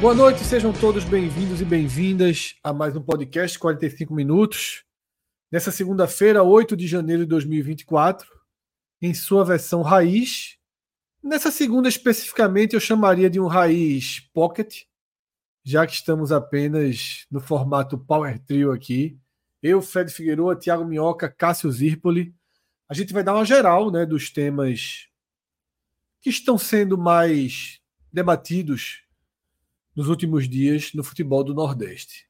Boa 0.00 0.14
noite, 0.14 0.42
sejam 0.44 0.72
todos 0.72 1.04
bem-vindos 1.04 1.60
e 1.60 1.64
bem-vindas 1.64 2.54
a 2.64 2.72
mais 2.72 2.96
um 2.96 3.02
podcast 3.02 3.58
45 3.58 4.14
minutos. 4.14 4.82
Nessa 5.52 5.70
segunda-feira, 5.70 6.42
8 6.42 6.74
de 6.74 6.86
janeiro 6.86 7.24
de 7.24 7.28
2024, 7.28 8.26
em 9.02 9.12
sua 9.12 9.44
versão 9.44 9.82
raiz. 9.82 10.56
Nessa 11.22 11.50
segunda 11.50 11.86
especificamente 11.86 12.72
eu 12.72 12.80
chamaria 12.80 13.28
de 13.28 13.38
um 13.38 13.46
raiz 13.46 14.20
pocket, 14.32 14.84
já 15.62 15.86
que 15.86 15.92
estamos 15.92 16.32
apenas 16.32 17.26
no 17.30 17.38
formato 17.38 17.98
Power 17.98 18.38
Trio 18.38 18.72
aqui. 18.72 19.20
Eu, 19.62 19.82
Fred 19.82 20.10
Figueroa, 20.10 20.56
Thiago 20.56 20.86
Minhoca, 20.86 21.28
Cássio 21.28 21.70
Zirpoli. 21.70 22.34
A 22.88 22.94
gente 22.94 23.12
vai 23.12 23.22
dar 23.22 23.34
uma 23.34 23.44
geral 23.44 23.90
né, 23.90 24.06
dos 24.06 24.30
temas 24.30 25.08
que 26.22 26.30
estão 26.30 26.56
sendo 26.56 26.96
mais 26.96 27.78
debatidos 28.10 29.02
nos 30.00 30.08
últimos 30.08 30.48
dias 30.48 30.94
no 30.94 31.04
futebol 31.04 31.44
do 31.44 31.52
Nordeste. 31.52 32.26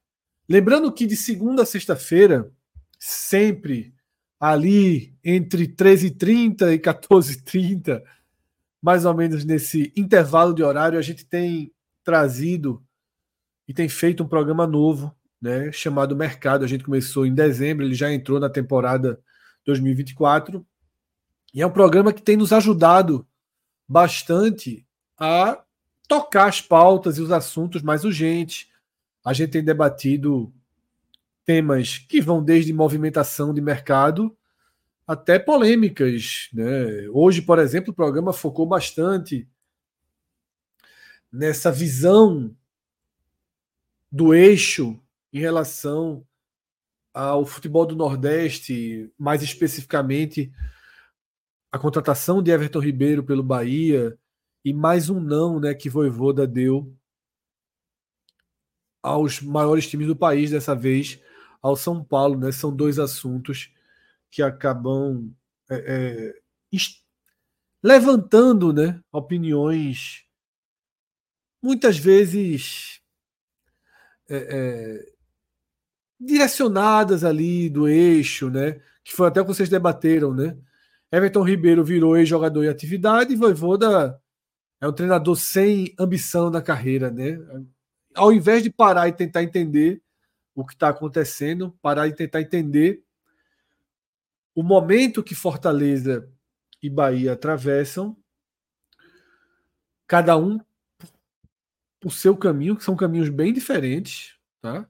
Lembrando 0.47 0.91
que 0.91 1.07
de 1.07 1.15
segunda 1.15 1.63
a 1.63 1.65
sexta-feira, 1.65 2.51
sempre 2.99 3.95
ali 4.37 5.15
entre 5.23 5.69
13h30 5.69 6.73
e 6.73 6.77
14h30, 6.77 8.03
mais 8.81 9.05
ou 9.05 9.13
menos 9.13 9.45
nesse 9.45 9.93
intervalo 9.95 10.53
de 10.53 10.61
horário, 10.61 10.99
a 10.99 11.01
gente 11.01 11.25
tem 11.25 11.71
trazido 12.03 12.83
e 13.65 13.73
tem 13.73 13.87
feito 13.87 14.21
um 14.21 14.27
programa 14.27 14.67
novo, 14.67 15.15
né, 15.41 15.71
chamado 15.71 16.13
Mercado. 16.13 16.65
A 16.65 16.67
gente 16.67 16.83
começou 16.83 17.25
em 17.25 17.33
dezembro, 17.33 17.85
ele 17.85 17.95
já 17.95 18.11
entrou 18.11 18.37
na 18.37 18.49
temporada 18.49 19.17
2024. 19.65 20.65
E 21.53 21.61
é 21.61 21.65
um 21.65 21.71
programa 21.71 22.11
que 22.11 22.21
tem 22.21 22.35
nos 22.35 22.51
ajudado 22.51 23.25
bastante 23.87 24.85
a 25.17 25.63
tocar 26.11 26.49
as 26.49 26.59
pautas 26.59 27.17
e 27.17 27.21
os 27.21 27.31
assuntos 27.31 27.81
mais 27.81 28.03
urgentes. 28.03 28.69
A 29.23 29.31
gente 29.31 29.51
tem 29.51 29.63
debatido 29.63 30.53
temas 31.45 31.99
que 31.99 32.19
vão 32.19 32.43
desde 32.43 32.73
movimentação 32.73 33.53
de 33.53 33.61
mercado 33.61 34.35
até 35.07 35.39
polêmicas. 35.39 36.49
Né? 36.51 37.07
Hoje, 37.13 37.41
por 37.41 37.59
exemplo, 37.59 37.91
o 37.91 37.95
programa 37.95 38.33
focou 38.33 38.65
bastante 38.65 39.47
nessa 41.31 41.71
visão 41.71 42.53
do 44.11 44.33
eixo 44.33 44.99
em 45.31 45.39
relação 45.39 46.27
ao 47.13 47.45
futebol 47.45 47.85
do 47.85 47.95
Nordeste, 47.95 49.09
mais 49.17 49.41
especificamente 49.41 50.51
a 51.71 51.79
contratação 51.79 52.43
de 52.43 52.51
Everton 52.51 52.79
Ribeiro 52.79 53.23
pelo 53.23 53.41
Bahia, 53.41 54.19
e 54.63 54.73
mais 54.73 55.09
um 55.09 55.19
não 55.19 55.59
né, 55.59 55.73
que 55.73 55.89
Voivoda 55.89 56.45
deu 56.45 56.95
aos 59.01 59.41
maiores 59.41 59.87
times 59.87 60.07
do 60.07 60.15
país, 60.15 60.51
dessa 60.51 60.75
vez 60.75 61.19
ao 61.61 61.75
São 61.75 62.03
Paulo. 62.03 62.37
Né? 62.37 62.51
São 62.51 62.75
dois 62.75 62.99
assuntos 62.99 63.73
que 64.29 64.41
acabam 64.41 65.33
é, 65.69 65.75
é, 65.75 66.79
levantando 67.83 68.71
né, 68.71 69.01
opiniões 69.11 70.25
muitas 71.61 71.97
vezes 71.97 73.01
é, 74.29 74.35
é, 74.37 75.13
direcionadas 76.19 77.23
ali 77.23 77.69
do 77.69 77.87
eixo, 77.87 78.49
né? 78.49 78.81
Que 79.03 79.13
foi 79.13 79.27
até 79.27 79.41
o 79.41 79.45
que 79.45 79.53
vocês 79.53 79.69
debateram, 79.69 80.33
né? 80.33 80.57
Everton 81.11 81.43
Ribeiro 81.43 81.83
virou 81.83 82.15
ex-jogador 82.15 82.63
em 82.63 82.69
atividade 82.69 83.33
e 83.33 83.35
Voivoda 83.35 84.20
é 84.81 84.87
um 84.87 84.91
treinador 84.91 85.35
sem 85.35 85.93
ambição 85.97 86.49
na 86.49 86.61
carreira, 86.61 87.11
né? 87.11 87.39
Ao 88.15 88.33
invés 88.33 88.63
de 88.63 88.69
parar 88.71 89.07
e 89.07 89.13
tentar 89.13 89.43
entender 89.43 90.01
o 90.55 90.65
que 90.65 90.73
está 90.73 90.89
acontecendo, 90.89 91.71
parar 91.81 92.07
e 92.07 92.13
tentar 92.13 92.41
entender 92.41 93.03
o 94.55 94.63
momento 94.63 95.23
que 95.23 95.35
Fortaleza 95.35 96.27
e 96.81 96.89
Bahia 96.89 97.33
atravessam, 97.33 98.17
cada 100.07 100.35
um 100.35 100.59
o 102.03 102.09
seu 102.09 102.35
caminho, 102.35 102.75
que 102.75 102.83
são 102.83 102.95
caminhos 102.95 103.29
bem 103.29 103.53
diferentes, 103.53 104.35
tá? 104.59 104.87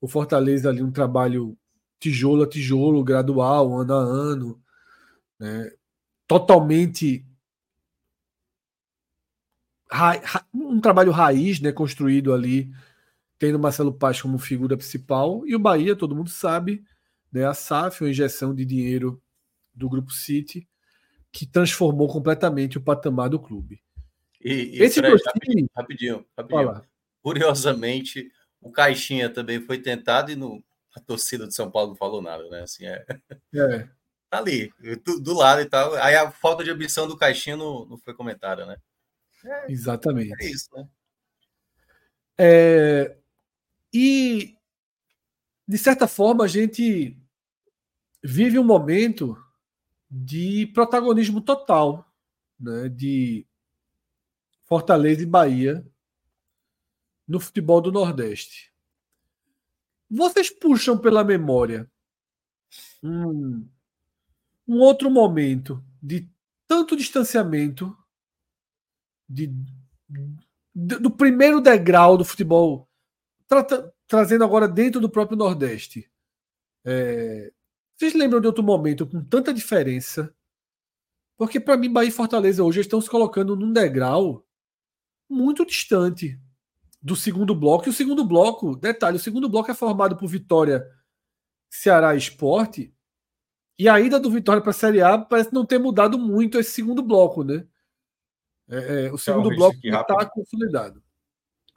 O 0.00 0.08
Fortaleza 0.08 0.68
ali 0.68 0.82
um 0.82 0.90
trabalho 0.90 1.56
tijolo 2.00 2.42
a 2.42 2.48
tijolo, 2.48 3.04
gradual, 3.04 3.78
ano 3.78 3.94
a 3.94 3.98
ano, 3.98 4.62
né? 5.38 5.72
totalmente 6.26 7.24
um 10.52 10.80
trabalho 10.80 11.12
raiz, 11.12 11.60
né, 11.60 11.72
construído 11.72 12.32
ali, 12.32 12.70
tendo 13.38 13.58
Marcelo 13.58 13.92
Paz 13.92 14.20
como 14.20 14.38
figura 14.38 14.76
principal, 14.76 15.46
e 15.46 15.54
o 15.54 15.58
Bahia, 15.58 15.96
todo 15.96 16.14
mundo 16.14 16.30
sabe, 16.30 16.84
né, 17.32 17.46
a 17.46 17.54
SAF, 17.54 18.02
uma 18.02 18.10
injeção 18.10 18.54
de 18.54 18.64
dinheiro 18.64 19.22
do 19.74 19.88
Grupo 19.88 20.12
City, 20.12 20.68
que 21.32 21.46
transformou 21.46 22.08
completamente 22.08 22.78
o 22.78 22.80
patamar 22.80 23.28
do 23.28 23.38
clube. 23.38 23.80
E, 24.42 24.78
e 24.78 24.82
Esse 24.82 25.00
Fred, 25.00 25.22
rapidinho, 25.24 25.70
rapidinho, 25.76 26.26
rapidinho. 26.36 26.82
Curiosamente, 27.22 28.30
o 28.60 28.70
Caixinha 28.70 29.28
também 29.28 29.60
foi 29.60 29.78
tentado 29.78 30.30
e 30.30 30.36
no, 30.36 30.62
a 30.94 31.00
torcida 31.00 31.46
de 31.46 31.54
São 31.54 31.70
Paulo 31.70 31.90
não 31.90 31.96
falou 31.96 32.22
nada, 32.22 32.48
né? 32.48 32.62
Assim, 32.62 32.86
é... 32.86 33.04
é. 33.54 33.88
Tá 34.30 34.38
ali, 34.38 34.70
do, 35.04 35.20
do, 35.20 35.34
lado 35.34 35.62
e 35.62 35.64
tal. 35.64 35.94
Aí 35.94 36.14
a 36.14 36.30
falta 36.30 36.62
de 36.62 36.70
ambição 36.70 37.08
do 37.08 37.16
Caixinha 37.16 37.56
não, 37.56 37.86
não 37.86 37.96
foi 37.96 38.12
comentada, 38.12 38.66
né? 38.66 38.76
É, 39.44 39.72
Exatamente. 39.72 40.34
É 40.42 40.50
isso, 40.50 40.68
né? 40.74 40.88
É, 42.40 43.16
e, 43.92 44.56
de 45.66 45.78
certa 45.78 46.06
forma, 46.06 46.44
a 46.44 46.48
gente 46.48 47.16
vive 48.22 48.58
um 48.58 48.64
momento 48.64 49.36
de 50.10 50.66
protagonismo 50.68 51.40
total, 51.40 52.06
né, 52.58 52.88
de 52.88 53.46
Fortaleza 54.64 55.22
e 55.22 55.26
Bahia 55.26 55.86
no 57.26 57.40
futebol 57.40 57.80
do 57.80 57.92
Nordeste. 57.92 58.72
Vocês 60.10 60.48
puxam 60.48 60.96
pela 60.96 61.22
memória 61.22 61.90
um, 63.02 63.68
um 64.66 64.78
outro 64.78 65.10
momento 65.10 65.84
de 66.02 66.28
tanto 66.66 66.96
distanciamento 66.96 67.96
de, 69.28 69.48
de, 70.74 70.98
do 70.98 71.10
primeiro 71.10 71.60
degrau 71.60 72.16
do 72.16 72.24
futebol, 72.24 72.88
tra, 73.46 73.66
trazendo 74.06 74.44
agora 74.44 74.66
dentro 74.66 75.00
do 75.00 75.10
próprio 75.10 75.36
Nordeste. 75.36 76.10
É, 76.84 77.52
vocês 77.96 78.14
lembram 78.14 78.40
de 78.40 78.46
outro 78.46 78.62
momento 78.62 79.06
com 79.06 79.22
tanta 79.22 79.52
diferença? 79.52 80.34
Porque 81.36 81.60
para 81.60 81.76
mim, 81.76 81.92
Bahia 81.92 82.08
e 82.08 82.12
Fortaleza 82.12 82.64
hoje 82.64 82.80
estão 82.80 83.00
se 83.00 83.10
colocando 83.10 83.54
num 83.54 83.72
degrau 83.72 84.46
muito 85.28 85.64
distante 85.66 86.40
do 87.02 87.14
segundo 87.14 87.54
bloco. 87.54 87.86
E 87.86 87.90
o 87.90 87.92
segundo 87.92 88.24
bloco, 88.24 88.76
detalhe, 88.76 89.16
o 89.16 89.20
segundo 89.20 89.48
bloco 89.48 89.70
é 89.70 89.74
formado 89.74 90.16
por 90.16 90.26
Vitória, 90.28 90.88
Ceará 91.70 92.14
Esporte. 92.14 92.92
E 93.78 93.88
a 93.88 94.00
ida 94.00 94.18
do 94.18 94.30
Vitória 94.30 94.60
para 94.60 94.70
a 94.70 94.74
Série 94.74 95.00
A 95.00 95.18
parece 95.18 95.52
não 95.52 95.64
ter 95.64 95.78
mudado 95.78 96.18
muito 96.18 96.58
esse 96.58 96.72
segundo 96.72 97.02
bloco, 97.02 97.44
né? 97.44 97.66
É, 98.70 99.06
é, 99.06 99.12
o 99.12 99.18
segundo 99.18 99.48
bloco 99.50 99.78
está 99.82 100.26
consolidado. 100.26 101.02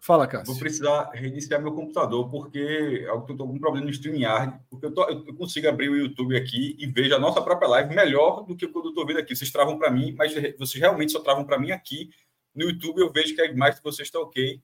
Fala, 0.03 0.25
Cássio. 0.25 0.47
Vou 0.47 0.59
precisar 0.59 1.11
reiniciar 1.13 1.61
meu 1.61 1.73
computador, 1.73 2.27
porque 2.27 2.57
eu 2.57 3.19
estou 3.19 3.37
com 3.37 3.43
algum 3.43 3.59
problema 3.59 3.85
no 3.85 3.91
StreamYard, 3.91 4.59
porque 4.67 4.87
eu, 4.87 4.93
tô, 4.93 5.07
eu, 5.07 5.35
consigo 5.35 5.69
abrir 5.69 5.89
o 5.89 5.95
YouTube 5.95 6.35
aqui 6.35 6.75
e 6.79 6.87
vejo 6.87 7.13
a 7.13 7.19
nossa 7.19 7.39
própria 7.39 7.69
live 7.69 7.93
melhor 7.93 8.43
do 8.43 8.55
que 8.55 8.67
quando 8.67 8.85
eu 8.85 8.89
estou 8.89 9.05
vendo 9.05 9.19
aqui. 9.19 9.35
Vocês 9.35 9.51
travam 9.51 9.77
para 9.77 9.91
mim, 9.91 10.15
mas 10.17 10.33
vocês 10.57 10.81
realmente 10.81 11.11
só 11.11 11.19
travam 11.19 11.45
para 11.45 11.59
mim 11.59 11.71
aqui. 11.71 12.09
No 12.53 12.65
YouTube 12.65 12.99
eu 12.99 13.11
vejo 13.11 13.35
que 13.35 13.41
a 13.41 13.45
imagem 13.45 13.75
de 13.75 13.83
vocês 13.83 14.07
está 14.07 14.19
ok. 14.19 14.59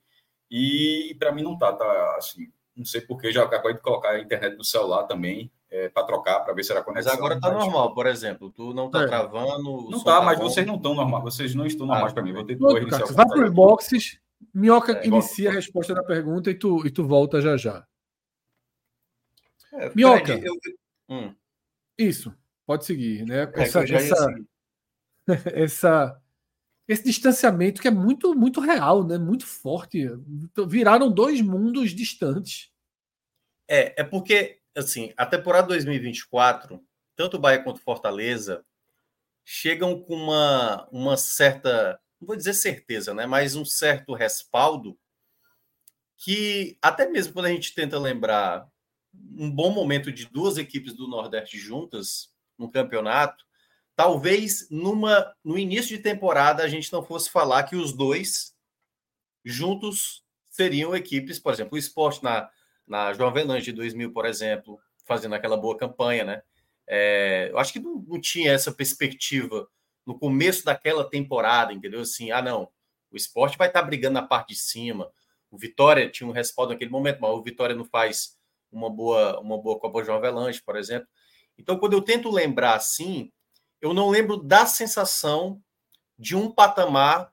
E, 0.50 1.12
e 1.12 1.14
para 1.14 1.30
mim 1.30 1.42
não 1.42 1.56
tá, 1.56 1.72
tá 1.72 2.16
assim. 2.16 2.50
Não 2.74 2.84
sei 2.84 3.00
porquê, 3.00 3.32
já 3.32 3.44
acabei 3.44 3.74
de 3.74 3.80
colocar 3.80 4.10
a 4.10 4.20
internet 4.20 4.56
no 4.56 4.64
celular 4.64 5.04
também 5.04 5.50
é, 5.70 5.88
para 5.88 6.04
trocar, 6.04 6.40
para 6.40 6.54
ver 6.54 6.64
se 6.64 6.72
era 6.72 6.82
conexão. 6.82 7.12
Mas 7.12 7.18
agora 7.18 7.34
está 7.34 7.50
normal, 7.52 7.94
por 7.94 8.06
exemplo. 8.06 8.50
Tu 8.50 8.72
não 8.72 8.86
está 8.86 9.02
é. 9.02 9.06
travando. 9.06 9.88
Não 9.90 9.98
está, 9.98 10.18
tá 10.18 10.22
mas 10.22 10.38
bom. 10.38 10.44
vocês 10.44 10.66
não 10.66 10.76
estão 10.76 10.94
normal. 10.94 11.22
Vocês 11.22 11.54
não 11.54 11.66
estão 11.66 11.86
normais 11.86 12.12
ah, 12.12 12.14
para 12.14 12.22
mim. 12.22 12.32
Vou 12.32 12.44
ter 12.44 12.56
que 12.56 12.64
reiniciar 12.64 13.12
Vai 13.12 13.26
para 13.26 13.44
os 13.44 13.52
boxes 13.52 14.18
Minhoca 14.54 14.92
é, 14.92 15.06
inicia 15.06 15.50
a 15.50 15.52
resposta 15.52 15.94
da 15.94 16.02
pergunta 16.02 16.50
e 16.50 16.54
tu, 16.54 16.86
e 16.86 16.90
tu 16.90 17.04
volta 17.04 17.40
já 17.40 17.56
já. 17.56 17.86
É, 19.72 19.92
Minhoca. 19.94 20.38
Eu... 20.38 20.54
hum. 21.08 21.34
Isso, 21.96 22.34
pode 22.64 22.84
seguir, 22.84 23.24
né? 23.24 23.42
É, 23.42 23.62
essa, 23.62 23.82
essa, 23.82 24.26
essa, 25.52 26.22
esse 26.86 27.04
distanciamento 27.04 27.82
que 27.82 27.88
é 27.88 27.90
muito, 27.90 28.34
muito 28.34 28.60
real, 28.60 29.04
né? 29.04 29.18
Muito 29.18 29.46
forte. 29.46 30.08
Viraram 30.68 31.10
dois 31.10 31.40
mundos 31.40 31.90
distantes. 31.90 32.70
É, 33.66 34.00
é 34.00 34.04
porque, 34.04 34.57
assim, 34.78 35.12
a 35.16 35.26
temporada 35.26 35.68
2024, 35.68 36.82
tanto 37.16 37.36
o 37.36 37.40
Bahia 37.40 37.62
quanto 37.62 37.78
o 37.78 37.82
Fortaleza 37.82 38.64
chegam 39.44 40.00
com 40.00 40.14
uma, 40.14 40.88
uma 40.90 41.16
certa 41.16 42.00
não 42.20 42.26
vou 42.26 42.36
dizer 42.36 42.54
certeza, 42.54 43.14
né, 43.14 43.26
mas 43.26 43.54
um 43.54 43.64
certo 43.64 44.12
respaldo 44.12 44.98
que 46.16 46.76
até 46.82 47.08
mesmo 47.08 47.32
quando 47.32 47.46
a 47.46 47.52
gente 47.52 47.74
tenta 47.74 47.98
lembrar 47.98 48.68
um 49.36 49.50
bom 49.50 49.70
momento 49.70 50.12
de 50.12 50.26
duas 50.26 50.58
equipes 50.58 50.92
do 50.94 51.08
Nordeste 51.08 51.58
juntas 51.58 52.32
no 52.58 52.70
campeonato, 52.70 53.44
talvez 53.94 54.68
numa 54.68 55.32
no 55.44 55.56
início 55.56 55.96
de 55.96 56.02
temporada 56.02 56.62
a 56.62 56.68
gente 56.68 56.92
não 56.92 57.04
fosse 57.04 57.30
falar 57.30 57.62
que 57.64 57.76
os 57.76 57.92
dois 57.92 58.54
juntos 59.44 60.24
seriam 60.50 60.94
equipes, 60.94 61.38
por 61.38 61.52
exemplo, 61.52 61.76
o 61.76 61.78
esporte 61.78 62.22
na, 62.22 62.50
na 62.88 63.12
João 63.12 63.28
Avelange 63.28 63.66
de 63.66 63.72
2000, 63.72 64.12
por 64.12 64.24
exemplo, 64.26 64.78
fazendo 65.04 65.34
aquela 65.34 65.56
boa 65.56 65.76
campanha, 65.76 66.24
né? 66.24 66.42
É, 66.86 67.48
eu 67.50 67.58
acho 67.58 67.72
que 67.72 67.78
não, 67.78 67.96
não 68.06 68.20
tinha 68.20 68.52
essa 68.52 68.72
perspectiva 68.72 69.68
no 70.06 70.18
começo 70.18 70.64
daquela 70.64 71.08
temporada, 71.08 71.72
entendeu? 71.72 72.00
Assim, 72.00 72.30
ah, 72.30 72.40
não, 72.40 72.70
o 73.10 73.16
esporte 73.16 73.58
vai 73.58 73.68
estar 73.68 73.80
tá 73.80 73.86
brigando 73.86 74.14
na 74.14 74.26
parte 74.26 74.48
de 74.48 74.56
cima. 74.56 75.12
O 75.50 75.58
Vitória 75.58 76.10
tinha 76.10 76.26
um 76.26 76.32
respaldo 76.32 76.72
naquele 76.72 76.90
momento, 76.90 77.20
mas 77.20 77.30
o 77.30 77.42
Vitória 77.42 77.74
não 77.74 77.84
faz 77.84 78.36
uma 78.70 78.90
boa, 78.90 79.38
uma 79.40 79.58
boa 79.58 79.78
Copa 79.78 80.02
João 80.02 80.18
Avelange, 80.18 80.62
por 80.62 80.76
exemplo. 80.76 81.08
Então, 81.58 81.78
quando 81.78 81.94
eu 81.94 82.02
tento 82.02 82.30
lembrar 82.30 82.74
assim, 82.74 83.32
eu 83.80 83.92
não 83.92 84.08
lembro 84.08 84.36
da 84.36 84.66
sensação 84.66 85.60
de 86.18 86.36
um 86.36 86.50
patamar 86.50 87.32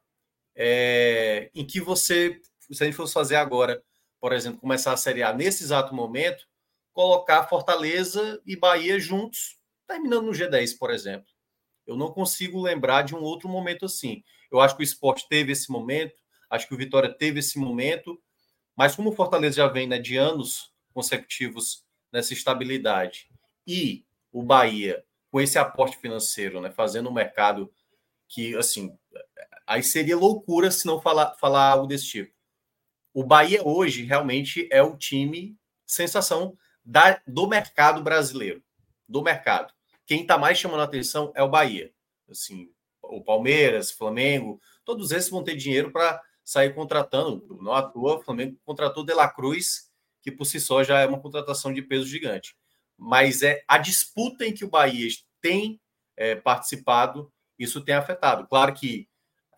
é, 0.56 1.50
em 1.54 1.66
que 1.66 1.80
você, 1.80 2.42
se 2.60 2.84
a 2.84 2.86
gente 2.86 2.96
fosse 2.96 3.14
fazer 3.14 3.36
agora, 3.36 3.84
por 4.26 4.34
exemplo, 4.34 4.60
começar 4.60 4.92
a 4.92 4.98
Série 4.98 5.22
A 5.22 5.32
nesse 5.32 5.64
exato 5.64 5.94
momento, 5.94 6.48
colocar 6.92 7.48
Fortaleza 7.48 8.42
e 8.44 8.56
Bahia 8.56 9.00
juntos, 9.00 9.60
terminando 9.86 10.26
no 10.26 10.32
G10, 10.32 10.80
por 10.80 10.90
exemplo. 10.90 11.28
Eu 11.86 11.96
não 11.96 12.12
consigo 12.12 12.60
lembrar 12.60 13.04
de 13.04 13.16
um 13.16 13.22
outro 13.22 13.48
momento 13.48 13.86
assim. 13.86 14.24
Eu 14.52 14.60
acho 14.60 14.76
que 14.76 14.82
o 14.82 14.84
esporte 14.84 15.28
teve 15.30 15.52
esse 15.52 15.72
momento, 15.72 16.16
acho 16.50 16.68
que 16.68 16.74
o 16.74 16.78
Vitória 16.78 17.16
teve 17.16 17.38
esse 17.38 17.60
momento, 17.60 18.20
mas 18.76 18.96
como 18.96 19.12
o 19.12 19.16
Fortaleza 19.16 19.58
já 19.58 19.68
vem 19.68 19.86
né, 19.86 20.00
de 20.00 20.18
anos 20.18 20.74
consecutivos 20.92 21.86
nessa 22.12 22.34
estabilidade 22.34 23.30
e 23.68 24.08
o 24.32 24.42
Bahia 24.42 25.06
com 25.30 25.40
esse 25.40 25.60
aporte 25.60 25.98
financeiro, 25.98 26.60
né, 26.60 26.72
fazendo 26.72 27.12
um 27.12 27.14
mercado 27.14 27.72
que, 28.28 28.56
assim, 28.56 28.92
aí 29.68 29.84
seria 29.84 30.18
loucura 30.18 30.72
se 30.72 30.88
não 30.88 31.00
falar, 31.00 31.36
falar 31.36 31.70
algo 31.70 31.86
desse 31.86 32.08
tipo. 32.08 32.35
O 33.16 33.24
Bahia 33.24 33.66
hoje 33.68 34.04
realmente 34.04 34.70
é 34.72 34.84
o 34.84 34.96
time 34.96 35.58
sensação 35.88 36.56
da, 36.84 37.20
do 37.26 37.48
mercado 37.48 38.04
brasileiro, 38.04 38.64
do 39.08 39.24
mercado 39.24 39.74
quem 40.06 40.22
está 40.22 40.38
mais 40.38 40.58
chamando 40.58 40.82
a 40.82 40.84
atenção 40.84 41.32
é 41.36 41.42
o 41.42 41.50
Bahia. 41.50 41.92
Assim, 42.30 42.70
o 43.02 43.24
Palmeiras, 43.24 43.92
Flamengo, 43.92 44.62
todos 44.84 45.12
esses 45.12 45.30
vão 45.30 45.44
ter 45.44 45.56
dinheiro 45.56 45.92
para 45.92 46.22
sair 46.44 46.74
contratando. 46.74 47.58
Não 47.62 47.74
à 47.74 47.82
toa, 47.82 48.18
o 48.18 48.24
Flamengo 48.24 48.58
contratou 48.64 49.04
De 49.04 49.14
La 49.14 49.28
Cruz, 49.28 49.90
que 50.22 50.32
por 50.32 50.46
si 50.46 50.60
só 50.60 50.84
já 50.84 51.00
é 51.00 51.08
uma 51.08 51.20
contratação 51.20 51.74
de 51.74 51.82
peso 51.82 52.06
gigante. 52.06 52.56
Mas 52.98 53.42
é 53.42 53.64
a 53.68 53.78
disputa 53.78 54.46
em 54.46 54.54
que 54.54 54.64
o 54.64 54.70
Bahia 54.70 55.10
tem 55.42 55.82
é, 56.16 56.36
participado, 56.36 57.32
isso 57.58 57.82
tem 57.82 57.96
afetado. 57.96 58.48
Claro 58.48 58.74
que 58.74 59.08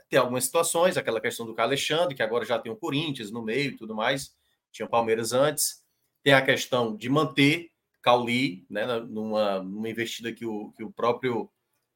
tem 0.10 0.20
algumas 0.20 0.46
situações, 0.46 0.98
aquela 0.98 1.20
questão 1.20 1.46
do 1.46 1.60
Alexandre, 1.60 2.16
que 2.16 2.24
agora 2.24 2.46
já 2.46 2.58
tem 2.58 2.72
o 2.72 2.78
Corinthians 2.78 3.32
no 3.32 3.42
meio 3.42 3.72
e 3.72 3.76
tudo 3.76 3.96
mais, 3.96 4.34
tinha 4.72 4.86
o 4.86 4.90
Palmeiras 4.90 5.34
antes. 5.34 5.84
Tem 6.24 6.34
a 6.34 6.42
questão 6.42 6.96
de 6.96 7.10
manter 7.10 7.72
Cauli, 8.02 8.66
né, 8.70 8.86
numa, 9.02 9.62
numa 9.62 9.90
investida 9.90 10.32
que 10.32 10.46
o, 10.46 10.72
que 10.72 10.84
o 10.84 10.92
próprio 10.92 11.50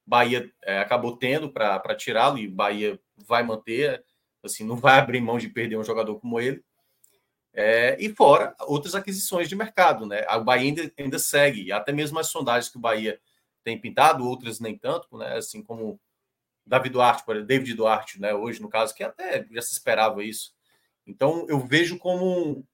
Bahia 0.05 0.51
é, 0.63 0.79
acabou 0.79 1.15
tendo 1.15 1.49
para 1.49 1.95
tirá-lo, 1.95 2.37
e 2.37 2.47
Bahia 2.47 2.99
vai 3.25 3.43
manter, 3.43 4.03
assim, 4.43 4.65
não 4.65 4.75
vai 4.75 4.99
abrir 4.99 5.21
mão 5.21 5.37
de 5.37 5.47
perder 5.47 5.77
um 5.77 5.83
jogador 5.83 6.19
como 6.19 6.39
ele. 6.39 6.63
É, 7.53 7.97
e 7.99 8.13
fora 8.13 8.55
outras 8.61 8.95
aquisições 8.95 9.49
de 9.49 9.55
mercado, 9.55 10.05
né? 10.05 10.25
O 10.35 10.43
Bahia 10.43 10.63
ainda, 10.63 10.93
ainda 10.97 11.19
segue, 11.19 11.71
até 11.71 11.91
mesmo 11.91 12.17
as 12.19 12.27
sondagens 12.27 12.69
que 12.69 12.77
o 12.77 12.81
Bahia 12.81 13.19
tem 13.63 13.79
pintado, 13.79 14.25
outras 14.25 14.59
nem 14.59 14.77
tanto, 14.77 15.17
né? 15.17 15.37
Assim 15.37 15.61
como 15.61 15.99
David 16.65 16.93
Duarte, 16.93 17.25
por 17.25 17.35
exemplo, 17.35 17.47
David 17.47 17.73
Duarte, 17.73 18.19
né? 18.19 18.33
Hoje, 18.33 18.61
no 18.61 18.69
caso, 18.69 18.93
que 18.93 19.03
até 19.03 19.45
já 19.51 19.61
se 19.61 19.73
esperava 19.73 20.23
isso. 20.23 20.53
Então, 21.05 21.45
eu 21.49 21.59
vejo 21.59 21.97
como 21.97 22.65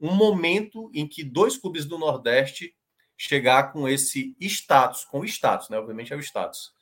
um 0.00 0.14
momento 0.14 0.90
em 0.94 1.06
que 1.06 1.24
dois 1.24 1.56
clubes 1.56 1.84
do 1.84 1.98
Nordeste 1.98 2.74
chegar 3.16 3.72
com 3.72 3.88
esse 3.88 4.36
status, 4.40 5.04
com 5.04 5.20
o 5.20 5.24
status, 5.24 5.68
né? 5.68 5.78
Obviamente 5.78 6.12
é 6.12 6.16
o 6.16 6.20
status. 6.20 6.72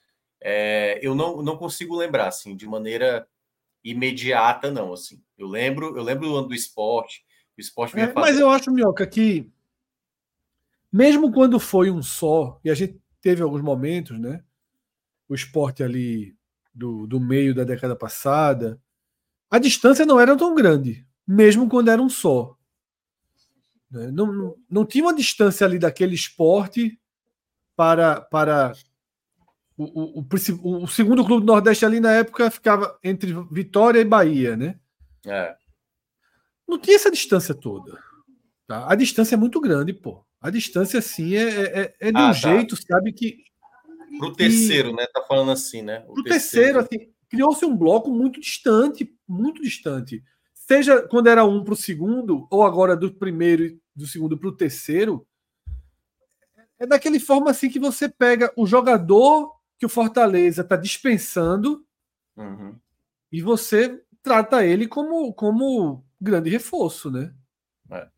É, 0.41 0.99
eu 1.03 1.15
não, 1.15 1.43
não 1.43 1.57
consigo 1.57 1.97
lembrar, 1.97 2.29
assim, 2.29 2.55
de 2.55 2.67
maneira 2.67 3.27
imediata, 3.83 4.71
não, 4.71 4.93
assim. 4.93 5.23
Eu 5.39 5.49
lembro, 5.49 5.97
eu 5.97 6.03
lembro 6.03 6.29
do 6.29 6.37
ano 6.37 6.49
do 6.49 6.55
esporte, 6.55 7.25
o 7.57 7.61
esporte 7.61 7.99
é, 7.99 8.13
Mas 8.13 8.39
eu 8.39 8.51
acho, 8.51 8.71
Minhoca, 8.71 9.07
que 9.07 9.51
mesmo 10.93 11.33
quando 11.33 11.59
foi 11.59 11.91
um 11.91 12.03
só, 12.03 12.61
e 12.65 12.71
a 12.71 12.75
gente 12.75 13.01
teve 13.21 13.43
alguns 13.43 13.63
momentos, 13.63 14.19
né? 14.19 14.43
O 15.29 15.35
esporte 15.35 15.83
ali 15.83 16.37
do, 16.75 17.07
do 17.07 17.19
meio 17.19 17.55
da 17.55 17.65
década 17.65 17.97
passada, 17.97 18.81
a 19.51 19.59
distância 19.59 20.07
não 20.07 20.21
era 20.21 20.37
tão 20.37 20.55
grande, 20.55 21.07
mesmo 21.27 21.69
quando 21.69 21.91
era 21.91 22.01
um 22.01 22.09
só. 22.09 22.57
Né? 23.91 24.11
Não, 24.11 24.33
não, 24.33 24.57
não 24.71 24.85
tinha 24.85 25.05
uma 25.05 25.15
distância 25.15 25.67
ali 25.67 25.79
daquele 25.79 26.15
esporte 26.15 26.99
para, 27.75 28.21
para 28.21 28.73
o, 29.77 30.21
o, 30.21 30.21
o, 30.21 30.85
o, 30.85 30.89
segundo 30.89 31.25
clube 31.25 31.45
do 31.45 31.53
Nordeste 31.53 31.85
ali 31.85 32.01
na 32.01 32.13
época 32.13 32.51
ficava 32.51 32.99
entre 33.05 33.33
Vitória 33.51 34.01
e 34.01 34.05
Bahia, 34.05 34.57
né? 34.57 34.79
É. 35.27 35.55
Não 36.67 36.79
tinha 36.79 36.97
essa 36.97 37.11
distância 37.11 37.55
toda. 37.55 37.99
Tá? 38.67 38.91
A 38.91 38.95
distância 38.95 39.35
é 39.35 39.39
muito 39.39 39.61
grande, 39.61 39.93
pô. 39.93 40.25
A 40.41 40.51
distância, 40.51 40.99
assim, 40.99 41.35
é, 41.35 41.43
é, 41.43 41.81
é, 41.81 41.95
é 42.09 42.13
de 42.13 42.19
ah, 42.19 42.25
um 42.25 42.29
tá. 42.29 42.33
jeito, 42.33 42.77
sabe, 42.77 43.13
que. 43.13 43.45
Pro 44.19 44.33
terceiro, 44.33 44.91
que, 44.91 44.97
né? 44.97 45.07
Tá 45.13 45.23
falando 45.27 45.51
assim, 45.51 45.83
né? 45.83 46.05
O 46.09 46.15
pro 46.15 46.23
terceiro, 46.25 46.79
terceiro 46.79 46.79
assim, 46.81 47.13
criou-se 47.29 47.65
um 47.65 47.77
bloco 47.77 48.11
muito 48.11 48.41
distante, 48.41 49.15
muito 49.29 49.63
distante 49.63 50.23
seja 50.67 51.01
quando 51.03 51.29
era 51.29 51.45
um 51.45 51.63
para 51.63 51.75
o 51.75 51.77
segundo, 51.77 52.47
ou 52.51 52.65
agora 52.65 52.97
do 52.97 53.13
primeiro 53.15 53.79
do 53.95 54.07
segundo 54.07 54.37
para 54.37 54.49
o 54.49 54.57
terceiro, 54.57 55.27
é 56.79 56.87
daquele 56.87 57.21
forma 57.21 57.51
assim 57.51 57.71
que 57.71 57.79
você 57.79 58.09
pega 58.09 58.53
o 58.57 58.67
jogador 58.67 59.55
que 59.79 59.87
o 59.87 59.89
Fortaleza 59.89 60.63
está 60.63 60.77
dispensando 60.77 61.87
uhum. 62.37 62.75
e 63.31 63.41
você 63.41 64.03
trata 64.23 64.65
ele 64.65 64.87
como, 64.87 65.33
como 65.33 66.05
grande 66.21 66.51
reforço, 66.51 67.11
né? 67.11 67.33
É. 67.91 68.09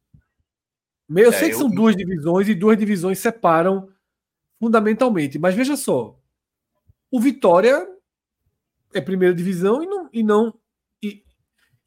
Eu 1.10 1.30
é, 1.30 1.32
sei 1.32 1.50
que 1.50 1.54
eu... 1.54 1.60
são 1.60 1.70
duas 1.70 1.94
divisões 1.94 2.48
e 2.48 2.54
duas 2.54 2.78
divisões 2.78 3.18
separam 3.18 3.88
fundamentalmente, 4.58 5.38
mas 5.38 5.54
veja 5.54 5.76
só, 5.76 6.18
o 7.10 7.20
Vitória 7.20 7.86
é 8.92 9.00
primeira 9.00 9.34
divisão 9.34 9.82
e 9.82 9.86
não, 9.86 10.08
e 10.12 10.22
não 10.22 10.54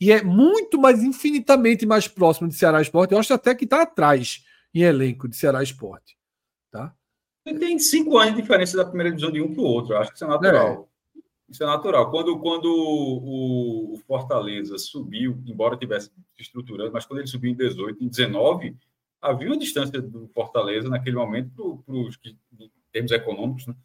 e 0.02 0.12
é 0.12 0.24
muito 0.24 0.82
mais, 0.82 1.04
infinitamente 1.04 1.86
mais 1.86 2.08
próximo 2.08 2.48
de 2.48 2.56
Ceará 2.56 2.82
Esporte. 2.82 3.14
Eu 3.14 3.20
acho 3.20 3.32
até 3.36 3.54
que 3.54 3.66
está 3.66 3.84
atrás 3.84 4.44
em 4.74 4.82
elenco 4.82 5.30
de 5.30 5.36
Ceará 5.36 5.62
Esporte. 5.62 6.18
Tá? 6.72 6.92
Tem 7.46 7.78
cinco 7.78 8.18
anos 8.18 8.36
de 8.36 8.42
diferença 8.42 8.76
da 8.76 8.84
primeira 8.84 9.12
divisão 9.12 9.32
de 9.32 9.40
um 9.40 9.54
para 9.54 9.62
o 9.62 9.66
outro. 9.66 9.94
Eu 9.94 10.00
acho 10.00 10.10
que 10.10 10.16
isso 10.16 10.26
é 10.26 10.28
natural. 10.28 10.90
Isso 11.48 11.62
é 11.62 11.68
natural. 11.68 12.10
Quando, 12.10 12.40
quando 12.40 12.66
o, 12.66 13.94
o 13.94 13.98
Fortaleza 14.08 14.76
subiu, 14.80 15.40
embora 15.46 15.78
tivesse 15.78 16.10
se 16.36 16.42
estruturando, 16.42 16.92
mas 16.92 17.06
quando 17.06 17.20
ele 17.20 17.28
subiu 17.28 17.52
em 17.52 17.56
18, 17.56 18.04
em 18.04 18.08
19, 18.08 18.76
havia 19.22 19.48
uma 19.48 19.58
distância 19.58 20.02
do 20.02 20.28
Fortaleza 20.30 20.90
naquele 20.90 21.16
momento 21.16 21.84
para 21.86 21.96
os 21.96 22.20
termos 22.92 23.12
econômicos, 23.12 23.68
né? 23.68 23.76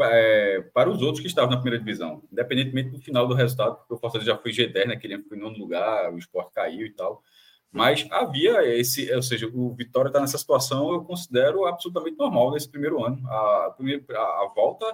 é, 0.00 0.60
para 0.72 0.90
os 0.90 1.00
outros 1.02 1.20
que 1.20 1.28
estavam 1.28 1.50
na 1.50 1.56
primeira 1.56 1.82
divisão, 1.82 2.22
independentemente 2.32 2.90
do 2.90 2.98
final 2.98 3.26
do 3.26 3.34
resultado, 3.34 3.76
porque 3.76 3.94
o 3.94 3.98
Fortaleza 3.98 4.30
já 4.30 4.36
foi 4.36 4.50
G10 4.50 4.86
naquele 4.86 5.14
ano, 5.14 5.24
foi 5.28 5.36
em 5.38 5.40
nono 5.40 5.56
lugar, 5.56 6.12
o 6.12 6.18
esporte 6.18 6.52
caiu 6.52 6.86
e 6.86 6.90
tal. 6.90 7.22
Mas 7.70 8.06
havia 8.10 8.64
esse, 8.78 9.12
ou 9.12 9.22
seja, 9.22 9.48
o 9.52 9.74
Vitória 9.74 10.08
está 10.08 10.20
nessa 10.20 10.38
situação, 10.38 10.92
eu 10.92 11.04
considero 11.04 11.64
absolutamente 11.66 12.16
normal 12.16 12.52
nesse 12.52 12.68
primeiro 12.68 13.04
ano. 13.04 13.26
A, 13.28 13.74
a, 13.76 14.44
a 14.44 14.52
volta 14.54 14.86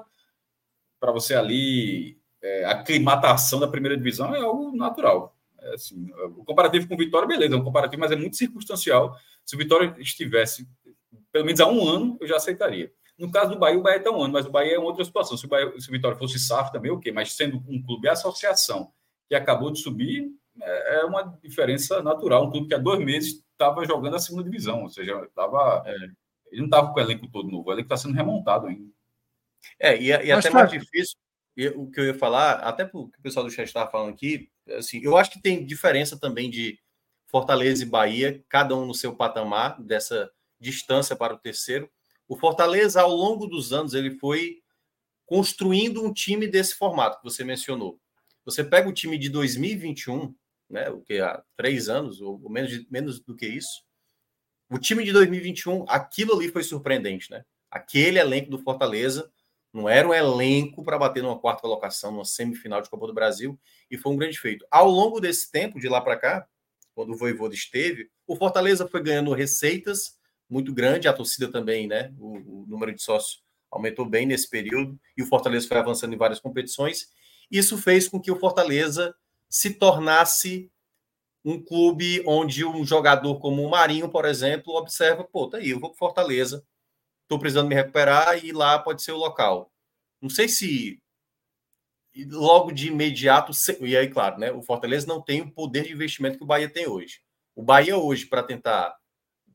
para 0.99 1.13
você 1.13 1.35
ali, 1.35 2.19
é, 2.43 2.65
a 2.65 2.73
aclimatação 2.73 3.61
da 3.61 3.69
primeira 3.69 3.97
divisão 3.97 4.35
é 4.35 4.41
algo 4.41 4.75
natural. 4.75 5.37
É 5.63 5.75
assim, 5.75 6.11
o 6.37 6.45
comparativo 6.45 6.89
com 6.89 6.95
o 6.95 6.99
Vitória, 6.99 7.29
beleza, 7.29 7.55
é 7.55 7.59
um 7.59 7.65
comparativo, 7.65 8.01
mas 8.01 8.13
é 8.13 8.17
muito 8.17 8.37
circunstancial. 8.37 9.15
Se 9.45 9.55
o 9.55 9.59
Vitória 9.59 9.95
estivesse 9.99 10.67
pelo 11.33 11.45
menos 11.45 11.61
há 11.61 11.67
um 11.69 11.87
ano, 11.87 12.17
eu 12.21 12.27
já 12.27 12.37
aceitaria. 12.37 12.93
No 13.19 13.31
caso 13.31 13.51
do 13.51 13.59
Bahia, 13.59 13.79
o 13.79 13.83
Bahia 13.83 13.99
está 13.99 14.11
um 14.11 14.23
ano, 14.23 14.33
mas 14.33 14.47
o 14.47 14.51
Bahia 14.51 14.77
é 14.77 14.79
outra 14.79 15.05
situação. 15.05 15.37
Se 15.37 15.45
o, 15.45 15.49
Bahia, 15.49 15.73
se 15.79 15.89
o 15.89 15.93
Vitória 15.93 16.17
fosse 16.17 16.39
SAF 16.39 16.73
também, 16.73 16.91
ok, 16.91 17.13
mas 17.13 17.33
sendo 17.33 17.63
um 17.69 17.83
clube 17.83 18.09
associação 18.09 18.93
que 19.29 19.35
acabou 19.35 19.71
de 19.71 19.79
subir, 19.81 20.31
é, 20.61 21.01
é 21.01 21.05
uma 21.05 21.39
diferença 21.43 22.03
natural. 22.03 22.47
Um 22.47 22.51
clube 22.51 22.69
que 22.69 22.75
há 22.75 22.79
dois 22.79 22.99
meses 23.05 23.45
estava 23.53 23.85
jogando 23.85 24.17
a 24.17 24.19
segunda 24.19 24.45
divisão, 24.45 24.83
ou 24.83 24.89
seja, 24.89 25.29
tava, 25.35 25.83
é, 25.87 25.95
ele 26.51 26.61
não 26.61 26.65
estava 26.65 26.93
com 26.93 26.99
o 26.99 27.03
elenco 27.03 27.29
todo 27.29 27.51
novo, 27.51 27.69
o 27.69 27.73
elenco 27.73 27.87
está 27.87 27.97
sendo 27.97 28.15
remontado 28.15 28.67
ainda. 28.67 28.91
É, 29.79 30.01
e, 30.01 30.07
e 30.07 30.33
até 30.33 30.49
mais 30.49 30.71
difícil, 30.71 31.17
o 31.77 31.91
que 31.91 32.01
eu 32.01 32.05
ia 32.07 32.15
falar, 32.15 32.55
até 32.61 32.85
o 32.93 33.09
que 33.09 33.19
o 33.19 33.23
pessoal 33.23 33.45
do 33.45 33.51
chat 33.51 33.67
estava 33.67 33.91
falando 33.91 34.13
aqui, 34.13 34.51
assim, 34.77 35.01
eu 35.03 35.17
acho 35.17 35.31
que 35.33 35.43
tem 35.43 35.65
diferença 35.65 36.19
também 36.19 36.51
de 36.51 36.79
Fortaleza 37.27 37.83
e 37.83 37.87
Bahia, 37.87 38.45
cada 38.49 38.75
um 38.75 38.87
no 38.87 38.95
seu 38.95 39.15
patamar 39.15 39.81
dessa 39.81 40.31
distância 40.59 41.15
para 41.15 41.35
o 41.35 41.39
terceiro. 41.39 41.91
O 42.29 42.37
Fortaleza, 42.37 43.01
ao 43.01 43.15
longo 43.15 43.47
dos 43.47 43.73
anos, 43.73 43.95
ele 43.95 44.19
foi 44.19 44.61
construindo 45.27 46.05
um 46.05 46.13
time 46.13 46.49
desse 46.49 46.75
formato 46.75 47.19
que 47.19 47.25
você 47.25 47.45
mencionou. 47.45 48.01
Você 48.45 48.65
pega 48.65 48.89
o 48.89 48.93
time 48.93 49.17
de 49.17 49.29
2021, 49.29 50.35
né, 50.69 50.91
o 50.91 51.01
que 51.01 51.21
há 51.21 51.43
três 51.57 51.89
anos, 51.89 52.21
ou 52.21 52.49
menos, 52.51 52.71
de, 52.71 52.87
menos 52.91 53.21
do 53.21 53.37
que 53.37 53.47
isso. 53.47 53.85
O 54.69 54.79
time 54.79 55.05
de 55.05 55.13
2021, 55.13 55.85
aquilo 55.89 56.35
ali 56.35 56.49
foi 56.49 56.63
surpreendente, 56.63 57.31
né? 57.31 57.45
Aquele 57.71 58.19
elenco 58.19 58.51
do 58.51 58.59
Fortaleza 58.59 59.31
não 59.73 59.89
era 59.89 60.09
um 60.09 60.15
elenco 60.15 60.83
para 60.83 60.99
bater 60.99 61.23
numa 61.23 61.39
quarta 61.39 61.63
colocação, 61.63 62.11
numa 62.11 62.25
semifinal 62.25 62.83
de 62.83 62.91
Copa 62.91 63.07
do 63.07 63.15
Brasil, 63.15 63.59
e 63.91 63.97
foi 63.97 64.13
um 64.13 64.17
grande 64.17 64.39
feito. 64.39 64.67
Ao 64.71 64.89
longo 64.89 65.21
desse 65.21 65.51
tempo, 65.51 65.79
de 65.79 65.89
lá 65.89 66.01
para 66.01 66.17
cá, 66.17 66.47
quando 66.95 67.13
o 67.13 67.17
Voivoda 67.17 67.55
esteve, 67.55 68.11
o 68.27 68.37
Fortaleza 68.37 68.87
foi 68.87 69.03
ganhando 69.03 69.33
receitas 69.33 70.19
muito 70.49 70.75
grande, 70.75 71.07
a 71.07 71.13
torcida 71.13 71.51
também, 71.51 71.87
né? 71.87 72.13
O, 72.19 72.63
o, 72.63 72.67
número 72.67 72.93
de 72.93 73.01
sócios 73.01 73.43
aumentou 73.71 74.05
bem 74.05 74.27
nesse 74.27 74.51
período 74.51 74.99
e 75.17 75.23
o 75.23 75.27
Fortaleza 75.27 75.69
foi 75.69 75.77
avançando 75.77 76.13
em 76.13 76.19
várias 76.19 76.41
competições. 76.41 77.09
Isso 77.49 77.79
fez 77.79 78.09
com 78.09 78.21
que 78.21 78.33
o 78.33 78.39
Fortaleza 78.39 79.15
se 79.49 79.75
tornasse 79.75 80.71
um 81.45 81.63
clube 81.63 82.23
onde 82.27 82.65
um 82.65 82.85
jogador 82.85 83.39
como 83.39 83.63
o 83.63 83.71
Marinho, 83.71 84.09
por 84.09 84.25
exemplo, 84.25 84.75
observa, 84.75 85.25
pô, 85.25 85.49
tá 85.49 85.59
aí, 85.59 85.71
eu 85.71 85.81
vou 85.81 85.91
para 85.91 85.99
Fortaleza, 85.99 86.65
estou 87.31 87.39
precisando 87.39 87.69
me 87.69 87.77
recuperar 87.77 88.45
e 88.45 88.51
lá 88.51 88.77
pode 88.77 89.03
ser 89.03 89.13
o 89.13 89.17
local. 89.17 89.71
Não 90.21 90.29
sei 90.29 90.49
se 90.49 91.01
logo 92.27 92.73
de 92.73 92.89
imediato, 92.89 93.53
e 93.81 93.97
aí, 93.97 94.09
claro, 94.09 94.37
né, 94.37 94.51
o 94.51 94.61
Fortaleza 94.63 95.07
não 95.07 95.23
tem 95.23 95.41
o 95.41 95.51
poder 95.53 95.85
de 95.85 95.93
investimento 95.93 96.37
que 96.37 96.43
o 96.43 96.47
Bahia 96.47 96.69
tem 96.69 96.89
hoje. 96.89 97.21
O 97.55 97.63
Bahia 97.63 97.97
hoje, 97.97 98.27
para 98.27 98.43
tentar 98.43 98.97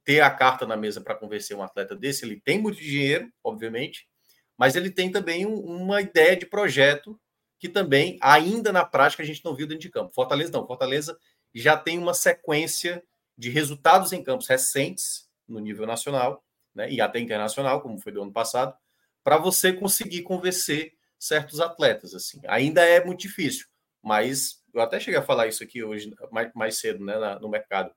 ter 0.05 0.21
a 0.21 0.29
carta 0.29 0.65
na 0.65 0.77
mesa 0.77 1.01
para 1.01 1.15
convencer 1.15 1.57
um 1.57 1.63
atleta 1.63 1.93
desse, 1.93 2.23
ele 2.23 2.39
tem 2.39 2.57
muito 2.61 2.79
dinheiro, 2.79 3.29
obviamente, 3.43 4.07
mas 4.57 4.77
ele 4.77 4.89
tem 4.89 5.11
também 5.11 5.45
um, 5.45 5.59
uma 5.59 6.01
ideia 6.01 6.37
de 6.37 6.45
projeto 6.45 7.19
que 7.59 7.67
também, 7.67 8.17
ainda 8.21 8.71
na 8.71 8.85
prática, 8.85 9.21
a 9.21 9.25
gente 9.25 9.43
não 9.43 9.53
viu 9.53 9.67
dentro 9.67 9.81
de 9.81 9.89
campo. 9.89 10.13
Fortaleza 10.13 10.51
não. 10.51 10.65
Fortaleza 10.65 11.17
já 11.53 11.75
tem 11.75 11.97
uma 11.97 12.13
sequência 12.13 13.03
de 13.37 13.49
resultados 13.49 14.13
em 14.13 14.23
campos 14.23 14.47
recentes 14.47 15.27
no 15.45 15.59
nível 15.59 15.85
nacional 15.85 16.44
né, 16.75 16.91
e 16.91 16.99
até 16.99 17.19
internacional, 17.19 17.81
como 17.81 17.99
foi 17.99 18.11
do 18.11 18.21
ano 18.21 18.33
passado, 18.33 18.75
para 19.23 19.37
você 19.37 19.73
conseguir 19.73 20.21
convencer 20.23 20.93
certos 21.17 21.59
atletas. 21.59 22.13
assim. 22.13 22.41
Ainda 22.47 22.83
é 22.83 23.03
muito 23.03 23.21
difícil, 23.21 23.65
mas 24.03 24.61
eu 24.73 24.81
até 24.81 24.99
cheguei 24.99 25.19
a 25.19 25.23
falar 25.23 25.47
isso 25.47 25.63
aqui 25.63 25.83
hoje, 25.83 26.13
mais, 26.31 26.51
mais 26.53 26.77
cedo, 26.77 27.03
né, 27.03 27.17
na, 27.17 27.39
no 27.39 27.49
mercado. 27.49 27.91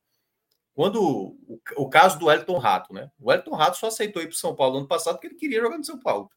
Quando 0.73 1.02
o, 1.02 1.61
o 1.76 1.88
caso 1.88 2.18
do 2.20 2.30
Elton 2.30 2.56
Rato, 2.56 2.94
né? 2.94 3.11
O 3.18 3.32
Elton 3.32 3.56
Rato 3.56 3.76
só 3.76 3.88
aceitou 3.88 4.23
ir 4.23 4.28
para 4.28 4.37
São 4.37 4.54
Paulo 4.54 4.75
no 4.75 4.78
ano 4.78 4.88
passado 4.88 5.14
porque 5.14 5.26
ele 5.26 5.35
queria 5.35 5.61
jogar 5.61 5.76
no 5.76 5.85
São 5.85 5.99
Paulo. 5.99 6.30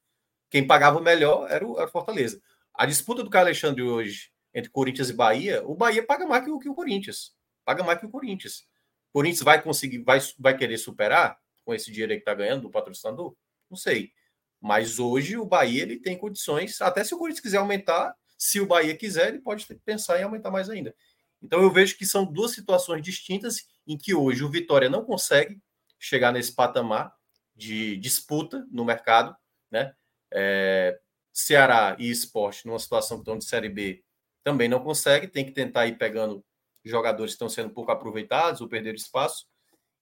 Quem 0.49 0.65
pagava 0.65 0.99
melhor 0.99 1.49
era 1.49 1.65
o, 1.65 1.77
era 1.77 1.87
o 1.87 1.91
Fortaleza. 1.91 2.41
A 2.73 2.87
disputa 2.87 3.23
do 3.23 3.29
Caio 3.29 3.45
Alexandre 3.45 3.83
hoje 3.83 4.31
entre 4.53 4.71
Corinthians 4.71 5.09
e 5.09 5.13
Bahia, 5.13 5.63
o 5.65 5.75
Bahia 5.75 6.05
paga 6.05 6.25
mais 6.25 6.43
que 6.43 6.51
o, 6.51 6.59
que 6.59 6.67
o 6.67 6.73
Corinthians. 6.73 7.33
Paga 7.63 7.83
mais 7.83 7.99
que 7.99 8.05
o 8.05 8.09
Corinthians. 8.09 8.65
O 9.11 9.13
Corinthians 9.13 9.43
vai 9.43 9.61
conseguir, 9.61 9.99
vai, 9.99 10.19
vai 10.39 10.57
querer 10.57 10.77
superar 10.77 11.37
com 11.63 11.73
esse 11.73 11.91
dinheiro 11.91 12.13
que 12.13 12.19
está 12.19 12.33
ganhando 12.33 12.63
do 12.63 12.69
patrocinador? 12.69 13.35
Não 13.69 13.77
sei. 13.77 14.11
Mas 14.59 14.99
hoje 14.99 15.37
o 15.37 15.45
Bahia 15.45 15.81
ele 15.81 15.99
tem 15.99 16.17
condições, 16.17 16.79
até 16.81 17.03
se 17.03 17.15
o 17.15 17.17
Corinthians 17.17 17.41
quiser 17.41 17.57
aumentar, 17.57 18.15
se 18.37 18.59
o 18.59 18.65
Bahia 18.65 18.95
quiser, 18.95 19.29
ele 19.29 19.39
pode 19.39 19.65
pensar 19.85 20.19
em 20.19 20.23
aumentar 20.23 20.51
mais 20.51 20.69
ainda. 20.69 20.95
Então 21.41 21.61
eu 21.61 21.71
vejo 21.71 21.97
que 21.97 22.05
são 22.05 22.25
duas 22.25 22.51
situações 22.51 23.01
distintas 23.01 23.65
em 23.87 23.97
que 23.97 24.13
hoje 24.13 24.43
o 24.43 24.49
Vitória 24.49 24.89
não 24.89 25.03
consegue 25.03 25.59
chegar 25.99 26.31
nesse 26.31 26.53
patamar 26.53 27.13
de 27.55 27.97
disputa 27.97 28.65
no 28.71 28.85
mercado, 28.85 29.35
né? 29.69 29.93
É, 30.31 30.99
Ceará 31.33 31.95
e 31.99 32.09
Esporte, 32.09 32.65
numa 32.65 32.79
situação 32.79 33.17
que 33.17 33.21
estão 33.21 33.37
de 33.37 33.45
Série 33.45 33.69
B, 33.69 34.03
também 34.43 34.67
não 34.67 34.83
consegue, 34.83 35.27
tem 35.27 35.45
que 35.45 35.51
tentar 35.51 35.87
ir 35.87 35.97
pegando 35.97 36.43
jogadores 36.83 37.33
que 37.33 37.35
estão 37.35 37.49
sendo 37.49 37.69
pouco 37.69 37.91
aproveitados 37.91 38.61
ou 38.61 38.67
perder 38.67 38.95
espaço. 38.95 39.47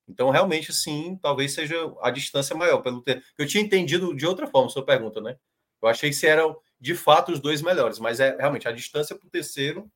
Então, 0.10 0.32
realmente, 0.32 0.74
sim, 0.74 1.18
talvez 1.22 1.54
seja 1.54 1.76
a 2.02 2.10
distância 2.10 2.56
maior. 2.56 2.82
Pelo 2.82 3.02
ter... 3.02 3.24
Eu 3.38 3.48
tinha 3.48 3.64
entendido 3.64 4.16
de 4.16 4.26
outra 4.26 4.48
forma 4.48 4.70
sua 4.70 4.84
pergunta, 4.84 5.22
né? 5.22 5.38
Eu 5.82 5.88
achei 5.88 6.10
que 6.10 6.16
se 6.16 6.26
eram, 6.28 6.60
de 6.80 6.96
fato, 6.96 7.32
os 7.32 7.40
dois 7.40 7.62
melhores, 7.62 8.00
mas 8.00 8.20
é 8.20 8.36
realmente 8.36 8.68
a 8.68 8.72
distância 8.72 9.16
para 9.16 9.28
o 9.28 9.30
terceiro, 9.30 9.90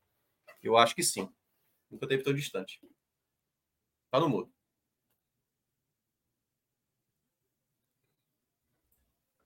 eu 0.61 0.77
acho 0.77 0.95
que 0.95 1.03
sim. 1.03 1.27
Nunca 1.89 2.07
teve 2.07 2.23
tão 2.23 2.33
distante. 2.33 2.79
Tá 4.11 4.19
no 4.19 4.29
mudo. 4.29 4.51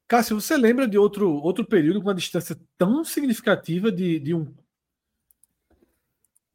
Cássio, 0.08 0.40
você 0.40 0.56
lembra 0.56 0.88
de 0.88 0.98
outro, 0.98 1.30
outro 1.30 1.66
período 1.66 2.02
com 2.02 2.08
uma 2.08 2.16
distância 2.16 2.58
tão 2.78 3.04
significativa 3.04 3.92
de, 3.92 4.20
de 4.20 4.34
um 4.34 4.54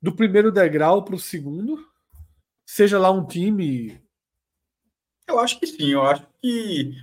do 0.00 0.14
primeiro 0.14 0.50
degrau 0.50 1.04
para 1.04 1.14
o 1.14 1.19
segundo? 1.19 1.91
Seja 2.75 2.99
lá 2.99 3.11
um 3.11 3.26
time. 3.26 4.00
Eu 5.29 5.38
acho 5.38 5.61
que 5.61 5.67
sim, 5.67 5.91
eu 5.91 6.02
acho 6.02 6.26
que 6.41 6.95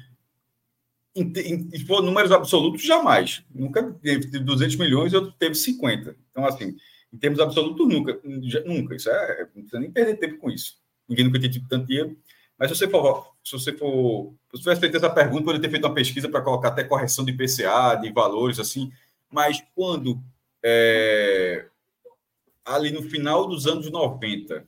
se 1.16 1.86
for 1.86 2.02
números 2.02 2.32
absolutos, 2.32 2.82
jamais. 2.82 3.44
Nunca 3.54 3.92
teve 4.02 4.40
200 4.40 4.76
milhões 4.78 5.14
e 5.14 5.16
outro 5.16 5.32
teve 5.38 5.56
50. 5.56 6.16
Então, 6.32 6.46
assim, 6.46 6.76
em 7.14 7.18
termos 7.18 7.40
absolutos, 7.40 7.88
nunca. 7.88 8.20
Nunca. 8.66 8.96
Isso 8.96 9.10
é. 9.10 9.48
Não 9.56 9.62
precisa 9.62 9.80
nem 9.80 9.92
perder 9.92 10.18
tempo 10.18 10.38
com 10.38 10.50
isso 10.50 10.80
ninguém 11.10 11.26
nunca 11.26 11.40
tinha 11.40 11.52
tido 11.52 11.68
tanto 11.68 11.88
dinheiro. 11.88 12.16
Mas 12.58 12.70
se 12.70 12.78
você 12.78 12.88
for, 12.88 13.34
se 13.44 13.52
você 13.54 13.74
for, 13.74 14.34
se 14.54 14.60
tivesse 14.60 14.82
feito 14.82 14.98
essa 14.98 15.10
pergunta, 15.10 15.44
poderia 15.44 15.62
ter 15.62 15.72
feito 15.72 15.86
uma 15.86 15.94
pesquisa 15.94 16.30
para 16.30 16.42
colocar 16.42 16.68
até 16.70 16.84
correção 16.84 17.26
de 17.26 17.32
IPCA, 17.32 17.96
de 18.00 18.12
valores 18.12 18.60
assim. 18.60 18.92
Mas 19.30 19.64
quando 19.74 20.22
é, 20.64 21.66
ali 22.64 22.92
no 22.92 23.02
final 23.02 23.48
dos 23.48 23.66
anos 23.66 23.90
90, 23.90 24.68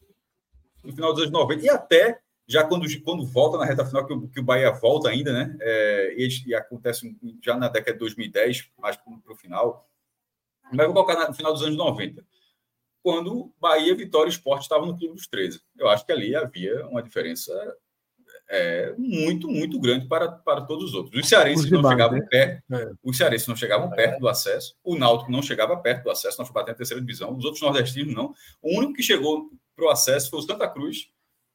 no 0.83 0.93
final 0.93 1.13
dos 1.13 1.23
anos 1.23 1.33
90 1.33 1.65
e 1.65 1.69
até 1.69 2.19
já 2.47 2.63
quando, 2.65 2.85
quando 3.01 3.25
volta 3.25 3.57
na 3.57 3.65
reta 3.65 3.85
final, 3.85 4.05
que 4.05 4.13
o, 4.13 4.27
que 4.27 4.39
o 4.39 4.43
Bahia 4.43 4.71
volta 4.71 5.09
ainda, 5.09 5.31
né? 5.31 5.55
É, 5.61 6.15
e, 6.17 6.27
e, 6.47 6.55
acontece 6.55 7.15
já 7.41 7.55
na 7.55 7.69
década 7.69 7.93
de 7.93 7.99
2010, 7.99 8.69
mais 8.77 8.97
para 8.97 9.33
o 9.33 9.35
final. 9.35 9.87
Mas 10.73 10.85
vou 10.85 10.93
colocar 10.93 11.27
no 11.27 11.33
final 11.33 11.53
dos 11.53 11.63
anos 11.63 11.77
90 11.77 12.25
quando 13.03 13.51
Bahia, 13.59 13.95
Vitória 13.95 14.29
e 14.29 14.31
Esporte 14.31 14.63
estavam 14.63 14.87
no 14.87 14.97
Clube 14.97 15.15
dos 15.15 15.27
13. 15.27 15.59
Eu 15.77 15.89
acho 15.89 16.05
que 16.05 16.11
ali 16.11 16.35
havia 16.35 16.85
uma 16.87 17.01
diferença 17.01 17.51
é, 18.47 18.93
muito, 18.97 19.47
muito 19.47 19.79
grande 19.79 20.07
para, 20.07 20.29
para 20.31 20.61
todos 20.61 20.89
os 20.89 20.93
outros. 20.93 21.19
Os 21.19 21.27
cearenses 21.27 21.69
não 21.71 21.81
chegavam 21.89 22.19
né? 22.19 22.27
perto, 22.29 22.63
é. 22.73 22.91
os 23.03 23.17
cearenses 23.17 23.47
não 23.47 23.55
chegavam 23.55 23.91
é. 23.91 23.95
perto 23.95 24.19
do 24.19 24.27
acesso, 24.27 24.75
o 24.83 24.95
Náutico 24.95 25.31
não 25.31 25.41
chegava 25.41 25.75
perto 25.77 26.03
do 26.03 26.11
acesso, 26.11 26.37
nós 26.37 26.51
bater 26.51 26.71
a 26.71 26.75
terceira 26.75 27.01
divisão, 27.01 27.35
os 27.35 27.45
outros 27.45 27.61
nordestinos 27.61 28.13
não. 28.13 28.33
O 28.61 28.77
único 28.77 28.93
que 28.93 29.03
chegou 29.03 29.49
para 29.75 29.85
o 29.85 29.89
acesso 29.89 30.29
foi 30.29 30.39
o 30.39 30.41
Santa 30.41 30.67
Cruz, 30.67 31.09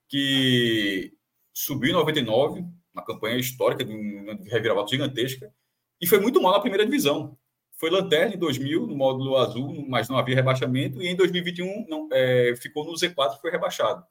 que 0.09 1.13
subiu 1.53 1.91
em 1.91 1.95
99, 1.95 2.65
uma 2.93 3.05
campanha 3.05 3.37
histórica 3.37 3.85
de 3.85 3.93
uma 3.93 4.35
reviravolta 4.45 4.91
gigantesca, 4.91 5.53
e 6.01 6.07
foi 6.07 6.21
muito 6.21 6.41
mal 6.41 6.53
na 6.53 6.61
primeira 6.61 6.85
divisão. 6.85 7.37
foi 7.79 7.91
lanterna 7.91 8.35
em 8.35 8.39
2000, 8.39 8.87
no 8.87 8.97
módulo 8.97 9.37
azul, 9.37 9.85
mas 9.89 10.09
não 10.09 10.17
havia 10.17 10.35
rebaixamento, 10.35 11.03
e 11.03 11.09
em 11.09 11.17
2021 11.17 11.87
não, 11.89 12.09
é, 12.13 12.55
ficou 12.57 12.85
no 12.85 12.93
Z4, 12.95 13.39
foi 13.41 13.51
rebaixado. 13.51 14.05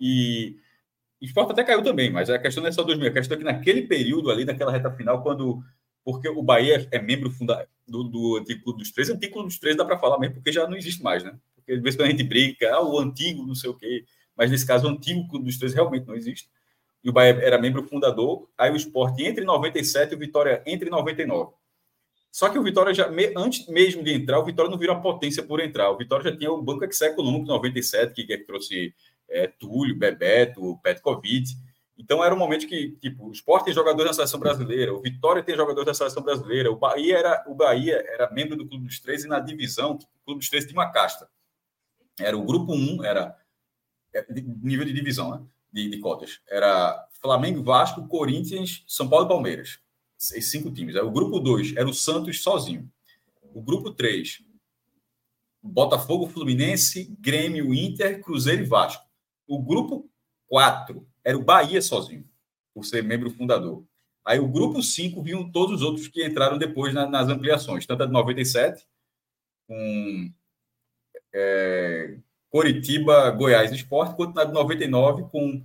E 0.00 0.56
o 1.20 1.24
esporte 1.24 1.52
até 1.52 1.64
caiu 1.64 1.82
também, 1.82 2.10
mas 2.10 2.28
a 2.30 2.38
questão 2.38 2.62
não 2.62 2.68
é 2.68 2.72
só 2.72 2.82
2000, 2.82 3.08
a 3.08 3.12
questão 3.12 3.36
é 3.36 3.38
que 3.38 3.44
naquele 3.44 3.82
período 3.82 4.30
ali, 4.30 4.44
naquela 4.44 4.72
reta 4.72 4.90
final, 4.90 5.22
quando. 5.22 5.62
Porque 6.04 6.28
o 6.28 6.42
Bahia 6.42 6.86
é 6.92 7.00
membro 7.00 7.30
funda, 7.30 7.68
do, 7.86 8.04
do 8.04 8.36
antigo 8.36 8.72
dos 8.72 8.92
Três, 8.92 9.10
antigo 9.10 9.42
dos 9.42 9.58
Três 9.58 9.76
dá 9.76 9.84
para 9.84 9.98
falar 9.98 10.18
mesmo, 10.18 10.36
porque 10.36 10.52
já 10.52 10.66
não 10.68 10.76
existe 10.76 11.02
mais, 11.02 11.24
né? 11.24 11.36
Porque 11.66 11.72
às 11.72 11.82
vezes 11.82 11.96
quando 11.98 12.06
a 12.06 12.10
gente 12.12 12.22
brinca, 12.22 12.72
ah, 12.72 12.80
o 12.80 12.96
antigo, 13.00 13.44
não 13.44 13.56
sei 13.56 13.68
o 13.68 13.74
quê, 13.74 14.04
mas 14.36 14.52
nesse 14.52 14.64
caso 14.64 14.86
o 14.86 14.90
antigo 14.90 15.26
Clube 15.28 15.46
dos 15.46 15.58
Três 15.58 15.74
realmente 15.74 16.06
não 16.06 16.14
existe. 16.14 16.48
E 17.02 17.10
o 17.10 17.12
Bahia 17.12 17.40
era 17.42 17.60
membro 17.60 17.82
fundador, 17.82 18.48
aí 18.56 18.70
o 18.70 18.76
esporte 18.76 19.24
entre 19.24 19.44
97 19.44 20.12
e 20.12 20.14
o 20.14 20.18
Vitória 20.18 20.62
entre 20.64 20.88
99. 20.88 21.52
Só 22.30 22.48
que 22.48 22.58
o 22.58 22.62
Vitória 22.62 22.94
já, 22.94 23.10
antes 23.36 23.66
mesmo 23.66 24.04
de 24.04 24.12
entrar, 24.12 24.38
o 24.38 24.44
Vitória 24.44 24.70
não 24.70 24.78
virou 24.78 24.94
uma 24.94 25.02
potência 25.02 25.42
por 25.42 25.58
entrar. 25.58 25.90
O 25.90 25.96
Vitória 25.96 26.30
já 26.30 26.36
tinha 26.36 26.52
o 26.52 26.62
Banco 26.62 26.84
Econômico 26.84 27.46
97, 27.46 28.14
que, 28.14 28.24
que 28.24 28.38
trouxe 28.38 28.94
é, 29.28 29.46
Túlio, 29.46 29.98
Bebeto, 29.98 30.78
Petkovic. 30.82 31.56
Então 31.98 32.22
era 32.22 32.34
um 32.34 32.38
momento 32.38 32.66
que, 32.66 32.90
tipo, 33.00 33.28
o 33.28 33.32
Sport 33.32 33.64
tem 33.64 33.74
jogadores 33.74 34.10
da 34.10 34.14
seleção 34.14 34.38
brasileira, 34.38 34.92
o 34.92 35.00
Vitória 35.00 35.42
tem 35.42 35.56
jogadores 35.56 35.86
da 35.86 35.94
seleção 35.94 36.22
brasileira, 36.22 36.70
o 36.70 36.76
Bahia 36.76 37.16
era, 37.16 37.44
o 37.48 37.54
Bahia 37.54 38.04
era 38.06 38.30
membro 38.30 38.54
do 38.54 38.68
Clube 38.68 38.84
dos 38.84 39.00
Três 39.00 39.24
e 39.24 39.28
na 39.28 39.40
divisão, 39.40 39.92
o 39.92 40.24
Clube 40.24 40.40
dos 40.40 40.50
Três 40.50 40.66
tinha 40.66 40.78
uma 40.78 40.92
casta. 40.92 41.26
Era 42.18 42.36
o 42.36 42.44
grupo 42.44 42.72
1, 42.72 43.04
era 43.04 43.36
é, 44.14 44.26
nível 44.32 44.84
de 44.84 44.92
divisão, 44.92 45.30
né? 45.30 45.46
De, 45.72 45.90
de 45.90 45.98
cotas. 45.98 46.40
Era 46.48 47.06
Flamengo, 47.20 47.62
Vasco, 47.62 48.06
Corinthians, 48.08 48.84
São 48.86 49.08
Paulo 49.08 49.26
e 49.26 49.28
Palmeiras. 49.28 49.78
Esses 50.18 50.50
cinco 50.50 50.70
times. 50.70 50.96
Aí 50.96 51.02
o 51.02 51.10
grupo 51.10 51.38
2 51.38 51.76
era 51.76 51.88
o 51.88 51.92
Santos 51.92 52.42
sozinho. 52.42 52.90
O 53.54 53.60
grupo 53.62 53.90
3, 53.92 54.42
Botafogo, 55.62 56.28
Fluminense, 56.28 57.14
Grêmio, 57.20 57.74
Inter, 57.74 58.22
Cruzeiro 58.22 58.62
e 58.62 58.66
Vasco. 58.66 59.04
O 59.46 59.62
grupo 59.62 60.08
4 60.48 61.06
era 61.24 61.36
o 61.36 61.44
Bahia 61.44 61.82
sozinho, 61.82 62.28
por 62.72 62.84
ser 62.84 63.02
membro 63.02 63.30
fundador. 63.30 63.84
Aí 64.24 64.38
o 64.38 64.48
grupo 64.48 64.82
5 64.82 65.22
vinham 65.22 65.50
todos 65.50 65.76
os 65.76 65.82
outros 65.82 66.08
que 66.08 66.24
entraram 66.24 66.58
depois 66.58 66.92
na, 66.94 67.06
nas 67.06 67.28
ampliações, 67.28 67.86
tanto 67.86 68.02
a 68.02 68.06
de 68.06 68.12
97, 68.12 68.86
com 69.66 70.32
é, 71.34 72.16
Coritiba, 72.50 73.30
Goiás 73.30 73.72
Esporte, 73.72 74.16
quanto 74.16 74.34
na 74.34 74.44
de 74.44 74.52
99, 74.52 75.24
com 75.30 75.62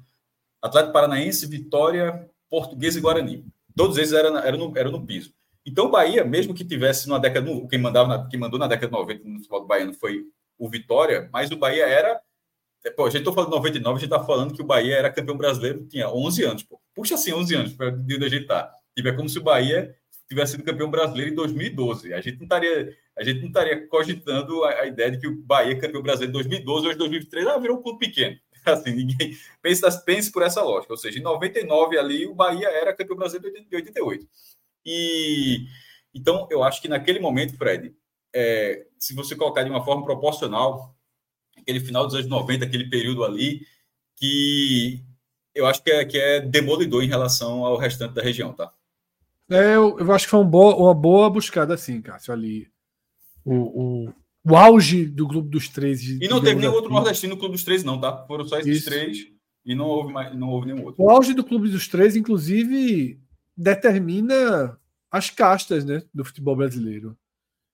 Atlético 0.62 0.94
Paranaense, 0.94 1.48
Vitória, 1.48 2.30
Português 2.50 2.96
e 2.96 3.02
Guarani. 3.02 3.46
Todos 3.76 3.98
eles 3.98 4.12
eram, 4.12 4.38
eram, 4.38 4.58
no, 4.58 4.78
eram 4.78 4.92
no 4.92 5.06
piso. 5.06 5.34
Então, 5.66 5.86
o 5.86 5.92
Bahia, 5.92 6.24
mesmo 6.24 6.54
que 6.54 6.66
tivesse 6.66 7.08
na 7.08 7.18
década. 7.18 7.50
Quem, 7.70 7.80
mandava 7.80 8.10
na, 8.10 8.28
quem 8.28 8.40
mandou 8.40 8.60
na 8.60 8.68
década 8.68 8.88
de 8.88 8.94
90 8.94 9.30
no 9.30 9.38
futebol 9.38 9.66
baiano 9.66 9.94
foi 9.94 10.26
o 10.58 10.70
Vitória, 10.70 11.30
mas 11.32 11.52
o 11.52 11.58
Bahia 11.58 11.86
era 11.86 12.22
Pô, 12.96 13.06
a 13.06 13.10
gente 13.12 13.22
está 13.22 13.32
falando 13.32 13.52
de 13.52 13.56
99, 13.58 13.96
a 13.96 14.00
gente 14.00 14.12
está 14.12 14.26
falando 14.26 14.54
que 14.56 14.62
o 14.62 14.66
Bahia 14.66 14.96
era 14.96 15.12
campeão 15.12 15.38
brasileiro, 15.38 15.86
tinha 15.86 16.10
11 16.10 16.44
anos. 16.44 16.64
Pô. 16.64 16.82
Puxa 16.96 17.14
assim, 17.14 17.32
11 17.32 17.56
anos, 17.56 17.74
para 17.74 17.90
onde 17.90 18.16
a 18.16 18.30
gente 18.30 18.42
está. 18.42 18.72
Tipo, 18.96 19.10
é 19.10 19.14
como 19.14 19.30
se 19.30 19.38
o 19.38 19.44
Bahia 19.44 19.96
tivesse 20.32 20.54
sido 20.54 20.64
campeão 20.64 20.90
brasileiro 20.90 21.32
em 21.32 21.36
2012. 21.36 22.14
A 22.14 22.22
gente 22.22 22.38
não 22.38 22.44
estaria, 22.44 22.98
a 23.18 23.24
gente 23.24 23.42
não 23.42 23.48
estaria 23.48 23.88
cogitando 23.88 24.64
a, 24.64 24.70
a 24.82 24.88
ideia 24.88 25.12
de 25.12 25.20
que 25.20 25.28
o 25.28 25.36
Bahia 25.44 25.74
é 25.74 25.80
campeão 25.80 26.02
brasileiro 26.02 26.32
em 26.32 26.34
2012, 26.34 26.88
hoje 26.88 26.98
2023, 26.98 27.48
ah, 27.48 27.58
virou 27.58 27.78
um 27.78 27.82
clube 27.82 28.00
pequeno. 28.00 28.38
Assim, 28.66 28.92
ninguém 28.92 29.38
pensa, 29.62 29.92
pense 30.06 30.32
por 30.32 30.42
essa 30.42 30.64
lógica. 30.64 30.94
Ou 30.94 30.98
seja, 30.98 31.20
em 31.20 31.22
99 31.22 31.98
ali, 31.98 32.26
o 32.26 32.34
Bahia 32.34 32.70
era 32.70 32.96
campeão 32.96 33.18
brasileiro 33.18 33.66
de 33.70 33.76
88. 33.76 34.28
E 34.86 35.66
então, 36.14 36.48
eu 36.50 36.64
acho 36.64 36.82
que 36.82 36.88
naquele 36.88 37.20
momento, 37.20 37.58
Fred, 37.58 37.94
é, 38.34 38.86
se 38.98 39.14
você 39.14 39.36
colocar 39.36 39.64
de 39.64 39.70
uma 39.70 39.84
forma 39.84 40.04
proporcional, 40.04 40.96
aquele 41.58 41.80
final 41.80 42.06
dos 42.06 42.16
anos 42.16 42.28
90, 42.28 42.66
aquele 42.66 42.90
período 42.90 43.24
ali, 43.24 43.66
que 44.16 45.04
eu 45.54 45.66
acho 45.66 45.84
que 45.84 45.92
é, 45.92 46.06
que 46.06 46.18
é 46.18 46.40
demolidor 46.40 47.04
em 47.04 47.08
relação 47.08 47.66
ao 47.66 47.78
restante 47.78 48.14
da 48.14 48.22
região, 48.22 48.54
tá? 48.54 48.74
É, 49.52 49.76
eu, 49.76 50.00
eu 50.00 50.12
acho 50.14 50.26
que 50.26 50.32
foi 50.32 50.40
um 50.40 50.48
bo 50.48 50.74
uma 50.76 50.94
boa 50.94 51.30
buscada, 51.30 51.74
assim, 51.74 52.02
Cássio, 52.02 52.34
ali. 52.34 52.68
O, 53.44 53.54
o, 53.54 54.14
o 54.46 54.56
auge 54.56 55.06
do 55.06 55.28
Clube 55.28 55.50
dos 55.50 55.68
Três. 55.68 56.02
E 56.04 56.28
não 56.28 56.42
teve 56.42 56.62
nenhum 56.62 56.74
outro 56.74 56.92
nordestino 56.92 57.34
no 57.34 57.40
Clube 57.40 57.54
dos 57.54 57.64
Três, 57.64 57.84
não, 57.84 58.00
tá? 58.00 58.26
Foram 58.28 58.46
só 58.46 58.60
esses 58.60 58.78
Isso. 58.78 58.86
três 58.86 59.18
e 59.66 59.76
não 59.76 59.86
houve, 59.86 60.14
mais, 60.14 60.36
não 60.36 60.50
houve 60.50 60.68
nenhum 60.68 60.86
outro. 60.86 61.04
O 61.04 61.10
auge 61.10 61.34
do 61.34 61.44
Clube 61.44 61.70
dos 61.70 61.88
Três, 61.88 62.16
inclusive, 62.16 63.20
determina 63.56 64.80
as 65.12 65.30
castas 65.30 65.84
né, 65.84 66.02
do 66.14 66.24
futebol 66.24 66.56
brasileiro 66.56 67.18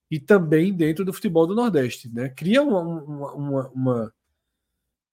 e 0.09 0.19
também 0.19 0.73
dentro 0.73 1.05
do 1.05 1.13
futebol 1.13 1.45
do 1.45 1.55
Nordeste, 1.55 2.09
né? 2.09 2.29
Cria 2.29 2.63
uma, 2.63 2.81
uma, 2.81 3.33
uma, 3.33 3.69
uma 3.69 4.13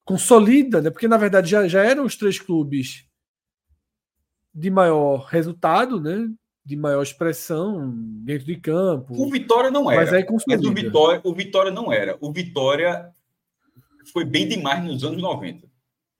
consolida, 0.05 0.81
né? 0.81 0.91
Porque 0.91 1.09
na 1.09 1.17
verdade 1.17 1.51
já, 1.51 1.69
já 1.69 1.83
eram 1.85 2.05
os 2.05 2.17
três 2.17 2.39
clubes 2.39 3.07
de 4.55 4.71
maior 4.71 5.27
resultado, 5.27 6.01
né? 6.01 6.29
De 6.65 6.77
maior 6.77 7.03
expressão 7.03 7.93
dentro 8.25 8.47
de 8.47 8.57
campo. 8.57 9.15
O 9.15 9.31
Vitória 9.31 9.71
não 9.71 9.91
era. 9.91 10.01
Mas, 10.01 10.13
aí 10.13 10.25
mas 10.49 10.65
o 10.65 10.73
Vitória, 10.73 11.21
o 11.23 11.35
Vitória 11.35 11.71
não 11.71 11.93
era. 11.93 12.17
O 12.21 12.33
Vitória 12.33 13.11
foi 14.13 14.25
bem 14.25 14.49
demais 14.49 14.83
nos 14.83 15.05
anos 15.05 15.21
90. 15.21 15.69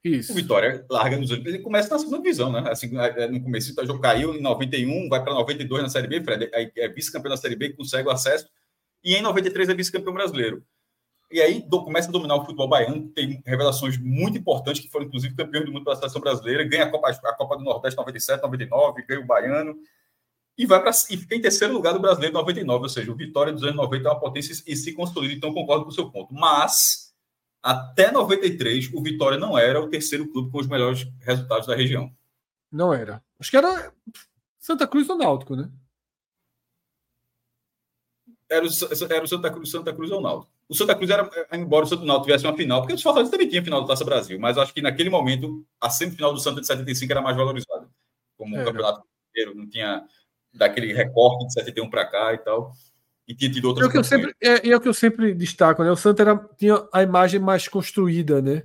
Isso. 0.05 0.33
O 0.33 0.35
Vitória 0.35 0.85
larga 0.91 1.17
nos 1.17 1.33
anos. 1.33 1.47
Ele 1.47 1.61
começa 1.61 1.89
na 1.89 1.99
segunda 1.99 2.19
divisão, 2.19 2.53
né? 2.53 2.63
Assim, 2.71 2.91
é, 2.99 3.27
no 3.27 3.43
começo, 3.43 3.75
o 3.81 3.87
jogo 3.87 4.01
caiu 4.01 4.35
em 4.35 4.43
91, 4.43 5.09
vai 5.09 5.25
para 5.25 5.33
92 5.33 5.83
na 5.83 5.89
Série 5.89 6.09
B, 6.09 6.23
Fred. 6.23 6.51
Aí 6.53 6.71
é 6.77 6.89
vice-campeão 6.89 7.31
da 7.31 7.39
Série 7.39 7.57
B, 7.57 7.71
consegue 7.71 8.07
o 8.07 8.13
acesso 8.13 8.47
e 9.05 9.15
em 9.15 9.23
93 9.23 9.69
é 9.69 9.75
vice-campeão 9.75 10.15
brasileiro. 10.15 10.65
E 11.31 11.41
aí 11.41 11.63
do, 11.63 11.85
começa 11.85 12.09
a 12.09 12.13
dominar 12.13 12.37
o 12.37 12.41
futebol 12.41 12.69
baiano, 12.69 13.09
tem 13.09 13.43
revelações 13.45 13.99
muito 13.99 14.39
importantes, 14.39 14.83
que 14.83 14.91
foram 14.91 15.07
inclusive 15.07 15.35
campeões 15.35 15.67
do 15.67 15.73
mundo 15.73 15.85
pela 15.85 15.97
seleção 15.97 16.21
brasileira, 16.21 16.65
ganha 16.65 16.85
a 16.85 16.91
Copa, 16.91 17.11
a 17.11 17.33
Copa 17.35 17.57
do 17.57 17.65
Nordeste 17.65 17.97
97, 17.99 18.43
99, 18.43 19.05
ganha 19.07 19.21
o 19.21 19.27
baiano, 19.27 19.77
e 20.57 20.67
vai 20.67 20.81
para 20.81 20.91
e 21.11 21.17
fica 21.17 21.35
em 21.35 21.41
terceiro 21.41 21.75
lugar 21.75 21.93
do 21.93 22.01
brasileiro 22.01 22.35
99, 22.35 22.85
ou 22.85 22.89
seja, 22.89 23.11
o 23.11 23.17
Vitória 23.17 23.53
dos 23.53 23.63
anos 23.63 23.77
90 23.77 24.09
é 24.09 24.11
uma 24.11 24.21
potência 24.21 24.53
e 24.67 24.77
se 24.77 24.93
consolida, 24.93 25.35
então 25.35 25.53
concordo 25.53 25.85
com 25.85 25.91
o 25.91 25.95
seu 25.95 26.11
ponto. 26.11 26.33
Mas 26.33 27.13
até 27.63 28.11
93, 28.11 28.93
o 28.93 29.03
Vitória 29.03 29.39
não 29.39 29.59
era 29.59 29.81
o 29.81 29.89
terceiro 29.89 30.29
clube 30.29 30.51
com 30.51 30.59
os 30.59 30.69
melhores 30.69 31.07
resultados 31.21 31.67
da 31.67 31.75
região. 31.75 32.13
Não 32.71 32.93
era. 32.93 33.23
Acho 33.39 33.51
que 33.51 33.57
era 33.57 33.93
Santa 34.59 34.87
Cruz 34.87 35.09
ou 35.09 35.17
Náutico, 35.17 35.57
né? 35.57 35.71
era 38.55 38.65
o, 38.65 39.13
era 39.13 39.25
o 39.25 39.29
Santa 39.29 39.51
Cruz, 39.51 39.71
Santa 39.71 39.93
Cruz 39.93 40.11
ou 40.11 40.21
Náutico. 40.21 40.53
O 40.69 40.75
Santa 40.75 40.95
Cruz 40.95 41.11
era, 41.11 41.29
embora 41.53 41.85
o 41.85 41.89
Santa 41.89 42.05
Náutico 42.05 42.27
tivesse 42.27 42.47
uma 42.47 42.57
final, 42.57 42.81
porque 42.81 42.95
os 42.95 43.03
Fortaleza 43.03 43.31
também 43.31 43.49
tinha 43.49 43.63
final 43.63 43.81
do 43.81 43.87
Taça 43.87 44.05
Brasil, 44.05 44.39
mas 44.39 44.57
acho 44.57 44.73
que 44.73 44.81
naquele 44.81 45.11
momento 45.11 45.65
a 45.81 45.91
semifinal 45.91 46.33
do 46.33 46.41
Santa 46.41 46.61
de 46.61 46.67
75 46.67 47.13
era 47.13 47.23
mais 47.23 47.37
valorizada. 47.37 47.89
Como 48.37 48.57
o 48.57 48.61
um 48.61 48.65
campeonato 48.65 49.03
inteiro, 49.31 49.55
não 49.55 49.69
tinha 49.69 50.05
daquele 50.55 50.93
recorte 50.93 51.47
de 51.47 51.53
71 51.55 51.91
para 51.91 52.07
cá 52.07 52.33
e 52.33 52.39
tal. 52.39 52.73
E 53.27 53.35
tinha 53.35 53.51
tido 53.51 53.67
outras. 53.67 53.87
É 53.87 53.89
o 53.89 53.93
que 53.93 53.99
eu 53.99 54.05
sempre, 54.05 54.35
é, 54.41 54.69
é 54.69 54.77
o 54.77 54.81
que 54.81 54.89
eu 54.89 54.95
sempre 54.95 55.35
destaco, 55.35 55.83
né? 55.83 55.91
O 55.91 55.97
Santa 55.97 56.23
era, 56.23 56.37
tinha 56.59 56.87
a 56.93 57.03
imagem 57.03 57.41
mais 57.41 57.67
construída, 57.67 58.41
né? 58.41 58.65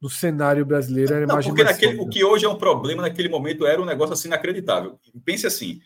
No 0.00 0.10
cenário 0.10 0.66
brasileiro 0.66 1.14
era 1.14 1.24
a 1.24 1.28
imagem 1.28 1.50
não, 1.50 1.56
porque 1.56 1.70
naquele, 1.70 2.00
o 2.00 2.08
que 2.08 2.24
hoje 2.24 2.44
é 2.44 2.48
um 2.48 2.58
problema, 2.58 3.02
naquele 3.02 3.28
momento 3.28 3.64
era 3.64 3.80
um 3.80 3.84
negócio 3.84 4.14
assim 4.14 4.26
inacreditável. 4.26 4.98
Pense 5.24 5.46
assim: 5.46 5.80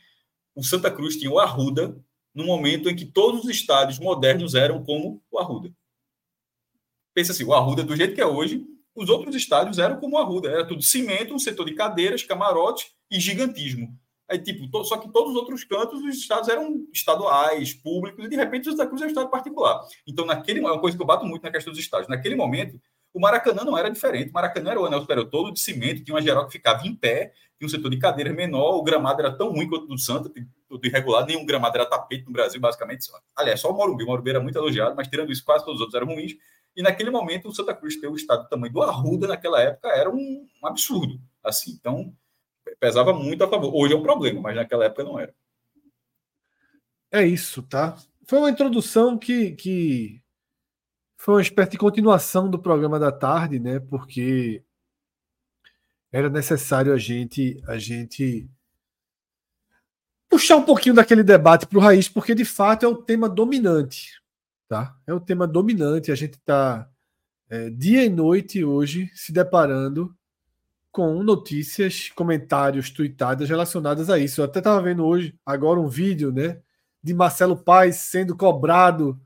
o 0.54 0.64
Santa 0.64 0.90
Cruz 0.90 1.16
tinha 1.16 1.30
o 1.30 1.38
Arruda, 1.38 1.94
no 2.34 2.44
momento 2.44 2.88
em 2.88 2.96
que 2.96 3.04
todos 3.04 3.44
os 3.44 3.50
estádios 3.50 3.98
modernos 3.98 4.54
eram 4.54 4.82
como 4.82 5.22
o 5.30 5.38
Arruda. 5.38 5.70
Pensa 7.12 7.32
assim, 7.32 7.44
o 7.44 7.52
Arruda 7.52 7.84
do 7.84 7.94
jeito 7.94 8.14
que 8.14 8.20
é 8.22 8.26
hoje, 8.26 8.64
os 8.94 9.10
outros 9.10 9.34
estádios 9.34 9.78
eram 9.78 10.00
como 10.00 10.16
o 10.16 10.18
Arruda, 10.18 10.48
era 10.48 10.66
tudo 10.66 10.82
cimento, 10.82 11.34
um 11.34 11.38
setor 11.38 11.66
de 11.66 11.74
cadeiras, 11.74 12.22
camarote 12.22 12.86
e 13.10 13.20
gigantismo. 13.20 13.98
Aí, 14.28 14.38
tipo, 14.38 14.68
to, 14.68 14.84
só 14.84 14.96
que 14.96 15.08
todos 15.12 15.30
os 15.32 15.36
outros 15.36 15.62
cantos, 15.62 16.02
os 16.02 16.16
estádios 16.16 16.48
eram 16.48 16.84
estaduais, 16.92 17.74
públicos, 17.74 18.24
e 18.24 18.28
de 18.28 18.34
repente 18.36 18.68
o 18.68 18.72
Santa 18.72 18.86
Cruz 18.86 19.00
é 19.02 19.04
um 19.04 19.08
estado 19.08 19.30
particular. 19.30 19.80
Então, 20.06 20.26
naquele 20.26 20.58
é 20.58 20.62
uma 20.62 20.80
coisa 20.80 20.96
que 20.96 21.02
eu 21.02 21.06
bato 21.06 21.24
muito 21.24 21.42
na 21.42 21.50
questão 21.50 21.72
dos 21.72 21.80
estádios. 21.80 22.08
Naquele 22.08 22.34
momento, 22.34 22.80
o 23.14 23.20
Maracanã 23.20 23.64
não 23.64 23.78
era 23.78 23.88
diferente. 23.88 24.30
O 24.30 24.32
Maracanã 24.32 24.72
era 24.72 24.80
o 24.80 24.84
anel 24.84 25.00
superior 25.00 25.30
todo 25.30 25.52
de 25.52 25.60
cimento, 25.60 26.02
tinha 26.02 26.14
uma 26.14 26.20
geral 26.20 26.44
que 26.46 26.52
ficava 26.52 26.86
em 26.86 26.94
pé, 26.94 27.32
tinha 27.56 27.66
um 27.66 27.70
setor 27.70 27.88
de 27.88 27.98
cadeiras 27.98 28.34
menor, 28.34 28.76
o 28.76 28.82
gramado 28.82 29.20
era 29.20 29.34
tão 29.34 29.52
ruim 29.52 29.68
quanto 29.68 29.84
o 29.84 29.88
do 29.88 29.98
Santa, 29.98 30.30
tudo 30.68 30.86
irregular, 30.86 31.24
nenhum 31.24 31.46
gramado 31.46 31.76
era 31.76 31.86
tapete 31.86 32.26
no 32.26 32.32
Brasil, 32.32 32.60
basicamente. 32.60 33.06
Aliás, 33.34 33.60
só 33.60 33.70
o 33.70 33.76
Morumbi. 33.76 34.02
O 34.02 34.06
Morumbi 34.08 34.30
era 34.30 34.40
muito 34.40 34.58
elogiado, 34.58 34.94
mas 34.96 35.08
tirando 35.08 35.30
isso, 35.30 35.44
quase 35.44 35.64
todos 35.64 35.80
os 35.80 35.86
outros 35.86 35.94
eram 35.94 36.12
ruins. 36.12 36.34
E 36.76 36.82
naquele 36.82 37.08
momento, 37.10 37.48
o 37.48 37.54
Santa 37.54 37.74
Cruz 37.74 37.98
ter 37.98 38.08
o 38.08 38.14
estado 38.16 38.42
do 38.42 38.48
tamanho 38.50 38.72
do 38.72 38.82
Arruda 38.82 39.26
naquela 39.26 39.62
época 39.62 39.88
era 39.88 40.10
um, 40.10 40.46
um 40.62 40.66
absurdo. 40.66 41.18
assim. 41.42 41.70
Então, 41.70 42.12
pesava 42.78 43.12
muito 43.12 43.44
a 43.44 43.48
favor. 43.48 43.74
Hoje 43.74 43.94
é 43.94 43.96
um 43.96 44.02
problema, 44.02 44.40
mas 44.40 44.56
naquela 44.56 44.84
época 44.84 45.04
não 45.04 45.18
era. 45.18 45.34
É 47.10 47.24
isso, 47.24 47.62
tá? 47.62 47.96
Foi 48.26 48.38
uma 48.38 48.50
introdução 48.50 49.16
que, 49.16 49.52
que 49.52 50.22
foi 51.16 51.34
uma 51.34 51.42
espécie 51.42 51.72
de 51.72 51.78
continuação 51.78 52.50
do 52.50 52.58
programa 52.58 52.98
da 52.98 53.12
tarde, 53.12 53.58
né? 53.58 53.78
Porque 53.80 54.62
era 56.12 56.28
necessário 56.28 56.92
a 56.92 56.98
gente 56.98 57.62
a 57.66 57.78
gente 57.78 58.48
puxar 60.28 60.56
um 60.56 60.64
pouquinho 60.64 60.94
daquele 60.94 61.22
debate 61.22 61.66
para 61.66 61.78
o 61.78 61.80
Raiz, 61.80 62.08
porque 62.08 62.34
de 62.34 62.44
fato 62.44 62.84
é 62.84 62.88
o 62.88 62.96
tema 62.96 63.28
dominante. 63.28 64.20
Tá? 64.68 64.96
É 65.06 65.14
o 65.14 65.20
tema 65.20 65.46
dominante. 65.46 66.10
A 66.10 66.14
gente 66.14 66.34
está 66.34 66.88
é, 67.48 67.70
dia 67.70 68.04
e 68.04 68.08
noite 68.08 68.64
hoje 68.64 69.10
se 69.14 69.32
deparando 69.32 70.14
com 70.96 71.22
notícias, 71.22 72.08
comentários 72.08 72.88
tweetadas 72.88 73.50
relacionadas 73.50 74.08
a 74.08 74.18
isso. 74.18 74.40
Eu 74.40 74.46
até 74.46 74.60
estava 74.60 74.80
vendo 74.80 75.04
hoje, 75.04 75.38
agora, 75.44 75.78
um 75.78 75.88
vídeo 75.88 76.32
né, 76.32 76.58
de 77.02 77.12
Marcelo 77.12 77.54
Paes 77.54 77.96
sendo 77.96 78.34
cobrado 78.34 79.20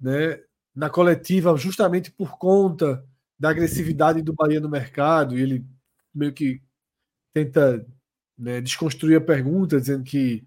né, 0.00 0.40
na 0.74 0.90
coletiva 0.90 1.56
justamente 1.56 2.10
por 2.10 2.36
conta 2.36 3.06
da 3.38 3.50
agressividade 3.50 4.22
do 4.22 4.34
Bahia 4.34 4.58
no 4.58 4.68
mercado, 4.68 5.38
e 5.38 5.42
ele 5.42 5.64
meio 6.12 6.32
que 6.32 6.60
tenta 7.32 7.86
né, 8.36 8.60
desconstruir 8.60 9.18
a 9.18 9.20
pergunta, 9.20 9.78
dizendo 9.78 10.02
que 10.02 10.44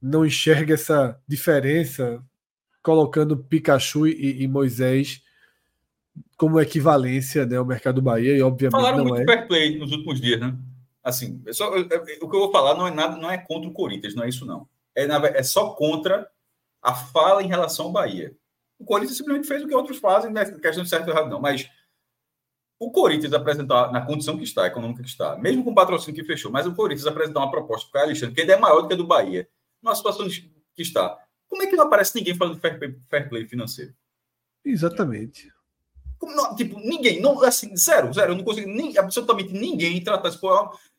não 0.00 0.24
enxerga 0.24 0.72
essa 0.72 1.20
diferença, 1.28 2.24
colocando 2.82 3.36
Pikachu 3.36 4.06
e, 4.06 4.44
e 4.44 4.48
Moisés 4.48 5.22
como 6.36 6.60
equivalência 6.60 7.46
né, 7.46 7.56
ao 7.56 7.64
mercado 7.64 7.96
do 7.96 8.02
Bahia, 8.02 8.36
e 8.36 8.42
obviamente 8.42 8.72
Falaram 8.72 8.98
não 8.98 9.06
muito 9.06 9.22
é. 9.22 9.24
fair 9.24 9.46
play 9.46 9.78
nos 9.78 9.90
últimos 9.90 10.20
dias, 10.20 10.40
né? 10.40 10.56
Assim, 11.02 11.42
é 11.46 11.52
só, 11.52 11.70
o 11.70 11.88
que 11.88 12.18
eu 12.20 12.28
vou 12.28 12.50
falar 12.50 12.74
não 12.74 12.86
é 12.86 12.90
nada, 12.90 13.16
não 13.16 13.30
é 13.30 13.38
contra 13.38 13.68
o 13.68 13.72
Corinthians, 13.72 14.14
não 14.14 14.24
é 14.24 14.28
isso 14.28 14.44
não. 14.44 14.68
É, 14.94 15.04
é 15.38 15.42
só 15.42 15.70
contra 15.70 16.28
a 16.82 16.94
fala 16.94 17.42
em 17.42 17.46
relação 17.46 17.86
ao 17.86 17.92
Bahia. 17.92 18.36
O 18.78 18.84
Corinthians 18.84 19.16
simplesmente 19.16 19.48
fez 19.48 19.62
o 19.62 19.68
que 19.68 19.74
outros 19.74 19.98
fazem, 19.98 20.32
não 20.32 20.42
é 20.42 20.44
questão 20.44 20.82
de 20.82 20.88
certo 20.88 21.08
ou 21.08 21.14
errado, 21.14 21.30
não. 21.30 21.40
Mas 21.40 21.70
o 22.78 22.90
Corinthians 22.90 23.32
apresentar, 23.32 23.90
na 23.90 24.04
condição 24.04 24.36
que 24.36 24.44
está, 24.44 24.66
econômica 24.66 25.02
que 25.02 25.08
está, 25.08 25.36
mesmo 25.36 25.64
com 25.64 25.70
o 25.70 25.74
patrocínio 25.74 26.20
que 26.20 26.26
fechou, 26.26 26.50
mas 26.50 26.66
o 26.66 26.74
Corinthians 26.74 27.06
apresentar 27.06 27.40
uma 27.40 27.50
proposta 27.50 27.88
para 27.90 28.02
o 28.02 28.04
Alexandre, 28.04 28.34
que 28.34 28.40
ainda 28.42 28.52
é 28.52 28.58
maior 28.58 28.82
do 28.82 28.88
que 28.88 28.94
a 28.94 28.96
do 28.96 29.06
Bahia, 29.06 29.48
numa 29.82 29.94
situação 29.94 30.28
que 30.28 30.82
está. 30.82 31.18
Como 31.48 31.62
é 31.62 31.66
que 31.66 31.76
não 31.76 31.84
aparece 31.84 32.16
ninguém 32.16 32.34
falando 32.34 32.56
de 32.56 32.60
fair 32.60 32.78
play, 32.78 32.96
fair 33.08 33.28
play 33.28 33.46
financeiro? 33.46 33.94
Exatamente. 34.64 35.50
Não, 36.22 36.56
tipo, 36.56 36.78
ninguém, 36.80 37.20
não, 37.20 37.42
assim, 37.42 37.76
zero, 37.76 38.12
zero. 38.12 38.32
Eu 38.32 38.36
não 38.36 38.44
consigo 38.44 38.68
nem, 38.68 38.96
absolutamente 38.96 39.52
ninguém 39.52 40.02
tratar 40.02 40.28
isso. 40.28 40.40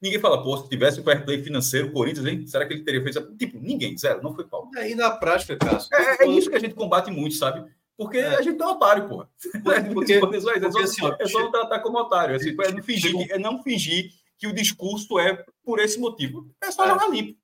Ninguém 0.02 0.20
fala, 0.20 0.44
pô, 0.44 0.58
se 0.58 0.70
tivesse 0.70 1.00
o 1.00 1.04
fair 1.04 1.26
play 1.26 1.44
financeiro, 1.44 1.88
o 1.88 1.92
Corinthians, 1.92 2.26
hein? 2.26 2.46
Será 2.46 2.66
que 2.66 2.74
ele 2.74 2.84
teria 2.84 3.02
feito 3.02 3.36
Tipo, 3.36 3.60
ninguém, 3.60 3.98
zero, 3.98 4.22
não 4.22 4.34
foi 4.34 4.46
pau. 4.46 4.70
E 4.76 4.80
aí, 4.80 4.96
na 4.96 5.12
prática, 5.12 5.58
Cássio. 5.58 5.90
É, 5.94 6.24
é, 6.24 6.28
isso 6.28 6.50
que 6.50 6.56
a 6.56 6.60
gente 6.60 6.76
combate 6.76 7.10
muito, 7.10 7.36
sabe? 7.36 7.68
Porque 7.98 8.20
é. 8.20 8.36
a 8.36 8.42
gente 8.42 8.62
é 8.62 8.66
um 8.66 8.70
otário, 8.70 9.08
porra. 9.08 9.30
Porque, 9.52 9.70
é, 9.70 9.82
porque, 9.82 10.20
porque, 10.22 10.38
é, 10.38 10.40
só, 10.72 10.80
assim, 10.82 11.02
é 11.20 11.28
só 11.28 11.40
não 11.40 11.52
tratar 11.52 11.80
como 11.80 11.98
otário. 11.98 12.36
Assim, 12.36 12.50
é, 12.50 12.72
não 12.72 12.84
fingir, 12.84 13.32
é 13.32 13.40
não 13.40 13.64
fingir 13.64 14.12
que 14.38 14.48
o 14.48 14.54
discurso 14.54 15.18
é 15.20 15.44
por 15.64 15.80
esse 15.80 16.00
motivo. 16.00 16.48
É 16.62 16.70
só 16.70 16.86
é. 16.86 16.90
jogar 16.90 17.10
limpo. 17.10 17.38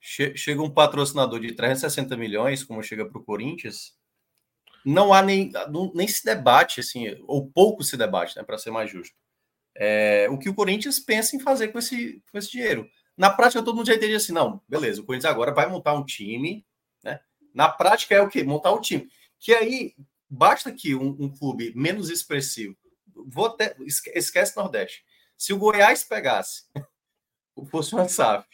Chega 0.00 0.62
um 0.62 0.70
patrocinador 0.70 1.40
de 1.40 1.52
360 1.52 2.16
milhões, 2.16 2.64
como 2.64 2.82
chega 2.82 3.04
para 3.04 3.20
o 3.20 3.24
Corinthians, 3.24 3.92
não 4.84 5.12
há 5.12 5.22
nem, 5.22 5.52
nem 5.94 6.08
se 6.08 6.24
debate, 6.24 6.80
assim, 6.80 7.16
ou 7.26 7.50
pouco 7.50 7.82
se 7.82 7.96
debate, 7.96 8.36
né, 8.36 8.42
para 8.42 8.58
ser 8.58 8.70
mais 8.70 8.90
justo. 8.90 9.14
É, 9.76 10.28
o 10.30 10.38
que 10.38 10.48
o 10.48 10.54
Corinthians 10.54 10.98
pensa 10.98 11.36
em 11.36 11.40
fazer 11.40 11.68
com 11.68 11.78
esse, 11.78 12.22
com 12.30 12.38
esse 12.38 12.50
dinheiro. 12.50 12.88
Na 13.16 13.30
prática, 13.30 13.62
todo 13.62 13.76
mundo 13.76 13.86
já 13.86 13.94
entende 13.94 14.14
assim, 14.14 14.32
não, 14.32 14.62
beleza, 14.68 15.00
o 15.00 15.04
Corinthians 15.04 15.30
agora 15.30 15.52
vai 15.52 15.68
montar 15.68 15.94
um 15.94 16.04
time, 16.04 16.66
né? 17.04 17.20
Na 17.54 17.68
prática 17.68 18.14
é 18.14 18.20
o 18.20 18.28
quê? 18.28 18.42
Montar 18.42 18.72
um 18.72 18.80
time. 18.80 19.08
Que 19.38 19.54
aí, 19.54 19.94
basta 20.28 20.72
que 20.72 20.94
um, 20.94 21.16
um 21.20 21.28
clube 21.28 21.72
menos 21.74 22.10
expressivo, 22.10 22.76
vou 23.26 23.46
até, 23.46 23.76
esquece 23.84 24.56
Nordeste, 24.56 25.04
se 25.36 25.52
o 25.52 25.58
Goiás 25.58 26.04
pegasse, 26.04 26.64
fosse 27.70 27.94
uma 27.94 28.08
SAF, 28.08 28.46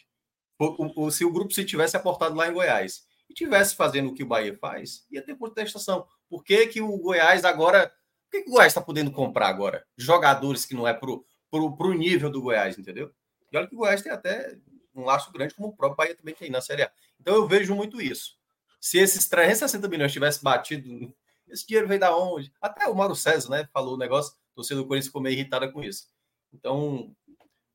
o, 0.59 1.05
o, 1.05 1.11
se 1.11 1.23
o 1.23 1.31
grupo 1.31 1.53
se 1.53 1.63
tivesse 1.63 1.95
aportado 1.95 2.35
lá 2.35 2.47
em 2.47 2.53
Goiás, 2.53 3.05
e 3.29 3.33
tivesse 3.33 3.75
fazendo 3.75 4.09
o 4.09 4.13
que 4.13 4.23
o 4.23 4.27
Bahia 4.27 4.57
faz, 4.57 5.05
ia 5.11 5.21
ter 5.21 5.35
contestação. 5.35 6.07
Por 6.29 6.43
que, 6.43 6.67
que 6.67 6.81
o 6.81 6.97
Goiás 6.97 7.45
agora. 7.45 7.87
Por 7.87 8.31
que, 8.31 8.43
que 8.43 8.49
o 8.49 8.53
Goiás 8.53 8.71
está 8.71 8.81
podendo 8.81 9.11
comprar 9.11 9.47
agora? 9.47 9.85
Jogadores 9.95 10.65
que 10.65 10.73
não 10.73 10.87
é 10.87 10.93
pro, 10.93 11.25
pro, 11.49 11.75
pro 11.77 11.93
nível 11.93 12.29
do 12.29 12.41
Goiás, 12.41 12.77
entendeu? 12.77 13.11
E 13.51 13.57
olha 13.57 13.67
que 13.67 13.75
o 13.75 13.77
Goiás 13.77 14.01
tem 14.01 14.11
até 14.11 14.57
um 14.93 15.03
laço 15.03 15.31
grande, 15.31 15.53
como 15.53 15.69
o 15.69 15.75
próprio 15.75 15.95
Bahia 15.95 16.15
também 16.15 16.35
tem 16.35 16.49
na 16.49 16.61
Série 16.61 16.83
A. 16.83 16.91
Então 17.19 17.35
eu 17.35 17.47
vejo 17.47 17.73
muito 17.75 18.01
isso. 18.01 18.35
Se 18.79 18.97
esses 18.97 19.27
360 19.27 19.87
milhões 19.87 20.11
tivessem 20.11 20.43
batido, 20.43 21.13
esse 21.47 21.65
dinheiro 21.65 21.87
veio 21.87 21.99
da 21.99 22.15
onde? 22.15 22.51
Até 22.61 22.87
o 22.87 22.95
Mauro 22.95 23.15
César, 23.15 23.49
né? 23.49 23.69
Falou 23.71 23.95
o 23.95 23.97
negócio, 23.97 24.33
a 24.51 24.55
torcida 24.55 24.79
do 24.79 24.87
Corinthians 24.87 25.07
ficou 25.07 25.21
meio 25.21 25.33
irritada 25.33 25.71
com 25.71 25.83
isso. 25.83 26.07
Então, 26.53 27.15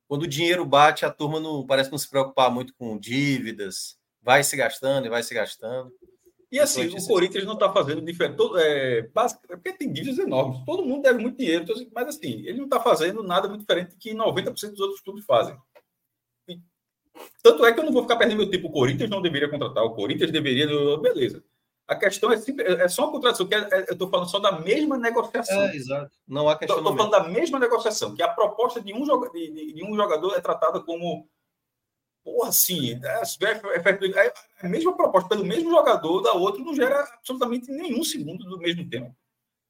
quando 0.08 0.24
o 0.24 0.28
dinheiro 0.28 0.64
bate, 0.66 1.06
a 1.06 1.10
turma 1.10 1.40
não 1.40 1.66
parece 1.66 1.90
não 1.90 1.98
se 1.98 2.08
preocupar 2.08 2.50
muito 2.50 2.74
com 2.74 2.98
dívidas, 2.98 3.96
vai 4.20 4.44
se 4.44 4.56
gastando 4.56 5.06
e 5.06 5.10
vai 5.10 5.22
se 5.22 5.32
gastando. 5.34 5.92
E 6.52 6.60
assim, 6.60 6.86
o 6.86 7.06
Corinthians 7.06 7.46
não 7.46 7.54
está 7.54 7.72
fazendo 7.72 8.02
diferente. 8.02 8.36
Todo, 8.36 8.58
é, 8.58 9.08
porque 9.48 9.72
tem 9.72 9.90
dívidas 9.90 10.18
enormes. 10.18 10.62
Todo 10.66 10.84
mundo 10.84 11.02
deve 11.02 11.18
muito 11.18 11.38
dinheiro, 11.38 11.64
então, 11.64 11.74
mas 11.94 12.08
assim, 12.08 12.46
ele 12.46 12.58
não 12.58 12.66
está 12.66 12.78
fazendo 12.78 13.22
nada 13.22 13.48
muito 13.48 13.62
diferente 13.62 13.96
que 13.98 14.14
90% 14.14 14.72
dos 14.72 14.80
outros 14.80 15.00
clubes 15.00 15.24
fazem. 15.24 15.56
E, 16.46 16.60
tanto 17.42 17.64
é 17.64 17.72
que 17.72 17.80
eu 17.80 17.84
não 17.84 17.92
vou 17.92 18.02
ficar 18.02 18.16
perdendo 18.16 18.36
meu 18.36 18.50
tempo. 18.50 18.68
O 18.68 18.70
Corinthians 18.72 19.08
não 19.08 19.22
deveria 19.22 19.48
contratar, 19.48 19.82
o 19.82 19.94
Corinthians 19.94 20.30
deveria. 20.30 20.66
Beleza. 20.98 21.42
A 21.88 21.96
questão 21.96 22.30
é, 22.30 22.36
simples, 22.36 22.66
é 22.66 22.86
só 22.86 23.04
uma 23.04 23.12
contratação, 23.12 23.46
que 23.46 23.54
é, 23.54 23.68
é, 23.72 23.80
eu 23.88 23.92
estou 23.94 24.10
falando 24.10 24.30
só 24.30 24.38
da 24.38 24.60
mesma 24.60 24.98
negociação. 24.98 25.62
É, 25.62 25.74
exato. 25.74 26.12
Não 26.28 26.50
há 26.50 26.58
questão. 26.58 26.76
Estou 26.76 26.94
falando 26.94 27.12
da 27.12 27.28
mesma 27.28 27.58
negociação, 27.58 28.14
que 28.14 28.22
a 28.22 28.28
proposta 28.28 28.78
de 28.78 28.92
um, 28.92 29.04
de, 29.04 29.50
de, 29.50 29.72
de 29.72 29.84
um 29.84 29.96
jogador 29.96 30.34
é 30.34 30.40
tratada 30.40 30.80
como 30.80 31.26
Porra, 32.24 32.52
sim, 32.52 33.00
é, 33.02 33.22
a 34.62 34.68
mesma 34.68 34.96
proposta 34.96 35.28
pelo 35.28 35.44
mesmo 35.44 35.70
jogador 35.70 36.20
da 36.20 36.32
outra 36.32 36.62
não 36.62 36.74
gera 36.74 37.00
absolutamente 37.14 37.70
nenhum 37.70 38.04
segundo 38.04 38.44
do 38.44 38.58
mesmo 38.58 38.88
tempo. 38.88 39.14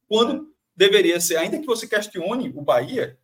Quando 0.06 0.52
deveria 0.76 1.18
ser, 1.18 1.36
ainda 1.36 1.58
que 1.58 1.66
você 1.66 1.86
questione 1.86 2.52
o 2.54 2.60
Bahia, 2.60 3.18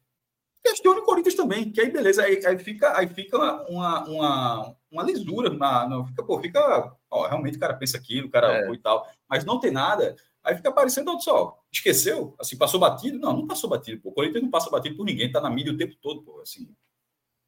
questione 0.63 1.01
o 1.01 1.05
Corinthians 1.05 1.35
também, 1.35 1.71
que 1.71 1.81
aí 1.81 1.91
beleza, 1.91 2.23
aí, 2.23 2.45
aí 2.45 2.59
fica, 2.59 2.97
aí 2.97 3.07
fica 3.09 3.37
uma, 3.69 4.05
uma, 4.09 4.77
uma 4.91 5.03
lisura, 5.03 5.51
na, 5.51 5.87
não, 5.87 6.07
fica, 6.07 6.23
pô, 6.23 6.41
fica, 6.41 6.97
ó, 7.11 7.27
realmente 7.27 7.59
o 7.59 7.61
cara 7.61 7.75
pensa 7.75 7.99
aquilo, 7.99 8.29
o 8.29 8.31
cara 8.31 8.67
é. 8.67 8.73
e 8.73 8.79
tal, 8.79 9.07
mas 9.29 9.45
não 9.45 9.61
tem 9.61 9.71
nada, 9.71 10.17
aí 10.43 10.57
fica 10.57 10.73
parecendo, 10.73 11.21
só, 11.21 11.59
esqueceu, 11.71 12.35
assim, 12.39 12.57
passou 12.57 12.81
batido? 12.81 13.19
Não, 13.19 13.35
não 13.35 13.47
passou 13.47 13.69
batido, 13.69 14.01
pô, 14.01 14.11
o 14.11 14.13
Corinthians 14.13 14.43
não 14.43 14.51
passa 14.51 14.71
batido 14.71 14.97
por 14.97 15.05
ninguém, 15.05 15.31
tá 15.31 15.41
na 15.41 15.51
mídia 15.51 15.73
o 15.73 15.77
tempo 15.77 15.97
todo, 16.01 16.23
pô, 16.23 16.41
assim, 16.41 16.75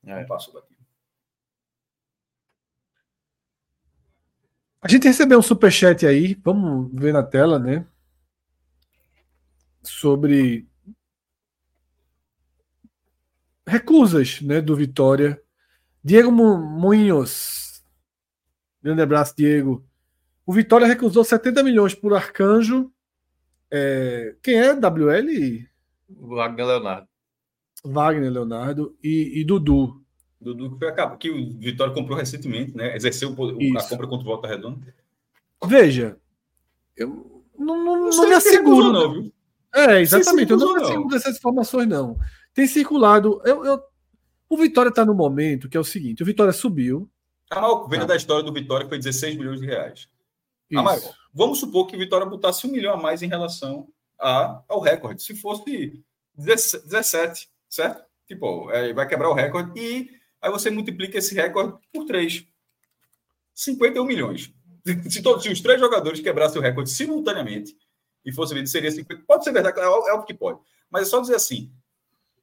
é. 0.04 0.20
não 0.20 0.26
passou 0.26 0.52
batido. 0.52 0.79
A 4.82 4.88
gente 4.88 5.06
recebeu 5.06 5.38
um 5.38 5.42
superchat 5.42 6.06
aí, 6.06 6.34
vamos 6.42 6.90
ver 6.94 7.12
na 7.12 7.22
tela, 7.22 7.58
né? 7.58 7.86
Sobre 9.82 10.66
recusas 13.66 14.40
né, 14.40 14.60
do 14.60 14.74
Vitória. 14.74 15.40
Diego 16.02 16.32
Munhoz. 16.32 17.84
Grande 18.82 19.02
abraço, 19.02 19.34
Diego. 19.36 19.84
O 20.46 20.52
Vitória 20.52 20.86
recusou 20.86 21.22
70 21.22 21.62
milhões 21.62 21.94
por 21.94 22.14
Arcanjo. 22.14 22.90
É... 23.70 24.34
Quem 24.42 24.58
é? 24.58 24.74
WL? 24.74 25.68
Wagner 26.08 26.66
Leonardo. 26.66 27.08
Wagner 27.84 28.30
Leonardo 28.30 28.96
e, 29.02 29.40
e 29.40 29.44
Dudu. 29.44 30.02
Dudu, 30.40 30.70
que, 30.70 30.78
foi 30.78 31.16
que 31.18 31.30
o 31.30 31.58
Vitória 31.58 31.92
comprou 31.92 32.16
recentemente, 32.16 32.74
né? 32.74 32.96
Exerceu 32.96 33.30
a 33.30 33.88
compra 33.88 34.06
contra 34.06 34.26
o 34.26 34.30
Volta 34.30 34.48
Redonda. 34.48 34.94
Veja, 35.66 36.18
eu 36.96 37.44
não, 37.58 37.84
não, 37.84 37.96
não, 38.00 38.10
não 38.10 38.28
me 38.28 38.34
asseguro. 38.34 38.92
Não, 38.92 39.12
viu? 39.12 39.32
É, 39.74 40.00
exatamente. 40.00 40.50
Eu 40.50 40.56
não 40.56 40.74
me 40.74 40.82
asseguro 40.82 41.08
dessas 41.08 41.36
informações, 41.36 41.86
não. 41.86 42.18
Tem 42.54 42.66
circulado. 42.66 43.40
Eu, 43.44 43.64
eu, 43.64 43.82
o 44.48 44.56
Vitória 44.56 44.88
está 44.88 45.04
no 45.04 45.14
momento 45.14 45.68
que 45.68 45.76
é 45.76 45.80
o 45.80 45.84
seguinte: 45.84 46.22
o 46.22 46.26
Vitória 46.26 46.52
subiu. 46.52 47.08
A 47.50 47.60
maior 47.60 47.86
venda 47.88 48.02
tá. 48.02 48.08
da 48.08 48.16
história 48.16 48.42
do 48.42 48.52
Vitória 48.52 48.88
foi 48.88 48.96
16 48.96 49.36
milhões 49.36 49.60
de 49.60 49.66
reais. 49.66 50.08
Maior. 50.70 51.14
Vamos 51.34 51.58
supor 51.58 51.86
que 51.86 51.96
o 51.96 51.98
Vitória 51.98 52.26
botasse 52.26 52.66
um 52.66 52.70
milhão 52.70 52.94
a 52.94 52.96
mais 52.96 53.22
em 53.22 53.28
relação 53.28 53.88
a, 54.18 54.62
ao 54.68 54.80
recorde. 54.80 55.22
Se 55.22 55.34
fosse 55.34 56.02
17, 56.36 57.50
certo? 57.68 58.04
Tipo, 58.26 58.70
é, 58.70 58.92
vai 58.92 59.06
quebrar 59.06 59.28
o 59.28 59.34
recorde 59.34 59.78
e 59.78 60.19
Aí 60.40 60.50
você 60.50 60.70
multiplica 60.70 61.18
esse 61.18 61.34
recorde 61.34 61.78
por 61.92 62.04
3. 62.06 62.46
51 63.54 64.04
milhões. 64.04 64.52
Se, 65.10 65.22
todos, 65.22 65.42
se 65.42 65.50
os 65.50 65.60
três 65.60 65.78
jogadores 65.78 66.20
quebrassem 66.20 66.58
o 66.58 66.62
recorde 66.62 66.90
simultaneamente 66.90 67.76
e 68.24 68.32
fosse 68.32 68.54
vendido, 68.54 68.70
seria 68.70 68.90
50. 68.90 69.24
Pode 69.26 69.44
ser 69.44 69.52
verdade, 69.52 69.78
é, 69.78 69.84
é 69.84 70.12
o 70.14 70.22
que 70.22 70.32
pode. 70.32 70.58
Mas 70.90 71.02
é 71.02 71.10
só 71.10 71.20
dizer 71.20 71.34
assim: 71.34 71.70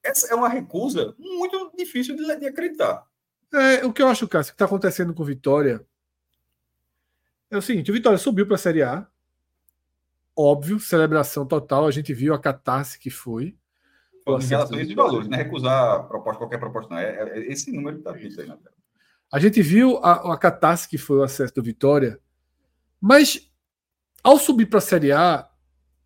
essa 0.03 0.27
é 0.27 0.35
uma 0.35 0.49
recusa 0.49 1.15
muito 1.17 1.71
difícil 1.75 2.15
de, 2.15 2.23
de 2.39 2.47
acreditar. 2.47 3.03
É, 3.53 3.85
o 3.85 3.91
que 3.91 4.01
eu 4.01 4.07
acho, 4.07 4.27
Cássio, 4.27 4.53
que 4.53 4.55
está 4.55 4.65
acontecendo 4.65 5.13
com 5.13 5.23
o 5.23 5.25
Vitória 5.25 5.85
é 7.49 7.57
o 7.57 7.61
seguinte: 7.61 7.89
o 7.89 7.93
Vitória 7.93 8.17
subiu 8.17 8.45
para 8.45 8.55
a 8.55 8.59
Série 8.59 8.83
A. 8.83 9.07
Óbvio, 10.35 10.79
celebração 10.79 11.45
total. 11.47 11.87
A 11.87 11.91
gente 11.91 12.13
viu 12.13 12.33
a 12.33 12.39
catarse 12.39 12.99
que 12.99 13.09
foi 13.09 13.57
em 14.27 14.45
relação 14.45 14.77
a 14.77 14.81
esses 14.81 14.95
valores, 14.95 15.27
não 15.27 15.37
é 15.37 15.43
recusar 15.43 16.07
proposta, 16.07 16.39
qualquer 16.39 16.59
proposta, 16.59 16.93
não. 16.93 17.01
É, 17.01 17.39
é 17.39 17.51
esse 17.51 17.71
número 17.71 17.97
que 17.97 18.01
está 18.01 18.11
visto 18.11 18.41
aí 18.41 18.47
na 18.47 18.57
tela. 18.57 18.75
A 19.31 19.39
gente 19.39 19.61
viu 19.61 19.97
a, 19.97 20.33
a 20.33 20.37
catástrofe 20.37 20.89
que 20.89 20.97
foi 20.97 21.17
o 21.17 21.23
acesso 21.23 21.53
do 21.53 21.63
Vitória, 21.63 22.19
mas 22.99 23.51
ao 24.23 24.37
subir 24.37 24.65
para 24.65 24.79
a 24.79 24.81
Série 24.81 25.11
A, 25.11 25.49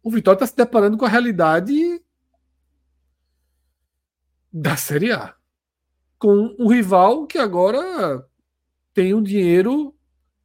o 0.03 0.11
Vitória 0.11 0.37
está 0.37 0.47
se 0.47 0.55
deparando 0.55 0.97
com 0.97 1.05
a 1.05 1.09
realidade 1.09 2.01
da 4.51 4.75
Série 4.75 5.11
A. 5.11 5.35
Com 6.17 6.55
um 6.59 6.67
rival 6.67 7.25
que 7.25 7.37
agora 7.37 8.27
tem 8.93 9.13
um 9.13 9.23
dinheiro 9.23 9.95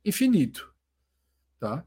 infinito. 0.05 0.73
Tá? 1.59 1.85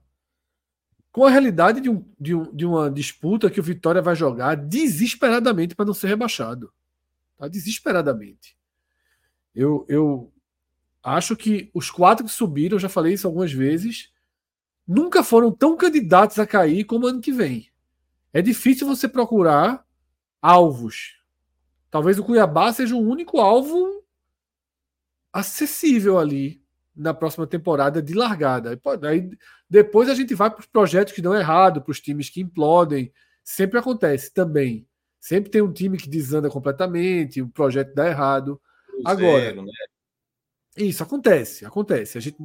Com 1.20 1.26
a 1.26 1.30
realidade 1.30 1.82
de, 1.82 1.90
um, 1.90 2.06
de, 2.18 2.34
um, 2.34 2.56
de 2.56 2.66
uma 2.66 2.90
disputa 2.90 3.50
que 3.50 3.60
o 3.60 3.64
Vitória 3.64 4.02
vai 4.02 4.16
jogar 4.16 4.56
desesperadamente 4.56 5.76
para 5.76 5.84
não 5.84 5.94
ser 5.94 6.08
rebaixado. 6.08 6.72
Tá? 7.38 7.46
Desesperadamente. 7.50 8.58
Eu, 9.54 9.86
eu 9.90 10.32
acho 11.04 11.36
que 11.36 11.70
os 11.74 11.92
quatro 11.92 12.24
que 12.26 12.32
subiram, 12.32 12.78
eu 12.78 12.80
já 12.80 12.88
falei 12.88 13.16
isso 13.16 13.28
algumas 13.28 13.52
vezes, 13.52 14.14
nunca 14.88 15.22
foram 15.22 15.52
tão 15.52 15.76
candidatos 15.76 16.40
a 16.40 16.48
cair 16.48 16.86
como 16.86 17.08
ano 17.08 17.20
que 17.20 17.34
vem. 17.34 17.70
É 18.32 18.42
difícil 18.42 18.88
você 18.88 19.06
procurar 19.06 19.86
alvos. 20.42 21.22
Talvez 21.92 22.18
o 22.18 22.24
Cuiabá 22.24 22.72
seja 22.72 22.96
o 22.96 23.06
único 23.06 23.42
alvo 23.42 24.06
acessível 25.34 26.18
ali 26.18 26.64
na 27.00 27.14
próxima 27.14 27.48
temporada 27.48 28.02
de 28.02 28.14
largada. 28.14 28.80
Aí, 29.08 29.30
depois 29.70 30.10
a 30.10 30.14
gente 30.14 30.36
vai 30.36 30.52
para 30.52 30.60
os 30.60 30.66
projetos 30.66 31.14
que 31.14 31.22
dão 31.22 31.34
errado, 31.34 31.82
para 31.82 31.92
os 31.92 32.02
times 32.02 32.30
que 32.30 32.42
implodem. 32.42 33.12
Sempre 33.42 33.80
acontece 33.80 34.34
também. 34.34 34.86
Sempre 35.20 35.50
tem 35.50 35.62
um 35.62 35.72
time 35.72 35.98
que 35.98 36.10
desanda 36.10 36.50
completamente, 36.50 37.42
o 37.42 37.46
um 37.46 37.50
projeto 37.50 37.94
dá 37.96 38.08
errado. 38.08 38.62
Cruzeiro, 38.86 39.10
Agora, 39.10 39.56
né? 39.56 39.72
isso 40.78 41.02
acontece, 41.02 41.66
acontece. 41.66 42.18
A 42.18 42.22
gente, 42.22 42.38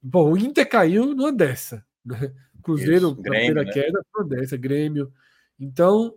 bom, 0.00 0.32
o 0.32 0.38
Inter 0.38 0.68
caiu 0.68 1.06
numa 1.14 1.32
dessa. 1.32 1.84
Né? 2.04 2.32
Cruzeiro, 2.62 3.08
isso, 3.08 3.14
Grêmio, 3.16 3.22
primeira 3.22 3.64
né? 3.64 3.72
queda, 3.72 4.04
numa 4.14 4.28
dessa, 4.28 4.56
Grêmio. 4.56 5.12
Então, 5.58 6.14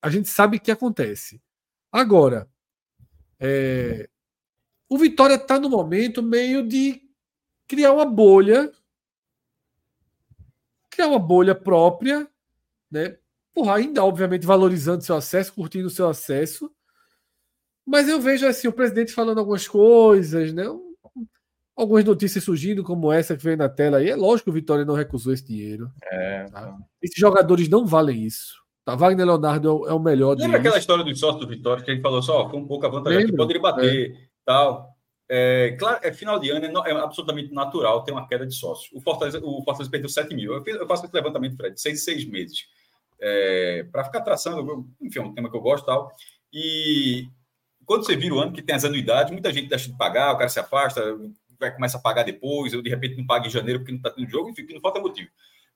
a 0.00 0.08
gente 0.10 0.28
sabe 0.28 0.60
que 0.60 0.70
acontece. 0.70 1.42
Agora, 1.90 2.48
é, 3.40 4.08
o 4.88 4.96
Vitória 4.96 5.34
está 5.34 5.60
no 5.60 5.68
momento 5.68 6.22
meio 6.22 6.66
de 6.66 7.02
criar 7.66 7.92
uma 7.92 8.06
bolha, 8.06 8.72
criar 10.90 11.08
uma 11.08 11.18
bolha 11.18 11.54
própria, 11.54 12.26
né? 12.90 13.18
Porra, 13.52 13.76
ainda 13.76 14.04
obviamente 14.04 14.46
valorizando 14.46 15.04
seu 15.04 15.16
acesso, 15.16 15.52
curtindo 15.52 15.90
seu 15.90 16.08
acesso, 16.08 16.70
mas 17.84 18.08
eu 18.08 18.20
vejo 18.20 18.46
assim 18.46 18.68
o 18.68 18.72
presidente 18.72 19.12
falando 19.12 19.38
algumas 19.38 19.68
coisas, 19.68 20.52
né? 20.52 20.64
Algumas 21.76 22.04
notícias 22.04 22.42
surgindo, 22.42 22.82
como 22.82 23.12
essa 23.12 23.36
que 23.36 23.44
veio 23.44 23.56
na 23.56 23.68
tela 23.68 23.98
aí. 23.98 24.08
É 24.10 24.16
lógico 24.16 24.44
que 24.44 24.50
o 24.50 24.54
Vitória 24.54 24.84
não 24.84 24.94
recusou 24.94 25.32
esse 25.32 25.44
dinheiro. 25.44 25.90
É, 26.02 26.44
tá? 26.46 26.76
Esses 27.00 27.18
jogadores 27.18 27.68
não 27.68 27.86
valem 27.86 28.24
isso. 28.24 28.56
Tá? 28.84 28.96
Wagner 28.96 29.26
Leonardo 29.26 29.86
é 29.86 29.92
o 29.92 29.98
melhor 29.98 30.36
Lembra 30.36 30.58
aquela 30.58 30.78
história 30.78 31.04
do 31.04 31.14
sócio 31.14 31.40
do 31.40 31.46
Vitória 31.46 31.84
que 31.84 31.90
a 31.90 31.94
gente 31.94 32.02
falou 32.02 32.20
só, 32.20 32.48
com 32.48 32.58
um 32.58 32.66
pouco 32.66 32.84
a 32.84 32.88
vantagem, 32.88 33.34
poderia 33.34 33.62
bater. 33.62 34.12
É 34.12 34.27
tal. 34.48 34.96
É, 35.30 35.76
claro, 35.78 36.00
é 36.02 36.10
final 36.10 36.38
de 36.38 36.48
ano, 36.48 36.64
é, 36.64 36.90
é, 36.90 36.92
absolutamente 36.94 37.52
natural 37.52 38.02
ter 38.02 38.12
uma 38.12 38.26
queda 38.26 38.46
de 38.46 38.54
sócios. 38.54 38.90
O 38.94 39.00
Fortaleza, 39.00 39.38
o 39.44 39.62
Fortaleza 39.62 39.90
perdeu 39.90 40.08
7 40.08 40.34
mil. 40.34 40.54
Eu, 40.54 40.64
eu 40.64 40.86
faço 40.86 41.04
esse 41.04 41.14
levantamento, 41.14 41.54
Fred, 41.54 41.78
seis, 41.78 42.02
seis 42.02 42.24
meses. 42.24 42.66
É, 43.20 43.86
para 43.92 44.04
ficar 44.04 44.22
traçando, 44.22 44.88
enfim, 45.02 45.18
é 45.18 45.22
um 45.22 45.34
tema 45.34 45.50
que 45.50 45.56
eu 45.56 45.60
gosto 45.60 45.84
tal. 45.84 46.10
E 46.50 47.28
quando 47.84 48.06
você 48.06 48.16
vira 48.16 48.34
o 48.34 48.38
ano 48.38 48.52
que 48.54 48.62
tem 48.62 48.74
as 48.74 48.86
anuidades, 48.86 49.30
muita 49.30 49.52
gente 49.52 49.68
deixa 49.68 49.90
de 49.90 49.98
pagar, 49.98 50.32
o 50.32 50.38
cara 50.38 50.48
se 50.48 50.58
afasta, 50.58 51.02
vai 51.60 51.74
começar 51.74 51.98
a 51.98 52.02
pagar 52.02 52.22
depois, 52.22 52.72
ou 52.72 52.80
de 52.80 52.88
repente 52.88 53.16
não 53.16 53.26
paga 53.26 53.46
em 53.46 53.50
janeiro 53.50 53.80
porque 53.80 53.92
não 53.92 53.98
está 53.98 54.10
tendo 54.10 54.30
jogo, 54.30 54.48
enfim, 54.48 54.66
não 54.72 54.80
falta 54.80 54.98
motivo. 54.98 55.28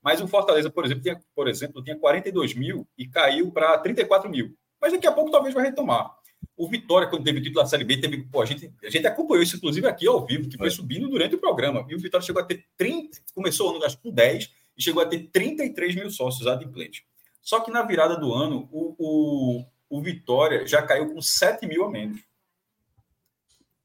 Mas 0.02 0.22
o 0.22 0.26
Fortaleza, 0.26 0.70
por 0.70 0.86
exemplo, 0.86 1.02
tinha, 1.02 1.20
por 1.34 1.46
exemplo, 1.46 1.84
tinha 1.84 1.98
42 1.98 2.54
mil 2.54 2.88
e 2.96 3.06
caiu 3.06 3.52
para 3.52 3.76
34 3.78 4.30
mil. 4.30 4.56
Mas 4.80 4.92
daqui 4.92 5.06
a 5.06 5.12
pouco 5.12 5.30
talvez 5.30 5.52
vai 5.54 5.64
retomar. 5.64 6.10
O 6.56 6.68
Vitória, 6.68 7.08
quando 7.08 7.24
teve 7.24 7.38
o 7.38 7.42
título 7.42 7.62
da 7.62 7.68
Série 7.68 7.84
B, 7.84 7.96
teve. 7.96 8.24
Pô, 8.24 8.42
a, 8.42 8.46
gente, 8.46 8.72
a 8.84 8.90
gente 8.90 9.06
acompanhou 9.06 9.42
isso, 9.42 9.56
inclusive, 9.56 9.86
aqui 9.86 10.06
ao 10.06 10.24
vivo, 10.24 10.48
que 10.48 10.56
foi 10.56 10.70
subindo 10.70 11.08
durante 11.08 11.34
o 11.34 11.38
programa. 11.38 11.84
E 11.88 11.94
o 11.94 11.98
Vitória 11.98 12.24
chegou 12.24 12.42
a 12.42 12.44
ter 12.44 12.64
30. 12.76 13.18
Começou 13.34 13.72
o 13.72 13.76
ano, 13.76 13.84
acho, 13.84 13.98
com 13.98 14.10
10 14.10 14.50
e 14.76 14.82
chegou 14.82 15.02
a 15.02 15.06
ter 15.06 15.28
33 15.32 15.94
mil 15.94 16.10
sócios 16.10 16.46
adimplentes. 16.46 17.02
Só 17.40 17.60
que 17.60 17.70
na 17.70 17.82
virada 17.82 18.16
do 18.16 18.32
ano, 18.32 18.68
o, 18.70 18.94
o, 18.98 19.64
o 19.90 20.00
Vitória 20.00 20.66
já 20.66 20.82
caiu 20.82 21.12
com 21.12 21.20
7 21.20 21.66
mil 21.66 21.84
a 21.84 21.90
menos. 21.90 22.20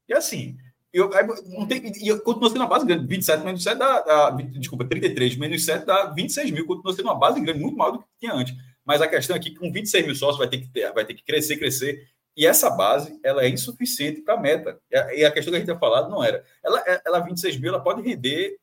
E 0.08 0.14
assim, 0.14 0.56
eu, 0.92 1.10
não 1.46 1.66
tem, 1.66 1.92
eu 2.06 2.20
continua 2.20 2.48
sendo 2.48 2.62
uma 2.62 2.68
base 2.68 2.86
grande. 2.86 3.06
27 3.06 3.44
menos 3.44 3.62
7 3.62 3.78
dá, 3.78 4.00
dá. 4.00 4.30
Desculpa, 4.30 4.84
33 4.84 5.36
menos 5.36 5.64
7 5.64 5.84
dá 5.84 6.06
26 6.06 6.50
mil. 6.50 6.66
Continua 6.66 6.94
sendo 6.94 7.06
uma 7.06 7.18
base 7.18 7.40
grande, 7.40 7.60
muito 7.60 7.76
maior 7.76 7.92
do 7.92 7.98
que 7.98 8.06
tinha 8.20 8.32
antes. 8.32 8.54
Mas 8.84 9.02
a 9.02 9.08
questão 9.08 9.36
é 9.36 9.38
que 9.38 9.54
com 9.54 9.70
26 9.70 10.06
mil 10.06 10.14
sócios 10.14 10.38
vai 10.38 10.48
ter 10.48 10.58
que, 10.58 10.68
ter, 10.68 10.90
vai 10.92 11.04
ter 11.04 11.14
que 11.14 11.22
crescer, 11.22 11.56
crescer. 11.58 12.08
E 12.38 12.46
essa 12.46 12.70
base 12.70 13.18
ela 13.24 13.42
é 13.42 13.48
insuficiente 13.48 14.20
para 14.20 14.34
a 14.34 14.40
meta. 14.40 14.80
E 15.12 15.24
a 15.24 15.30
questão 15.32 15.50
que 15.50 15.56
a 15.56 15.58
gente 15.58 15.64
tinha 15.66 15.78
falado 15.78 16.08
não 16.08 16.22
era. 16.22 16.44
Ela, 16.62 17.02
ela 17.04 17.18
26 17.18 17.58
mil, 17.58 17.70
ela 17.70 17.82
pode 17.82 18.00
render, 18.00 18.56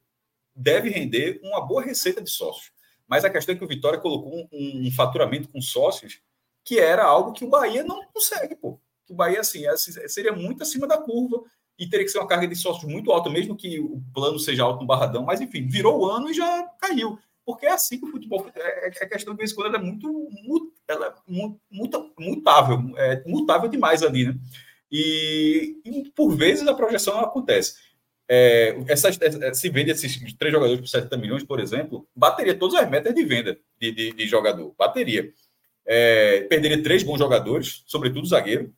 deve 0.56 0.90
render 0.90 1.42
uma 1.44 1.60
boa 1.60 1.82
receita 1.82 2.22
de 2.22 2.30
sócios. 2.30 2.72
Mas 3.06 3.26
a 3.26 3.30
questão 3.30 3.54
é 3.54 3.58
que 3.58 3.66
o 3.66 3.68
Vitória 3.68 4.00
colocou 4.00 4.34
um, 4.34 4.88
um 4.88 4.92
faturamento 4.92 5.50
com 5.50 5.60
sócios 5.60 6.22
que 6.64 6.80
era 6.80 7.04
algo 7.04 7.34
que 7.34 7.44
o 7.44 7.50
Bahia 7.50 7.84
não 7.84 8.06
consegue, 8.14 8.56
pô. 8.56 8.80
Que 9.06 9.12
o 9.12 9.16
Bahia, 9.16 9.42
assim, 9.42 9.68
é, 9.68 9.76
seria 9.76 10.32
muito 10.32 10.64
acima 10.64 10.88
da 10.88 10.98
curva 10.98 11.44
e 11.78 11.86
teria 11.86 12.06
que 12.06 12.12
ser 12.14 12.20
uma 12.20 12.28
carga 12.30 12.48
de 12.48 12.56
sócios 12.56 12.90
muito 12.90 13.12
alta, 13.12 13.30
mesmo 13.30 13.58
que 13.58 13.78
o 13.78 14.02
plano 14.14 14.40
seja 14.40 14.64
alto 14.64 14.80
no 14.80 14.88
Barradão. 14.88 15.26
Mas, 15.26 15.42
enfim, 15.42 15.68
virou 15.68 16.00
o 16.00 16.06
ano 16.06 16.30
e 16.30 16.34
já 16.34 16.64
caiu 16.80 17.20
porque 17.46 17.66
é 17.66 17.72
assim 17.72 18.00
que 18.00 18.06
o 18.06 18.12
futebol 18.12 18.50
é, 18.56 18.88
é 18.88 19.06
questão 19.06 19.34
de 19.34 19.38
vez 19.38 19.52
em 19.52 19.56
quando 19.56 19.68
ela 19.68 19.78
é 19.78 19.82
muito 19.82 20.74
ela 20.88 21.08
é 21.08 21.14
mutável, 22.20 22.80
é 22.98 23.24
mutável 23.26 23.70
demais 23.70 24.04
ali, 24.04 24.26
né? 24.26 24.36
E, 24.92 25.80
e 25.84 26.10
por 26.12 26.36
vezes 26.36 26.68
a 26.68 26.74
projeção 26.74 27.20
acontece. 27.20 27.76
É, 28.28 28.76
essas, 28.88 29.20
é, 29.22 29.54
se 29.54 29.70
vende 29.70 29.92
esses 29.92 30.34
três 30.34 30.54
jogadores 30.54 30.82
por 30.82 30.88
70 30.88 31.18
milhões, 31.18 31.44
por 31.44 31.60
exemplo, 31.60 32.08
bateria 32.16 32.58
todas 32.58 32.80
as 32.80 32.90
metas 32.90 33.14
de 33.14 33.24
venda 33.24 33.58
de, 33.80 33.92
de, 33.92 34.12
de 34.14 34.28
jogador. 34.28 34.74
Bateria. 34.78 35.32
É, 35.86 36.42
perderia 36.42 36.82
três 36.82 37.04
bons 37.04 37.20
jogadores, 37.20 37.84
sobretudo 37.86 38.28
zagueiro. 38.28 38.74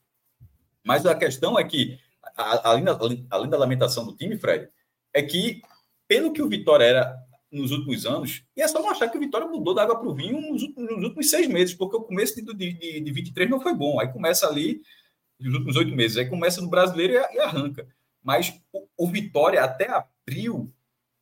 Mas 0.84 1.06
a 1.06 1.16
questão 1.16 1.58
é 1.58 1.64
que, 1.64 1.98
além 2.36 2.84
da, 2.84 2.98
além 3.30 3.50
da 3.50 3.58
lamentação 3.58 4.06
do 4.06 4.16
time, 4.16 4.38
Fred, 4.38 4.70
é 5.14 5.22
que, 5.22 5.62
pelo 6.08 6.34
que 6.34 6.42
o 6.42 6.50
Vitória 6.50 6.84
era 6.84 7.27
nos 7.52 7.72
últimos 7.72 8.06
anos, 8.06 8.44
e 8.56 8.62
é 8.62 8.68
só 8.68 8.88
achar 8.90 9.10
que 9.10 9.18
o 9.18 9.20
Vitória 9.20 9.48
mudou 9.48 9.74
da 9.74 9.84
água 9.84 9.98
para 9.98 10.08
o 10.08 10.14
vinho 10.14 10.42
nos 10.42 10.62
últimos, 10.64 10.92
nos 10.92 11.04
últimos, 11.04 11.30
seis 11.30 11.48
meses, 11.48 11.74
porque 11.74 11.96
o 11.96 12.02
começo 12.02 12.36
de, 12.36 12.54
de, 12.54 13.00
de 13.00 13.12
23 13.12 13.50
não 13.50 13.62
foi 13.62 13.74
bom. 13.74 14.00
Aí 14.00 14.12
começa 14.12 14.48
ali, 14.48 14.82
nos 15.40 15.54
últimos 15.54 15.76
oito 15.78 15.96
meses, 15.96 16.18
aí 16.18 16.30
começa 16.30 16.62
no 16.62 16.70
brasileiro 16.70 17.14
e, 17.14 17.36
e 17.36 17.40
arranca. 17.40 17.88
Mas 18.22 18.54
o, 18.74 18.88
o, 18.98 19.08
Vitória, 19.08 19.64
até 19.64 19.90
abril 19.90 20.74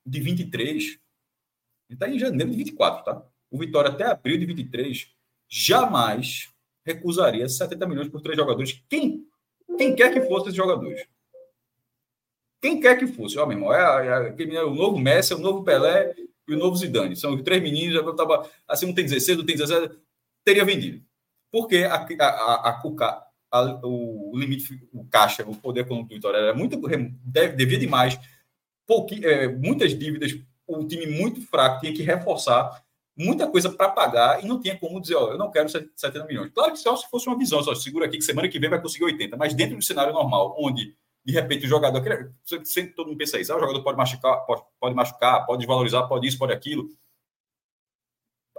de 0.05 0.19
23, 0.19 0.99
está 1.89 2.09
em 2.09 2.17
janeiro 2.17 2.51
de 2.51 2.57
24, 2.57 3.03
tá? 3.03 3.23
O 3.51 3.59
Vitória, 3.59 3.91
até 3.91 4.05
abril 4.05 4.37
de 4.39 4.45
23, 4.45 5.13
jamais 5.47 6.49
recusaria 6.83 7.47
70 7.47 7.87
milhões 7.87 8.09
por 8.09 8.21
três 8.21 8.37
jogadores. 8.37 8.83
Quem, 8.89 9.27
quem 9.77 9.95
quer 9.95 10.13
que 10.13 10.21
fosse 10.21 10.47
esses 10.47 10.57
jogadores? 10.57 11.07
Quem 12.65 12.79
quer 12.79 12.97
que 12.97 13.05
fosse, 13.05 13.37
ó, 13.37 13.45
meu 13.45 13.55
irmão, 13.55 13.71
é, 13.71 14.07
é, 14.07 14.55
é, 14.55 14.63
o 14.63 14.73
novo 14.73 14.97
Messi, 14.97 15.33
é 15.33 15.35
o 15.35 15.39
novo 15.39 15.63
Pelé 15.63 16.15
e 16.47 16.55
o 16.55 16.57
novo 16.57 16.75
Zidane. 16.75 17.15
São 17.15 17.35
os 17.35 17.43
três 17.43 17.61
meninos, 17.61 17.95
eu 17.95 18.15
tava, 18.15 18.49
assim, 18.67 18.87
um 18.87 18.93
tem 18.93 19.05
16, 19.05 19.37
outro 19.37 19.45
tem 19.45 19.55
17, 19.55 19.95
teria 20.43 20.65
vendido. 20.65 20.99
Porque 21.51 21.83
a, 21.83 21.93
a, 21.93 22.69
a, 22.71 22.81
a 23.51 23.81
o, 23.83 24.31
o, 24.33 24.39
limite, 24.39 24.81
o 24.91 25.05
caixa, 25.05 25.43
o 25.47 25.55
poder 25.55 25.81
econômico 25.81 26.09
do 26.09 26.15
Vitória 26.15 26.39
era 26.39 26.55
muito, 26.55 26.81
devia 27.55 27.77
demais, 27.77 28.19
pouqui, 28.87 29.23
é, 29.23 29.47
muitas 29.47 29.95
dívidas, 29.95 30.35
um 30.67 30.87
time 30.87 31.05
muito 31.05 31.41
fraco, 31.43 31.81
tinha 31.81 31.93
que 31.93 32.01
reforçar, 32.01 32.83
muita 33.15 33.47
coisa 33.47 33.69
para 33.69 33.89
pagar 33.89 34.43
e 34.43 34.47
não 34.47 34.59
tinha 34.59 34.75
como 34.75 34.99
dizer, 34.99 35.13
ó, 35.13 35.33
eu 35.33 35.37
não 35.37 35.51
quero 35.51 35.69
70 35.69 36.25
milhões. 36.25 36.51
Claro 36.51 36.71
que 36.71 36.79
só 36.79 36.97
se 36.97 37.07
fosse 37.11 37.27
uma 37.27 37.37
visão, 37.37 37.61
só 37.61 37.75
segura 37.75 38.07
aqui 38.07 38.17
que 38.17 38.23
semana 38.23 38.49
que 38.49 38.57
vem 38.57 38.71
vai 38.71 38.81
conseguir 38.81 39.05
80, 39.05 39.37
mas 39.37 39.53
dentro 39.53 39.77
do 39.77 39.83
cenário 39.83 40.11
normal, 40.11 40.55
onde 40.57 40.95
de 41.25 41.33
repente 41.33 41.65
o 41.65 41.67
jogador, 41.67 42.03
sempre 42.63 42.93
todo 42.93 43.07
mundo 43.07 43.17
pensa 43.17 43.39
isso, 43.39 43.51
ah, 43.51 43.57
o 43.57 43.59
jogador 43.59 43.81
pode 43.81 43.97
machucar, 43.97 44.45
pode, 44.45 44.61
pode 44.79 44.95
machucar, 44.95 45.45
pode 45.45 45.59
desvalorizar, 45.59 46.07
pode 46.07 46.27
isso, 46.27 46.37
pode 46.37 46.53
aquilo. 46.53 46.87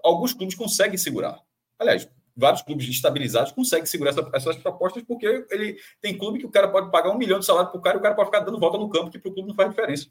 Alguns 0.02 0.33
clubes 0.33 0.57
conseguem 0.57 0.98
segurar. 0.98 1.40
Aliás, 1.79 2.09
vários 2.37 2.62
clubes 2.62 2.88
estabilizados 2.88 3.52
conseguem 3.52 3.87
segurar 3.87 4.11
essa, 4.11 4.31
essas 4.35 4.57
propostas 4.57 5.05
porque 5.05 5.46
ele 5.50 5.79
tem 6.00 6.18
clube 6.18 6.40
que 6.40 6.46
o 6.46 6.50
cara 6.50 6.66
pode 6.66 6.90
pagar 6.90 7.11
um 7.11 7.18
milhão 7.18 7.38
de 7.38 7.46
salário 7.46 7.70
para 7.70 7.79
o 7.79 7.83
cara 7.83 7.96
e 7.96 8.00
o 8.00 8.02
cara 8.02 8.16
pode 8.16 8.31
ficar 8.31 8.40
dando 8.40 8.59
volta 8.59 8.79
no 8.79 8.90
campo 8.90 9.11
que 9.11 9.18
para 9.18 9.31
o 9.31 9.33
clube 9.33 9.48
não 9.48 9.55
faz 9.55 9.70
diferença. 9.70 10.09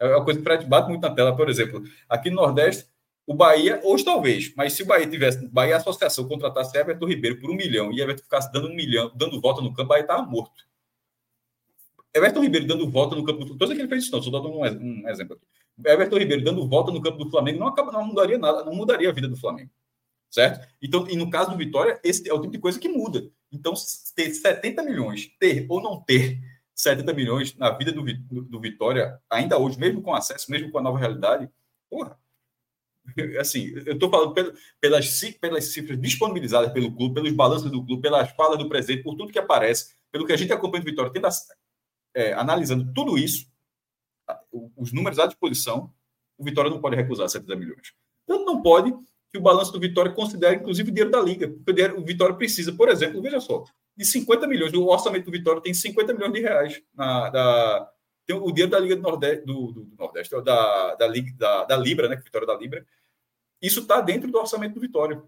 É 0.00 0.06
uma 0.16 0.24
coisa 0.24 0.40
que 0.40 0.64
bate 0.64 0.88
muito 0.88 1.02
na 1.02 1.14
tela, 1.14 1.36
por 1.36 1.50
exemplo. 1.50 1.82
Aqui 2.08 2.30
no 2.30 2.36
Nordeste, 2.36 2.88
o 3.26 3.34
Bahia, 3.34 3.80
hoje 3.84 4.04
talvez, 4.04 4.54
mas 4.56 4.72
se 4.72 4.82
o 4.82 4.86
Bahia 4.86 5.06
tivesse, 5.06 5.46
Bahia 5.48 5.76
Associação 5.76 6.26
contratasse 6.26 6.76
Everton 6.78 7.06
Ribeiro 7.06 7.38
por 7.38 7.50
um 7.50 7.54
milhão 7.54 7.92
e 7.92 8.00
Everton 8.00 8.22
ficasse 8.22 8.50
dando 8.50 8.68
um 8.68 8.74
milhão, 8.74 9.12
dando 9.14 9.38
volta 9.40 9.60
no 9.60 9.70
campo, 9.70 9.84
o 9.84 9.88
Bahia 9.88 10.02
estava 10.02 10.22
morto 10.22 10.67
Everton 12.14 12.42
Ribeiro 12.42 12.66
dando 12.66 12.90
volta 12.90 13.14
no 13.14 13.24
campo 13.24 13.44
do 13.44 13.56
Flamengo. 13.56 13.74
Que 13.74 13.82
ele 13.82 13.88
fez 13.88 14.04
isso, 14.04 14.12
não, 14.12 14.22
só 14.22 14.30
dando 14.30 14.48
um, 14.48 14.62
um, 14.62 15.08
exemplo 15.08 15.36
aqui. 15.36 15.46
Everton 15.90 16.18
Ribeiro 16.18 16.44
dando 16.44 16.68
volta 16.68 16.90
no 16.90 17.00
campo 17.00 17.24
do 17.24 17.30
Flamengo 17.30 17.60
não, 17.60 17.68
acaba, 17.68 17.92
não 17.92 18.04
mudaria 18.04 18.38
nada, 18.38 18.64
não 18.64 18.74
mudaria 18.74 19.08
a 19.08 19.12
vida 19.12 19.28
do 19.28 19.36
Flamengo. 19.36 19.70
Certo? 20.30 20.66
Então, 20.82 21.08
e 21.08 21.16
no 21.16 21.30
caso 21.30 21.50
do 21.50 21.56
Vitória, 21.56 21.98
esse 22.04 22.28
é 22.28 22.32
o 22.32 22.40
tipo 22.40 22.52
de 22.52 22.58
coisa 22.58 22.78
que 22.78 22.88
muda. 22.88 23.30
Então, 23.50 23.72
ter 24.14 24.30
70 24.30 24.82
milhões, 24.82 25.30
ter 25.38 25.66
ou 25.68 25.80
não 25.80 26.02
ter 26.02 26.38
70 26.74 27.12
milhões 27.14 27.56
na 27.56 27.70
vida 27.70 27.92
do, 27.92 28.02
do, 28.02 28.42
do 28.42 28.60
Vitória, 28.60 29.18
ainda 29.30 29.58
hoje, 29.58 29.78
mesmo 29.78 30.02
com 30.02 30.14
acesso, 30.14 30.50
mesmo 30.50 30.70
com 30.70 30.78
a 30.78 30.82
nova 30.82 30.98
realidade, 30.98 31.48
porra, 31.88 32.18
assim, 33.40 33.72
eu 33.86 33.94
estou 33.94 34.10
falando 34.10 34.34
pelas, 34.80 35.06
pelas 35.40 35.64
cifras 35.64 36.00
disponibilizadas 36.00 36.72
pelo 36.72 36.94
clube, 36.94 37.14
pelos 37.14 37.32
balanços 37.32 37.70
do 37.70 37.84
clube, 37.84 38.02
pelas 38.02 38.30
falas 38.32 38.58
do 38.58 38.68
presidente, 38.68 39.02
por 39.02 39.16
tudo 39.16 39.32
que 39.32 39.38
aparece, 39.38 39.94
pelo 40.10 40.26
que 40.26 40.32
a 40.32 40.36
gente 40.36 40.52
acompanha 40.52 40.82
do 40.82 40.90
Vitória, 40.90 41.12
tendo, 41.12 41.26
é, 42.18 42.32
analisando 42.32 42.92
tudo 42.92 43.16
isso, 43.16 43.46
os 44.76 44.92
números 44.92 45.20
à 45.20 45.26
disposição, 45.26 45.94
o 46.36 46.44
Vitória 46.44 46.70
não 46.70 46.80
pode 46.80 46.96
recusar 46.96 47.28
70 47.28 47.54
milhões. 47.54 47.94
Tanto 48.26 48.44
não 48.44 48.60
pode 48.60 48.92
que 49.30 49.38
o 49.38 49.40
balanço 49.40 49.72
do 49.72 49.78
Vitória 49.78 50.12
considere, 50.12 50.56
inclusive, 50.56 50.90
o 50.90 50.92
dinheiro 50.92 51.10
da 51.10 51.20
Liga. 51.20 51.48
Porque 51.64 51.82
o 51.84 52.04
Vitória 52.04 52.34
precisa, 52.34 52.72
por 52.72 52.88
exemplo, 52.88 53.22
veja 53.22 53.40
só, 53.40 53.64
de 53.96 54.04
50 54.04 54.48
milhões. 54.48 54.72
O 54.72 54.86
orçamento 54.86 55.26
do 55.26 55.30
Vitória 55.30 55.62
tem 55.62 55.72
50 55.72 56.12
milhões 56.12 56.32
de 56.32 56.40
reais. 56.40 56.82
Na, 56.92 57.30
da, 57.30 57.92
tem 58.26 58.34
o 58.34 58.50
dinheiro 58.50 58.70
da 58.70 58.80
Liga 58.80 58.96
do 58.96 59.02
Nordeste, 59.02 59.46
do, 59.46 59.72
do, 59.72 59.88
Nordeste 59.96 60.42
da, 60.42 60.96
da, 60.96 61.06
Liga, 61.06 61.32
da, 61.36 61.64
da 61.64 61.76
Libra, 61.76 62.08
né? 62.08 62.16
Que 62.16 62.24
Vitória 62.24 62.46
da 62.46 62.56
Libra. 62.56 62.84
Isso 63.62 63.80
está 63.80 64.00
dentro 64.00 64.30
do 64.30 64.38
orçamento 64.38 64.74
do 64.74 64.80
Vitória. 64.80 65.22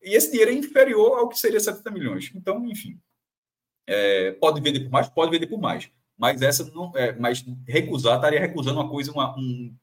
E 0.00 0.14
esse 0.14 0.30
dinheiro 0.30 0.52
é 0.52 0.54
inferior 0.54 1.18
ao 1.18 1.28
que 1.28 1.38
seria 1.38 1.58
70 1.58 1.90
milhões. 1.90 2.30
Então, 2.34 2.64
enfim. 2.66 3.00
É, 3.86 4.32
pode 4.32 4.60
vender 4.60 4.80
por 4.80 4.90
mais? 4.90 5.08
Pode 5.08 5.30
vender 5.30 5.46
por 5.46 5.60
mais. 5.60 5.90
Mas 6.16 6.42
essa 6.42 6.70
não 6.72 6.92
é, 6.94 7.12
mas 7.18 7.44
recusar, 7.66 8.16
estaria 8.16 8.40
recusando 8.40 8.80
uma 8.80 8.88
coisa, 8.88 9.10
uma, 9.12 9.36
um, 9.36 9.74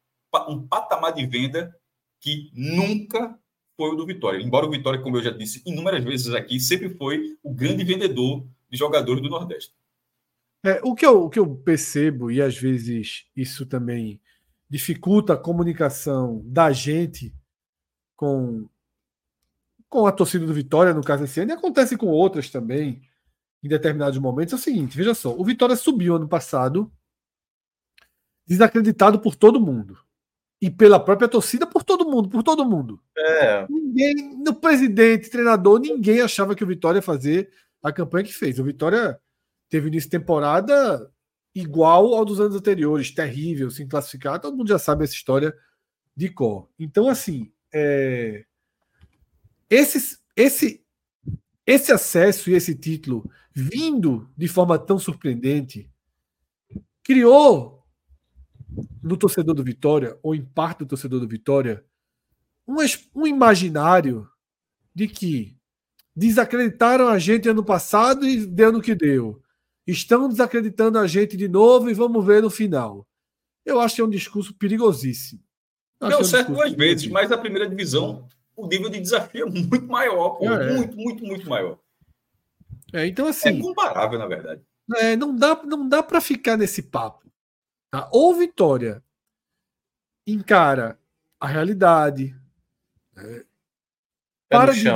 um 0.49 0.67
patamar 0.67 1.13
de 1.13 1.25
venda 1.25 1.75
que 2.19 2.51
nunca 2.53 3.37
foi 3.75 3.89
o 3.89 3.95
do 3.95 4.05
Vitória. 4.05 4.41
Embora 4.41 4.65
o 4.65 4.71
Vitória, 4.71 5.01
como 5.01 5.17
eu 5.17 5.23
já 5.23 5.31
disse 5.31 5.61
inúmeras 5.65 6.03
vezes 6.03 6.33
aqui, 6.33 6.59
sempre 6.59 6.89
foi 6.89 7.37
o 7.43 7.53
grande 7.53 7.83
vendedor 7.83 8.45
de 8.69 8.77
jogadores 8.77 9.21
do 9.21 9.29
Nordeste. 9.29 9.73
É, 10.63 10.79
o, 10.83 10.93
que 10.93 11.05
eu, 11.05 11.25
o 11.25 11.29
que 11.29 11.39
eu 11.39 11.55
percebo, 11.55 12.29
e 12.29 12.41
às 12.41 12.55
vezes 12.55 13.25
isso 13.35 13.65
também 13.65 14.21
dificulta 14.69 15.33
a 15.33 15.37
comunicação 15.37 16.41
da 16.45 16.71
gente 16.71 17.33
com, 18.15 18.69
com 19.89 20.05
a 20.05 20.11
torcida 20.11 20.45
do 20.45 20.53
Vitória, 20.53 20.93
no 20.93 21.03
caso 21.03 21.23
esse 21.23 21.41
ano, 21.41 21.51
e 21.51 21.53
acontece 21.53 21.97
com 21.97 22.05
outras 22.05 22.49
também, 22.49 23.01
em 23.63 23.67
determinados 23.67 24.17
momentos, 24.19 24.53
é 24.53 24.55
o 24.55 24.59
seguinte: 24.59 24.97
veja 24.97 25.13
só, 25.13 25.35
o 25.37 25.43
Vitória 25.43 25.75
subiu 25.75 26.15
ano 26.15 26.27
passado, 26.27 26.91
desacreditado 28.45 29.19
por 29.19 29.35
todo 29.35 29.59
mundo. 29.59 29.97
E 30.63 30.69
pela 30.69 30.99
própria 30.99 31.27
torcida, 31.27 31.65
por 31.65 31.83
todo 31.83 32.05
mundo, 32.05 32.29
por 32.29 32.43
todo 32.43 32.63
mundo. 32.63 33.01
É. 33.17 33.65
Ninguém, 33.67 34.37
no 34.37 34.53
presidente, 34.53 35.29
treinador, 35.29 35.79
ninguém 35.79 36.21
achava 36.21 36.53
que 36.53 36.63
o 36.63 36.67
Vitória 36.67 36.99
ia 36.99 37.01
fazer 37.01 37.51
a 37.81 37.91
campanha 37.91 38.25
que 38.25 38.33
fez. 38.33 38.59
O 38.59 38.63
Vitória 38.63 39.19
teve 39.69 39.87
início 39.87 40.07
de 40.07 40.17
temporada 40.17 41.11
igual 41.55 42.13
ao 42.13 42.23
dos 42.23 42.39
anos 42.39 42.55
anteriores, 42.55 43.11
terrível, 43.11 43.71
sem 43.71 43.87
classificar. 43.87 44.39
Todo 44.39 44.55
mundo 44.55 44.67
já 44.67 44.77
sabe 44.77 45.03
essa 45.03 45.13
história 45.13 45.51
de 46.15 46.29
cor. 46.29 46.69
Então, 46.77 47.09
assim, 47.09 47.51
é... 47.73 48.45
esse, 49.67 50.19
esse, 50.35 50.85
esse 51.65 51.91
acesso 51.91 52.51
e 52.51 52.53
esse 52.53 52.75
título 52.75 53.29
vindo 53.53 54.29
de 54.37 54.47
forma 54.47 54.77
tão 54.79 54.97
surpreendente 54.97 55.89
criou 57.03 57.83
no 59.01 59.17
torcedor 59.17 59.53
do 59.53 59.63
Vitória, 59.63 60.17
ou 60.23 60.33
em 60.33 60.43
parte 60.43 60.79
do 60.79 60.87
torcedor 60.87 61.19
do 61.19 61.27
Vitória, 61.27 61.83
um, 62.67 62.75
um 63.13 63.27
imaginário 63.27 64.27
de 64.93 65.07
que 65.07 65.57
desacreditaram 66.15 67.07
a 67.07 67.19
gente 67.19 67.49
ano 67.49 67.63
passado 67.63 68.25
e 68.25 68.45
deu 68.45 68.71
no 68.71 68.81
que 68.81 68.95
deu. 68.95 69.41
Estão 69.85 70.29
desacreditando 70.29 70.99
a 70.99 71.07
gente 71.07 71.35
de 71.35 71.47
novo 71.47 71.89
e 71.89 71.93
vamos 71.93 72.25
ver 72.25 72.41
no 72.41 72.49
final. 72.49 73.07
Eu 73.65 73.79
acho 73.79 73.95
que 73.95 74.01
é 74.01 74.05
um 74.05 74.09
discurso 74.09 74.53
perigosíssimo. 74.53 75.41
Deu 75.99 76.11
é 76.11 76.17
um 76.17 76.23
certo 76.23 76.53
duas 76.53 76.71
vezes, 76.73 77.07
mas 77.07 77.29
na 77.29 77.37
primeira 77.37 77.69
divisão 77.69 78.27
o 78.55 78.67
nível 78.67 78.89
de 78.89 78.99
desafio 78.99 79.47
é 79.47 79.49
muito 79.49 79.87
maior, 79.87 80.31
pô, 80.31 80.45
é. 80.45 80.73
muito, 80.73 80.95
muito, 80.95 81.25
muito 81.25 81.49
maior. 81.49 81.79
É, 82.93 83.05
então 83.05 83.27
assim. 83.27 83.49
É 83.49 83.51
incomparável, 83.51 84.19
na 84.19 84.27
verdade. 84.27 84.61
É, 84.97 85.15
não 85.15 85.35
dá, 85.35 85.61
não 85.63 85.87
dá 85.87 86.03
para 86.03 86.19
ficar 86.19 86.57
nesse 86.57 86.83
papo. 86.83 87.31
Tá? 87.89 88.09
Ou 88.11 88.35
Vitória 88.35 89.03
encara 90.25 90.99
a 91.39 91.47
realidade. 91.47 92.35
Né? 93.13 93.43
Para 94.49 94.73
de, 94.73 94.89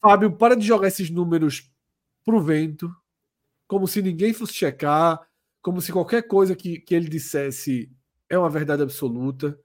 Fábio, 0.00 0.36
para 0.36 0.56
de 0.56 0.66
jogar 0.66 0.88
esses 0.88 1.10
números 1.10 1.70
pro 2.24 2.40
vento, 2.40 2.94
como 3.66 3.86
se 3.86 4.00
ninguém 4.00 4.32
fosse 4.32 4.54
checar, 4.54 5.20
como 5.60 5.80
se 5.80 5.92
qualquer 5.92 6.22
coisa 6.22 6.54
que, 6.54 6.80
que 6.80 6.94
ele 6.94 7.08
dissesse 7.08 7.90
é 8.28 8.38
uma 8.38 8.48
verdade 8.48 8.82
absoluta. 8.82 9.58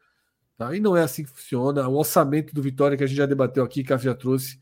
Tá? 0.57 0.75
E 0.75 0.79
não 0.79 0.95
é 0.95 1.03
assim 1.03 1.23
que 1.23 1.29
funciona. 1.29 1.87
O 1.87 1.95
orçamento 1.95 2.53
do 2.53 2.61
Vitória, 2.61 2.97
que 2.97 3.03
a 3.03 3.07
gente 3.07 3.17
já 3.17 3.25
debateu 3.25 3.63
aqui, 3.63 3.83
que 3.83 3.93
a 3.93 3.97
já 3.97 4.15
trouxe, 4.15 4.59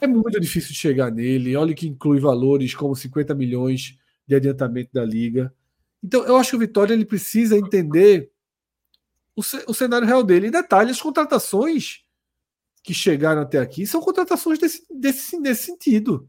é 0.00 0.06
muito 0.06 0.40
difícil 0.40 0.74
chegar 0.74 1.10
nele. 1.10 1.56
Olha 1.56 1.74
que 1.74 1.88
inclui 1.88 2.20
valores 2.20 2.74
como 2.74 2.94
50 2.94 3.34
milhões 3.34 3.98
de 4.26 4.34
adiantamento 4.34 4.90
da 4.92 5.04
liga. 5.04 5.54
Então, 6.02 6.24
eu 6.24 6.36
acho 6.36 6.50
que 6.50 6.56
o 6.56 6.60
Vitória 6.60 6.94
ele 6.94 7.04
precisa 7.04 7.58
entender 7.58 8.30
o, 9.36 9.40
o 9.68 9.74
cenário 9.74 10.06
real 10.06 10.22
dele. 10.22 10.46
E 10.46 10.50
detalhe, 10.50 10.90
as 10.90 11.00
contratações 11.00 12.04
que 12.82 12.94
chegaram 12.94 13.42
até 13.42 13.58
aqui 13.58 13.86
são 13.86 14.00
contratações 14.00 14.58
desse, 14.58 14.86
desse, 14.90 15.38
nesse 15.38 15.64
sentido. 15.64 16.28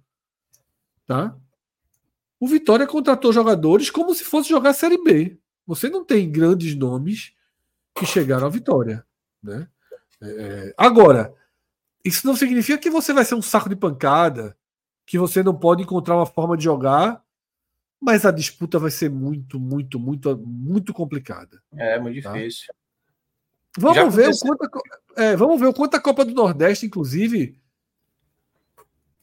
Tá? 1.08 1.36
O 2.40 2.48
Vitória 2.48 2.88
contratou 2.88 3.32
jogadores 3.32 3.90
como 3.90 4.14
se 4.14 4.24
fosse 4.24 4.50
jogar 4.50 4.72
a 4.72 4.74
Série 4.74 5.02
B. 5.02 5.38
Você 5.66 5.90
não 5.90 6.04
tem 6.04 6.30
grandes 6.30 6.76
nomes 6.76 7.34
que 7.96 8.06
chegaram 8.06 8.48
à 8.48 8.50
Vitória. 8.50 9.06
Né? 9.42 9.68
É, 10.22 10.28
é 10.28 10.74
agora, 10.78 11.34
isso 12.04 12.26
não 12.26 12.36
significa 12.36 12.78
que 12.78 12.90
você 12.90 13.14
vai 13.14 13.26
ser 13.26 13.36
um 13.36 13.42
saco 13.42 13.70
de 13.70 13.76
pancada, 13.76 14.58
que 15.06 15.18
você 15.18 15.44
não 15.44 15.56
pode 15.56 15.84
encontrar 15.84 16.16
uma 16.16 16.26
forma 16.26 16.58
de 16.58 16.64
jogar 16.64 17.24
mas 18.02 18.26
a 18.26 18.32
disputa 18.32 18.80
vai 18.80 18.90
ser 18.90 19.12
muito, 19.12 19.60
muito, 19.60 20.00
muito, 20.00 20.36
muito 20.36 20.92
complicada. 20.92 21.62
É, 21.78 22.00
muito 22.00 22.20
tá? 22.24 22.34
difícil. 22.34 22.74
Vamos 23.78 24.16
ver, 24.16 24.30
o 24.30 24.40
quanto 24.40 24.64
a, 25.16 25.24
é, 25.24 25.36
vamos 25.36 25.60
ver 25.60 25.68
o 25.68 25.74
quanto 25.74 25.96
a 25.96 26.00
Copa 26.02 26.26
do 26.26 26.34
Nordeste, 26.34 26.88
inclusive, 26.88 27.62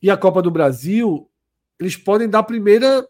e 0.01 0.09
a 0.09 0.17
Copa 0.17 0.41
do 0.41 0.51
Brasil, 0.51 1.29
eles 1.79 1.97
podem 1.97 2.29
dar 2.29 2.39
a 2.39 2.45
primeira 2.45 3.07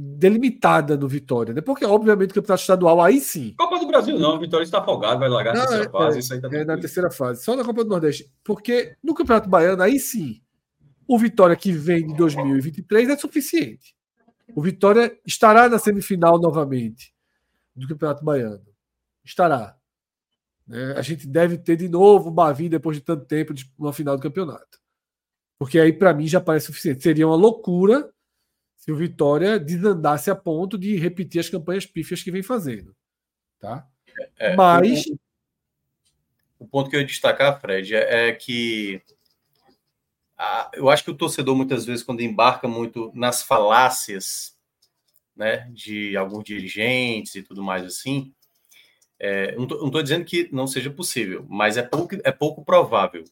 delimitada 0.00 0.96
no 0.96 1.08
Vitória, 1.08 1.52
né? 1.52 1.60
Porque, 1.60 1.84
obviamente, 1.84 2.30
o 2.30 2.34
campeonato 2.34 2.60
estadual 2.60 3.02
aí 3.02 3.20
sim. 3.20 3.54
Copa 3.58 3.80
do 3.80 3.86
Brasil 3.88 4.16
não, 4.16 4.36
o 4.36 4.38
Vitória 4.38 4.62
está 4.62 4.78
afogado, 4.78 5.18
vai 5.18 5.28
largar 5.28 5.54
na 5.54 5.66
terceira 5.66 5.84
é, 5.84 5.90
fase. 5.90 6.18
Isso 6.20 6.34
aí 6.34 6.40
tá 6.40 6.48
é, 6.52 6.64
na 6.64 6.78
terceira 6.78 7.10
fase, 7.10 7.42
só 7.42 7.56
na 7.56 7.64
Copa 7.64 7.82
do 7.82 7.90
Nordeste. 7.90 8.30
Porque 8.44 8.94
no 9.02 9.12
Campeonato 9.12 9.48
Baiano, 9.48 9.82
aí 9.82 9.98
sim, 9.98 10.40
o 11.06 11.18
Vitória 11.18 11.56
que 11.56 11.72
vem 11.72 12.06
de 12.06 12.14
2023 12.14 13.08
é 13.08 13.16
suficiente. 13.16 13.96
O 14.54 14.62
Vitória 14.62 15.18
estará 15.26 15.68
na 15.68 15.80
semifinal 15.80 16.38
novamente 16.38 17.12
do 17.74 17.88
Campeonato 17.88 18.24
Baiano. 18.24 18.66
Estará. 19.24 19.76
Né? 20.64 20.94
A 20.96 21.02
gente 21.02 21.26
deve 21.26 21.58
ter 21.58 21.76
de 21.76 21.88
novo 21.88 22.28
o 22.28 22.32
Bavi 22.32 22.68
depois 22.68 22.96
de 22.96 23.02
tanto 23.02 23.24
tempo 23.24 23.52
de 23.52 23.68
uma 23.76 23.92
final 23.92 24.16
do 24.16 24.22
campeonato. 24.22 24.78
Porque 25.58 25.80
aí, 25.80 25.92
para 25.92 26.14
mim, 26.14 26.28
já 26.28 26.40
parece 26.40 26.66
suficiente. 26.66 27.02
Seria 27.02 27.26
uma 27.26 27.34
loucura 27.34 28.08
se 28.78 28.90
o 28.90 28.96
Vitória 28.96 29.58
desandasse 29.58 30.30
a 30.30 30.34
ponto 30.34 30.78
de 30.78 30.96
repetir 30.96 31.40
as 31.40 31.50
campanhas 31.50 31.84
pífias 31.84 32.22
que 32.22 32.30
vem 32.30 32.42
fazendo. 32.42 32.96
Tá? 33.60 33.86
É, 34.38 34.56
Mas. 34.56 35.06
O, 35.06 35.18
o, 36.60 36.66
ponto 36.66 36.88
que 36.88 36.96
eu 36.96 37.00
ia 37.00 37.06
destacar, 37.06 37.60
Fred, 37.60 37.94
é, 37.94 38.28
é 38.28 38.32
que 38.32 39.02
eu 40.72 40.88
acho 40.88 41.04
que 41.04 41.10
o 41.10 41.16
torcedor 41.16 41.56
muitas 41.56 41.84
vezes 41.84 42.04
quando 42.04 42.20
embarca 42.20 42.68
muito 42.68 43.10
nas 43.14 43.42
falácias, 43.42 44.56
né, 45.34 45.68
de 45.72 46.16
alguns 46.16 46.44
dirigentes 46.44 47.34
e 47.34 47.42
tudo 47.42 47.62
mais 47.62 47.84
assim, 47.84 48.32
é, 49.18 49.54
não 49.56 49.64
estou 49.64 50.02
dizendo 50.02 50.24
que 50.24 50.48
não 50.52 50.66
seja 50.66 50.90
possível, 50.90 51.44
mas 51.48 51.76
é 51.76 51.82
pouco, 51.82 52.14
é 52.22 52.30
pouco 52.30 52.64
provável. 52.64 53.24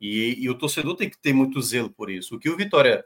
E, 0.00 0.36
e, 0.38 0.48
o 0.48 0.56
torcedor 0.56 0.96
tem 0.96 1.10
que 1.10 1.18
ter 1.18 1.32
muito 1.32 1.60
zelo 1.60 1.90
por 1.90 2.08
isso. 2.08 2.36
O 2.36 2.38
que 2.38 2.48
o 2.48 2.56
Vitória, 2.56 3.04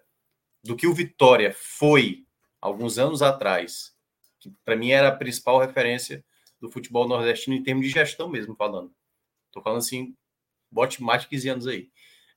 do 0.63 0.77
que 0.77 0.87
o 0.87 0.95
Vitória 0.95 1.53
foi 1.53 2.25
alguns 2.61 2.99
anos 2.99 3.23
atrás, 3.23 3.95
que 4.39 4.51
para 4.65 4.77
mim 4.77 4.91
era 4.91 5.09
a 5.09 5.17
principal 5.17 5.59
referência 5.59 6.25
do 6.61 6.71
futebol 6.71 7.09
nordestino 7.09 7.57
em 7.57 7.63
termos 7.63 7.87
de 7.87 7.93
gestão 7.93 8.29
mesmo 8.29 8.55
falando. 8.55 8.95
Estou 9.47 9.63
falando 9.63 9.79
assim, 9.79 10.17
bote 10.71 11.03
mais 11.03 11.23
de 11.23 11.29
15 11.29 11.49
anos 11.49 11.67
aí. 11.67 11.91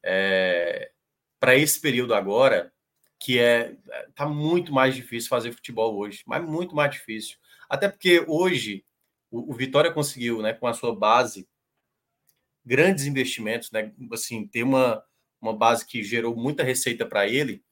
É, 0.04 0.92
para 1.40 1.56
esse 1.56 1.80
período 1.80 2.14
agora, 2.14 2.74
que 3.20 3.40
é 3.40 3.76
tá 4.14 4.28
muito 4.28 4.74
mais 4.74 4.96
difícil 4.96 5.30
fazer 5.30 5.52
futebol 5.52 5.98
hoje, 5.98 6.24
mas 6.26 6.44
muito 6.44 6.76
mais 6.76 6.92
difícil. 6.92 7.38
Até 7.70 7.88
porque 7.88 8.24
hoje 8.28 8.86
o, 9.32 9.52
o 9.52 9.54
Vitória 9.54 9.92
conseguiu, 9.92 10.42
né, 10.42 10.54
com 10.54 10.68
a 10.68 10.74
sua 10.74 10.96
base, 10.96 11.48
grandes 12.66 13.06
investimentos, 13.06 13.72
né, 13.72 13.94
assim, 14.12 14.48
ter 14.48 14.64
uma, 14.64 15.04
uma 15.42 15.56
base 15.56 15.86
que 15.86 16.04
gerou 16.04 16.36
muita 16.36 16.64
receita 16.64 17.06
para 17.06 17.28
ele. 17.28 17.64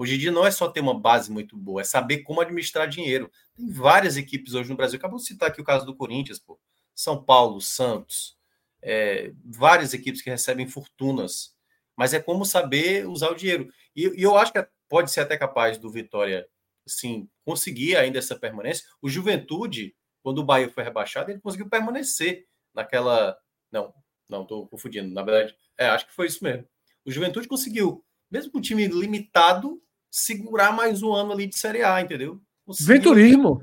Hoje 0.00 0.14
em 0.14 0.18
dia 0.18 0.32
não 0.32 0.46
é 0.46 0.50
só 0.50 0.66
ter 0.66 0.80
uma 0.80 0.98
base 0.98 1.30
muito 1.30 1.54
boa, 1.58 1.82
é 1.82 1.84
saber 1.84 2.22
como 2.22 2.40
administrar 2.40 2.88
dinheiro. 2.88 3.30
Tem 3.54 3.68
várias 3.68 4.16
equipes 4.16 4.54
hoje 4.54 4.70
no 4.70 4.74
Brasil. 4.74 4.98
Acabou 4.98 5.18
de 5.18 5.26
citar 5.26 5.50
aqui 5.50 5.60
o 5.60 5.64
caso 5.64 5.84
do 5.84 5.94
Corinthians, 5.94 6.38
pô. 6.38 6.58
São 6.94 7.22
Paulo, 7.22 7.60
Santos, 7.60 8.34
é, 8.80 9.30
várias 9.44 9.92
equipes 9.92 10.22
que 10.22 10.30
recebem 10.30 10.66
fortunas. 10.66 11.54
Mas 11.94 12.14
é 12.14 12.18
como 12.18 12.46
saber 12.46 13.06
usar 13.06 13.28
o 13.28 13.34
dinheiro. 13.34 13.70
E, 13.94 14.06
e 14.18 14.22
eu 14.22 14.38
acho 14.38 14.54
que 14.54 14.66
pode 14.88 15.10
ser 15.10 15.20
até 15.20 15.36
capaz 15.36 15.76
do 15.76 15.90
Vitória 15.90 16.48
assim, 16.86 17.28
conseguir 17.44 17.94
ainda 17.96 18.18
essa 18.18 18.34
permanência. 18.34 18.86
O 19.02 19.08
Juventude, 19.10 19.94
quando 20.22 20.38
o 20.38 20.44
Bahia 20.44 20.70
foi 20.70 20.82
rebaixado, 20.82 21.30
ele 21.30 21.40
conseguiu 21.40 21.68
permanecer 21.68 22.46
naquela. 22.72 23.36
Não, 23.70 23.92
não, 24.26 24.44
estou 24.44 24.66
confundindo. 24.66 25.12
Na 25.12 25.22
verdade, 25.22 25.54
é, 25.76 25.88
acho 25.88 26.06
que 26.06 26.14
foi 26.14 26.26
isso 26.26 26.42
mesmo. 26.42 26.66
O 27.04 27.10
Juventude 27.10 27.46
conseguiu, 27.46 28.02
mesmo 28.30 28.50
com 28.50 28.56
o 28.56 28.62
time 28.62 28.86
limitado, 28.86 29.78
segurar 30.10 30.72
mais 30.72 31.02
um 31.02 31.12
ano 31.12 31.32
ali 31.32 31.46
de 31.46 31.56
Série 31.56 31.82
A, 31.82 32.00
entendeu? 32.00 32.40
Conseguiu... 32.66 32.94
Venturismo. 32.94 33.62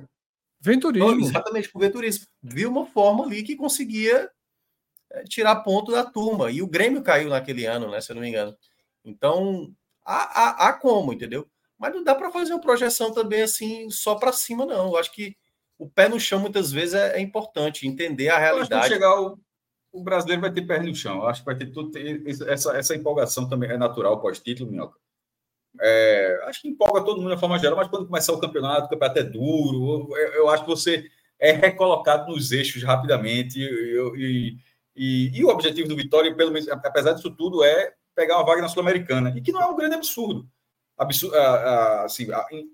Venturismo. 0.59 1.11
Não, 1.11 1.19
exatamente, 1.19 1.69
com 1.69 1.77
o 1.77 1.81
Venturismo. 1.81 2.25
Viu 2.41 2.69
uma 2.69 2.85
forma 2.85 3.25
ali 3.25 3.43
que 3.43 3.55
conseguia 3.55 4.29
é, 5.11 5.23
tirar 5.23 5.57
ponto 5.57 5.91
da 5.91 6.03
turma. 6.03 6.51
E 6.51 6.61
o 6.61 6.67
Grêmio 6.67 7.03
caiu 7.03 7.29
naquele 7.29 7.65
ano, 7.65 7.91
né? 7.91 8.01
Se 8.01 8.11
eu 8.11 8.15
não 8.15 8.21
me 8.21 8.29
engano. 8.29 8.55
Então, 9.03 9.73
há, 10.03 10.65
há, 10.65 10.67
há 10.67 10.73
como, 10.73 11.13
entendeu? 11.13 11.47
Mas 11.77 11.93
não 11.93 12.03
dá 12.03 12.15
para 12.15 12.31
fazer 12.31 12.53
uma 12.53 12.61
projeção 12.61 13.13
também 13.13 13.41
assim 13.41 13.89
só 13.89 14.15
para 14.15 14.33
cima, 14.33 14.65
não. 14.65 14.87
Eu 14.87 14.97
acho 14.97 15.11
que 15.13 15.35
o 15.77 15.87
pé 15.87 16.09
no 16.09 16.19
chão 16.19 16.39
muitas 16.39 16.71
vezes 16.71 16.95
é, 16.95 17.17
é 17.17 17.21
importante, 17.21 17.87
entender 17.87 18.29
a 18.29 18.39
realidade. 18.39 18.87
chegar 18.87 19.21
o, 19.21 19.39
o, 19.91 20.03
brasileiro 20.03 20.41
vai 20.41 20.51
ter 20.51 20.65
pé 20.65 20.81
no 20.81 20.95
chão. 20.95 21.17
Eu 21.17 21.27
acho 21.27 21.41
que 21.41 21.45
vai 21.45 21.55
ter 21.55 21.67
tudo. 21.67 21.91
Essa, 22.49 22.75
essa 22.75 22.95
empolgação 22.95 23.47
também 23.47 23.69
é 23.69 23.77
natural 23.77 24.19
pós-título, 24.19 24.71
Minhoca. 24.71 24.97
É, 25.81 26.41
acho 26.45 26.61
que 26.61 26.67
empolga 26.67 27.03
todo 27.03 27.21
mundo 27.21 27.33
de 27.33 27.39
forma 27.39 27.59
geral, 27.59 27.77
mas 27.77 27.87
quando 27.87 28.07
começar 28.07 28.33
o 28.33 28.39
campeonato, 28.39 28.87
o 28.87 28.89
campeonato 28.89 29.19
é 29.19 29.23
duro. 29.23 30.15
Eu, 30.15 30.33
eu 30.33 30.49
acho 30.49 30.63
que 30.63 30.69
você 30.69 31.09
é 31.39 31.51
recolocado 31.51 32.31
nos 32.31 32.51
eixos 32.51 32.83
rapidamente. 32.83 33.59
E, 33.59 34.57
e, 34.95 35.39
e, 35.39 35.45
o 35.45 35.49
objetivo 35.49 35.87
do 35.87 35.95
Vitória, 35.95 36.33
pelo 36.35 36.51
menos, 36.51 36.67
apesar 36.69 37.13
disso 37.13 37.31
tudo, 37.31 37.63
é 37.63 37.93
pegar 38.15 38.37
uma 38.37 38.45
vaga 38.45 38.61
na 38.61 38.69
Sul-Americana. 38.69 39.33
E 39.35 39.41
que 39.41 39.51
não 39.51 39.61
é 39.61 39.65
um 39.65 39.75
grande 39.75 39.95
absurdo 39.95 40.47
absurdo, 40.97 41.35
assim, 42.03 42.27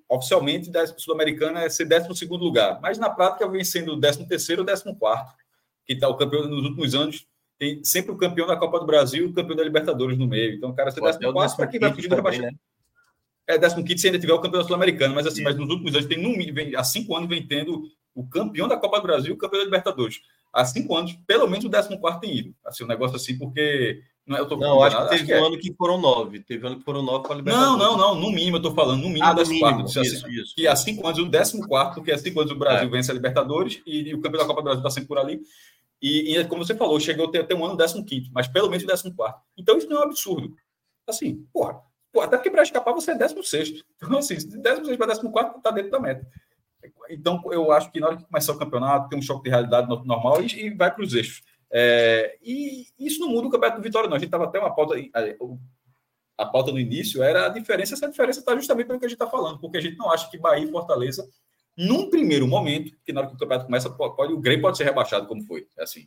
oficialmente, 0.08 0.76
a 0.76 0.88
Sul-Americana 0.88 1.64
é 1.64 1.70
ser 1.70 1.86
12 1.86 2.26
lugar, 2.28 2.80
mas 2.82 2.98
na 2.98 3.10
prática 3.10 3.48
vem 3.50 3.64
sendo 3.64 4.00
13 4.00 4.26
ou 4.60 4.66
14, 4.66 4.84
que 5.86 5.94
está 5.94 6.08
o 6.08 6.16
campeão 6.16 6.48
nos 6.48 6.64
últimos 6.64 6.96
anos. 6.96 7.28
Tem 7.60 7.84
sempre 7.84 8.12
o 8.12 8.18
campeão 8.18 8.48
da 8.48 8.58
Copa 8.58 8.80
do 8.80 8.86
Brasil 8.86 9.26
e 9.26 9.28
o 9.28 9.34
campeão 9.34 9.56
da 9.56 9.64
Libertadores 9.64 10.18
no 10.18 10.26
meio. 10.26 10.56
Então, 10.56 10.70
o 10.70 10.74
cara 10.74 10.90
ser 10.90 11.02
14 11.02 11.56
para 11.56 11.68
quem 11.68 11.80
vai 11.80 11.94
fugir 11.94 12.08
do 12.08 12.16
rebaixamento. 12.16 12.54
Né? 12.54 12.60
É 13.48 13.58
15 13.58 13.98
se 13.98 14.08
ainda 14.08 14.20
tiver 14.20 14.34
o 14.34 14.40
campeão 14.40 14.64
sul-americano, 14.64 15.14
mas 15.14 15.28
assim, 15.28 15.44
mas 15.44 15.56
nos 15.56 15.70
últimos 15.70 15.94
anos, 15.94 16.08
tem 16.08 16.18
no, 16.18 16.54
vem, 16.54 16.76
há 16.76 16.84
cinco 16.84 17.16
anos 17.16 17.28
vem 17.28 17.46
tendo 17.46 17.84
o 18.16 18.26
campeão 18.26 18.68
da 18.68 18.78
Copa 18.78 19.00
do 19.00 19.04
Brasil 19.04 19.32
e 19.32 19.34
o 19.34 19.38
campeão 19.38 19.60
da 19.60 19.66
Libertadores. 19.66 20.22
Há 20.54 20.64
cinco 20.66 20.96
anos, 20.96 21.18
pelo 21.26 21.48
menos 21.48 21.66
o 21.66 21.70
14 21.70 22.22
tem 22.22 22.38
ido. 22.38 22.56
Assim, 22.66 22.84
um 22.84 22.88
negócio 22.88 23.16
assim, 23.16 23.38
porque 23.38 24.02
não, 24.26 24.38
eu 24.38 24.48
tô 24.48 24.56
não 24.56 24.82
acho 24.82 24.96
que 24.96 25.04
teve 25.04 25.16
acho 25.16 25.26
que 25.26 25.34
um 25.34 25.36
é. 25.36 25.48
ano 25.48 25.58
que 25.58 25.74
foram 25.74 26.00
nove. 26.00 26.40
Teve 26.40 26.64
um 26.64 26.68
ano 26.68 26.78
que 26.78 26.84
foram 26.84 27.02
nove 27.02 27.28
para 27.28 27.36
Libertadores. 27.36 27.78
Não, 27.78 27.98
não, 27.98 27.98
não. 27.98 28.16
No 28.16 28.32
mínimo, 28.32 28.58
eu 28.58 28.62
tô 28.62 28.74
falando. 28.74 29.02
No 29.02 29.08
mínimo, 29.10 29.26
ah, 29.26 29.34
das 29.34 29.50
quatro. 29.60 29.86
Isso, 29.86 30.00
assim, 30.00 30.30
isso. 30.30 30.56
Que 30.56 30.68
há 30.68 30.76
cinco 30.76 31.06
anos, 31.06 31.20
o 31.20 31.26
décimo 31.26 31.68
quarto, 31.68 31.96
porque 31.96 32.12
há 32.12 32.18
cinco 32.18 32.40
anos 32.40 32.52
o 32.52 32.56
Brasil 32.56 32.88
é. 32.88 32.92
vence 32.92 33.12
a 33.12 33.14
Libertadores 33.14 33.82
e, 33.86 34.10
e, 34.10 34.14
o 34.14 34.22
campeão 34.22 34.42
da 34.42 34.48
Copa 34.48 34.62
do 34.62 34.66
Brasil 34.66 34.80
está 34.80 34.90
sempre 34.90 35.08
por 35.10 35.18
ali. 35.18 35.42
E, 36.02 36.38
e, 36.38 36.46
como 36.46 36.64
você 36.64 36.76
falou, 36.76 37.00
chegou 37.00 37.28
até, 37.28 37.54
um 37.54 37.66
ano 37.66 37.76
décimo 37.76 38.06
quinto, 38.06 38.30
mas 38.34 38.48
pelo 38.48 38.70
menos 38.70 38.84
o 38.84 38.88
décimo 38.88 39.14
quarto. 39.14 39.42
Então, 39.58 39.78
isso 39.78 39.90
não 39.90 39.98
é 39.98 40.00
um 40.02 40.04
absurdo. 40.04 40.54
Assim, 41.08 41.46
porra. 41.52 41.82
Até 42.22 42.38
porque 42.38 42.52
para 42.52 42.64
escapar 42.64 42.94
você 42.94 43.12
é 43.12 43.16
décimo 43.16 43.44
sexto. 43.44 43.84
Então, 43.98 44.18
assim, 44.18 44.36
décimo 44.36 44.86
sexto 44.86 44.98
para 44.98 45.08
décimo 45.08 45.32
quarto 45.32 45.58
está 45.58 45.72
dentro 45.72 45.92
da 45.92 46.00
meta. 46.00 46.28
Então, 47.10 47.42
eu 47.52 47.72
acho 47.72 47.92
que 47.92 48.00
na 48.00 48.08
hora 48.08 48.18
que 48.18 48.26
começar 48.26 48.54
o 48.54 48.58
campeonato, 48.58 49.10
tem 49.10 49.18
um 49.18 49.22
choque 49.22 49.44
de 49.44 49.50
realidade 49.50 49.88
normal 49.88 50.42
e, 50.42 50.66
e 50.66 50.70
vai 50.70 50.94
para 50.94 51.04
os 51.04 51.14
eixos. 51.14 51.42
É, 51.72 52.38
e 52.44 52.86
isso 53.00 53.20
não 53.20 53.30
muda 53.30 53.48
o 53.48 53.50
campeonato 53.50 53.82
do 53.82 53.84
Vitória, 53.84 54.08
não. 54.08 54.16
A 54.16 54.20
gente 54.20 54.28
estava 54.28 54.44
até 54.44 54.60
uma 54.60 54.76
pauta. 54.76 54.96
A, 54.96 56.44
a 56.44 56.46
pauta 56.46 56.72
no 56.72 56.80
início 56.80 57.24
era 57.24 57.46
a 57.46 57.50
diferença. 57.50 57.96
Essa 57.96 58.10
diferença 58.10 58.40
está 58.40 58.56
justamente 58.56 58.88
pelo 58.88 59.00
que 59.00 59.06
a 59.06 59.10
gente 59.10 59.16
está 59.16 59.30
falando, 59.30 59.60
porque 59.60 59.78
a 59.78 59.82
gente 59.82 59.98
não 59.98 60.12
acha 60.12 60.30
que 60.30 60.38
Bahia 60.38 60.66
e 60.66 60.72
Fortaleza, 60.72 61.28
num 61.76 62.10
primeiro 62.10 62.48
momento, 62.48 62.96
que 63.04 63.12
na 63.12 63.22
hora 63.22 63.30
que 63.30 63.36
o 63.36 63.40
campeonato 63.40 63.66
começa, 63.66 63.90
pode 63.90 64.34
o 64.34 64.40
Grêmio 64.40 64.62
pode 64.62 64.78
ser 64.78 64.84
rebaixado, 64.84 65.28
como 65.28 65.44
foi. 65.44 65.68
assim. 65.80 66.06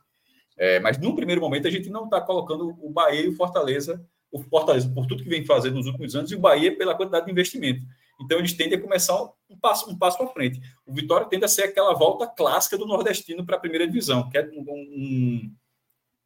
É, 0.57 0.80
mas 0.80 0.98
num 0.98 1.14
primeiro 1.14 1.40
momento 1.40 1.66
a 1.68 1.70
gente 1.70 1.90
não 1.90 2.04
está 2.04 2.20
colocando 2.20 2.76
o 2.80 2.90
Bahia 2.90 3.22
e 3.22 3.28
o 3.28 3.36
Fortaleza, 3.36 4.04
o 4.37 4.43
Fortaleza 4.45 4.89
por 4.89 5.07
tudo 5.07 5.22
que 5.22 5.28
vem 5.28 5.45
fazendo 5.45 5.76
nos 5.76 5.87
últimos 5.87 6.14
anos, 6.14 6.30
e 6.30 6.34
o 6.34 6.41
Bahia 6.41 6.76
pela 6.76 6.95
quantidade 6.95 7.26
de 7.26 7.32
investimento. 7.32 7.82
Então 8.20 8.39
eles 8.39 8.53
tendem 8.55 8.78
a 8.78 8.80
começar 8.80 9.14
um 9.49 9.59
passo, 9.61 9.91
um 9.91 9.97
passo 9.97 10.22
à 10.22 10.26
frente. 10.28 10.61
O 10.87 10.93
Vitória 10.93 11.26
tende 11.26 11.45
a 11.45 11.49
ser 11.49 11.64
aquela 11.64 11.95
volta 11.95 12.26
clássica 12.26 12.78
do 12.78 12.87
nordestino 12.87 13.45
para 13.45 13.57
a 13.57 13.61
primeira 13.61 13.87
divisão, 13.87 14.28
que 14.30 14.39
é 14.39 14.51
um, 14.53 14.61
um, 14.61 15.55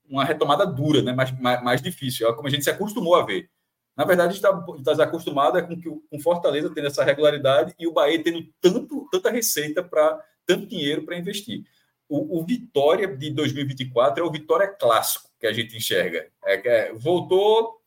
uma 0.09 0.25
retomada 0.25 0.65
dura, 0.67 1.03
né? 1.03 1.13
mais, 1.13 1.33
mais, 1.41 1.63
mais, 1.63 1.83
difícil, 1.83 2.29
é 2.29 2.35
como 2.35 2.47
a 2.47 2.51
gente 2.51 2.65
se 2.65 2.71
acostumou 2.71 3.17
a 3.17 3.25
ver. 3.25 3.51
Na 3.97 4.05
verdade, 4.05 4.35
está 4.35 4.53
tá 4.85 5.05
acostumado 5.05 5.59
é 5.59 5.63
com 5.63 5.79
que 5.79 5.89
o 5.89 6.03
com 6.09 6.21
Fortaleza 6.21 6.71
tendo 6.73 6.87
essa 6.87 7.05
regularidade 7.05 7.75
e 7.79 7.87
o 7.87 7.93
Bahia 7.93 8.23
tendo 8.23 8.47
tanto, 8.61 9.07
tanta 9.11 9.31
receita 9.31 9.83
para 9.83 10.19
tanto 10.47 10.67
dinheiro 10.67 11.03
para 11.05 11.19
investir. 11.19 11.65
O, 12.09 12.41
o, 12.41 12.45
Vitória 12.45 13.07
de 13.07 13.31
2024 13.31 14.25
é 14.25 14.27
o 14.27 14.31
Vitória 14.33 14.69
clássico 14.69 15.29
que 15.39 15.47
a 15.47 15.53
gente 15.53 15.77
enxerga. 15.77 16.29
É, 16.45 16.89
é 16.89 16.93
voltou, 16.93 17.80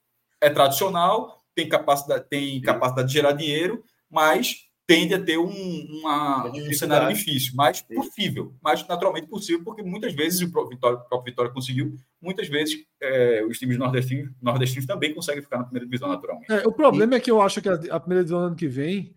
é 0.44 0.50
tradicional, 0.50 1.42
tem 1.56 1.70
capacidade, 1.70 2.26
tem 2.30 2.62
capacidade 2.62 3.08
de 3.08 3.14
gerar 3.14 3.32
dinheiro, 3.32 3.84
mas 4.10 4.68
tende 4.86 5.14
a 5.14 5.24
ter 5.24 5.38
um, 5.38 5.50
uma, 5.50 6.48
um 6.48 6.74
cenário 6.74 7.16
difícil, 7.16 7.54
mas 7.56 7.82
possível, 7.82 8.54
mais 8.62 8.86
naturalmente 8.86 9.28
possível, 9.28 9.64
porque 9.64 9.82
muitas 9.82 10.14
vezes 10.14 10.42
o 10.42 10.52
próprio 10.52 10.76
Vitória, 10.76 10.98
o 10.98 11.08
próprio 11.08 11.32
Vitória 11.32 11.52
conseguiu, 11.52 11.96
muitas 12.22 12.50
vezes 12.50 12.86
é, 13.02 13.46
os 13.46 13.58
times 13.58 13.78
nordestinos, 13.78 14.32
nordestinos 14.42 14.86
também 14.86 15.14
conseguem 15.14 15.42
ficar 15.42 15.60
na 15.60 15.64
primeira 15.64 15.86
divisão 15.86 16.10
naturalmente. 16.10 16.52
É, 16.52 16.68
o 16.68 16.74
problema 16.74 17.16
e... 17.16 17.18
é 17.18 17.20
que 17.22 17.32
eu 17.32 17.42
acho 17.42 17.62
que 17.62 17.70
a, 17.70 17.76
a, 17.76 18.00
primeira 18.00 18.24
divisão 18.24 18.40
ano 18.40 18.56
que 18.56 18.68
vem, 18.68 19.16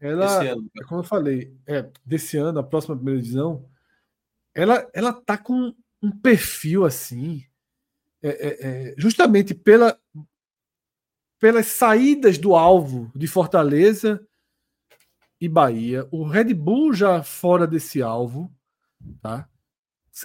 ela, 0.00 0.42
ano, 0.42 0.68
é 0.80 0.84
como 0.84 1.00
eu 1.00 1.04
falei, 1.04 1.54
é, 1.64 1.88
desse 2.04 2.36
ano, 2.36 2.58
a 2.58 2.64
próxima 2.64 2.96
primeira 2.96 3.20
divisão, 3.20 3.64
ela, 4.52 4.90
ela 4.92 5.12
tá 5.12 5.38
com 5.38 5.72
um 6.02 6.10
perfil 6.10 6.84
assim, 6.84 7.44
é, 8.20 8.28
é, 8.28 8.66
é 8.90 8.94
justamente 8.98 9.54
pela 9.54 9.96
pelas 11.42 11.66
saídas 11.66 12.38
do 12.38 12.54
alvo 12.54 13.10
de 13.16 13.26
Fortaleza 13.26 14.24
e 15.40 15.48
Bahia, 15.48 16.06
o 16.12 16.22
Red 16.22 16.54
Bull 16.54 16.94
já 16.94 17.24
fora 17.24 17.66
desse 17.66 18.00
alvo, 18.00 18.48
tá? 19.20 19.50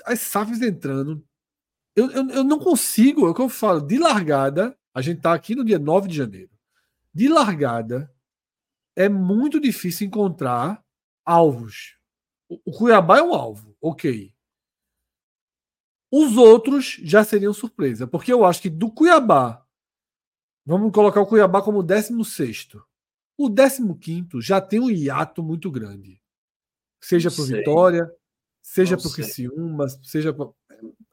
As 0.05 0.19
SAFs 0.19 0.61
entrando. 0.61 1.25
Eu, 1.95 2.11
eu, 2.11 2.29
eu 2.29 2.43
não 2.43 2.59
consigo, 2.59 3.25
é 3.25 3.31
o 3.31 3.33
que 3.33 3.41
eu 3.41 3.49
falo, 3.49 3.81
de 3.81 3.97
largada, 3.97 4.77
a 4.93 5.01
gente 5.01 5.19
tá 5.19 5.33
aqui 5.33 5.55
no 5.55 5.65
dia 5.65 5.79
9 5.79 6.07
de 6.07 6.15
janeiro. 6.15 6.51
De 7.11 7.27
largada, 7.27 8.13
é 8.95 9.09
muito 9.09 9.59
difícil 9.59 10.05
encontrar 10.05 10.85
alvos. 11.25 11.97
O, 12.47 12.61
o 12.63 12.71
Cuiabá 12.71 13.17
é 13.17 13.23
um 13.23 13.33
alvo, 13.33 13.75
ok. 13.81 14.31
Os 16.11 16.37
outros 16.37 16.99
já 17.01 17.23
seriam 17.23 17.53
surpresa, 17.53 18.05
porque 18.05 18.31
eu 18.31 18.45
acho 18.45 18.61
que 18.61 18.69
do 18.69 18.91
Cuiabá 18.91 19.66
Vamos 20.67 20.91
colocar 20.91 21.21
o 21.21 21.25
Cuiabá 21.25 21.61
como 21.61 21.81
16. 21.81 22.67
O 23.37 23.49
15 23.49 24.41
já 24.41 24.59
tem 24.59 24.81
um 24.81 24.89
hiato 24.89 25.41
muito 25.41 25.71
grande. 25.71 26.21
Seja 26.99 27.31
para 27.31 27.45
Vitória, 27.45 28.11
seja 28.61 28.97
para 28.97 29.07
o 29.07 29.13
Criciúma, 29.13 29.87
seja 30.03 30.33
para. 30.33 30.49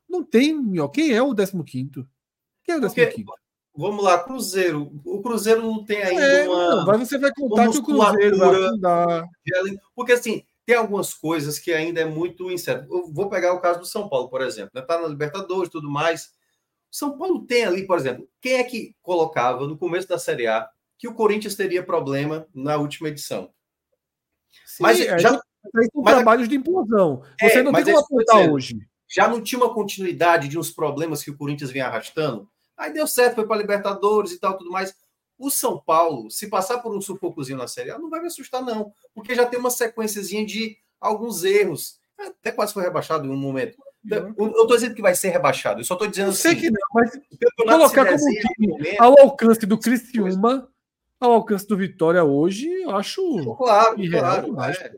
Não 0.08 0.24
tem. 0.24 0.60
Quem 0.92 1.12
é 1.12 1.22
o 1.22 1.32
15? 1.32 1.52
Quem 2.64 2.74
é 2.74 2.78
o 2.78 2.90
15? 2.90 3.24
Vamos 3.76 4.02
lá, 4.02 4.24
Cruzeiro. 4.24 4.90
O 5.04 5.22
Cruzeiro 5.22 5.62
não 5.62 5.84
tem 5.84 6.02
ainda 6.02 6.20
é, 6.20 6.48
uma. 6.48 6.76
Não, 6.76 6.86
mas 6.86 7.08
você 7.08 7.16
vai 7.16 7.30
contar 7.32 7.70
que 7.70 7.78
o 7.78 7.84
Cruzeiro 7.84 8.36
vai 8.36 8.64
afundar. 8.64 9.28
Porque 9.94 10.12
assim, 10.12 10.42
tem 10.66 10.74
algumas 10.74 11.14
coisas 11.14 11.60
que 11.60 11.72
ainda 11.72 12.00
é 12.00 12.04
muito 12.04 12.50
incerto. 12.50 12.92
Eu 12.92 13.12
vou 13.12 13.28
pegar 13.28 13.52
o 13.52 13.60
caso 13.60 13.78
do 13.78 13.86
São 13.86 14.08
Paulo, 14.08 14.28
por 14.28 14.40
exemplo. 14.40 14.70
Está 14.74 14.96
né? 14.96 15.02
na 15.02 15.08
Libertadores 15.08 15.68
e 15.68 15.72
tudo 15.72 15.88
mais. 15.88 16.32
São 16.94 17.18
Paulo 17.18 17.44
tem 17.44 17.64
ali, 17.64 17.84
por 17.84 17.98
exemplo, 17.98 18.28
quem 18.40 18.52
é 18.52 18.62
que 18.62 18.94
colocava 19.02 19.66
no 19.66 19.76
começo 19.76 20.06
da 20.06 20.16
Série 20.16 20.46
A 20.46 20.70
que 20.96 21.08
o 21.08 21.14
Corinthians 21.14 21.56
teria 21.56 21.82
problema 21.82 22.46
na 22.54 22.76
última 22.76 23.08
edição? 23.08 23.50
Sim, 24.64 24.84
mas 24.84 25.00
é, 25.00 25.18
já 25.18 25.42
mas, 25.72 25.88
trabalhos 26.04 26.48
de 26.48 26.54
implosão. 26.54 27.20
É, 27.40 27.48
Você 27.48 27.58
é, 27.58 27.62
não 27.64 27.72
tem 27.72 27.84
como 27.86 27.98
apontar 27.98 28.48
hoje. 28.48 28.78
Já 29.08 29.26
não 29.26 29.42
tinha 29.42 29.60
uma 29.60 29.74
continuidade 29.74 30.46
de 30.46 30.56
uns 30.56 30.70
problemas 30.70 31.24
que 31.24 31.32
o 31.32 31.36
Corinthians 31.36 31.72
vinha 31.72 31.86
arrastando? 31.88 32.48
Aí 32.76 32.92
deu 32.92 33.08
certo, 33.08 33.34
foi 33.34 33.46
para 33.48 33.56
Libertadores 33.56 34.30
e 34.30 34.38
tal, 34.38 34.56
tudo 34.56 34.70
mais. 34.70 34.94
O 35.36 35.50
São 35.50 35.80
Paulo, 35.80 36.30
se 36.30 36.46
passar 36.46 36.78
por 36.78 36.96
um 36.96 37.00
sufocozinho 37.00 37.58
na 37.58 37.66
Série 37.66 37.90
A, 37.90 37.98
não 37.98 38.08
vai 38.08 38.20
me 38.20 38.28
assustar, 38.28 38.62
não. 38.62 38.92
Porque 39.12 39.34
já 39.34 39.44
tem 39.44 39.58
uma 39.58 39.70
sequenciazinha 39.70 40.46
de 40.46 40.76
alguns 41.00 41.42
erros. 41.42 41.98
Até 42.16 42.52
quase 42.52 42.72
foi 42.72 42.84
rebaixado 42.84 43.26
em 43.26 43.30
um 43.30 43.36
momento. 43.36 43.76
Eu 44.10 44.30
estou 44.30 44.66
dizendo 44.66 44.94
que 44.94 45.02
vai 45.02 45.14
ser 45.14 45.30
rebaixado, 45.30 45.80
eu 45.80 45.84
só 45.84 45.94
estou 45.94 46.06
dizendo 46.06 46.28
eu 46.28 46.32
sei 46.34 46.52
assim, 46.52 46.60
que 46.60 46.70
não, 46.70 46.80
mas 46.92 47.10
colocar 47.56 48.04
como 48.04 48.18
time 48.18 48.68
momento, 48.68 49.02
ao 49.02 49.18
alcance 49.18 49.66
do 49.66 49.78
Criciúma, 49.78 50.68
ao 51.18 51.32
alcance 51.32 51.66
do 51.66 51.76
Vitória 51.76 52.22
hoje, 52.22 52.68
eu 52.68 52.90
acho. 52.90 53.56
Claro, 53.56 53.96
claro. 54.54 54.62
É, 54.62 54.96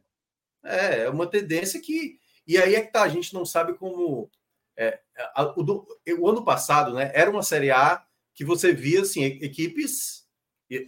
é, 0.65 1.01
é, 1.05 1.11
uma 1.11 1.27
tendência 1.27 1.81
que. 1.81 2.19
E 2.47 2.59
aí 2.59 2.75
é 2.75 2.83
que 2.83 2.93
tá, 2.93 3.03
a 3.03 3.09
gente 3.09 3.33
não 3.33 3.45
sabe 3.45 3.75
como. 3.75 4.29
É, 4.77 5.01
a, 5.35 5.55
o, 5.57 5.63
do, 5.63 5.87
o, 6.19 6.29
ano 6.29 6.45
passado, 6.45 6.93
né, 6.93 7.11
era 7.15 7.31
uma 7.31 7.43
Série 7.43 7.71
A 7.71 8.05
que 8.35 8.45
você 8.45 8.73
via 8.73 9.03
assim, 9.03 9.23
equipes. 9.25 10.27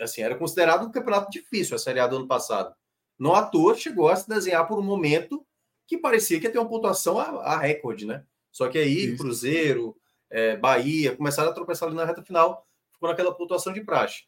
Assim, 0.00 0.22
era 0.22 0.34
considerado 0.34 0.84
um 0.84 0.90
campeonato 0.90 1.30
difícil 1.30 1.76
a 1.76 1.78
Série 1.78 2.00
A 2.00 2.06
do 2.08 2.16
ano 2.16 2.26
passado. 2.26 2.74
Não 3.16 3.34
à 3.34 3.44
toa 3.44 3.76
chegou 3.76 4.08
a 4.08 4.16
se 4.16 4.28
desenhar 4.28 4.66
por 4.66 4.78
um 4.78 4.82
momento 4.82 5.46
que 5.88 5.96
parecia 5.96 6.38
que 6.38 6.46
ia 6.46 6.52
ter 6.52 6.58
uma 6.58 6.68
pontuação 6.68 7.18
a, 7.18 7.24
a 7.24 7.58
recorde, 7.58 8.04
né? 8.06 8.22
Só 8.52 8.68
que 8.68 8.78
aí, 8.78 9.06
Isso. 9.06 9.16
Cruzeiro, 9.16 9.96
é, 10.30 10.56
Bahia, 10.56 11.16
começaram 11.16 11.50
a 11.50 11.54
tropeçar 11.54 11.88
ali 11.88 11.96
na 11.96 12.04
reta 12.04 12.22
final, 12.22 12.66
ficou 12.92 13.08
naquela 13.08 13.34
pontuação 13.34 13.72
de 13.72 13.80
praxe. 13.80 14.24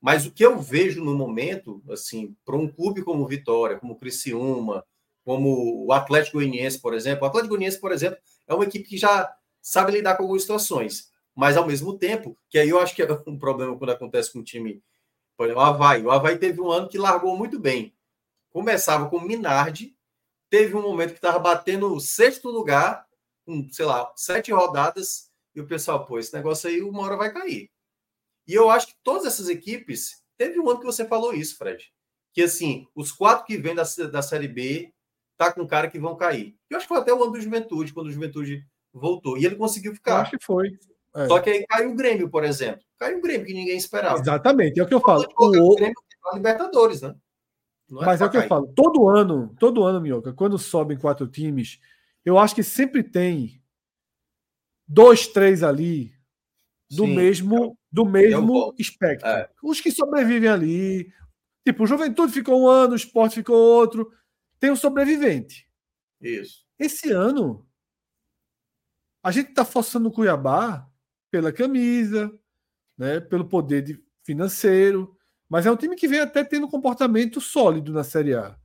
Mas 0.00 0.24
o 0.24 0.30
que 0.30 0.44
eu 0.44 0.58
vejo 0.58 1.02
no 1.02 1.14
momento, 1.14 1.82
assim, 1.90 2.36
para 2.44 2.56
um 2.56 2.68
clube 2.68 3.02
como 3.02 3.26
Vitória, 3.26 3.78
como 3.78 3.98
Criciúma, 3.98 4.84
como 5.24 5.86
o 5.86 5.92
Atlético 5.92 6.36
Goianiense, 6.36 6.80
por 6.80 6.94
exemplo, 6.94 7.24
o 7.24 7.26
Atlético 7.26 7.54
Goianiense, 7.54 7.80
por 7.80 7.90
exemplo, 7.90 8.18
é 8.46 8.54
uma 8.54 8.64
equipe 8.64 8.88
que 8.88 8.96
já 8.96 9.34
sabe 9.60 9.92
lidar 9.92 10.16
com 10.16 10.22
algumas 10.22 10.42
situações, 10.42 11.10
mas 11.34 11.56
ao 11.56 11.66
mesmo 11.66 11.98
tempo, 11.98 12.38
que 12.48 12.58
aí 12.58 12.68
eu 12.68 12.78
acho 12.78 12.94
que 12.94 13.02
é 13.02 13.22
um 13.26 13.38
problema 13.38 13.76
quando 13.76 13.90
acontece 13.90 14.32
com 14.32 14.40
o 14.40 14.44
time, 14.44 14.82
por 15.36 15.46
exemplo, 15.46 15.62
o 15.62 15.64
Havaí. 15.64 16.04
O 16.04 16.10
Havaí 16.10 16.38
teve 16.38 16.60
um 16.60 16.70
ano 16.70 16.88
que 16.88 16.98
largou 16.98 17.36
muito 17.36 17.58
bem. 17.58 17.94
Começava 18.50 19.08
com 19.08 19.18
Minardi, 19.18 19.93
teve 20.54 20.76
um 20.76 20.82
momento 20.82 21.10
que 21.10 21.18
estava 21.18 21.40
batendo 21.40 21.92
o 21.92 21.98
sexto 21.98 22.48
lugar, 22.48 23.04
com, 23.44 23.68
sei 23.72 23.84
lá, 23.84 24.12
sete 24.14 24.52
rodadas, 24.52 25.28
e 25.52 25.60
o 25.60 25.66
pessoal, 25.66 26.06
pô, 26.06 26.16
esse 26.16 26.32
negócio 26.32 26.70
aí 26.70 26.80
uma 26.80 27.02
hora 27.02 27.16
vai 27.16 27.32
cair. 27.32 27.68
E 28.46 28.54
eu 28.54 28.70
acho 28.70 28.86
que 28.86 28.94
todas 29.02 29.26
essas 29.26 29.48
equipes, 29.48 30.22
teve 30.38 30.60
um 30.60 30.70
ano 30.70 30.78
que 30.78 30.86
você 30.86 31.04
falou 31.04 31.34
isso, 31.34 31.58
Fred, 31.58 31.84
que 32.32 32.40
assim, 32.40 32.86
os 32.94 33.10
quatro 33.10 33.44
que 33.44 33.56
vêm 33.56 33.74
da, 33.74 33.82
da 34.12 34.22
Série 34.22 34.46
B, 34.46 34.94
tá 35.36 35.52
com 35.52 35.66
cara 35.66 35.90
que 35.90 35.98
vão 35.98 36.14
cair. 36.14 36.56
Eu 36.70 36.76
acho 36.76 36.86
que 36.86 36.94
foi 36.94 36.98
até 36.98 37.12
o 37.12 37.20
ano 37.20 37.32
do 37.32 37.40
Juventude, 37.40 37.92
quando 37.92 38.06
o 38.06 38.12
Juventude 38.12 38.64
voltou, 38.92 39.36
e 39.36 39.44
ele 39.44 39.56
conseguiu 39.56 39.92
ficar. 39.92 40.12
Eu 40.12 40.18
acho 40.18 40.38
que 40.38 40.44
foi. 40.44 40.70
É. 41.16 41.26
Só 41.26 41.40
que 41.40 41.50
aí 41.50 41.66
caiu 41.66 41.90
o 41.90 41.96
Grêmio, 41.96 42.30
por 42.30 42.44
exemplo. 42.44 42.84
Caiu 42.96 43.18
o 43.18 43.20
Grêmio, 43.20 43.44
que 43.44 43.54
ninguém 43.54 43.76
esperava. 43.76 44.20
Exatamente, 44.20 44.78
é 44.78 44.84
o 44.84 44.86
que 44.86 44.94
eu 44.94 45.00
falo. 45.00 45.26
O 45.36 45.74
Grêmio 45.74 45.94
Libertadores, 46.32 47.02
né? 47.02 47.12
É 47.90 47.94
Mas 47.94 48.20
é 48.20 48.24
o 48.24 48.30
que 48.30 48.36
eu 48.36 48.48
falo. 48.48 48.66
Todo 48.74 49.08
ano, 49.08 49.54
todo 49.58 49.84
ano, 49.84 50.00
Minhoca, 50.00 50.32
quando 50.32 50.58
sobem 50.58 50.98
quatro 50.98 51.26
times, 51.26 51.80
eu 52.24 52.38
acho 52.38 52.54
que 52.54 52.62
sempre 52.62 53.02
tem 53.02 53.62
dois, 54.86 55.26
três 55.26 55.62
ali 55.62 56.14
do 56.90 57.04
Sim, 57.04 57.14
mesmo 57.14 57.78
do 57.90 58.04
mesmo 58.04 58.74
espectro. 58.78 59.28
É. 59.28 59.48
Os 59.62 59.80
que 59.80 59.90
sobrevivem 59.90 60.48
ali. 60.48 61.12
Tipo, 61.64 61.84
o 61.84 61.86
Juventude 61.86 62.32
ficou 62.32 62.62
um 62.62 62.68
ano, 62.68 62.94
o 62.94 62.96
Sport 62.96 63.34
ficou 63.34 63.56
outro. 63.56 64.12
Tem 64.58 64.70
um 64.70 64.76
sobrevivente. 64.76 65.68
Isso. 66.20 66.66
Esse 66.78 67.12
ano, 67.12 67.66
a 69.22 69.30
gente 69.30 69.50
está 69.50 69.64
forçando 69.64 70.08
o 70.08 70.12
Cuiabá 70.12 70.90
pela 71.30 71.52
camisa, 71.52 72.36
né, 72.98 73.20
pelo 73.20 73.44
poder 73.44 73.82
de, 73.82 74.02
financeiro. 74.24 75.13
Mas 75.54 75.66
é 75.66 75.70
um 75.70 75.76
time 75.76 75.94
que 75.94 76.08
vem 76.08 76.18
até 76.18 76.42
tendo 76.42 76.66
comportamento 76.66 77.40
sólido 77.40 77.92
na 77.92 78.02
Série 78.02 78.34
A. 78.34 78.58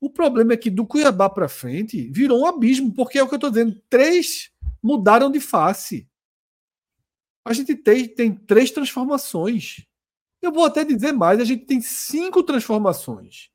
O 0.00 0.08
problema 0.08 0.52
é 0.52 0.56
que 0.56 0.70
do 0.70 0.86
Cuiabá 0.86 1.28
para 1.28 1.48
frente 1.48 2.08
virou 2.12 2.42
um 2.42 2.46
abismo, 2.46 2.94
porque 2.94 3.18
é 3.18 3.22
o 3.24 3.26
que 3.26 3.34
eu 3.34 3.38
estou 3.38 3.50
dizendo: 3.50 3.82
três 3.90 4.52
mudaram 4.80 5.32
de 5.32 5.40
face. 5.40 6.08
A 7.44 7.52
gente 7.52 7.74
tem, 7.74 8.06
tem 8.06 8.32
três 8.32 8.70
transformações. 8.70 9.84
Eu 10.40 10.52
vou 10.52 10.64
até 10.64 10.84
dizer 10.84 11.10
mais: 11.10 11.40
a 11.40 11.44
gente 11.44 11.66
tem 11.66 11.80
cinco 11.80 12.44
transformações. 12.44 13.50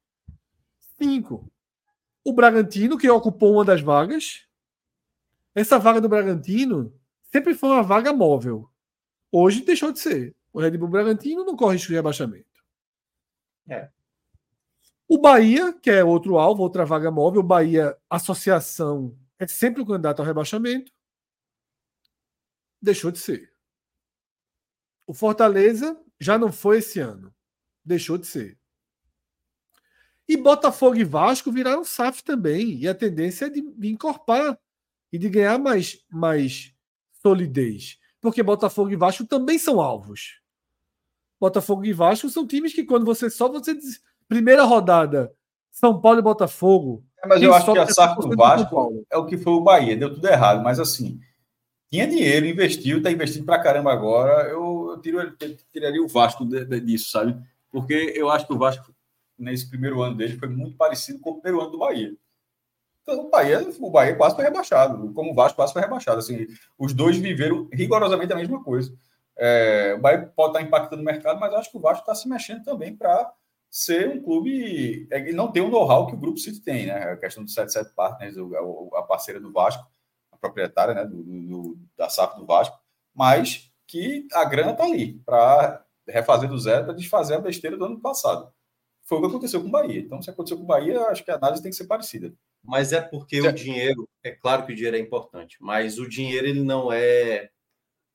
Cinco. 1.01 1.49
O 2.22 2.34
Bragantino, 2.34 2.97
que 2.97 3.09
ocupou 3.09 3.53
uma 3.53 3.63
das 3.63 3.80
vagas. 3.80 4.45
Essa 5.55 5.80
vaga 5.80 6.01
do 6.01 6.09
Bragantino 6.09 6.93
sempre 7.32 7.55
foi 7.55 7.70
uma 7.70 7.82
vaga 7.82 8.11
móvel. 8.11 8.70
Hoje 9.32 9.63
deixou 9.63 9.93
de 9.93 9.99
ser. 9.99 10.36
O 10.51 10.59
Red 10.59 10.72
Bull 10.72 10.89
Bragantino 10.89 11.45
não 11.45 11.55
corre 11.55 11.76
risco 11.76 11.88
de 11.88 11.95
rebaixamento. 11.95 12.46
É. 13.68 13.89
O 15.07 15.18
Bahia, 15.18 15.72
que 15.74 15.89
é 15.89 16.03
outro 16.03 16.38
alvo, 16.38 16.63
outra 16.63 16.86
vaga 16.86 17.09
móvel, 17.09 17.41
o 17.41 17.43
Bahia 17.43 17.97
Associação 18.09 19.18
é 19.39 19.47
sempre 19.47 19.82
o 19.82 19.86
candidato 19.86 20.20
ao 20.20 20.26
rebaixamento. 20.26 20.91
Deixou 22.82 23.11
de 23.11 23.20
ser. 23.20 23.51
O 25.05 25.13
Fortaleza 25.13 25.99
já 26.20 26.38
não 26.38 26.51
foi 26.51 26.80
esse 26.80 26.99
ano. 26.99 27.34
Deixou 27.86 28.18
de 28.18 28.28
ser. 28.28 28.59
E 30.28 30.36
Botafogo 30.36 30.97
e 30.97 31.05
Vasco 31.05 31.51
viraram 31.51 31.86
SAF 31.86 32.22
também. 32.22 32.78
E 32.78 32.88
a 32.88 32.93
tendência 32.93 33.45
é 33.45 33.49
de, 33.49 33.61
incorporar 33.88 34.59
e 35.11 35.18
de 35.18 35.30
ganhar 35.30 35.57
mais, 35.57 36.05
mais 36.09 36.74
solidez. 37.22 37.97
Porque 38.20 38.43
Botafogo 38.43 38.91
e 38.91 38.95
Vasco 38.97 39.26
também 39.26 39.57
são 39.57 39.80
alvos. 39.80 40.41
Botafogo 41.39 41.85
e 41.85 41.93
Vasco 41.93 42.29
são 42.29 42.47
times 42.47 42.73
que 42.73 42.83
quando 42.83 43.05
você 43.05 43.29
só 43.29 43.49
você 43.49 43.75
diz, 43.75 44.01
primeira 44.27 44.63
rodada 44.63 45.31
São 45.71 45.99
Paulo 45.99 46.19
e 46.19 46.23
Botafogo. 46.23 47.03
É, 47.23 47.27
mas 47.27 47.41
eu 47.41 47.53
acho 47.53 47.71
que 47.71 47.79
a 47.79 47.88
SAF 47.88 48.21
do 48.21 48.35
Vasco 48.35 49.05
é 49.09 49.17
o 49.17 49.25
que 49.25 49.38
foi 49.38 49.53
o 49.53 49.61
Bahia, 49.61 49.95
deu 49.95 50.13
tudo 50.13 50.27
errado, 50.27 50.63
mas 50.63 50.79
assim, 50.79 51.19
tinha 51.89 52.07
dinheiro, 52.07 52.45
investiu, 52.45 52.97
está 52.97 53.11
investindo 53.11 53.45
para 53.45 53.61
caramba 53.61 53.91
agora. 53.91 54.49
Eu, 54.49 54.91
eu, 54.91 55.01
tiro, 55.01 55.19
eu 55.19 55.57
tiraria 55.71 56.03
o 56.03 56.07
Vasco 56.07 56.45
de, 56.45 56.65
de, 56.65 56.79
disso, 56.81 57.09
sabe? 57.11 57.38
Porque 57.71 58.13
eu 58.15 58.29
acho 58.29 58.45
que 58.45 58.53
o 58.53 58.57
Vasco, 58.57 58.93
nesse 59.38 59.69
primeiro 59.69 60.01
ano 60.01 60.15
dele, 60.15 60.38
foi 60.38 60.49
muito 60.49 60.75
parecido 60.75 61.19
com 61.19 61.31
o 61.31 61.41
primeiro 61.41 61.61
ano 61.61 61.71
do 61.71 61.79
Bahia. 61.79 62.13
Então, 63.01 63.25
o 63.25 63.29
Bahia, 63.29 63.65
o 63.79 63.89
Bahia 63.89 64.15
quase 64.15 64.35
foi 64.35 64.43
rebaixado, 64.43 65.13
como 65.13 65.31
o 65.31 65.33
Vasco 65.33 65.55
quase 65.55 65.71
foi 65.71 65.81
rebaixado. 65.81 66.19
Assim, 66.19 66.45
os 66.77 66.93
dois 66.93 67.17
viveram 67.17 67.69
rigorosamente 67.71 68.33
a 68.33 68.35
mesma 68.35 68.61
coisa. 68.61 68.93
É, 69.38 69.93
o 69.95 70.01
Bahia 70.01 70.31
pode 70.35 70.49
estar 70.49 70.61
impactando 70.61 71.01
o 71.01 71.05
mercado, 71.05 71.39
mas 71.39 71.53
acho 71.53 71.71
que 71.71 71.77
o 71.77 71.81
Vasco 71.81 72.01
está 72.01 72.15
se 72.15 72.27
mexendo 72.27 72.63
também 72.63 72.95
para 72.95 73.31
ser 73.69 74.09
um 74.09 74.21
clube. 74.21 75.07
É, 75.11 75.19
ele 75.19 75.33
não 75.33 75.51
tem 75.51 75.61
o 75.61 75.69
know-how 75.69 76.07
que 76.07 76.15
o 76.15 76.19
Grupo 76.19 76.39
City 76.39 76.61
tem, 76.61 76.88
né? 76.88 77.11
A 77.11 77.17
questão 77.17 77.43
do 77.43 77.49
77 77.49 77.93
Partners, 77.93 78.35
a 78.95 79.01
parceira 79.03 79.39
do 79.39 79.51
Vasco, 79.51 79.85
a 80.31 80.38
proprietária 80.38 80.93
né, 80.93 81.05
do, 81.05 81.23
do 81.23 81.77
da 81.95 82.09
SAF 82.09 82.38
do 82.38 82.45
Vasco, 82.45 82.77
mas 83.13 83.71
que 83.85 84.27
a 84.33 84.43
grana 84.45 84.71
está 84.71 84.83
ali 84.83 85.19
para 85.25 85.85
refazer 86.07 86.49
do 86.49 86.57
zero, 86.57 86.85
para 86.85 86.93
desfazer 86.93 87.35
a 87.35 87.41
besteira 87.41 87.77
do 87.77 87.85
ano 87.85 87.99
passado. 87.99 88.51
Foi 89.03 89.17
o 89.17 89.21
que 89.21 89.27
aconteceu 89.27 89.61
com 89.61 89.67
o 89.67 89.71
Bahia. 89.71 89.99
Então, 89.99 90.21
se 90.21 90.29
aconteceu 90.29 90.57
com 90.57 90.63
o 90.63 90.67
Bahia, 90.67 91.01
acho 91.07 91.23
que 91.23 91.31
a 91.31 91.35
análise 91.35 91.61
tem 91.61 91.71
que 91.71 91.77
ser 91.77 91.88
parecida. 91.88 92.33
Mas 92.63 92.91
é 92.91 92.99
porque 92.99 93.39
o 93.39 93.53
dinheiro, 93.53 94.07
é 94.21 94.31
claro 94.31 94.65
que 94.65 94.73
o 94.73 94.75
dinheiro 94.75 94.97
é 94.97 94.99
importante, 94.99 95.57
mas 95.61 95.97
o 95.97 96.09
dinheiro 96.09 96.47
ele 96.47 96.61
não 96.61 96.91
é 96.91 97.49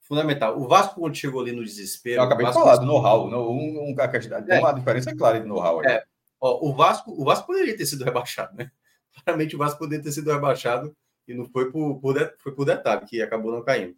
fundamental. 0.03 0.61
O 0.61 0.69
Vasco, 0.69 1.01
quando 1.01 1.17
chegou 1.17 1.41
ali 1.41 1.53
no 1.53 1.65
desespero. 1.65 2.21
Eu 2.21 2.25
acabei 2.25 2.47
de 2.47 2.53
falar 2.53 2.77
do 2.77 2.87
know-how. 2.87 3.29
Um, 3.29 3.91
um, 3.91 3.95
tem 3.95 4.57
é. 4.57 4.61
uma 4.61 4.73
diferença 4.73 5.15
clara 5.17 5.41
de 5.41 5.47
know-how. 5.47 5.85
É. 5.85 6.05
Ó, 6.41 6.69
o, 6.69 6.75
Vasco, 6.75 7.13
o 7.13 7.25
Vasco 7.25 7.47
poderia 7.47 7.77
ter 7.77 7.87
sido 7.87 8.05
rebaixado, 8.05 8.55
né? 8.57 8.71
Claramente 9.25 9.55
o 9.55 9.59
Vasco 9.59 9.79
poderia 9.79 10.03
ter 10.03 10.13
sido 10.13 10.31
rebaixado 10.31 10.95
e 11.27 11.35
não 11.35 11.47
foi 11.47 11.71
por, 11.71 12.01
por, 12.01 12.35
foi 12.39 12.53
por 12.53 12.65
detalhe, 12.65 13.07
que 13.07 13.23
acabou 13.23 13.53
não 13.53 13.63
caindo. 13.63 13.95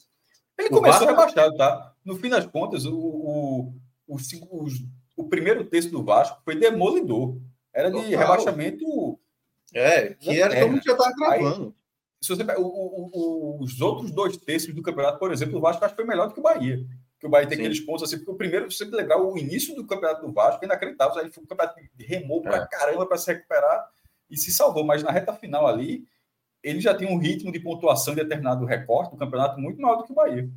Ele 0.59 0.69
o 0.69 0.71
começou 0.71 1.07
Vasco... 1.07 1.21
rebaixado, 1.21 1.57
tá? 1.57 1.93
No 2.05 2.17
fim 2.17 2.29
das 2.29 2.47
contas, 2.47 2.85
o, 2.85 2.95
o, 2.97 3.75
o, 4.07 4.17
o, 4.17 4.67
o 5.17 5.29
primeiro 5.29 5.65
texto 5.65 5.91
do 5.91 6.05
Vasco 6.05 6.41
foi 6.45 6.55
demolidor. 6.55 7.39
Era 7.73 7.91
de 7.91 7.97
Total. 7.97 8.19
rebaixamento. 8.19 9.19
É, 9.73 10.15
que 10.15 10.41
era 10.41 10.61
como 10.61 10.81
já 10.81 10.93
estava 10.93 11.13
gravando. 11.17 11.75
Se 12.25 12.35
você 12.35 12.43
o, 12.57 12.63
o, 12.63 13.63
os 13.63 13.83
outros 13.83 14.11
dois 14.11 14.35
terços 14.39 14.75
do 14.75 14.83
campeonato, 14.83 15.19
por 15.19 15.31
exemplo, 15.31 15.59
o 15.59 15.61
Vasco 15.61 15.85
acho 15.85 15.95
que 15.95 16.01
foi 16.01 16.09
melhor 16.09 16.29
do 16.29 16.33
que 16.33 16.41
o 16.41 16.43
Bahia. 16.43 16.83
Que 17.21 17.27
o 17.27 17.29
Bahia 17.29 17.47
tem 17.47 17.59
Sim. 17.59 17.65
aqueles 17.65 17.81
pontos 17.81 18.03
assim, 18.03 18.17
porque 18.17 18.31
o 18.31 18.35
primeiro, 18.35 18.71
se 18.71 18.79
você 18.79 18.85
lembrar, 18.87 19.21
o 19.21 19.37
início 19.37 19.75
do 19.75 19.87
campeonato 19.87 20.27
do 20.27 20.33
Vasco 20.33 20.65
é 20.65 20.67
inacreditável. 20.67 21.23
Aí 21.23 21.31
foi 21.31 21.45
um 21.45 21.47
campeonato 21.47 21.79
remou 21.99 22.41
pra 22.41 22.57
é. 22.57 22.67
caramba 22.67 23.05
para 23.05 23.19
se 23.19 23.31
recuperar 23.31 23.91
e 24.31 24.39
se 24.39 24.51
salvou. 24.51 24.85
Mas 24.85 25.03
na 25.03 25.11
reta 25.11 25.35
final 25.35 25.67
ali, 25.67 26.07
ele 26.63 26.81
já 26.81 26.95
tem 26.95 27.07
um 27.07 27.19
ritmo 27.19 27.53
de 27.53 27.61
pontuação 27.61 28.15
de 28.15 28.23
determinado 28.23 28.65
recorte 28.65 29.11
do 29.11 29.19
campeonato 29.19 29.61
muito 29.61 29.83
maior 29.83 29.97
do 29.97 30.05
que 30.05 30.13
o 30.13 30.15
Bahia. 30.15 30.49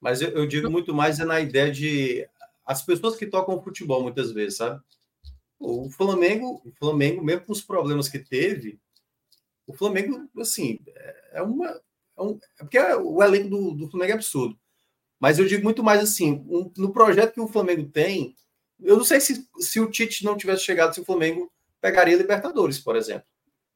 Mas 0.00 0.20
eu, 0.20 0.30
eu 0.30 0.46
digo 0.48 0.68
muito 0.68 0.92
mais 0.92 1.20
é 1.20 1.24
na 1.24 1.38
ideia 1.38 1.70
de 1.70 2.28
as 2.66 2.82
pessoas 2.82 3.14
que 3.14 3.24
tocam 3.24 3.62
futebol 3.62 4.02
muitas 4.02 4.32
vezes, 4.32 4.56
sabe? 4.56 4.80
O 5.60 5.88
Flamengo, 5.90 6.60
o 6.64 6.72
Flamengo, 6.72 7.22
mesmo 7.22 7.46
com 7.46 7.52
os 7.52 7.62
problemas 7.62 8.08
que 8.08 8.18
teve, 8.18 8.80
o 9.68 9.74
Flamengo, 9.74 10.28
assim, 10.40 10.80
é 11.32 11.42
uma. 11.42 11.66
É, 12.16 12.22
um, 12.22 12.38
é 12.58 12.64
porque 12.64 12.78
o 12.78 13.22
elenco 13.22 13.50
do, 13.50 13.72
do 13.72 13.90
Flamengo 13.90 14.12
é 14.12 14.14
absurdo. 14.14 14.58
Mas 15.20 15.38
eu 15.38 15.46
digo 15.46 15.62
muito 15.62 15.84
mais 15.84 16.00
assim, 16.00 16.44
um, 16.48 16.72
no 16.76 16.92
projeto 16.92 17.34
que 17.34 17.40
o 17.40 17.48
Flamengo 17.48 17.88
tem, 17.90 18.34
eu 18.80 18.96
não 18.96 19.04
sei 19.04 19.20
se, 19.20 19.46
se 19.58 19.78
o 19.78 19.90
Tite 19.90 20.24
não 20.24 20.36
tivesse 20.36 20.62
chegado, 20.62 20.94
se 20.94 21.00
o 21.00 21.04
Flamengo 21.04 21.52
pegaria 21.80 22.16
Libertadores, 22.16 22.78
por 22.78 22.96
exemplo. 22.96 23.26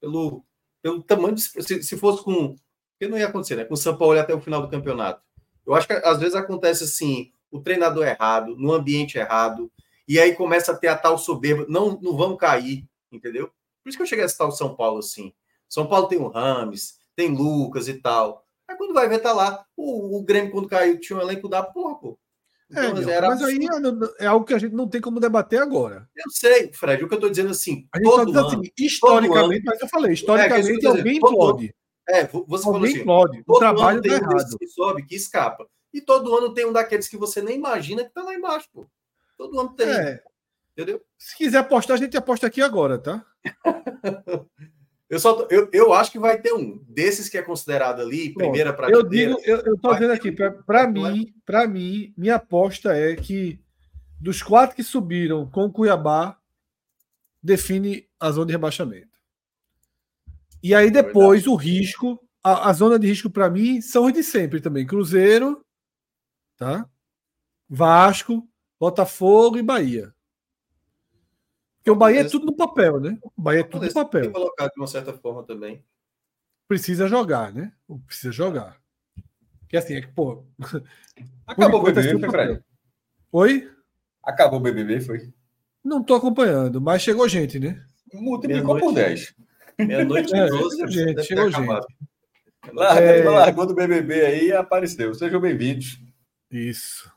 Pelo, 0.00 0.44
pelo 0.80 1.02
tamanho, 1.02 1.34
de, 1.34 1.42
se, 1.42 1.82
se 1.82 1.96
fosse 1.98 2.24
com. 2.24 2.56
que 2.98 3.06
não 3.06 3.18
ia 3.18 3.26
acontecer, 3.26 3.56
né? 3.56 3.64
Com 3.64 3.74
o 3.74 3.76
São 3.76 3.96
Paulo 3.96 4.18
até 4.18 4.34
o 4.34 4.40
final 4.40 4.62
do 4.62 4.70
campeonato. 4.70 5.22
Eu 5.66 5.74
acho 5.74 5.86
que 5.86 5.92
às 5.92 6.18
vezes 6.18 6.34
acontece 6.34 6.84
assim, 6.84 7.32
o 7.50 7.60
treinador 7.60 8.06
errado, 8.06 8.56
no 8.56 8.72
ambiente 8.72 9.18
errado, 9.18 9.70
e 10.08 10.18
aí 10.18 10.34
começa 10.34 10.72
a 10.72 10.76
ter 10.76 10.88
a 10.88 10.96
tal 10.96 11.18
soberba, 11.18 11.66
não, 11.68 12.00
não 12.00 12.16
vão 12.16 12.36
cair, 12.36 12.88
entendeu? 13.10 13.52
Por 13.82 13.90
isso 13.90 13.98
que 13.98 14.02
eu 14.02 14.06
cheguei 14.06 14.24
a 14.24 14.28
citar 14.28 14.48
o 14.48 14.52
São 14.52 14.74
Paulo 14.74 14.98
assim. 14.98 15.32
São 15.72 15.86
Paulo 15.86 16.06
tem 16.06 16.18
o 16.18 16.28
Rames, 16.28 16.98
tem 17.16 17.34
Lucas 17.34 17.88
e 17.88 17.94
tal. 17.94 18.44
Aí 18.68 18.76
quando 18.76 18.92
vai 18.92 19.08
ver, 19.08 19.20
tá 19.20 19.32
lá. 19.32 19.64
O, 19.74 20.18
o 20.18 20.22
Grêmio, 20.22 20.52
quando 20.52 20.68
caiu, 20.68 21.00
tinha 21.00 21.18
um 21.18 21.22
elenco 21.22 21.48
da 21.48 21.62
porra, 21.62 21.94
pô. 21.94 22.18
É, 22.70 22.88
então, 22.88 23.10
é, 23.10 23.20
mas 23.22 23.42
aí 23.42 23.58
é, 24.18 24.24
é 24.24 24.26
algo 24.26 24.44
que 24.44 24.52
a 24.52 24.58
gente 24.58 24.74
não 24.74 24.86
tem 24.86 25.00
como 25.00 25.18
debater 25.18 25.62
agora. 25.62 26.06
Eu 26.14 26.30
sei, 26.30 26.70
Fred, 26.74 27.02
o 27.02 27.08
que 27.08 27.14
eu 27.14 27.16
estou 27.16 27.30
dizendo 27.30 27.50
assim. 27.52 27.88
A 27.90 27.96
gente 27.96 28.06
está 28.06 28.24
dizendo 28.24 28.46
assim, 28.46 28.60
historicamente, 28.78 29.64
mas 29.64 29.80
eu 29.80 29.88
falei, 29.88 30.12
historicamente 30.12 30.84
é, 30.84 30.88
alguém 30.88 31.20
pode. 31.20 31.74
É, 32.06 32.26
você 32.26 32.68
alguém 32.68 32.94
assim, 32.96 33.04
pode. 33.04 33.42
O 33.46 33.58
trabalho 33.58 34.02
tem 34.02 34.10
tá 34.10 34.18
errado. 34.18 34.58
que 34.58 34.66
sobe, 34.66 35.06
que 35.06 35.14
escapa. 35.14 35.66
E 35.92 36.02
todo 36.02 36.36
ano 36.36 36.52
tem 36.52 36.66
um 36.66 36.72
daqueles 36.72 37.08
que 37.08 37.16
você 37.16 37.40
nem 37.40 37.56
imagina 37.56 38.02
que 38.02 38.08
está 38.08 38.22
lá 38.22 38.34
embaixo, 38.34 38.68
pô. 38.70 38.86
Todo 39.38 39.58
ano 39.58 39.74
tem. 39.74 39.88
É. 39.88 40.22
Entendeu? 40.72 41.00
Se 41.18 41.34
quiser 41.34 41.58
apostar, 41.58 41.96
a 41.96 41.98
gente 42.00 42.16
aposta 42.16 42.46
aqui 42.46 42.60
agora, 42.60 42.98
tá? 42.98 43.24
Eu, 45.12 45.20
só, 45.20 45.46
eu, 45.50 45.68
eu 45.74 45.92
acho 45.92 46.10
que 46.10 46.18
vai 46.18 46.40
ter 46.40 46.54
um 46.54 46.82
desses 46.88 47.28
que 47.28 47.36
é 47.36 47.42
considerado 47.42 48.00
ali, 48.00 48.32
primeira 48.32 48.72
para 48.72 48.88
Eu 48.88 49.02
digo, 49.02 49.38
eu, 49.44 49.58
eu 49.58 49.78
tô 49.78 49.92
dizendo 49.92 50.14
aqui, 50.14 50.32
para 50.32 50.88
mim, 50.88 51.34
para 51.44 51.68
mim, 51.68 52.14
minha 52.16 52.36
aposta 52.36 52.96
é 52.96 53.14
que 53.14 53.60
dos 54.18 54.42
quatro 54.42 54.74
que 54.74 54.82
subiram 54.82 55.46
com 55.50 55.66
o 55.66 55.70
Cuiabá, 55.70 56.38
define 57.42 58.08
a 58.18 58.30
zona 58.30 58.46
de 58.46 58.52
rebaixamento. 58.52 59.18
E 60.62 60.74
aí 60.74 60.90
depois 60.90 61.46
o 61.46 61.56
risco, 61.56 62.18
a, 62.42 62.70
a 62.70 62.72
zona 62.72 62.98
de 62.98 63.06
risco 63.06 63.28
para 63.28 63.50
mim 63.50 63.82
são 63.82 64.06
os 64.06 64.14
de 64.14 64.22
sempre 64.22 64.62
também, 64.62 64.86
Cruzeiro, 64.86 65.62
tá? 66.56 66.88
Vasco, 67.68 68.48
Botafogo 68.80 69.58
e 69.58 69.62
Bahia. 69.62 70.14
Porque 71.82 71.90
o 71.90 71.96
Bahia 71.96 72.20
é 72.20 72.24
tudo 72.24 72.46
no 72.46 72.54
papel, 72.54 73.00
né? 73.00 73.18
O 73.36 73.42
Bahia 73.42 73.60
é 73.60 73.64
tudo 73.64 73.84
no 73.84 73.92
papel. 73.92 74.30
colocado 74.30 74.70
de 74.70 74.80
uma 74.80 74.86
certa 74.86 75.12
forma 75.12 75.42
também. 75.42 75.84
Precisa 76.68 77.08
jogar, 77.08 77.52
né? 77.52 77.72
Precisa 78.06 78.30
jogar. 78.30 78.80
Que 79.68 79.76
assim, 79.76 79.94
é 79.94 80.00
que, 80.00 80.06
pô. 80.06 80.44
Acabou 81.44 81.80
o 81.80 81.82
BBB, 81.82 82.20
foi, 82.20 82.30
Fred? 82.30 82.62
Oi? 83.32 83.70
Acabou 84.22 84.60
o 84.60 84.62
BBB, 84.62 85.00
foi? 85.00 85.32
Não 85.82 86.04
tô 86.04 86.14
acompanhando, 86.14 86.80
mas 86.80 87.02
chegou 87.02 87.28
gente, 87.28 87.58
né? 87.58 87.84
Multiplicou 88.14 88.78
por 88.78 88.94
10. 88.94 89.34
Meia-noite 89.80 90.32
é, 90.36 90.46
chegou 90.46 90.88
gente, 90.88 91.22
chegou 91.24 91.50
gente. 91.50 91.66
Largou, 92.72 93.02
é... 93.02 93.22
largou 93.24 93.66
do 93.66 93.74
BBB 93.74 94.20
aí 94.24 94.46
e 94.46 94.52
apareceu. 94.52 95.12
Sejam 95.14 95.40
bem-vindos. 95.40 95.98
Isso. 96.48 97.10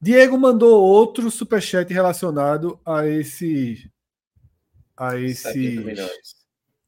Diego 0.00 0.36
mandou 0.36 0.82
outro 0.82 1.30
superchat 1.30 1.92
relacionado 1.92 2.80
a 2.84 3.06
esse. 3.06 3.91
A 5.02 5.18
esse. 5.18 5.76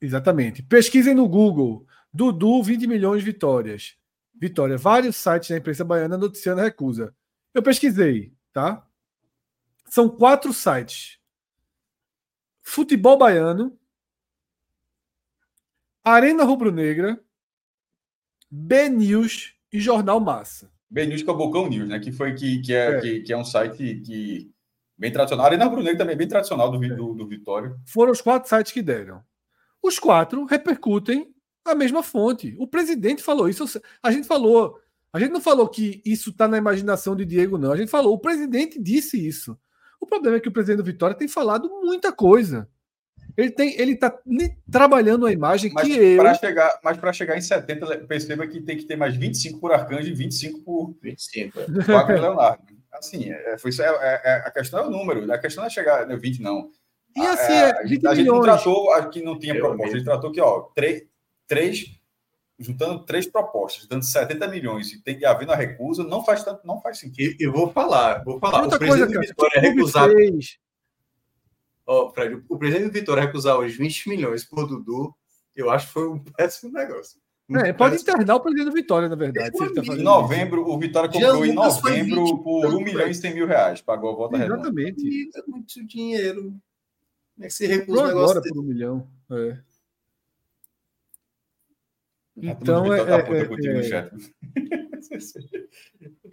Exatamente. 0.00 0.62
Pesquisem 0.62 1.14
no 1.14 1.28
Google. 1.28 1.86
Dudu, 2.12 2.62
20 2.62 2.86
milhões 2.86 3.20
de 3.20 3.30
vitórias. 3.32 3.96
Vitória. 4.34 4.76
Vários 4.76 5.16
sites 5.16 5.50
da 5.50 5.56
imprensa 5.56 5.84
baiana 5.84 6.16
noticiando 6.16 6.60
a 6.60 6.64
recusa. 6.64 7.14
Eu 7.52 7.62
pesquisei, 7.62 8.32
tá? 8.52 8.86
São 9.86 10.08
quatro 10.08 10.52
sites: 10.52 11.18
Futebol 12.62 13.16
Baiano, 13.16 13.78
Arena 16.04 16.44
Rubro 16.44 16.70
Negra, 16.70 17.18
B 18.50 18.88
News 18.88 19.54
e 19.72 19.80
Jornal 19.80 20.20
Massa. 20.20 20.72
BNews 20.90 21.22
que 21.24 21.30
é 21.30 21.32
o 21.32 21.36
Bocão 21.36 21.68
News, 21.68 21.88
né? 21.88 21.98
Que 21.98 22.12
foi 22.12 22.34
que, 22.34 22.60
que, 22.60 22.72
é, 22.72 22.90
é. 22.90 23.00
Que, 23.00 23.20
que, 23.22 23.32
é 23.32 23.36
um 23.36 23.44
site 23.44 24.00
que 24.06 24.53
bem 24.97 25.12
tradicional. 25.12 25.47
A 25.47 25.49
Arena 25.49 25.68
Brunegro 25.68 25.99
também 25.99 26.14
é 26.14 26.18
bem 26.18 26.28
tradicional 26.28 26.70
do, 26.70 26.78
do, 26.78 27.14
do 27.14 27.26
Vitória. 27.26 27.76
Foram 27.86 28.12
os 28.12 28.20
quatro 28.20 28.49
sites 28.49 28.72
que 28.72 28.82
deram. 28.82 29.22
Os 29.82 29.99
quatro 29.99 30.45
repercutem 30.45 31.34
a 31.64 31.74
mesma 31.74 32.03
fonte. 32.03 32.55
O 32.59 32.66
presidente 32.66 33.22
falou 33.22 33.49
isso. 33.49 33.64
A 34.03 34.11
gente 34.11 34.26
falou. 34.26 34.78
A 35.12 35.20
gente 35.20 35.30
não 35.30 35.40
falou 35.40 35.68
que 35.68 36.03
isso 36.05 36.30
está 36.30 36.49
na 36.49 36.59
imaginação 36.59 37.14
de 37.14 37.24
Diego, 37.24 37.57
não. 37.57 37.70
A 37.70 37.76
gente 37.76 37.90
falou, 37.90 38.12
o 38.12 38.18
presidente 38.18 38.82
disse 38.82 39.24
isso. 39.24 39.57
O 40.01 40.07
problema 40.07 40.38
é 40.38 40.40
que 40.40 40.49
o 40.49 40.53
presidente 40.53 40.78
do 40.78 40.84
Vitória 40.84 41.16
tem 41.16 41.28
falado 41.28 41.68
muita 41.68 42.12
coisa. 42.12 42.68
Ele 43.36 43.51
tem, 43.51 43.80
ele 43.80 43.97
tá 43.97 44.16
trabalhando 44.70 45.26
a 45.26 45.32
imagem 45.32 45.72
mas 45.72 45.86
que 45.86 45.92
eu. 45.92 46.34
Chegar, 46.34 46.80
mas 46.82 46.97
para 46.99 47.12
chegar 47.12 47.36
em 47.36 47.40
70, 47.40 47.99
perceba 48.07 48.47
que 48.47 48.61
tem 48.61 48.76
que 48.76 48.84
ter 48.84 48.97
mais 48.97 49.16
25 49.16 49.61
por 49.61 49.72
Arcanjo 49.72 50.09
e 50.09 50.14
25 50.14 50.61
por 50.62 50.97
25. 51.01 51.61
É. 51.61 52.20
Leonardo. 52.20 52.73
Assim, 52.95 53.30
é, 53.30 53.59
foi, 53.59 53.70
é, 53.80 54.20
é, 54.24 54.42
a 54.47 54.51
questão 54.51 54.80
é 54.80 54.86
o 54.86 54.90
número, 54.90 55.30
a 55.32 55.38
questão 55.38 55.64
é 55.64 55.70
chegar 55.70 56.07
no 56.07 56.18
20, 56.18 56.40
não. 56.40 56.70
E 57.16 57.20
assim, 57.20 57.53
é, 57.53 57.78
a, 57.78 57.86
gente, 57.86 58.07
a 58.07 58.14
gente 58.14 58.26
não 58.26 58.40
tratou 58.40 58.92
aqui 58.92 59.22
não 59.22 59.38
tinha 59.38 59.55
eu 59.55 59.61
proposta, 59.61 59.84
mesmo. 59.84 59.95
a 59.95 59.99
gente 59.99 60.05
tratou 60.05 60.32
que, 60.32 60.40
ó, 60.40 60.62
três, 60.74 61.03
três, 61.47 62.01
juntando 62.59 63.05
três 63.05 63.26
propostas, 63.26 63.86
dando 63.86 64.05
70 64.05 64.49
milhões 64.49 64.92
e 64.92 65.03
tem 65.03 65.18
que 65.18 65.24
haver 65.24 65.47
na 65.47 65.55
recusa, 65.55 66.03
não 66.03 66.24
faz 66.24 66.42
tanto, 66.42 66.66
não 66.66 66.80
faz 66.80 66.99
sentido. 66.99 67.36
Eu, 67.38 67.49
eu 67.49 67.53
vou 67.53 67.70
falar, 67.70 68.24
vou 68.24 68.38
falar. 68.38 68.62
Outra 68.62 68.78
coisa, 68.78 69.07
cara, 69.07 69.20
Vitória 69.20 69.61
recusar. 69.61 70.11
Fez 70.11 70.59
Fred, 72.14 72.42
o 72.49 72.59
presidente 72.59 72.92
Vitória 72.92 73.22
recusar 73.22 73.59
os 73.59 73.74
20 73.76 74.09
milhões 74.09 74.45
por 74.45 74.66
Dudu, 74.66 75.14
eu 75.55 75.70
acho 75.70 75.86
que 75.88 75.92
foi 75.92 76.09
um 76.09 76.18
péssimo 76.34 76.72
negócio. 76.72 77.20
É, 77.51 77.72
pode 77.74 77.97
internar 77.97 78.36
o 78.36 78.40
presidente 78.40 78.70
do 78.70 78.72
Vitória, 78.72 79.09
na 79.09 79.16
verdade. 79.16 79.51
Tá 79.53 79.95
em 79.95 80.03
novembro, 80.03 80.66
o 80.66 80.78
Vitória 80.78 81.11
comprou 81.11 81.45
em 81.45 81.53
novembro 81.53 82.42
por 82.42 82.74
1 82.74 82.80
milhão 82.80 83.07
e 83.07 83.14
100 83.14 83.34
mil 83.34 83.47
reais. 83.47 83.82
Pagou 83.82 84.11
a 84.11 84.14
volta 84.14 84.36
Exatamente. 84.36 85.03
redonda. 85.03 85.38
É 85.38 85.42
muito 85.51 85.86
dinheiro. 85.86 86.42
Como 87.34 87.45
é 87.45 87.47
que 87.47 87.53
se 87.53 87.66
recusa 87.66 88.03
um 88.03 88.07
negócio 88.07 88.30
agora 88.30 88.40
dele? 88.40 88.55
por 88.55 88.61
um 88.61 88.66
milhão. 88.66 89.09
É. 89.30 89.59
Então, 92.36 92.92
é, 92.92 92.99
é, 93.01 93.03
é, 93.03 94.11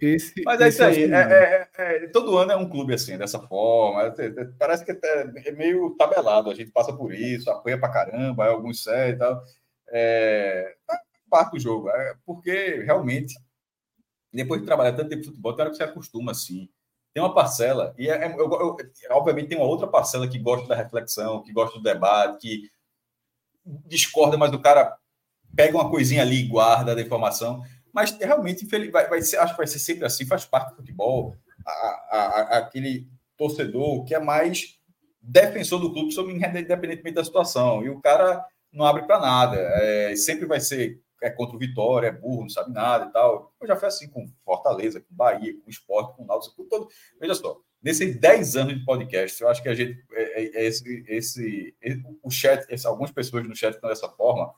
esse, 0.00 0.42
Mas 0.44 0.60
é 0.60 0.68
isso 0.68 0.82
aí. 0.82 1.04
É, 1.04 1.68
é, 1.78 2.04
é, 2.04 2.06
todo 2.08 2.36
ano 2.36 2.52
é 2.52 2.56
um 2.56 2.68
clube 2.68 2.94
assim, 2.94 3.16
dessa 3.16 3.38
forma. 3.38 4.12
parece 4.58 4.84
que 4.84 4.92
é, 4.92 5.52
meio 5.52 5.94
tabelado. 5.96 6.50
A 6.50 6.54
gente 6.54 6.72
passa 6.72 6.92
por 6.92 7.12
isso, 7.14 7.50
apoia 7.50 7.78
pra 7.78 7.92
caramba, 7.92 8.46
alguns 8.46 8.82
séries 8.82 9.14
e 9.16 9.18
tal. 9.18 9.42
É, 9.92 10.74
parte 11.28 11.52
do 11.52 11.60
jogo. 11.60 11.88
porque 12.24 12.82
realmente, 12.84 13.34
depois 14.32 14.60
de 14.60 14.66
trabalhar 14.66 14.92
tanto 14.92 15.10
tempo 15.10 15.22
em 15.22 15.26
futebol, 15.26 15.54
tem 15.54 15.62
hora 15.62 15.70
que 15.70 15.76
você 15.76 15.84
acostuma 15.84 16.32
assim. 16.32 16.68
Tem 17.14 17.22
uma 17.22 17.34
parcela, 17.34 17.94
e 17.98 18.06
eu, 18.06 18.16
eu, 18.16 18.76
obviamente 19.10 19.48
tem 19.48 19.58
uma 19.58 19.66
outra 19.66 19.86
parcela 19.86 20.26
que 20.26 20.38
gosta 20.38 20.66
da 20.66 20.74
reflexão, 20.74 21.42
que 21.42 21.52
gosta 21.52 21.76
do 21.76 21.82
debate, 21.82 22.38
que 22.40 22.70
discorda, 23.86 24.38
mas 24.38 24.52
o 24.52 24.58
cara 24.58 24.96
pega 25.54 25.76
uma 25.76 25.90
coisinha 25.90 26.22
ali 26.22 26.40
e 26.40 26.48
guarda 26.48 26.94
da 26.94 27.02
informação. 27.02 27.62
Mas 27.92 28.16
realmente, 28.18 28.66
vai, 28.90 29.08
vai 29.08 29.20
ser, 29.20 29.36
acho 29.36 29.52
que 29.52 29.58
vai 29.58 29.66
ser 29.66 29.78
sempre 29.78 30.06
assim, 30.06 30.24
faz 30.24 30.46
parte 30.46 30.70
do 30.70 30.76
futebol. 30.76 31.36
A, 31.66 31.70
a, 31.70 32.18
a, 32.18 32.58
aquele 32.58 33.06
torcedor 33.36 34.04
que 34.04 34.14
é 34.14 34.18
mais 34.18 34.78
defensor 35.20 35.80
do 35.80 35.92
clube, 35.92 36.14
independentemente 36.32 37.12
da 37.12 37.24
situação. 37.24 37.84
E 37.84 37.90
o 37.90 38.00
cara 38.00 38.44
não 38.72 38.84
abre 38.84 39.02
para 39.04 39.20
nada. 39.20 39.56
É, 39.56 40.16
sempre 40.16 40.46
vai 40.46 40.60
ser 40.60 41.00
é 41.22 41.30
contra 41.30 41.54
o 41.54 41.58
Vitória, 41.58 42.08
é 42.08 42.12
burro, 42.12 42.42
não 42.42 42.48
sabe 42.48 42.72
nada 42.72 43.06
e 43.06 43.12
tal. 43.12 43.54
Eu 43.60 43.68
já 43.68 43.76
fui 43.76 43.88
assim 43.88 44.08
com 44.08 44.26
Fortaleza, 44.44 45.00
com 45.00 45.14
Bahia, 45.14 45.54
com 45.62 45.70
Esporte, 45.70 46.16
com 46.16 46.24
Náutico, 46.24 46.56
com 46.56 46.68
todo. 46.68 46.88
Veja 47.20 47.34
só, 47.34 47.60
nesses 47.80 48.18
10 48.18 48.56
anos 48.56 48.74
de 48.74 48.84
podcast, 48.84 49.40
eu 49.40 49.48
acho 49.48 49.62
que 49.62 49.68
a 49.68 49.74
gente. 49.74 50.04
É, 50.12 50.42
é, 50.42 50.62
é 50.62 50.66
esse, 50.66 51.04
esse, 51.06 51.74
o 52.22 52.30
chat, 52.30 52.66
esse, 52.68 52.86
algumas 52.86 53.12
pessoas 53.12 53.46
no 53.46 53.54
chat 53.54 53.74
estão 53.74 53.88
dessa 53.88 54.08
forma, 54.08 54.52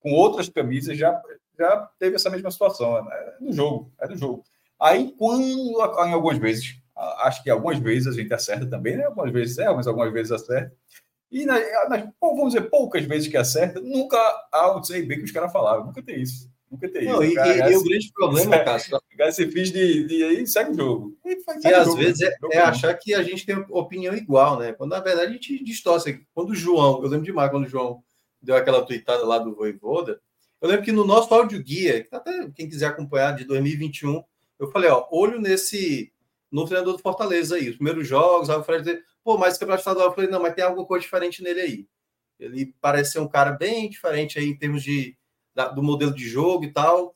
com 0.00 0.12
outras 0.12 0.48
camisas 0.48 0.98
já, 0.98 1.20
já 1.58 1.88
teve 1.98 2.16
essa 2.16 2.28
mesma 2.28 2.50
situação. 2.50 3.04
Né? 3.04 3.10
É 3.12 3.44
do 3.44 3.52
jogo, 3.52 3.92
é 4.00 4.08
do 4.08 4.16
jogo. 4.16 4.44
Aí, 4.80 5.14
quando, 5.16 5.42
em 5.42 6.12
algumas 6.12 6.38
vezes, 6.38 6.80
acho 7.18 7.42
que 7.42 7.50
algumas 7.50 7.78
vezes 7.78 8.08
a 8.08 8.12
gente 8.12 8.32
acerta 8.32 8.66
também, 8.66 8.96
né? 8.96 9.04
Algumas 9.04 9.30
vezes 9.30 9.58
é, 9.58 9.70
mas 9.72 9.86
algumas 9.86 10.12
vezes 10.12 10.32
acerta. 10.32 10.74
E 11.30 11.44
nas, 11.44 11.62
nas, 11.88 12.08
vamos 12.20 12.54
dizer, 12.54 12.68
poucas 12.68 13.04
vezes 13.04 13.28
que 13.28 13.36
acerta, 13.36 13.80
nunca 13.80 14.18
há 14.52 14.76
o 14.76 14.80
dizer 14.80 15.06
bem 15.06 15.18
que 15.18 15.24
os 15.24 15.30
caras 15.30 15.52
falavam. 15.52 15.86
Nunca 15.86 16.02
tem 16.02 16.20
isso. 16.20 16.50
Nunca 16.70 16.88
tem 16.88 17.04
Não, 17.04 17.22
isso. 17.22 17.32
E, 17.32 17.34
cara, 17.34 17.70
e, 17.70 17.72
e 17.72 17.76
o 17.76 17.82
grande 17.82 18.12
problema, 18.12 18.58
Cássio. 18.64 18.96
O 18.96 19.16
cara 19.16 19.32
se 19.32 19.50
fiz 19.50 19.72
de, 19.72 20.06
de 20.06 20.22
aí 20.22 20.46
segue 20.46 20.70
o 20.70 20.74
jogo. 20.74 21.18
E, 21.24 21.68
e 21.68 21.74
às 21.74 21.86
jogo, 21.86 21.98
vezes 21.98 22.20
é, 22.22 22.36
é, 22.52 22.58
achar 22.60 22.94
que 22.94 23.12
a 23.14 23.22
gente 23.22 23.44
tem 23.44 23.56
opinião 23.68 24.14
igual, 24.14 24.58
né? 24.58 24.72
Quando 24.72 24.90
na 24.90 25.00
verdade 25.00 25.30
a 25.30 25.32
gente 25.32 25.62
distorce. 25.64 26.24
Quando 26.32 26.50
o 26.50 26.54
João, 26.54 27.02
eu 27.02 27.08
lembro 27.08 27.26
demais 27.26 27.50
quando 27.50 27.64
o 27.64 27.68
João 27.68 28.02
deu 28.40 28.56
aquela 28.56 28.84
tweetada 28.84 29.24
lá 29.26 29.38
do 29.38 29.54
Voivoda, 29.54 30.20
eu 30.60 30.68
lembro 30.68 30.84
que 30.84 30.92
no 30.92 31.04
nosso 31.04 31.32
áudio 31.34 31.62
guia, 31.62 32.06
até 32.12 32.48
quem 32.54 32.68
quiser 32.68 32.86
acompanhar 32.86 33.34
de 33.34 33.44
2021, 33.44 34.22
Eu 34.58 34.70
falei, 34.70 34.90
ó, 34.90 35.06
olho 35.10 35.40
nesse 35.40 36.12
no 36.50 36.66
treinador 36.66 36.96
do 36.96 37.02
Fortaleza 37.02 37.56
aí, 37.56 37.70
os 37.70 37.76
primeiros 37.76 38.06
jogos, 38.06 38.50
aí 38.50 38.56
o 38.56 38.64
Fred 38.64 39.00
pô, 39.24 39.38
mas 39.38 39.56
o 39.56 39.60
campeonato 39.60 39.80
estadual, 39.80 40.08
eu 40.08 40.14
falei, 40.14 40.30
não, 40.30 40.40
mas 40.40 40.54
tem 40.54 40.64
alguma 40.64 40.86
coisa 40.86 41.02
diferente 41.02 41.42
nele 41.42 41.60
aí. 41.60 41.88
Ele 42.38 42.74
parece 42.80 43.12
ser 43.12 43.18
um 43.20 43.28
cara 43.28 43.52
bem 43.52 43.88
diferente 43.88 44.38
aí 44.38 44.46
em 44.46 44.56
termos 44.56 44.82
de, 44.82 45.16
da, 45.54 45.68
do 45.68 45.82
modelo 45.82 46.14
de 46.14 46.26
jogo 46.28 46.64
e 46.64 46.72
tal. 46.72 47.14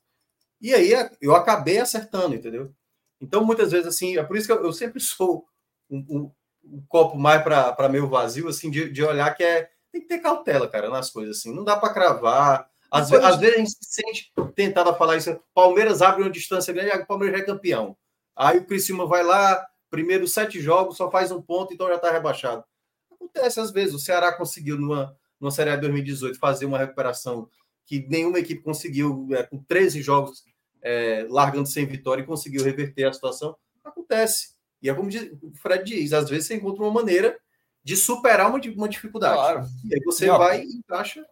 E 0.61 0.75
aí 0.75 0.93
eu 1.21 1.35
acabei 1.35 1.79
acertando, 1.79 2.35
entendeu? 2.35 2.73
Então, 3.21 3.45
muitas 3.45 3.73
vezes, 3.73 3.87
assim, 3.87 4.19
é 4.19 4.23
por 4.23 4.37
isso 4.37 4.47
que 4.47 4.53
eu, 4.53 4.63
eu 4.63 4.73
sempre 4.73 5.01
sou 5.01 5.47
um, 5.91 5.99
um, 6.09 6.33
um 6.65 6.85
copo 6.89 7.17
mais 7.17 7.43
para 7.43 7.89
meio 7.89 8.09
vazio, 8.09 8.49
assim, 8.49 8.71
de, 8.71 8.91
de 8.91 9.03
olhar 9.03 9.35
que 9.35 9.43
é. 9.43 9.71
Tem 9.91 10.01
que 10.01 10.09
ter 10.09 10.19
cautela, 10.19 10.69
cara, 10.69 10.91
nas 10.91 11.11
coisas, 11.11 11.39
assim. 11.39 11.55
Não 11.55 11.63
dá 11.63 11.77
para 11.77 11.95
cravar. 11.95 12.69
Às, 12.91 13.11
vezes, 13.11 13.25
às 13.25 13.37
vezes 13.37 13.55
a 13.55 13.59
gente 13.59 13.71
se 13.71 13.79
sente 13.83 14.33
tentado 14.55 14.91
a 14.91 14.95
falar 14.95 15.17
isso. 15.17 15.41
Palmeiras 15.55 16.03
abre 16.03 16.23
uma 16.23 16.31
distância 16.31 16.73
grande, 16.73 16.91
o 16.97 17.07
Palmeiras 17.07 17.39
já 17.39 17.43
é 17.45 17.47
campeão. 17.47 17.97
Aí 18.37 18.59
o 18.59 18.67
Criciúma 18.67 19.07
vai 19.07 19.23
lá, 19.23 19.65
primeiro 19.95 20.27
sete 20.27 20.61
jogos, 20.61 20.97
só 20.97 21.09
faz 21.09 21.31
um 21.31 21.41
ponto, 21.41 21.73
então 21.73 21.87
já 21.87 21.95
está 21.95 22.11
rebaixado. 22.11 22.65
Acontece 23.13 23.61
às 23.61 23.71
vezes. 23.71 23.95
O 23.95 23.99
Ceará 24.01 24.33
conseguiu, 24.33 24.77
numa, 24.77 25.17
numa 25.41 25.53
Série 25.53 25.71
A 25.71 25.77
de 25.77 25.83
2018, 25.83 26.37
fazer 26.39 26.67
uma 26.67 26.79
recuperação 26.79 27.49
que 27.87 28.05
nenhuma 28.09 28.41
equipe 28.41 28.61
conseguiu, 28.63 29.29
é, 29.31 29.45
com 29.45 29.63
13 29.63 30.03
jogos 30.03 30.45
é, 30.83 31.27
largando 31.31 31.69
sem 31.69 31.87
vitória 31.87 32.23
e 32.23 32.27
conseguiu 32.27 32.65
reverter 32.65 33.05
a 33.05 33.13
situação. 33.13 33.57
Acontece. 33.85 34.55
E 34.83 34.91
é 34.91 34.95
como 34.95 35.09
o 35.09 35.57
Fred 35.57 35.85
diz, 35.85 36.13
às 36.13 36.29
vezes 36.29 36.47
você 36.47 36.57
encontra 36.57 36.83
uma 36.83 36.93
maneira 36.93 37.39
de 37.85 37.97
superar 37.97 38.51
uma, 38.51 38.61
uma 38.77 38.89
dificuldade. 38.89 39.37
Claro. 39.37 39.67
E 39.85 39.95
aí 39.95 40.01
você 40.05 40.27
Não. 40.27 40.39
vai 40.39 40.63
e 40.63 40.77
encaixa. 40.77 41.25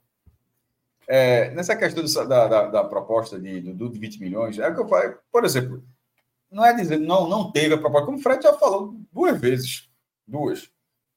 É, 1.09 1.51
nessa 1.51 1.75
questão 1.75 2.05
da, 2.29 2.47
da, 2.47 2.67
da 2.69 2.85
proposta 2.85 3.41
de, 3.41 3.61
do, 3.73 3.91
de 3.91 3.99
20 3.99 4.21
milhões, 4.21 4.59
é 4.59 4.69
o 4.69 4.75
que 4.75 4.81
eu 4.81 4.89
falo, 4.89 5.19
por 5.33 5.45
exemplo, 5.45 5.83
não 6.53 6.65
é 6.65 6.75
dizer 6.75 6.99
não, 6.99 7.29
não 7.29 7.51
teve 7.51 7.75
a 7.75 7.79
proposta, 7.79 8.07
como 8.07 8.19
o 8.19 8.21
Fred 8.21 8.43
já 8.43 8.53
falou 8.53 8.95
duas 9.11 9.41
vezes, 9.41 9.89
duas. 10.27 10.71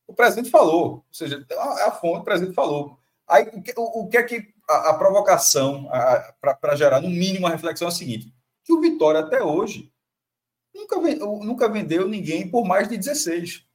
O 0.08 0.14
presidente 0.14 0.50
falou, 0.50 0.84
ou 0.84 1.06
seja, 1.12 1.46
é 1.50 1.84
a 1.84 1.92
fonte, 1.92 2.22
o 2.22 2.24
presidente 2.24 2.56
falou. 2.56 2.98
Aí, 3.28 3.50
o 3.54 3.62
que, 3.62 3.74
o, 3.76 4.04
o 4.04 4.08
que 4.08 4.18
é 4.18 4.24
que 4.24 4.54
a, 4.70 4.92
a 4.92 4.94
provocação 4.94 5.90
para 6.40 6.76
gerar, 6.76 7.02
no 7.02 7.10
mínimo, 7.10 7.48
a 7.48 7.50
reflexão 7.50 7.88
é 7.88 7.92
a 7.92 7.94
seguinte: 7.94 8.34
que 8.64 8.72
o 8.72 8.80
Vitória 8.80 9.20
até 9.20 9.44
hoje 9.44 9.92
nunca, 10.74 10.98
nunca 11.44 11.70
vendeu 11.70 12.08
ninguém 12.08 12.50
por 12.50 12.66
mais 12.66 12.88
de 12.88 12.98
16. 12.98 13.66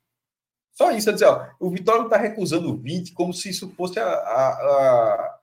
Só 0.73 0.93
isso, 0.93 1.11
é 1.11 1.13
dizer, 1.13 1.27
ó, 1.27 1.47
o 1.59 1.69
Vitória 1.69 2.05
está 2.05 2.17
recusando 2.17 2.77
20 2.77 3.13
como 3.13 3.35
se 3.35 3.51
isso 3.51 3.71
fosse 3.77 3.99
a, 3.99 4.07
a, 4.07 4.49
a 4.49 5.41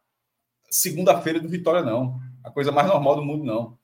segunda-feira 0.71 1.39
do 1.39 1.49
Vitória, 1.49 1.83
não. 1.83 2.19
A 2.43 2.49
coisa 2.49 2.71
mais 2.71 2.87
normal 2.87 3.17
do 3.17 3.25
mundo, 3.25 3.43
não 3.43 3.77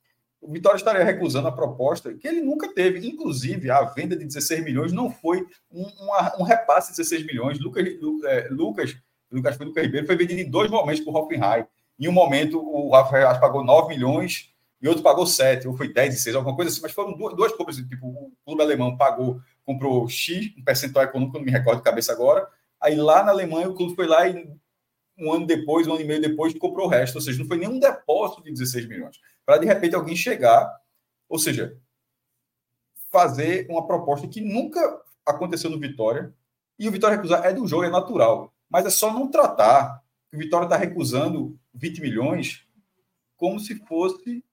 o 0.43 0.51
Vitória 0.51 0.77
estaria 0.77 1.03
recusando 1.03 1.47
a 1.47 1.51
proposta 1.51 2.13
que 2.13 2.27
ele 2.27 2.41
nunca 2.41 2.67
teve. 2.73 3.07
Inclusive, 3.07 3.71
a 3.71 3.81
venda 3.83 4.15
de 4.15 4.25
16 4.25 4.63
milhões 4.63 4.91
não 4.91 5.09
foi 5.09 5.47
um, 5.71 5.85
um 6.39 6.43
repasse 6.43 6.91
de 6.91 6.97
16 6.97 7.25
milhões. 7.25 7.59
Lucas, 7.59 7.85
é, 8.25 8.47
Lucas, 8.51 8.95
Lucas, 9.31 9.57
Lucas 9.57 9.83
Ribeiro 9.85 10.05
foi 10.05 10.17
vendido 10.17 10.41
em 10.41 10.49
dois 10.49 10.69
momentos 10.69 11.01
por 11.01 11.15
Hoffenheim. 11.15 11.65
Em 11.97 12.07
um 12.07 12.11
momento, 12.11 12.59
o 12.59 12.91
Rafael 12.91 13.39
pagou 13.39 13.63
9 13.63 13.95
milhões 13.95 14.53
e 14.81 14.87
outro 14.87 15.01
pagou 15.01 15.25
7, 15.25 15.65
ou 15.67 15.77
foi 15.77 15.93
10 15.93 16.15
e 16.15 16.19
6, 16.19 16.35
alguma 16.35 16.55
coisa 16.55 16.69
assim, 16.69 16.81
mas 16.81 16.91
foram 16.91 17.13
duas, 17.13 17.33
duas 17.35 17.53
compras. 17.53 17.77
Tipo, 17.77 18.07
o 18.07 18.33
clube 18.45 18.61
alemão 18.61 18.97
pagou, 18.97 19.39
comprou 19.65 20.07
X, 20.09 20.51
um 20.57 20.63
percentual 20.63 21.05
econômico, 21.05 21.37
não 21.37 21.45
me 21.45 21.51
recordo 21.51 21.77
de 21.77 21.85
cabeça 21.85 22.11
agora. 22.11 22.45
Aí 22.81 22.95
lá 22.95 23.23
na 23.23 23.31
Alemanha, 23.31 23.69
o 23.69 23.75
clube 23.75 23.95
foi 23.95 24.07
lá 24.07 24.27
e 24.27 24.45
um 25.17 25.31
ano 25.31 25.47
depois, 25.47 25.87
um 25.87 25.93
ano 25.93 26.01
e 26.01 26.05
meio 26.05 26.19
depois, 26.19 26.53
comprou 26.57 26.87
o 26.87 26.89
resto. 26.89 27.15
Ou 27.15 27.21
seja, 27.21 27.39
não 27.39 27.47
foi 27.47 27.57
nenhum 27.57 27.79
depósito 27.79 28.43
de 28.43 28.51
16 28.51 28.87
milhões 28.89 29.17
para 29.45 29.57
de 29.57 29.65
repente 29.65 29.95
alguém 29.95 30.15
chegar, 30.15 30.71
ou 31.27 31.37
seja, 31.37 31.77
fazer 33.11 33.67
uma 33.69 33.85
proposta 33.85 34.27
que 34.27 34.41
nunca 34.41 35.01
aconteceu 35.25 35.69
no 35.69 35.79
Vitória, 35.79 36.33
e 36.79 36.87
o 36.87 36.91
Vitória 36.91 37.15
recusar 37.15 37.45
é 37.45 37.53
do 37.53 37.67
jogo, 37.67 37.83
é 37.83 37.89
natural, 37.89 38.53
mas 38.69 38.85
é 38.85 38.89
só 38.89 39.13
não 39.13 39.29
tratar 39.29 40.03
que 40.29 40.35
o 40.35 40.39
Vitória 40.39 40.65
está 40.65 40.75
recusando 40.75 41.57
20 41.73 42.01
milhões 42.01 42.67
como 43.37 43.59
se 43.59 43.75
fosse 43.85 44.43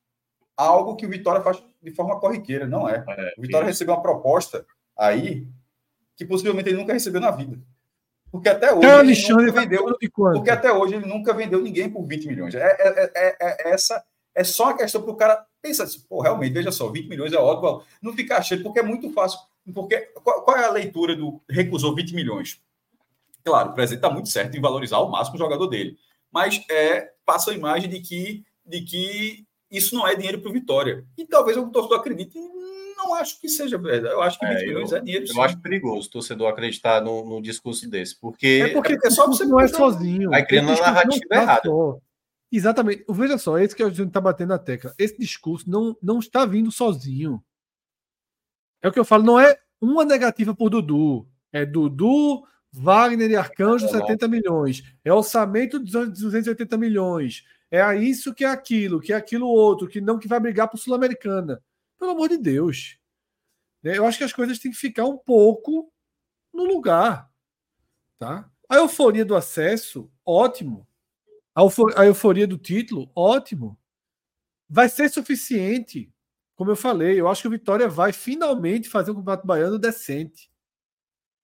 algo 0.57 0.97
que 0.97 1.07
o 1.07 1.09
Vitória 1.09 1.41
faz 1.41 1.63
de 1.83 1.91
forma 1.93 2.21
corriqueira, 2.21 2.67
não 2.67 2.89
é. 2.89 3.05
é 3.09 3.35
o 3.39 3.43
Vitória 3.43 3.65
isso. 3.65 3.79
recebeu 3.79 3.95
uma 3.95 4.03
proposta 4.03 4.67
aí 4.97 5.47
que 6.17 6.25
possivelmente 6.25 6.69
ele 6.69 6.77
nunca 6.77 6.93
recebeu 6.93 7.21
na 7.21 7.31
vida. 7.31 7.59
Porque 8.31 8.49
até 8.49 8.73
hoje 8.73 8.87
então, 8.87 9.01
ele 9.01 9.47
nunca 9.47 9.53
tá 9.53 9.61
vendeu. 9.61 9.99
Porque 10.35 10.51
até 10.51 10.73
hoje 10.73 10.95
ele 10.95 11.07
nunca 11.07 11.33
vendeu 11.33 11.61
ninguém 11.63 11.91
por 11.91 12.07
20 12.07 12.29
milhões. 12.29 12.55
É, 12.55 12.77
é, 12.79 13.13
é, 13.17 13.37
é 13.41 13.73
essa 13.73 14.05
é 14.35 14.45
só 14.45 14.65
uma 14.65 14.77
questão 14.77 15.03
para 15.03 15.11
o 15.11 15.17
cara 15.17 15.47
pensar 15.61 15.85
assim, 15.85 16.01
pô, 16.09 16.21
realmente, 16.21 16.53
veja 16.53 16.73
só, 16.73 16.89
20 16.89 17.09
milhões 17.09 17.33
é 17.33 17.39
ótimo, 17.39 17.83
não 18.01 18.15
ficar 18.15 18.39
achando, 18.39 18.63
porque 18.63 18.81
é 18.81 18.83
muito 18.83 19.13
fácil. 19.13 19.39
Porque 19.75 19.99
qual, 20.23 20.43
qual 20.43 20.57
é 20.57 20.65
a 20.65 20.71
leitura 20.71 21.15
do 21.15 21.41
recusou 21.49 21.95
20 21.95 22.15
milhões? 22.15 22.61
Claro, 23.45 23.71
o 23.71 23.75
presidente 23.75 23.99
está 24.05 24.11
muito 24.11 24.29
certo 24.29 24.57
em 24.57 24.61
valorizar 24.61 24.97
ao 24.97 25.11
máximo 25.11 25.37
o 25.37 25.39
jogador 25.39 25.67
dele, 25.67 25.97
mas 26.33 26.63
é, 26.71 27.13
passa 27.25 27.51
a 27.51 27.55
imagem 27.55 27.89
de 27.89 28.01
que, 28.01 28.45
de 28.65 28.81
que 28.83 29.47
isso 29.71 29.95
não 29.95 30.07
é 30.07 30.15
dinheiro 30.15 30.41
para 30.41 30.51
o 30.51 30.53
Vitória. 30.53 31.05
E 31.17 31.25
talvez 31.27 31.57
o 31.57 31.69
torcedor 31.71 32.01
acredite, 32.01 32.39
não 32.97 33.15
acho 33.15 33.41
que 33.41 33.49
seja 33.49 33.79
verdade. 33.79 34.15
Eu 34.15 34.23
acho 34.23 34.39
que 34.39 34.47
20 34.47 34.57
é, 34.57 34.67
milhões 34.67 34.93
eu, 34.93 34.99
é 34.99 35.01
dinheiro. 35.01 35.25
Eu 35.25 35.35
sim. 35.35 35.41
acho 35.41 35.61
perigoso 35.61 36.09
o 36.09 36.11
torcedor 36.11 36.49
acreditar 36.49 37.01
no, 37.01 37.25
no 37.25 37.41
discurso 37.41 37.89
desse, 37.89 38.19
porque. 38.19 38.65
É 38.65 38.69
porque 38.69 38.99
é, 39.03 39.11
só 39.11 39.27
você 39.27 39.45
não 39.45 39.61
é 39.61 39.69
sozinho. 39.69 40.31
Vai 40.31 40.45
criando 40.45 40.69
uma 40.69 40.81
narrativa 40.81 41.35
errada. 41.35 41.63
Só. 41.65 41.99
Exatamente. 42.53 43.05
Veja 43.09 43.39
só, 43.39 43.59
é 43.59 43.65
isso 43.65 43.77
que 43.77 43.83
a 43.83 43.89
gente 43.89 44.09
está 44.09 44.21
batendo 44.21 44.49
na 44.49 44.59
tecla. 44.59 44.93
Esse 44.99 45.19
discurso 45.19 45.71
não, 45.71 45.97
não 46.03 46.19
está 46.19 46.45
vindo 46.45 46.73
sozinho. 46.73 47.43
É 48.83 48.89
o 48.89 48.93
que 48.93 48.99
eu 48.99 49.05
falo, 49.05 49.23
não 49.23 49.39
é 49.39 49.61
uma 49.81 50.05
negativa 50.05 50.55
por 50.55 50.71
Dudu. 50.71 51.29
É 51.53 51.65
Dudu, 51.65 52.45
Wagner 52.73 53.31
e 53.31 53.37
Arcanjo, 53.37 53.89
70 53.89 54.29
milhões. 54.29 54.83
É 55.05 55.13
orçamento 55.13 55.79
de 55.79 55.91
280 55.91 56.77
milhões. 56.77 57.45
É 57.71 57.95
isso 57.97 58.35
que 58.35 58.45
é 58.45 58.49
aquilo, 58.49 59.01
que 59.01 59.13
é 59.13 59.17
aquilo 59.17 59.47
outro, 59.47 59.87
que 59.87 60.01
não 60.01 60.19
que 60.19 60.27
vai 60.27 60.41
brigar 60.41 60.69
por 60.69 60.79
Sul-Americana. 60.79 61.63
Pelo 61.99 62.13
amor 62.13 62.29
de 62.29 62.39
Deus. 62.39 62.99
Né, 63.83 63.97
eu 63.97 64.07
acho 64.07 64.19
que 64.19 64.25
as 64.25 64.33
coisas 64.33 64.59
têm 64.59 64.73
que 64.73 64.77
ficar 64.77 65.05
um 65.05 65.17
pouco 65.17 65.93
no 66.53 66.65
lugar. 66.65 67.31
Tá? 68.19 68.51
A 68.69 68.77
euforia 68.77 69.25
do 69.25 69.37
acesso, 69.37 70.11
ótimo. 70.25 70.87
A 71.97 72.07
euforia 72.07 72.47
do 72.47 72.57
título, 72.57 73.11
ótimo. 73.15 73.79
Vai 74.69 74.89
ser 74.89 75.11
suficiente. 75.11 76.13
Como 76.57 76.71
eu 76.71 76.77
falei, 76.77 77.21
eu 77.21 77.29
acho 77.29 77.43
que 77.43 77.49
o 77.49 77.51
Vitória 77.51 77.89
vai 77.89 78.13
finalmente 78.13 78.89
fazer 78.89 79.11
um 79.11 79.17
campeonato 79.17 79.47
baiano 79.47 79.79
decente. 79.79 80.51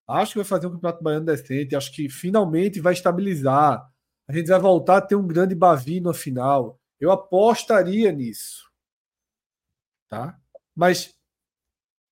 Acho 0.07 0.33
que 0.33 0.39
vai 0.39 0.45
fazer 0.45 0.69
um 0.69 0.73
campeonato 0.73 1.03
baiano 1.03 1.27
decente. 1.27 1.75
Acho 1.75 1.93
que 1.93 2.09
finalmente 2.09 2.81
vai 2.81 2.93
estabilizar. 2.93 3.91
A 4.29 4.33
gente 4.33 4.47
vai 4.49 4.61
voltar 4.61 4.99
a 4.99 5.03
ter 5.03 5.17
um 5.17 5.27
grande 5.27 5.55
Bavi 5.55 6.01
no 6.01 6.15
final. 6.15 6.81
Eu 7.01 7.11
apostaria 7.11 8.13
nisso. 8.13 8.71
Tá? 10.09 10.39
Mas 10.75 11.15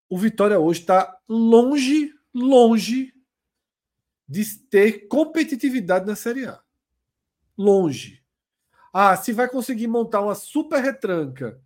o 0.08 0.18
Vitória 0.18 0.58
hoje 0.58 0.80
está 0.80 1.16
longe, 1.28 2.12
longe 2.34 3.14
de 4.28 4.58
ter 4.68 5.06
competitividade 5.06 6.06
na 6.06 6.16
Série 6.16 6.46
A 6.46 6.63
longe. 7.56 8.22
Ah, 8.92 9.16
se 9.16 9.32
vai 9.32 9.48
conseguir 9.48 9.88
montar 9.88 10.20
uma 10.20 10.34
super 10.34 10.80
retranca, 10.80 11.60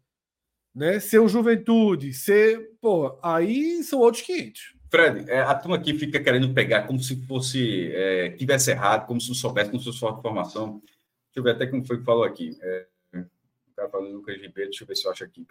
né? 0.74 0.98
Ser 1.00 1.18
o 1.18 1.28
Juventude, 1.28 2.12
ser. 2.12 2.70
Pô, 2.80 3.18
aí 3.22 3.82
são 3.82 3.98
outros 3.98 4.22
500. 4.22 4.78
Fred, 4.90 5.30
é, 5.30 5.40
a 5.40 5.54
turma 5.54 5.76
aqui 5.76 5.92
fica 5.92 6.18
querendo 6.22 6.54
pegar 6.54 6.86
como 6.86 6.98
se 6.98 7.16
fosse. 7.26 7.92
É, 7.92 8.30
tivesse 8.30 8.70
errado, 8.70 9.06
como 9.06 9.20
se 9.20 9.28
não 9.28 9.34
soubesse, 9.34 9.70
como 9.70 9.80
se 9.80 9.86
fosse 9.86 10.00
falta 10.00 10.20
informação. 10.20 10.80
Deixa 10.80 11.36
eu 11.36 11.42
ver 11.42 11.50
até 11.50 11.66
como 11.66 11.84
foi 11.84 11.98
que 11.98 12.04
falou 12.04 12.24
aqui. 12.24 12.56
É, 12.62 12.86
o 13.12 13.74
cara 13.76 13.90
falou 13.90 14.10
Lucas 14.10 14.36
Ribeiro, 14.36 14.70
deixa 14.70 14.84
eu 14.84 14.88
ver 14.88 14.96
se 14.96 15.06
eu 15.06 15.12
acho 15.12 15.24
aqui. 15.24 15.46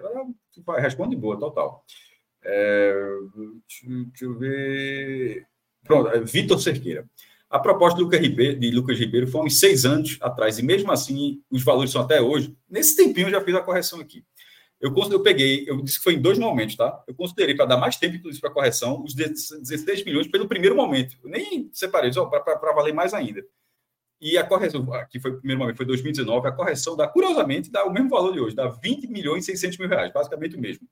Responde 0.79 1.15
boa, 1.15 1.38
total. 1.38 1.85
É, 2.43 2.93
deixa 3.67 4.25
eu 4.25 4.38
ver. 4.38 5.45
Pronto, 5.83 6.09
é, 6.09 6.19
Vitor 6.21 6.59
Cerqueira. 6.59 7.07
A 7.50 7.60
proposta 7.60 7.98
de 7.98 8.04
Lucas 8.04 8.20
Ribeiro, 8.20 8.60
de 8.60 8.72
Lucas 8.72 9.00
Ribeiro 9.00 9.28
foi 9.28 9.41
uns 9.41 9.60
seis 9.60 9.86
anos 9.86 10.18
atrás, 10.22 10.60
e 10.60 10.64
mesmo 10.64 10.91
assim 10.91 11.41
os 11.50 11.64
valores 11.64 11.91
são 11.91 12.02
até 12.02 12.22
hoje. 12.22 12.56
Nesse 12.70 12.95
tempinho 12.95 13.28
eu 13.28 13.32
já 13.32 13.41
fiz 13.41 13.56
a 13.56 13.62
correção 13.62 14.02
aqui. 14.02 14.26
Eu, 14.80 14.93
eu 15.12 15.24
peguei, 15.24 15.66
eu 15.68 15.82
disse 15.82 15.98
que 15.98 16.04
foi 16.04 16.14
em 16.14 16.22
dois 16.22 16.38
momentos, 16.38 16.76
tá? 16.76 17.04
Eu 17.08 17.16
considerei, 17.16 17.56
para 17.56 17.66
dar 17.66 17.78
mais 17.78 17.98
tempo, 17.98 18.16
inclusive, 18.16 18.41
para 18.41 18.52
a 18.52 18.54
correção, 18.54 19.04
os 19.04 19.16
16 19.16 20.06
milhões 20.06 20.28
pelo 20.28 20.48
primeiro 20.48 20.76
momento. 20.76 21.18
Eu 21.24 21.30
nem 21.30 21.70
separei, 21.74 22.12
para 22.12 22.74
valer 22.74 22.93
mais 22.93 23.14
ainda. 23.14 23.43
E 24.20 24.38
a 24.38 24.43
correção, 24.43 24.86
que 25.10 25.20
foi 25.20 25.32
o 25.32 25.38
primeiro 25.38 25.60
momento, 25.60 25.78
foi 25.78 25.86
2019, 25.86 26.48
a 26.48 26.52
correção 26.52 26.95
dá, 26.95 27.08
curiosamente, 27.08 27.72
dá 27.72 27.86
o 27.86 27.93
mesmo 27.93 28.10
valor 28.10 28.34
de 28.34 28.39
hoje, 28.39 28.56
dá 28.56 28.68
20 28.68 29.08
milhões 29.08 29.43
e 29.45 29.52
600 29.52 29.78
mil 29.80 29.89
reais, 29.89 30.12
basicamente 30.12 30.56
o 30.56 30.60
mesmo. 30.60 30.88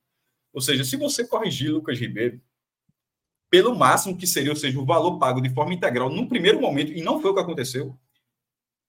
Ou 0.53 0.61
seja, 0.61 0.83
se 0.83 0.95
você 0.95 1.27
corrigir 1.27 1.71
Lucas 1.71 1.99
Ribeiro, 1.99 2.39
pelo 3.49 3.75
máximo 3.75 4.17
que 4.17 4.27
seria, 4.27 4.51
ou 4.51 4.55
seja, 4.55 4.79
o 4.79 4.85
valor 4.85 5.17
pago 5.17 5.41
de 5.41 5.53
forma 5.53 5.73
integral 5.73 6.09
no 6.09 6.27
primeiro 6.27 6.59
momento, 6.59 6.91
e 6.91 7.01
não 7.01 7.21
foi 7.21 7.31
o 7.31 7.33
que 7.33 7.39
aconteceu, 7.39 7.97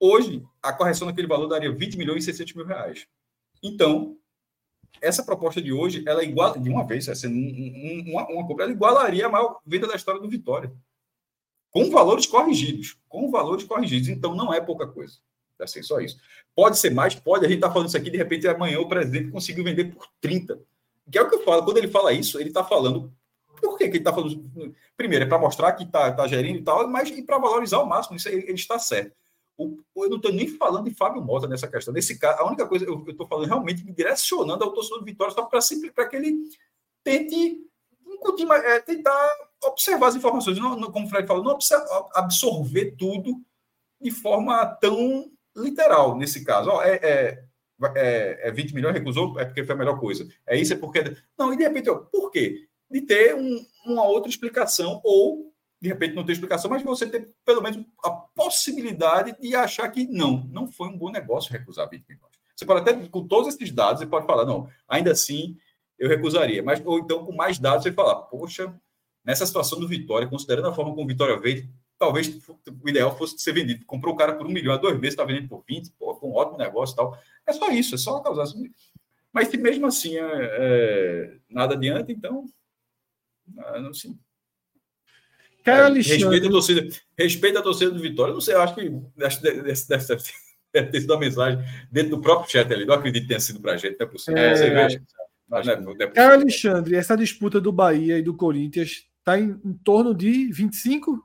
hoje 0.01 0.43
a 0.63 0.73
correção 0.73 1.07
daquele 1.07 1.27
valor 1.27 1.47
daria 1.47 1.73
20 1.73 1.97
milhões 1.97 2.25
e 2.25 2.27
600 2.27 2.55
mil 2.55 2.67
reais. 2.67 3.07
Então, 3.63 4.17
essa 5.01 5.25
proposta 5.25 5.61
de 5.61 5.73
hoje, 5.73 6.03
ela 6.07 6.23
é 6.23 6.25
igual, 6.25 6.59
de 6.59 6.69
uma 6.69 6.87
vez, 6.87 7.09
assim, 7.09 8.05
uma, 8.11 8.29
uma 8.29 8.47
compra, 8.47 8.65
ela 8.65 8.73
igualaria 8.73 9.27
a 9.27 9.29
maior 9.29 9.61
venda 9.65 9.87
da 9.87 9.95
história 9.95 10.21
do 10.21 10.29
Vitória. 10.29 10.73
Com 11.71 11.91
valores 11.91 12.27
corrigidos. 12.27 12.97
Com 13.09 13.31
valores 13.31 13.65
corrigidos. 13.65 14.09
Então, 14.09 14.35
não 14.35 14.53
é 14.53 14.61
pouca 14.61 14.87
coisa. 14.87 15.19
Assim, 15.59 15.83
só 15.83 16.01
isso. 16.01 16.19
Pode 16.55 16.79
ser 16.79 16.91
mais, 16.91 17.15
pode. 17.15 17.45
A 17.45 17.49
gente 17.49 17.59
está 17.59 17.71
falando 17.71 17.89
isso 17.89 17.97
aqui, 17.97 18.11
de 18.11 18.17
repente, 18.17 18.47
amanhã 18.49 18.79
o 18.79 18.89
presidente 18.89 19.31
conseguiu 19.31 19.65
vender 19.65 19.95
por 19.95 20.07
30. 20.21 20.59
Que 21.11 21.19
é 21.19 21.23
o 21.23 21.29
que 21.29 21.35
eu 21.35 21.45
falo. 21.45 21.65
Quando 21.65 21.79
ele 21.79 21.89
fala 21.89 22.13
isso, 22.13 22.39
ele 22.39 22.49
está 22.49 22.65
falando. 22.65 23.13
Por 23.61 23.79
que, 23.79 23.85
que 23.85 23.97
ele 23.97 23.99
está 23.99 24.13
falando? 24.13 24.75
Primeiro, 24.97 25.25
é 25.25 25.29
para 25.29 25.39
mostrar 25.39 25.73
que 25.73 25.85
está 25.85 26.13
tá 26.13 26.27
gerindo 26.27 26.59
e 26.59 26.63
tal, 26.63 26.87
mas 26.89 27.11
e 27.11 27.23
para 27.23 27.39
valorizar 27.39 27.79
ao 27.79 27.87
máximo. 27.87 28.17
Isso 28.17 28.29
ele, 28.29 28.53
está 28.53 28.79
certo. 28.79 29.13
O, 29.59 29.79
eu 29.97 30.11
não 30.11 30.17
estou 30.17 30.33
nem 30.33 30.49
falando 30.49 30.89
de 30.89 30.95
Fábio 30.95 31.23
Mota 31.23 31.49
nessa 31.49 31.67
questão. 31.67 31.93
Nesse 31.95 32.19
caso, 32.19 32.41
a 32.41 32.47
única 32.47 32.67
coisa 32.67 32.85
eu 32.85 33.05
estou 33.09 33.27
falando 33.27 33.47
realmente 33.47 33.83
direcionando 33.83 34.63
ao 34.63 34.73
torcedor 34.73 34.99
do 34.99 35.05
Vitória 35.05 35.33
só 35.33 35.45
para 35.45 36.09
que 36.09 36.17
ele 36.17 36.37
tente 37.03 37.67
incutir, 38.07 38.51
é, 38.51 38.81
tentar 38.81 39.29
observar 39.65 40.09
as 40.09 40.17
informações, 40.17 40.59
não, 40.59 40.77
não, 40.79 40.93
como 40.93 41.07
o 41.07 41.09
Fred 41.09 41.27
falou, 41.27 41.43
não 41.43 41.59
absorver 42.15 42.97
tudo 42.97 43.41
de 44.01 44.11
forma 44.11 44.65
tão 44.81 45.31
literal 45.57 46.17
nesse 46.17 46.45
caso. 46.45 46.71
Ó, 46.71 46.83
é, 46.83 46.97
é, 46.97 47.45
é, 47.95 48.49
é 48.49 48.53
20 48.53 48.75
milhões, 48.75 48.95
recusou, 48.95 49.39
é 49.39 49.45
porque 49.45 49.65
foi 49.65 49.75
a 49.75 49.79
melhor 49.79 49.99
coisa. 49.99 50.27
É 50.47 50.57
isso, 50.59 50.73
é 50.73 50.77
porque. 50.77 51.17
Não, 51.39 51.53
e 51.53 51.57
de 51.57 51.63
repente, 51.63 51.91
ó, 51.91 51.97
por 51.97 52.31
quê? 52.31 52.67
De 52.91 53.01
ter 53.01 53.35
um, 53.35 53.65
uma 53.85 54.05
outra 54.05 54.31
explicação, 54.31 55.01
ou 55.05 55.53
de 55.81 55.89
repente 55.89 56.15
não 56.15 56.25
ter 56.25 56.33
explicação, 56.33 56.71
mas 56.71 56.83
você 56.83 57.07
ter 57.09 57.29
pelo 57.45 57.63
menos 57.63 57.85
a 58.03 58.11
possibilidade 58.11 59.37
de 59.41 59.55
achar 59.55 59.89
que 59.91 60.07
não, 60.07 60.45
não 60.51 60.71
foi 60.71 60.89
um 60.89 60.97
bom 60.97 61.11
negócio 61.11 61.53
recusar 61.53 61.89
20 61.89 62.05
milhões. 62.09 62.37
Você 62.57 62.65
pode 62.65 62.81
até, 62.81 62.95
com 63.09 63.27
todos 63.27 63.55
esses 63.55 63.71
dados, 63.71 64.01
você 64.01 64.07
pode 64.07 64.27
falar, 64.27 64.47
não, 64.47 64.69
ainda 64.89 65.13
assim 65.13 65.57
eu 65.99 66.09
recusaria. 66.09 66.63
Mas, 66.63 66.81
ou 66.85 66.99
então, 66.99 67.25
com 67.25 67.35
mais 67.35 67.59
dados, 67.59 67.83
você 67.83 67.93
falar, 67.93 68.17
poxa, 68.23 68.75
nessa 69.25 69.45
situação 69.45 69.79
do 69.79 69.89
Vitória, 69.89 70.29
considerando 70.29 70.69
a 70.69 70.73
forma 70.73 70.93
como 70.93 71.05
o 71.05 71.07
Vitória 71.07 71.39
veio, 71.39 71.69
talvez 71.99 72.29
o 72.29 72.89
ideal 72.89 73.17
fosse 73.17 73.39
ser 73.39 73.53
vendido. 73.53 73.85
Comprou 73.85 74.15
o 74.15 74.17
cara 74.17 74.35
por 74.35 74.47
um 74.47 74.51
milhão 74.51 74.75
a 74.75 74.79
dois 74.79 74.95
meses, 74.95 75.15
está 75.15 75.25
vendendo 75.25 75.49
por 75.49 75.65
20, 75.69 75.93
pô, 75.99 76.19
um 76.23 76.35
ótimo 76.35 76.59
negócio 76.59 76.95
e 76.95 76.97
tal. 76.97 77.19
É 77.47 77.53
só 77.53 77.71
isso, 77.71 77.95
é 77.95 77.99
só 77.99 78.21
causar. 78.21 78.47
Mas 79.33 79.49
se 79.49 79.57
mesmo 79.59 79.87
assim 79.87 80.17
é, 80.17 80.23
é, 80.23 81.37
nada 81.49 81.75
adianta, 81.75 82.11
então. 82.11 82.47
Não, 83.81 83.93
sim. 83.93 84.19
Cara, 85.65 85.83
é, 85.83 85.85
Alexandre... 85.87 86.23
Respeita 86.23 86.47
a 86.47 86.51
torcida. 86.51 86.89
Respeita 87.19 87.59
a 87.59 87.63
torcida 87.63 87.91
do 87.91 88.01
Vitória. 88.01 88.33
Não 88.33 88.41
sei, 88.41 88.55
eu 88.55 88.63
acho 88.63 88.75
que 88.75 88.89
deve, 89.17 89.41
deve 90.73 90.91
ter 90.91 91.01
sido 91.01 91.13
uma 91.13 91.21
mensagem 91.21 91.59
dentro 91.91 92.11
do 92.11 92.21
próprio 92.21 92.51
chat 92.51 92.73
ali. 92.73 92.85
Não 92.85 92.95
acredito 92.95 93.23
que 93.23 93.29
tenha 93.29 93.41
sido 93.41 93.61
para 93.61 93.73
a 93.73 93.77
gente, 93.77 93.97
não 93.99 94.07
é 94.07 94.11
possível. 94.11 94.41
É, 94.41 94.55
você 94.55 94.71
vê, 94.71 95.01
mas, 95.49 95.67
é, 95.69 96.07
Cara, 96.09 96.35
Alexandre, 96.35 96.97
essa 96.97 97.17
disputa 97.17 97.61
do 97.61 97.71
Bahia 97.71 98.19
e 98.19 98.23
do 98.23 98.35
Corinthians 98.35 99.07
está 99.19 99.39
em, 99.39 99.61
em, 99.65 99.73
torno 99.75 100.15
de 100.15 100.53
25? 100.53 101.23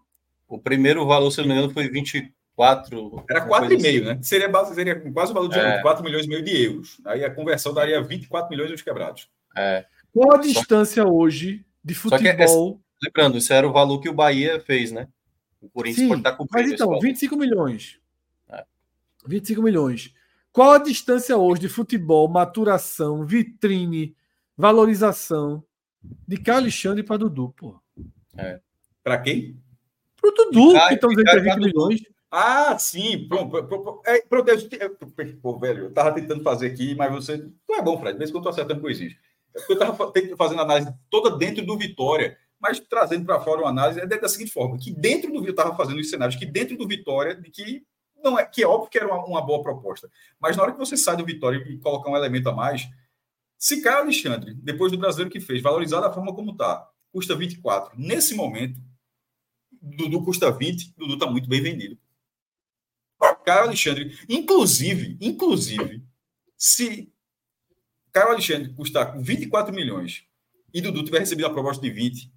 O 0.47 0.59
primeiro 0.59 1.05
valor, 1.07 1.31
se 1.31 1.39
não 1.41 1.47
me 1.47 1.53
engano, 1.53 1.73
foi 1.73 1.89
24. 1.89 3.25
Era 3.29 3.47
4,5, 3.47 3.75
assim. 3.75 4.01
né? 4.01 4.19
Seria, 4.21 4.47
base, 4.47 4.75
seria 4.75 4.99
quase 5.11 5.31
o 5.31 5.33
valor 5.33 5.49
de 5.49 5.57
é. 5.57 5.81
4 5.81 6.03
milhões 6.03 6.25
e 6.25 6.29
meio 6.29 6.43
de 6.43 6.65
euros. 6.65 7.01
Aí 7.05 7.23
a 7.23 7.33
conversão 7.33 7.73
daria 7.73 8.01
24 8.01 8.49
milhões 8.49 8.69
e 8.69 8.73
os 8.75 8.81
quebrados. 8.81 9.27
É. 9.57 9.85
Qual 10.13 10.35
a 10.35 10.37
distância 10.37 11.01
Só... 11.01 11.09
hoje 11.09 11.65
de 11.83 11.93
futebol? 11.93 12.81
É, 13.03 13.05
lembrando, 13.07 13.37
isso 13.37 13.53
era 13.53 13.67
o 13.67 13.73
valor 13.73 13.99
que 13.99 14.09
o 14.09 14.13
Bahia 14.13 14.59
fez, 14.59 14.91
né? 14.91 15.07
O 15.61 15.69
Corinthians 15.69 16.03
Sim, 16.03 16.07
pode 16.07 16.19
estar 16.21 16.31
com 16.33 16.45
Mas 16.49 16.71
então, 16.71 16.99
25 16.99 17.37
milhões. 17.37 17.99
É. 18.49 18.65
25 19.25 19.61
milhões. 19.61 20.13
Qual 20.51 20.71
a 20.71 20.77
distância 20.79 21.37
hoje 21.37 21.61
de 21.61 21.69
futebol, 21.69 22.27
maturação, 22.27 23.25
vitrine, 23.25 24.15
valorização 24.57 25.63
de 26.27 26.37
Carlos 26.37 26.63
Alexandre 26.63 27.03
para 27.03 27.17
Dudu, 27.17 27.53
pô? 27.55 27.79
É. 28.35 28.59
Para 29.03 29.19
quem? 29.19 29.57
Para 30.19 30.29
o 30.29 30.33
Dudu, 30.33 30.73
que 30.87 30.93
estão 30.93 31.09
dizendo 31.09 31.25
que 31.25 31.37
é 31.37 31.55
20 31.55 31.57
milhões. 31.57 32.01
Ah, 32.29 32.77
sim. 32.77 33.27
Pronto, 33.27 33.63
pronto, 33.63 34.01
é, 34.05 34.21
pronto, 34.21 34.45
pô, 35.41 35.59
velho, 35.59 35.85
eu 35.85 35.91
tava 35.91 36.13
tentando 36.13 36.43
fazer 36.43 36.67
aqui, 36.67 36.95
mas 36.95 37.11
você. 37.11 37.45
Não 37.67 37.77
é 37.77 37.81
bom, 37.81 37.99
Fred, 37.99 38.17
mesmo 38.17 38.33
que 38.33 38.37
eu 38.39 38.43
tô 38.43 38.49
acertando 38.49 38.81
coisinhas. 38.81 39.15
É 39.55 39.71
eu 39.71 39.77
tava 39.77 40.13
fazendo 40.37 40.61
análise 40.61 40.93
toda 41.09 41.37
dentro 41.37 41.65
do 41.65 41.77
Vitória, 41.77 42.37
mas 42.59 42.79
trazendo 42.79 43.25
para 43.25 43.39
fora 43.41 43.61
uma 43.61 43.69
análise 43.69 43.99
é 43.99 44.05
da 44.05 44.29
seguinte 44.29 44.51
forma: 44.51 44.77
que 44.77 44.91
dentro 44.91 45.31
do 45.31 45.45
eu 45.45 45.51
estava 45.51 45.75
fazendo 45.75 45.99
os 45.99 46.09
cenários, 46.09 46.37
que 46.37 46.45
dentro 46.45 46.77
do 46.77 46.87
Vitória, 46.87 47.35
de 47.35 47.49
que 47.49 47.85
não 48.23 48.37
é 48.37 48.45
que 48.45 48.63
é 48.63 48.67
óbvio 48.67 48.89
que 48.89 48.97
era 48.97 49.07
uma, 49.07 49.25
uma, 49.25 49.41
boa 49.41 49.61
proposta. 49.63 50.09
Mas 50.39 50.55
na 50.55 50.63
hora 50.63 50.71
que 50.71 50.77
você 50.77 50.95
sai 50.95 51.17
do 51.17 51.25
Vitória 51.25 51.57
e 51.57 51.77
colocar 51.79 52.09
um 52.09 52.15
elemento 52.15 52.49
a 52.49 52.53
mais, 52.53 52.87
se 53.57 53.81
Caio 53.81 54.03
Alexandre, 54.03 54.53
depois 54.53 54.91
do 54.91 54.97
brasileiro 54.97 55.31
que 55.31 55.39
fez, 55.39 55.61
valorizar 55.61 56.01
da 56.01 56.13
forma 56.13 56.33
como 56.33 56.51
está, 56.51 56.87
custa 57.11 57.35
24, 57.35 57.93
nesse 57.97 58.35
momento, 58.35 58.79
Dudu 59.81 60.23
custa 60.23 60.51
20, 60.51 60.93
Dudu 60.95 61.15
está 61.15 61.25
muito 61.25 61.49
bem 61.49 61.61
vendido. 61.61 61.97
Caio 63.43 63.63
Alexandre, 63.63 64.17
inclusive, 64.29 65.17
inclusive, 65.19 66.03
se 66.57 67.11
Caio 68.11 68.29
Alexandre 68.29 68.73
custar 68.73 69.17
24 69.19 69.73
milhões 69.73 70.23
e 70.73 70.81
Dudu 70.81 71.03
tiver 71.03 71.19
recebido 71.19 71.45
a 71.45 71.49
proposta 71.49 71.81
de 71.81 71.91
20, 71.91 72.31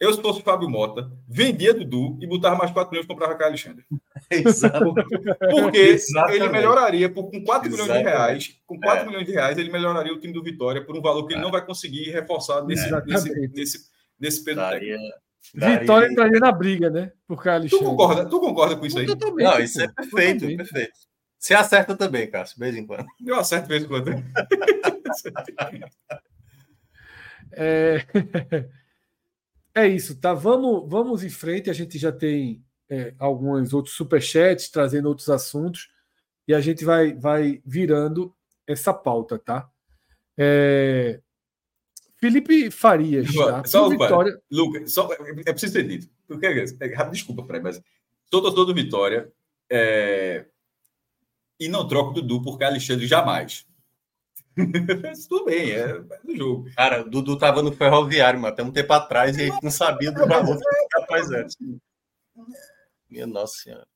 eu, 0.00 0.14
se 0.14 0.22
fosse 0.22 0.42
Fábio 0.42 0.68
Mota, 0.68 1.12
vendia 1.28 1.74
Dudu 1.74 2.16
e 2.22 2.26
botava 2.26 2.56
mais 2.56 2.70
4 2.70 2.90
milhões 2.90 3.04
e 3.04 3.08
comprava 3.08 3.34
Caio 3.34 3.50
Alexandre. 3.50 3.84
Exato. 4.30 4.94
Porque 5.50 5.78
Exatamente. 5.78 6.36
ele 6.36 6.48
melhoraria 6.48 7.12
por, 7.12 7.30
com 7.30 7.44
4 7.44 7.70
milhões 7.70 7.92
de 7.92 7.98
reais. 7.98 8.60
Com 8.66 8.80
4 8.80 9.02
é. 9.02 9.06
milhões 9.06 9.26
de 9.26 9.32
reais, 9.32 9.58
ele 9.58 9.70
melhoraria 9.70 10.14
o 10.14 10.18
time 10.18 10.32
do 10.32 10.42
Vitória 10.42 10.82
por 10.82 10.96
um 10.96 11.02
valor 11.02 11.26
que 11.26 11.34
ele 11.34 11.40
é. 11.40 11.44
não 11.44 11.50
vai 11.50 11.64
conseguir 11.64 12.10
reforçar 12.10 12.64
nesse, 12.64 12.86
é. 12.86 13.04
nesse, 13.04 13.48
nesse, 13.48 13.78
nesse 14.18 14.42
período 14.42 14.64
Daria... 14.64 14.98
Vitória 15.54 16.10
entraria 16.10 16.38
na 16.38 16.52
briga, 16.52 16.90
né? 16.90 17.12
Por 17.26 17.42
Caio 17.42 17.60
Alexandre. 17.60 17.84
Tu 17.84 17.90
concorda, 17.90 18.26
tu 18.26 18.40
concorda 18.40 18.76
com 18.76 18.86
isso 18.86 18.98
aí? 18.98 19.06
Totalmente, 19.06 19.44
não, 19.44 19.60
isso 19.60 19.80
é 19.80 19.88
perfeito, 19.88 20.46
perfeito. 20.46 20.92
Você 21.40 21.54
acerta 21.54 21.96
também, 21.96 22.30
Cássio, 22.30 22.56
de 22.56 22.60
vez 22.60 22.76
em 22.76 22.86
quando. 22.86 23.06
Eu 23.24 23.36
acerto 23.36 23.66
de 23.66 23.70
vez 23.70 23.84
em 23.84 23.88
quando. 23.88 24.10
é... 27.52 28.04
É 29.74 29.88
isso, 29.88 30.20
tá? 30.20 30.34
Vamos, 30.34 30.88
vamos 30.90 31.24
em 31.24 31.30
frente. 31.30 31.70
A 31.70 31.72
gente 31.72 31.96
já 31.96 32.12
tem 32.12 32.62
é, 32.90 33.14
alguns 33.18 33.72
outros 33.72 33.94
superchats 33.94 34.68
trazendo 34.68 35.08
outros 35.08 35.30
assuntos 35.30 35.88
e 36.46 36.52
a 36.52 36.60
gente 36.60 36.84
vai, 36.84 37.14
vai 37.14 37.62
virando 37.64 38.34
essa 38.66 38.92
pauta, 38.92 39.38
tá? 39.38 39.70
É... 40.36 41.20
Felipe 42.18 42.70
Farias. 42.70 43.34
Tá? 43.34 43.64
Só, 43.64 43.88
Vitória... 43.88 44.38
Lucas, 44.50 44.92
só, 44.92 45.08
é 45.14 45.52
preciso 45.52 45.72
ter 45.72 45.88
dito. 45.88 46.08
Porque, 46.28 46.46
é, 46.46 46.64
desculpa, 47.10 47.46
Fred, 47.46 47.62
mas 47.62 47.80
sou 48.30 48.42
torcedor 48.42 48.66
do 48.66 48.74
Vitória 48.74 49.32
é... 49.70 50.44
e 51.60 51.68
não 51.68 51.86
troco 51.86 52.14
Dudu 52.14 52.42
por 52.42 52.62
Alexandre 52.62 53.06
jamais. 53.06 53.66
Tudo 55.28 55.44
bem, 55.44 55.70
é, 55.70 56.00
do 56.24 56.36
jogo. 56.36 56.70
Cara, 56.74 57.02
o 57.02 57.10
Dudu 57.10 57.38
tava 57.38 57.62
no 57.62 57.70
ferroviário, 57.70 58.40
mas 58.40 58.52
até 58.52 58.62
um 58.62 58.72
tempo 58.72 58.92
atrás 58.92 59.36
e 59.36 59.42
a 59.42 59.44
gente 59.46 59.62
não 59.62 59.70
sabia 59.70 60.10
do 60.10 60.26
valor 60.26 60.58
que 60.58 61.00
rapaz 61.00 61.30
era. 61.30 61.46
Minha 63.08 63.26
nossa 63.26 63.54
senhora. 63.54 63.86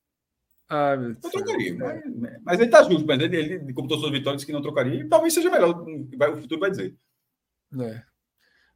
Ah, 0.68 0.94
eu 0.94 1.30
trocaria, 1.30 1.74
mas, 1.76 2.40
mas, 2.42 2.60
ele 2.60 2.70
tá 2.70 2.82
justo, 2.82 3.06
mas 3.06 3.20
ele, 3.20 3.36
ele 3.36 3.72
como 3.74 3.86
torcedor 3.86 4.10
do 4.10 4.16
Vitória, 4.16 4.36
disse 4.36 4.46
que 4.46 4.52
não 4.52 4.62
trocaria, 4.62 5.00
e 5.00 5.08
talvez 5.08 5.34
seja 5.34 5.50
melhor, 5.50 5.84
vai, 6.16 6.30
o 6.30 6.40
futuro 6.40 6.60
vai 6.60 6.70
dizer. 6.70 6.96
É. 7.80 8.02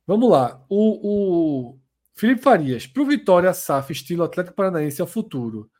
Vamos 0.07 0.30
lá. 0.30 0.62
O, 0.68 1.70
o 1.72 1.78
Felipe 2.14 2.43
Farias, 2.43 2.86
para 2.86 3.03
o 3.03 3.07
Vitória, 3.07 3.53
SAF, 3.55 3.93
estilo 3.93 4.22
Atlético 4.22 4.57
Paranaense, 4.57 5.01
é 5.01 5.05
o 5.05 5.09
futuro. 5.09 5.70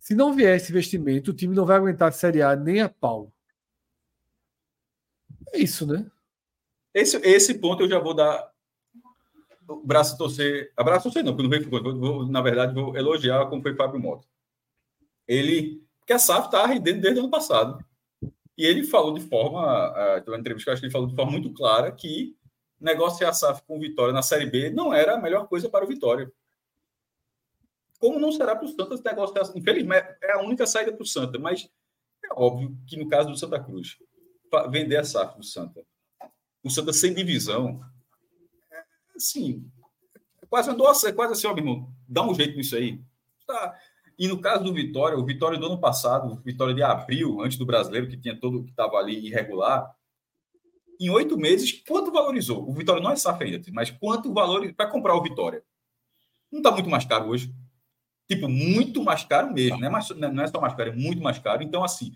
Se 0.00 0.14
não 0.14 0.32
vier 0.32 0.56
esse 0.56 0.72
investimento, 0.72 1.30
o 1.30 1.34
time 1.34 1.54
não 1.54 1.66
vai 1.66 1.76
aguentar 1.76 2.08
a 2.08 2.12
Série 2.12 2.40
A 2.40 2.56
nem 2.56 2.80
a 2.80 2.88
pau. 2.88 3.30
É 5.52 5.58
isso, 5.58 5.86
né? 5.86 6.10
Esse, 6.94 7.18
esse 7.18 7.54
ponto 7.58 7.82
eu 7.82 7.88
já 7.88 7.98
vou 7.98 8.14
dar 8.14 8.50
o 9.68 9.84
braço 9.84 10.16
torcer. 10.16 10.72
Abraço 10.74 11.04
torcer, 11.04 11.22
não, 11.22 11.36
porque 11.36 11.42
não 11.42 11.50
veio, 11.50 11.68
vou, 11.68 11.98
vou, 11.98 12.26
na 12.26 12.40
verdade, 12.40 12.74
vou 12.74 12.96
elogiar 12.96 13.46
como 13.46 13.62
foi 13.62 13.76
Fábio 13.76 14.00
Mota. 14.00 14.26
Ele. 15.28 15.84
Porque 15.98 16.14
a 16.14 16.18
SAF 16.18 16.46
está 16.46 16.62
arrendendo 16.62 17.02
desde 17.02 17.20
o 17.20 17.24
ano 17.24 17.30
passado. 17.30 17.84
E 18.56 18.64
ele 18.64 18.84
falou 18.84 19.12
de 19.12 19.20
forma. 19.20 19.92
Uma 20.26 20.38
entrevista 20.38 20.70
eu 20.70 20.72
acho 20.72 20.80
que 20.80 20.86
ele 20.86 20.92
falou 20.92 21.08
de 21.08 21.14
forma 21.14 21.30
muito 21.30 21.52
clara 21.52 21.92
que 21.92 22.34
negociar 22.80 23.28
a 23.28 23.34
SAF 23.34 23.62
com 23.66 23.78
Vitória 23.78 24.14
na 24.14 24.22
Série 24.22 24.46
B 24.46 24.70
não 24.70 24.94
era 24.94 25.14
a 25.14 25.20
melhor 25.20 25.46
coisa 25.46 25.68
para 25.68 25.84
o 25.84 25.88
Vitória. 25.88 26.32
Como 28.00 28.18
não 28.18 28.32
será 28.32 28.56
para 28.56 28.64
o 28.64 28.68
Santa 28.68 28.98
negociar. 29.04 29.52
Infelizmente, 29.54 30.16
é 30.22 30.32
a 30.32 30.40
única 30.40 30.66
saída 30.66 30.90
para 30.92 31.02
o 31.02 31.06
Santa, 31.06 31.38
mas 31.38 31.70
é 32.24 32.28
óbvio 32.32 32.76
que 32.86 32.96
no 32.96 33.08
caso 33.08 33.28
do 33.28 33.36
Santa 33.36 33.62
Cruz, 33.62 33.98
vender 34.70 34.96
a 34.96 35.04
SAF 35.04 35.36
do 35.36 35.44
Santa. 35.44 35.84
O 36.64 36.70
Santa 36.70 36.92
sem 36.92 37.14
divisão, 37.14 37.80
é, 38.72 38.82
assim, 39.14 39.70
é 40.42 40.46
quase 40.46 40.70
andou 40.70 40.88
é 40.88 41.12
quase 41.12 41.32
assim, 41.34 41.46
ó, 41.46 41.54
meu 41.54 41.62
irmão, 41.62 41.92
dá 42.08 42.26
um 42.26 42.34
jeito 42.34 42.56
nisso 42.56 42.74
aí. 42.74 43.00
Tá. 43.46 43.78
E 44.18 44.26
no 44.26 44.40
caso 44.40 44.64
do 44.64 44.72
Vitória, 44.72 45.18
o 45.18 45.24
Vitória 45.24 45.58
do 45.58 45.66
ano 45.66 45.80
passado, 45.80 46.32
o 46.32 46.36
Vitória 46.36 46.74
de 46.74 46.82
abril, 46.82 47.40
antes 47.42 47.58
do 47.58 47.66
brasileiro, 47.66 48.08
que 48.08 48.16
tinha 48.16 48.38
todo 48.38 48.64
que 48.64 48.70
estava 48.70 48.96
ali 48.96 49.26
irregular, 49.26 49.94
em 50.98 51.10
oito 51.10 51.36
meses, 51.38 51.82
quanto 51.86 52.12
valorizou? 52.12 52.68
O 52.68 52.72
Vitória 52.74 53.02
não 53.02 53.10
é 53.10 53.16
SAF 53.16 53.42
ainda, 53.44 53.62
mas 53.72 53.90
quanto 53.90 54.32
valor 54.32 54.72
para 54.74 54.90
comprar 54.90 55.14
o 55.14 55.22
Vitória? 55.22 55.62
Não 56.50 56.60
está 56.60 56.70
muito 56.70 56.90
mais 56.90 57.04
caro 57.04 57.28
hoje. 57.28 57.54
Tipo, 58.30 58.48
muito 58.48 59.02
mais 59.02 59.24
caro 59.24 59.52
mesmo. 59.52 59.80
Não 59.80 59.88
é, 59.88 59.90
mais, 59.90 60.08
não 60.10 60.44
é 60.44 60.46
só 60.46 60.60
mais 60.60 60.72
caro, 60.74 60.90
é 60.90 60.94
muito 60.94 61.20
mais 61.20 61.40
caro. 61.40 61.64
Então, 61.64 61.82
assim, 61.82 62.12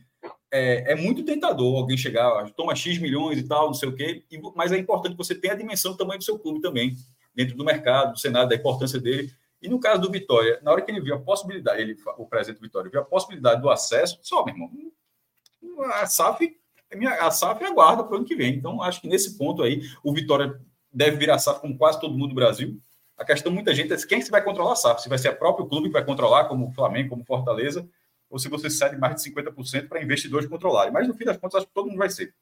é, 0.48 0.92
é 0.92 0.94
muito 0.94 1.24
tentador 1.24 1.76
alguém 1.76 1.96
chegar, 1.96 2.48
toma 2.52 2.76
X 2.76 2.98
milhões 2.98 3.36
e 3.36 3.42
tal, 3.42 3.66
não 3.66 3.74
sei 3.74 3.88
o 3.88 3.96
quê, 3.96 4.24
e, 4.30 4.40
mas 4.54 4.70
é 4.70 4.78
importante 4.78 5.16
que 5.16 5.18
você 5.18 5.34
tenha 5.34 5.54
a 5.54 5.56
dimensão 5.56 5.90
do 5.90 5.98
tamanho 5.98 6.20
do 6.20 6.24
seu 6.24 6.38
clube 6.38 6.60
também, 6.60 6.96
dentro 7.34 7.56
do 7.56 7.64
mercado, 7.64 8.12
do 8.12 8.20
Senado, 8.20 8.48
da 8.48 8.54
importância 8.54 9.00
dele. 9.00 9.32
E 9.60 9.68
no 9.68 9.80
caso 9.80 10.02
do 10.02 10.08
Vitória, 10.08 10.60
na 10.62 10.70
hora 10.70 10.82
que 10.82 10.92
ele 10.92 11.00
viu 11.00 11.16
a 11.16 11.20
possibilidade, 11.20 11.82
ele, 11.82 11.96
o 12.16 12.26
presidente 12.26 12.60
do 12.60 12.62
Vitória 12.62 12.88
viu 12.88 13.00
a 13.00 13.04
possibilidade 13.04 13.60
do 13.60 13.68
acesso, 13.68 14.20
só, 14.22 14.44
meu 14.44 14.54
irmão, 14.54 14.70
a 15.94 16.06
SAF, 16.06 16.56
a 17.18 17.30
SAF 17.32 17.64
aguarda 17.64 18.04
para 18.04 18.12
o 18.12 18.16
ano 18.18 18.24
que 18.24 18.36
vem. 18.36 18.54
Então, 18.54 18.80
acho 18.80 19.00
que 19.00 19.08
nesse 19.08 19.36
ponto 19.36 19.64
aí, 19.64 19.82
o 20.04 20.14
Vitória 20.14 20.60
deve 20.92 21.16
virar 21.16 21.40
SAF 21.40 21.60
como 21.60 21.76
quase 21.76 22.00
todo 22.00 22.16
mundo 22.16 22.28
do 22.28 22.36
Brasil. 22.36 22.80
A 23.16 23.24
questão, 23.24 23.52
muita 23.52 23.74
gente, 23.74 23.92
é 23.92 23.96
quem 23.96 24.20
se 24.20 24.30
vai 24.30 24.42
controlar 24.42 24.72
a 24.72 24.76
SAF? 24.76 25.02
Se 25.02 25.08
vai 25.08 25.18
ser 25.18 25.30
o 25.30 25.36
próprio 25.36 25.66
clube 25.66 25.88
que 25.88 25.92
vai 25.92 26.04
controlar, 26.04 26.46
como 26.46 26.68
o 26.68 26.72
Flamengo, 26.72 27.10
como 27.10 27.24
Fortaleza, 27.24 27.88
ou 28.28 28.38
se 28.38 28.48
você 28.48 28.68
cede 28.68 28.96
mais 28.96 29.22
de 29.22 29.30
50% 29.30 29.88
para 29.88 30.02
investidores 30.02 30.48
controlarem. 30.48 30.92
Mas, 30.92 31.06
no 31.06 31.14
fim 31.14 31.24
das 31.24 31.36
contas, 31.36 31.58
acho 31.58 31.66
que 31.66 31.74
todo 31.74 31.86
mundo 31.86 31.98
vai 31.98 32.10
ser. 32.10 32.34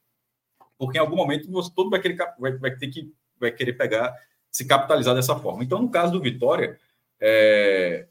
Porque, 0.78 0.96
em 0.96 1.00
algum 1.00 1.16
momento, 1.16 1.50
você 1.50 1.70
todo 1.74 1.90
vai, 1.90 2.00
querer, 2.00 2.16
vai, 2.38 2.52
vai 2.52 2.74
ter 2.74 2.88
que 2.88 3.12
vai 3.38 3.50
querer 3.50 3.74
pegar, 3.74 4.14
se 4.50 4.64
capitalizar 4.64 5.14
dessa 5.14 5.36
forma. 5.36 5.62
Então, 5.64 5.82
no 5.82 5.90
caso 5.90 6.12
do 6.12 6.20
Vitória, 6.20 6.78
é, 7.20 8.06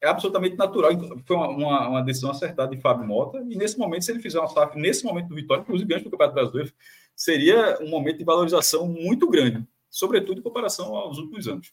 é 0.00 0.08
absolutamente 0.08 0.56
natural. 0.56 0.90
Foi 1.24 1.36
uma, 1.36 1.48
uma, 1.48 1.88
uma, 1.88 2.02
decisão 2.02 2.30
acertada 2.30 2.74
de 2.74 2.80
Fábio 2.80 3.06
Mota. 3.06 3.38
E 3.48 3.56
nesse 3.56 3.78
momento, 3.78 4.04
se 4.04 4.10
ele 4.10 4.20
fizer 4.20 4.38
uma 4.38 4.48
SAF 4.48 4.76
nesse 4.78 5.04
momento 5.04 5.28
do 5.28 5.34
Vitória, 5.34 5.62
inclusive 5.62 5.94
antes 5.94 6.04
do 6.04 6.10
Campeonato 6.10 6.34
Brasileiro, 6.34 6.72
seria 7.14 7.78
um 7.80 7.88
momento 7.88 8.18
de 8.18 8.24
valorização 8.24 8.88
muito 8.88 9.28
grande, 9.28 9.66
sobretudo 9.90 10.40
em 10.40 10.42
comparação 10.42 10.96
aos 10.96 11.18
últimos 11.18 11.46
anos. 11.46 11.72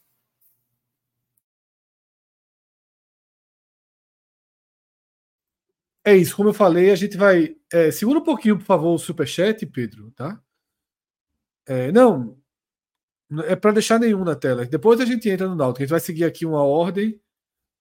É 6.04 6.16
isso, 6.16 6.36
como 6.36 6.48
eu 6.48 6.54
falei, 6.54 6.90
a 6.90 6.96
gente 6.96 7.16
vai. 7.16 7.56
É, 7.72 7.90
segura 7.90 8.18
um 8.18 8.24
pouquinho, 8.24 8.58
por 8.58 8.64
favor, 8.64 8.94
o 8.94 8.98
superchat, 8.98 9.64
Pedro, 9.66 10.10
tá? 10.12 10.40
É, 11.66 11.92
não, 11.92 12.38
é 13.44 13.54
para 13.54 13.72
deixar 13.72 13.98
nenhum 13.98 14.24
na 14.24 14.34
tela. 14.34 14.64
Depois 14.64 15.00
a 15.00 15.04
gente 15.04 15.28
entra 15.28 15.46
no 15.46 15.54
Náutico. 15.54 15.82
A 15.82 15.84
gente 15.84 15.90
vai 15.90 16.00
seguir 16.00 16.24
aqui 16.24 16.46
uma 16.46 16.62
ordem. 16.62 17.20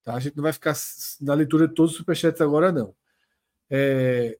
Tá? 0.03 0.15
A 0.15 0.19
gente 0.19 0.35
não 0.35 0.43
vai 0.43 0.51
ficar 0.51 0.73
na 1.21 1.33
leitura 1.33 1.67
de 1.67 1.73
todos 1.73 1.91
os 1.91 1.97
superchats 1.97 2.41
agora, 2.41 2.71
não. 2.71 2.93
É... 3.69 4.37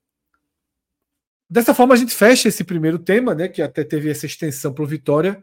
Dessa 1.50 1.74
forma, 1.74 1.94
a 1.94 1.98
gente 1.98 2.14
fecha 2.14 2.50
esse 2.50 2.64
primeiro 2.64 3.00
tema, 3.00 3.34
né, 3.34 3.48
que 3.48 3.62
até 3.62 3.86
teve 3.86 4.10
essa 4.10 4.26
extensão 4.26 4.74
para 4.74 4.84
o 4.84 4.88
Vitória, 4.88 5.42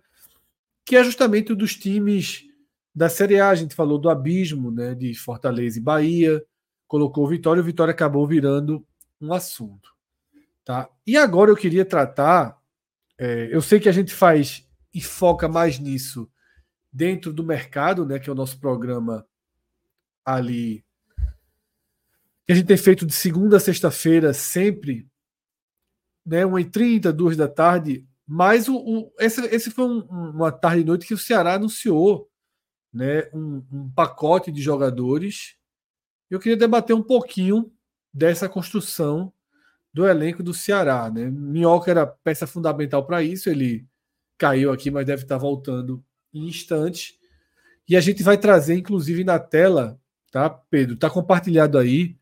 que 0.84 0.96
é 0.96 1.02
justamente 1.02 1.52
o 1.52 1.56
dos 1.56 1.74
times 1.74 2.44
da 2.94 3.08
Série 3.08 3.40
A. 3.40 3.48
A 3.48 3.54
gente 3.54 3.74
falou 3.74 3.98
do 3.98 4.10
abismo 4.10 4.70
né, 4.70 4.94
de 4.94 5.14
Fortaleza 5.14 5.78
e 5.78 5.82
Bahia 5.82 6.44
colocou 6.94 7.24
o 7.24 7.28
Vitória, 7.28 7.60
o 7.60 7.64
Vitória 7.64 7.90
acabou 7.90 8.24
virando 8.24 8.86
um 9.20 9.32
assunto. 9.32 9.92
Tá? 10.64 10.88
E 11.04 11.16
agora 11.16 11.50
eu 11.50 11.56
queria 11.56 11.84
tratar. 11.84 12.56
É, 13.18 13.48
eu 13.50 13.60
sei 13.60 13.80
que 13.80 13.88
a 13.88 13.92
gente 13.92 14.14
faz 14.14 14.64
e 14.94 15.00
foca 15.00 15.48
mais 15.48 15.80
nisso 15.80 16.30
dentro 16.92 17.32
do 17.32 17.42
mercado, 17.42 18.06
né, 18.06 18.20
que 18.20 18.30
é 18.30 18.32
o 18.32 18.36
nosso 18.36 18.60
programa 18.60 19.26
ali. 20.24 20.84
Que 22.46 22.52
a 22.52 22.54
gente 22.54 22.68
tem 22.68 22.76
feito 22.76 23.04
de 23.04 23.12
segunda 23.12 23.56
a 23.56 23.60
sexta-feira, 23.60 24.32
sempre, 24.32 25.08
né, 26.24 26.44
1h30, 26.44 27.10
2 27.10 27.36
da 27.36 27.48
tarde. 27.48 28.06
Mas 28.24 28.68
o, 28.68 28.76
o 28.76 29.12
esse, 29.18 29.44
esse 29.46 29.68
foi 29.68 29.84
um, 29.84 29.98
uma 30.02 30.52
tarde 30.52 30.82
e 30.82 30.84
noite 30.84 31.08
que 31.08 31.14
o 31.14 31.18
Ceará 31.18 31.54
anunciou 31.54 32.30
né, 32.92 33.28
um, 33.34 33.64
um 33.72 33.90
pacote 33.90 34.52
de 34.52 34.62
jogadores 34.62 35.56
eu 36.30 36.40
queria 36.40 36.56
debater 36.56 36.94
um 36.94 37.02
pouquinho 37.02 37.72
dessa 38.12 38.48
construção 38.48 39.32
do 39.92 40.06
elenco 40.06 40.42
do 40.42 40.52
Ceará. 40.52 41.10
Né? 41.10 41.30
Minhoca 41.30 41.90
era 41.90 42.06
peça 42.06 42.46
fundamental 42.46 43.06
para 43.06 43.22
isso, 43.22 43.48
ele 43.48 43.86
caiu 44.36 44.72
aqui, 44.72 44.90
mas 44.90 45.06
deve 45.06 45.22
estar 45.22 45.38
voltando 45.38 46.04
em 46.32 46.48
instantes. 46.48 47.16
E 47.88 47.96
a 47.96 48.00
gente 48.00 48.22
vai 48.22 48.36
trazer, 48.36 48.74
inclusive, 48.74 49.22
na 49.24 49.38
tela, 49.38 50.00
tá, 50.32 50.50
Pedro? 50.50 50.94
Está 50.94 51.08
compartilhado 51.08 51.78
aí 51.78 52.16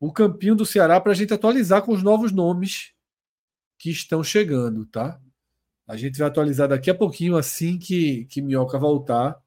o 0.00 0.12
campinho 0.12 0.54
do 0.54 0.66
Ceará 0.66 1.00
para 1.00 1.12
a 1.12 1.14
gente 1.14 1.32
atualizar 1.32 1.82
com 1.82 1.92
os 1.92 2.02
novos 2.02 2.32
nomes 2.32 2.92
que 3.78 3.90
estão 3.90 4.24
chegando, 4.24 4.84
tá? 4.86 5.20
A 5.86 5.96
gente 5.96 6.18
vai 6.18 6.28
atualizar 6.28 6.68
daqui 6.68 6.90
a 6.90 6.94
pouquinho, 6.94 7.36
assim 7.36 7.78
que, 7.78 8.24
que 8.26 8.40
Minhoca 8.40 8.78
voltar. 8.78 9.38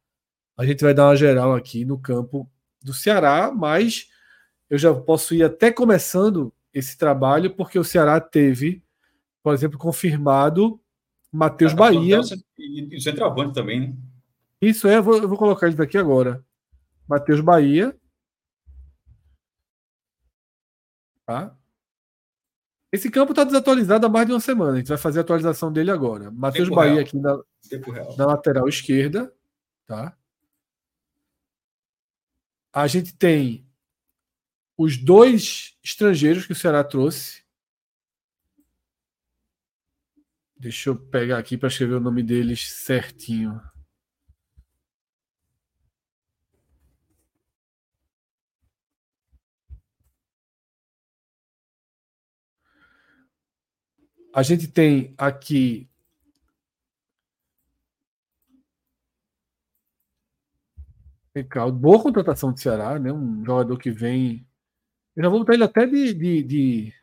A 0.55 0.65
gente 0.65 0.83
vai 0.83 0.93
dar 0.93 1.07
uma 1.07 1.15
geral 1.15 1.55
aqui 1.55 1.83
no 1.83 1.99
campo 1.99 2.49
do 2.81 2.93
Ceará, 2.93 3.51
mas 3.51 4.07
eu 4.69 4.77
já 4.77 4.93
posso 4.93 5.33
ir 5.33 5.43
até 5.43 5.71
começando 5.71 6.53
esse 6.73 6.97
trabalho, 6.97 7.55
porque 7.55 7.79
o 7.79 7.83
Ceará 7.83 8.19
teve, 8.19 8.83
por 9.41 9.53
exemplo, 9.53 9.77
confirmado 9.77 10.79
Matheus 11.31 11.71
tá 11.71 11.77
Bahia. 11.77 12.19
E 12.57 12.95
o 12.95 13.01
centroavante 13.01 13.53
também, 13.53 13.79
né? 13.79 13.95
Isso 14.61 14.87
é, 14.87 14.97
eu 14.97 15.03
vou, 15.03 15.17
eu 15.17 15.27
vou 15.27 15.37
colocar 15.37 15.67
isso 15.67 15.77
daqui 15.77 15.97
agora. 15.97 16.43
Matheus 17.07 17.41
Bahia. 17.41 17.95
Tá? 21.25 21.55
Esse 22.91 23.11
campo 23.11 23.33
está 23.33 23.43
desatualizado 23.43 24.05
há 24.05 24.09
mais 24.09 24.25
de 24.25 24.33
uma 24.33 24.39
semana. 24.39 24.73
A 24.73 24.77
gente 24.77 24.87
vai 24.87 24.97
fazer 24.97 25.19
a 25.19 25.21
atualização 25.21 25.71
dele 25.71 25.91
agora. 25.91 26.31
Matheus 26.31 26.69
Bahia 26.69 26.93
real. 26.93 27.03
aqui 27.03 27.17
na, 27.17 27.37
na 28.17 28.25
lateral 28.25 28.67
esquerda. 28.67 29.31
Tá? 29.85 30.17
A 32.79 32.85
gente 32.85 33.11
tem 33.11 33.67
os 34.77 34.97
dois 34.97 35.75
estrangeiros 35.83 36.45
que 36.45 36.51
o 36.51 36.55
Ceará 36.55 36.83
trouxe. 36.83 37.43
Deixa 40.55 40.91
eu 40.91 40.95
pegar 40.95 41.39
aqui 41.39 41.57
para 41.57 41.69
escrever 41.69 41.95
o 41.95 41.99
nome 41.99 42.21
deles 42.21 42.71
certinho. 42.71 43.59
A 54.31 54.43
gente 54.43 54.67
tem 54.67 55.15
aqui 55.17 55.89
Legal. 61.37 61.71
Boa 61.71 62.01
contratação 62.01 62.51
do 62.51 62.59
Ceará, 62.59 62.97
né? 62.97 63.13
Um 63.13 63.45
jogador 63.45 63.77
que 63.77 63.91
vem. 63.91 64.43
Eu 65.15 65.23
já 65.23 65.29
vou 65.29 65.39
botar 65.39 65.53
ele 65.53 65.63
até 65.63 65.85
de, 65.85 66.11
de, 66.11 66.43
de... 66.43 66.93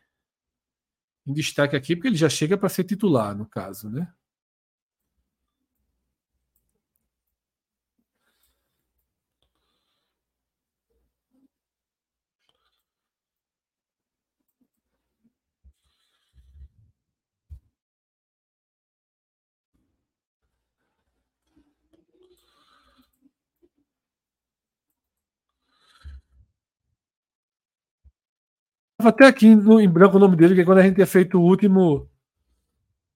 em 1.25 1.33
destaque 1.33 1.73
aqui, 1.73 1.95
porque 1.95 2.09
ele 2.09 2.17
já 2.17 2.27
chega 2.27 2.57
para 2.57 2.67
ser 2.67 2.83
titular, 2.83 3.33
no 3.33 3.45
caso, 3.45 3.89
né? 3.89 4.11
Até 29.07 29.25
aqui 29.25 29.55
no, 29.55 29.79
em 29.79 29.89
branco 29.89 30.17
o 30.17 30.19
nome 30.19 30.35
dele, 30.35 30.55
que 30.55 30.65
quando 30.65 30.79
a 30.79 30.83
gente 30.83 30.95
tinha 30.95 31.07
feito 31.07 31.37
o 31.37 31.43
último, 31.43 32.09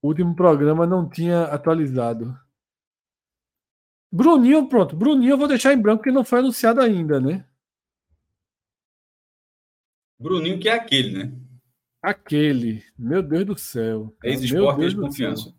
o 0.01 0.07
último 0.07 0.35
programa 0.35 0.85
não 0.85 1.07
tinha 1.07 1.43
atualizado. 1.43 2.37
Bruninho, 4.11 4.67
pronto. 4.67 4.95
Bruninho 4.95 5.31
eu 5.31 5.37
vou 5.37 5.47
deixar 5.47 5.73
em 5.73 5.81
branco 5.81 5.99
porque 5.99 6.11
não 6.11 6.23
foi 6.23 6.39
anunciado 6.39 6.81
ainda, 6.81 7.19
né? 7.19 7.45
Bruninho 10.19 10.59
que 10.59 10.67
é 10.67 10.73
aquele, 10.73 11.17
né? 11.17 11.31
Aquele. 12.01 12.83
Meu 12.97 13.21
Deus 13.21 13.45
do 13.45 13.57
céu. 13.57 14.15
Ex-esporte, 14.23 14.81
ex-confiança. 14.81 15.53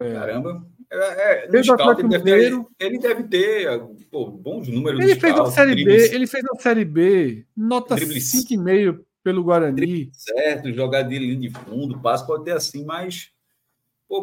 É. 0.00 0.12
Caramba. 0.14 0.66
É, 0.90 1.46
é, 1.46 1.48
no 1.48 1.64
scout, 1.64 2.00
ele, 2.00 2.08
deve 2.08 2.24
ter, 2.24 2.66
ele 2.78 2.98
deve 2.98 3.22
ter 3.24 3.80
pô, 4.10 4.26
bons 4.30 4.68
números. 4.68 5.00
Ele 5.00 5.18
fez 5.18 5.32
scout, 5.32 5.48
na 5.48 5.54
Série 5.54 5.84
B, 5.84 6.14
ele 6.14 6.26
fez 6.26 6.44
na 6.44 6.60
Série 6.60 6.84
B, 6.84 7.46
nota 7.56 7.96
5,5 7.96 9.02
pelo 9.22 9.44
Guarani. 9.44 10.10
Certo, 10.12 10.72
jogar 10.72 11.02
de 11.02 11.18
linha 11.18 11.36
de 11.36 11.50
fundo, 11.50 12.00
passo 12.00 12.26
pode 12.26 12.44
ter 12.44 12.52
assim, 12.52 12.84
mas 12.84 13.32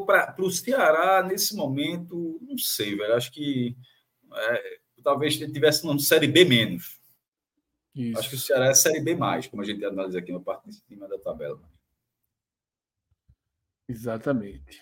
para 0.05 0.35
o 0.39 0.51
Ceará, 0.51 1.23
nesse 1.23 1.55
momento, 1.55 2.39
não 2.41 2.57
sei, 2.57 2.95
velho. 2.95 3.15
Acho 3.15 3.31
que 3.31 3.75
é, 4.31 4.79
talvez 5.03 5.39
ele 5.41 5.51
tivesse 5.51 5.83
uma 5.83 5.97
Série 5.97 6.27
B 6.27 6.45
menos. 6.45 6.99
Isso. 7.95 8.19
Acho 8.19 8.29
que 8.29 8.35
o 8.35 8.39
Ceará 8.39 8.67
é 8.67 8.73
Série 8.73 9.01
B 9.01 9.15
mais, 9.15 9.47
como 9.47 9.61
a 9.61 9.65
gente 9.65 9.83
analisa 9.83 10.19
aqui 10.19 10.31
na 10.31 10.39
parte 10.39 10.69
de 10.69 10.75
cima 10.75 11.07
da 11.07 11.17
tabela. 11.17 11.59
Exatamente. 13.87 14.79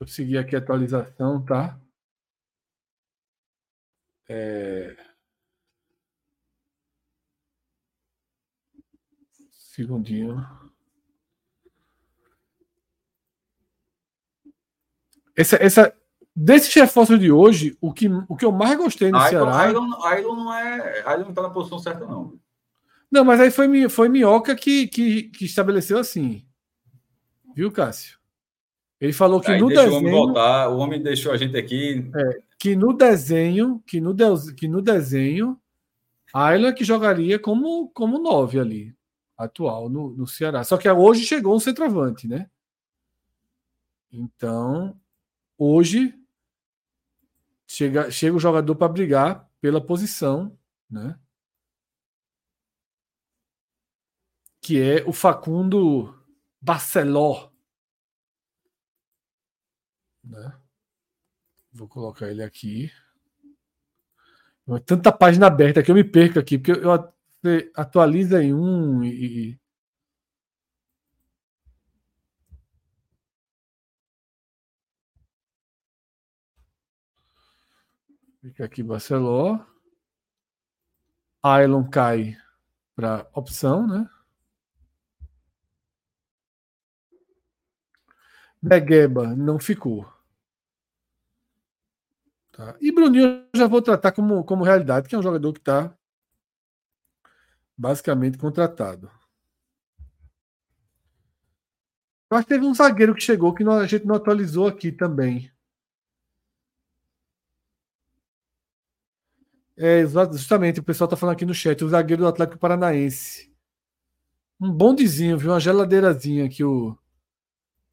eu 0.00 0.06
seguir 0.06 0.38
aqui 0.38 0.56
a 0.56 0.58
atualização, 0.58 1.44
tá? 1.44 1.78
É... 4.28 5.05
Segundinho. 9.76 10.42
Essa, 15.36 15.56
essa, 15.56 15.94
desses 16.34 16.72
reforços 16.72 17.20
de 17.20 17.30
hoje, 17.30 17.76
o 17.78 17.92
que, 17.92 18.08
o 18.26 18.34
que 18.34 18.46
eu 18.46 18.52
mais 18.52 18.78
gostei 18.78 19.10
no 19.10 19.18
Ailon, 19.18 19.28
Ceará. 19.28 19.60
Ailon, 19.60 20.34
não 20.34 20.54
é. 20.54 21.02
Ailon 21.04 21.26
não 21.26 21.34
tá 21.34 21.42
na 21.42 21.50
posição 21.50 21.78
certa, 21.78 22.06
não. 22.06 22.40
Não, 23.12 23.22
mas 23.22 23.38
aí 23.38 23.50
foi, 23.50 23.86
foi 23.90 24.08
Minhoca 24.08 24.56
que, 24.56 24.88
que, 24.88 25.24
que 25.24 25.44
estabeleceu 25.44 25.98
assim. 25.98 26.46
Viu, 27.54 27.70
Cássio? 27.70 28.18
Ele 28.98 29.12
falou 29.12 29.42
que 29.42 29.50
aí 29.52 29.60
no 29.60 29.68
desenho. 29.68 29.92
O 29.92 29.96
homem, 29.96 30.10
voltar, 30.10 30.68
o 30.70 30.78
homem 30.78 31.02
deixou 31.02 31.32
a 31.32 31.36
gente 31.36 31.54
aqui. 31.54 32.10
É, 32.16 32.38
que 32.58 32.74
no 32.74 32.94
desenho, 32.94 33.82
que 33.86 34.00
no, 34.00 34.14
de, 34.14 34.54
que 34.54 34.66
no 34.66 34.80
desenho, 34.80 35.60
Ayla 36.32 36.72
que 36.72 36.82
jogaria 36.82 37.38
como, 37.38 37.90
como 37.90 38.18
nove 38.18 38.58
ali, 38.58 38.96
atual 39.36 39.88
no, 39.88 40.10
no 40.10 40.26
Ceará. 40.26 40.64
Só 40.64 40.76
que 40.76 40.90
hoje 40.90 41.24
chegou 41.24 41.54
um 41.54 41.60
centroavante, 41.60 42.26
né? 42.26 42.50
Então, 44.10 44.98
hoje 45.58 46.18
chega, 47.66 48.10
chega 48.10 48.36
o 48.36 48.40
jogador 48.40 48.74
para 48.76 48.92
brigar 48.92 49.50
pela 49.60 49.84
posição, 49.84 50.58
né? 50.88 51.18
Que 54.60 54.80
é 54.80 55.04
o 55.06 55.12
Facundo 55.12 56.14
Barceló. 56.60 57.50
Né? 60.24 60.60
Vou 61.72 61.86
colocar 61.86 62.28
ele 62.28 62.42
aqui. 62.42 62.90
Tanta 64.84 65.12
página 65.12 65.46
aberta 65.46 65.82
que 65.82 65.90
eu 65.90 65.94
me 65.94 66.02
perco 66.02 66.40
aqui, 66.40 66.58
porque 66.58 66.72
eu 66.72 66.92
atualiza 67.74 68.42
em 68.42 68.52
um 68.54 69.02
e. 69.04 69.58
Fica 78.40 78.64
aqui 78.64 78.82
Barceló. 78.82 79.58
Ailon 81.42 81.88
cai 81.88 82.36
para 82.94 83.28
opção, 83.34 83.86
né? 83.86 84.08
Negueba 88.62 89.34
não 89.36 89.58
ficou. 89.58 90.06
Tá? 92.52 92.76
E 92.80 92.90
Bruninho 92.90 93.46
eu 93.52 93.58
já 93.58 93.66
vou 93.66 93.82
tratar 93.82 94.12
como, 94.12 94.42
como 94.44 94.64
realidade, 94.64 95.08
que 95.08 95.14
é 95.14 95.18
um 95.18 95.22
jogador 95.22 95.52
que 95.52 95.58
está 95.58 95.94
basicamente 97.76 98.38
contratado. 98.38 99.10
Eu 102.30 102.36
acho 102.36 102.46
que 102.46 102.54
teve 102.54 102.66
um 102.66 102.74
zagueiro 102.74 103.14
que 103.14 103.22
chegou 103.22 103.54
que 103.54 103.62
a 103.62 103.86
gente 103.86 104.04
não 104.04 104.16
atualizou 104.16 104.66
aqui 104.66 104.90
também. 104.90 105.50
É, 109.76 110.06
justamente, 110.32 110.80
o 110.80 110.82
pessoal 110.82 111.06
está 111.06 111.16
falando 111.16 111.34
aqui 111.34 111.44
no 111.44 111.52
chat, 111.52 111.84
o 111.84 111.88
zagueiro 111.88 112.22
do 112.22 112.28
Atlético 112.28 112.58
Paranaense. 112.58 113.54
Um 114.58 114.72
bondezinho, 114.72 115.36
viu? 115.36 115.52
Uma 115.52 115.60
geladeirazinha 115.60 116.48
que 116.48 116.64
o, 116.64 116.96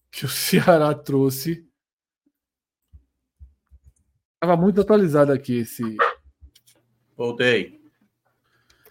que 0.10 0.26
o 0.26 0.30
Ceará 0.30 0.96
trouxe. 0.96 1.68
Tava 4.40 4.56
muito 4.56 4.82
atualizado 4.82 5.32
aqui 5.32 5.58
esse. 5.58 5.98
Voltei. 7.16 7.83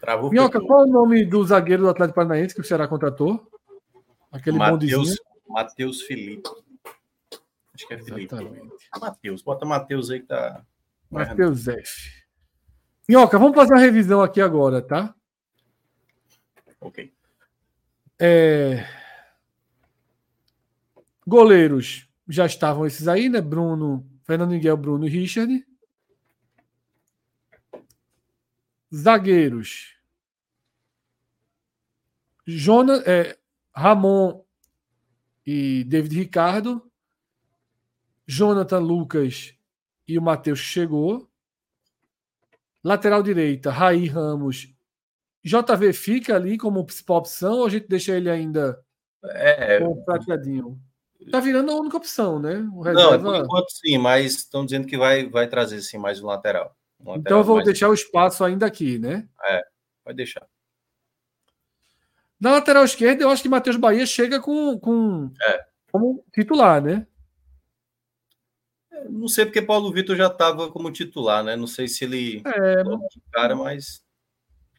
Travou. 0.02 0.30
Minhoca, 0.30 0.60
qual 0.60 0.80
é 0.80 0.82
o 0.82 0.92
nome 0.92 1.24
do 1.24 1.44
zagueiro 1.44 1.84
do 1.84 1.88
Atlético 1.88 2.16
Paranaense 2.16 2.52
que 2.52 2.60
o 2.60 2.64
Ceará 2.64 2.88
contratou? 2.88 3.48
Aquele 4.32 4.58
Mateus, 4.58 5.14
Matheus 5.48 6.02
Felipe. 6.02 6.50
Acho 7.72 7.86
que 7.86 7.94
é 7.94 7.98
Felipe. 7.98 8.34
Matheus. 9.00 9.42
Bota 9.42 9.64
Matheus 9.64 10.10
aí 10.10 10.18
que 10.18 10.26
tá. 10.26 10.64
Matheus 11.08 11.68
F. 11.68 12.24
Minhoca, 13.08 13.38
vamos 13.38 13.54
fazer 13.54 13.74
uma 13.74 13.80
revisão 13.80 14.20
aqui 14.22 14.40
agora, 14.40 14.82
tá? 14.82 15.14
Ok. 16.80 17.14
É... 18.18 18.84
Goleiros 21.24 22.08
já 22.28 22.44
estavam 22.44 22.84
esses 22.86 23.06
aí, 23.06 23.28
né? 23.28 23.40
Bruno, 23.40 24.04
Fernando 24.24 24.50
Miguel, 24.50 24.76
Bruno 24.76 25.06
e 25.06 25.08
Richard. 25.08 25.64
Zagueiros. 28.94 29.96
Jonas, 32.46 33.06
é, 33.06 33.38
Ramon 33.74 34.44
e 35.46 35.84
David 35.84 36.16
Ricardo. 36.16 36.90
Jonathan 38.26 38.78
Lucas 38.78 39.54
e 40.06 40.18
o 40.18 40.22
Matheus 40.22 40.58
chegou. 40.58 41.28
Lateral 42.84 43.22
direita, 43.22 43.70
Raí 43.70 44.06
Ramos. 44.06 44.72
JV 45.44 45.92
fica 45.92 46.36
ali 46.36 46.56
como 46.56 46.84
principal 46.84 47.18
opção 47.18 47.54
ou 47.54 47.66
a 47.66 47.70
gente 47.70 47.88
deixa 47.88 48.16
ele 48.16 48.30
ainda 48.30 48.82
é, 49.24 49.80
com 49.80 50.02
prateadinho? 50.04 50.80
Tá 51.30 51.40
virando 51.40 51.70
a 51.70 51.76
única 51.76 51.96
opção, 51.96 52.38
né? 52.38 52.54
Reserva... 52.82 53.18
Não, 53.18 53.22
por 53.22 53.36
enquanto 53.36 53.70
sim, 53.70 53.98
mas 53.98 54.34
estão 54.34 54.64
dizendo 54.64 54.86
que 54.86 54.96
vai, 54.96 55.28
vai 55.28 55.48
trazer 55.48 55.80
sim 55.80 55.98
mais 55.98 56.20
um 56.20 56.26
lateral. 56.26 56.76
Então 57.16 57.38
eu 57.38 57.44
vou 57.44 57.56
mais... 57.56 57.66
deixar 57.66 57.88
o 57.88 57.94
espaço 57.94 58.44
ainda 58.44 58.66
aqui, 58.66 58.98
né? 58.98 59.28
É, 59.44 59.62
vai 60.04 60.14
deixar. 60.14 60.46
Na 62.40 62.52
lateral 62.52 62.84
esquerda, 62.84 63.22
eu 63.22 63.30
acho 63.30 63.42
que 63.42 63.48
Matheus 63.48 63.76
Bahia 63.76 64.04
chega 64.04 64.40
com, 64.40 64.78
com 64.78 65.30
é. 65.42 65.64
como 65.90 66.24
titular, 66.32 66.82
né? 66.82 67.06
É, 68.90 69.08
não 69.08 69.28
sei 69.28 69.44
porque 69.44 69.62
Paulo 69.62 69.92
Vitor 69.92 70.16
já 70.16 70.26
estava 70.26 70.70
como 70.70 70.90
titular, 70.90 71.44
né? 71.44 71.54
Não 71.54 71.66
sei 71.66 71.86
se 71.86 72.04
ele 72.04 72.42
é, 72.44 72.82
cara, 73.32 73.54
mas 73.54 74.02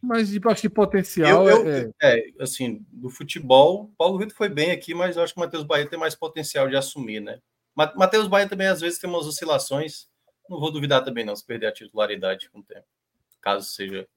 mas 0.02 0.36
acho 0.36 0.62
que 0.62 0.70
potencial 0.70 1.48
eu, 1.48 1.66
eu, 1.66 1.94
é... 2.02 2.20
é... 2.20 2.24
assim, 2.42 2.86
do 2.92 3.10
futebol, 3.10 3.94
Paulo 3.98 4.20
Vitor 4.20 4.36
foi 4.36 4.50
bem 4.50 4.72
aqui, 4.72 4.94
mas 4.94 5.16
eu 5.16 5.24
acho 5.24 5.34
que 5.34 5.40
o 5.40 5.44
Matheus 5.44 5.64
Bahia 5.64 5.90
tem 5.90 5.98
mais 5.98 6.14
potencial 6.14 6.68
de 6.68 6.76
assumir, 6.76 7.22
né? 7.22 7.40
Matheus 7.74 8.28
Bahia 8.28 8.48
também 8.48 8.68
às 8.68 8.82
vezes 8.82 9.00
tem 9.00 9.10
umas 9.10 9.26
oscilações. 9.26 10.08
Não 10.50 10.60
vou 10.60 10.72
duvidar 10.72 11.04
também 11.04 11.26
não 11.26 11.36
se 11.36 11.46
perder 11.46 11.68
a 11.68 11.72
titularidade 11.72 12.50
com 12.50 12.60
o 12.60 12.64
tempo, 12.64 12.86
caso 13.42 13.66
seja 13.68 14.08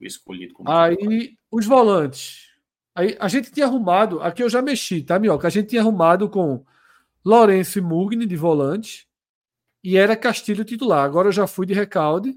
escolhido 0.00 0.54
como 0.54 0.70
Aí 0.70 0.96
titular. 0.96 1.28
os 1.50 1.66
volantes. 1.66 2.50
Aí 2.94 3.16
a 3.20 3.28
gente 3.28 3.52
tinha 3.52 3.66
arrumado, 3.66 4.20
aqui 4.20 4.42
eu 4.42 4.48
já 4.48 4.60
mexi, 4.60 5.02
tá, 5.02 5.18
Mioca? 5.18 5.46
A 5.46 5.50
gente 5.50 5.68
tinha 5.68 5.82
arrumado 5.82 6.28
com 6.28 6.64
Lourenço 7.24 7.78
e 7.78 7.82
Mugni 7.82 8.26
de 8.26 8.36
volante 8.36 9.08
e 9.84 9.96
era 9.96 10.16
Castilho 10.16 10.64
titular. 10.64 11.04
Agora 11.04 11.28
eu 11.28 11.32
já 11.32 11.46
fui 11.46 11.66
de 11.66 11.74
recalde 11.74 12.36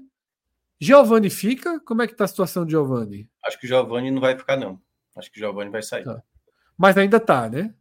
Giovanni 0.84 1.30
fica? 1.30 1.80
Como 1.80 2.02
é 2.02 2.06
que 2.06 2.14
tá 2.14 2.24
a 2.24 2.28
situação 2.28 2.64
de 2.64 2.72
Giovanni? 2.72 3.28
Acho 3.42 3.58
que 3.58 3.66
Giovanni 3.66 4.10
não 4.10 4.20
vai 4.20 4.36
ficar, 4.36 4.56
não. 4.56 4.80
Acho 5.16 5.30
que 5.30 5.38
Giovanni 5.38 5.70
vai 5.70 5.82
sair. 5.82 6.04
Tá. 6.04 6.22
Mas 6.76 6.96
ainda 6.98 7.20
tá, 7.20 7.48
né? 7.48 7.74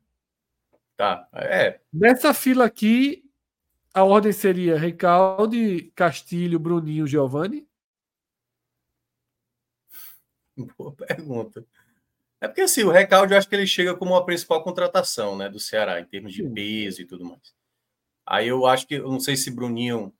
Tá. 0.95 1.27
É. 1.33 1.79
Nessa 1.91 2.33
fila 2.33 2.65
aqui, 2.65 3.22
a 3.93 4.03
ordem 4.03 4.31
seria 4.31 4.77
Recalde, 4.77 5.91
Castilho, 5.95 6.59
Bruninho, 6.59 7.05
Giovanni? 7.05 7.67
Boa 10.77 10.91
pergunta. 10.93 11.65
É 12.41 12.47
porque 12.47 12.61
assim, 12.61 12.83
o 12.83 12.91
Recalde 12.91 13.33
eu 13.33 13.37
acho 13.37 13.47
que 13.47 13.55
ele 13.55 13.67
chega 13.67 13.95
como 13.95 14.15
a 14.15 14.25
principal 14.25 14.63
contratação, 14.63 15.37
né, 15.37 15.47
do 15.47 15.59
Ceará, 15.59 15.99
em 15.99 16.05
termos 16.05 16.33
de 16.33 16.43
Sim. 16.43 16.53
peso 16.53 17.01
e 17.01 17.05
tudo 17.05 17.25
mais. 17.25 17.53
Aí 18.25 18.47
eu 18.47 18.65
acho 18.65 18.87
que, 18.87 18.95
eu 18.95 19.09
não 19.09 19.19
sei 19.19 19.35
se 19.35 19.51
Bruninho 19.51 20.13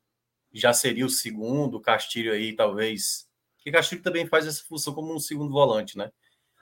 já 0.53 0.73
seria 0.73 1.05
o 1.05 1.09
segundo, 1.09 1.81
Castilho 1.81 2.31
aí 2.31 2.55
talvez. 2.55 3.27
Porque 3.57 3.71
Castilho 3.71 4.01
também 4.01 4.27
faz 4.27 4.45
essa 4.45 4.63
função 4.63 4.93
como 4.93 5.13
um 5.13 5.19
segundo 5.19 5.51
volante, 5.51 5.97
né? 5.97 6.11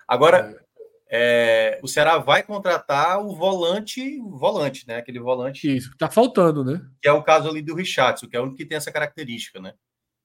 Agora, 0.07 0.65
é. 1.13 1.77
O 1.83 1.87
Ceará 1.89 2.17
vai 2.17 2.41
contratar 2.41 3.19
o 3.19 3.35
volante, 3.35 4.17
volante, 4.21 4.87
né? 4.87 4.95
Aquele 4.95 5.19
volante. 5.19 5.75
Isso, 5.75 5.91
tá 5.97 6.09
faltando, 6.09 6.63
né? 6.63 6.81
Que 7.01 7.09
é 7.09 7.11
o 7.11 7.21
caso 7.21 7.49
ali 7.49 7.61
do 7.61 7.75
Richardson, 7.75 8.29
que 8.29 8.37
é 8.37 8.39
o 8.39 8.43
único 8.43 8.57
que 8.57 8.65
tem 8.65 8.77
essa 8.77 8.93
característica, 8.93 9.59
né? 9.59 9.73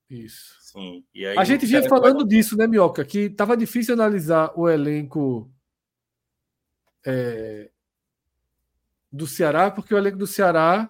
Isso. 0.08 0.54
Sim. 0.60 1.04
a 1.36 1.42
gente 1.42 1.66
vinha 1.66 1.82
falando 1.88 2.18
vai... 2.18 2.26
disso, 2.26 2.56
né, 2.56 2.68
Mioca? 2.68 3.04
Que 3.04 3.28
tava 3.28 3.56
difícil 3.56 3.94
analisar 3.94 4.52
o 4.54 4.68
elenco 4.68 5.50
é, 7.04 7.70
do 9.10 9.26
Ceará, 9.26 9.70
porque 9.70 9.92
o 9.92 9.98
elenco 9.98 10.18
do 10.18 10.26
Ceará 10.26 10.88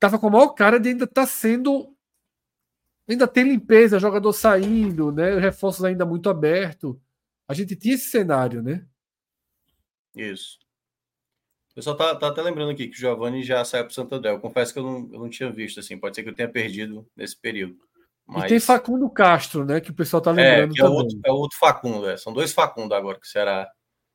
tava 0.00 0.18
com 0.18 0.26
a 0.26 0.30
maior 0.30 0.48
cara 0.48 0.80
de 0.80 0.88
ainda 0.88 1.06
tá 1.06 1.24
sendo. 1.26 1.94
Ainda 3.06 3.28
tem 3.28 3.44
limpeza, 3.44 4.00
jogador 4.00 4.32
saindo, 4.32 5.12
né? 5.12 5.38
Reforços 5.38 5.84
ainda 5.84 6.04
muito 6.04 6.28
aberto. 6.28 7.00
A 7.46 7.54
gente 7.54 7.76
tinha 7.76 7.94
esse 7.94 8.10
cenário, 8.10 8.62
né? 8.62 8.86
Isso. 10.14 10.58
O 11.72 11.74
pessoal 11.74 11.96
tá, 11.96 12.14
tá 12.14 12.28
até 12.28 12.40
lembrando 12.40 12.70
aqui 12.70 12.86
que 12.86 12.94
o 12.94 12.98
Giovanni 12.98 13.42
já 13.42 13.64
saiu 13.64 13.84
para 13.84 13.90
o 13.90 13.94
Santo 13.94 14.14
André. 14.14 14.30
Eu 14.30 14.40
confesso 14.40 14.72
que 14.72 14.78
eu 14.78 14.84
não, 14.84 15.10
eu 15.12 15.20
não 15.20 15.28
tinha 15.28 15.50
visto, 15.50 15.80
assim. 15.80 15.98
Pode 15.98 16.14
ser 16.14 16.22
que 16.22 16.28
eu 16.28 16.34
tenha 16.34 16.48
perdido 16.48 17.06
nesse 17.16 17.36
período. 17.36 17.76
Mas... 18.26 18.44
E 18.44 18.48
tem 18.48 18.60
Facundo 18.60 19.10
Castro, 19.10 19.64
né? 19.64 19.80
Que 19.80 19.90
o 19.90 19.94
pessoal 19.94 20.22
tá 20.22 20.30
é, 20.30 20.34
lembrando 20.34 20.72
é, 20.72 20.74
que 20.74 20.80
é 20.80 20.84
também. 20.84 20.98
Outro, 20.98 21.20
é 21.24 21.32
outro 21.32 21.58
Facundo, 21.58 22.08
é. 22.08 22.16
São 22.16 22.32
dois 22.32 22.52
Facundo 22.52 22.94
agora 22.94 23.18
que 23.18 23.26
será. 23.26 23.68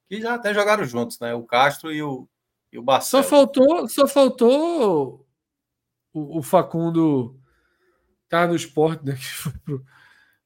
Que 0.08 0.22
já 0.22 0.36
até 0.36 0.54
jogaram 0.54 0.86
juntos, 0.86 1.20
né? 1.20 1.34
O 1.34 1.44
Castro 1.44 1.92
e 1.92 2.02
o, 2.02 2.28
e 2.72 2.80
o 2.80 2.82
Barcelos. 2.82 3.26
Só 3.26 3.30
faltou, 3.30 3.88
só 3.90 4.08
faltou 4.08 5.28
o, 6.14 6.40
o 6.40 6.42
Facundo 6.42 7.40
tá 8.28 8.48
no 8.48 8.56
esporte, 8.56 9.06
né? 9.06 9.16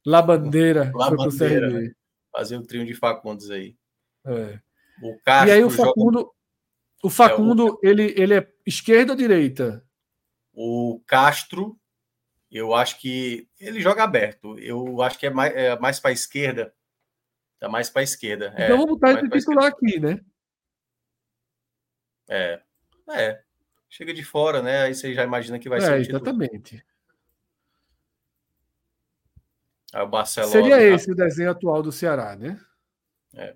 La 0.06 0.22
Bandeira, 0.22 0.92
La 0.94 1.12
Bandeira 1.12 1.70
né? 1.70 1.94
Fazer 2.36 2.58
um 2.58 2.64
trio 2.64 2.86
de 2.86 2.94
Facundos 2.94 3.50
aí. 3.50 3.78
É. 4.26 4.60
O 5.02 5.18
Castro 5.24 5.50
e 5.50 5.52
aí 5.52 5.64
o 5.64 5.70
Facundo, 5.70 6.20
joga... 6.20 6.32
o 7.04 7.10
Facundo, 7.10 7.68
é, 7.68 7.72
o... 7.72 7.80
ele, 7.84 8.14
ele 8.18 8.34
é 8.36 8.54
esquerda 8.66 9.14
ou 9.14 9.18
direita? 9.18 9.86
O 10.54 11.02
Castro 11.06 11.80
eu 12.54 12.76
acho 12.76 13.00
que 13.00 13.50
ele 13.60 13.82
joga 13.82 14.04
aberto. 14.04 14.60
Eu 14.60 15.02
acho 15.02 15.18
que 15.18 15.26
é 15.26 15.30
mais, 15.32 15.56
é 15.56 15.78
mais 15.80 16.00
para 16.00 16.12
a 16.12 16.14
esquerda. 16.14 16.74
Tá 17.60 17.68
mais 17.68 17.90
para 17.90 18.02
a 18.02 18.04
esquerda. 18.04 18.52
Então 18.54 18.64
é, 18.64 18.70
vamos 18.70 18.86
botar 18.86 19.14
esse 19.14 19.30
titular 19.30 19.66
aqui, 19.66 20.00
né? 20.00 20.20
É. 22.30 22.62
É. 23.10 23.44
Chega 23.90 24.14
de 24.14 24.24
fora, 24.24 24.62
né? 24.62 24.84
Aí 24.84 24.94
você 24.94 25.14
já 25.16 25.24
imagina 25.24 25.58
que 25.58 25.68
vai 25.68 25.80
é, 25.80 25.82
ser 25.82 25.92
o. 25.94 25.96
Exatamente. 25.98 26.86
Aí 29.94 30.02
o 30.02 30.08
Barcelona. 30.08 30.52
Seria 30.52 30.82
esse 30.82 31.12
o 31.12 31.16
desenho 31.16 31.52
atual 31.52 31.84
do 31.84 31.92
Ceará, 31.92 32.36
né? 32.36 32.60
É. 33.36 33.56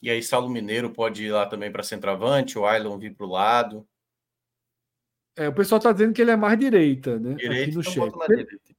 E 0.00 0.08
aí, 0.08 0.22
Saulo 0.22 0.48
Mineiro 0.48 0.90
pode 0.90 1.24
ir 1.24 1.30
lá 1.30 1.44
também 1.44 1.70
para 1.70 1.82
centroavante, 1.82 2.58
o 2.58 2.64
Ailon 2.64 2.98
vir 2.98 3.14
para 3.14 3.26
o 3.26 3.30
lado. 3.30 3.88
É, 5.36 5.48
o 5.48 5.54
pessoal 5.54 5.78
está 5.78 5.92
dizendo 5.92 6.14
que 6.14 6.22
ele 6.22 6.30
é 6.30 6.36
mais 6.36 6.58
direita, 6.58 7.18
né? 7.18 7.34
Direita, 7.34 7.64
Aqui 7.64 7.74
no 7.74 7.80
então 7.80 8.26
chat. 8.26 8.76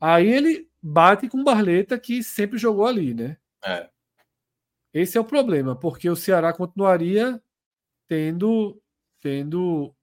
Aí 0.00 0.26
ele 0.26 0.68
bate 0.82 1.28
com 1.28 1.40
o 1.40 1.44
Barleta, 1.44 1.98
que 1.98 2.22
sempre 2.22 2.58
jogou 2.58 2.86
ali, 2.86 3.14
né? 3.14 3.36
É. 3.64 3.88
Esse 4.92 5.16
é 5.16 5.20
o 5.20 5.24
problema, 5.24 5.74
porque 5.74 6.10
o 6.10 6.16
Ceará 6.16 6.52
continuaria 6.52 7.42
tendo, 8.06 8.80
tendo 9.20 9.94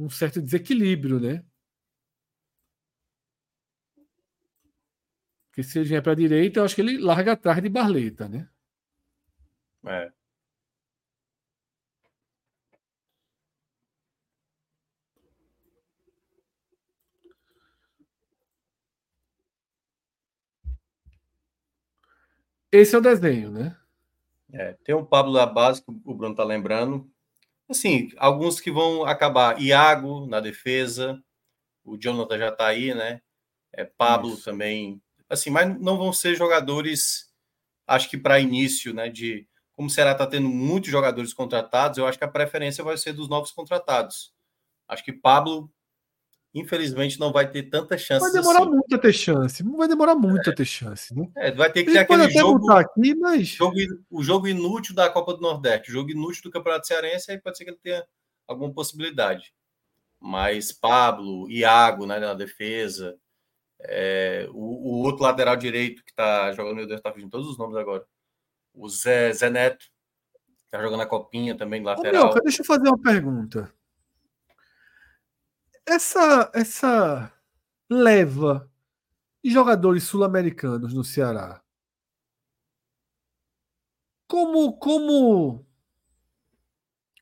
um 0.00 0.08
certo 0.10 0.40
desequilíbrio, 0.40 1.20
né? 1.20 1.44
Porque 5.48 5.62
se 5.62 5.78
ele 5.78 5.88
vier 5.88 6.02
para 6.02 6.12
a 6.12 6.14
direita, 6.14 6.60
eu 6.60 6.64
acho 6.64 6.74
que 6.74 6.80
ele 6.80 6.98
larga 6.98 7.32
atrás 7.32 7.62
de 7.62 7.68
Barleta, 7.68 8.28
né? 8.28 8.48
É. 9.86 10.12
Esse 22.72 22.94
é 22.94 22.98
o 22.98 23.02
desenho, 23.02 23.50
né? 23.50 23.76
É, 24.52 24.72
tem 24.84 24.94
um 24.94 25.04
Pablo 25.04 25.32
da 25.32 25.46
base 25.46 25.82
que 25.82 25.90
o 25.90 26.14
Bruno 26.14 26.34
tá 26.34 26.44
lembrando. 26.44 27.10
Assim, 27.70 28.10
alguns 28.16 28.60
que 28.60 28.70
vão 28.70 29.04
acabar. 29.04 29.60
Iago 29.62 30.26
na 30.26 30.40
defesa, 30.40 31.22
o 31.84 31.96
Jonathan 31.96 32.36
já 32.36 32.50
tá 32.50 32.66
aí, 32.66 32.92
né? 32.92 33.22
É, 33.72 33.84
Pablo 33.84 34.34
Isso. 34.34 34.44
também. 34.44 35.00
Assim, 35.28 35.50
mas 35.50 35.80
não 35.80 35.96
vão 35.96 36.12
ser 36.12 36.34
jogadores, 36.34 37.32
acho 37.86 38.10
que 38.10 38.18
para 38.18 38.40
início, 38.40 38.92
né? 38.92 39.08
De 39.08 39.46
como 39.72 39.86
o 39.86 39.90
Ceará 39.90 40.12
está 40.12 40.26
tendo 40.26 40.48
muitos 40.48 40.90
jogadores 40.90 41.32
contratados, 41.32 41.96
eu 41.96 42.06
acho 42.06 42.18
que 42.18 42.24
a 42.24 42.28
preferência 42.28 42.82
vai 42.82 42.98
ser 42.98 43.12
dos 43.12 43.28
novos 43.28 43.52
contratados. 43.52 44.34
Acho 44.88 45.04
que 45.04 45.12
Pablo, 45.12 45.72
infelizmente, 46.54 47.18
não 47.18 47.32
vai 47.32 47.50
ter 47.50 47.64
tanta 47.64 47.96
chance. 47.96 48.20
Vai 48.20 48.32
demorar 48.32 48.60
assim. 48.60 48.70
muito 48.70 48.94
a 48.94 48.98
ter 48.98 49.12
chance. 49.12 49.62
Não 49.62 49.76
vai 49.76 49.88
demorar 49.88 50.14
muito 50.14 50.48
é. 50.48 50.52
a 50.52 50.56
ter 50.56 50.64
chance. 50.64 51.14
Né? 51.14 51.30
É, 51.36 51.52
vai 51.52 51.70
ter 51.72 51.84
que 51.84 51.92
ter 51.92 51.98
aquele 51.98 52.30
jogo, 52.30 52.72
aqui, 52.72 53.14
mas... 53.14 53.48
jogo, 53.48 53.76
O 54.10 54.22
jogo 54.22 54.48
inútil 54.48 54.94
da 54.94 55.08
Copa 55.08 55.34
do 55.34 55.40
Nordeste, 55.40 55.90
o 55.90 55.92
jogo 55.92 56.10
inútil 56.10 56.42
do 56.44 56.50
Campeonato 56.50 56.86
Cearense, 56.86 57.30
aí 57.30 57.38
pode 57.38 57.56
ser 57.56 57.64
que 57.64 57.70
ele 57.70 57.80
tenha 57.82 58.04
alguma 58.46 58.72
possibilidade. 58.72 59.52
Mas 60.18 60.72
Pablo, 60.72 61.50
Iago 61.50 62.04
né, 62.06 62.18
na 62.18 62.34
defesa, 62.34 63.16
é, 63.80 64.46
o, 64.52 64.58
o, 64.58 65.02
outro 65.02 65.22
lateral 65.22 65.56
direito 65.56 66.04
que 66.04 66.10
está 66.10 66.52
jogando, 66.52 66.76
meu 66.76 66.86
Deus, 66.86 66.98
está 66.98 67.12
fugindo 67.12 67.30
todos 67.30 67.48
os 67.48 67.56
nomes 67.56 67.76
agora 67.76 68.04
o 68.74 68.88
Zé, 68.88 69.32
Zé 69.32 69.50
Neto, 69.50 69.84
tá 70.70 70.80
jogando 70.80 71.02
a 71.02 71.06
copinha 71.06 71.56
também, 71.56 71.82
lateral. 71.82 72.30
Ô, 72.30 72.40
deixa 72.40 72.62
eu 72.62 72.66
fazer 72.66 72.88
uma 72.88 72.98
pergunta. 72.98 73.72
Essa, 75.90 76.48
essa 76.54 77.32
leva 77.90 78.70
de 79.42 79.50
jogadores 79.50 80.04
sul-americanos 80.04 80.94
no 80.94 81.02
Ceará. 81.02 81.60
Como, 84.28 84.78
como, 84.78 85.66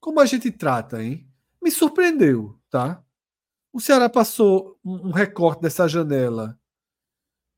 como 0.03 0.21
a 0.21 0.27
gente 0.27 0.51
trata, 0.51 1.03
hein? 1.03 1.27
Me 1.63 1.71
surpreendeu, 1.71 2.61
tá? 2.69 3.03
O 3.73 3.81
Ceará 3.81 4.07
passou 4.07 4.79
um 4.85 5.13
recorte 5.13 5.63
dessa 5.63 5.89
janela 5.89 6.61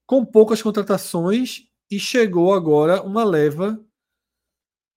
com 0.06 0.24
poucas 0.24 0.62
contratações 0.62 1.68
e 1.90 1.98
chegou 1.98 2.54
agora 2.54 3.02
uma 3.02 3.24
leva 3.24 3.84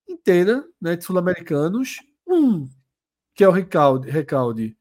inteira 0.07 0.63
né, 0.79 0.95
de 0.95 1.03
sul-americanos. 1.03 1.97
Um, 2.27 2.69
que 3.33 3.43
é 3.43 3.47
o 3.47 3.51
Recalde, 3.51 4.11
Recalde 4.11 4.77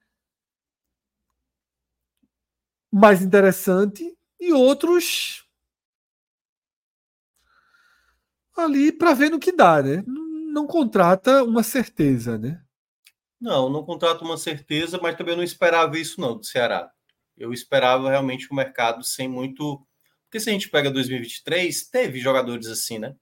mais 2.93 3.23
interessante, 3.23 4.17
e 4.39 4.53
outros 4.53 5.47
ali 8.57 8.93
para 8.93 9.15
ver 9.15 9.31
no 9.31 9.39
que 9.39 9.53
dá, 9.53 9.83
né? 9.83 10.05
Não 10.07 10.67
contrata 10.67 11.43
uma 11.43 11.63
certeza, 11.63 12.37
né? 12.37 12.63
Não, 13.41 13.71
não 13.71 13.85
contrata 13.85 14.25
uma 14.25 14.37
certeza, 14.37 14.99
mas 15.03 15.17
também 15.17 15.35
não 15.35 15.43
esperava 15.43 15.99
isso 15.99 16.21
não 16.21 16.37
do 16.37 16.45
Ceará. 16.45 16.93
Eu 17.37 17.53
esperava 17.53 18.11
realmente 18.11 18.49
o 18.51 18.55
mercado 18.55 19.03
sem 19.03 19.27
muito 19.27 19.85
porque 20.33 20.41
se 20.41 20.49
a 20.49 20.53
gente 20.55 20.71
pega 20.71 20.91
2023, 20.91 21.91
teve 21.91 22.19
jogadores 22.19 22.67
assim, 22.67 22.99
né? 22.99 23.15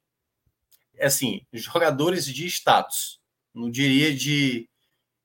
É 0.94 1.06
assim, 1.06 1.44
jogadores 1.52 2.24
de 2.24 2.46
status. 2.46 3.20
Não 3.52 3.68
diria 3.68 4.14
de, 4.14 4.69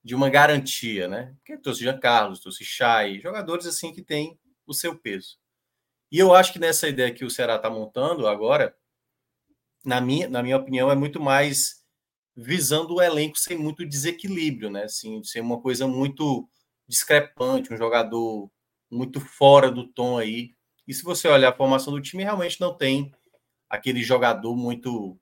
de 0.06 0.14
uma 0.14 0.30
garantia, 0.30 1.08
né? 1.08 1.34
Porque 1.38 1.58
trouxe 1.58 1.82
Jean 1.82 1.98
Carlos, 1.98 2.38
trouxe 2.38 2.64
Chay, 2.64 3.18
jogadores 3.18 3.66
assim 3.66 3.92
que 3.92 4.00
têm 4.00 4.38
o 4.64 4.72
seu 4.72 4.96
peso. 4.96 5.36
E 6.12 6.16
eu 6.20 6.32
acho 6.32 6.52
que 6.52 6.60
nessa 6.60 6.88
ideia 6.88 7.12
que 7.12 7.24
o 7.24 7.30
Ceará 7.30 7.56
está 7.56 7.68
montando 7.68 8.28
agora, 8.28 8.76
na 9.84 10.00
minha, 10.00 10.28
na 10.28 10.44
minha 10.44 10.58
opinião, 10.58 10.92
é 10.92 10.94
muito 10.94 11.20
mais 11.20 11.84
visando 12.36 12.94
o 12.94 13.02
elenco 13.02 13.36
sem 13.36 13.58
muito 13.58 13.84
desequilíbrio, 13.84 14.70
né? 14.70 14.84
Assim, 14.84 15.24
ser 15.24 15.40
uma 15.40 15.60
coisa 15.60 15.88
muito 15.88 16.48
discrepante, 16.86 17.74
um 17.74 17.76
jogador 17.76 18.48
muito 18.88 19.18
fora 19.18 19.72
do 19.72 19.88
tom 19.88 20.18
aí. 20.18 20.52
E 20.86 20.94
se 20.94 21.02
você 21.02 21.26
olhar 21.26 21.48
a 21.48 21.56
formação 21.56 21.92
do 21.92 22.00
time, 22.00 22.22
realmente 22.22 22.60
não 22.60 22.72
tem 22.72 23.10
aquele 23.68 24.04
jogador 24.04 24.54
muito. 24.54 25.18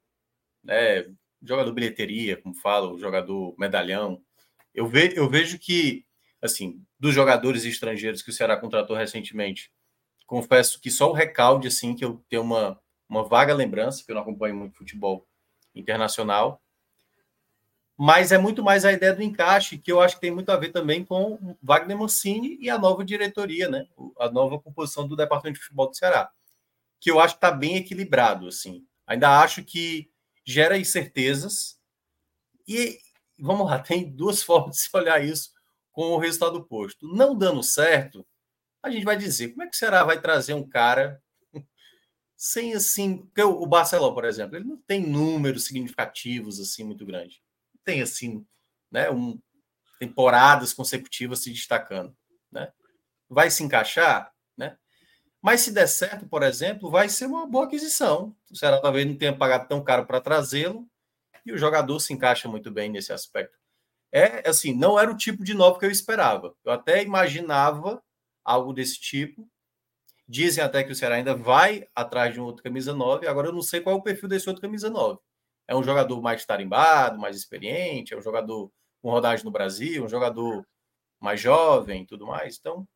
Né, 0.62 1.10
jogador 1.42 1.72
bilheteria, 1.72 2.36
como 2.36 2.54
fala, 2.54 2.92
o 2.92 2.98
jogador 2.98 3.54
medalhão. 3.58 4.22
Eu, 4.74 4.88
ve, 4.88 5.12
eu 5.16 5.28
vejo 5.28 5.58
que, 5.58 6.04
assim, 6.42 6.84
dos 6.98 7.14
jogadores 7.14 7.64
estrangeiros 7.64 8.22
que 8.22 8.30
o 8.30 8.32
Ceará 8.32 8.56
contratou 8.56 8.96
recentemente, 8.96 9.70
confesso 10.26 10.80
que 10.80 10.90
só 10.90 11.10
o 11.10 11.12
recalde, 11.12 11.68
assim, 11.68 11.94
que 11.94 12.04
eu 12.04 12.24
tenho 12.28 12.42
uma, 12.42 12.80
uma 13.08 13.22
vaga 13.22 13.54
lembrança, 13.54 14.02
que 14.04 14.10
eu 14.10 14.14
não 14.14 14.22
acompanho 14.22 14.56
muito 14.56 14.76
futebol 14.76 15.26
internacional, 15.74 16.60
mas 17.96 18.32
é 18.32 18.38
muito 18.38 18.62
mais 18.62 18.84
a 18.84 18.92
ideia 18.92 19.14
do 19.14 19.22
encaixe, 19.22 19.78
que 19.78 19.92
eu 19.92 20.00
acho 20.00 20.16
que 20.16 20.20
tem 20.20 20.30
muito 20.30 20.50
a 20.50 20.56
ver 20.56 20.70
também 20.70 21.04
com 21.04 21.56
Wagner 21.62 21.96
Mancini 21.96 22.58
e 22.60 22.68
a 22.68 22.76
nova 22.76 23.04
diretoria, 23.04 23.68
né? 23.68 23.86
A 24.18 24.28
nova 24.28 24.58
composição 24.58 25.06
do 25.06 25.14
Departamento 25.14 25.60
de 25.60 25.64
Futebol 25.64 25.88
do 25.88 25.96
Ceará, 25.96 26.30
que 26.98 27.10
eu 27.10 27.20
acho 27.20 27.34
que 27.34 27.38
está 27.38 27.52
bem 27.52 27.76
equilibrado, 27.76 28.48
assim. 28.48 28.84
Ainda 29.06 29.40
acho 29.40 29.62
que 29.62 30.10
gera 30.44 30.76
incertezas 30.76 31.78
e 32.66 32.98
vamos 33.38 33.66
lá, 33.66 33.78
tem 33.82 34.10
duas 34.10 34.42
formas 34.42 34.76
de 34.76 34.82
se 34.82 34.90
olhar 34.92 35.22
isso 35.24 35.52
com 35.92 36.12
o 36.12 36.18
resultado 36.18 36.64
posto. 36.64 37.06
Não 37.14 37.36
dando 37.36 37.62
certo, 37.62 38.26
a 38.82 38.90
gente 38.90 39.04
vai 39.04 39.16
dizer 39.16 39.50
como 39.50 39.62
é 39.62 39.66
que 39.66 39.76
o 39.76 39.78
Ceará 39.78 40.04
vai 40.04 40.20
trazer 40.20 40.54
um 40.54 40.68
cara 40.68 41.22
sem 42.36 42.74
assim, 42.74 43.18
porque 43.18 43.42
o 43.42 43.66
Barcelona, 43.66 44.14
por 44.14 44.24
exemplo, 44.24 44.56
ele 44.56 44.64
não 44.64 44.76
tem 44.76 45.00
números 45.06 45.64
significativos 45.64 46.60
assim 46.60 46.84
muito 46.84 47.06
grandes 47.06 47.44
tem 47.84 48.02
assim, 48.02 48.44
né, 48.90 49.10
um, 49.10 49.38
temporadas 49.98 50.72
consecutivas 50.72 51.40
se 51.40 51.50
destacando, 51.50 52.16
né? 52.50 52.72
Vai 53.28 53.50
se 53.50 53.62
encaixar, 53.62 54.32
né? 54.56 54.76
Mas 55.40 55.60
se 55.60 55.72
der 55.72 55.86
certo, 55.86 56.26
por 56.26 56.42
exemplo, 56.42 56.90
vai 56.90 57.08
ser 57.08 57.26
uma 57.26 57.46
boa 57.46 57.66
aquisição. 57.66 58.34
O 58.50 58.58
talvez 58.58 59.06
não 59.06 59.16
tenha 59.16 59.36
pagado 59.36 59.68
tão 59.68 59.84
caro 59.84 60.06
para 60.06 60.20
trazê-lo 60.20 60.88
e 61.44 61.52
o 61.52 61.58
jogador 61.58 61.98
se 62.00 62.12
encaixa 62.12 62.48
muito 62.48 62.70
bem 62.70 62.90
nesse 62.90 63.12
aspecto. 63.12 63.58
É 64.12 64.48
assim, 64.48 64.72
não 64.72 64.98
era 64.98 65.10
o 65.10 65.16
tipo 65.16 65.42
de 65.44 65.54
novo 65.54 65.78
que 65.78 65.84
eu 65.84 65.90
esperava. 65.90 66.54
Eu 66.64 66.72
até 66.72 67.02
imaginava 67.02 68.02
algo 68.44 68.72
desse 68.72 69.00
tipo. 69.00 69.48
Dizem 70.26 70.62
até 70.62 70.84
que 70.84 70.92
o 70.92 70.94
Ceará 70.94 71.16
ainda 71.16 71.34
vai 71.34 71.86
atrás 71.94 72.32
de 72.32 72.40
um 72.40 72.44
outro 72.44 72.62
camisa 72.62 72.94
9. 72.94 73.26
Agora 73.26 73.48
eu 73.48 73.52
não 73.52 73.62
sei 73.62 73.80
qual 73.80 73.96
é 73.96 73.98
o 73.98 74.02
perfil 74.02 74.28
desse 74.28 74.48
outro 74.48 74.62
camisa 74.62 74.88
9. 74.88 75.18
É 75.66 75.74
um 75.74 75.82
jogador 75.82 76.20
mais 76.22 76.44
tarimbado, 76.44 77.18
mais 77.18 77.36
experiente, 77.36 78.14
é 78.14 78.16
um 78.16 78.22
jogador 78.22 78.70
com 79.02 79.10
rodagem 79.10 79.44
no 79.44 79.50
Brasil, 79.50 80.04
um 80.04 80.08
jogador 80.08 80.64
mais 81.20 81.40
jovem, 81.40 82.06
tudo 82.06 82.26
mais. 82.26 82.56
Então, 82.58 82.86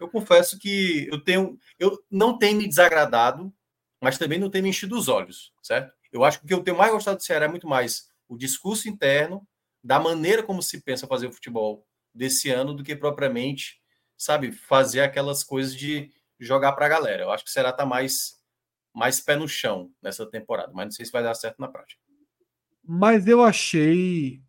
eu 0.00 0.08
confesso 0.08 0.58
que 0.58 1.06
eu 1.10 1.22
tenho, 1.22 1.58
eu 1.78 1.98
não 2.10 2.38
tenho 2.38 2.58
me 2.58 2.66
desagradado, 2.66 3.52
mas 4.00 4.18
também 4.18 4.38
não 4.38 4.50
tenho 4.50 4.64
me 4.64 4.70
enchido 4.70 4.98
os 4.98 5.08
olhos, 5.08 5.52
certo? 5.62 5.94
Eu 6.12 6.24
acho 6.24 6.38
que 6.38 6.44
o 6.44 6.48
que 6.48 6.54
eu 6.54 6.62
tenho 6.62 6.76
mais 6.76 6.92
gostado 6.92 7.16
do 7.16 7.22
Ceará 7.22 7.46
é 7.46 7.48
muito 7.48 7.68
mais 7.68 8.08
o 8.28 8.36
discurso 8.36 8.88
interno, 8.88 9.46
da 9.82 9.98
maneira 9.98 10.42
como 10.42 10.62
se 10.62 10.80
pensa 10.80 11.06
fazer 11.06 11.26
o 11.26 11.32
futebol 11.32 11.86
desse 12.14 12.50
ano, 12.50 12.74
do 12.74 12.82
que 12.82 12.94
propriamente, 12.94 13.80
sabe, 14.16 14.52
fazer 14.52 15.00
aquelas 15.00 15.42
coisas 15.42 15.74
de 15.74 16.12
jogar 16.38 16.72
para 16.72 16.86
a 16.86 16.88
galera. 16.88 17.22
Eu 17.22 17.30
acho 17.30 17.44
que 17.44 17.50
o 17.50 17.52
Ceará 17.52 17.70
está 17.70 17.86
mais, 17.86 18.40
mais 18.94 19.20
pé 19.20 19.36
no 19.36 19.48
chão 19.48 19.92
nessa 20.02 20.26
temporada, 20.28 20.72
mas 20.72 20.86
não 20.86 20.92
sei 20.92 21.06
se 21.06 21.12
vai 21.12 21.22
dar 21.22 21.34
certo 21.34 21.58
na 21.58 21.68
prática. 21.68 22.00
Mas 22.82 23.26
eu 23.26 23.42
achei. 23.42 24.42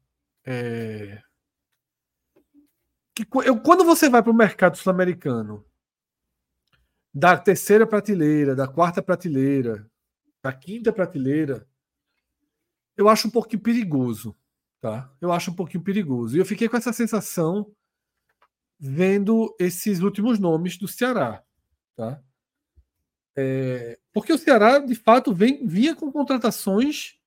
É 0.45 1.21
que 3.13 3.27
eu, 3.45 3.59
quando 3.61 3.83
você 3.83 4.09
vai 4.09 4.21
para 4.23 4.31
o 4.31 4.35
mercado 4.35 4.77
sul-americano, 4.77 5.65
da 7.13 7.37
terceira 7.37 7.85
prateleira, 7.85 8.55
da 8.55 8.67
quarta 8.67 9.01
prateleira, 9.01 9.89
da 10.41 10.51
quinta 10.51 10.91
prateleira, 10.91 11.67
eu 12.97 13.07
acho 13.07 13.27
um 13.27 13.31
pouquinho 13.31 13.61
perigoso, 13.61 14.35
tá? 14.79 15.11
Eu 15.21 15.31
acho 15.31 15.51
um 15.51 15.55
pouquinho 15.55 15.83
perigoso. 15.83 16.35
E 16.35 16.39
eu 16.39 16.45
fiquei 16.45 16.67
com 16.67 16.77
essa 16.77 16.93
sensação 16.93 17.71
vendo 18.79 19.55
esses 19.59 19.99
últimos 19.99 20.39
nomes 20.39 20.77
do 20.77 20.87
Ceará, 20.87 21.43
tá? 21.95 22.21
É, 23.35 23.97
porque 24.11 24.33
o 24.33 24.37
Ceará, 24.37 24.79
de 24.79 24.95
fato, 24.95 25.33
vem, 25.33 25.65
vinha 25.65 25.95
com 25.95 26.11
contratações 26.11 27.17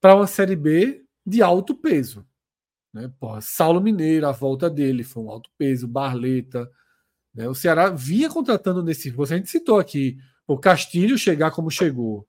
para 0.00 0.16
uma 0.16 0.26
Série 0.26 0.56
B 0.56 1.04
de 1.24 1.42
alto 1.42 1.74
peso. 1.74 2.26
Né? 2.92 3.12
Porra, 3.20 3.40
Saulo 3.40 3.80
Mineiro, 3.80 4.26
a 4.26 4.32
volta 4.32 4.68
dele 4.68 5.04
foi 5.04 5.22
um 5.22 5.30
alto 5.30 5.50
peso, 5.56 5.86
Barleta. 5.86 6.70
Né? 7.34 7.48
O 7.48 7.54
Ceará 7.54 7.90
vinha 7.90 8.28
contratando 8.28 8.82
nesse. 8.82 9.10
Você 9.10 9.34
a 9.34 9.36
gente 9.36 9.50
citou 9.50 9.78
aqui 9.78 10.18
o 10.48 10.58
Castilho 10.58 11.18
chegar 11.18 11.50
como 11.50 11.70
chegou, 11.70 12.26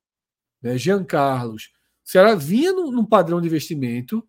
né? 0.62 0.78
Jean 0.78 1.06
Carlos. 1.06 1.72
O 2.06 2.10
Ceará 2.10 2.36
vinha 2.36 2.74
num, 2.74 2.92
num 2.92 3.06
padrão 3.06 3.40
de 3.40 3.48
investimento 3.48 4.28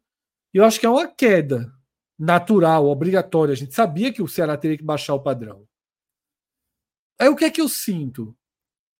e 0.54 0.58
eu 0.58 0.64
acho 0.64 0.78
que 0.78 0.86
é 0.86 0.88
uma 0.88 1.08
queda 1.08 1.74
natural, 2.16 2.86
obrigatória. 2.86 3.52
A 3.52 3.56
gente 3.56 3.74
sabia 3.74 4.12
que 4.12 4.22
o 4.22 4.28
Ceará 4.28 4.56
teria 4.56 4.78
que 4.78 4.84
baixar 4.84 5.14
o 5.14 5.22
padrão. 5.22 5.66
Aí 7.18 7.28
o 7.28 7.34
que 7.34 7.44
é 7.44 7.50
que 7.50 7.60
eu 7.60 7.68
sinto? 7.68 8.36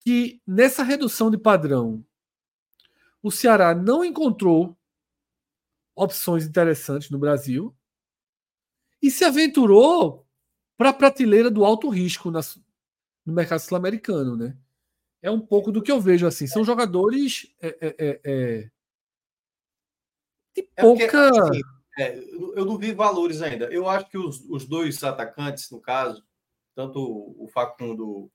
Que 0.01 0.43
nessa 0.47 0.83
redução 0.83 1.31
de 1.31 1.39
padrão, 1.39 2.05
o 3.23 3.31
Ceará 3.31 3.75
não 3.75 4.05
encontrou 4.05 4.77
opções 5.95 6.45
interessantes 6.45 7.11
no 7.11 7.19
Brasil 7.19 7.77
e 9.01 9.11
se 9.11 9.25
aventurou 9.25 10.27
para 10.77 10.91
a 10.91 10.95
prateleira 10.95 11.51
do 11.51 11.65
alto 11.65 11.89
risco 11.89 12.31
na, 12.31 12.41
no 13.25 13.33
mercado 13.33 13.61
sul-americano, 13.61 14.37
né? 14.37 14.57
É 15.23 15.31
um 15.31 15.41
pouco 15.41 15.71
do 15.71 15.83
que 15.83 15.93
eu 15.93 16.01
vejo 16.01 16.27
assim. 16.27 16.47
São 16.47 16.65
jogadores 16.65 17.55
é, 17.61 17.69
é, 17.81 17.97
é, 17.99 18.21
é 18.25 18.71
de 20.55 20.63
pouca. 20.77 21.07
Porque, 21.07 21.17
assim, 21.17 21.61
é, 21.99 22.19
eu 22.55 22.65
não 22.65 22.79
vi 22.79 22.93
valores 22.93 23.43
ainda. 23.43 23.67
Eu 23.67 23.89
acho 23.89 24.09
que 24.09 24.19
os, 24.19 24.45
os 24.49 24.67
dois 24.67 25.03
atacantes, 25.05 25.71
no 25.71 25.81
caso, 25.81 26.25
tanto 26.75 26.99
o 26.99 27.49
Facundo, 27.53 28.31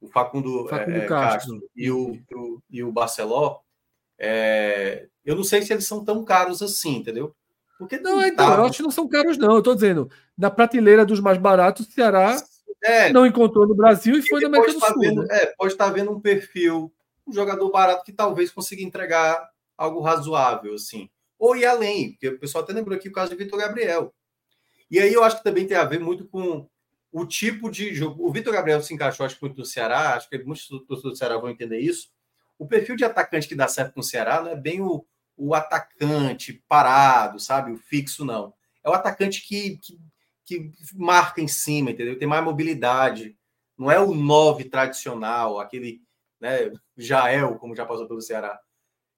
o 0.00 0.08
Facundo, 0.08 0.68
Facundo 0.68 0.96
é, 0.96 1.06
Castro, 1.06 1.54
Castro 1.54 1.70
e 1.74 1.90
o, 1.90 2.18
o, 2.34 2.62
e 2.70 2.84
o 2.84 2.92
Barceló, 2.92 3.60
é, 4.18 5.08
eu 5.24 5.34
não 5.36 5.44
sei 5.44 5.62
se 5.62 5.72
eles 5.72 5.86
são 5.86 6.04
tão 6.04 6.24
caros 6.24 6.60
assim, 6.62 6.96
entendeu? 6.96 7.34
Porque 7.78 7.98
não, 7.98 8.18
não 8.18 8.26
então, 8.26 8.48
tá... 8.48 8.56
eu 8.56 8.64
acho 8.64 8.76
que 8.76 8.82
não 8.82 8.90
são 8.90 9.08
caros, 9.08 9.36
não. 9.36 9.52
Eu 9.52 9.58
estou 9.58 9.74
dizendo, 9.74 10.10
na 10.36 10.50
prateleira 10.50 11.04
dos 11.04 11.18
mais 11.18 11.38
baratos, 11.38 11.86
o 11.86 11.90
Ceará 11.90 12.36
é, 12.82 13.12
não 13.12 13.24
encontrou 13.24 13.66
no 13.66 13.74
Brasil 13.74 14.18
e, 14.18 14.22
foi 14.22 14.40
na 14.40 14.48
América 14.48 14.72
do 14.72 14.80
tá 14.80 14.88
Sul. 14.88 15.00
Vendo, 15.00 15.22
né? 15.22 15.28
é, 15.30 15.46
pode 15.46 15.72
estar 15.72 15.90
vendo 15.90 16.10
um 16.10 16.20
perfil, 16.20 16.92
um 17.26 17.32
jogador 17.32 17.70
barato 17.70 18.04
que 18.04 18.12
talvez 18.12 18.50
consiga 18.50 18.82
entregar 18.82 19.48
algo 19.76 20.00
razoável, 20.00 20.74
assim. 20.74 21.08
Ou 21.38 21.56
ir 21.56 21.64
além, 21.64 22.12
porque 22.12 22.28
o 22.28 22.38
pessoal 22.38 22.64
até 22.64 22.72
lembrou 22.72 22.96
aqui 22.96 23.08
o 23.08 23.12
caso 23.12 23.30
de 23.30 23.36
Vitor 23.36 23.58
Gabriel. 23.58 24.12
E 24.90 24.98
aí 24.98 25.12
eu 25.12 25.24
acho 25.24 25.38
que 25.38 25.44
também 25.44 25.66
tem 25.66 25.76
a 25.76 25.84
ver 25.84 26.00
muito 26.00 26.26
com 26.26 26.68
o 27.12 27.26
tipo 27.26 27.70
de 27.70 27.94
jogo. 27.94 28.26
O 28.26 28.32
Vitor 28.32 28.52
Gabriel 28.52 28.82
se 28.82 28.92
encaixou, 28.92 29.24
acho 29.24 29.36
que 29.36 29.42
muito 29.42 29.58
no 29.58 29.64
Ceará, 29.64 30.14
acho 30.14 30.28
que 30.28 30.38
muitos 30.38 30.66
torcedores 30.66 31.02
do 31.02 31.16
Ceará 31.16 31.36
vão 31.36 31.50
entender 31.50 31.78
isso. 31.78 32.10
O 32.58 32.66
perfil 32.66 32.96
de 32.96 33.04
atacante 33.04 33.48
que 33.48 33.54
dá 33.54 33.68
certo 33.68 33.96
no 33.96 34.02
Ceará 34.02 34.40
não 34.40 34.50
é 34.50 34.56
bem 34.56 34.80
o, 34.80 35.04
o 35.36 35.54
atacante 35.54 36.62
parado, 36.68 37.38
sabe? 37.38 37.72
O 37.72 37.76
fixo, 37.76 38.24
não. 38.24 38.52
É 38.82 38.90
o 38.90 38.94
atacante 38.94 39.46
que, 39.46 39.78
que, 39.78 39.98
que 40.58 40.72
marca 40.94 41.40
em 41.40 41.48
cima, 41.48 41.90
entendeu? 41.90 42.18
Tem 42.18 42.28
mais 42.28 42.44
mobilidade. 42.44 43.36
Não 43.76 43.90
é 43.90 43.98
o 43.98 44.14
nove 44.14 44.64
tradicional, 44.64 45.58
aquele 45.58 46.02
né, 46.40 46.72
Jael, 46.96 47.56
como 47.56 47.76
já 47.76 47.86
passou 47.86 48.06
pelo 48.06 48.20
Ceará. 48.20 48.60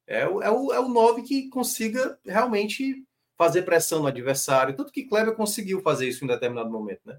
É 0.06 0.28
o, 0.28 0.42
é, 0.42 0.50
o, 0.50 0.72
é 0.72 0.80
o 0.80 0.88
nove 0.88 1.22
que 1.22 1.48
consiga 1.48 2.18
realmente 2.24 3.02
fazer 3.36 3.62
pressão 3.62 4.00
no 4.00 4.06
adversário. 4.06 4.76
Tanto 4.76 4.92
que 4.92 5.04
Kleber 5.04 5.34
conseguiu 5.34 5.80
fazer 5.80 6.08
isso 6.08 6.24
em 6.24 6.28
determinado 6.28 6.70
momento, 6.70 7.00
né? 7.04 7.18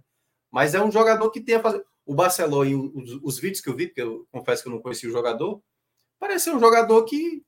Mas 0.52 0.76
é 0.76 0.84
um 0.84 0.92
jogador 0.92 1.30
que 1.32 1.42
tem 1.42 1.56
a 1.56 1.62
fazer. 1.62 1.84
O 2.06 2.14
Barcelona, 2.14 2.70
e 2.70 2.76
os, 2.76 3.20
os 3.24 3.40
vídeos 3.40 3.62
que 3.62 3.70
eu 3.70 3.76
vi, 3.76 3.88
porque 3.88 4.02
eu 4.02 4.28
confesso 4.32 4.62
que 4.62 4.70
eu 4.70 4.74
não 4.74 4.82
conhecia 4.82 5.10
o 5.10 5.12
jogador, 5.12 5.60
parece 6.20 6.52
um 6.52 6.60
jogador 6.60 7.04
que 7.04 7.44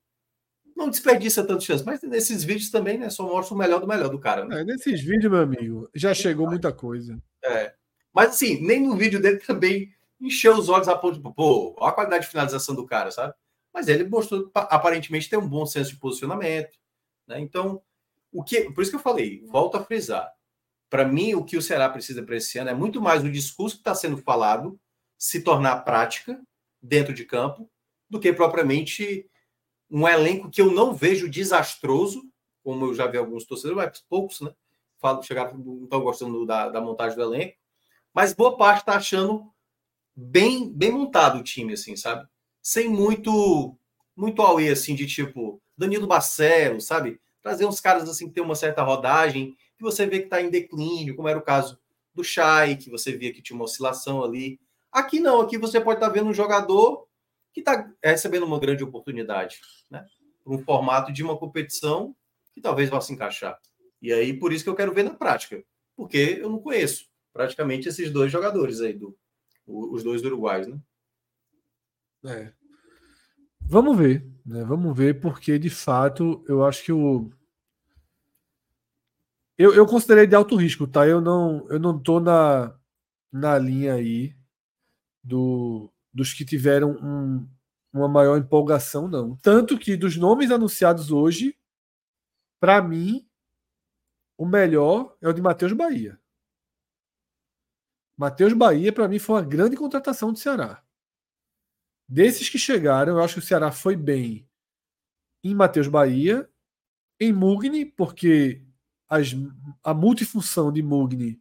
não 0.77 0.89
desperdiça 0.89 1.43
tanto 1.43 1.63
chance. 1.63 1.83
Mas 1.83 2.01
nesses 2.03 2.43
vídeos 2.43 2.69
também, 2.69 2.97
né? 2.99 3.09
Só 3.09 3.23
mostra 3.23 3.55
o 3.55 3.57
melhor 3.57 3.81
do 3.81 3.87
melhor 3.87 4.09
do 4.09 4.19
cara. 4.19 4.45
Né? 4.45 4.61
É, 4.61 4.63
nesses 4.63 5.01
vídeos, 5.01 5.31
meu 5.31 5.41
amigo, 5.41 5.89
já 5.93 6.13
chegou 6.13 6.47
muita 6.47 6.71
coisa. 6.71 7.19
É. 7.43 7.73
Mas 8.13 8.29
assim, 8.29 8.61
nem 8.65 8.81
no 8.81 8.95
vídeo 8.95 9.19
dele 9.19 9.39
também 9.39 9.91
encheu 10.21 10.55
os 10.55 10.69
olhos 10.69 10.87
a 10.87 10.95
ponto 10.95 11.19
de, 11.19 11.33
pô, 11.33 11.75
olha 11.77 11.89
a 11.89 11.93
qualidade 11.93 12.25
de 12.25 12.31
finalização 12.31 12.75
do 12.75 12.85
cara, 12.85 13.11
sabe? 13.11 13.33
Mas 13.73 13.87
ele 13.87 14.03
mostrou, 14.05 14.49
aparentemente, 14.53 15.29
ter 15.29 15.37
um 15.37 15.47
bom 15.47 15.65
senso 15.65 15.91
de 15.91 15.99
posicionamento. 15.99 16.77
Né? 17.27 17.39
Então, 17.39 17.81
o 18.31 18.43
que. 18.43 18.71
Por 18.71 18.81
isso 18.81 18.91
que 18.91 18.97
eu 18.97 19.01
falei, 19.01 19.43
volto 19.47 19.77
a 19.77 19.83
frisar. 19.83 20.31
Para 20.89 21.05
mim, 21.05 21.33
o 21.33 21.43
que 21.43 21.57
o 21.57 21.61
Ceará 21.61 21.89
precisa 21.89 22.23
para 22.23 22.37
esse 22.37 22.57
ano 22.57 22.69
é 22.69 22.73
muito 22.73 23.01
mais 23.01 23.23
o 23.23 23.31
discurso 23.31 23.75
que 23.75 23.81
está 23.81 23.93
sendo 23.93 24.17
falado 24.17 24.79
se 25.17 25.41
tornar 25.41 25.77
prática 25.81 26.39
dentro 26.81 27.13
de 27.13 27.25
campo 27.25 27.69
do 28.09 28.19
que 28.19 28.31
propriamente 28.31 29.29
um 29.89 30.07
elenco 30.07 30.49
que 30.49 30.61
eu 30.61 30.71
não 30.71 30.93
vejo 30.93 31.29
desastroso, 31.29 32.23
como 32.63 32.85
eu 32.85 32.93
já 32.93 33.07
vi 33.07 33.17
alguns 33.17 33.45
torcedores, 33.45 33.77
mas 33.77 34.05
poucos, 34.09 34.41
né? 34.41 34.53
Falo, 34.99 35.23
chegaram, 35.23 35.57
não 35.57 35.83
estão 35.83 36.01
gostando 36.01 36.45
da, 36.45 36.69
da, 36.69 36.81
montagem 36.81 37.15
do 37.15 37.23
elenco, 37.23 37.55
mas 38.13 38.33
boa 38.33 38.57
parte 38.57 38.79
está 38.79 38.95
achando 38.95 39.51
bem, 40.15 40.69
bem 40.69 40.91
montado 40.91 41.39
o 41.39 41.43
time, 41.43 41.73
assim, 41.73 41.95
sabe? 41.95 42.27
Sem 42.61 42.89
muito, 42.89 43.77
muito 44.15 44.41
auê, 44.41 44.69
assim, 44.69 44.95
de 44.95 45.05
tipo 45.05 45.61
Danilo 45.77 46.07
Barcelo, 46.07 46.81
sabe? 46.81 47.21
Trazer 47.41 47.65
uns 47.65 47.79
caras 47.79 48.09
assim 48.09 48.27
que 48.27 48.33
tem 48.33 48.43
uma 48.43 48.55
certa 48.55 48.81
rodagem, 48.81 49.55
que 49.77 49.83
você 49.83 50.07
vê 50.07 50.19
que 50.19 50.25
está 50.25 50.41
em 50.41 50.49
declínio, 50.49 51.15
como 51.15 51.27
era 51.29 51.37
o 51.37 51.43
caso 51.43 51.79
do 52.13 52.23
Chay, 52.23 52.75
que 52.75 52.89
você 52.89 53.15
via 53.15 53.31
que 53.31 53.41
tinha 53.41 53.55
uma 53.55 53.65
oscilação 53.65 54.23
ali. 54.23 54.59
Aqui 54.91 55.19
não, 55.19 55.39
aqui 55.39 55.57
você 55.57 55.79
pode 55.79 55.97
estar 55.97 56.07
tá 56.07 56.13
vendo 56.13 56.29
um 56.29 56.33
jogador 56.33 57.06
que 57.57 57.61
está 57.61 57.91
recebendo 58.03 58.45
uma 58.45 58.59
grande 58.59 58.83
oportunidade, 58.83 59.59
né? 59.89 60.05
Um 60.45 60.59
formato 60.59 61.11
de 61.11 61.23
uma 61.23 61.35
competição 61.35 62.15
que 62.53 62.61
talvez 62.61 62.87
vá 62.87 63.01
se 63.01 63.11
encaixar. 63.11 63.59
E 63.99 64.13
aí, 64.13 64.31
por 64.31 64.53
isso 64.53 64.63
que 64.63 64.69
eu 64.69 64.75
quero 64.75 64.93
ver 64.93 65.01
na 65.01 65.15
prática, 65.15 65.63
porque 65.95 66.37
eu 66.39 66.49
não 66.51 66.59
conheço 66.59 67.09
praticamente 67.33 67.89
esses 67.89 68.11
dois 68.11 68.31
jogadores 68.31 68.79
aí, 68.79 68.93
do, 68.93 69.17
os 69.65 70.03
dois 70.03 70.23
uruguais, 70.23 70.67
né? 70.67 70.79
É. 72.25 72.53
Vamos 73.61 73.97
ver, 73.97 74.23
né? 74.45 74.63
Vamos 74.63 74.95
ver, 74.95 75.19
porque 75.19 75.57
de 75.57 75.71
fato 75.71 76.45
eu 76.47 76.63
acho 76.63 76.83
que 76.83 76.91
o. 76.91 77.31
Eu, 79.57 79.73
eu 79.73 79.87
considerei 79.87 80.27
de 80.27 80.35
alto 80.35 80.55
risco, 80.55 80.85
tá? 80.85 81.07
Eu 81.07 81.19
não, 81.19 81.67
eu 81.69 81.79
não 81.79 81.97
tô 81.97 82.19
na, 82.19 82.79
na 83.31 83.57
linha 83.57 83.95
aí 83.95 84.35
do, 85.23 85.91
dos 86.17 86.33
que 86.33 86.43
tiveram 86.43 86.93
um, 86.93 87.47
uma 87.93 88.07
maior 88.07 88.37
empolgação, 88.39 89.07
não. 89.07 89.35
Tanto 89.37 89.77
que 89.77 89.95
dos 89.95 90.17
nomes 90.17 90.49
anunciados 90.49 91.11
hoje, 91.11 91.55
para 92.59 92.81
mim, 92.81 93.29
o 94.35 94.43
melhor 94.43 95.15
é 95.21 95.29
o 95.29 95.33
de 95.33 95.43
Matheus 95.43 95.73
Bahia. 95.73 96.19
Matheus 98.17 98.51
Bahia, 98.53 98.91
para 98.91 99.07
mim, 99.07 99.19
foi 99.19 99.35
uma 99.35 99.47
grande 99.47 99.77
contratação 99.77 100.33
do 100.33 100.39
Ceará. 100.39 100.83
Desses 102.09 102.49
que 102.49 102.57
chegaram, 102.57 103.17
eu 103.17 103.23
acho 103.23 103.35
que 103.35 103.39
o 103.39 103.43
Ceará 103.43 103.71
foi 103.71 103.95
bem 103.95 104.49
em 105.43 105.53
Matheus 105.53 105.87
Bahia, 105.87 106.49
em 107.19 107.31
Mugni, 107.31 107.85
porque 107.85 108.65
as, 109.07 109.35
a 109.83 109.93
multifunção 109.93 110.71
de 110.71 110.81
Mugni 110.81 111.39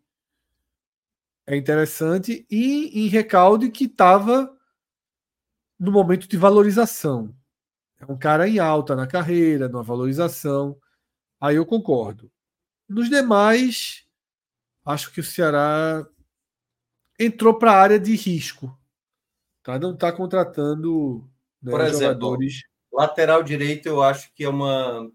é 1.46 1.56
interessante, 1.56 2.46
e 2.50 3.06
em 3.06 3.08
Recalde, 3.08 3.70
que 3.70 3.84
estava 3.84 4.55
no 5.78 5.92
momento 5.92 6.28
de 6.28 6.36
valorização. 6.36 7.34
É 7.98 8.10
um 8.10 8.16
cara 8.16 8.48
em 8.48 8.58
alta 8.58 8.94
na 8.94 9.06
carreira, 9.06 9.68
numa 9.68 9.82
valorização. 9.82 10.78
Aí 11.40 11.56
eu 11.56 11.66
concordo. 11.66 12.30
Nos 12.88 13.08
demais, 13.08 14.06
acho 14.84 15.12
que 15.12 15.20
o 15.20 15.24
Ceará 15.24 16.06
entrou 17.18 17.58
para 17.58 17.72
a 17.72 17.80
área 17.80 17.98
de 17.98 18.14
risco. 18.14 18.76
Tá? 19.62 19.78
Não 19.78 19.94
está 19.94 20.12
contratando 20.12 21.28
né, 21.62 21.72
Por 21.72 21.80
exemplo, 21.80 22.00
jogadores. 22.00 22.62
Lateral 22.92 23.42
direito, 23.42 23.86
eu 23.86 24.02
acho 24.02 24.32
que 24.34 24.44
é 24.44 24.48
uma. 24.48 25.10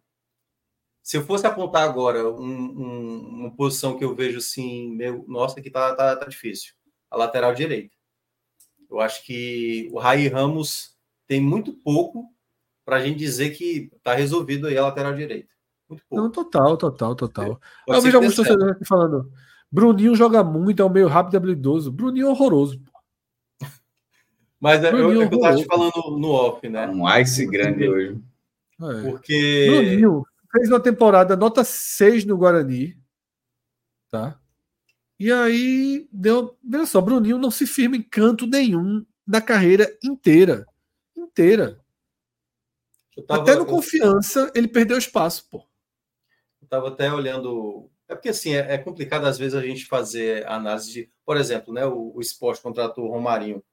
Se 1.01 1.17
eu 1.17 1.25
fosse 1.25 1.47
apontar 1.47 1.83
agora 1.83 2.29
um, 2.29 2.43
um, 2.43 3.17
uma 3.39 3.55
posição 3.55 3.97
que 3.97 4.03
eu 4.03 4.13
vejo 4.13 4.38
assim, 4.38 4.91
meu, 4.91 5.25
nossa, 5.27 5.59
que 5.59 5.71
tá, 5.71 5.95
tá, 5.95 6.15
tá 6.15 6.25
difícil. 6.25 6.73
A 7.09 7.17
lateral 7.17 7.55
direita. 7.55 7.95
Eu 8.91 8.99
acho 8.99 9.26
que 9.26 9.89
o 9.93 9.97
Rai 9.97 10.27
Ramos 10.27 10.97
tem 11.26 11.39
muito 11.39 11.72
pouco 11.72 12.30
para 12.84 12.97
a 12.97 12.99
gente 12.99 13.18
dizer 13.18 13.51
que 13.51 13.89
está 13.95 14.13
resolvido 14.13 14.68
aí 14.68 14.77
a 14.77 14.84
lateral 14.84 15.15
direita. 15.15 15.47
Muito 15.89 16.03
pouco. 16.09 16.23
Não, 16.23 16.30
total, 16.30 16.76
total, 16.76 17.15
total. 17.15 17.61
É. 17.88 17.95
Eu 17.95 18.01
vejo 18.01 18.18
alguns 18.18 18.35
torcedores 18.35 18.76
aqui 18.76 18.85
falando: 18.85 19.31
Bruninho 19.72 20.13
joga 20.13 20.43
muito, 20.43 20.81
é 20.81 20.85
o 20.85 20.89
meio 20.89 21.07
rápido 21.07 21.35
e 21.35 21.38
habilidoso. 21.38 21.89
Bruninho 21.89 22.27
é 22.27 22.30
horroroso. 22.30 22.81
Mas 24.59 24.84
é, 24.84 24.91
eu, 24.91 25.22
é 25.22 25.27
que 25.30 25.35
eu 25.35 25.39
tava 25.39 25.55
te 25.55 25.65
falando 25.65 26.18
no 26.19 26.30
off, 26.31 26.68
né? 26.68 26.85
Um 26.89 27.09
ice 27.18 27.45
grande 27.45 27.88
hoje. 27.88 28.22
É. 28.81 29.09
Porque. 29.09 29.68
Bruninho 29.69 30.26
fez 30.51 30.68
uma 30.68 30.81
temporada 30.81 31.38
nota 31.38 31.63
6 31.63 32.26
no 32.26 32.38
Guarani. 32.38 32.97
Tá? 34.09 34.38
E 35.22 35.31
aí 35.31 36.10
deu. 36.11 36.57
Veja 36.64 36.88
só, 36.88 36.99
Bruninho 36.99 37.38
não 37.38 37.52
se 37.52 37.68
firma 37.68 37.95
em 37.95 38.02
canto 38.02 38.48
nenhum 38.48 39.06
na 39.26 39.39
carreira 39.39 39.95
inteira. 40.03 40.65
Inteira. 41.15 41.80
Tava, 43.27 43.43
até 43.43 43.56
no 43.56 43.68
confiança, 43.68 44.52
ele 44.56 44.68
perdeu 44.68 44.98
espaço, 44.98 45.48
pô. 45.48 45.64
Eu 46.60 46.68
tava 46.68 46.88
até 46.88 47.14
olhando 47.14 47.88
é 48.10 48.15
porque 48.15 48.30
assim, 48.30 48.56
é, 48.56 48.73
é, 48.73 48.77
complicado 48.80 49.26
às 49.26 49.38
vezes 49.38 49.53
a 49.53 49.61
gente 49.61 49.85
fazer 49.85 50.43
análise 50.48 50.91
de, 50.91 51.11
por 51.23 51.38
exemplo, 51.38 51.72
né, 51.72 51.85
o, 51.85 52.14
o 52.15 52.19
esporte 52.19 52.60
contratou 52.60 53.06
o 53.06 53.11
Romarinho. 53.11 53.64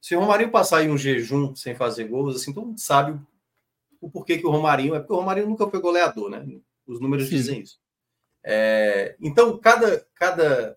Se 0.00 0.14
o 0.14 0.20
Romarinho 0.20 0.52
passar 0.52 0.84
em 0.84 0.92
um 0.92 0.96
jejum 0.96 1.56
sem 1.56 1.74
fazer 1.74 2.04
gols, 2.04 2.36
assim, 2.36 2.52
todo 2.52 2.68
mundo 2.68 2.78
sabe 2.78 3.20
o 4.00 4.08
porquê 4.08 4.38
que 4.38 4.46
o 4.46 4.50
Romarinho 4.50 4.94
é, 4.94 5.00
porque 5.00 5.12
o 5.12 5.16
Romarinho 5.16 5.48
nunca 5.48 5.68
foi 5.68 5.80
goleador, 5.80 6.30
né? 6.30 6.46
Os 6.86 7.00
números 7.00 7.28
Sim. 7.28 7.34
dizem 7.34 7.60
isso. 7.62 7.80
É, 8.44 9.16
então, 9.20 9.58
cada, 9.58 10.06
cada, 10.14 10.76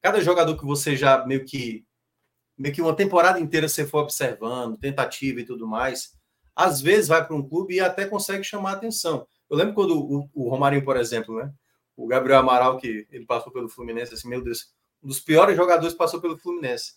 cada 0.00 0.20
jogador 0.20 0.56
que 0.56 0.64
você 0.64 0.96
já 0.96 1.26
meio 1.26 1.44
que 1.44 1.84
meio 2.56 2.74
que 2.74 2.82
uma 2.82 2.94
temporada 2.94 3.40
inteira 3.40 3.68
você 3.68 3.86
for 3.86 4.00
observando, 4.02 4.76
tentativa 4.76 5.40
e 5.40 5.46
tudo 5.46 5.66
mais, 5.66 6.12
às 6.54 6.82
vezes 6.82 7.08
vai 7.08 7.26
para 7.26 7.34
um 7.34 7.46
clube 7.46 7.74
e 7.76 7.80
até 7.80 8.04
consegue 8.04 8.44
chamar 8.44 8.72
a 8.72 8.74
atenção. 8.74 9.26
Eu 9.48 9.56
lembro 9.56 9.74
quando 9.74 9.98
o, 9.98 10.28
o 10.34 10.50
Romarinho, 10.50 10.84
por 10.84 10.98
exemplo, 10.98 11.38
né? 11.38 11.50
o 12.00 12.06
Gabriel 12.06 12.40
Amaral, 12.40 12.78
que 12.78 13.06
ele 13.10 13.26
passou 13.26 13.52
pelo 13.52 13.68
Fluminense, 13.68 14.14
assim, 14.14 14.28
meu 14.28 14.42
Deus, 14.42 14.72
um 15.02 15.08
dos 15.08 15.20
piores 15.20 15.56
jogadores 15.56 15.94
passou 15.94 16.20
pelo 16.20 16.38
Fluminense. 16.38 16.94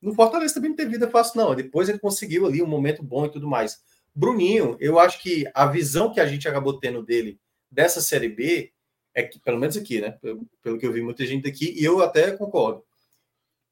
No 0.00 0.14
Fortaleza 0.14 0.54
também 0.54 0.70
não 0.70 0.76
teve 0.76 0.92
vida 0.92 1.10
fácil, 1.10 1.40
não. 1.40 1.54
Depois 1.54 1.88
ele 1.88 1.98
conseguiu 1.98 2.46
ali 2.46 2.62
um 2.62 2.66
momento 2.66 3.02
bom 3.02 3.26
e 3.26 3.30
tudo 3.30 3.46
mais. 3.46 3.82
Bruninho, 4.14 4.76
eu 4.80 4.98
acho 4.98 5.20
que 5.20 5.44
a 5.54 5.66
visão 5.66 6.12
que 6.12 6.20
a 6.20 6.26
gente 6.26 6.48
acabou 6.48 6.78
tendo 6.78 7.02
dele 7.02 7.38
dessa 7.70 8.00
Série 8.00 8.28
B 8.28 8.72
é 9.18 9.22
que, 9.24 9.40
pelo 9.40 9.58
menos 9.58 9.76
aqui, 9.76 10.00
né? 10.00 10.16
Pelo 10.62 10.78
que 10.78 10.86
eu 10.86 10.92
vi 10.92 11.02
muita 11.02 11.26
gente 11.26 11.48
aqui, 11.48 11.74
e 11.76 11.84
eu 11.84 12.00
até 12.00 12.30
concordo, 12.32 12.84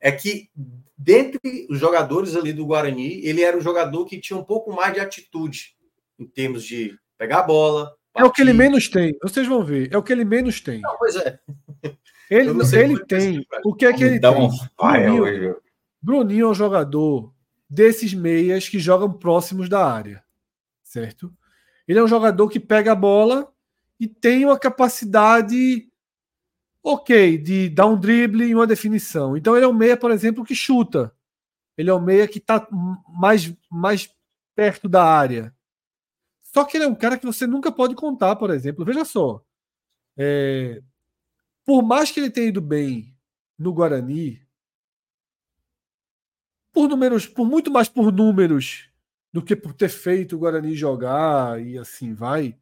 é 0.01 0.11
que 0.11 0.51
dentre 0.99 1.67
os 1.71 1.79
jogadores 1.79 2.35
ali 2.35 2.53
do 2.53 2.67
Guarani, 2.67 3.25
ele 3.25 3.43
era 3.43 3.57
um 3.57 3.61
jogador 3.61 4.05
que 4.07 4.21
tinha 4.21 4.37
um 4.37 4.45
pouco 4.45 4.73
mais 4.73 4.93
de 4.93 5.01
atitude 5.01 5.77
em 6.19 6.27
termos 6.27 6.65
de 6.65 6.99
pegar 7.17 7.41
a 7.41 7.43
bola, 7.43 7.95
é 8.17 8.25
o 8.25 8.33
que 8.33 8.41
ele 8.41 8.55
menos 8.55 8.89
tem. 8.89 9.15
Vocês 9.23 9.47
vão 9.47 9.63
ver. 9.63 9.93
É 9.93 9.99
o 9.99 10.03
que 10.03 10.11
ele 10.11 10.25
menos 10.25 10.59
tem. 10.59 10.81
Não, 10.81 10.97
pois 10.97 11.17
é. 11.17 11.39
Ele, 12.31 12.51
ele 12.73 13.05
tem. 13.05 13.47
O 13.63 13.75
que 13.75 13.85
é 13.85 13.93
que 13.93 14.03
ele 14.03 14.19
tem? 14.19 14.51
Bruninho, 14.79 15.57
Bruninho 16.01 16.47
é 16.47 16.49
um 16.49 16.55
jogador 16.55 17.31
desses 17.69 18.15
meias 18.15 18.71
que 18.71 18.79
jogam 18.79 19.13
próximos 19.13 19.69
da 19.69 19.87
área. 19.87 20.25
Certo? 20.83 21.31
Ele 21.87 21.99
é 21.99 22.03
um 22.03 22.09
jogador 22.09 22.49
que 22.49 22.59
pega 22.59 22.93
a 22.93 22.97
bola 22.97 23.53
e 23.99 24.07
tem 24.07 24.45
uma 24.45 24.59
capacidade 24.59 25.91
ok 26.83 27.39
de 27.39 27.69
dar 27.69 27.87
um 27.87 27.99
drible 27.99 28.45
e 28.45 28.55
uma 28.55 28.67
definição. 28.67 29.37
Então 29.37 29.57
ele 29.57 29.65
é 29.65 29.69
um 29.69 29.73
meia, 29.73 29.97
por 29.97 30.11
exemplo, 30.11 30.45
que 30.45 30.55
chuta. 30.55 31.13
Ele 31.77 31.91
é 31.91 31.95
um 31.95 32.01
meia 32.01 32.29
que 32.29 32.39
está 32.39 32.67
mais, 33.09 33.53
mais 33.71 34.09
perto 34.55 34.89
da 34.89 35.05
área. 35.05 35.55
Só 36.43 36.65
que 36.65 36.77
ele 36.77 36.85
é 36.85 36.89
um 36.89 36.95
cara 36.95 37.19
que 37.19 37.27
você 37.27 37.47
nunca 37.47 37.71
pode 37.71 37.95
contar, 37.95 38.37
por 38.37 38.51
exemplo. 38.51 38.85
Veja 38.85 39.05
só. 39.05 39.45
É, 40.17 40.83
por 41.65 41.83
mais 41.83 42.11
que 42.11 42.21
ele 42.21 42.31
tenha 42.31 42.49
ido 42.49 42.61
bem 42.61 43.15
no 43.59 43.73
Guarani, 43.73 44.41
por 46.73 46.89
números, 46.89 47.27
por 47.27 47.47
muito 47.47 47.71
mais 47.71 47.89
por 47.89 48.13
números 48.13 48.91
do 49.33 49.43
que 49.43 49.57
por 49.57 49.73
ter 49.75 49.89
feito 49.89 50.37
o 50.37 50.39
Guarani 50.39 50.75
jogar 50.75 51.61
e 51.61 51.77
assim 51.77 52.15
vai. 52.15 52.57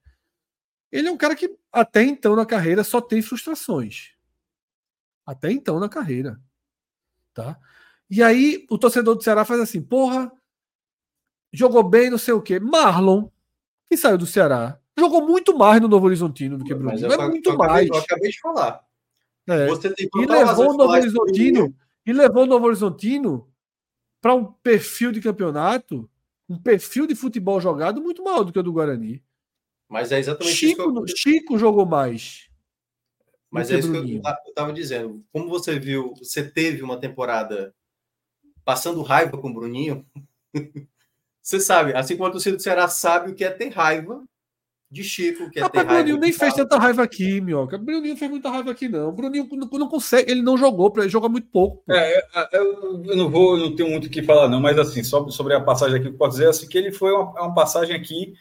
Ele 0.95 1.09
é 1.09 1.11
um 1.11 1.17
cara 1.17 1.35
que 1.35 1.53
até 1.73 2.05
então 2.05 2.37
na 2.37 2.47
carreira 2.47 2.85
só 2.85 3.01
tem 3.01 3.21
frustrações. 3.21 4.13
Até 5.27 5.51
então 5.51 5.81
na 5.81 5.89
carreira, 5.89 6.41
tá? 7.35 7.59
E 8.09 8.23
aí 8.23 8.65
o 8.71 8.79
torcedor 8.79 9.17
do 9.17 9.23
Ceará 9.23 9.45
faz 9.45 9.61
assim, 9.61 9.83
porra, 9.83 10.31
jogou 11.53 11.83
bem, 11.83 12.11
não 12.11 12.19
sei 12.19 12.33
o 12.33 12.41
quê. 12.41 12.61
Marlon 12.61 13.29
que 13.89 13.97
saiu 13.97 14.17
do 14.17 14.25
Ceará, 14.25 14.79
jogou 14.97 15.27
muito 15.27 15.59
mais 15.59 15.83
no 15.83 15.89
Novo 15.89 16.07
Horizontino 16.07 16.59
do 16.59 16.65
que 16.65 16.73
Bruno. 16.73 16.93
Mas 16.93 17.03
é 17.03 17.29
muito 17.29 17.51
eu 17.51 17.59
mais. 17.59 17.89
eu 17.89 17.97
acabei 17.97 18.31
de 18.31 18.39
falar. 18.39 18.81
É. 19.49 19.67
e 19.67 20.27
levou 20.27 20.71
o 20.71 20.77
Novo 20.77 20.93
Horizontino 20.93 21.75
e 22.07 22.13
levou 22.13 22.45
o 22.45 22.47
Novo 22.47 22.67
Horizontino 22.67 23.53
para 24.21 24.33
um 24.33 24.45
perfil 24.45 25.11
de 25.11 25.21
campeonato, 25.21 26.09
um 26.49 26.57
perfil 26.57 27.05
de 27.05 27.17
futebol 27.17 27.61
jogado 27.61 28.01
muito 28.01 28.23
maior 28.23 28.45
do 28.45 28.53
que 28.53 28.59
o 28.61 28.63
do 28.63 28.73
Guarani. 28.73 29.21
Mas 29.89 30.13
é 30.13 30.19
exatamente 30.19 30.57
Chico, 30.57 30.83
isso. 30.83 30.99
Eu... 30.99 31.17
Chico 31.17 31.59
jogou 31.59 31.87
mais. 31.87 32.49
Mas 33.51 33.71
é 33.71 33.79
isso 33.79 33.93
que 33.93 33.97
eu 33.97 34.21
estava 34.49 34.73
dizendo. 34.73 35.25
Como 35.33 35.49
você 35.49 35.79
viu, 35.79 36.13
você 36.19 36.43
teve 36.43 36.83
uma 36.83 36.99
temporada 36.99 37.73
passando 38.65 39.03
raiva 39.03 39.39
com 39.39 39.49
o 39.49 39.55
Bruninho. 39.55 40.05
Você 41.45 41.61
sabe, 41.61 41.93
assim 41.95 42.17
como 42.17 42.27
a 42.27 42.33
torcida 42.33 42.57
do 42.57 42.63
Ceará 42.63 42.89
sabe 42.89 43.31
o 43.31 43.35
que 43.35 43.45
é 43.45 43.51
ter 43.51 43.69
raiva 43.69 44.25
de 44.91 45.05
Chico, 45.05 45.51
que 45.51 45.61
é 45.61 45.69
ter 45.69 45.77
raiva. 45.77 45.93
O 45.93 45.95
Bruninho 45.97 46.17
nem 46.17 46.33
fez 46.33 46.55
tanta 46.55 46.79
raiva 46.79 47.03
aqui, 47.03 47.39
Minhoca. 47.39 47.77
O 47.77 47.79
Bruninho 47.79 48.15
não 48.15 48.17
fez 48.17 48.31
muita 48.31 48.49
raiva 48.49 48.71
aqui, 48.71 48.89
não. 48.89 49.11
O 49.11 49.13
Bruninho 49.13 49.47
não, 49.53 49.69
não 49.69 49.87
consegue, 49.87 50.31
ele 50.31 50.41
não 50.41 50.57
jogou, 50.57 50.91
ele 50.97 51.11
joga 51.11 51.29
muito 51.29 51.47
pouco. 51.49 51.85
É, 51.93 52.19
eu, 52.51 53.05
eu, 53.05 53.15
não 53.15 53.31
vou, 53.31 53.59
eu 53.59 53.65
não 53.65 53.77
tenho 53.77 53.91
muito 53.91 54.07
o 54.07 54.11
que 54.11 54.23
falar, 54.23 54.49
não, 54.49 54.59
mas 54.59 54.79
assim, 54.79 55.05
sobre, 55.05 55.33
sobre 55.33 55.55
a 55.55 55.61
passagem 55.61 55.99
aqui, 55.99 56.09
eu 56.09 56.15
posso 56.15 56.39
dizer 56.39 56.49
assim, 56.49 56.67
que 56.67 56.79
ele 56.79 56.91
foi 56.91 57.13
uma, 57.13 57.31
uma 57.43 57.55
passagem 57.55 57.95
aqui 57.95 58.33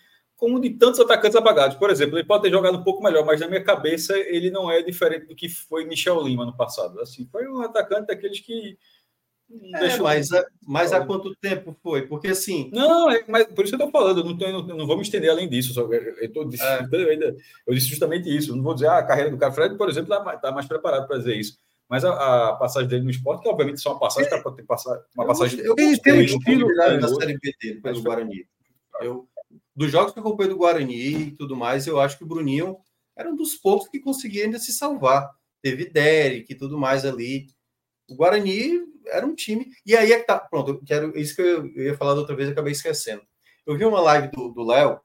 como 0.43 0.59
de 0.59 0.71
tantos 0.71 0.99
atacantes 0.99 1.37
apagados. 1.37 1.77
Por 1.77 1.89
exemplo, 1.89 2.17
ele 2.17 2.27
pode 2.27 2.43
ter 2.43 2.51
jogado 2.51 2.77
um 2.77 2.83
pouco 2.83 3.01
melhor, 3.01 3.25
mas 3.25 3.39
na 3.39 3.47
minha 3.47 3.63
cabeça 3.63 4.13
ele 4.17 4.51
não 4.51 4.69
é 4.69 4.81
diferente 4.81 5.25
do 5.25 5.33
que 5.33 5.47
foi 5.47 5.85
Michel 5.85 6.21
Lima 6.21 6.45
no 6.45 6.53
passado. 6.53 6.99
Assim, 6.99 7.25
foi 7.31 7.47
um 7.47 7.61
atacante 7.61 8.07
daqueles 8.07 8.41
que 8.41 8.77
é, 9.75 9.97
mas, 9.99 10.33
a, 10.33 10.45
mas 10.67 10.91
há 10.91 11.05
quanto 11.05 11.33
tempo 11.35 11.73
foi? 11.81 12.07
Porque 12.07 12.27
assim. 12.27 12.69
Não, 12.73 13.09
é, 13.09 13.23
mas 13.25 13.45
por 13.45 13.63
isso 13.63 13.77
que 13.77 13.81
eu 13.81 13.87
estou 13.87 14.01
falando, 14.01 14.19
eu 14.19 14.25
não, 14.25 14.37
tô, 14.37 14.45
eu 14.45 14.63
não 14.63 14.85
vou 14.85 14.97
me 14.97 15.03
estender 15.03 15.29
além 15.29 15.47
disso. 15.47 15.73
Só, 15.73 15.83
eu, 15.83 16.33
tô, 16.33 16.41
é. 16.41 16.87
eu, 16.91 17.37
eu, 17.67 17.73
disse 17.73 17.87
justamente 17.87 18.27
isso. 18.27 18.51
Eu 18.51 18.57
não 18.57 18.63
vou 18.63 18.73
dizer 18.73 18.87
ah, 18.87 18.97
a 18.97 19.03
carreira 19.03 19.31
do 19.31 19.37
cara. 19.37 19.53
Fred, 19.53 19.77
por 19.77 19.87
exemplo, 19.87 20.13
está 20.13 20.37
tá 20.37 20.51
mais 20.51 20.65
preparado 20.65 21.07
para 21.07 21.19
dizer 21.19 21.37
isso. 21.37 21.57
Mas 21.87 22.03
a, 22.03 22.49
a, 22.49 22.53
passagem 22.57 22.89
dele 22.89 23.03
no 23.05 23.11
esporte, 23.11 23.43
que 23.43 23.47
obviamente 23.47 23.79
só 23.79 23.91
uma 23.91 23.99
passagem, 23.99 24.29
é, 24.29 24.41
para 24.41 24.51
ter 24.51 24.63
passar, 24.63 24.99
uma 25.15 25.25
passagem. 25.25 25.59
Eu, 25.61 25.67
eu 25.67 25.75
tem 25.75 26.13
um 26.13 26.21
estilo 26.21 26.67
da 26.75 27.07
Série 27.07 27.37
B 27.37 27.53
dele 27.61 27.79
pelo 27.79 28.01
Guarani. 28.01 28.45
Eu, 29.01 29.27
dos 29.75 29.91
jogos 29.91 30.13
que 30.13 30.19
eu 30.19 30.23
acompanhei 30.23 30.51
do 30.51 30.57
Guarani 30.57 31.27
e 31.27 31.31
tudo 31.31 31.55
mais, 31.55 31.87
eu 31.87 31.99
acho 31.99 32.17
que 32.17 32.23
o 32.23 32.27
Bruninho 32.27 32.77
era 33.15 33.29
um 33.29 33.35
dos 33.35 33.55
poucos 33.55 33.87
que 33.87 33.99
conseguia 33.99 34.45
ainda 34.45 34.59
se 34.59 34.71
salvar. 34.71 35.29
Teve 35.61 35.89
Derek 35.89 36.51
e 36.51 36.55
tudo 36.55 36.77
mais 36.77 37.05
ali. 37.05 37.47
O 38.09 38.15
Guarani 38.15 38.81
era 39.07 39.25
um 39.25 39.35
time. 39.35 39.71
E 39.85 39.95
aí 39.95 40.11
é 40.11 40.19
que 40.19 40.25
tá. 40.25 40.39
Pronto, 40.39 40.81
quero. 40.85 41.17
Isso 41.17 41.35
que 41.35 41.41
eu, 41.41 41.65
ia 41.77 41.97
falar 41.97 42.13
da 42.13 42.21
outra 42.21 42.35
vez, 42.35 42.49
acabei 42.49 42.73
esquecendo. 42.73 43.21
Eu 43.65 43.77
vi 43.77 43.85
uma 43.85 44.01
live 44.01 44.29
do 44.29 44.63
Léo 44.63 44.99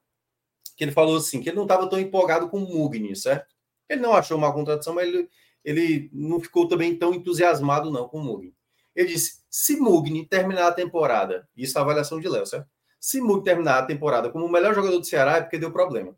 que 0.75 0.83
ele 0.83 0.91
falou 0.91 1.17
assim: 1.17 1.41
que 1.41 1.49
ele 1.49 1.55
não 1.55 1.63
estava 1.63 1.89
tão 1.89 1.99
empolgado 1.99 2.49
com 2.49 2.57
o 2.57 2.67
Mugni, 2.67 3.15
certo? 3.15 3.55
Ele 3.87 4.01
não 4.01 4.13
achou 4.13 4.37
uma 4.37 4.53
contratação, 4.53 4.93
mas 4.93 5.07
ele, 5.07 5.29
ele 5.63 6.09
não 6.13 6.39
ficou 6.39 6.67
também 6.67 6.95
tão 6.95 7.13
entusiasmado 7.13 7.89
não 7.91 8.07
com 8.07 8.19
o 8.19 8.23
Mugni. 8.23 8.53
Ele 8.95 9.09
disse: 9.09 9.43
se 9.49 9.77
Mugni 9.77 10.27
terminar 10.27 10.67
a 10.67 10.73
temporada, 10.73 11.47
isso 11.55 11.77
é 11.77 11.79
a 11.79 11.83
avaliação 11.83 12.19
de 12.19 12.27
Léo, 12.27 12.45
certo? 12.45 12.67
Se 12.99 13.21
Mugni 13.21 13.43
terminar 13.43 13.79
a 13.79 13.85
temporada 13.85 14.29
como 14.29 14.45
o 14.45 14.51
melhor 14.51 14.75
jogador 14.75 14.97
do 14.97 15.05
Ceará, 15.05 15.37
é 15.37 15.41
porque 15.41 15.57
deu 15.57 15.71
problema. 15.71 16.15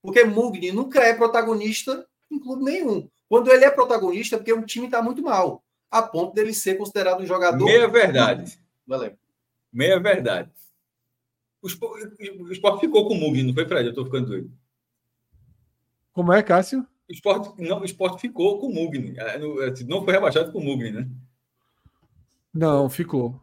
Porque 0.00 0.24
Mugni 0.24 0.72
nunca 0.72 1.00
é 1.00 1.12
protagonista 1.12 2.06
em 2.30 2.38
clube 2.38 2.64
nenhum. 2.64 3.08
Quando 3.28 3.50
ele 3.50 3.64
é 3.64 3.70
protagonista, 3.70 4.36
é 4.36 4.38
porque 4.38 4.52
o 4.52 4.64
time 4.64 4.86
está 4.86 5.02
muito 5.02 5.22
mal, 5.22 5.62
a 5.90 6.02
ponto 6.02 6.34
dele 6.34 6.54
ser 6.54 6.76
considerado 6.76 7.20
um 7.22 7.26
jogador. 7.26 7.64
Meia 7.64 7.88
verdade. 7.88 8.58
Valeu. 8.86 9.12
Meia 9.72 9.98
verdade. 10.00 10.50
O 11.60 11.68
esporte, 11.68 12.80
ficou 12.80 13.08
com 13.08 13.14
o 13.14 13.16
Mugni, 13.16 13.42
não 13.42 13.52
foi, 13.52 13.66
Fred? 13.66 13.84
Eu 13.84 13.90
estou 13.90 14.04
ficando 14.04 14.28
doido. 14.28 14.50
Como 16.12 16.32
é, 16.32 16.42
Cássio? 16.42 16.86
O 17.08 17.12
esporte, 17.12 17.60
não, 17.60 17.80
o 17.80 17.84
esporte 17.84 18.20
ficou 18.20 18.58
com 18.58 18.68
o 18.68 18.74
Mugni. 18.74 19.18
É, 19.18 19.36
é, 19.36 19.84
não 19.86 20.04
foi 20.04 20.14
rebaixado 20.14 20.52
com 20.52 20.58
o 20.58 20.64
Mugni, 20.64 20.92
né? 20.92 21.08
Não, 22.54 22.88
ficou. 22.88 23.38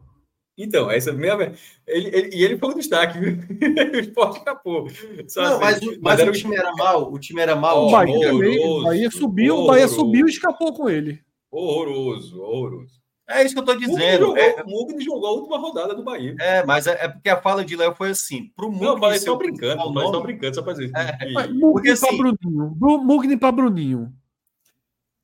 Então, 0.56 0.90
essa 0.90 1.12
mesma. 1.12 1.52
Ele, 1.86 2.08
ele, 2.16 2.30
e 2.32 2.44
ele 2.44 2.58
foi 2.58 2.70
um 2.70 2.74
destaque, 2.74 3.18
viu? 3.18 3.38
o 3.92 3.98
esporte 3.98 4.38
escapou. 4.38 4.86
Só 5.26 5.42
não, 5.42 5.64
assim, 5.64 5.86
mas, 5.86 5.98
mas, 6.00 6.18
mas 6.20 6.28
o 6.28 6.32
time 6.32 6.56
era 6.56 6.72
mal, 6.74 7.12
o 7.12 7.18
time 7.18 7.40
era 7.40 7.56
mal. 7.56 7.86
O 7.86 7.90
Bahia, 7.90 8.32
horroroso, 8.32 8.80
o 8.80 8.82
Bahia 8.84 9.10
subiu, 9.10 9.54
horroroso. 9.54 9.64
o 9.64 9.72
Bahia 9.72 9.88
subiu 9.88 10.26
e 10.26 10.30
escapou 10.30 10.72
com 10.72 10.88
ele. 10.88 11.20
Horroroso, 11.50 12.40
horroroso. 12.40 13.04
É 13.28 13.42
isso 13.42 13.54
que 13.54 13.60
eu 13.60 13.64
estou 13.64 13.78
dizendo. 13.78 14.32
O 14.32 14.36
é, 14.36 14.62
Mugni 14.64 15.02
jogou 15.02 15.26
a 15.26 15.32
última 15.32 15.58
rodada 15.58 15.94
do 15.94 16.04
Bahia. 16.04 16.36
É, 16.38 16.64
mas 16.64 16.86
é, 16.86 17.04
é 17.04 17.08
porque 17.08 17.28
a 17.30 17.40
fala 17.40 17.64
de 17.64 17.74
Léo 17.74 17.94
foi 17.94 18.10
assim. 18.10 18.50
Pro 18.54 18.70
Mugni. 18.70 18.86
Não, 18.86 18.98
falei 18.98 19.18
só 19.18 19.34
brincando, 19.34 19.82
falei 19.82 20.08
só 20.08 20.20
brincando, 20.20 20.54
só 20.54 20.62
para 20.62 20.72
dizer. 20.74 20.92
É, 20.94 21.48
Mugni 21.48 21.90
assim, 21.90 22.06
para 22.06 22.16
Bruninho. 22.16 22.76
Mugni 22.78 23.36
para 23.36 23.52
Bruninho. 23.52 24.12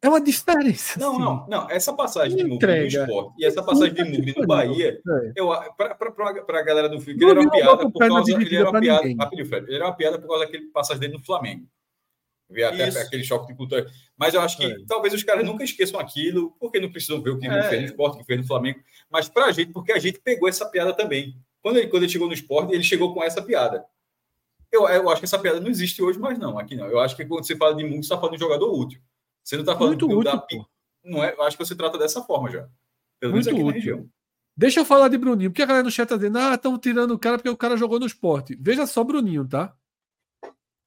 É 0.02 0.09
uma 0.09 0.20
diferença. 0.20 0.98
Não, 0.98 1.12
assim. 1.12 1.20
não, 1.20 1.47
não. 1.47 1.70
Essa 1.70 1.93
passagem 1.93 2.36
de 2.36 2.44
Mugni 2.44 2.66
no 2.66 2.86
esporte 2.86 3.35
e 3.39 3.44
essa 3.44 3.62
passagem 3.62 3.93
de 3.93 4.05
Mugni 4.05 4.35
no 4.35 4.47
Bahia, 4.47 4.98
é. 5.36 6.43
para 6.43 6.60
a 6.60 6.62
galera 6.62 6.89
do 6.89 6.98
filme, 7.01 7.22
ele 7.22 7.31
era 7.31 7.40
uma 7.40 7.51
piada 7.51 7.90
por 7.90 7.98
causa. 7.98 8.32
Ele 8.32 8.56
era 8.56 8.70
uma 8.70 8.81
piada, 8.81 9.06
ele 9.06 9.74
era 9.74 9.85
uma 9.85 9.94
piada 9.94 10.18
por 10.18 10.28
causa 10.28 10.44
daquele 10.47 10.66
passagem 10.68 11.01
dele 11.01 11.12
no 11.14 11.24
Flamengo. 11.24 11.66
Ver 12.48 12.64
até 12.64 12.89
Isso. 12.89 12.98
aquele 12.98 13.22
choque 13.22 13.47
de 13.48 13.55
cultura. 13.56 13.86
Mas 14.16 14.35
eu 14.35 14.40
acho 14.40 14.56
que 14.56 14.64
é. 14.64 14.77
talvez 14.89 15.14
os 15.14 15.22
caras 15.22 15.44
nunca 15.44 15.62
esqueçam 15.62 16.01
aquilo, 16.01 16.51
porque 16.59 16.81
não 16.81 16.90
precisam 16.90 17.22
ver 17.22 17.31
o 17.31 17.39
que 17.39 17.47
ele 17.47 17.55
é. 17.55 17.62
fez 17.62 17.82
no 17.82 17.86
esporte, 17.86 18.14
o 18.14 18.18
que 18.18 18.24
fez 18.24 18.40
no 18.40 18.47
Flamengo. 18.47 18.81
Mas 19.09 19.28
para 19.28 19.47
a 19.47 19.52
gente, 19.52 19.72
porque 19.72 19.93
a 19.93 19.98
gente 19.98 20.18
pegou 20.18 20.48
essa 20.48 20.66
piada 20.68 20.93
também. 20.93 21.36
Quando 21.62 21.77
ele, 21.77 21.89
quando 21.89 22.02
ele 22.05 22.12
chegou 22.12 22.27
no 22.27 22.35
esporte, 22.35 22.74
ele 22.74 22.82
chegou 22.82 23.14
com 23.14 23.22
essa 23.22 23.40
piada. 23.40 23.85
Eu, 24.72 24.89
eu 24.89 25.10
acho 25.10 25.20
que 25.20 25.27
essa 25.27 25.39
piada 25.39 25.60
não 25.60 25.68
existe 25.68 26.02
hoje 26.02 26.18
mais, 26.18 26.39
não. 26.39 26.59
Aqui 26.59 26.74
não. 26.74 26.86
Eu 26.86 26.98
acho 26.98 27.14
que 27.14 27.24
quando 27.24 27.47
você 27.47 27.55
fala 27.55 27.74
de 27.74 27.85
mundo, 27.85 27.97
você 27.97 28.01
está 28.01 28.16
falando 28.16 28.35
de 28.35 28.40
jogador 28.40 28.72
útil. 28.72 29.01
Você 29.51 29.56
não 29.56 29.62
está 29.62 29.77
falando 29.77 30.01
Muito 30.06 30.18
útil, 30.18 30.22
da, 30.22 30.47
não 31.05 31.24
é, 31.24 31.35
Eu 31.35 31.43
acho 31.43 31.56
que 31.56 31.64
você 31.64 31.74
trata 31.74 31.98
dessa 31.98 32.22
forma 32.22 32.51
já. 32.51 32.68
Pelo 33.18 33.32
menos 33.32 33.48
aqui 33.48 33.60
útil. 33.60 34.09
Deixa 34.56 34.81
eu 34.81 34.85
falar 34.85 35.09
de 35.09 35.18
Bruninho, 35.18 35.51
porque 35.51 35.62
a 35.62 35.66
galera 35.66 35.85
no 35.85 35.90
chat 35.90 36.05
está 36.05 36.16
dizendo, 36.16 36.39
ah, 36.39 36.55
estão 36.55 36.78
tirando 36.78 37.12
o 37.12 37.18
cara 37.18 37.36
porque 37.36 37.48
o 37.48 37.56
cara 37.56 37.77
jogou 37.77 37.98
no 37.98 38.06
esporte. 38.06 38.56
Veja 38.60 38.86
só, 38.86 39.02
Bruninho, 39.02 39.47
tá? 39.48 39.74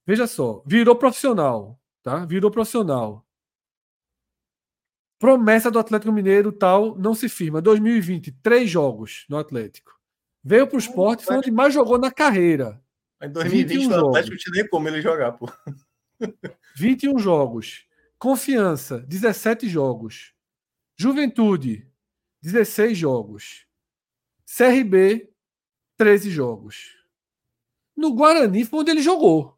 Veja 0.06 0.26
só, 0.26 0.62
virou 0.66 0.96
profissional 0.96 1.78
tá? 2.04 2.24
Virou 2.26 2.50
profissional. 2.50 3.26
Promessa 5.18 5.70
do 5.70 5.78
Atlético 5.78 6.12
Mineiro 6.12 6.52
tal 6.52 6.96
não 6.96 7.14
se 7.14 7.28
firma. 7.28 7.62
2020, 7.62 8.30
três 8.42 8.70
jogos 8.70 9.24
no 9.28 9.38
Atlético. 9.38 9.98
Veio 10.44 10.66
para 10.66 10.76
o 10.76 10.78
esporte, 10.78 11.24
foi 11.24 11.38
onde 11.38 11.50
mais 11.50 11.72
jogou 11.72 11.98
na 11.98 12.12
carreira. 12.12 12.80
Em 13.22 13.30
2020 13.30 13.88
no 13.88 14.08
Atlético 14.08 14.36
tinha 14.36 14.52
nem 14.52 14.68
como 14.68 14.86
ele 14.86 15.00
jogar, 15.00 15.32
pô. 15.32 15.50
21 16.76 17.18
jogos. 17.18 17.86
Confiança, 18.24 19.00
17 19.00 19.68
jogos. 19.68 20.32
Juventude, 20.96 21.86
16 22.40 22.96
jogos. 22.96 23.66
CRB, 24.46 25.30
13 25.98 26.30
jogos. 26.30 27.04
No 27.94 28.14
Guarani 28.14 28.64
foi 28.64 28.80
onde 28.80 28.92
ele 28.92 29.02
jogou. 29.02 29.54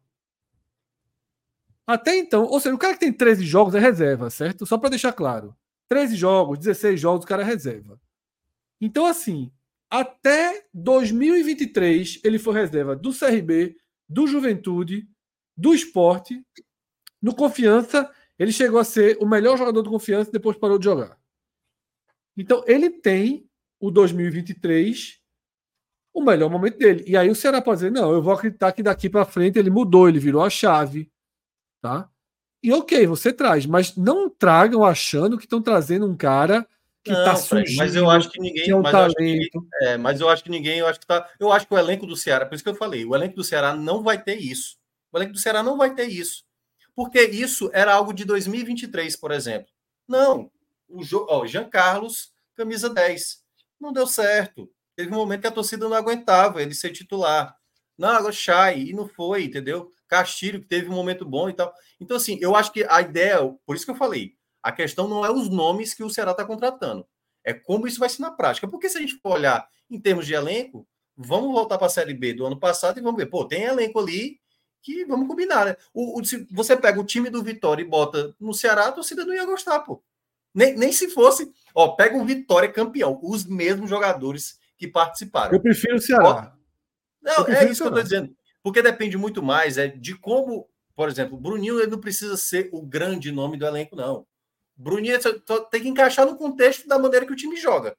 Até 1.87 2.17
então, 2.17 2.43
ou 2.43 2.59
seja, 2.59 2.75
o 2.75 2.77
cara 2.77 2.95
que 2.95 2.99
tem 2.99 3.13
13 3.13 3.45
jogos 3.45 3.73
é 3.73 3.79
reserva, 3.79 4.29
certo? 4.29 4.65
Só 4.65 4.77
para 4.77 4.89
deixar 4.89 5.13
claro. 5.13 5.55
13 5.87 6.17
jogos, 6.17 6.59
16 6.59 6.99
jogos, 6.99 7.23
o 7.23 7.27
cara 7.29 7.43
é 7.43 7.45
reserva. 7.45 7.97
Então, 8.81 9.05
assim, 9.05 9.49
até 9.89 10.67
2023 10.73 12.19
ele 12.21 12.37
foi 12.37 12.53
reserva 12.53 12.97
do 12.97 13.17
CRB, 13.17 13.77
do 14.09 14.27
Juventude, 14.27 15.07
do 15.55 15.73
Esporte. 15.73 16.45
No 17.21 17.33
Confiança, 17.33 18.13
ele 18.37 18.51
chegou 18.51 18.79
a 18.79 18.83
ser 18.83 19.17
o 19.19 19.25
melhor 19.25 19.57
jogador 19.57 19.81
do 19.81 19.89
Confiança 19.89 20.29
e 20.29 20.33
depois 20.33 20.57
parou 20.57 20.77
de 20.77 20.85
jogar. 20.85 21.17
Então, 22.35 22.63
ele 22.67 22.89
tem 22.89 23.49
o 23.79 23.89
2023 23.91 25.19
o 26.13 26.23
melhor 26.23 26.49
momento 26.49 26.77
dele. 26.77 27.03
E 27.07 27.15
aí 27.15 27.29
o 27.29 27.35
Ceará 27.35 27.61
pode 27.61 27.77
dizer: 27.79 27.91
não, 27.91 28.11
eu 28.11 28.21
vou 28.21 28.33
acreditar 28.33 28.71
que 28.71 28.81
daqui 28.81 29.09
para 29.09 29.25
frente 29.25 29.59
ele 29.59 29.69
mudou, 29.69 30.09
ele 30.09 30.19
virou 30.19 30.43
a 30.43 30.49
chave 30.49 31.11
tá? 31.81 32.09
E 32.61 32.71
ok, 32.73 33.05
você 33.05 33.31
traz, 33.31 33.65
mas 33.65 33.95
não 33.95 34.29
tragam 34.29 34.83
achando 34.83 35.37
que 35.37 35.45
estão 35.45 35.61
trazendo 35.61 36.05
um 36.05 36.17
cara 36.17 36.67
que 37.03 37.11
está 37.11 37.35
surgindo. 37.35 37.77
Mas 37.77 37.95
eu 37.95 38.09
acho 38.09 38.29
que 38.29 38.39
ninguém, 38.39 38.69
é 38.69 38.75
um 38.75 38.81
mas, 38.81 38.93
eu 38.93 39.13
ninguém 39.19 39.49
é, 39.81 39.97
mas 39.97 40.19
eu 40.19 40.27
acho 40.27 40.43
que 40.43 40.49
ninguém, 40.49 40.79
eu 40.79 40.87
acho 40.87 40.99
que 40.99 41.05
tá, 41.05 41.29
eu 41.39 41.51
acho 41.51 41.67
que 41.67 41.73
o 41.73 41.77
elenco 41.77 42.05
do 42.05 42.17
Ceará, 42.17 42.45
por 42.45 42.55
isso 42.55 42.63
que 42.63 42.69
eu 42.69 42.75
falei, 42.75 43.05
o 43.05 43.15
elenco 43.15 43.35
do 43.35 43.43
Ceará 43.43 43.75
não 43.75 44.03
vai 44.03 44.21
ter 44.21 44.35
isso. 44.35 44.77
O 45.11 45.17
elenco 45.17 45.33
do 45.33 45.39
Ceará 45.39 45.63
não 45.63 45.77
vai 45.77 45.93
ter 45.93 46.05
isso. 46.05 46.43
Porque 46.97 47.21
isso 47.21 47.69
era 47.73 47.93
algo 47.93 48.11
de 48.11 48.25
2023, 48.25 49.15
por 49.17 49.31
exemplo. 49.31 49.69
Não, 50.07 50.49
o 50.89 51.01
ó, 51.29 51.45
Jean 51.45 51.69
Carlos, 51.69 52.33
camisa 52.55 52.89
10. 52.89 53.43
Não 53.79 53.93
deu 53.93 54.07
certo. 54.07 54.67
Teve 54.95 55.11
um 55.11 55.17
momento 55.17 55.41
que 55.41 55.47
a 55.47 55.51
torcida 55.51 55.87
não 55.87 55.95
aguentava 55.95 56.59
ele 56.59 56.73
ser 56.73 56.89
titular. 56.89 57.55
Não, 57.95 58.09
agora 58.09 58.33
Chay, 58.33 58.89
e 58.89 58.93
não 58.93 59.07
foi, 59.07 59.43
entendeu? 59.43 59.91
Castilho, 60.07 60.59
que 60.59 60.67
teve 60.67 60.89
um 60.89 60.95
momento 60.95 61.23
bom 61.23 61.47
e 61.47 61.53
tal. 61.53 61.71
Então, 62.01 62.17
assim, 62.17 62.39
eu 62.41 62.55
acho 62.55 62.71
que 62.71 62.83
a 62.89 62.99
ideia, 62.99 63.37
por 63.63 63.75
isso 63.75 63.85
que 63.85 63.91
eu 63.91 63.95
falei, 63.95 64.33
a 64.63 64.71
questão 64.71 65.07
não 65.07 65.23
é 65.23 65.29
os 65.29 65.49
nomes 65.49 65.93
que 65.93 66.03
o 66.03 66.09
Ceará 66.09 66.31
está 66.31 66.43
contratando, 66.43 67.07
é 67.43 67.53
como 67.53 67.85
isso 67.85 67.99
vai 67.99 68.09
ser 68.09 68.23
na 68.23 68.31
prática. 68.31 68.67
Porque 68.67 68.89
se 68.89 68.97
a 68.97 69.01
gente 69.01 69.19
for 69.19 69.33
olhar 69.33 69.69
em 69.87 69.99
termos 70.01 70.25
de 70.25 70.33
elenco, 70.33 70.87
vamos 71.15 71.51
voltar 71.51 71.77
para 71.77 71.85
a 71.85 71.91
Série 71.91 72.15
B 72.15 72.33
do 72.33 72.43
ano 72.47 72.59
passado 72.59 72.97
e 72.97 73.03
vamos 73.03 73.17
ver, 73.17 73.27
pô, 73.27 73.45
tem 73.45 73.65
elenco 73.65 73.99
ali 73.99 74.39
que 74.87 75.03
vamos 75.03 75.27
combinar, 75.27 75.65
né? 75.65 75.75
O, 75.93 76.19
o, 76.19 76.25
se 76.25 76.47
você 76.49 76.77
pega 76.77 76.99
o 76.99 77.03
time 77.03 77.29
do 77.29 77.43
Vitória 77.43 77.83
e 77.83 77.87
bota 77.87 78.33
no 78.39 78.53
Ceará, 78.53 78.87
a 78.87 78.91
torcida 78.93 79.25
não 79.25 79.33
ia 79.33 79.45
gostar, 79.45 79.81
pô. 79.81 80.01
Nem, 80.53 80.77
nem 80.77 80.93
se 80.93 81.09
fosse, 81.09 81.51
ó, 81.75 81.89
pega 81.89 82.15
um 82.15 82.25
Vitória 82.25 82.71
campeão, 82.71 83.19
os 83.21 83.45
mesmos 83.45 83.89
jogadores 83.89 84.57
que 84.77 84.87
participaram. 84.87 85.53
Eu 85.53 85.59
prefiro 85.59 85.97
o 85.97 86.01
Ceará. 86.01 86.55
Não, 87.21 87.45
é 87.47 87.69
isso 87.69 87.83
que 87.83 87.89
eu 87.89 87.89
estou 87.89 88.03
dizendo. 88.03 88.33
Porque 88.63 88.81
depende 88.81 89.17
muito 89.17 89.43
mais 89.43 89.77
é 89.77 89.87
de 89.87 90.15
como, 90.15 90.69
por 90.95 91.09
exemplo, 91.09 91.35
o 91.35 91.39
Bruninho 91.39 91.79
ele 91.79 91.91
não 91.91 91.99
precisa 91.99 92.37
ser 92.37 92.69
o 92.71 92.81
grande 92.81 93.29
nome 93.29 93.57
do 93.57 93.65
elenco, 93.65 93.95
não. 93.95 94.25
Bruninho 94.75 95.19
tem 95.69 95.81
que 95.81 95.89
encaixar 95.89 96.25
no 96.25 96.37
contexto 96.37 96.87
da 96.87 96.97
maneira 96.97 97.25
que 97.25 97.33
o 97.33 97.35
time 97.35 97.57
joga. 97.57 97.95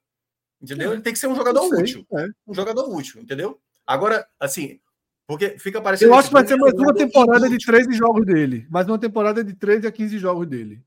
Entendeu? 0.61 0.91
É. 0.91 0.95
Ele 0.95 1.03
tem 1.03 1.13
que 1.13 1.19
ser 1.19 1.27
um 1.27 1.37
jogador 1.37 1.69
sei, 1.69 1.83
útil. 1.83 2.07
É. 2.17 2.27
Um 2.47 2.55
jogador 2.55 2.89
útil, 2.89 3.21
entendeu? 3.21 3.61
Agora, 3.87 4.27
assim, 4.41 4.81
porque 5.29 5.59
fica 5.59 5.79
parecendo. 5.79 6.11
Eu 6.11 6.19
acho 6.19 6.29
que 6.29 6.35
vai 6.35 6.47
ser 6.47 6.57
mais 6.57 6.73
uma 6.73 6.95
temporada 6.95 7.51
de 7.51 7.59
13 7.59 7.93
jogos 7.93 8.25
dele. 8.25 8.67
Mais 8.71 8.89
uma 8.89 8.99
temporada 8.99 9.45
de 9.45 9.53
13 9.53 9.87
a 9.87 9.93
15 9.93 10.19
jogos 10.19 10.47
dele. 10.47 10.83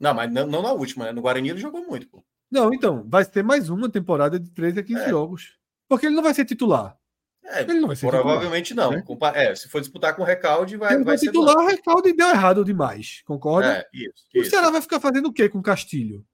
Não, 0.00 0.14
mas 0.14 0.32
não, 0.32 0.46
não 0.46 0.62
na 0.62 0.72
última, 0.72 1.04
né? 1.04 1.12
No 1.12 1.20
Guarani 1.20 1.50
ele 1.50 1.60
jogou 1.60 1.86
muito, 1.86 2.08
pô. 2.08 2.24
Não, 2.50 2.72
então, 2.72 3.04
vai 3.06 3.22
ter 3.22 3.42
mais 3.42 3.68
uma 3.68 3.90
temporada 3.90 4.40
de 4.40 4.50
13 4.50 4.80
a 4.80 4.82
15 4.82 5.02
é. 5.02 5.08
jogos. 5.10 5.58
Porque 5.86 6.06
ele 6.06 6.14
não 6.14 6.22
vai 6.22 6.32
ser 6.32 6.46
titular. 6.46 6.96
É, 7.44 7.60
ele 7.60 7.80
não 7.80 7.88
vai 7.88 7.96
ser 7.96 8.08
provavelmente 8.08 8.68
titular, 8.68 8.90
não. 8.90 8.96
Né? 8.96 9.32
É, 9.34 9.54
se 9.54 9.68
for 9.68 9.82
disputar 9.82 10.16
com 10.16 10.22
o 10.22 10.24
Recalde, 10.24 10.78
vai, 10.78 10.94
ele 10.94 11.04
vai 11.04 11.18
ser. 11.18 11.26
Titular, 11.26 11.54
o 11.54 11.66
Recalde 11.66 12.14
deu 12.14 12.28
errado 12.30 12.64
demais, 12.64 13.22
concorda? 13.26 13.76
É, 13.76 13.86
isso, 13.92 14.24
o 14.34 14.44
Ceará 14.46 14.70
vai 14.70 14.80
ficar 14.80 15.00
fazendo 15.00 15.28
o 15.28 15.32
quê 15.32 15.50
com 15.50 15.58
o 15.58 15.62
Castilho? 15.62 16.24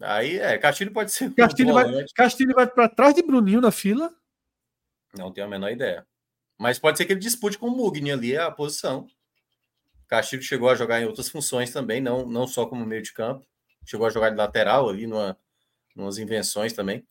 Aí 0.00 0.38
é, 0.38 0.56
Castilho 0.56 0.92
pode 0.92 1.10
ser. 1.10 1.34
Castilho 1.34 1.74
vai, 1.74 2.04
Castilho 2.14 2.54
vai 2.54 2.68
para 2.68 2.88
trás 2.88 3.12
de 3.12 3.24
Bruninho 3.24 3.60
na 3.60 3.72
fila? 3.72 4.14
Não 5.16 5.32
tenho 5.32 5.46
a 5.46 5.50
menor 5.50 5.70
ideia. 5.70 6.06
Mas 6.58 6.78
pode 6.78 6.98
ser 6.98 7.04
que 7.04 7.12
ele 7.12 7.20
dispute 7.20 7.58
com 7.58 7.68
o 7.68 7.76
Mugni 7.76 8.12
ali 8.12 8.36
a 8.36 8.50
posição. 8.50 9.06
Castilho 10.06 10.42
chegou 10.42 10.68
a 10.68 10.74
jogar 10.74 11.00
em 11.00 11.06
outras 11.06 11.28
funções 11.28 11.70
também, 11.70 12.00
não, 12.00 12.26
não 12.26 12.46
só 12.46 12.66
como 12.66 12.84
meio 12.84 13.02
de 13.02 13.12
campo. 13.12 13.46
Chegou 13.86 14.06
a 14.06 14.10
jogar 14.10 14.30
de 14.30 14.36
lateral 14.36 14.88
ali, 14.88 15.06
numa, 15.06 15.38
numas 15.94 16.18
invenções 16.18 16.72
também. 16.72 17.06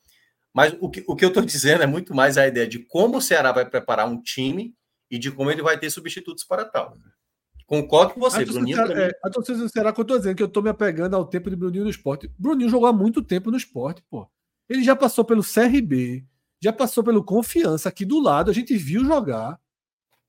Mas 0.54 0.76
o 0.80 0.90
que, 0.90 1.04
o 1.08 1.16
que 1.16 1.24
eu 1.24 1.30
estou 1.30 1.44
dizendo 1.46 1.84
é 1.84 1.88
muito 1.88 2.14
mais 2.14 2.38
a 2.38 2.48
ideia 2.48 2.68
de 2.68 2.80
como 2.80 3.18
o 3.18 3.22
Ceará 3.22 3.52
vai 3.52 3.68
preparar 3.68 4.08
um 4.08 4.22
time 4.22 4.76
e 5.10 5.18
de 5.18 5.32
como 5.32 5.50
ele 5.50 5.62
vai 5.62 5.80
ter 5.80 5.90
substitutos 5.90 6.44
para 6.44 6.66
tal. 6.66 6.94
Concordo 7.66 8.16
com 8.16 8.20
você, 8.20 8.42
a 8.42 8.46
Bruninho. 8.46 8.76
Ceará, 8.76 9.04
é, 9.04 9.12
a 9.24 9.30
torcida 9.30 9.60
do 9.60 9.70
Ceará, 9.70 9.94
que 9.94 10.00
eu 10.00 10.04
estou 10.04 10.18
dizendo, 10.18 10.36
que 10.36 10.44
eu 10.44 10.48
estou 10.48 10.64
me 10.64 10.70
apegando 10.70 11.16
ao 11.16 11.26
tempo 11.26 11.50
de 11.50 11.56
Bruninho 11.56 11.84
no 11.84 11.90
esporte. 11.90 12.32
Bruninho 12.38 12.70
jogou 12.70 12.88
há 12.88 12.94
muito 12.94 13.22
tempo 13.22 13.52
no 13.52 13.58
esporte, 13.58 14.04
pô. 14.10 14.28
Ele 14.68 14.84
já 14.84 14.96
passou 14.96 15.24
pelo 15.24 15.44
CRB, 15.44 16.26
já 16.62 16.74
passou 16.74 17.04
pelo 17.04 17.24
Confiança 17.24 17.90
aqui 17.90 18.06
do 18.06 18.20
lado, 18.20 18.52
a 18.52 18.54
gente 18.54 18.76
viu 18.76 19.06
jogar, 19.06 19.60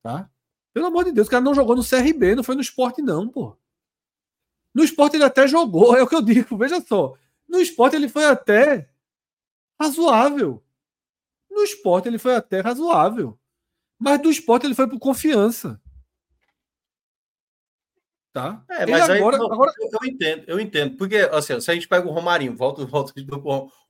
tá? 0.02 0.30
Pelo 0.72 0.86
amor 0.86 1.04
de 1.04 1.12
Deus, 1.12 1.26
o 1.26 1.30
cara 1.30 1.42
não 1.42 1.54
jogou 1.54 1.74
no 1.74 1.84
CRB, 1.84 2.34
não 2.34 2.44
foi 2.44 2.54
no 2.54 2.60
esporte, 2.60 3.02
não, 3.02 3.28
pô. 3.28 3.56
No 4.72 4.84
esporte 4.84 5.16
ele 5.16 5.24
até 5.24 5.48
jogou, 5.48 5.94
é 5.98 6.02
o 6.02 6.06
que 6.06 6.14
eu 6.14 6.22
digo, 6.22 6.56
veja 6.56 6.80
só. 6.80 7.14
No 7.48 7.60
esporte 7.60 7.96
ele 7.96 8.08
foi 8.08 8.24
até 8.24 8.88
razoável. 9.80 10.62
No 11.50 11.62
esporte 11.62 12.08
ele 12.08 12.18
foi 12.18 12.36
até 12.36 12.60
razoável. 12.60 13.36
Mas 13.98 14.22
do 14.22 14.30
esporte 14.30 14.66
ele 14.66 14.74
foi 14.74 14.88
por 14.88 14.98
confiança. 14.98 15.80
Tá? 18.32 18.64
É, 18.70 18.86
mas 18.86 19.08
ele 19.08 19.18
agora, 19.18 19.36
não, 19.36 19.52
agora... 19.52 19.72
Eu, 19.80 19.88
eu, 20.00 20.08
entendo, 20.08 20.44
eu 20.46 20.60
entendo. 20.60 20.96
Porque, 20.96 21.16
assim, 21.16 21.60
se 21.60 21.68
a 21.68 21.74
gente 21.74 21.88
pega 21.88 22.06
o 22.08 22.12
Romarinho, 22.12 22.56
volta, 22.56 22.84
volta 22.86 23.12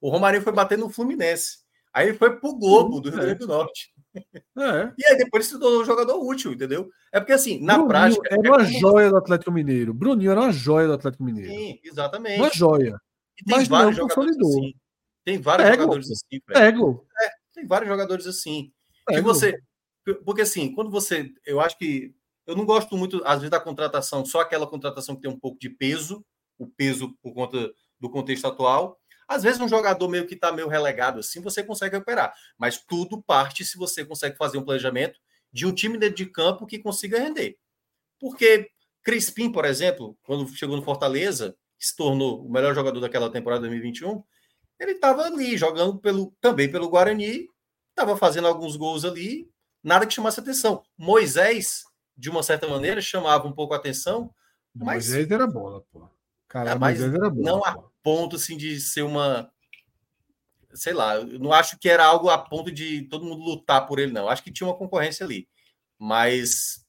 o 0.01 0.11
Romarinho 0.11 0.43
foi 0.43 0.53
bater 0.53 0.79
no 0.79 0.89
Fluminense. 0.89 1.59
Aí 1.93 2.09
ele 2.09 2.19
foi 2.19 2.39
pro 2.39 2.57
Globo 2.57 3.01
do 3.01 3.11
Rio 3.11 3.21
Grande 3.21 3.39
do 3.41 3.47
Norte. 3.47 3.93
É. 4.15 4.93
E 4.99 5.07
aí 5.07 5.17
depois 5.17 5.47
se 5.47 5.59
tornou 5.59 5.83
um 5.83 5.85
jogador 5.85 6.19
útil, 6.19 6.53
entendeu? 6.53 6.91
É 7.13 7.21
porque 7.21 7.33
assim, 7.33 7.61
na 7.61 7.75
Bruninho 7.75 7.89
prática. 7.89 8.29
Era 8.31 8.47
é 8.47 8.51
uma 8.51 8.65
como... 8.65 8.81
joia 8.81 9.11
do 9.11 9.17
Atlético 9.17 9.53
Mineiro. 9.53 9.95
Bruninho 9.95 10.31
era 10.31 10.41
uma 10.41 10.53
joia 10.53 10.87
do 10.87 10.95
Atlético 10.95 11.25
Mineiro. 11.25 11.51
Sim, 11.51 11.81
exatamente. 11.85 12.41
Uma 12.41 12.51
joia. 12.53 13.01
Mas 13.47 13.69
vários 13.69 13.97
não 13.97 14.09
consolidou. 14.09 14.51
Assim. 14.51 14.75
Tem 15.25 15.39
vários 15.41 15.69
jogadores 15.69 16.11
assim. 16.11 16.41
Pego. 16.47 17.07
É, 17.21 17.31
tem 17.55 17.67
vários 17.67 17.89
jogadores 17.89 18.27
assim. 18.27 18.73
Pego. 19.07 19.19
Que 19.19 19.25
você. 19.25 19.59
Porque 20.25 20.43
assim, 20.43 20.75
quando 20.75 20.91
você. 20.91 21.31
Eu 21.45 21.61
acho 21.61 21.79
que. 21.79 22.15
Eu 22.47 22.57
não 22.57 22.65
gosto 22.65 22.97
muito, 22.97 23.23
às 23.25 23.37
vezes, 23.37 23.51
da 23.51 23.61
contratação, 23.61 24.25
só 24.25 24.41
aquela 24.41 24.67
contratação 24.67 25.15
que 25.15 25.23
tem 25.23 25.31
um 25.31 25.39
pouco 25.39 25.59
de 25.59 25.71
peso, 25.71 26.25
o 26.59 26.67
peso 26.67 27.17
por 27.23 27.33
conta 27.33 27.71
do 28.01 28.11
contexto 28.11 28.47
atual. 28.47 29.00
Às 29.31 29.45
vezes, 29.45 29.61
um 29.61 29.69
jogador 29.69 30.09
meio 30.09 30.27
que 30.27 30.35
está 30.35 30.51
meio 30.51 30.67
relegado 30.67 31.21
assim, 31.21 31.41
você 31.41 31.63
consegue 31.63 31.95
recuperar. 31.95 32.35
Mas 32.59 32.79
tudo 32.79 33.23
parte 33.23 33.65
se 33.65 33.79
você 33.79 34.05
consegue 34.05 34.37
fazer 34.37 34.59
um 34.59 34.65
planejamento 34.65 35.21
de 35.53 35.67
um 35.67 35.73
time 35.73 35.97
dentro 35.97 36.17
de 36.17 36.27
campo 36.27 36.67
que 36.67 36.81
consiga 36.81 37.17
render. 37.17 37.57
Porque 38.19 38.69
Crispim, 39.05 39.53
por 39.53 39.65
exemplo, 39.65 40.19
quando 40.25 40.49
chegou 40.49 40.77
no 40.77 40.83
Fortaleza, 40.83 41.57
se 41.79 41.95
tornou 41.95 42.45
o 42.45 42.51
melhor 42.51 42.75
jogador 42.75 42.99
daquela 42.99 43.31
temporada 43.31 43.61
2021, 43.61 44.21
ele 44.81 44.93
estava 44.93 45.23
ali 45.23 45.57
jogando 45.57 46.01
pelo, 46.01 46.35
também 46.41 46.69
pelo 46.69 46.89
Guarani, 46.89 47.47
estava 47.91 48.17
fazendo 48.17 48.49
alguns 48.49 48.75
gols 48.75 49.05
ali, 49.05 49.49
nada 49.81 50.09
que 50.09 50.13
chamasse 50.13 50.41
atenção. 50.41 50.83
Moisés, 50.99 51.85
de 52.17 52.29
uma 52.29 52.43
certa 52.43 52.67
maneira, 52.67 53.01
chamava 53.01 53.47
um 53.47 53.53
pouco 53.53 53.75
a 53.75 53.77
atenção. 53.77 54.35
Mas... 54.75 55.07
Moisés 55.07 55.31
era 55.31 55.47
bola, 55.47 55.85
pô. 55.93 56.09
Cara, 56.49 56.73
é, 56.73 56.75
mas 56.75 57.01
era 57.01 57.31
bola, 57.31 57.45
não 57.45 57.61
pô. 57.61 57.90
Ponto 58.03 58.37
assim 58.37 58.57
de 58.57 58.81
ser 58.81 59.03
uma. 59.03 59.51
Sei 60.73 60.93
lá, 60.93 61.17
eu 61.17 61.39
não 61.39 61.53
acho 61.53 61.79
que 61.79 61.89
era 61.89 62.05
algo 62.05 62.29
a 62.29 62.39
ponto 62.39 62.71
de 62.71 63.03
todo 63.09 63.25
mundo 63.25 63.43
lutar 63.43 63.87
por 63.87 63.99
ele, 63.99 64.13
não. 64.13 64.29
Acho 64.29 64.43
que 64.43 64.53
tinha 64.53 64.67
uma 64.67 64.77
concorrência 64.77 65.27
ali. 65.27 65.49
Mas 65.99 66.87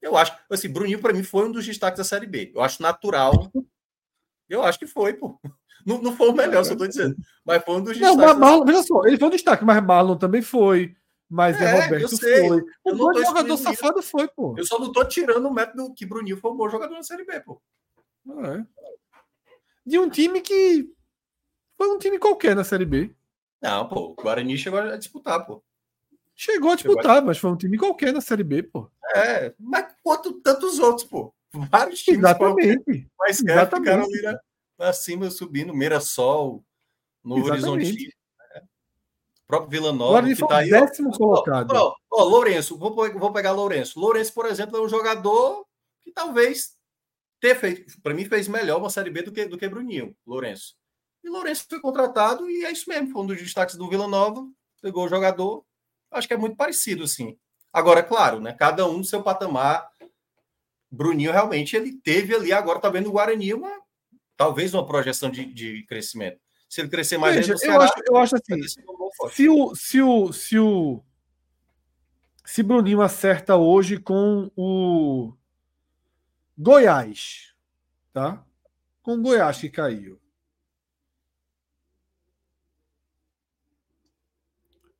eu 0.00 0.16
acho, 0.16 0.36
assim, 0.50 0.68
Bruninho 0.68 1.00
para 1.00 1.12
mim 1.12 1.22
foi 1.22 1.46
um 1.46 1.52
dos 1.52 1.66
destaques 1.66 1.98
da 1.98 2.04
Série 2.04 2.26
B. 2.26 2.52
Eu 2.54 2.62
acho 2.62 2.82
natural. 2.82 3.50
Eu 4.48 4.62
acho 4.62 4.78
que 4.78 4.86
foi, 4.86 5.14
pô. 5.14 5.38
Não, 5.84 6.00
não 6.00 6.16
foi 6.16 6.28
o 6.28 6.32
melhor, 6.32 6.64
só 6.64 6.72
estou 6.72 6.86
dizendo. 6.86 7.16
Mas 7.44 7.64
foi 7.64 7.76
um 7.76 7.82
dos 7.82 7.96
destaques. 7.96 8.16
Não, 8.16 8.38
Marlon, 8.38 8.64
veja 8.64 8.82
só, 8.82 9.04
ele 9.04 9.18
foi 9.18 9.28
um 9.28 9.32
destaque, 9.32 9.64
mas 9.64 9.84
Marlon 9.84 10.16
também 10.16 10.42
foi. 10.42 10.94
Mas 11.28 11.60
é, 11.60 11.82
Roberto 11.82 12.18
foi. 12.18 12.64
O 12.84 12.96
bom 12.96 13.12
jogador 13.12 13.56
safado 13.58 14.02
foi, 14.02 14.28
pô. 14.28 14.54
Eu 14.56 14.64
só 14.64 14.78
não 14.78 14.90
tô 14.90 15.04
tirando 15.04 15.46
o 15.46 15.52
método 15.52 15.92
que 15.94 16.06
Bruninho 16.06 16.38
foi 16.38 16.50
um 16.50 16.56
bom 16.56 16.68
jogador 16.68 16.94
na 16.94 17.02
Série 17.02 17.24
B, 17.24 17.40
pô. 17.40 17.60
É. 18.28 18.64
De 19.88 19.98
um 19.98 20.10
time 20.10 20.42
que 20.42 20.86
foi 21.78 21.88
um 21.88 21.98
time 21.98 22.18
qualquer 22.18 22.54
na 22.54 22.62
Série 22.62 22.84
B. 22.84 23.10
Não, 23.62 23.88
pô, 23.88 24.10
o 24.10 24.22
Guarani 24.22 24.58
chegou 24.58 24.78
a 24.78 24.98
disputar, 24.98 25.46
pô. 25.46 25.64
Chegou 26.36 26.72
a 26.72 26.74
disputar, 26.74 27.04
chegou 27.04 27.18
a... 27.18 27.22
mas 27.22 27.38
foi 27.38 27.50
um 27.50 27.56
time 27.56 27.78
qualquer 27.78 28.12
na 28.12 28.20
Série 28.20 28.44
B, 28.44 28.64
pô. 28.64 28.90
É, 29.14 29.54
mas 29.58 29.86
quanto 30.02 30.34
tantos 30.42 30.78
outros, 30.78 31.06
pô. 31.06 31.34
Vários 31.50 32.02
times. 32.02 32.18
Exatamente. 32.18 33.10
Mas 33.18 33.42
Exatamente. 33.42 33.78
ficaram 33.78 34.04
ali 34.04 34.38
acima, 34.78 35.30
subindo, 35.30 35.74
Mirassol, 35.74 36.62
no 37.24 37.42
Horizonte. 37.42 38.08
Né? 38.08 38.60
O 38.60 39.46
próprio 39.46 39.70
Vila 39.70 39.90
Nova. 39.90 40.22
que 40.22 40.36
tá 40.36 40.58
aí, 40.58 40.68
décimo 40.68 41.08
ó, 41.14 41.16
colocado. 41.16 41.72
Ó, 41.72 41.94
ó, 42.12 42.24
Lourenço, 42.24 42.76
vou, 42.76 42.94
vou 42.94 43.32
pegar 43.32 43.52
Lourenço. 43.52 43.98
Lourenço, 43.98 44.34
por 44.34 44.44
exemplo, 44.44 44.76
é 44.76 44.82
um 44.82 44.88
jogador 44.88 45.64
que 46.02 46.12
talvez 46.12 46.77
ter 47.40 47.54
feito, 47.56 48.00
para 48.02 48.14
mim, 48.14 48.24
fez 48.24 48.48
melhor 48.48 48.78
uma 48.78 48.90
Série 48.90 49.10
B 49.10 49.22
do 49.22 49.32
que, 49.32 49.46
do 49.46 49.58
que 49.58 49.68
Bruninho, 49.68 50.16
Lourenço. 50.26 50.74
E 51.22 51.28
Lourenço 51.28 51.66
foi 51.68 51.80
contratado 51.80 52.48
e 52.48 52.64
é 52.64 52.72
isso 52.72 52.88
mesmo, 52.88 53.10
foi 53.10 53.22
um 53.22 53.26
dos 53.26 53.38
destaques 53.38 53.76
do 53.76 53.88
Vila 53.88 54.08
Nova, 54.08 54.46
pegou 54.80 55.04
o 55.04 55.08
jogador. 55.08 55.64
Acho 56.10 56.26
que 56.26 56.34
é 56.34 56.38
muito 56.38 56.56
parecido, 56.56 57.04
assim. 57.04 57.36
Agora, 57.72 58.02
claro, 58.02 58.40
né? 58.40 58.52
Cada 58.52 58.86
um 58.88 58.98
no 58.98 59.04
seu 59.04 59.22
patamar. 59.22 59.88
Bruninho 60.90 61.32
realmente 61.32 61.76
ele 61.76 61.92
teve 61.92 62.34
ali, 62.34 62.50
agora 62.50 62.80
tá 62.80 62.88
vendo 62.88 63.08
o 63.08 63.12
Guarani 63.12 63.52
uma 63.52 63.70
talvez 64.38 64.72
uma 64.72 64.86
projeção 64.86 65.28
de, 65.28 65.44
de 65.44 65.84
crescimento. 65.84 66.40
Se 66.68 66.80
ele 66.80 66.88
crescer 66.88 67.18
mais, 67.18 67.34
Veja, 67.34 67.54
eu, 67.60 67.80
acho, 67.80 67.94
eu 68.06 68.16
acho 68.16 68.36
assim, 68.36 68.62
se 68.62 69.48
o, 69.48 69.74
se 69.74 70.00
o 70.00 70.32
se 70.32 70.58
o 70.58 71.02
se 72.44 72.62
Bruninho 72.62 73.02
acerta 73.02 73.56
hoje 73.56 73.98
com 73.98 74.50
o 74.56 75.34
Goiás, 76.58 77.54
tá? 78.12 78.44
Com 79.00 79.22
Goiás 79.22 79.58
que 79.58 79.70
caiu. 79.70 80.20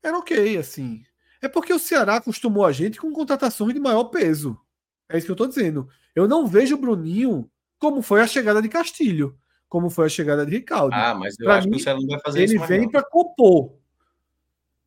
Era 0.00 0.16
ok, 0.16 0.56
assim. 0.56 1.04
É 1.42 1.48
porque 1.48 1.72
o 1.72 1.78
Ceará 1.78 2.16
acostumou 2.16 2.64
a 2.64 2.70
gente 2.70 3.00
com 3.00 3.12
contratações 3.12 3.74
de 3.74 3.80
maior 3.80 4.04
peso. 4.04 4.58
É 5.08 5.18
isso 5.18 5.26
que 5.26 5.32
eu 5.32 5.34
estou 5.34 5.48
dizendo. 5.48 5.88
Eu 6.14 6.28
não 6.28 6.46
vejo 6.46 6.76
o 6.76 6.78
Bruninho 6.78 7.50
como 7.78 8.02
foi 8.02 8.20
a 8.20 8.26
chegada 8.26 8.62
de 8.62 8.68
Castilho, 8.68 9.38
como 9.68 9.90
foi 9.90 10.06
a 10.06 10.08
chegada 10.08 10.46
de 10.46 10.52
Ricardo. 10.52 10.92
Ah, 10.92 11.14
mas 11.14 11.36
eu 11.38 11.44
pra 11.46 11.58
acho 11.58 11.66
mim, 11.66 11.74
que 11.74 11.80
o 11.80 11.82
Ceará 11.82 11.98
não 11.98 12.06
vai 12.06 12.20
fazer 12.20 12.42
ele 12.42 12.54
isso. 12.54 12.64
Ele 12.64 12.66
vem 12.66 12.90
para 12.90 13.02
compor. 13.02 13.76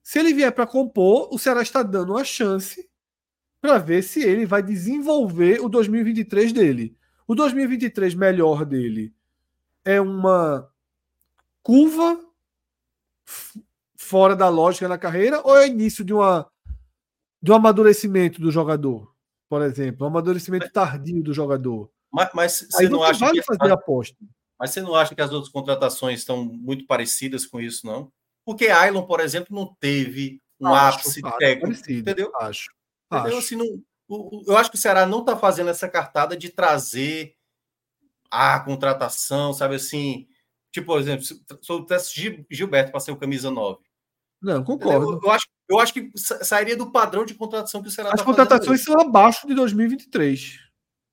Se 0.04 0.20
ele 0.20 0.34
vier 0.34 0.52
para 0.52 0.66
compor, 0.66 1.30
o 1.34 1.38
Ceará 1.38 1.62
está 1.62 1.84
dando 1.84 2.14
uma 2.14 2.24
chance 2.24 2.90
para 3.62 3.78
ver 3.78 4.02
se 4.02 4.22
ele 4.24 4.46
vai 4.46 4.64
desenvolver 4.64 5.62
o 5.62 5.70
2023 5.70 6.52
dele. 6.52 6.98
O 7.28 7.36
2023 7.36 8.16
melhor 8.16 8.66
dele 8.66 9.14
é 9.86 10.02
uma 10.02 10.68
curva 11.62 12.20
fora 13.96 14.36
da 14.36 14.50
lógica 14.50 14.88
na 14.88 14.98
carreira 14.98 15.42
ou 15.46 15.56
é 15.56 15.68
início 15.68 16.04
de 16.04 16.14
uma 16.14 16.50
um 17.48 17.54
amadurecimento 17.54 18.40
do 18.40 18.52
jogador, 18.52 19.12
por 19.50 19.62
exemplo, 19.62 20.06
um 20.06 20.10
amadurecimento 20.10 20.70
tardio 20.72 21.24
do 21.24 21.34
jogador. 21.34 21.90
Mas, 22.12 22.30
mas 22.34 22.68
você 22.70 22.84
não, 22.90 23.00
não 23.00 23.04
acha 23.04 23.26
vale 23.26 23.40
que 23.40 23.46
fazer 23.46 23.72
aposta? 23.72 24.18
Mas 24.60 24.72
você 24.72 24.82
não 24.82 24.94
acha 24.94 25.16
que 25.16 25.22
as 25.22 25.32
outras 25.32 25.52
contratações 25.52 26.20
estão 26.20 26.44
muito 26.44 26.86
parecidas 26.86 27.48
com 27.48 27.60
isso, 27.60 27.86
não? 27.86 28.12
Porque 28.46 28.68
Ailon, 28.68 29.04
por 29.04 29.20
exemplo, 29.20 29.56
não 29.56 29.76
teve 29.80 30.42
um 30.60 30.68
acho, 30.68 31.00
ápice 31.00 31.22
acho 31.26 31.38
técnico, 31.38 31.68
parecido, 31.68 32.00
entendeu? 32.00 32.32
Acho. 32.36 32.70
Entendeu? 33.20 33.40
Assim, 33.40 33.56
não, 33.56 33.84
eu 34.48 34.58
acho 34.58 34.70
que 34.70 34.78
o 34.78 34.80
Ceará 34.80 35.06
não 35.06 35.20
está 35.20 35.36
fazendo 35.38 35.70
essa 35.70 35.88
cartada 35.88 36.36
de 36.36 36.50
trazer 36.50 37.36
a 38.30 38.60
contratação, 38.60 39.54
sabe 39.54 39.76
assim? 39.76 40.28
Tipo, 40.72 40.88
por 40.88 41.00
exemplo, 41.00 41.26
se 41.26 41.44
eu 41.70 41.84
tivesse 41.84 42.46
Gilberto 42.50 42.92
para 42.92 43.00
ser 43.00 43.12
o 43.12 43.18
camisa 43.18 43.52
9. 43.52 43.80
Não, 44.42 44.64
concordo. 44.64 45.14
Eu, 45.14 45.20
eu, 45.24 45.32
acho, 45.32 45.46
eu 45.70 45.80
acho 45.80 45.94
que 45.94 46.12
sairia 46.16 46.76
do 46.76 46.92
padrão 46.92 47.26
de 47.26 47.36
contratação 47.36 47.82
que 47.82 47.90
o 47.90 47.92
Ceará 47.92 48.12
As 48.12 48.22
tá 48.22 48.26
contratações 48.26 48.84
são 48.84 49.00
abaixo 49.00 49.46
de 49.46 49.54
2023. 49.54 50.60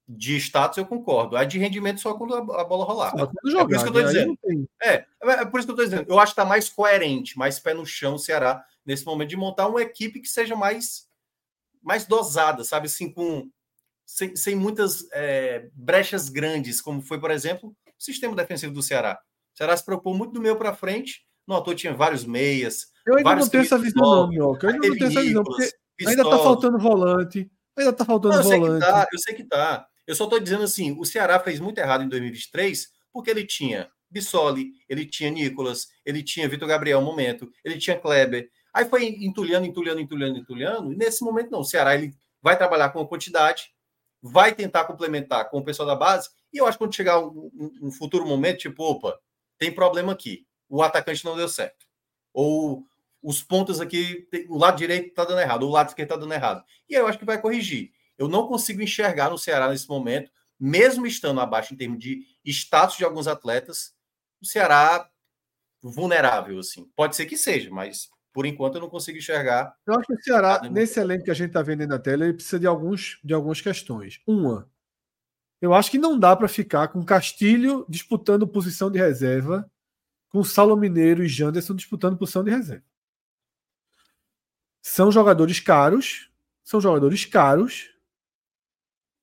De 0.09 0.37
status 0.37 0.79
eu 0.79 0.87
concordo. 0.87 1.37
A 1.37 1.45
de 1.45 1.59
rendimento 1.59 2.01
só 2.01 2.15
quando 2.15 2.35
a 2.35 2.65
bola 2.65 2.85
rolar. 2.85 3.11
Só 3.11 3.31
jogar, 3.45 3.62
é 3.62 3.66
por 3.66 3.75
isso 3.75 3.85
que 3.85 3.91
eu 3.91 3.97
estou 3.97 4.05
dizendo. 4.05 4.39
É, 4.81 5.07
é 5.23 5.45
por 5.45 5.61
isso 5.61 5.66
que 5.66 5.73
eu 5.73 5.75
estou 5.75 5.85
dizendo. 5.85 6.07
Eu 6.09 6.19
acho 6.19 6.33
que 6.33 6.41
está 6.41 6.49
mais 6.49 6.70
coerente, 6.70 7.37
mais 7.37 7.59
pé 7.59 7.75
no 7.75 7.85
chão 7.85 8.15
o 8.15 8.19
Ceará 8.19 8.65
nesse 8.87 9.05
momento 9.05 9.29
de 9.29 9.37
montar 9.37 9.69
uma 9.69 9.83
equipe 9.83 10.20
que 10.20 10.29
seja 10.29 10.57
mais 10.57 11.07
mais 11.83 12.07
dosada, 12.07 12.65
sabe? 12.65 12.87
Assim, 12.87 13.13
com, 13.13 13.49
sem, 14.07 14.35
sem 14.35 14.55
muitas 14.55 15.07
é, 15.13 15.69
brechas 15.75 16.29
grandes, 16.29 16.81
como 16.81 17.03
foi, 17.03 17.21
por 17.21 17.31
exemplo, 17.31 17.71
o 17.87 18.03
sistema 18.03 18.35
defensivo 18.35 18.73
do 18.73 18.83
Ceará. 18.83 19.19
O 19.55 19.57
Ceará 19.57 19.77
se 19.77 19.85
propôs 19.85 20.17
muito 20.17 20.33
do 20.33 20.41
meio 20.41 20.57
para 20.57 20.75
frente, 20.75 21.27
no 21.47 21.57
ator 21.57 21.75
tinha 21.75 21.95
vários 21.95 22.25
meias. 22.25 22.87
Eu 23.07 23.17
ainda 23.17 23.37
não 23.37 23.49
tenho 23.49 23.65
essa 23.65 23.79
visão, 23.79 24.03
não, 24.03 24.29
Minhoca. 24.29 24.67
Eu 24.67 24.75
ainda 24.75 24.89
não 24.89 24.97
tenho 24.97 25.11
essa 25.11 25.23
visão, 25.23 25.43
porque 25.43 25.71
ainda 26.07 26.23
está 26.23 26.39
faltando 26.39 26.79
volante. 26.79 27.51
Ainda 27.77 27.91
está 27.91 28.05
faltando 28.05 28.35
não, 28.35 28.43
eu 28.43 28.61
volante. 28.61 28.85
Sei 28.85 28.93
tá, 28.93 29.07
eu 29.13 29.19
sei 29.19 29.35
que 29.35 29.45
tá. 29.45 29.87
Eu 30.07 30.15
só 30.15 30.25
estou 30.25 30.41
dizendo 30.41 30.65
assim: 30.65 30.97
o 30.99 31.05
Ceará 31.05 31.39
fez 31.41 31.61
muito 31.61 31.79
errado 31.79 32.05
em 32.05 32.09
2023, 32.09 32.89
porque 33.13 33.31
ele 33.31 33.47
tinha 33.47 33.91
Bissoli, 34.11 34.73
ele 34.89 35.05
tinha 35.07 35.31
Nicolas, 35.31 35.89
ele 36.05 36.23
tinha 36.23 36.49
Vitor 36.49 36.69
Gabriel 36.69 37.01
momento, 37.03 37.51
ele 37.65 37.79
tinha 37.79 37.99
Kleber, 37.99 38.49
Aí 38.79 38.85
foi 38.85 39.09
entulhando, 39.09 39.67
entulhando, 39.67 40.01
entulhando, 40.01 40.39
entulhando. 40.39 40.93
E 40.93 40.97
nesse 40.97 41.25
momento, 41.25 41.51
não. 41.51 41.61
O 41.61 41.65
Ceará 41.65 41.97
ele 41.97 42.15
vai 42.41 42.57
trabalhar 42.57 42.91
com 42.91 43.01
a 43.01 43.09
quantidade, 43.09 43.73
vai 44.23 44.55
tentar 44.55 44.85
complementar 44.85 45.51
com 45.51 45.59
o 45.59 45.65
pessoal 45.65 45.89
da 45.89 45.97
base. 45.97 46.31
E 46.53 46.59
eu 46.59 46.65
acho 46.65 46.79
que 46.79 46.85
quando 46.85 46.95
chegar 46.95 47.19
um, 47.19 47.51
um, 47.83 47.91
futuro 47.91 48.25
momento, 48.25 48.59
tipo, 48.59 48.85
opa, 48.85 49.19
tem 49.59 49.75
problema 49.75 50.13
aqui. 50.13 50.47
O 50.69 50.81
atacante 50.81 51.25
não 51.25 51.37
deu 51.37 51.49
certo. 51.49 51.87
Ou 52.33 52.85
os 53.21 53.43
pontos 53.43 53.81
aqui, 53.81 54.29
o 54.49 54.57
lado 54.57 54.79
direito 54.79 55.09
está 55.09 55.25
dando 55.25 55.41
errado, 55.41 55.65
o 55.65 55.71
lado 55.71 55.89
esquerdo 55.89 56.13
está 56.13 56.21
dando 56.21 56.33
errado. 56.33 56.63
E 56.89 56.95
aí 56.95 57.03
eu 57.03 57.09
acho 57.09 57.19
que 57.19 57.25
vai 57.25 57.41
corrigir. 57.41 57.91
Eu 58.17 58.29
não 58.29 58.47
consigo 58.47 58.81
enxergar 58.81 59.29
no 59.29 59.39
Ceará 59.39 59.69
nesse 59.69 59.89
momento 59.89 60.31
mesmo 60.59 61.07
estando 61.07 61.41
abaixo 61.41 61.73
em 61.73 61.77
termos 61.77 61.99
de 61.99 62.27
status 62.45 62.97
de 62.97 63.05
alguns 63.05 63.29
atletas, 63.29 63.95
o 64.41 64.47
Ceará 64.47 65.09
vulnerável, 65.81 66.59
assim. 66.59 66.91
Pode 66.97 67.15
ser 67.15 67.27
que 67.27 67.37
seja, 67.37 67.71
mas 67.71 68.09
por 68.33 68.47
enquanto 68.47 68.77
eu 68.77 68.81
não 68.81 68.89
consigo 68.89 69.19
enxergar. 69.19 69.75
Eu 69.87 69.95
acho 69.95 70.07
que 70.07 70.15
o 70.15 70.23
Ceará, 70.23 70.61
nesse 70.71 71.01
elenco 71.01 71.25
que 71.25 71.31
a 71.31 71.35
gente 71.35 71.49
está 71.49 71.63
vendo 71.63 71.87
na 71.87 71.99
tela, 71.99 72.25
ele 72.25 72.35
precisa 72.35 72.59
de, 72.59 72.67
alguns, 72.67 73.19
de 73.25 73.35
algumas 73.35 73.61
questões. 73.61 74.21
Uma, 74.27 74.69
eu 75.61 75.75
acho 75.75 75.91
que 75.91 75.99
não 75.99 76.19
dá 76.19 76.37
para 76.37 76.47
ficar 76.47 76.89
com 76.89 77.05
Castilho 77.05 77.85
disputando 77.89 78.47
posição 78.47 78.91
de 78.91 78.99
reserva, 78.99 79.71
com 80.29 80.45
Saulo 80.45 80.77
Mineiro 80.77 81.25
e 81.25 81.29
Janderson 81.29 81.75
disputando 81.75 82.17
posição 82.17 82.45
de 82.45 82.51
reserva. 82.51 82.85
São 84.81 85.11
jogadores 85.11 85.59
caros, 85.59 86.31
são 86.63 86.81
jogadores 86.81 87.25
caros, 87.25 87.91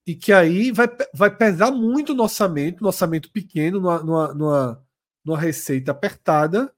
e 0.06 0.14
que 0.14 0.34
aí 0.34 0.72
vai, 0.72 0.88
vai 1.14 1.36
pesar 1.36 1.72
muito 1.72 2.14
no 2.14 2.24
orçamento, 2.24 2.82
no 2.82 2.88
orçamento 2.88 3.32
pequeno, 3.32 3.80
numa, 3.80 4.04
numa, 4.04 4.34
numa, 4.34 4.88
numa 5.24 5.40
receita 5.40 5.92
apertada, 5.92 6.74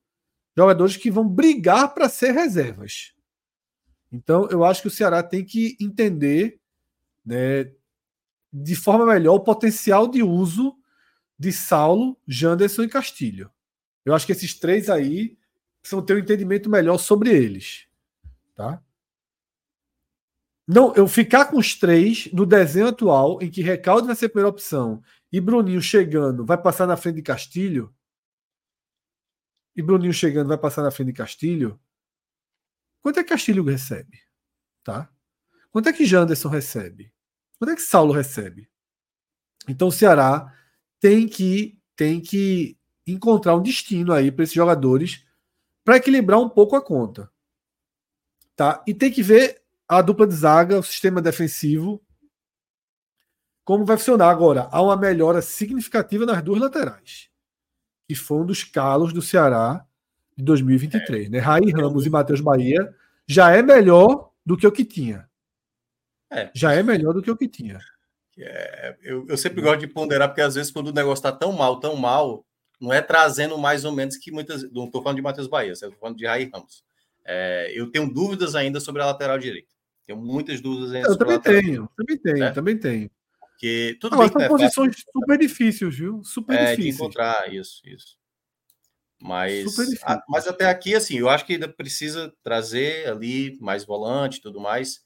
jogadores 0.57 0.97
que 0.97 1.11
vão 1.11 1.27
brigar 1.27 1.93
para 1.93 2.09
ser 2.09 2.31
reservas. 2.31 3.13
Então, 4.11 4.47
eu 4.49 4.63
acho 4.63 4.81
que 4.81 4.88
o 4.88 4.91
Ceará 4.91 5.21
tem 5.21 5.45
que 5.45 5.77
entender 5.79 6.59
né, 7.23 7.71
de 8.51 8.75
forma 8.75 9.05
melhor 9.05 9.35
o 9.35 9.43
potencial 9.43 10.07
de 10.07 10.23
uso 10.23 10.75
de 11.38 11.51
Saulo, 11.51 12.17
Janderson 12.27 12.84
e 12.84 12.89
Castilho. 12.89 13.51
Eu 14.03 14.15
acho 14.15 14.25
que 14.25 14.31
esses 14.31 14.57
três 14.57 14.89
aí 14.89 15.38
precisam 15.81 16.03
ter 16.03 16.15
um 16.15 16.19
entendimento 16.19 16.69
melhor 16.69 16.97
sobre 16.97 17.29
eles. 17.29 17.85
Tá? 18.55 18.81
Não, 20.67 20.93
eu 20.95 21.07
ficar 21.07 21.45
com 21.45 21.57
os 21.57 21.75
três 21.75 22.31
no 22.34 22.45
desenho 22.45 22.88
atual, 22.88 23.39
em 23.41 23.49
que 23.51 23.61
Recalde 23.61 24.07
vai 24.07 24.15
ser 24.15 24.25
a 24.25 24.29
primeira 24.29 24.49
opção 24.49 25.01
e 25.31 25.39
Bruninho 25.39 25.81
chegando 25.81 26.45
vai 26.45 26.57
passar 26.57 26.88
na 26.88 26.97
frente 26.97 27.17
de 27.17 27.21
Castilho, 27.21 27.93
e 29.78 29.82
Bruninho 29.84 30.12
chegando 30.12 30.48
vai 30.48 30.58
passar 30.58 30.82
na 30.82 30.90
frente 30.90 31.08
de 31.08 31.14
Castilho, 31.14 31.80
quanto 32.99 33.20
é 33.20 33.24
que 33.24 33.30
Castilho 33.30 33.64
recebe? 33.64 34.20
Tá? 34.84 35.08
Quanto 35.72 35.88
é 35.88 35.94
que 35.94 36.06
Janderson 36.06 36.49
recebe? 36.49 37.14
Quanto 37.60 37.72
é 37.72 37.76
que 37.76 37.82
Saulo 37.82 38.12
recebe? 38.12 38.68
Então 39.68 39.90
o 39.90 39.91
Ceará 39.91 40.52
tem 40.99 41.28
que 41.28 41.80
tem 41.95 42.20
que 42.20 42.78
encontrar 43.06 43.56
um 43.56 43.62
destino 43.62 44.12
aí 44.12 44.32
para 44.32 44.44
esses 44.44 44.56
jogadores 44.56 45.26
para 45.84 45.98
equilibrar 45.98 46.40
um 46.40 46.49
pouco 46.49 46.76
a 46.76 46.82
conta. 46.82 47.32
Tá? 48.56 48.84
E 48.88 48.94
tem 48.94 49.12
que 49.12 49.24
ver 49.24 49.62
a 49.88 50.02
dupla 50.02 50.28
de 50.28 50.36
zaga, 50.36 50.80
o 50.80 50.84
sistema 50.84 51.22
defensivo 51.22 52.04
como 53.64 53.86
vai 53.86 53.98
funcionar 53.98 54.30
agora. 54.30 54.70
Há 54.72 54.82
uma 54.82 54.95
melhora 54.95 55.41
significativa 55.41 56.26
nas 56.26 56.41
duas 56.41 56.60
laterais, 56.60 57.30
que 58.07 58.15
foi 58.15 58.39
um 58.39 58.45
dos 58.45 58.63
calos 58.63 59.11
do 59.11 59.21
Ceará 59.21 59.85
de 60.35 60.43
2023. 60.43 61.27
É. 61.27 61.29
Né? 61.29 61.39
Raí 61.39 61.71
Ramos 61.71 62.05
e 62.05 62.09
Matheus 62.09 62.39
Bahia 62.39 62.93
já 63.27 63.51
é 63.51 63.61
melhor 63.61 64.31
do 64.45 64.55
que 64.55 64.65
o 64.65 64.71
que 64.71 64.85
tinha. 64.85 65.27
É. 66.31 66.49
Já 66.53 66.73
é 66.73 66.81
melhor 66.81 67.13
do 67.13 67.21
que 67.21 67.31
o 67.31 67.38
que 67.38 67.47
tinha. 67.47 67.79
É, 68.39 68.95
eu, 69.01 69.25
eu, 69.27 69.38
sempre 69.38 69.61
gosto 69.61 69.79
de 69.79 69.88
ponderar, 69.88 70.29
porque 70.29 70.41
às 70.41 70.55
vezes 70.55 70.71
quando 70.71 70.88
o 70.88 70.93
negócio 70.93 71.19
está 71.19 71.31
tão 71.31 71.51
mal, 71.51 71.79
tão 71.79 71.95
mal, 71.95 72.45
não 72.79 72.93
é 72.93 73.01
trazendo 73.01 73.57
mais 73.57 73.84
ou 73.84 73.91
menos 73.91 74.15
que 74.15 74.31
muitas. 74.31 74.63
Não 74.71 74.85
estou 74.85 75.01
falando 75.01 75.17
de 75.17 75.23
Matheus 75.23 75.47
Bahia, 75.47 75.71
estou 75.71 75.91
falando 75.93 76.17
de 76.17 76.25
Raí 76.25 76.49
Ramos. 76.53 76.84
É, 77.25 77.71
eu 77.73 77.89
tenho 77.91 78.11
dúvidas 78.11 78.55
ainda 78.55 78.79
sobre 78.79 79.01
a 79.01 79.07
lateral 79.07 79.39
direita. 79.39 79.67
Tenho 80.05 80.19
muitas 80.19 80.61
dúvidas 80.61 80.93
ainda 80.93 81.07
eu 81.07 81.13
sobre 81.13 81.25
também 81.25 81.34
a 81.34 81.38
lateral 81.38 81.61
tenho, 81.61 81.89
também 81.97 82.17
tenho, 82.17 82.43
é? 82.43 82.51
também 82.51 82.77
tenho. 82.77 83.11
Porque 83.57 83.97
tudo 83.99 84.13
Agora, 84.13 84.29
bem 84.29 84.47
são 84.47 84.55
posições 84.55 84.95
é 84.95 85.11
super 85.11 85.38
difíceis, 85.39 85.97
viu? 85.97 86.23
Super 86.23 86.55
é, 86.55 86.65
difíceis. 86.75 86.95
de 86.95 87.01
encontrar 87.01 87.51
isso, 87.51 87.81
isso. 87.85 88.15
Mas, 89.19 89.99
a, 90.03 90.23
mas 90.29 90.47
até 90.47 90.65
aqui, 90.69 90.93
assim, 90.93 91.17
eu 91.17 91.27
acho 91.27 91.43
que 91.43 91.53
ainda 91.53 91.67
precisa 91.67 92.31
trazer 92.43 93.09
ali 93.09 93.57
mais 93.59 93.84
volante 93.84 94.38
e 94.38 94.41
tudo 94.41 94.59
mais 94.59 95.03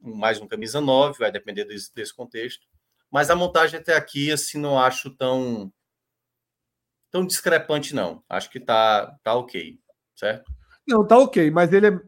mais 0.00 0.38
um 0.38 0.46
camisa 0.46 0.80
9, 0.82 1.18
vai 1.18 1.32
depender 1.32 1.64
desse, 1.64 1.94
desse, 1.94 2.14
contexto. 2.14 2.66
Mas 3.10 3.30
a 3.30 3.36
montagem 3.36 3.80
até 3.80 3.96
aqui, 3.96 4.30
assim, 4.30 4.58
não 4.58 4.78
acho 4.78 5.10
tão 5.10 5.72
tão 7.10 7.26
discrepante, 7.26 7.94
não. 7.94 8.22
Acho 8.28 8.50
que 8.50 8.60
tá, 8.60 9.16
tá 9.22 9.34
ok, 9.34 9.78
certo? 10.14 10.52
Não, 10.86 11.06
tá 11.06 11.18
ok, 11.18 11.50
mas 11.50 11.72
ele 11.72 11.86
é 11.88 12.00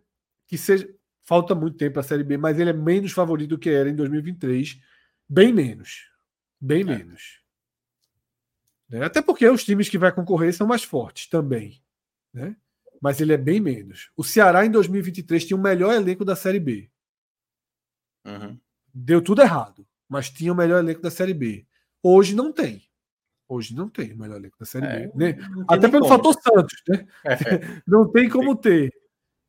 que 0.46 0.58
seja 0.58 0.88
falta 1.22 1.54
muito 1.54 1.76
tempo 1.76 1.94
para 1.94 2.00
a 2.00 2.04
Série 2.04 2.24
B, 2.24 2.36
mas 2.36 2.58
ele 2.58 2.70
é 2.70 2.72
menos 2.72 3.12
favorito 3.12 3.50
do 3.50 3.58
que 3.58 3.70
era 3.70 3.88
em 3.88 3.96
2023, 3.96 4.78
bem 5.28 5.52
menos, 5.52 6.10
bem 6.60 6.82
é. 6.82 6.84
menos. 6.84 7.40
Né? 8.88 9.04
Até 9.04 9.20
porque 9.20 9.48
os 9.48 9.64
times 9.64 9.88
que 9.88 9.98
vai 9.98 10.12
concorrer 10.12 10.54
são 10.54 10.66
mais 10.66 10.84
fortes 10.84 11.28
também, 11.28 11.82
né? 12.32 12.56
Mas 13.00 13.20
ele 13.20 13.32
é 13.32 13.36
bem 13.36 13.60
menos. 13.60 14.10
O 14.16 14.24
Ceará 14.24 14.64
em 14.64 14.70
2023 14.70 15.44
tinha 15.44 15.56
o 15.56 15.62
melhor 15.62 15.94
elenco 15.94 16.24
da 16.24 16.34
Série 16.34 16.60
B. 16.60 16.90
Uhum. 18.24 18.58
Deu 18.92 19.20
tudo 19.20 19.42
errado, 19.42 19.86
mas 20.08 20.30
tinha 20.30 20.52
o 20.52 20.56
melhor 20.56 20.78
elenco 20.78 21.02
da 21.02 21.10
Série 21.10 21.34
B. 21.34 21.66
Hoje 22.02 22.34
não 22.34 22.52
tem. 22.52 22.82
Hoje 23.48 23.74
não 23.74 23.88
tem 23.88 24.12
o 24.12 24.18
melhor 24.18 24.36
elenco 24.36 24.58
da 24.58 24.66
Série 24.66 24.86
é, 24.86 25.06
B. 25.08 25.12
Né? 25.14 25.36
Até 25.68 25.88
pelo 25.88 26.06
como. 26.06 26.16
fator 26.16 26.34
Santos, 26.34 26.82
né? 26.88 27.06
É. 27.24 27.36
não 27.86 28.10
tem 28.10 28.28
como 28.28 28.56
ter. 28.56 28.92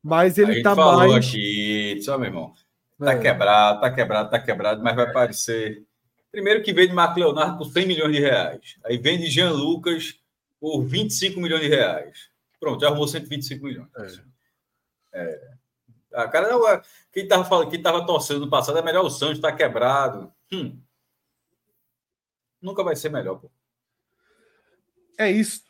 Mas 0.02 0.38
ele 0.38 0.62
tá 0.62 0.74
falou 0.76 1.08
mais. 1.08 1.26
aqui, 1.26 2.00
só 2.02 2.16
meu 2.16 2.28
irmão. 2.28 2.54
Tá 2.98 3.12
é. 3.12 3.18
quebrado, 3.18 3.80
tá 3.80 3.90
quebrado, 3.92 4.30
tá 4.30 4.40
quebrado, 4.40 4.82
mas 4.82 4.96
vai 4.96 5.06
aparecer. 5.06 5.86
Primeiro 6.30 6.62
que 6.62 6.72
vende 6.72 6.92
Marco 6.92 7.18
Leonardo 7.18 7.56
por 7.56 7.70
100 7.70 7.86
milhões 7.86 8.12
de 8.12 8.20
reais. 8.20 8.76
Aí 8.84 8.98
vende 8.98 9.30
Jean 9.30 9.50
Lucas 9.50 10.20
por 10.60 10.82
25 10.84 11.40
milhões 11.40 11.62
de 11.62 11.68
reais. 11.68 12.28
Pronto, 12.58 12.80
já 12.80 12.88
arrumou 12.88 13.06
125 13.06 13.64
milhões. 13.64 13.88
É. 15.12 15.20
é. 15.20 15.58
A 16.12 16.22
ah, 16.22 16.28
cara, 16.28 16.48
não, 16.48 16.66
é, 16.66 16.82
quem 17.12 17.22
estava 17.22 17.44
falando, 17.44 17.70
quem 17.70 17.78
estava 17.78 18.04
torcendo 18.04 18.40
no 18.40 18.50
passado 18.50 18.78
é 18.78 18.82
melhor 18.82 19.04
o 19.04 19.10
Santos, 19.10 19.36
está 19.36 19.52
quebrado. 19.52 20.32
Hum. 20.52 20.80
Nunca 22.60 22.82
vai 22.82 22.96
ser 22.96 23.10
melhor, 23.10 23.36
pô. 23.36 23.50
É 25.16 25.30
isso. 25.30 25.62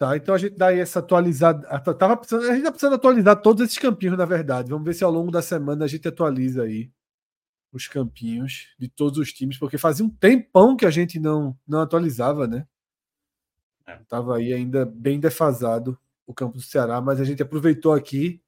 Tá, 0.00 0.16
então 0.16 0.34
a 0.34 0.38
gente 0.38 0.56
dá 0.56 0.68
aí 0.68 0.80
essa 0.80 1.00
atualizada. 1.00 1.68
Tava 1.94 2.16
precisando, 2.16 2.44
a 2.44 2.46
gente 2.46 2.60
está 2.60 2.70
precisando 2.70 2.94
atualizar 2.94 3.36
todos 3.36 3.62
esses 3.62 3.76
campinhos, 3.76 4.16
na 4.16 4.24
verdade. 4.24 4.70
Vamos 4.70 4.86
ver 4.86 4.94
se 4.94 5.04
ao 5.04 5.10
longo 5.10 5.30
da 5.30 5.42
semana 5.42 5.84
a 5.84 5.88
gente 5.88 6.08
atualiza 6.08 6.62
aí 6.62 6.90
os 7.70 7.86
campinhos 7.86 8.74
de 8.78 8.88
todos 8.88 9.18
os 9.18 9.30
times, 9.30 9.58
porque 9.58 9.76
fazia 9.76 10.02
um 10.02 10.08
tempão 10.08 10.74
que 10.74 10.86
a 10.86 10.90
gente 10.90 11.20
não, 11.20 11.54
não 11.68 11.82
atualizava, 11.82 12.46
né? 12.46 12.66
Estava 14.00 14.40
é. 14.40 14.42
aí 14.42 14.54
ainda 14.54 14.86
bem 14.86 15.20
defasado 15.20 15.98
o 16.26 16.32
campo 16.32 16.56
do 16.56 16.62
Ceará, 16.62 16.98
mas 17.02 17.20
a 17.20 17.24
gente 17.24 17.42
aproveitou 17.42 17.92
aqui 17.92 18.40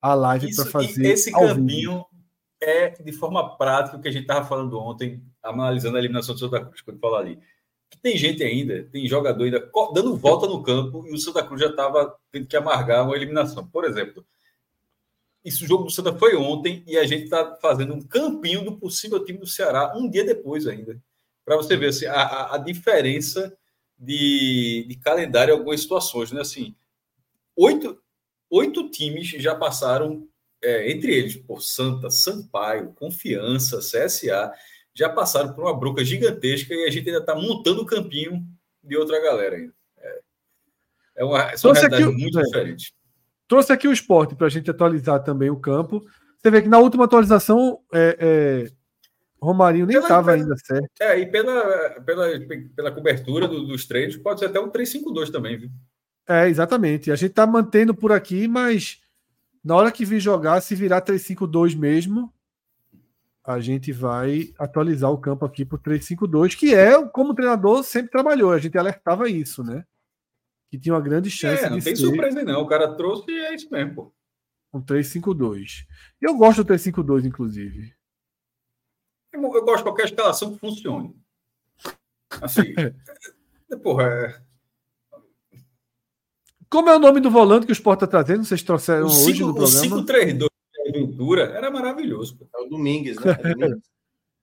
a 0.00 0.14
live 0.14 0.54
para 0.54 0.66
fazer. 0.66 1.04
Esse 1.04 1.32
caminho 1.32 2.06
é 2.62 2.90
de 2.90 3.10
forma 3.10 3.56
prática 3.56 3.96
o 3.96 4.00
que 4.00 4.06
a 4.06 4.12
gente 4.12 4.22
estava 4.22 4.46
falando 4.46 4.78
ontem, 4.78 5.20
analisando 5.42 5.96
a 5.96 5.98
eliminação 5.98 6.32
do 6.32 6.38
Santa 6.38 6.64
Cruz, 6.64 6.80
quando 6.80 7.00
falou 7.00 7.18
ali. 7.18 7.40
Que 7.96 8.02
tem 8.02 8.16
gente 8.16 8.42
ainda, 8.42 8.84
tem 8.92 9.08
jogador 9.08 9.44
ainda 9.44 9.70
dando 9.94 10.16
volta 10.16 10.46
no 10.46 10.62
campo 10.62 11.06
e 11.06 11.14
o 11.14 11.18
Santa 11.18 11.42
Cruz 11.42 11.60
já 11.60 11.68
estava 11.68 12.14
tendo 12.30 12.46
que 12.46 12.56
amargar 12.56 13.04
uma 13.04 13.16
eliminação. 13.16 13.66
Por 13.66 13.86
exemplo, 13.86 14.24
o 15.44 15.50
jogo 15.50 15.84
do 15.84 15.90
Santa 15.90 16.12
foi 16.12 16.36
ontem 16.36 16.82
e 16.86 16.98
a 16.98 17.06
gente 17.06 17.24
está 17.24 17.56
fazendo 17.56 17.94
um 17.94 18.02
campinho 18.02 18.64
do 18.64 18.76
possível 18.76 19.24
time 19.24 19.38
do 19.38 19.46
Ceará 19.46 19.96
um 19.96 20.10
dia 20.10 20.24
depois 20.24 20.66
ainda. 20.66 21.00
Para 21.44 21.56
você 21.56 21.76
ver 21.76 21.88
assim, 21.88 22.06
a, 22.06 22.54
a, 22.54 22.58
diferença 22.58 23.56
de, 23.98 24.84
de 24.88 24.96
calendário 24.96 25.54
em 25.54 25.56
algumas 25.56 25.80
situações. 25.80 26.32
Né? 26.32 26.40
Assim, 26.40 26.74
oito, 27.54 27.98
oito 28.50 28.90
times 28.90 29.28
já 29.28 29.54
passaram, 29.54 30.28
é, 30.62 30.90
entre 30.90 31.14
eles, 31.14 31.36
por 31.36 31.62
Santa, 31.62 32.10
Sampaio, 32.10 32.92
Confiança, 32.94 33.78
CSA, 33.78 34.52
já 34.96 35.08
passaram 35.08 35.52
por 35.52 35.64
uma 35.64 35.78
broca 35.78 36.04
gigantesca 36.04 36.74
e 36.74 36.86
a 36.86 36.90
gente 36.90 37.08
ainda 37.08 37.20
está 37.20 37.34
montando 37.34 37.82
o 37.82 37.86
campinho 37.86 38.42
de 38.82 38.96
outra 38.96 39.20
galera 39.20 39.56
ainda. 39.56 39.74
É, 39.98 40.20
é 41.16 41.24
uma, 41.24 41.56
são 41.56 41.72
realidade 41.72 42.02
aqui, 42.02 42.12
muito 42.12 42.38
é, 42.38 42.42
diferente. 42.42 42.94
Trouxe 43.46 43.72
aqui 43.72 43.86
o 43.86 43.92
esporte 43.92 44.34
para 44.34 44.46
a 44.46 44.50
gente 44.50 44.70
atualizar 44.70 45.22
também 45.22 45.50
o 45.50 45.60
campo. 45.60 46.02
Você 46.38 46.50
vê 46.50 46.62
que 46.62 46.68
na 46.68 46.78
última 46.78 47.04
atualização 47.04 47.80
é, 47.92 48.16
é 48.18 48.76
Romarinho 49.40 49.86
nem 49.86 49.98
estava 49.98 50.32
ainda 50.32 50.56
certo. 50.56 50.90
É, 51.00 51.18
e 51.18 51.26
pela, 51.26 52.00
pela, 52.00 52.26
pela 52.74 52.92
cobertura 52.92 53.46
do, 53.46 53.66
dos 53.66 53.86
treinos, 53.86 54.16
pode 54.16 54.40
ser 54.40 54.46
até 54.46 54.58
um 54.58 54.70
3-5-2 54.70 55.30
também, 55.30 55.58
viu? 55.58 55.70
É, 56.28 56.48
exatamente. 56.48 57.12
A 57.12 57.16
gente 57.16 57.32
tá 57.32 57.46
mantendo 57.46 57.94
por 57.94 58.12
aqui, 58.12 58.48
mas 58.48 59.00
na 59.62 59.76
hora 59.76 59.92
que 59.92 60.04
vir 60.04 60.20
jogar, 60.20 60.60
se 60.60 60.74
virar 60.74 61.02
3-5-2 61.02 61.76
mesmo, 61.76 62.32
a 63.46 63.60
gente 63.60 63.92
vai 63.92 64.52
atualizar 64.58 65.08
o 65.12 65.18
campo 65.18 65.44
aqui 65.44 65.64
pro 65.64 65.78
3-5-2, 65.78 66.56
que 66.58 66.74
é 66.74 67.00
como 67.08 67.30
o 67.30 67.34
treinador 67.34 67.84
sempre 67.84 68.10
trabalhou. 68.10 68.50
A 68.50 68.58
gente 68.58 68.76
alertava 68.76 69.30
isso, 69.30 69.62
né? 69.62 69.84
Que 70.68 70.76
tinha 70.76 70.92
uma 70.92 71.00
grande 71.00 71.30
chance 71.30 71.64
é, 71.64 71.70
não 71.70 71.78
de 71.78 71.84
tem 71.84 71.94
surpresa, 71.94 72.42
não. 72.42 72.62
O 72.62 72.66
cara 72.66 72.96
trouxe 72.96 73.30
e 73.30 73.38
é 73.38 73.54
isso 73.54 73.70
mesmo, 73.70 73.94
pô. 73.94 74.12
Um 74.74 74.82
3-5-2. 74.82 75.86
Eu 76.20 76.36
gosto 76.36 76.64
do 76.64 76.74
3-5-2, 76.74 77.24
inclusive. 77.24 77.94
Eu 79.32 79.40
gosto 79.40 79.76
de 79.76 79.82
qualquer 79.84 80.06
escalação 80.06 80.52
que 80.52 80.58
funcione. 80.58 81.14
Assim, 82.42 82.74
porra, 83.80 84.04
é... 84.04 84.42
Como 86.68 86.90
é 86.90 86.96
o 86.96 86.98
nome 86.98 87.20
do 87.20 87.30
volante 87.30 87.64
que 87.64 87.70
o 87.70 87.74
Sport 87.74 87.98
está 87.98 88.06
trazendo? 88.08 88.44
Vocês 88.44 88.60
trouxeram 88.60 89.06
o 89.06 89.06
hoje 89.06 89.34
cinco, 89.34 89.46
no 89.46 89.54
programa? 89.54 89.78
O 89.78 90.04
532 90.04 90.55
Ventura 91.16 91.44
era 91.44 91.70
maravilhoso. 91.70 92.38
É 92.54 92.58
o 92.60 92.66
Domingues, 92.66 93.18
né? 93.18 93.32
É 93.42 93.54
Domingues. 93.54 93.96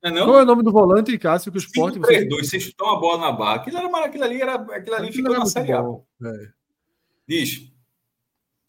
É 0.03 0.11
não? 0.11 0.25
Qual 0.25 0.39
é 0.39 0.43
o 0.43 0.45
nome 0.45 0.63
do 0.63 0.71
volante, 0.71 1.17
Cássio, 1.17 1.49
que 1.49 1.57
o 1.57 1.59
Sport... 1.59 1.93
532, 1.93 2.49
você 2.49 2.59
chutou 2.59 2.87
uma 2.87 2.99
bola 2.99 3.21
na 3.21 3.31
barra. 3.31 3.61
Aquilo, 3.61 3.77
era, 3.77 4.05
aquilo 4.05 4.23
ali, 4.25 4.41
era, 4.41 4.55
aquilo 4.55 4.95
ali 4.97 5.07
aquilo 5.07 5.29
ficou 5.29 5.39
na 5.39 5.45
Série 5.45 5.71
A. 5.71 5.79
É. 5.79 6.51
Diz. 7.25 7.71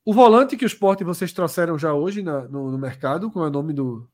O 0.04 0.12
volante 0.12 0.56
que 0.56 0.64
o 0.64 0.66
Sport 0.66 1.02
vocês 1.02 1.32
trouxeram 1.32 1.76
já 1.76 1.92
hoje 1.92 2.22
na, 2.22 2.46
no, 2.46 2.70
no 2.70 2.78
mercado, 2.78 3.32
qual 3.32 3.46
é 3.46 3.48
o 3.48 3.52
nome 3.52 3.72
do... 3.72 4.08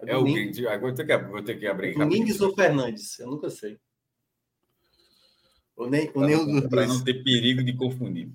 É, 0.00 0.10
é 0.10 0.16
o 0.18 0.24
que... 0.24 0.66
Agora 0.66 0.80
vou 0.80 0.92
ter 0.92 1.06
que, 1.06 1.18
vou 1.18 1.42
ter 1.42 1.58
que 1.58 1.66
abrir. 1.66 1.94
Domingues 1.96 2.42
ou 2.42 2.54
Fernandes? 2.54 3.18
Eu 3.18 3.28
nunca 3.28 3.48
sei. 3.48 3.78
Ou 5.74 5.88
nem, 5.88 6.10
ou 6.14 6.22
nem 6.26 6.36
o 6.36 6.68
Para 6.68 6.86
não 6.86 7.02
ter 7.02 7.22
perigo 7.22 7.62
de 7.62 7.74
confundir. 7.74 8.30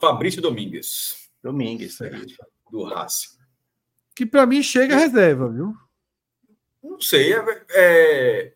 Fabrício 0.00 0.40
Domingues. 0.40 1.30
Domingues, 1.42 2.00
é. 2.00 2.10
do 2.70 2.84
Racing. 2.84 3.38
Que 4.14 4.26
para 4.26 4.46
mim 4.46 4.62
chega 4.62 4.94
a 4.94 4.98
reserva, 4.98 5.48
viu? 5.48 5.74
Não 6.82 7.00
sei. 7.00 7.32
É, 7.32 7.64
é, 7.70 8.54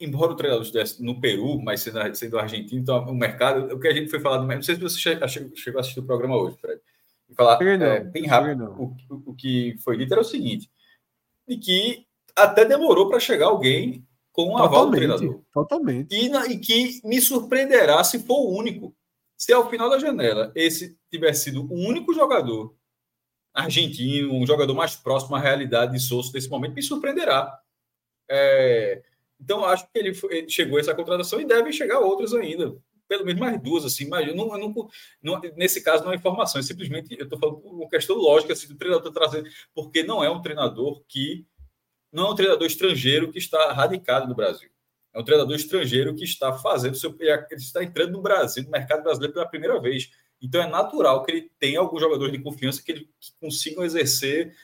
embora 0.00 0.32
o 0.32 0.36
treinador 0.36 0.64
estivesse 0.64 1.02
no 1.02 1.20
Peru, 1.20 1.60
mas 1.62 1.80
sendo, 1.80 2.14
sendo 2.14 2.38
argentino, 2.38 2.80
então 2.80 3.04
o 3.04 3.14
mercado. 3.14 3.74
O 3.74 3.80
que 3.80 3.88
a 3.88 3.94
gente 3.94 4.10
foi 4.10 4.20
falar 4.20 4.38
do 4.38 4.46
Não 4.46 4.62
sei 4.62 4.74
se 4.74 4.80
você 4.80 4.98
chegou 4.98 5.78
a 5.78 5.80
assistir 5.80 6.00
o 6.00 6.06
programa 6.06 6.36
hoje, 6.36 6.56
Fred. 6.60 6.80
Falar 7.34 7.62
é, 7.62 8.00
bem 8.00 8.26
rápido. 8.26 8.64
O, 8.78 8.96
o, 9.08 9.30
o 9.30 9.34
que 9.34 9.76
foi 9.82 9.96
dito 9.96 10.12
era 10.12 10.20
o 10.20 10.24
seguinte: 10.24 10.70
de 11.48 11.56
que 11.56 12.06
até 12.36 12.64
demorou 12.64 13.08
para 13.08 13.20
chegar 13.20 13.46
alguém 13.46 14.06
com 14.32 14.54
o 14.54 14.58
aval 14.58 14.86
do 14.86 14.96
treinador. 14.96 15.42
Totalmente. 15.52 16.14
E, 16.14 16.30
e, 16.52 16.58
que 16.58 17.00
me 17.04 17.20
surpreenderá 17.20 18.02
se 18.02 18.18
for 18.18 18.40
o 18.40 18.56
único. 18.56 18.94
Se 19.42 19.52
ao 19.52 19.68
final 19.68 19.90
da 19.90 19.98
janela 19.98 20.52
esse 20.54 20.96
tivesse 21.10 21.46
sido 21.46 21.64
o 21.64 21.74
único 21.74 22.14
jogador 22.14 22.76
argentino, 23.52 24.32
um 24.32 24.46
jogador 24.46 24.72
mais 24.72 24.94
próximo 24.94 25.34
à 25.34 25.40
realidade 25.40 25.94
de 25.94 25.98
Souza 25.98 26.30
nesse 26.32 26.48
momento, 26.48 26.74
me 26.74 26.82
surpreenderá. 26.82 27.52
É, 28.30 29.02
então, 29.40 29.64
acho 29.64 29.84
que 29.90 29.98
ele, 29.98 30.14
foi, 30.14 30.38
ele, 30.38 30.48
chegou 30.48 30.76
a 30.76 30.80
essa 30.80 30.94
contratação 30.94 31.40
e 31.40 31.44
deve 31.44 31.72
chegar 31.72 31.98
outras 31.98 32.32
ainda. 32.32 32.76
Pelo 33.08 33.24
menos 33.24 33.40
mais 33.40 33.60
duas, 33.60 33.84
assim. 33.84 34.06
Mas 34.06 34.28
eu 34.28 34.36
não, 34.36 34.56
eu 34.56 34.58
não, 34.60 34.88
não, 35.20 35.40
nesse 35.56 35.82
caso, 35.82 36.04
não 36.04 36.12
é 36.12 36.14
informação. 36.14 36.60
É 36.60 36.62
simplesmente, 36.62 37.12
eu 37.18 37.24
estou 37.24 37.36
falando 37.36 37.58
uma 37.64 37.88
questão 37.88 38.14
lógica 38.14 38.52
assim, 38.52 38.68
do 38.68 38.76
treinador 38.76 39.12
trazendo, 39.12 39.50
porque 39.74 40.04
não 40.04 40.22
é 40.22 40.30
um 40.30 40.40
treinador 40.40 41.02
que 41.08 41.44
não 42.12 42.28
é 42.28 42.30
um 42.30 42.36
treinador 42.36 42.64
estrangeiro 42.68 43.32
que 43.32 43.38
está 43.38 43.72
radicado 43.72 44.28
no 44.28 44.36
Brasil. 44.36 44.71
É 45.14 45.20
um 45.20 45.24
treinador 45.24 45.54
estrangeiro 45.54 46.14
que 46.14 46.24
está 46.24 46.52
fazendo 46.54 46.96
seu. 46.96 47.14
Ele 47.20 47.46
está 47.56 47.84
entrando 47.84 48.12
no 48.12 48.22
Brasil, 48.22 48.64
no 48.64 48.70
mercado 48.70 49.02
brasileiro 49.02 49.34
pela 49.34 49.48
primeira 49.48 49.78
vez. 49.80 50.10
Então 50.40 50.62
é 50.62 50.66
natural 50.66 51.22
que 51.22 51.30
ele 51.30 51.50
tenha 51.58 51.78
alguns 51.78 52.00
jogadores 52.00 52.32
de 52.32 52.42
confiança 52.42 52.82
que, 52.82 52.92
ele, 52.92 53.08
que 53.20 53.32
consigam 53.40 53.84
exercer 53.84 54.54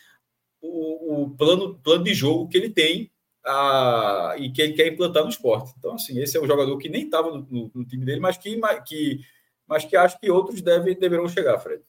o, 0.61 1.23
o, 1.23 1.31
plano, 1.31 1.79
plano 1.79 2.03
de 2.03 2.15
jogo 2.15 2.49
que 2.49 2.57
ele 2.57 2.71
tem 2.71 3.11
a, 3.45 4.35
e 4.39 4.51
que 4.51 4.61
ele 4.61 4.73
quer 4.73 4.89
implantar 4.89 5.23
no 5.23 5.31
esporte. 5.31 5.73
Então, 5.79 5.95
assim, 5.95 6.19
esse 6.21 6.37
é 6.37 6.41
um 6.41 6.47
jogador 6.47 6.77
que 6.79 6.89
nem 6.89 7.05
estava 7.05 7.31
no, 7.31 7.47
no, 7.49 7.71
no, 7.75 7.85
time 7.85 8.05
dele, 8.05 8.21
mas 8.21 8.37
que, 8.37 8.61
que, 8.87 9.21
mas 9.67 9.85
que 9.85 9.97
acho 9.97 10.19
que 10.19 10.31
outros 10.31 10.61
deve, 10.61 10.95
deverão 10.95 11.29
chegar, 11.29 11.59
Fred. 11.59 11.83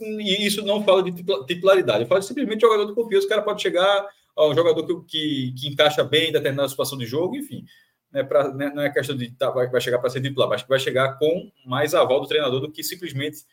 E 0.00 0.46
isso 0.46 0.64
não 0.64 0.84
fala 0.84 1.02
de 1.02 1.12
titularidade, 1.46 2.06
fala 2.06 2.22
simplesmente 2.22 2.60
jogador 2.60 2.86
de 2.86 2.94
confiança. 2.94 3.26
O 3.26 3.28
cara 3.30 3.42
pode 3.42 3.62
chegar 3.62 4.06
um 4.38 4.54
jogador 4.54 4.84
que, 4.84 5.04
que, 5.06 5.54
que, 5.54 5.68
encaixa 5.68 6.04
bem 6.04 6.28
em 6.28 6.32
determinada 6.32 6.68
situação 6.68 6.96
de 6.96 7.06
jogo, 7.06 7.36
enfim. 7.36 7.64
Né, 8.12 8.24
pra, 8.24 8.52
né, 8.52 8.72
não 8.74 8.82
é 8.82 8.90
questão 8.90 9.16
de 9.16 9.30
tá, 9.32 9.50
vai, 9.50 9.68
vai 9.68 9.80
chegar 9.80 9.98
para 9.98 10.10
ser 10.10 10.20
titular, 10.20 10.48
mas 10.48 10.62
que 10.62 10.68
vai 10.68 10.80
chegar 10.80 11.16
com 11.18 11.50
mais 11.64 11.94
aval 11.94 12.20
do 12.20 12.26
treinador 12.26 12.60
do 12.60 12.70
que 12.70 12.82
simplesmente 12.82 13.44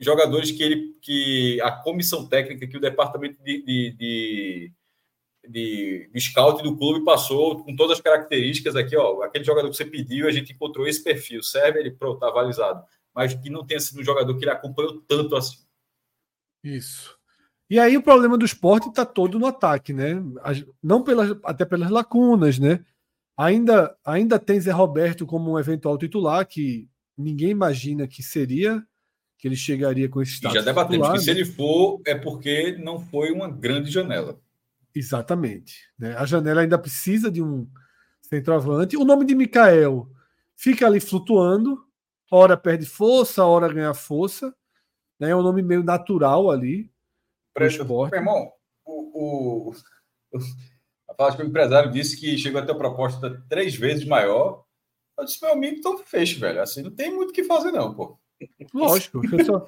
jogadores 0.00 0.50
que 0.50 0.62
ele 0.62 0.96
que 1.00 1.60
a 1.62 1.70
comissão 1.70 2.26
técnica, 2.28 2.66
que 2.66 2.76
o 2.76 2.80
departamento 2.80 3.40
de, 3.42 3.62
de, 3.62 3.90
de, 3.92 4.72
de, 5.48 6.10
de 6.12 6.20
scout 6.20 6.62
do 6.62 6.76
clube 6.76 7.04
passou 7.04 7.62
com 7.64 7.76
todas 7.76 7.98
as 7.98 8.02
características 8.02 8.74
aqui, 8.74 8.96
ó, 8.96 9.22
aquele 9.22 9.44
jogador 9.44 9.70
que 9.70 9.76
você 9.76 9.84
pediu, 9.84 10.26
a 10.26 10.32
gente 10.32 10.52
encontrou 10.52 10.86
esse 10.86 11.02
perfil, 11.02 11.42
serve, 11.42 11.78
ele 11.78 11.92
pronto, 11.92 12.18
tá 12.18 12.28
avalizado, 12.28 12.84
mas 13.14 13.34
que 13.34 13.50
não 13.50 13.64
tenha 13.64 13.80
sido 13.80 14.00
um 14.00 14.04
jogador 14.04 14.36
que 14.36 14.44
ele 14.44 14.50
acompanhou 14.50 15.00
tanto 15.02 15.36
assim. 15.36 15.58
Isso. 16.64 17.16
E 17.72 17.78
aí 17.78 17.96
o 17.96 18.02
problema 18.02 18.36
do 18.36 18.44
esporte 18.44 18.90
está 18.90 19.02
todo 19.02 19.38
no 19.38 19.46
ataque, 19.46 19.94
né? 19.94 20.22
Não 20.82 21.02
pelas, 21.02 21.34
até 21.42 21.64
pelas 21.64 21.88
lacunas, 21.88 22.58
né? 22.58 22.84
Ainda, 23.34 23.96
ainda 24.04 24.38
tem 24.38 24.60
Zé 24.60 24.70
Roberto 24.70 25.24
como 25.24 25.52
um 25.52 25.58
eventual 25.58 25.96
titular, 25.96 26.46
que 26.46 26.86
ninguém 27.16 27.48
imagina 27.48 28.06
que 28.06 28.22
seria, 28.22 28.86
que 29.38 29.48
ele 29.48 29.56
chegaria 29.56 30.06
com 30.06 30.20
esse 30.20 30.32
status. 30.32 30.54
E 30.54 30.58
já 30.58 30.64
debatemos 30.66 30.98
titular, 30.98 31.12
que 31.12 31.18
né? 31.18 31.24
se 31.24 31.30
ele 31.30 31.46
for, 31.46 31.98
é 32.06 32.14
porque 32.14 32.76
não 32.76 33.00
foi 33.00 33.32
uma 33.32 33.48
grande 33.48 33.90
janela. 33.90 34.38
Exatamente. 34.94 35.88
Né? 35.98 36.14
A 36.18 36.26
janela 36.26 36.60
ainda 36.60 36.76
precisa 36.76 37.30
de 37.30 37.42
um 37.42 37.66
centroavante. 38.20 38.98
O 38.98 39.04
nome 39.06 39.24
de 39.24 39.34
Mikael 39.34 40.10
fica 40.54 40.86
ali 40.86 41.00
flutuando, 41.00 41.82
hora 42.30 42.54
perde 42.54 42.84
força, 42.84 43.46
hora 43.46 43.72
ganha 43.72 43.94
força. 43.94 44.54
Né? 45.18 45.30
É 45.30 45.34
um 45.34 45.42
nome 45.42 45.62
meio 45.62 45.82
natural 45.82 46.50
ali. 46.50 46.91
Presta, 47.54 47.84
meu 47.84 48.08
irmão, 48.12 48.50
o, 48.84 49.70
o, 49.70 49.74
o, 50.32 51.32
que 51.36 51.42
o 51.42 51.46
empresário 51.46 51.90
disse 51.90 52.18
que 52.18 52.38
chegou 52.38 52.60
a 52.60 52.64
ter 52.64 52.72
a 52.72 52.76
proposta 52.76 53.42
três 53.48 53.74
vezes 53.74 54.04
maior. 54.04 54.64
Eu 55.18 55.24
disse, 55.24 55.42
meu 55.42 55.52
amigo, 55.52 55.76
então 55.76 55.98
fecha, 55.98 56.38
velho. 56.40 56.62
Assim, 56.62 56.82
não 56.82 56.90
tem 56.90 57.14
muito 57.14 57.30
o 57.30 57.32
que 57.32 57.44
fazer, 57.44 57.70
não, 57.70 57.94
pô. 57.94 58.18
Lógico. 58.72 59.20
Só... 59.44 59.66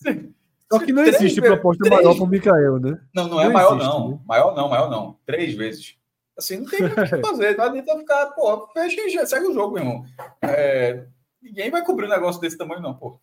só 0.72 0.78
que 0.78 0.92
não 0.92 1.04
existe 1.04 1.40
proposta 1.40 1.84
três... 1.84 2.02
maior 2.02 2.14
para 2.14 2.24
o 2.24 2.28
Mikael, 2.28 2.80
né? 2.80 3.00
Não, 3.14 3.28
não 3.28 3.40
é 3.40 3.44
não 3.44 3.52
maior, 3.52 3.76
existe, 3.76 3.88
não. 3.88 4.10
Né? 4.10 4.20
Maior 4.26 4.56
não, 4.56 4.68
maior 4.68 4.90
não. 4.90 5.18
Três 5.26 5.54
vezes. 5.54 5.96
Assim, 6.36 6.58
não 6.58 6.66
tem 6.66 6.80
muito 6.80 6.98
o 6.98 7.04
que 7.04 7.20
fazer. 7.20 7.56
Não 7.58 7.64
adianta 7.66 7.98
ficar, 7.98 8.26
pô, 8.28 8.66
fecha 8.68 9.00
e 9.02 9.10
já 9.10 9.26
segue 9.26 9.46
o 9.46 9.54
jogo, 9.54 9.74
meu 9.74 9.82
irmão. 9.82 10.04
É... 10.40 11.06
Ninguém 11.42 11.70
vai 11.70 11.84
cobrir 11.84 12.06
um 12.06 12.10
negócio 12.10 12.40
desse 12.40 12.56
tamanho, 12.56 12.80
não, 12.80 12.94
pô. 12.94 13.20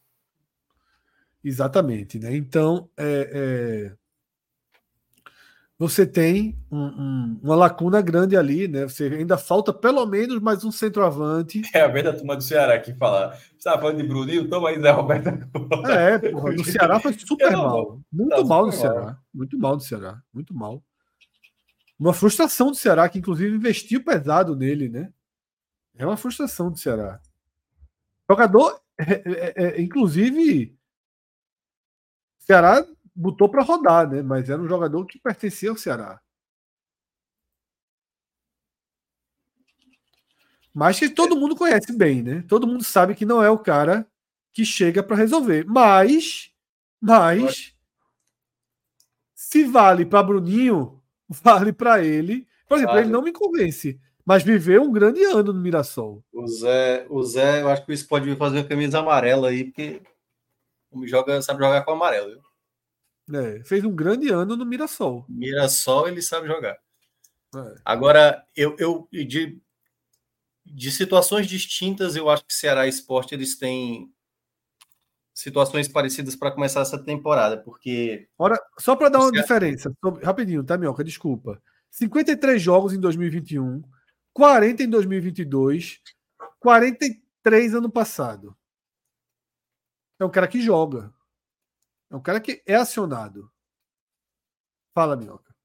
Exatamente, 1.44 2.20
né? 2.20 2.36
Então, 2.36 2.90
é, 2.98 3.32
é, 3.34 3.98
você 5.80 6.06
tem 6.06 6.60
um, 6.70 6.78
um, 6.78 7.40
uma 7.42 7.56
lacuna 7.56 8.02
grande 8.02 8.36
ali, 8.36 8.68
né? 8.68 8.84
Você 8.84 9.06
ainda 9.06 9.38
falta 9.38 9.72
pelo 9.72 10.06
menos 10.06 10.42
mais 10.42 10.66
um 10.66 10.72
centroavante. 10.72 11.62
É 11.74 11.82
a 11.82 11.88
vez 11.88 12.04
da 12.04 12.12
turma 12.12 12.36
do 12.36 12.44
Ceará 12.44 12.78
que 12.80 12.94
fala. 12.94 13.34
Você 13.34 13.56
estava 13.60 13.82
falando 13.82 13.98
de 13.98 14.04
Bruninho? 14.04 14.50
Toma 14.50 14.70
aí, 14.70 14.82
Zé 14.82 14.92
Roberto. 14.92 15.30
É, 15.90 16.20
porra, 16.20 16.52
no 16.52 16.66
Ceará 16.66 17.00
foi 17.00 17.14
super 17.14 17.52
mal. 17.52 18.02
Muito 18.12 18.36
tá 18.36 18.44
mal 18.44 18.66
no 18.66 18.72
Ceará. 18.74 19.02
Mal. 19.02 19.18
Muito 19.34 19.58
mal 19.58 19.74
no 19.76 19.80
Ceará. 19.80 20.22
Muito 20.34 20.54
mal. 20.54 20.84
Uma 21.98 22.14
frustração 22.14 22.72
do 22.72 22.76
Ceará, 22.76 23.08
que 23.08 23.20
inclusive 23.20 23.56
investiu 23.56 24.04
pesado 24.04 24.58
nele, 24.58 24.90
né? 24.90 25.10
É 25.98 26.06
uma 26.06 26.18
frustração 26.18 26.70
do 26.70 26.78
Ceará. 26.78 27.22
Jogador, 28.30 28.82
é, 28.98 29.14
é, 29.26 29.54
é, 29.56 29.82
inclusive, 29.82 30.78
Ceará 32.50 32.84
botou 33.16 33.48
para 33.48 33.62
rodar, 33.62 34.10
né? 34.10 34.24
Mas 34.24 34.50
era 34.50 34.60
um 34.60 34.68
jogador 34.68 35.06
que 35.06 35.20
pertencia 35.20 35.70
ao 35.70 35.78
Ceará. 35.78 36.20
Mas 40.74 40.98
que 40.98 41.10
todo 41.10 41.36
mundo 41.36 41.56
conhece 41.56 41.96
bem, 41.96 42.24
né? 42.24 42.44
Todo 42.48 42.66
mundo 42.66 42.84
sabe 42.84 43.14
que 43.14 43.24
não 43.24 43.44
é 43.44 43.52
o 43.52 43.60
cara 43.60 44.08
que 44.52 44.66
chega 44.66 45.04
para 45.04 45.16
resolver. 45.16 45.64
Mas, 45.68 46.52
mas 47.00 47.76
se 49.36 49.64
vale 49.64 50.04
para 50.04 50.24
Bruninho, 50.24 51.00
vale 51.30 51.72
para 51.72 52.04
ele. 52.04 52.48
Por 52.68 52.78
exemplo, 52.78 52.96
vale. 52.96 53.06
ele 53.06 53.14
não 53.14 53.22
me 53.22 53.32
convence, 53.32 54.00
mas 54.26 54.42
viveu 54.42 54.82
um 54.82 54.92
grande 54.92 55.24
ano 55.24 55.54
no 55.54 55.62
Mirassol. 55.62 56.24
O 56.34 56.48
Zé, 56.48 57.06
o 57.12 57.22
Zé, 57.22 57.62
eu 57.62 57.70
acho 57.70 57.86
que 57.86 57.94
isso 57.94 58.08
pode 58.08 58.26
vir 58.26 58.38
fazer 58.38 58.58
uma 58.58 58.68
camisa 58.68 58.98
amarela 58.98 59.50
aí, 59.50 59.66
porque 59.66 60.02
joga, 61.06 61.42
sabe 61.42 61.64
jogar 61.64 61.84
com 61.84 61.92
amarelo. 61.92 62.42
É, 63.32 63.64
fez 63.64 63.84
um 63.84 63.96
grande 63.96 64.30
ano 64.30 64.56
no 64.56 64.66
Mirassol. 64.66 65.26
Mirassol 65.30 66.08
ele 66.08 66.22
sabe 66.22 66.48
jogar. 66.48 66.78
É. 67.56 67.76
Agora, 67.86 68.44
eu, 68.56 68.76
eu 68.80 69.08
de, 69.12 69.60
de 70.66 70.92
situações 70.92 71.48
distintas, 71.48 72.16
eu 72.16 72.30
acho 72.30 72.46
que 72.46 72.54
Ceará 72.54 72.86
e 72.86 72.90
Esporte 72.90 73.34
eles 73.34 73.58
têm 73.58 74.12
situações 75.34 75.88
parecidas 75.88 76.36
para 76.36 76.52
começar 76.52 76.82
essa 76.82 76.98
temporada, 76.98 77.58
porque. 77.58 78.28
Ora, 78.38 78.60
só 78.78 78.96
para 78.96 79.10
dar 79.10 79.20
uma 79.20 79.30
Ceará... 79.30 79.42
diferença, 79.42 79.94
rapidinho, 80.24 80.64
tá, 80.64 80.78
Minhoca? 80.78 81.04
Desculpa. 81.04 81.62
53 81.92 82.62
jogos 82.62 82.94
em 82.94 83.00
2021, 83.00 83.82
40 84.34 84.84
em 84.84 84.90
2022, 84.90 86.00
43 86.60 87.74
ano 87.74 87.90
passado. 87.90 88.56
É 90.20 90.26
o 90.26 90.30
cara 90.30 90.48
que 90.48 90.62
joga. 90.62 91.14
É 92.12 92.16
um 92.16 92.22
cara 92.22 92.42
que 92.42 92.62
é 92.66 92.76
acionado. 92.76 93.52
Fala, 94.94 95.16
Minhoca. 95.16 95.56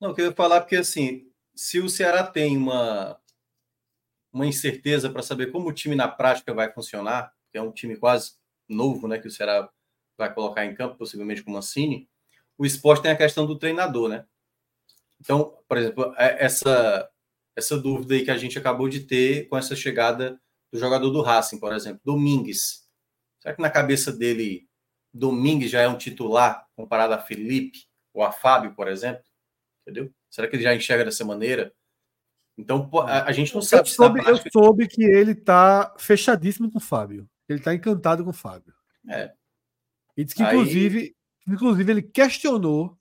Não, 0.00 0.10
eu 0.10 0.14
queria 0.14 0.32
falar 0.32 0.60
porque 0.60 0.76
assim, 0.76 1.30
se 1.54 1.80
o 1.80 1.88
Ceará 1.88 2.26
tem 2.26 2.56
uma 2.56 3.20
uma 4.32 4.46
incerteza 4.46 5.08
para 5.08 5.22
saber 5.22 5.50
como 5.50 5.68
o 5.68 5.72
time 5.72 5.94
na 5.94 6.06
prática 6.06 6.52
vai 6.52 6.70
funcionar, 6.70 7.32
que 7.50 7.56
é 7.56 7.62
um 7.62 7.72
time 7.72 7.96
quase 7.96 8.32
novo, 8.68 9.08
né, 9.08 9.18
que 9.18 9.26
o 9.26 9.30
Ceará 9.30 9.70
vai 10.18 10.32
colocar 10.32 10.66
em 10.66 10.74
campo, 10.74 10.98
possivelmente 10.98 11.42
com 11.42 11.50
o 11.50 11.54
Mancini, 11.54 12.06
o 12.58 12.66
esporte 12.66 13.02
tem 13.02 13.12
a 13.12 13.16
questão 13.16 13.46
do 13.46 13.58
treinador, 13.58 14.10
né? 14.10 14.26
Então, 15.18 15.58
por 15.66 15.78
exemplo, 15.78 16.14
é, 16.18 16.44
essa 16.44 17.10
essa 17.56 17.78
dúvida 17.78 18.14
aí 18.14 18.24
que 18.24 18.30
a 18.30 18.36
gente 18.36 18.58
acabou 18.58 18.86
de 18.86 19.00
ter 19.00 19.48
com 19.48 19.56
essa 19.56 19.74
chegada 19.74 20.38
do 20.70 20.78
jogador 20.78 21.08
do 21.10 21.22
Racing, 21.22 21.58
por 21.58 21.72
exemplo, 21.72 22.02
Domingues. 22.04 22.85
Será 23.46 23.54
que 23.54 23.62
na 23.62 23.70
cabeça 23.70 24.12
dele 24.12 24.68
Domingues 25.14 25.70
já 25.70 25.80
é 25.80 25.88
um 25.88 25.96
titular 25.96 26.66
comparado 26.74 27.14
a 27.14 27.18
Felipe 27.18 27.86
ou 28.12 28.24
a 28.24 28.32
Fábio, 28.32 28.74
por 28.74 28.88
exemplo? 28.88 29.22
Entendeu? 29.82 30.12
Será 30.28 30.48
que 30.48 30.56
ele 30.56 30.64
já 30.64 30.74
enxerga 30.74 31.04
dessa 31.04 31.24
maneira? 31.24 31.72
Então, 32.58 32.90
a, 33.06 33.22
a 33.22 33.30
gente 33.30 33.54
não 33.54 33.62
sabe. 33.62 33.82
Eu 33.82 33.94
soube, 33.94 34.20
prática... 34.20 34.48
eu 34.48 34.52
soube 34.52 34.88
que 34.88 35.04
ele 35.04 35.30
está 35.30 35.94
fechadíssimo 35.96 36.68
com 36.72 36.78
o 36.78 36.80
Fábio. 36.80 37.30
Ele 37.48 37.60
está 37.60 37.72
encantado 37.72 38.24
com 38.24 38.30
o 38.30 38.32
Fábio. 38.32 38.74
É. 39.08 39.32
E 40.16 40.24
diz 40.24 40.34
que, 40.34 40.42
Aí... 40.42 40.48
inclusive, 40.48 41.16
inclusive, 41.46 41.92
ele 41.92 42.02
questionou. 42.02 42.98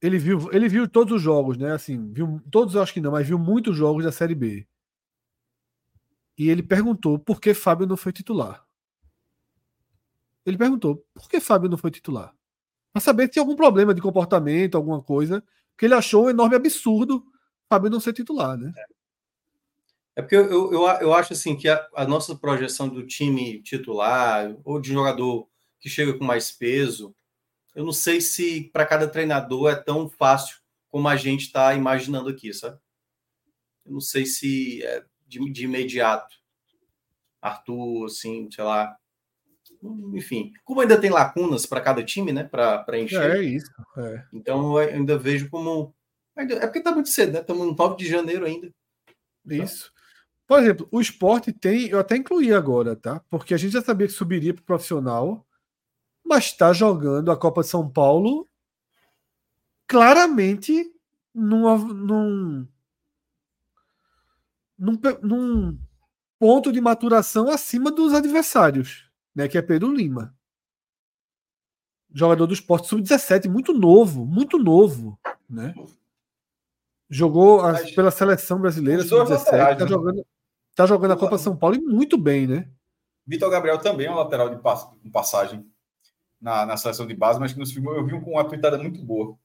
Ele 0.00 0.18
viu, 0.18 0.50
ele 0.50 0.66
viu 0.66 0.88
todos 0.88 1.12
os 1.16 1.20
jogos, 1.20 1.58
né? 1.58 1.72
Assim, 1.72 2.10
viu 2.10 2.40
todos, 2.50 2.74
acho 2.74 2.94
que 2.94 3.02
não, 3.02 3.10
mas 3.10 3.26
viu 3.26 3.38
muitos 3.38 3.76
jogos 3.76 4.02
da 4.02 4.12
Série 4.12 4.34
B. 4.34 4.66
E 6.38 6.48
ele 6.48 6.62
perguntou 6.62 7.18
por 7.18 7.38
que 7.38 7.52
Fábio 7.52 7.86
não 7.86 7.96
foi 7.96 8.12
titular. 8.12 8.66
Ele 10.48 10.58
perguntou 10.58 11.04
por 11.14 11.28
que 11.28 11.40
Fábio 11.40 11.68
não 11.68 11.78
foi 11.78 11.90
titular. 11.90 12.34
Para 12.92 13.00
saber 13.00 13.24
se 13.24 13.32
tinha 13.32 13.42
algum 13.42 13.56
problema 13.56 13.94
de 13.94 14.00
comportamento, 14.00 14.76
alguma 14.76 15.02
coisa, 15.02 15.42
que 15.76 15.84
ele 15.84 15.94
achou 15.94 16.26
um 16.26 16.30
enorme 16.30 16.56
absurdo 16.56 17.24
Fábio 17.68 17.90
não 17.90 18.00
ser 18.00 18.14
titular, 18.14 18.56
né? 18.56 18.72
É 20.16 20.22
porque 20.22 20.34
eu, 20.34 20.72
eu, 20.72 20.82
eu 21.00 21.14
acho 21.14 21.32
assim 21.32 21.56
que 21.56 21.68
a, 21.68 21.86
a 21.94 22.04
nossa 22.04 22.34
projeção 22.34 22.88
do 22.88 23.06
time 23.06 23.62
titular 23.62 24.56
ou 24.64 24.80
de 24.80 24.92
jogador 24.92 25.48
que 25.78 25.88
chega 25.88 26.16
com 26.16 26.24
mais 26.24 26.50
peso, 26.50 27.14
eu 27.74 27.84
não 27.84 27.92
sei 27.92 28.20
se 28.20 28.70
para 28.72 28.86
cada 28.86 29.06
treinador 29.06 29.70
é 29.70 29.76
tão 29.76 30.08
fácil 30.08 30.58
como 30.88 31.06
a 31.06 31.14
gente 31.14 31.42
está 31.42 31.74
imaginando 31.74 32.28
aqui, 32.30 32.52
sabe? 32.52 32.78
Eu 33.86 33.92
não 33.92 34.00
sei 34.00 34.26
se 34.26 34.82
é 34.82 35.04
de, 35.26 35.38
de 35.52 35.64
imediato. 35.64 36.36
Arthur, 37.40 38.06
assim, 38.06 38.50
sei 38.50 38.64
lá. 38.64 38.96
Enfim, 40.12 40.52
como 40.64 40.80
ainda 40.80 41.00
tem 41.00 41.10
lacunas 41.10 41.66
para 41.66 41.80
cada 41.80 42.02
time, 42.04 42.32
né? 42.32 42.44
Para 42.44 42.98
encher. 42.98 43.36
É 43.36 43.42
isso. 43.42 43.70
É. 43.96 44.24
Então 44.32 44.78
eu 44.80 44.88
ainda 44.94 45.16
vejo 45.18 45.48
como 45.48 45.94
é 46.36 46.66
porque 46.66 46.80
tá 46.80 46.92
muito 46.92 47.08
cedo, 47.08 47.32
né? 47.32 47.40
Estamos 47.40 47.66
no 47.66 47.74
9 47.74 47.96
de 47.96 48.06
janeiro 48.06 48.46
ainda. 48.46 48.72
Isso. 49.44 49.92
Por 50.46 50.60
exemplo, 50.60 50.88
o 50.90 51.00
esporte 51.00 51.52
tem, 51.52 51.88
eu 51.88 51.98
até 51.98 52.16
incluí 52.16 52.52
agora, 52.54 52.94
tá? 52.94 53.20
Porque 53.28 53.52
a 53.52 53.56
gente 53.56 53.72
já 53.72 53.82
sabia 53.82 54.06
que 54.06 54.12
subiria 54.12 54.54
para 54.54 54.62
o 54.62 54.64
profissional, 54.64 55.44
mas 56.24 56.44
está 56.46 56.72
jogando 56.72 57.30
a 57.30 57.36
Copa 57.36 57.62
de 57.62 57.68
São 57.68 57.88
Paulo 57.88 58.48
claramente 59.86 60.90
num, 61.34 61.76
num, 61.86 62.68
num, 64.78 65.00
num 65.22 65.78
ponto 66.38 66.70
de 66.70 66.80
maturação 66.80 67.48
acima 67.48 67.90
dos 67.90 68.14
adversários, 68.14 69.07
né? 69.38 69.46
Que 69.46 69.56
é 69.56 69.62
Pedro 69.62 69.94
Lima. 69.94 70.34
Jogador 72.12 72.46
do 72.46 72.54
esporte 72.54 72.88
sub-17, 72.88 73.48
muito 73.48 73.72
novo, 73.72 74.26
muito 74.26 74.58
novo, 74.58 75.16
né? 75.48 75.72
Jogou 77.08 77.60
as, 77.60 77.88
pela 77.92 78.10
seleção 78.10 78.60
brasileira, 78.60 79.04
sub-17. 79.04 79.44
Tá 79.44 79.76
né? 79.76 79.86
jogando, 79.86 80.26
tá 80.74 80.86
jogando 80.86 81.12
a 81.12 81.16
Copa 81.16 81.38
São 81.38 81.56
Paulo 81.56 81.76
e 81.76 81.80
muito 81.80 82.18
bem, 82.18 82.48
né? 82.48 82.68
Vitor 83.24 83.48
Gabriel 83.48 83.78
também 83.78 84.06
é 84.06 84.10
um 84.10 84.16
lateral 84.16 84.50
de 84.50 84.60
pass 84.60 84.88
passagem 85.12 85.64
na, 86.40 86.66
na 86.66 86.76
seleção 86.76 87.06
de 87.06 87.14
base, 87.14 87.38
mas 87.38 87.52
que 87.52 87.60
nos 87.60 87.70
filmou 87.70 87.94
eu 87.94 88.04
vi 88.04 88.18
com 88.20 88.32
uma 88.32 88.48
tweetada 88.48 88.76
muito 88.76 89.00
boa. 89.04 89.38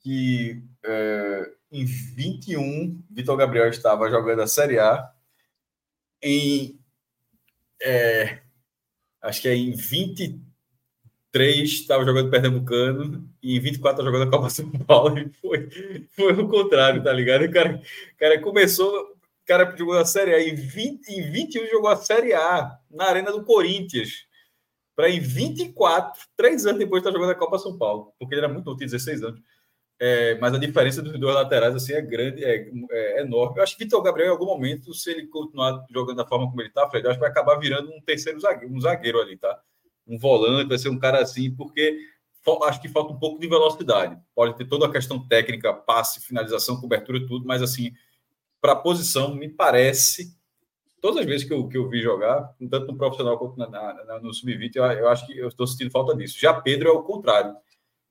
Que 0.00 0.62
é, 0.84 1.50
em 1.72 1.84
21, 1.86 3.02
Vitor 3.08 3.36
Gabriel 3.38 3.68
estava 3.68 4.10
jogando 4.10 4.42
a 4.42 4.46
Série 4.46 4.78
A. 4.78 5.10
Em. 6.20 6.78
É, 7.80 8.42
acho 9.22 9.42
que 9.42 9.48
é 9.48 9.54
em 9.54 9.72
23 9.72 10.40
estava 11.70 12.04
jogando 12.04 12.30
Pernambucano 12.30 13.28
e 13.42 13.56
em 13.56 13.60
24 13.60 13.98
tá 13.98 14.10
jogando 14.10 14.28
a 14.28 14.30
Copa 14.30 14.50
São 14.50 14.70
Paulo 14.70 15.18
e 15.18 15.28
foi, 15.40 15.68
foi 16.10 16.32
o 16.32 16.48
contrário, 16.48 17.02
tá 17.02 17.12
ligado? 17.12 17.44
O 17.44 17.52
cara, 17.52 17.82
cara 18.18 18.40
começou, 18.40 18.90
o 18.90 19.46
cara 19.46 19.74
jogou 19.76 19.96
a 19.96 20.04
Série 20.04 20.34
A, 20.34 20.40
em, 20.42 20.54
20, 20.54 21.08
em 21.08 21.30
21 21.30 21.66
jogou 21.68 21.90
a 21.90 21.96
Série 21.96 22.32
A 22.32 22.78
na 22.90 23.04
Arena 23.04 23.32
do 23.32 23.44
Corinthians, 23.44 24.26
para 24.96 25.08
em 25.08 25.20
24, 25.20 26.22
três 26.36 26.66
anos 26.66 26.78
depois, 26.78 27.00
estar 27.00 27.10
tá 27.10 27.16
jogando 27.16 27.32
a 27.32 27.38
Copa 27.38 27.58
São 27.58 27.78
Paulo, 27.78 28.12
porque 28.18 28.34
ele 28.34 28.44
era 28.44 28.52
muito 28.52 28.66
novo, 28.66 28.76
tinha 28.76 28.88
16 28.88 29.22
anos. 29.22 29.40
É, 30.02 30.34
mas 30.36 30.54
a 30.54 30.58
diferença 30.58 31.02
dos 31.02 31.20
dois 31.20 31.34
laterais 31.34 31.74
assim 31.74 31.92
é 31.92 32.00
grande, 32.00 32.42
é, 32.42 32.70
é 32.90 33.20
enorme. 33.20 33.58
Eu 33.58 33.62
acho 33.62 33.76
que 33.76 33.84
Vitor 33.84 34.00
Gabriel, 34.02 34.28
em 34.28 34.32
algum 34.32 34.46
momento, 34.46 34.94
se 34.94 35.10
ele 35.10 35.26
continuar 35.26 35.84
jogando 35.90 36.16
da 36.16 36.26
forma 36.26 36.48
como 36.48 36.58
ele 36.58 36.68
está, 36.68 36.88
Fred, 36.88 37.06
acho 37.06 37.16
que 37.16 37.20
vai 37.20 37.30
acabar 37.30 37.58
virando 37.58 37.92
um 37.92 38.00
terceiro 38.00 38.40
zagueiro, 38.40 38.74
um 38.74 38.80
zagueiro 38.80 39.20
ali, 39.20 39.36
tá? 39.36 39.60
Um 40.08 40.18
volante, 40.18 40.70
vai 40.70 40.78
ser 40.78 40.88
um 40.88 40.98
cara 40.98 41.20
assim, 41.20 41.54
porque 41.54 41.98
acho 42.64 42.80
que 42.80 42.88
falta 42.88 43.12
um 43.12 43.18
pouco 43.18 43.38
de 43.38 43.46
velocidade. 43.46 44.16
Pode 44.34 44.56
ter 44.56 44.64
toda 44.66 44.86
a 44.86 44.90
questão 44.90 45.28
técnica, 45.28 45.74
passe, 45.74 46.20
finalização, 46.20 46.80
cobertura, 46.80 47.26
tudo, 47.26 47.46
mas 47.46 47.60
assim, 47.60 47.92
para 48.58 48.72
a 48.72 48.76
posição, 48.76 49.34
me 49.34 49.50
parece, 49.50 50.34
todas 51.02 51.20
as 51.20 51.26
vezes 51.26 51.46
que 51.46 51.52
eu, 51.52 51.68
que 51.68 51.76
eu 51.76 51.90
vi 51.90 52.00
jogar, 52.00 52.54
tanto 52.70 52.86
no 52.86 52.96
profissional 52.96 53.38
quanto 53.38 53.58
na, 53.58 53.68
na, 53.68 54.18
no 54.18 54.32
sub-20, 54.32 54.76
eu, 54.76 54.84
eu, 54.84 55.08
acho 55.08 55.26
que 55.26 55.36
eu 55.36 55.48
estou 55.48 55.66
sentindo 55.66 55.90
falta 55.90 56.16
disso. 56.16 56.40
Já 56.40 56.54
Pedro 56.54 56.88
é 56.88 56.92
o 56.92 57.02
contrário. 57.02 57.54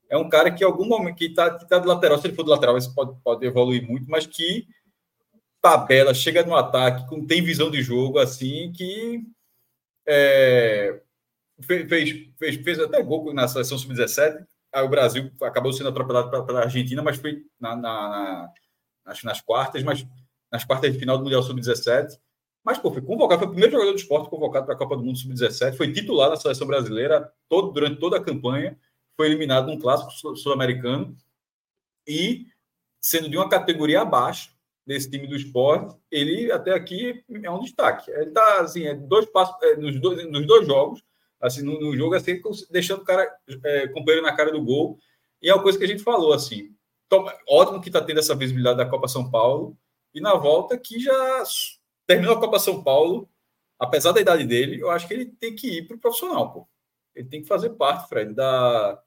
É 0.10 0.18
um 0.18 0.27
cara 0.27 0.52
que, 0.52 0.64
em 0.64 0.68
algum 0.68 0.86
momento, 0.86 1.15
que 1.15 1.26
está 1.26 1.57
que 1.57 1.68
tá 1.68 1.77
de 1.77 1.88
lateral, 1.88 2.18
se 2.18 2.27
ele 2.27 2.36
for 2.36 2.44
de 2.44 2.49
lateral, 2.49 2.77
isso 2.77 2.94
pode, 2.95 3.15
pode 3.23 3.45
evoluir 3.45 3.88
muito, 3.88 4.10
mas 4.10 4.26
que 4.26 4.68
tabela, 5.61 6.14
chega 6.14 6.44
no 6.44 6.56
ataque, 6.56 7.07
com, 7.07 7.26
tem 7.26 7.44
visão 7.44 7.69
de 7.69 7.81
jogo, 7.81 8.18
assim, 8.18 8.72
que 8.72 9.22
é, 10.07 11.02
fez, 11.61 12.27
fez, 12.38 12.56
fez 12.56 12.80
até 12.80 13.02
gol 13.03 13.34
na 13.34 13.48
seleção 13.48 13.77
sub-17. 13.77 14.45
Aí 14.73 14.84
o 14.84 14.90
Brasil 14.90 15.31
acabou 15.41 15.73
sendo 15.73 15.90
atropelado 15.90 16.45
pela 16.45 16.61
Argentina, 16.61 17.02
mas 17.02 17.18
foi 17.18 17.44
na, 17.60 17.76
na, 17.76 17.81
na, 17.81 18.53
nas, 19.06 19.23
nas 19.23 19.41
quartas, 19.41 19.84
mas 19.84 20.06
nas 20.52 20.64
quartas 20.64 20.91
de 20.94 20.99
final 20.99 21.18
do 21.18 21.23
Mundial 21.23 21.44
Sub-17. 21.44 22.18
Mas, 22.64 22.77
pô, 22.77 22.91
foi 22.91 23.02
convocado, 23.02 23.40
foi 23.40 23.48
o 23.48 23.52
primeiro 23.52 23.72
jogador 23.72 23.91
do 23.91 23.98
esporte 23.98 24.30
convocado 24.30 24.65
para 24.65 24.76
a 24.76 24.77
Copa 24.77 24.95
do 24.95 25.03
Mundo 25.03 25.18
Sub-17, 25.18 25.76
foi 25.76 25.91
titular 25.91 26.30
na 26.30 26.36
seleção 26.36 26.68
brasileira 26.68 27.31
todo, 27.48 27.72
durante 27.72 27.99
toda 27.99 28.18
a 28.18 28.23
campanha, 28.23 28.77
foi 29.19 29.27
eliminado 29.27 29.67
num 29.67 29.77
clássico 29.77 30.37
sul-americano 30.37 31.13
e, 32.07 32.45
sendo 33.01 33.27
de 33.27 33.35
uma 33.35 33.49
categoria 33.49 33.99
abaixo 33.99 34.55
desse 34.87 35.11
time 35.11 35.27
do 35.27 35.35
esporte, 35.35 35.93
ele 36.09 36.49
até 36.49 36.71
aqui 36.71 37.21
é 37.43 37.51
um 37.51 37.59
destaque. 37.59 38.09
Ele 38.09 38.29
está, 38.29 38.61
assim, 38.61 38.85
é 38.85 38.95
dois 38.95 39.25
passos, 39.25 39.61
é, 39.61 39.75
nos, 39.75 39.99
dois, 39.99 40.25
nos 40.31 40.47
dois 40.47 40.65
jogos, 40.65 41.03
assim, 41.41 41.61
no, 41.63 41.81
no 41.81 41.97
jogo, 41.97 42.15
assim, 42.15 42.41
deixando 42.71 43.01
o 43.01 43.03
cara 43.03 43.29
é, 43.65 43.89
companheiro 43.89 44.25
na 44.25 44.33
cara 44.33 44.53
do 44.53 44.63
gol. 44.63 44.97
E 45.41 45.49
é 45.49 45.53
uma 45.53 45.61
coisa 45.61 45.77
que 45.77 45.83
a 45.83 45.87
gente 45.87 46.01
falou, 46.01 46.31
assim, 46.31 46.73
toma, 47.09 47.37
ótimo 47.45 47.81
que 47.81 47.89
está 47.89 47.99
tendo 48.01 48.21
essa 48.21 48.33
visibilidade 48.33 48.77
da 48.77 48.89
Copa 48.89 49.09
São 49.09 49.29
Paulo, 49.29 49.77
e 50.13 50.21
na 50.21 50.33
volta 50.33 50.77
que 50.77 50.97
já 50.97 51.43
terminou 52.07 52.37
a 52.37 52.39
Copa 52.39 52.57
São 52.57 52.81
Paulo, 52.81 53.29
apesar 53.77 54.13
da 54.13 54.21
idade 54.21 54.45
dele, 54.45 54.79
eu 54.79 54.89
acho 54.89 55.09
que 55.09 55.13
ele 55.13 55.25
tem 55.25 55.53
que 55.53 55.79
ir 55.79 55.87
para 55.87 55.97
o 55.97 55.99
profissional, 55.99 56.53
pô. 56.53 56.69
Ele 57.13 57.27
tem 57.27 57.41
que 57.41 57.49
fazer 57.49 57.71
parte, 57.71 58.07
Fred, 58.07 58.33
da, 58.33 58.97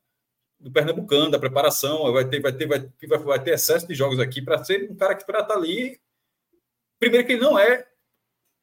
do 0.62 0.70
Pernambucano, 0.70 1.30
da 1.30 1.39
preparação, 1.39 2.12
vai 2.12 2.24
ter, 2.24 2.40
vai 2.40 2.52
ter, 2.52 2.66
vai, 2.66 2.89
vai, 3.09 3.18
vai 3.18 3.43
ter 3.43 3.55
excesso 3.55 3.86
de 3.86 3.94
jogos 3.94 4.20
aqui 4.20 4.40
para 4.40 4.62
ser 4.64 4.89
um 4.90 4.94
cara 4.94 5.14
que 5.14 5.26
para 5.26 5.40
estar 5.40 5.55
tá 5.55 5.60
ali. 5.60 6.01
Primeiro 6.98 7.26
que 7.26 7.32
ele 7.32 7.43
não 7.43 7.59
é 7.59 7.86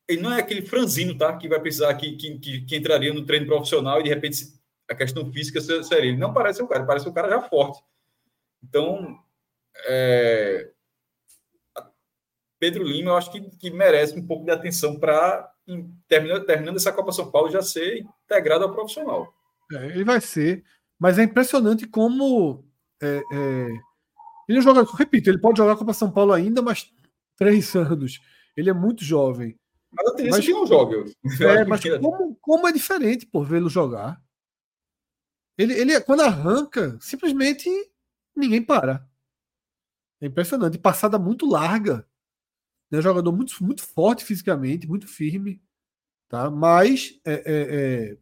ele 0.07 0.21
não 0.21 0.33
é 0.33 0.39
aquele 0.39 0.63
franzino, 0.63 1.15
tá? 1.15 1.37
Que 1.37 1.47
vai 1.47 1.59
precisar, 1.59 1.93
que, 1.93 2.15
que, 2.15 2.61
que 2.61 2.75
entraria 2.75 3.13
no 3.13 3.23
treino 3.23 3.45
profissional 3.45 3.99
e 3.99 4.03
de 4.03 4.09
repente 4.09 4.59
a 4.89 4.95
questão 4.95 5.31
física 5.31 5.61
seria. 5.61 6.09
Ele 6.09 6.17
não 6.17 6.33
parece 6.33 6.63
um 6.63 6.67
cara, 6.67 6.83
parece 6.83 7.07
um 7.07 7.13
cara 7.13 7.29
já 7.29 7.41
forte. 7.41 7.83
Então, 8.63 9.19
é... 9.85 10.71
Pedro 12.59 12.83
Lima, 12.83 13.11
eu 13.11 13.17
acho 13.17 13.31
que, 13.31 13.39
que 13.57 13.69
merece 13.69 14.17
um 14.17 14.25
pouco 14.25 14.45
de 14.45 14.51
atenção 14.51 14.99
para, 14.99 15.49
terminando, 16.07 16.45
terminando 16.45 16.75
essa 16.75 16.91
Copa 16.91 17.11
São 17.11 17.29
Paulo, 17.29 17.51
já 17.51 17.61
ser 17.61 17.99
integrado 17.99 18.63
ao 18.65 18.73
profissional. 18.73 19.31
É, 19.71 19.85
ele 19.85 20.03
vai 20.03 20.19
ser, 20.19 20.63
mas 20.99 21.17
é 21.17 21.23
impressionante 21.23 21.87
como. 21.87 22.65
É, 23.01 23.21
é... 23.31 23.67
Ele 24.47 24.61
joga, 24.61 24.83
repito, 24.97 25.29
ele 25.29 25.39
pode 25.39 25.57
jogar 25.57 25.77
Copa 25.77 25.93
São 25.93 26.11
Paulo 26.11 26.33
ainda, 26.33 26.61
mas 26.61 26.91
três 27.37 27.73
anos. 27.75 28.19
Ele 28.57 28.69
é 28.69 28.73
muito 28.73 29.03
jovem. 29.03 29.57
Mas 29.91 30.07
a 30.07 30.15
tendência 30.15 30.37
mas, 30.37 30.45
que 30.45 30.51
não 30.51 30.67
joga. 30.67 31.05
É, 31.41 31.65
mas 31.65 31.81
como, 31.99 32.35
como 32.41 32.67
é 32.67 32.71
diferente 32.71 33.25
por 33.25 33.45
vê-lo 33.45 33.69
jogar? 33.69 34.21
Ele, 35.57 35.73
ele, 35.73 35.99
quando 36.01 36.21
arranca, 36.21 36.97
simplesmente 37.01 37.69
ninguém 38.35 38.61
para. 38.61 39.07
É 40.21 40.27
impressionante. 40.27 40.77
Passada 40.77 41.17
muito 41.17 41.45
larga. 41.45 42.07
Né? 42.91 43.01
Jogador 43.01 43.31
muito, 43.31 43.53
muito 43.63 43.83
forte 43.83 44.23
fisicamente, 44.25 44.87
muito 44.87 45.07
firme. 45.07 45.61
Tá? 46.27 46.49
Mas 46.49 47.19
é, 47.25 47.33
é, 47.33 47.41
é... 47.45 48.17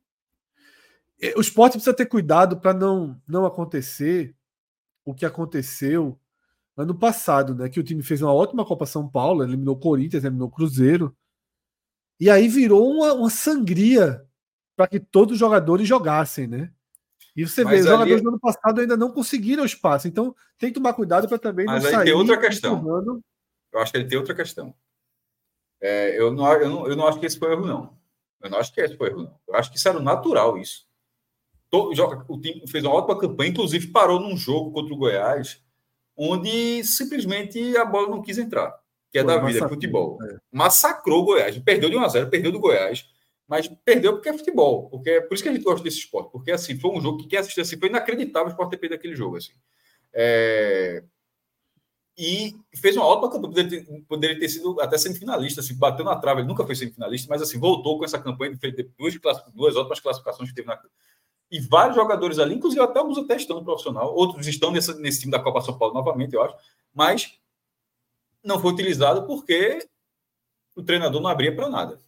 o 1.36 1.42
esporte 1.42 1.74
precisa 1.74 1.96
ter 1.96 2.06
cuidado 2.06 2.60
para 2.60 2.74
não, 2.74 3.20
não 3.28 3.46
acontecer 3.46 4.36
o 5.04 5.14
que 5.14 5.26
aconteceu 5.26 6.20
ano 6.76 6.94
passado, 6.94 7.56
né? 7.56 7.70
Que 7.70 7.80
o 7.80 7.84
time 7.84 8.04
fez 8.04 8.22
uma 8.22 8.34
ótima 8.34 8.66
Copa 8.66 8.86
São 8.86 9.10
Paulo, 9.10 9.44
eliminou 9.44 9.76
o 9.76 9.80
Corinthians, 9.80 10.24
eliminou 10.24 10.48
o 10.48 10.52
Cruzeiro. 10.52 11.16
E 12.20 12.30
aí 12.30 12.48
virou 12.48 12.88
uma, 12.90 13.14
uma 13.14 13.30
sangria 13.30 14.24
para 14.76 14.88
que 14.88 15.00
todos 15.00 15.34
os 15.34 15.40
jogadores 15.40 15.88
jogassem, 15.88 16.46
né? 16.46 16.72
E 17.36 17.48
você 17.48 17.64
Mas 17.64 17.74
vê, 17.74 17.80
os 17.80 17.88
ali... 17.88 17.94
jogadores 17.94 18.22
do 18.24 18.30
ano 18.30 18.40
passado 18.40 18.82
ainda 18.82 18.98
não 18.98 19.12
conseguiram 19.12 19.66
espaço. 19.66 20.08
Então 20.08 20.36
tem 20.58 20.70
que 20.70 20.76
tomar 20.76 20.94
cuidado 20.94 21.28
para 21.28 21.40
também 21.40 21.66
Mas 21.66 21.84
não 21.84 21.90
aí 21.90 21.96
sair. 21.96 22.06
Tem 22.06 22.14
outra 22.14 22.40
questão. 22.40 22.84
Eu 23.74 23.80
acho 23.80 23.92
que 23.92 23.98
ele 23.98 24.08
tem 24.08 24.18
outra 24.18 24.36
questão. 24.36 24.74
É, 25.80 26.20
eu, 26.20 26.32
não, 26.32 26.52
eu, 26.54 26.70
não, 26.70 26.88
eu 26.88 26.96
não 26.96 27.08
acho 27.08 27.20
que 27.20 27.26
esse 27.26 27.38
foi 27.38 27.52
erro, 27.52 27.66
não. 27.66 27.98
Eu 28.42 28.50
não 28.50 28.60
acho 28.60 28.74
que 28.74 28.82
esse 28.82 28.96
foi 28.96 29.10
erro, 29.10 29.24
não. 29.24 29.40
Eu 29.48 29.56
acho 29.56 29.72
que 29.72 29.78
isso 29.78 29.88
era 29.88 30.00
natural, 30.00 30.58
isso. 30.58 30.87
Todo, 31.70 31.92
o 32.30 32.40
time 32.40 32.64
fez 32.68 32.84
uma 32.84 32.94
ótima 32.94 33.20
campanha, 33.20 33.50
inclusive 33.52 33.88
parou 33.88 34.20
num 34.20 34.38
jogo 34.38 34.72
contra 34.72 34.94
o 34.94 34.98
Goiás, 34.98 35.62
onde 36.16 36.84
simplesmente 36.84 37.76
a 37.78 37.84
bola 37.84 38.10
não 38.10 38.22
quis 38.22 38.38
entrar, 38.38 38.74
que 39.12 39.20
é 39.20 39.24
Foi 39.24 39.36
da 39.36 39.46
vida, 39.46 39.66
é 39.66 39.70
futebol. 39.70 40.18
É. 40.24 40.38
Massacrou 40.52 41.22
o 41.22 41.26
Goiás, 41.26 41.58
perdeu 41.60 41.90
de 41.90 41.98
1 41.98 42.02
a 42.02 42.08
0 42.08 42.30
perdeu 42.30 42.52
do 42.52 42.60
Goiás, 42.60 43.06
mas 43.48 43.68
perdeu 43.86 44.14
porque 44.14 44.30
é 44.30 44.38
futebol, 44.38 44.90
porque 44.90 45.10
é 45.10 45.22
por 45.22 45.34
isso 45.34 45.44
que 45.44 45.50
a 45.50 45.54
gente 45.54 45.64
gosta 45.64 45.84
desse 45.84 46.00
esporte, 46.00 46.32
porque 46.32 46.52
assim, 46.52 46.80
foi 46.80 46.92
um 46.92 47.02
jogo 47.02 47.20
que 47.20 47.28
quem 47.28 47.40
assistiu 47.40 47.64
assim, 47.64 47.78
foi 47.78 47.90
inacreditável 47.90 48.48
o 48.48 48.52
esporte 48.52 48.72
ter 48.72 48.78
perdido 48.78 48.98
aquele 48.98 49.16
jogo. 49.16 49.38
Assim. 49.38 49.54
É... 50.14 51.04
E 52.18 52.56
fez 52.76 52.98
uma 52.98 53.06
ótima 53.06 53.30
campanha, 53.30 53.54
poderia 53.54 53.70
ter, 53.70 54.02
poderia 54.08 54.40
ter 54.40 54.50
sido 54.50 54.82
até 54.82 54.98
semifinalista, 54.98 55.62
assim, 55.62 55.78
bateu 55.78 56.04
na 56.04 56.16
trave, 56.16 56.42
ele 56.42 56.48
nunca 56.48 56.66
foi 56.66 56.76
semifinalista, 56.76 57.28
mas 57.30 57.42
assim, 57.44 57.60
voltou 57.60 58.00
com 58.00 58.06
essa 58.06 58.18
campanha, 58.18 58.58
fez 58.58 58.74
duas, 58.98 59.16
duas 59.54 59.76
ótimas 59.76 60.00
classificações 60.00 60.50
que 60.50 60.56
teve 60.56 60.68
na, 60.68 60.82
e 61.50 61.60
vários 61.60 61.96
jogadores 61.96 62.40
ali, 62.40 62.56
inclusive 62.56 62.82
até 62.82 63.00
alguns 63.00 63.18
até 63.18 63.36
estão 63.36 63.58
no 63.58 63.66
profissional, 63.66 64.14
outros 64.14 64.48
estão 64.48 64.72
nesse, 64.72 64.94
nesse 65.00 65.22
time 65.22 65.32
da 65.32 65.40
Copa 65.40 65.62
São 65.62 65.78
Paulo 65.78 65.94
novamente, 65.94 66.34
eu 66.34 66.44
acho, 66.44 66.56
mas 66.94 67.38
não 68.44 68.60
foi 68.60 68.72
utilizado 68.72 69.26
porque 69.26 69.88
o 70.76 70.84
treinador 70.84 71.22
não 71.22 71.30
abria 71.30 71.56
para 71.56 71.70
nada. 71.70 72.00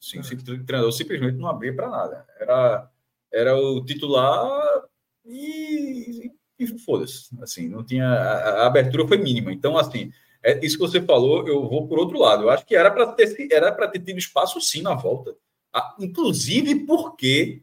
Sim, 0.00 0.18
é. 0.18 0.20
O 0.20 0.64
treinador 0.64 0.92
simplesmente 0.92 1.38
não 1.38 1.48
abria 1.48 1.74
para 1.74 1.88
nada. 1.88 2.26
Era, 2.38 2.90
era 3.32 3.56
o 3.56 3.84
titular 3.84 4.82
e, 5.24 6.26
e, 6.26 6.64
e 6.64 6.78
foda-se. 6.78 7.28
Assim, 7.40 7.68
não 7.68 7.84
tinha, 7.84 8.06
a, 8.06 8.62
a, 8.62 8.66
abertura 8.66 9.06
foi 9.06 9.18
mínima. 9.18 9.52
Então, 9.52 9.78
assim, 9.78 10.12
é 10.42 10.64
isso 10.64 10.76
que 10.76 10.82
você 10.82 11.00
falou, 11.00 11.46
eu 11.46 11.68
vou 11.68 11.86
por 11.86 11.98
outro 11.98 12.18
lado. 12.18 12.44
Eu 12.44 12.50
acho 12.50 12.66
que 12.66 12.74
era 12.74 12.90
para 12.90 13.12
ter, 13.12 13.48
era 13.50 13.72
ter 13.88 14.00
tido 14.00 14.18
espaço 14.18 14.60
sim 14.60 14.82
na 14.82 14.94
volta. 14.94 15.36
inclusive 16.00 16.84
porque 16.86 17.62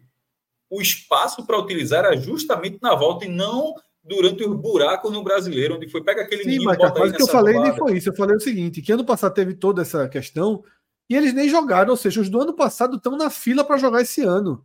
o 0.70 0.82
espaço 0.82 1.46
para 1.46 1.58
utilizar 1.58 2.06
era 2.06 2.16
justamente 2.16 2.80
na 2.82 2.96
volta 2.96 3.26
e 3.26 3.30
não 3.30 3.74
durante 4.04 4.44
o 4.44 4.56
buraco 4.56 5.10
no 5.10 5.24
brasileiro, 5.24 5.76
onde 5.76 5.90
foi 5.90 6.04
pega 6.04 6.22
aquele 6.22 6.44
Sim, 6.44 6.64
mas 6.64 6.78
o 6.78 7.14
que 7.14 7.22
eu 7.22 7.28
falei 7.28 7.60
nem 7.60 7.76
foi 7.76 7.98
isso. 7.98 8.10
Eu 8.10 8.16
falei 8.16 8.36
o 8.36 8.40
seguinte: 8.40 8.82
que 8.82 8.92
ano 8.92 9.06
passado 9.06 9.34
teve 9.34 9.54
toda 9.54 9.82
essa 9.82 10.08
questão 10.08 10.64
e 11.10 11.16
eles 11.16 11.34
nem 11.34 11.50
jogaram, 11.50 11.92
ou 11.92 11.98
seja, 11.98 12.22
os 12.22 12.30
do 12.30 12.42
ano 12.42 12.54
passado 12.54 12.98
estão 12.98 13.18
na 13.18 13.30
fila 13.30 13.64
para 13.64 13.78
jogar 13.78 14.02
esse 14.02 14.22
ano. 14.22 14.64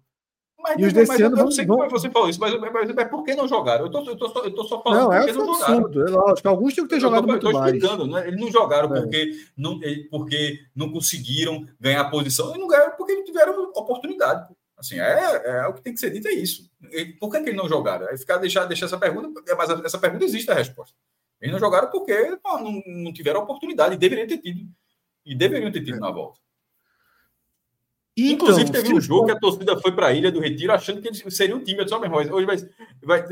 Mas, 0.65 0.77
e 0.79 0.87
os 0.87 0.93
desse 0.95 1.09
mas 1.09 1.21
ano 1.21 1.37
eu 1.37 1.45
não 1.45 1.51
sei 1.51 1.67
vão... 1.67 1.77
como 1.77 1.91
você 1.91 2.09
falou 2.09 2.27
isso, 2.27 2.41
mas, 2.41 2.59
mas, 2.59 2.95
mas, 2.95 3.09
por 3.11 3.23
que 3.23 3.35
não 3.35 3.47
jogaram? 3.47 3.85
Eu 3.85 3.91
tô, 3.91 4.01
eu 4.03 4.17
tô, 4.17 4.31
só, 4.31 4.45
eu 4.45 4.55
tô 4.55 4.65
só 4.65 4.83
falando 4.83 5.03
não, 5.03 5.13
é 5.13 5.19
porque 5.19 5.31
é 5.31 5.35
não 5.35 5.47
jogaram. 5.47 5.75
Absurdo, 5.75 6.07
é 6.07 6.11
lógico. 6.11 6.49
Alguns 6.49 6.73
tinham 6.73 6.87
que 6.87 6.95
ter 6.95 7.01
jogado 7.01 7.27
tô, 7.27 7.29
muito 7.29 7.53
mais. 7.53 7.83
Né? 7.83 8.29
Eles 8.29 8.41
não 8.41 8.51
jogaram 8.51 8.97
é. 8.97 9.01
porque, 9.01 9.31
não, 9.55 9.79
porque 10.11 10.61
não 10.75 10.91
conseguiram 10.91 11.67
ganhar 11.79 12.01
a 12.01 12.09
posição. 12.09 12.49
Eles 12.49 12.61
não 12.61 12.69
ganharam 12.69 12.97
porque 12.97 13.15
não 13.15 13.25
tiveram 13.25 13.63
oportunidade. 13.75 14.49
Assim, 14.77 14.99
é, 14.99 15.43
é 15.47 15.67
o 15.67 15.73
que 15.73 15.83
tem 15.83 15.95
que 15.95 16.01
ser 16.01 16.11
dito, 16.11 16.29
é 16.29 16.33
isso. 16.33 16.71
Por 17.21 17.31
que, 17.31 17.41
que 17.41 17.51
eles 17.51 17.57
não 17.57 17.69
jogaram? 17.69 18.09
Aí 18.09 18.19
ficar 18.19 18.39
deixar, 18.39 18.65
deixar 18.65 18.87
essa 18.87 18.99
pergunta, 18.99 19.43
mas 19.57 19.71
essa 19.85 19.99
pergunta 19.99 20.25
existe 20.25 20.51
a 20.51 20.55
resposta. 20.55 20.97
Eles 21.41 21.53
não 21.53 21.61
jogaram 21.61 21.91
porque 21.91 22.39
não, 22.45 22.83
não 22.87 23.13
tiveram 23.13 23.43
oportunidade, 23.43 23.95
e 23.95 23.99
deveriam 23.99 24.27
ter 24.27 24.39
tido. 24.39 24.69
E 25.25 25.35
deveriam 25.35 25.71
ter 25.71 25.85
tido 25.85 25.97
é. 25.97 26.01
na 26.01 26.11
volta. 26.11 26.41
Então, 28.17 28.47
Inclusive, 28.47 28.71
teve 28.71 28.95
um 28.95 29.01
jogo 29.01 29.27
que 29.27 29.33
a 29.33 29.39
torcida 29.39 29.77
foi 29.81 29.91
para 29.91 30.07
a 30.07 30.13
Ilha 30.13 30.31
do 30.31 30.39
Retiro 30.39 30.73
achando 30.73 31.03
que 31.03 31.09
eles 31.09 31.23
seriam 31.31 31.59
um 31.59 31.65
time. 31.65 31.81
Eu 31.81 31.85
disse, 31.85 31.97
oh, 31.97 32.05
irmão, 32.05 32.21
hoje 32.21 32.47
vai, 32.47 32.57
vai, 33.03 33.27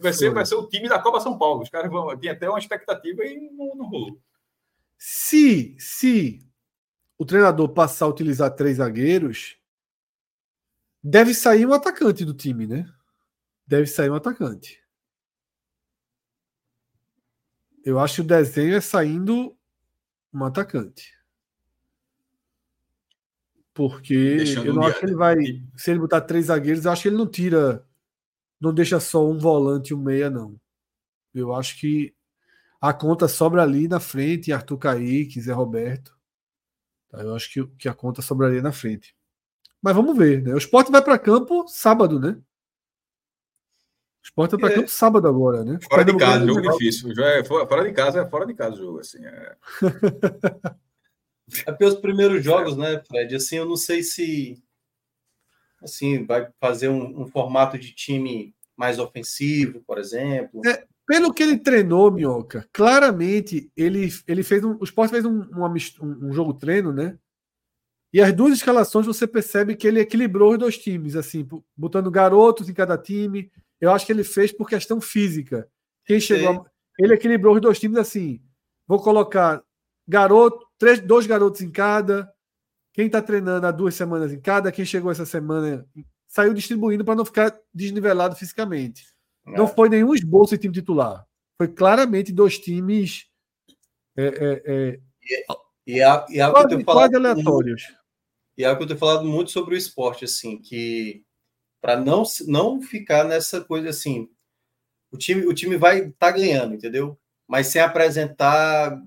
vai, 0.00 0.12
ser, 0.12 0.30
vai 0.30 0.44
ser 0.44 0.56
o 0.56 0.66
time 0.66 0.88
da 0.88 0.98
Copa 0.98 1.20
São 1.20 1.38
Paulo. 1.38 1.62
Os 1.62 1.68
caras 1.68 1.90
vão. 1.90 2.16
Tem 2.18 2.30
até 2.30 2.48
uma 2.48 2.58
expectativa 2.58 3.24
e 3.24 3.48
não, 3.52 3.76
não 3.76 3.88
rolou. 3.88 4.18
Se, 4.98 5.76
se 5.78 6.40
o 7.16 7.24
treinador 7.24 7.68
passar 7.68 8.06
a 8.06 8.08
utilizar 8.08 8.50
três 8.50 8.78
zagueiros, 8.78 9.56
Deve 11.08 11.34
sair 11.34 11.64
um 11.64 11.72
atacante 11.72 12.24
do 12.24 12.34
time, 12.34 12.66
né? 12.66 12.92
Deve 13.64 13.86
sair 13.86 14.10
um 14.10 14.16
atacante. 14.16 14.82
Eu 17.84 18.00
acho 18.00 18.16
que 18.16 18.20
o 18.22 18.24
desenho 18.24 18.74
é 18.74 18.80
saindo 18.80 19.56
um 20.34 20.44
atacante. 20.44 21.16
Porque 23.72 24.38
Deixando 24.38 24.66
eu 24.66 24.74
não 24.74 24.82
acho 24.82 24.98
que 24.98 25.06
ele 25.06 25.14
vai. 25.14 25.36
Se 25.76 25.92
ele 25.92 26.00
botar 26.00 26.22
três 26.22 26.46
zagueiros, 26.46 26.84
eu 26.84 26.90
acho 26.90 27.02
que 27.02 27.08
ele 27.08 27.16
não 27.16 27.30
tira. 27.30 27.86
Não 28.60 28.74
deixa 28.74 28.98
só 28.98 29.24
um 29.24 29.38
volante 29.38 29.90
e 29.90 29.94
um 29.94 30.02
meia, 30.02 30.28
não. 30.28 30.60
Eu 31.32 31.54
acho 31.54 31.78
que 31.78 32.12
a 32.80 32.92
conta 32.92 33.28
sobra 33.28 33.62
ali 33.62 33.86
na 33.86 34.00
frente, 34.00 34.52
Arthur 34.52 34.78
Kaique, 34.78 35.40
Zé 35.40 35.52
Roberto. 35.52 36.18
Tá, 37.08 37.20
eu 37.20 37.32
acho 37.32 37.48
que, 37.52 37.64
que 37.78 37.88
a 37.88 37.94
conta 37.94 38.20
sobraria 38.22 38.60
na 38.60 38.72
frente. 38.72 39.15
Mas 39.86 39.94
vamos 39.94 40.18
ver, 40.18 40.42
né? 40.42 40.52
O 40.52 40.58
esporte 40.58 40.90
vai 40.90 41.00
para 41.00 41.16
campo 41.16 41.64
sábado, 41.68 42.18
né? 42.18 42.36
O 44.20 44.24
esporte 44.24 44.50
vai 44.50 44.58
para 44.58 44.72
é. 44.72 44.74
campo 44.74 44.88
sábado 44.88 45.28
agora, 45.28 45.62
né? 45.62 45.78
Fora 45.88 46.04
de 46.04 46.16
casa, 46.16 46.44
jogo 46.44 46.58
legal. 46.58 46.76
difícil. 46.76 47.12
É, 47.22 47.44
fora 47.44 47.84
de 47.84 47.92
casa 47.92 48.20
é 48.20 48.28
fora 48.28 48.44
de 48.44 48.52
casa 48.52 48.74
o 48.74 48.78
jogo, 48.78 48.98
assim. 48.98 49.24
É... 49.24 49.56
é 51.68 51.70
pelos 51.70 52.00
primeiros 52.00 52.42
jogos, 52.42 52.76
né, 52.76 53.00
Fred? 53.06 53.36
Assim, 53.36 53.58
eu 53.58 53.64
não 53.64 53.76
sei 53.76 54.02
se 54.02 54.60
assim 55.80 56.26
vai 56.26 56.48
fazer 56.58 56.88
um, 56.88 57.22
um 57.22 57.26
formato 57.28 57.78
de 57.78 57.94
time 57.94 58.52
mais 58.76 58.98
ofensivo, 58.98 59.84
por 59.86 59.98
exemplo. 59.98 60.62
É, 60.66 60.84
pelo 61.06 61.32
que 61.32 61.44
ele 61.44 61.58
treinou, 61.58 62.10
Minhoca, 62.10 62.68
claramente 62.72 63.70
ele, 63.76 64.12
ele 64.26 64.42
fez 64.42 64.64
um. 64.64 64.76
O 64.80 64.84
Sport 64.84 65.10
fez 65.10 65.24
um, 65.24 65.42
um, 65.42 66.26
um 66.26 66.32
jogo 66.32 66.54
treino, 66.54 66.92
né? 66.92 67.16
E 68.12 68.20
as 68.20 68.32
duas 68.32 68.54
escalações 68.54 69.06
você 69.06 69.26
percebe 69.26 69.76
que 69.76 69.86
ele 69.86 70.00
equilibrou 70.00 70.52
os 70.52 70.58
dois 70.58 70.78
times, 70.78 71.16
assim, 71.16 71.46
botando 71.76 72.10
garotos 72.10 72.68
em 72.68 72.74
cada 72.74 72.96
time. 72.96 73.50
Eu 73.80 73.90
acho 73.90 74.06
que 74.06 74.12
ele 74.12 74.24
fez 74.24 74.52
por 74.52 74.68
questão 74.68 75.00
física. 75.00 75.68
Quem 76.04 76.20
chegou, 76.20 76.62
a... 76.62 76.70
ele 76.98 77.14
equilibrou 77.14 77.54
os 77.54 77.60
dois 77.60 77.78
times 77.78 77.98
assim. 77.98 78.40
Vou 78.86 79.00
colocar 79.00 79.62
garoto, 80.06 80.64
três, 80.78 81.00
dois 81.00 81.26
garotos 81.26 81.60
em 81.60 81.70
cada. 81.70 82.32
Quem 82.92 83.06
está 83.06 83.20
treinando 83.20 83.66
há 83.66 83.70
duas 83.70 83.94
semanas 83.94 84.32
em 84.32 84.40
cada, 84.40 84.72
quem 84.72 84.84
chegou 84.84 85.10
essa 85.10 85.26
semana 85.26 85.86
saiu 86.26 86.54
distribuindo 86.54 87.04
para 87.04 87.14
não 87.14 87.24
ficar 87.24 87.54
desnivelado 87.74 88.36
fisicamente. 88.36 89.04
É. 89.46 89.56
Não 89.56 89.68
foi 89.68 89.88
nenhum 89.88 90.14
esboço 90.14 90.54
de 90.54 90.62
time 90.62 90.74
titular. 90.74 91.26
Foi 91.58 91.68
claramente 91.68 92.32
dois 92.32 92.58
times. 92.58 93.26
É, 94.16 94.26
é, 94.26 95.00
é... 95.86 95.90
E, 95.90 95.96
e, 95.96 96.02
a, 96.02 96.26
e 96.28 96.40
a 96.40 96.50
quase, 96.50 96.84
quase 96.84 97.16
aleatórios. 97.16 97.94
E 98.56 98.64
é 98.64 98.66
algo 98.66 98.78
que 98.78 98.84
eu 98.84 98.88
tenho 98.88 98.98
falado 98.98 99.24
muito 99.24 99.50
sobre 99.50 99.74
o 99.74 99.78
esporte, 99.78 100.24
assim, 100.24 100.58
que 100.58 101.22
para 101.80 101.96
não, 102.00 102.22
não 102.46 102.80
ficar 102.80 103.24
nessa 103.24 103.60
coisa 103.60 103.90
assim, 103.90 104.28
o 105.12 105.16
time, 105.16 105.46
o 105.46 105.54
time 105.54 105.76
vai 105.76 105.98
estar 105.98 106.12
tá 106.18 106.30
ganhando, 106.32 106.74
entendeu? 106.74 107.18
Mas 107.46 107.68
sem 107.68 107.80
apresentar 107.80 109.00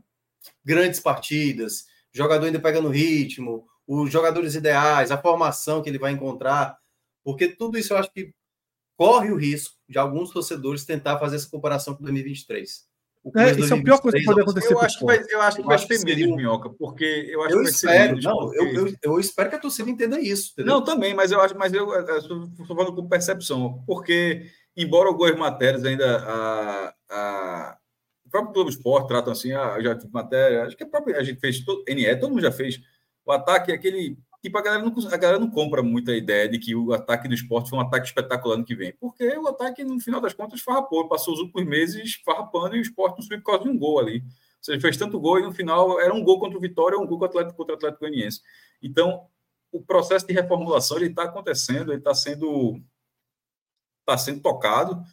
grandes 0.64 1.00
partidas, 1.00 1.86
jogador 2.12 2.46
ainda 2.46 2.60
pega 2.60 2.82
no 2.82 2.90
ritmo, 2.90 3.68
os 3.88 4.12
jogadores 4.12 4.56
ideais, 4.56 5.12
a 5.12 5.22
formação 5.22 5.82
que 5.82 5.90
ele 5.90 5.98
vai 5.98 6.12
encontrar, 6.12 6.78
porque 7.24 7.48
tudo 7.48 7.78
isso 7.78 7.94
eu 7.94 7.98
acho 7.98 8.12
que 8.12 8.34
corre 8.96 9.32
o 9.32 9.38
risco 9.38 9.76
de 9.88 9.98
alguns 9.98 10.32
torcedores 10.32 10.86
tentar 10.86 11.20
fazer 11.20 11.38
essa 11.38 11.50
comparação 11.50 11.96
com 11.96 12.04
2023. 12.04 12.89
É, 13.36 13.52
isso 13.52 13.74
é 13.74 13.78
a 13.78 13.84
pior 13.84 14.00
coisa 14.00 14.18
que 14.18 14.26
pode 14.26 14.42
acontecer. 14.42 14.74
Eu 14.74 14.80
acho 14.80 15.00
que 15.00 15.06
vai, 15.06 15.20
eu 15.30 15.42
acho 15.42 15.58
que 15.58 15.64
vai 15.64 15.78
ser 15.78 16.04
menos 16.04 16.36
minhoca, 16.36 16.70
porque 16.70 17.28
eu 17.30 17.42
acho 17.44 17.54
eu 17.54 17.58
que 17.58 17.64
vai 17.64 17.72
espero, 17.72 18.22
ser 18.22 18.28
não, 18.28 18.38
porque... 18.38 18.60
eu, 18.60 18.88
eu, 18.88 18.96
eu, 19.04 19.20
espero 19.20 19.50
que 19.50 19.56
a 19.56 19.60
torcida 19.60 19.90
entenda 19.90 20.20
isso. 20.20 20.54
Entendeu? 20.54 20.76
Não, 20.76 20.84
também, 20.84 21.14
mas 21.14 21.32
eu 21.32 21.42
acho, 21.42 21.58
mas 21.58 21.74
eu 21.74 21.90
estou 22.18 22.66
falando 22.68 22.96
com 22.96 23.08
percepção, 23.08 23.84
porque 23.86 24.48
embora 24.76 25.10
algumas 25.10 25.36
matérias 25.36 25.84
ainda 25.84 26.18
a, 26.20 26.94
a 27.10 27.78
o 28.26 28.30
próprio 28.30 28.54
Globo 28.54 28.70
Esporte 28.70 29.08
tratam 29.08 29.34
assim, 29.34 29.52
ah, 29.54 29.76
já 29.82 29.96
tive 29.96 30.14
matéria, 30.14 30.64
acho 30.64 30.78
que 30.78 30.84
a 30.84 30.88
própria 30.88 31.18
a 31.18 31.24
gente 31.24 31.40
fez 31.40 31.66
todo, 31.66 31.84
NE, 31.88 32.16
todo 32.16 32.30
mundo 32.30 32.42
já 32.42 32.52
fez. 32.52 32.80
O 33.26 33.32
ataque 33.32 33.72
é 33.72 33.76
aquele 33.76 34.20
tipo, 34.42 34.58
a 34.58 34.62
galera, 34.62 34.84
não, 34.84 34.94
a 35.08 35.18
galera 35.18 35.40
não 35.40 35.50
compra 35.50 35.82
muita 35.84 36.16
ideia 36.16 36.48
de 36.48 36.60
que 36.60 36.76
o 36.76 36.94
ataque 36.94 37.28
do 37.28 37.34
esporte 37.34 37.70
foi 37.70 37.80
um 37.80 37.82
ataque 37.82 38.08
espetacular 38.08 38.58
no 38.58 38.66
que 38.66 38.76
vem. 38.76 38.94
Porque 39.00 39.38
o 39.38 39.48
ataque, 39.48 39.84
no 39.84 40.00
final 40.00 40.22
das 40.22 40.34
contas, 40.34 40.62
farrapou. 40.62 41.08
Passou 41.08 41.34
os 41.34 41.40
últimos 41.40 41.66
meses 41.66 42.16
farrapando 42.26 42.76
e 42.76 42.80
o 42.80 42.82
esporte 42.82 43.18
não 43.18 43.24
subiu 43.24 43.40
por 43.40 43.52
causa 43.52 43.64
de 43.64 43.70
um 43.70 43.78
gol 43.78 44.00
ali. 44.00 44.24
Ou 44.60 44.64
seja, 44.64 44.82
fez 44.82 44.98
tanto 44.98 45.20
gol 45.20 45.40
e 45.40 45.44
no 45.44 45.54
final 45.54 46.00
era 46.00 46.14
um 46.14 46.24
gol 46.24 46.40
contra 46.40 46.58
o 46.58 46.62
Vitória 46.62 46.98
um 46.98 47.06
gol 47.06 47.20
contra 47.20 47.38
o 47.38 47.40
Atlético, 47.40 47.58
contra 47.58 47.74
o 47.74 47.78
Atlético 47.78 48.02
Goianiense. 48.02 48.42
Então, 48.82 49.28
o 49.72 49.82
processo 49.82 50.28
de 50.28 50.34
reformulação 50.34 50.98
ele 50.98 51.08
está 51.08 51.24
acontecendo, 51.24 51.92
ele 51.92 52.00
está 52.00 52.14
sendo, 52.14 52.82
tá 54.06 54.18
sendo 54.18 54.42
tocado, 54.42 55.04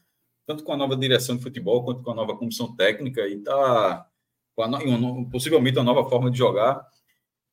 tanto 0.46 0.64
com 0.64 0.72
a 0.72 0.76
nova 0.76 0.96
direção 0.96 1.36
de 1.36 1.42
futebol 1.42 1.84
quanto 1.84 2.02
com 2.02 2.10
a 2.10 2.14
nova 2.14 2.36
comissão 2.36 2.74
técnica, 2.74 3.26
e 3.26 3.34
está 3.34 4.08
possivelmente 5.30 5.78
uma 5.78 5.84
nova 5.84 6.08
forma 6.08 6.30
de 6.30 6.38
jogar. 6.38 6.86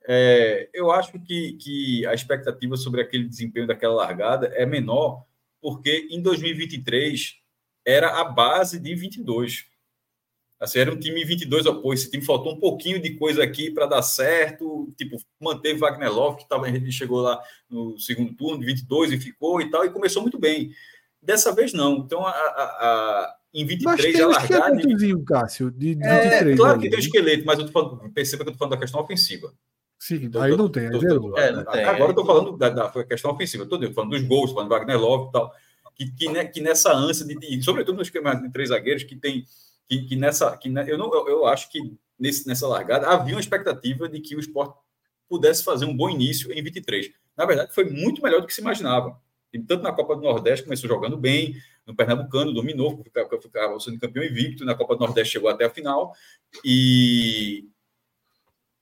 É, 0.07 0.69
eu 0.73 0.91
acho 0.91 1.19
que, 1.19 1.53
que 1.53 2.05
a 2.05 2.13
expectativa 2.13 2.75
sobre 2.75 3.01
aquele 3.01 3.27
desempenho 3.27 3.67
daquela 3.67 3.95
largada 3.95 4.47
é 4.47 4.65
menor, 4.65 5.25
porque 5.61 6.07
em 6.09 6.21
2023 6.21 7.37
era 7.85 8.19
a 8.19 8.23
base 8.23 8.79
de 8.79 8.93
22. 8.95 9.65
Assim, 10.59 10.79
era 10.79 10.93
um 10.93 10.99
time 10.99 11.25
22, 11.25 11.65
ó, 11.65 11.73
pô, 11.75 11.93
esse 11.93 12.09
time 12.09 12.23
faltou 12.23 12.53
um 12.53 12.59
pouquinho 12.59 13.01
de 13.01 13.15
coisa 13.15 13.43
aqui 13.43 13.69
para 13.69 13.85
dar 13.85 14.01
certo, 14.01 14.93
tipo, 14.97 15.17
manteve 15.39 15.79
Wagner 15.79 16.13
Love, 16.13 16.37
que 16.37 16.47
tava, 16.47 16.69
ele 16.69 16.89
chegou 16.89 17.19
lá 17.19 17.41
no 17.69 17.99
segundo 17.99 18.33
turno, 18.33 18.59
de 18.59 18.65
22 18.65 19.11
e 19.11 19.19
ficou 19.19 19.61
e 19.61 19.69
tal, 19.69 19.83
e 19.83 19.89
começou 19.89 20.21
muito 20.21 20.39
bem. 20.39 20.71
Dessa 21.21 21.53
vez 21.53 21.73
não. 21.73 21.97
Então, 21.97 22.25
a, 22.25 22.31
a, 22.31 22.63
a 22.63 23.35
em 23.53 23.65
23 23.65 24.17
já 24.17 24.27
largada. 24.27 24.75
Um 24.75 25.23
Cássio, 25.23 25.69
de 25.69 25.89
23. 25.89 26.31
É, 26.31 26.55
claro 26.55 26.79
que 26.79 26.89
tem 26.89 26.97
um 26.97 27.01
esqueleto, 27.01 27.45
mas 27.45 27.59
eu 27.59 27.65
tô 27.65 27.71
falando, 27.71 28.09
perceba 28.11 28.43
que 28.43 28.49
eu 28.49 28.53
estou 28.53 28.59
falando 28.59 28.79
da 28.79 28.81
questão 28.81 29.01
ofensiva. 29.01 29.53
Sim, 30.03 30.25
então, 30.25 30.41
aí 30.41 30.53
não 30.57 30.67
tem. 30.67 30.91
Tô, 30.91 30.99
tô, 30.99 31.37
é, 31.37 31.49
não 31.49 31.63
tem. 31.63 31.81
Agora 31.85 32.07
eu 32.07 32.09
estou 32.09 32.25
falando 32.25 32.57
da, 32.57 32.69
da, 32.69 33.03
questão 33.05 33.31
ofensiva. 33.31 33.63
Estou 33.63 33.79
falando 33.93 34.09
dos 34.09 34.23
gols, 34.23 34.51
falando 34.51 34.67
do 34.67 34.75
Wagner 34.75 34.99
Love 34.99 35.29
e 35.29 35.31
tal. 35.31 35.53
Que, 35.95 36.11
que, 36.11 36.27
né, 36.27 36.43
que 36.43 36.59
nessa 36.59 36.91
ânsia 36.91 37.25
de, 37.25 37.35
de, 37.35 37.63
sobretudo 37.63 37.95
nos 37.95 38.07
esquema 38.07 38.35
de 38.35 38.51
três 38.51 38.67
zagueiros, 38.67 39.05
que 39.05 39.15
tem 39.15 39.45
que, 39.87 40.03
que 40.03 40.17
nessa. 40.17 40.57
Que, 40.57 40.67
eu, 40.67 40.97
não, 40.97 41.09
eu, 41.13 41.29
eu 41.29 41.45
acho 41.45 41.71
que 41.71 41.79
nesse, 42.19 42.45
nessa 42.45 42.67
largada 42.67 43.07
havia 43.07 43.33
uma 43.33 43.39
expectativa 43.39 44.09
de 44.09 44.19
que 44.19 44.35
o 44.35 44.41
esporte 44.41 44.77
pudesse 45.29 45.63
fazer 45.63 45.85
um 45.85 45.95
bom 45.95 46.09
início 46.09 46.51
em 46.51 46.61
23. 46.61 47.09
Na 47.37 47.45
verdade, 47.45 47.73
foi 47.73 47.85
muito 47.85 48.21
melhor 48.21 48.41
do 48.41 48.47
que 48.47 48.53
se 48.53 48.59
imaginava. 48.59 49.17
E 49.53 49.59
tanto 49.59 49.83
na 49.83 49.93
Copa 49.93 50.17
do 50.17 50.21
Nordeste 50.21 50.65
começou 50.65 50.89
jogando 50.89 51.15
bem, 51.15 51.55
no 51.87 51.95
Pernambucano 51.95 52.51
dominou, 52.51 53.01
ficava, 53.01 53.41
ficava 53.41 53.79
sendo 53.79 53.99
campeão 53.99 54.25
invicto, 54.25 54.65
na 54.65 54.75
Copa 54.75 54.95
do 54.95 55.05
Nordeste 55.05 55.31
chegou 55.31 55.49
até 55.49 55.63
a 55.63 55.69
final. 55.69 56.13
E, 56.65 57.69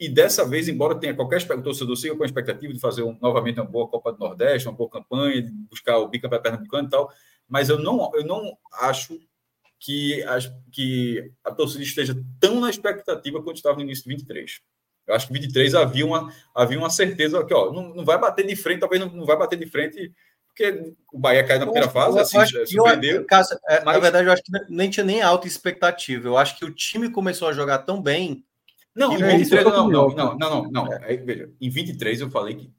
e 0.01 0.09
dessa 0.09 0.43
vez, 0.43 0.67
embora 0.67 0.99
tenha 0.99 1.13
qualquer 1.13 1.45
torcedor 1.61 1.95
siga 1.95 2.15
com 2.15 2.23
a 2.23 2.25
expectativa 2.25 2.73
de 2.73 2.79
fazer 2.79 3.03
um, 3.03 3.15
novamente 3.21 3.59
uma 3.59 3.69
boa 3.69 3.87
Copa 3.87 4.11
do 4.11 4.17
Nordeste, 4.17 4.67
uma 4.67 4.75
boa 4.75 4.89
campanha, 4.89 5.43
de 5.43 5.51
buscar 5.69 5.99
o 5.99 6.07
bicampeonato 6.07 6.41
pernambucano 6.41 6.87
e 6.87 6.89
tal, 6.89 7.11
mas 7.47 7.69
eu 7.69 7.77
não, 7.77 8.11
eu 8.15 8.25
não 8.25 8.57
acho 8.79 9.19
que, 9.79 10.23
as, 10.23 10.51
que 10.71 11.31
a 11.43 11.51
torcida 11.51 11.83
esteja 11.83 12.15
tão 12.39 12.59
na 12.59 12.71
expectativa 12.71 13.43
quanto 13.43 13.57
estava 13.57 13.75
no 13.75 13.83
início 13.83 14.03
de 14.05 14.09
23. 14.09 14.59
Eu 15.05 15.13
acho 15.13 15.27
que 15.27 15.33
23 15.33 15.75
havia 15.75 16.05
uma, 16.05 16.33
havia 16.55 16.79
uma 16.79 16.89
certeza 16.89 17.45
que 17.45 17.53
ó, 17.53 17.71
não, 17.71 17.93
não 17.93 18.03
vai 18.03 18.17
bater 18.17 18.47
de 18.47 18.55
frente, 18.55 18.79
talvez 18.79 18.99
não, 18.99 19.11
não 19.11 19.25
vai 19.25 19.37
bater 19.37 19.59
de 19.59 19.67
frente, 19.67 20.11
porque 20.47 20.95
o 21.13 21.19
Bahia 21.19 21.43
caiu 21.43 21.59
na 21.59 21.65
primeira 21.65 21.87
eu, 21.87 21.91
fase, 21.91 22.17
eu, 22.17 22.21
assim, 22.23 22.37
acho, 22.39 22.65
surpreendeu. 22.65 23.17
Eu, 23.17 23.27
é, 23.69 23.83
mas... 23.83 23.95
Na 23.95 23.99
verdade, 23.99 24.27
eu 24.27 24.33
acho 24.33 24.41
que 24.41 24.51
nem 24.67 24.89
tinha 24.89 25.05
nem 25.05 25.21
alta 25.21 25.47
expectativa. 25.47 26.27
Eu 26.27 26.37
acho 26.37 26.57
que 26.57 26.65
o 26.65 26.73
time 26.73 27.11
começou 27.11 27.47
a 27.47 27.53
jogar 27.53 27.79
tão 27.79 28.01
bem. 28.01 28.43
Não, 28.95 29.13
em 29.13 29.37
23, 29.37 29.63
não, 29.63 29.89
não, 29.89 30.09
não, 30.09 30.37
não, 30.37 30.37
não, 30.37 30.71
não. 30.71 30.93
É, 30.93 31.15
veja, 31.17 31.51
em 31.59 31.69
23 31.69 32.21
eu 32.21 32.29
falei 32.29 32.55
que 32.55 32.71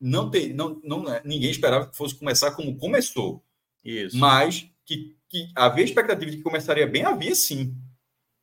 não, 0.00 0.30
tem, 0.30 0.52
não, 0.52 0.80
não, 0.84 1.04
ninguém 1.24 1.50
esperava 1.50 1.86
que 1.86 1.96
fosse 1.96 2.14
começar 2.14 2.50
como 2.52 2.76
começou. 2.76 3.42
Isso. 3.84 4.16
Mas 4.16 4.70
que 4.84 5.18
que 5.28 5.50
havia 5.54 5.84
expectativa 5.84 6.30
de 6.30 6.38
que 6.38 6.42
começaria 6.42 6.86
bem, 6.86 7.04
havia 7.04 7.34
sim. 7.34 7.74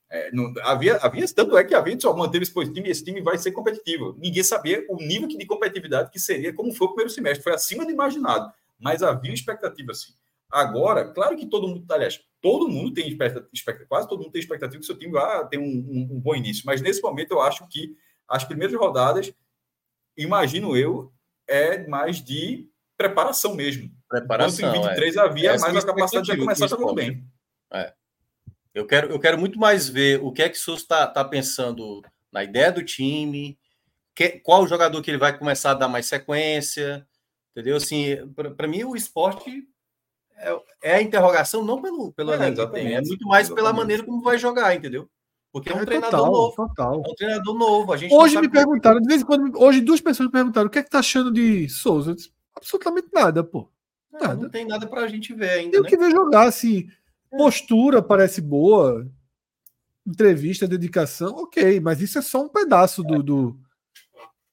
É, 0.09 0.31
não, 0.31 0.53
havia, 0.61 0.97
havia, 0.97 1.27
tanto 1.27 1.57
é 1.57 1.63
que 1.63 1.73
havia 1.73 1.99
só 1.99 2.15
manteve 2.15 2.43
esse 2.43 2.73
time 2.73 2.87
e 2.87 2.91
esse 2.91 3.03
time 3.03 3.21
vai 3.21 3.37
ser 3.37 3.51
competitivo. 3.51 4.15
Ninguém 4.19 4.43
sabia 4.43 4.85
o 4.87 4.97
nível 4.97 5.27
de 5.27 5.45
competitividade 5.45 6.11
que 6.11 6.19
seria, 6.19 6.53
como 6.53 6.71
foi 6.73 6.85
o 6.85 6.89
primeiro 6.91 7.09
semestre. 7.09 7.43
Foi 7.43 7.53
acima 7.53 7.83
do 7.83 7.91
imaginado, 7.91 8.51
mas 8.79 9.01
havia 9.01 9.33
expectativa 9.33 9.93
sim. 9.93 10.13
Agora, 10.49 11.11
claro 11.11 11.35
que 11.35 11.47
todo 11.47 11.67
mundo, 11.67 11.91
aliás, 11.91 12.21
todo 12.45 12.69
mundo 12.69 12.93
tem 12.93 13.07
expectativa, 13.07 13.87
quase 13.89 14.07
todo 14.07 14.21
mundo 14.21 14.31
tem 14.31 14.39
expectativa 14.39 14.79
que 14.79 14.85
seu 14.85 14.99
time 14.99 15.13
vai 15.13 15.47
ter 15.47 15.57
um, 15.57 15.63
um, 15.63 16.09
um 16.11 16.19
bom 16.19 16.35
início. 16.35 16.61
Mas 16.63 16.79
nesse 16.79 17.01
momento 17.01 17.31
eu 17.31 17.41
acho 17.41 17.67
que 17.67 17.97
as 18.27 18.43
primeiras 18.43 18.77
rodadas, 18.77 19.33
imagino 20.15 20.77
eu, 20.77 21.11
é 21.47 21.87
mais 21.87 22.23
de 22.23 22.69
preparação 22.95 23.55
mesmo. 23.55 23.91
Preparação. 24.07 24.69
Enquanto 24.69 24.85
em 24.85 24.87
23 24.89 25.15
é. 25.15 25.19
havia 25.19 25.51
é, 25.53 25.57
mais 25.57 25.75
a 25.75 25.87
capacidade 25.87 26.31
de 26.31 26.37
começar 26.37 26.67
jogando 26.67 26.93
bem. 26.93 27.27
É. 27.73 27.91
Eu 28.75 28.85
quero, 28.85 29.09
eu 29.09 29.19
quero 29.19 29.39
muito 29.39 29.57
mais 29.57 29.89
ver 29.89 30.21
o 30.21 30.31
que 30.31 30.43
é 30.43 30.49
que 30.49 30.55
o 30.55 30.61
Souza 30.61 30.83
está 30.83 31.07
tá 31.07 31.25
pensando 31.25 32.03
na 32.31 32.43
ideia 32.43 32.71
do 32.71 32.83
time, 32.83 33.57
que, 34.13 34.39
qual 34.41 34.67
jogador 34.67 35.01
que 35.01 35.09
ele 35.09 35.17
vai 35.17 35.35
começar 35.35 35.71
a 35.71 35.75
dar 35.75 35.87
mais 35.87 36.05
sequência, 36.05 37.07
entendeu? 37.51 37.75
Assim, 37.75 38.17
para 38.55 38.67
mim 38.67 38.83
o 38.83 38.95
esporte 38.95 39.67
é, 40.37 40.61
é, 40.83 40.95
a 40.95 41.01
interrogação 41.01 41.63
não 41.63 41.81
pelo, 41.81 42.11
pelo 42.13 42.31
é, 42.31 42.35
elenco 42.35 42.61
é 42.61 43.01
muito 43.01 43.27
mais 43.27 43.47
exatamente. 43.47 43.55
pela 43.55 43.73
maneira 43.73 44.03
como 44.03 44.21
vai 44.21 44.37
jogar, 44.37 44.75
entendeu? 44.75 45.09
Porque 45.51 45.71
é 45.71 45.75
um 45.75 45.79
é 45.79 45.85
treinador 45.85 46.19
total, 46.19 46.31
novo. 46.31 46.55
Total. 46.55 46.93
É 46.93 47.09
um 47.09 47.15
treinador 47.15 47.57
novo. 47.57 47.93
A 47.93 47.97
gente 47.97 48.13
hoje 48.13 48.39
me 48.41 48.49
perguntaram, 48.49 48.99
de 48.99 49.07
vez 49.07 49.21
em 49.21 49.25
quando, 49.25 49.57
hoje 49.57 49.79
duas 49.79 50.01
pessoas 50.01 50.27
me 50.27 50.33
perguntaram 50.33 50.67
o 50.67 50.69
que 50.69 50.79
é 50.79 50.83
que 50.83 50.89
tá 50.89 50.99
achando 50.99 51.31
de 51.31 51.69
Souza. 51.69 52.13
Disse, 52.13 52.31
absolutamente 52.53 53.07
nada, 53.13 53.41
pô. 53.41 53.71
Nada. 54.11 54.35
Não, 54.35 54.43
não 54.43 54.49
tem 54.49 54.65
nada 54.65 54.85
para 54.85 55.01
a 55.01 55.07
gente 55.07 55.33
ver 55.33 55.49
ainda. 55.51 55.71
Tem 55.71 55.81
né? 55.81 55.89
que 55.89 55.97
ver 55.97 56.11
jogar, 56.11 56.47
assim. 56.47 56.87
Postura 57.29 58.01
parece 58.01 58.41
boa. 58.41 59.09
Entrevista, 60.05 60.67
dedicação, 60.67 61.33
ok, 61.35 61.79
mas 61.79 61.99
isso 61.99 62.19
é 62.19 62.21
só 62.21 62.43
um 62.43 62.49
pedaço 62.49 63.01
do, 63.01 63.23
do, 63.23 63.59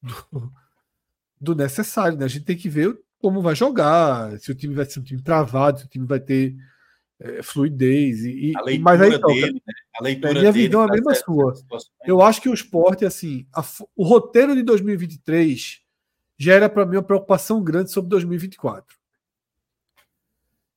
do, 0.00 0.52
do 1.38 1.54
necessário, 1.54 2.16
né? 2.16 2.24
A 2.24 2.28
gente 2.28 2.46
tem 2.46 2.56
que 2.56 2.70
ver 2.70 2.98
como 3.22 3.40
vai 3.40 3.54
jogar, 3.54 4.36
se 4.40 4.50
o 4.50 4.54
time 4.54 4.74
vai 4.74 4.84
ser 4.84 4.98
um 4.98 5.04
time 5.04 5.22
travado, 5.22 5.78
se 5.78 5.84
o 5.86 5.88
time 5.88 6.04
vai 6.04 6.18
ter 6.18 6.56
é, 7.20 7.40
fluidez. 7.40 8.24
E, 8.24 8.52
a 8.56 8.62
leitura 8.62 8.82
mas 8.82 9.00
aí, 9.00 9.18
dele, 9.20 9.62
né? 9.64 9.74
a 9.94 10.02
leitura 10.02 10.30
é, 10.30 10.40
minha 10.40 10.52
dele 10.52 10.66
visão 10.66 10.82
é 10.82 10.84
a 10.84 10.88
mesma 10.88 11.14
sua. 11.14 11.54
Eu 12.04 12.20
acho 12.20 12.42
que 12.42 12.48
o 12.48 12.54
esporte, 12.54 13.04
assim, 13.04 13.46
a, 13.54 13.64
o 13.94 14.04
roteiro 14.04 14.56
de 14.56 14.62
2023 14.64 15.80
gera 16.36 16.68
para 16.68 16.84
mim 16.84 16.96
uma 16.96 17.02
preocupação 17.02 17.62
grande 17.62 17.92
sobre 17.92 18.10
2024. 18.10 18.96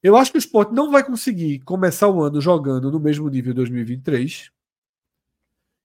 Eu 0.03 0.15
acho 0.15 0.31
que 0.31 0.37
o 0.37 0.39
esporte 0.39 0.71
não 0.71 0.91
vai 0.91 1.03
conseguir 1.03 1.61
começar 1.61 2.07
o 2.07 2.21
ano 2.21 2.39
jogando 2.39 2.91
no 2.91 2.99
mesmo 2.99 3.27
nível 3.27 3.53
de 3.53 3.57
2023. 3.57 4.51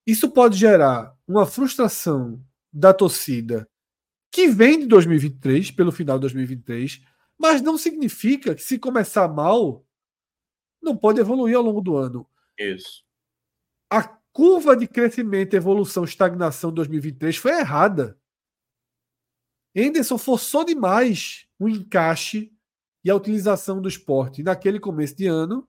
Isso 0.06 0.30
pode 0.30 0.58
gerar 0.58 1.16
uma 1.26 1.46
frustração 1.46 2.38
da 2.70 2.92
torcida 2.92 3.66
que 4.30 4.48
vem 4.48 4.80
de 4.80 4.86
2023, 4.86 5.70
pelo 5.70 5.90
final 5.90 6.16
de 6.18 6.22
2023, 6.22 7.02
mas 7.38 7.60
não 7.60 7.76
significa 7.76 8.54
que 8.54 8.62
se 8.62 8.78
começar 8.78 9.26
mal, 9.28 9.84
não 10.80 10.96
pode 10.96 11.20
evoluir 11.20 11.56
ao 11.56 11.62
longo 11.62 11.80
do 11.80 11.96
ano. 11.96 12.28
Isso. 12.58 13.02
A 13.90 14.02
curva 14.32 14.76
de 14.76 14.86
crescimento, 14.86 15.54
evolução, 15.54 16.04
estagnação 16.04 16.70
de 16.70 16.76
2023 16.76 17.36
foi 17.36 17.52
errada. 17.52 18.18
Henderson 19.74 20.18
forçou 20.18 20.64
demais 20.64 21.46
o 21.58 21.68
encaixe 21.68 22.52
e 23.04 23.10
a 23.10 23.14
utilização 23.14 23.80
do 23.80 23.88
esporte 23.88 24.42
naquele 24.42 24.78
começo 24.78 25.16
de 25.16 25.26
ano 25.26 25.68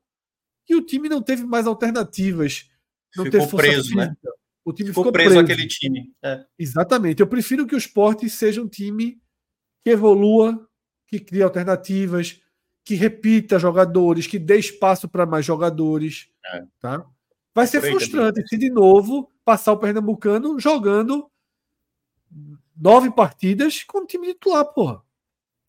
e 0.68 0.76
o 0.76 0.82
time 0.82 1.10
não 1.10 1.22
teve 1.22 1.44
mais 1.46 1.68
alternativas. 1.68 2.70
Não 3.16 3.26
ficou 3.26 3.48
preso, 3.48 3.96
né? 3.96 4.08
física. 4.08 4.30
né? 4.30 4.36
O 4.64 4.72
time 4.72 4.90
ficou, 4.90 5.04
ficou 5.04 5.12
preso, 5.14 5.30
preso 5.30 5.40
aquele 5.40 5.68
time. 5.68 6.14
É. 6.24 6.46
Exatamente. 6.58 7.20
Eu 7.20 7.28
prefiro 7.28 7.66
que 7.66 7.76
o 7.76 7.78
esporte 7.78 8.30
seja 8.30 8.62
um 8.62 8.68
time 8.68 9.20
que 9.84 9.90
evolua, 9.90 10.68
que 11.08 11.20
crie 11.20 11.42
alternativas, 11.42 12.40
que 12.84 12.96
repita 12.96 13.60
jogadores, 13.60 14.28
que 14.28 14.38
dê 14.38 14.58
espaço 14.58 15.10
para 15.10 15.26
mais 15.26 15.46
jogadores. 15.46 16.30
É. 16.46 16.64
Tá? 16.80 17.06
Vai 17.54 17.68
ser 17.68 17.82
frustrante 17.82 18.48
se 18.48 18.58
de 18.58 18.70
novo 18.70 19.32
passar 19.44 19.74
o 19.74 19.78
Pernambucano 19.78 20.60
jogando 20.60 21.30
nove 22.80 23.12
partidas 23.12 23.84
com 23.84 24.00
o 24.00 24.06
time 24.06 24.28
titular, 24.28 24.66
porra. 24.66 25.02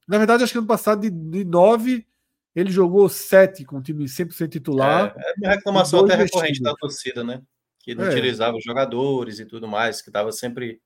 Na 0.06 0.18
verdade, 0.18 0.44
acho 0.44 0.52
que 0.52 0.58
ano 0.58 0.66
passado, 0.66 1.00
de, 1.00 1.10
de 1.10 1.44
nove, 1.44 2.06
ele 2.54 2.70
jogou 2.70 3.08
sete 3.08 3.64
com 3.64 3.78
o 3.78 3.82
time 3.82 4.04
100% 4.04 4.48
titular. 4.48 5.14
É, 5.16 5.30
é 5.30 5.34
uma 5.38 5.54
reclamação 5.54 6.04
até 6.04 6.14
recorrente 6.14 6.62
da 6.62 6.74
torcida, 6.74 7.22
né? 7.24 7.42
Que 7.82 7.94
não 7.94 8.04
é. 8.04 8.10
utilizava 8.10 8.56
os 8.56 8.64
jogadores 8.64 9.40
e 9.40 9.44
tudo 9.44 9.66
mais, 9.66 10.00
que 10.00 10.08
estava 10.08 10.30
sempre, 10.32 10.80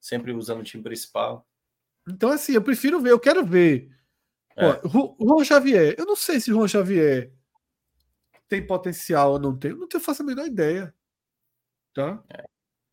sempre 0.00 0.32
usando 0.32 0.60
o 0.60 0.64
time 0.64 0.82
principal. 0.82 1.46
Então, 2.08 2.30
assim, 2.30 2.52
eu 2.52 2.62
prefiro 2.62 3.00
ver, 3.00 3.12
eu 3.12 3.20
quero 3.20 3.44
ver. 3.44 3.90
É. 4.56 4.66
Ó, 4.66 5.16
Juan 5.20 5.44
Xavier, 5.44 5.94
eu 5.96 6.04
não 6.04 6.16
sei 6.16 6.40
se 6.40 6.50
Juan 6.50 6.66
Xavier 6.66 7.32
tem 8.48 8.66
potencial 8.66 9.32
ou 9.32 9.38
não 9.38 9.56
tem, 9.56 9.70
eu 9.70 9.76
não 9.76 9.86
tenho, 9.86 10.02
faço 10.02 10.22
a 10.22 10.26
menor 10.26 10.44
ideia. 10.44 10.92
Tá? 11.94 12.22
É. 12.28 12.44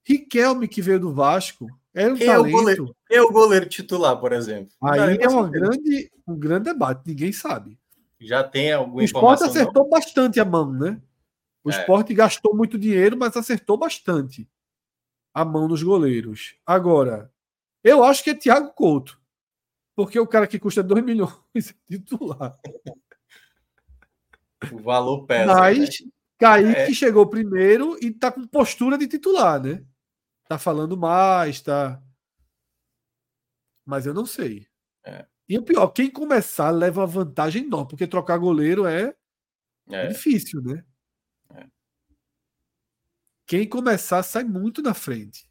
Riquelme, 0.05 0.67
que 0.67 0.81
veio 0.81 0.99
do 0.99 1.13
Vasco, 1.13 1.67
Era 1.93 2.13
um 2.13 2.17
quem, 2.17 2.27
talento. 2.27 2.45
É 2.45 2.49
o 2.49 2.51
goleiro, 2.51 2.95
é 3.09 3.21
o 3.21 3.31
goleiro 3.31 3.67
titular, 3.67 4.17
por 4.19 4.31
exemplo? 4.31 4.71
Aí 4.81 5.17
é 5.17 5.27
uma 5.27 5.49
grande, 5.49 6.11
um 6.27 6.37
grande 6.37 6.65
debate, 6.65 7.01
ninguém 7.07 7.31
sabe. 7.33 7.77
Já 8.19 8.43
tem 8.43 8.71
alguma 8.71 9.01
o 9.01 9.03
esporte 9.03 9.43
acertou 9.43 9.83
não? 9.83 9.89
bastante 9.89 10.39
a 10.39 10.45
mão, 10.45 10.71
né? 10.71 11.01
O 11.67 11.71
é. 11.71 11.77
esporte 11.77 12.13
gastou 12.13 12.55
muito 12.55 12.79
dinheiro, 12.79 13.17
mas 13.17 13.35
acertou 13.35 13.77
bastante 13.77 14.49
a 15.33 15.43
mão 15.43 15.67
nos 15.67 15.83
goleiros. 15.83 16.55
Agora, 16.65 17.29
eu 17.83 18.05
acho 18.05 18.23
que 18.23 18.29
é 18.29 18.33
Thiago 18.33 18.71
Couto. 18.73 19.21
Porque 19.93 20.17
o 20.17 20.25
cara 20.25 20.47
que 20.47 20.59
custa 20.59 20.81
2 20.81 21.03
milhões 21.03 21.35
é 21.55 21.73
titular. 21.85 22.57
O 24.71 24.79
valor 24.79 25.25
pesa. 25.25 25.53
Mas 25.55 25.99
né? 25.99 26.11
Kaique 26.39 26.91
é. 26.91 26.93
chegou 26.93 27.27
primeiro 27.27 27.97
e 28.01 28.11
tá 28.11 28.31
com 28.31 28.47
postura 28.47 28.97
de 28.97 29.07
titular, 29.07 29.61
né? 29.61 29.83
Tá 30.47 30.57
falando 30.57 30.95
mais, 30.95 31.61
tá. 31.61 32.01
Mas 33.85 34.05
eu 34.05 34.13
não 34.13 34.25
sei. 34.25 34.67
É. 35.03 35.25
E 35.49 35.57
o 35.57 35.63
pior, 35.63 35.87
quem 35.89 36.09
começar 36.09 36.69
leva 36.69 37.05
vantagem 37.05 37.65
enorme, 37.65 37.89
porque 37.89 38.07
trocar 38.07 38.37
goleiro 38.37 38.85
é, 38.85 39.13
é. 39.89 40.07
difícil, 40.07 40.61
né? 40.61 40.85
Quem 43.47 43.67
começar 43.67 44.21
sai 44.23 44.43
muito 44.43 44.81
na 44.81 44.93
frente. 44.93 45.49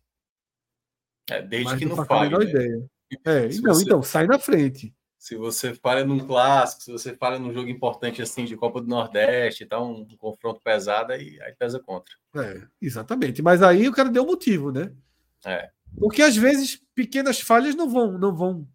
É, 1.30 1.40
desde 1.40 1.64
Mas 1.64 1.78
que 1.78 1.86
não, 1.86 1.96
não 1.96 2.04
falhe. 2.04 2.38
Né? 2.38 2.44
Ideia. 2.44 2.90
É, 3.24 3.48
não, 3.60 3.74
você, 3.74 3.84
então, 3.84 4.02
sai 4.02 4.26
na 4.26 4.38
frente. 4.38 4.94
Se 5.18 5.34
você 5.34 5.74
falha 5.74 6.04
num 6.04 6.24
clássico, 6.24 6.82
se 6.82 6.92
você 6.92 7.16
falha 7.16 7.38
num 7.38 7.52
jogo 7.52 7.68
importante 7.68 8.20
assim 8.20 8.44
de 8.44 8.56
Copa 8.56 8.80
do 8.80 8.86
Nordeste 8.86 9.64
tal, 9.64 9.88
um, 9.88 10.02
um 10.02 10.16
confronto 10.16 10.60
pesado, 10.60 11.12
aí, 11.12 11.40
aí 11.40 11.54
pesa 11.54 11.80
contra. 11.80 12.14
É, 12.36 12.68
exatamente. 12.80 13.42
Mas 13.42 13.62
aí 13.62 13.88
o 13.88 13.92
cara 13.92 14.10
deu 14.10 14.26
motivo, 14.26 14.70
né? 14.70 14.92
É. 15.44 15.70
Porque 15.98 16.20
às 16.20 16.36
vezes 16.36 16.76
pequenas 16.94 17.40
falhas 17.40 17.74
não 17.74 17.88
vão, 17.88 18.18
não 18.18 18.34
vão 18.36 18.68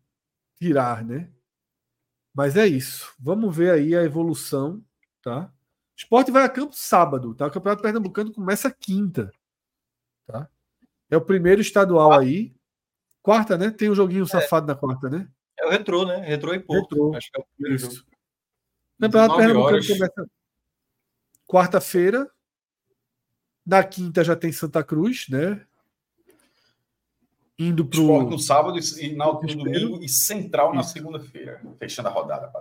tirar, 0.60 1.06
né? 1.06 1.30
Mas 2.34 2.58
é 2.58 2.66
isso. 2.66 3.14
Vamos 3.20 3.56
ver 3.56 3.72
aí 3.72 3.96
a 3.96 4.04
evolução, 4.04 4.84
tá? 5.22 5.54
O 6.02 6.04
esporte 6.04 6.32
vai 6.32 6.44
a 6.44 6.50
campo 6.50 6.74
sábado, 6.76 7.36
tá? 7.36 7.46
O 7.46 7.52
Campeonato 7.52 7.84
Pernambucano 7.84 8.34
começa 8.34 8.72
quinta, 8.72 9.32
tá? 10.26 10.50
É 11.10 11.16
o 11.16 11.22
primeiro 11.22 11.62
estadual 11.62 12.12
aí. 12.14 12.56
Quarta, 13.22 13.56
né? 13.56 13.70
Tem 13.70 13.90
um 13.90 13.94
joguinho 13.96 14.24
é. 14.24 14.28
safado 14.28 14.66
na 14.66 14.74
quarta, 14.74 15.10
né? 15.10 15.30
É 15.60 15.68
o 15.68 15.70
retrô, 15.70 16.06
né? 16.06 16.18
Retrô 16.18 16.56
e 16.56 16.60
pouco. 16.60 16.96
Retrô. 16.96 17.16
Acho 17.16 17.32
que 17.32 17.40
é 17.40 17.42
o 17.42 17.46
primeiro 17.56 17.76
Isso. 17.76 17.96
jogo. 17.98 18.08
Campeonato 19.00 19.36
Pernambucano 19.36 19.76
horas. 19.76 19.88
começa 19.88 20.28
quarta-feira. 21.48 22.32
Na 23.64 23.84
quinta 23.84 24.24
já 24.24 24.36
tem 24.36 24.52
Santa 24.52 24.84
Cruz, 24.84 25.28
né? 25.30 25.64
Indo 27.60 27.86
para 27.86 28.00
o. 28.00 28.24
no 28.24 28.40
sábado 28.40 28.80
e 28.80 29.16
na, 29.16 29.28
no 29.28 29.40
domingo 29.40 30.04
e 30.04 30.10
central 30.10 30.74
na 30.74 30.82
segunda-feira, 30.82 31.62
fechando 31.78 32.08
a 32.08 32.12
rodada. 32.12 32.52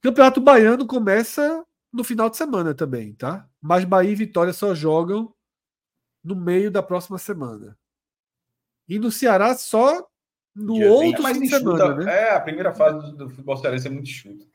Campeonato 0.00 0.40
Baiano 0.40 0.84
começa 0.84 1.64
no 1.92 2.02
final 2.02 2.30
de 2.30 2.36
semana 2.36 2.74
também, 2.74 3.12
tá? 3.14 3.48
Mas 3.60 3.84
Bahia 3.84 4.10
e 4.10 4.14
Vitória 4.14 4.52
só 4.52 4.74
jogam 4.74 5.34
no 6.24 6.34
meio 6.34 6.70
da 6.70 6.82
próxima 6.82 7.18
semana. 7.18 7.76
E 8.88 8.98
no 8.98 9.10
Ceará 9.10 9.54
só 9.54 10.08
no 10.54 10.74
Dia 10.74 10.90
outro 10.90 11.22
fim 11.24 11.40
de 11.40 11.48
semana, 11.48 11.94
né? 11.96 12.12
É, 12.12 12.34
a 12.34 12.40
primeira 12.40 12.72
fase 12.72 12.98
do, 12.98 13.16
do 13.16 13.30
futebol 13.30 13.56
cearense 13.56 13.86
é 13.86 13.90
muito 13.90 14.08
chuta. 14.08 14.46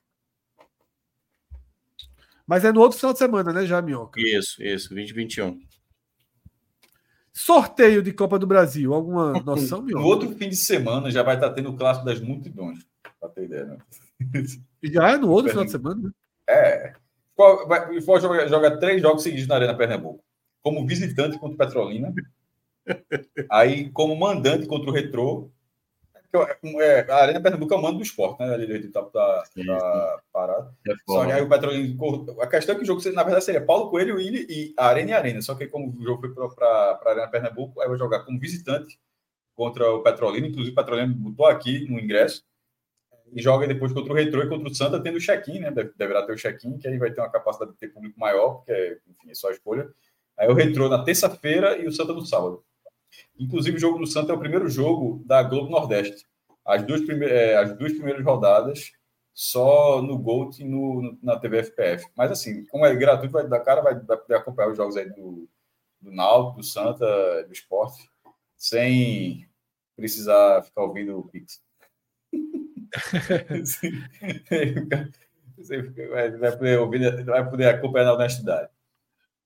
Mas 2.45 2.63
é 2.63 2.71
no 2.71 2.79
outro 2.79 2.97
final 2.97 3.13
de 3.13 3.19
semana, 3.19 3.51
né, 3.51 3.65
já, 3.65 3.81
Minhoca? 3.81 4.19
Isso, 4.21 4.63
isso, 4.63 4.89
2021. 4.89 5.59
Sorteio 7.33 8.01
de 8.01 8.13
Copa 8.13 8.39
do 8.39 8.47
Brasil, 8.47 8.93
alguma 8.93 9.33
noção, 9.43 9.81
Minhoca? 9.81 10.01
No 10.01 10.07
outro 10.07 10.29
fim 10.35 10.49
de 10.49 10.55
semana 10.55 11.11
já 11.11 11.23
vai 11.23 11.35
estar 11.35 11.51
tendo 11.51 11.69
o 11.69 11.75
clássico 11.75 12.05
das 12.05 12.21
multidões, 12.21 12.79
para 13.19 13.29
ter 13.29 13.45
ideia, 13.45 13.65
né? 13.65 13.77
Já 14.83 15.11
é 15.11 15.17
no 15.17 15.29
outro 15.29 15.49
final 15.49 15.65
de 15.65 15.71
semana, 15.71 16.01
né? 16.01 16.11
É. 16.49 16.93
O 17.37 17.93
Sport 17.93 18.21
joga, 18.21 18.47
joga 18.47 18.79
três 18.79 19.01
jogos 19.01 19.23
seguidos 19.23 19.47
na 19.47 19.55
Arena 19.55 19.77
Pernambuco. 19.77 20.23
Como 20.61 20.85
visitante 20.87 21.37
contra 21.37 21.55
o 21.55 21.57
Petrolina. 21.57 22.13
Aí, 23.49 23.89
como 23.91 24.15
mandante 24.15 24.65
contra 24.65 24.89
o 24.89 24.93
Retrô 24.93 25.51
é, 26.81 27.05
a 27.09 27.15
Arena 27.15 27.41
Pernambuco 27.41 27.73
é 27.73 27.77
o 27.77 27.81
mando 27.81 27.97
do 27.97 28.03
esporte, 28.03 28.39
né? 28.39 28.53
Ali 28.53 28.89
tá, 28.89 29.01
tá, 29.03 29.43
tá 29.43 30.19
parado. 30.31 30.73
É 30.87 30.93
só 31.05 31.25
que 31.25 31.31
aí 31.31 31.41
o 31.41 31.49
Petrolina. 31.49 31.97
A 32.41 32.47
questão 32.47 32.75
é 32.75 32.77
que 32.77 32.83
o 32.83 32.85
jogo, 32.85 33.01
na 33.13 33.23
verdade, 33.23 33.45
seria 33.45 33.65
Paulo 33.65 33.89
Coelho 33.89 34.19
e, 34.19 34.45
e 34.49 34.73
Arena 34.77 35.11
e 35.11 35.13
Arena. 35.13 35.41
Só 35.41 35.55
que 35.55 35.67
como 35.67 35.95
o 35.97 36.03
jogo 36.03 36.21
foi 36.21 36.49
para 36.53 36.99
a 37.03 37.09
Arena 37.09 37.27
Pernambuco, 37.27 37.79
aí 37.81 37.87
vai 37.87 37.97
jogar 37.97 38.19
como 38.19 38.39
visitante 38.39 38.99
contra 39.55 39.89
o 39.91 40.03
Petrolina. 40.03 40.47
Inclusive, 40.47 40.73
o 40.73 40.75
Petrolina 40.75 41.13
botou 41.17 41.45
aqui 41.45 41.89
no 41.89 41.99
ingresso. 41.99 42.43
E 43.33 43.41
joga 43.41 43.67
depois 43.67 43.91
contra 43.93 44.13
o 44.13 44.15
Retrô 44.15 44.41
e 44.41 44.49
contra 44.49 44.67
o 44.67 44.73
Santa, 44.73 45.01
tendo 45.01 45.17
o 45.17 45.21
check-in, 45.21 45.59
né? 45.59 45.71
Deverá 45.71 46.25
ter 46.25 46.33
o 46.33 46.37
check-in, 46.37 46.77
que 46.77 46.87
aí 46.87 46.97
vai 46.97 47.11
ter 47.11 47.21
uma 47.21 47.29
capacidade 47.29 47.71
de 47.71 47.77
ter 47.77 47.89
público 47.89 48.19
maior, 48.19 48.55
porque, 48.55 48.71
é, 48.71 48.97
enfim, 49.07 49.29
é 49.29 49.33
só 49.33 49.49
a 49.49 49.51
escolha. 49.51 49.89
Aí 50.37 50.47
o 50.47 50.53
Retrô 50.53 50.87
na 50.87 51.03
terça-feira 51.03 51.77
e 51.77 51.87
o 51.87 51.91
Santa 51.91 52.13
no 52.13 52.25
sábado. 52.25 52.63
Inclusive, 53.39 53.77
o 53.77 53.79
jogo 53.79 53.99
do 53.99 54.07
Santa 54.07 54.31
é 54.31 54.35
o 54.35 54.39
primeiro 54.39 54.69
jogo 54.69 55.23
da 55.25 55.41
Globo 55.43 55.69
Nordeste. 55.69 56.25
As 56.65 56.83
duas, 56.83 57.01
prime 57.01 57.25
é, 57.25 57.55
as 57.55 57.77
duas 57.77 57.93
primeiras 57.93 58.23
rodadas 58.23 58.91
só 59.33 60.01
no 60.01 60.17
Gold 60.17 60.61
e 60.61 60.65
no, 60.65 61.17
na 61.21 61.37
TV 61.39 61.63
FPF. 61.63 62.07
Mas, 62.15 62.31
assim, 62.31 62.65
como 62.65 62.85
é 62.85 62.95
gratuito, 62.95 63.33
vai 63.33 63.47
dar 63.47 63.59
cara, 63.59 63.81
vai, 63.81 63.95
vai 63.99 64.17
poder 64.17 64.35
acompanhar 64.35 64.69
os 64.69 64.77
jogos 64.77 64.97
aí 64.97 65.09
do, 65.09 65.47
do 66.01 66.11
Náutico, 66.11 66.57
do 66.57 66.63
Santa, 66.63 67.43
do 67.43 67.53
Esporte, 67.53 68.09
sem 68.55 69.47
precisar 69.95 70.63
ficar 70.63 70.83
ouvindo 70.83 71.19
o 71.19 71.27
Pix. 71.27 71.61
vai, 76.39 76.57
poder 76.57 76.79
ouvir, 76.79 77.25
vai 77.25 77.49
poder 77.49 77.69
acompanhar 77.69 78.05
na 78.05 78.13
honestidade. 78.13 78.69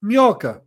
Minhoca, 0.02 0.64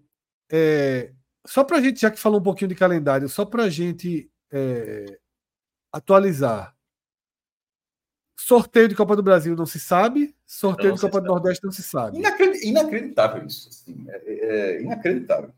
é, 0.51 1.13
só 1.47 1.65
para 1.65 1.79
a 1.79 1.81
gente, 1.81 2.01
já 2.01 2.11
que 2.11 2.19
falou 2.19 2.41
um 2.41 2.43
pouquinho 2.43 2.69
de 2.69 2.75
calendário, 2.75 3.29
só 3.29 3.45
para 3.45 3.65
a 3.65 3.71
gente 3.71 4.31
é, 4.51 5.19
atualizar. 5.93 6.75
Sorteio 8.37 8.89
de 8.89 8.95
Copa 8.95 9.17
do 9.17 9.23
Brasil 9.23 9.55
não 9.55 9.67
se 9.67 9.79
sabe, 9.79 10.35
sorteio 10.47 10.95
de 10.95 11.01
Copa 11.01 11.21
do 11.21 11.29
Nordeste 11.29 11.65
não 11.65 11.73
se 11.73 11.83
sabe. 11.83 12.19
Inacreditável 12.63 13.47
isso. 13.47 13.69
Assim, 13.69 14.07
é, 14.09 14.23
é, 14.27 14.77
é 14.77 14.83
inacreditável. 14.83 15.53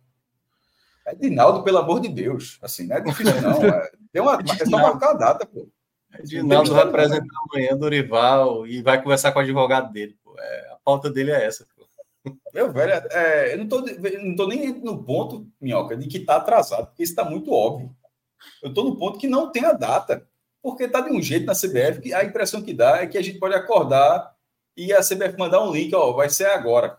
É 1.06 1.14
Dinaldo, 1.14 1.62
pelo 1.62 1.78
amor 1.78 2.00
de 2.00 2.08
Deus. 2.08 2.58
Assim, 2.60 2.86
não 2.86 2.96
é 2.96 3.00
difícil, 3.00 3.40
não. 3.40 3.64
É, 3.64 3.90
tem 4.12 4.20
uma, 4.20 4.38
é 4.60 4.66
só 4.66 4.78
marcar 4.78 5.10
a 5.10 5.14
data, 5.14 5.46
pô. 5.46 5.68
Dinaldo 6.22 6.72
representa 6.72 7.26
amanhã 7.50 7.76
Dorival 7.76 8.66
e 8.66 8.82
vai 8.82 9.02
conversar 9.02 9.32
com 9.32 9.38
o 9.38 9.42
advogado 9.42 9.92
dele. 9.92 10.16
Pô. 10.22 10.34
É, 10.38 10.70
a 10.72 10.76
pauta 10.84 11.10
dele 11.10 11.30
é 11.30 11.44
essa. 11.44 11.66
Meu 12.52 12.72
velho, 12.72 12.92
é, 13.12 13.54
eu 13.54 13.58
não 13.58 13.68
tô, 13.68 13.80
não 13.80 14.36
tô 14.36 14.48
nem 14.48 14.72
no 14.80 15.02
ponto, 15.04 15.46
Minhoca, 15.60 15.96
de 15.96 16.08
que 16.08 16.20
tá 16.20 16.36
atrasado, 16.36 16.86
porque 16.86 17.02
isso 17.02 17.12
está 17.12 17.24
muito 17.24 17.52
óbvio. 17.52 17.94
Eu 18.62 18.72
tô 18.72 18.82
no 18.82 18.96
ponto 18.96 19.18
que 19.18 19.28
não 19.28 19.50
tem 19.52 19.64
a 19.64 19.72
data, 19.72 20.26
porque 20.62 20.88
tá 20.88 21.00
de 21.00 21.12
um 21.12 21.22
jeito 21.22 21.46
na 21.46 21.54
CBF 21.54 22.00
que 22.00 22.12
a 22.12 22.24
impressão 22.24 22.62
que 22.62 22.74
dá 22.74 22.98
é 22.98 23.06
que 23.06 23.16
a 23.16 23.22
gente 23.22 23.38
pode 23.38 23.54
acordar 23.54 24.34
e 24.76 24.92
a 24.92 25.00
CBF 25.00 25.38
mandar 25.38 25.62
um 25.62 25.72
link, 25.72 25.94
ó, 25.94 26.12
vai 26.12 26.28
ser 26.28 26.46
agora. 26.46 26.98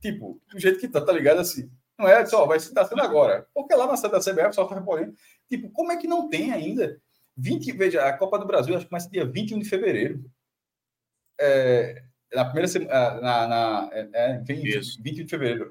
Tipo, 0.00 0.40
do 0.52 0.60
jeito 0.60 0.78
que 0.78 0.88
tá, 0.88 1.00
tá 1.00 1.12
ligado 1.12 1.40
assim. 1.40 1.70
Não 1.98 2.08
é 2.08 2.24
só, 2.26 2.46
vai 2.46 2.58
ser 2.60 2.72
tá 2.72 2.84
sendo 2.84 3.02
agora. 3.02 3.46
Porque 3.54 3.74
lá 3.74 3.86
na 3.86 3.96
sede 3.96 4.12
da 4.12 4.20
CBF 4.20 4.54
só 4.54 4.64
tá 4.64 4.74
reportando. 4.74 5.14
Tipo, 5.48 5.70
como 5.70 5.92
é 5.92 5.96
que 5.96 6.06
não 6.06 6.28
tem 6.28 6.52
ainda? 6.52 7.00
20, 7.36 7.72
veja, 7.72 8.04
a 8.04 8.16
Copa 8.16 8.38
do 8.38 8.46
Brasil 8.46 8.74
acho 8.74 8.84
que 8.84 8.90
começa 8.90 9.10
dia 9.10 9.24
21 9.24 9.58
de 9.58 9.68
fevereiro. 9.68 10.24
É, 11.40 12.04
na 12.32 12.44
primeira 12.44 12.68
semana, 12.68 13.20
na, 13.20 13.48
na 13.48 13.90
é, 13.92 14.08
é, 14.12 14.38
vem 14.38 14.62
20 14.62 15.24
de 15.24 15.28
fevereiro. 15.28 15.70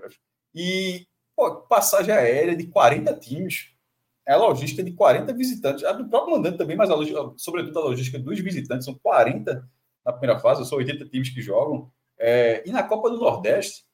E 0.53 1.07
pô, 1.35 1.55
passagem 1.61 2.13
aérea 2.13 2.55
de 2.55 2.67
40 2.67 3.13
times. 3.15 3.71
É 4.25 4.33
a 4.33 4.37
logística 4.37 4.81
de 4.81 4.93
40 4.93 5.33
visitantes. 5.33 5.83
A 5.83 5.91
do 5.91 6.07
próprio 6.07 6.35
mandante 6.35 6.57
também, 6.57 6.77
mas 6.77 6.89
a 6.89 6.95
sobretudo 7.37 7.79
a 7.79 7.83
logística 7.83 8.17
dos 8.17 8.39
visitantes, 8.39 8.85
são 8.85 8.95
40 8.95 9.67
na 10.05 10.13
primeira 10.13 10.39
fase, 10.39 10.67
são 10.67 10.77
80 10.77 11.05
times 11.05 11.29
que 11.29 11.41
jogam. 11.41 11.91
É, 12.17 12.67
e 12.67 12.71
na 12.71 12.83
Copa 12.83 13.09
do 13.09 13.17
Nordeste, 13.17 13.85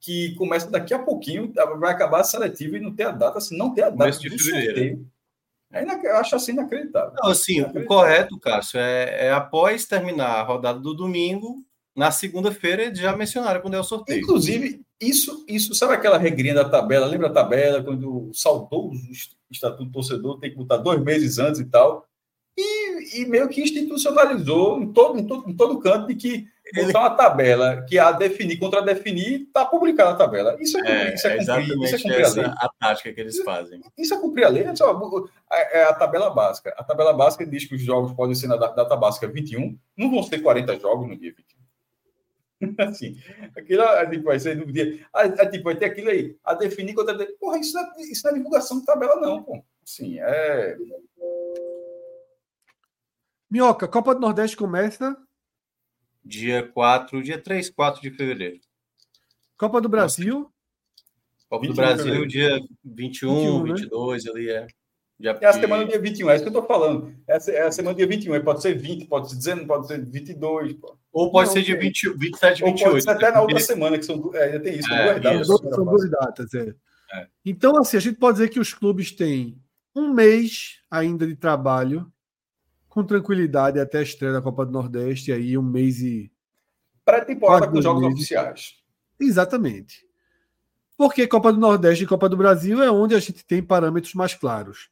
que 0.00 0.34
começa 0.34 0.70
daqui 0.70 0.92
a 0.92 0.98
pouquinho, 0.98 1.52
vai 1.78 1.92
acabar 1.92 2.20
a 2.20 2.24
seletiva 2.24 2.76
e 2.76 2.80
não 2.80 2.94
tem 2.94 3.06
a 3.06 3.10
data, 3.10 3.40
se 3.40 3.56
não 3.56 3.74
tem 3.74 3.84
a 3.84 3.90
data 3.90 4.18
do 4.18 4.38
sorteio. 4.38 5.10
É 5.74 6.06
eu 6.06 6.16
acho 6.16 6.36
assim 6.36 6.52
inacreditável. 6.52 7.12
Não, 7.22 7.30
assim, 7.30 7.58
inacreditável. 7.58 7.84
o 7.84 7.88
correto, 7.88 8.38
Cássio, 8.38 8.78
é, 8.78 9.26
é, 9.26 9.32
após 9.32 9.84
terminar 9.86 10.40
a 10.40 10.42
rodada 10.42 10.78
do 10.78 10.94
domingo, 10.94 11.64
na 11.96 12.10
segunda-feira 12.10 12.94
já 12.94 13.16
mencionaram 13.16 13.60
quando 13.60 13.74
é 13.74 13.80
o 13.80 13.84
sorteio. 13.84 14.22
Inclusive, 14.22 14.80
isso, 15.00 15.44
isso 15.48 15.74
sabe 15.74 15.94
aquela 15.94 16.18
regrinha 16.18 16.54
da 16.54 16.68
tabela? 16.68 17.06
Lembra 17.06 17.28
a 17.28 17.32
tabela 17.32 17.82
quando 17.82 18.30
saltou 18.32 18.90
o 18.90 18.94
estatuto 19.50 19.84
do 19.84 19.92
torcedor, 19.92 20.38
tem 20.38 20.50
que 20.50 20.56
botar 20.56 20.78
dois 20.78 21.00
meses 21.02 21.38
antes 21.38 21.60
e 21.60 21.64
tal? 21.64 22.06
E, 22.56 23.20
e 23.20 23.26
meio 23.26 23.48
que 23.48 23.60
institucionalizou 23.60 24.80
em 24.80 24.92
todo, 24.92 25.18
em 25.18 25.26
todo, 25.26 25.50
em 25.50 25.56
todo 25.56 25.80
canto 25.80 26.06
de 26.08 26.14
que 26.14 26.46
ele... 26.80 26.86
botar 26.86 27.00
uma 27.00 27.16
tabela 27.16 27.82
que 27.88 27.98
a 27.98 28.12
definir 28.12 28.58
contra 28.58 28.82
definir, 28.82 29.42
está 29.42 29.64
publicada 29.64 30.10
a 30.10 30.16
tabela. 30.16 30.56
Isso 30.60 30.78
é, 30.78 31.10
é, 31.10 31.14
isso 31.14 31.26
é, 31.26 31.36
cumprir, 31.38 31.82
isso 31.82 31.94
é 31.94 31.98
cumprir 31.98 32.20
essa 32.20 32.40
a, 32.40 32.42
lei. 32.42 32.52
a 32.56 32.68
tática 32.80 33.12
que 33.12 33.20
eles 33.20 33.38
fazem. 33.42 33.80
Isso 33.96 34.14
é 34.14 34.20
cumprir 34.20 34.44
a 34.44 34.48
lei. 34.48 34.64
É, 34.64 34.74
só, 34.74 34.98
é, 35.50 35.84
a 35.84 35.94
tabela 35.94 36.30
básica. 36.30 36.74
A 36.76 36.84
tabela 36.84 37.12
básica 37.12 37.46
diz 37.46 37.64
que 37.64 37.74
os 37.74 37.82
jogos 37.82 38.12
podem 38.12 38.34
ser 38.34 38.46
na 38.46 38.56
data 38.56 38.96
básica 38.96 39.28
21, 39.28 39.78
não 39.96 40.10
vão 40.10 40.22
ser 40.22 40.40
40 40.40 40.78
jogos 40.78 41.08
no 41.08 41.16
dia 41.16 41.32
21. 41.36 41.54
assim, 42.78 43.18
aquilo 43.56 43.82
a 43.82 44.04
gente 44.04 44.22
vai 44.22 44.38
ser 44.38 44.56
no 44.56 44.70
dia. 44.70 45.06
A, 45.12 45.22
a, 45.22 45.50
tipo, 45.50 45.64
vai 45.64 45.76
ter 45.76 45.86
aquilo 45.86 46.10
aí, 46.10 46.36
a 46.44 46.54
definir 46.54 46.94
contra. 46.94 47.14
Porra, 47.38 47.58
isso 47.58 47.74
não, 47.74 47.82
é, 47.82 48.02
isso 48.02 48.24
não 48.24 48.30
é 48.32 48.34
divulgação 48.34 48.80
de 48.80 48.86
tabela, 48.86 49.16
não, 49.16 49.42
pô. 49.42 49.62
Sim, 49.84 50.18
é. 50.20 50.76
Minhoca, 53.50 53.86
Copa 53.86 54.14
do 54.14 54.20
Nordeste 54.20 54.56
começa. 54.56 55.16
Dia 56.24 56.66
4, 56.66 57.22
dia 57.22 57.40
3, 57.40 57.70
4 57.70 58.00
de 58.00 58.10
fevereiro. 58.10 58.60
Copa 59.58 59.80
do 59.80 59.88
Brasil. 59.88 60.50
Copa 61.48 61.66
do 61.66 61.74
Brasil, 61.74 62.26
dia 62.26 62.58
21, 62.84 63.62
21 63.62 63.74
22, 63.74 64.24
né? 64.24 64.30
ali 64.30 64.50
é. 64.50 64.66
Já 65.20 65.38
é 65.40 65.46
a 65.46 65.52
semana 65.52 65.84
do 65.84 65.90
dia 65.90 66.00
21, 66.00 66.28
é 66.28 66.34
isso 66.34 66.44
que 66.44 66.48
eu 66.48 66.60
estou 66.60 66.66
falando. 66.66 67.14
É 67.28 67.62
a 67.62 67.70
semana 67.70 67.94
do 67.94 67.98
dia 67.98 68.06
21, 68.06 68.42
pode 68.42 68.62
ser 68.62 68.74
20, 68.76 69.06
pode 69.06 69.30
ser 69.30 69.36
19, 69.36 69.66
pode 69.66 69.86
ser 69.86 70.04
22. 70.04 70.72
Pô. 70.74 70.98
Ou 71.12 71.30
pode 71.30 71.48
não, 71.48 71.54
ser 71.54 71.62
de 71.62 71.76
20, 71.76 72.18
27, 72.18 72.64
28. 72.64 72.84
Ou 72.84 72.90
pode 72.90 73.02
ser 73.04 73.10
até 73.10 73.30
na 73.30 73.40
outra 73.40 73.60
semana, 73.60 73.96
que 73.96 74.04
são, 74.04 74.34
é, 74.34 74.58
tem 74.58 74.78
isso, 74.78 74.92
é, 74.92 75.20
duas 75.20 75.22
datas. 75.22 75.46
São 75.46 75.84
duas 75.84 76.10
datas, 76.10 76.54
é. 76.54 76.74
é. 77.12 77.26
Então, 77.44 77.78
assim, 77.78 77.96
a 77.96 78.00
gente 78.00 78.18
pode 78.18 78.38
dizer 78.38 78.48
que 78.48 78.58
os 78.58 78.74
clubes 78.74 79.12
têm 79.12 79.56
um 79.94 80.12
mês 80.12 80.80
ainda 80.90 81.26
de 81.26 81.36
trabalho 81.36 82.12
com 82.94 83.04
tranquilidade 83.04 83.80
até 83.80 83.98
a 83.98 84.02
estreia 84.02 84.32
da 84.32 84.40
Copa 84.40 84.64
do 84.64 84.70
Nordeste, 84.70 85.32
aí 85.32 85.58
um 85.58 85.62
mês 85.62 86.00
e. 86.00 86.30
Pré-temporada 87.04 87.68
com 87.68 87.82
jogos 87.82 88.02
meses. 88.02 88.18
oficiais. 88.18 88.74
Exatamente. 89.20 90.06
Porque 90.96 91.26
Copa 91.26 91.52
do 91.52 91.58
Nordeste 91.58 92.04
e 92.04 92.06
Copa 92.06 92.28
do 92.28 92.36
Brasil 92.36 92.80
é 92.82 92.90
onde 92.90 93.16
a 93.16 93.18
gente 93.18 93.44
tem 93.44 93.60
parâmetros 93.60 94.14
mais 94.14 94.34
claros. 94.34 94.88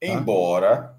Tá? 0.00 0.06
Embora. 0.08 0.96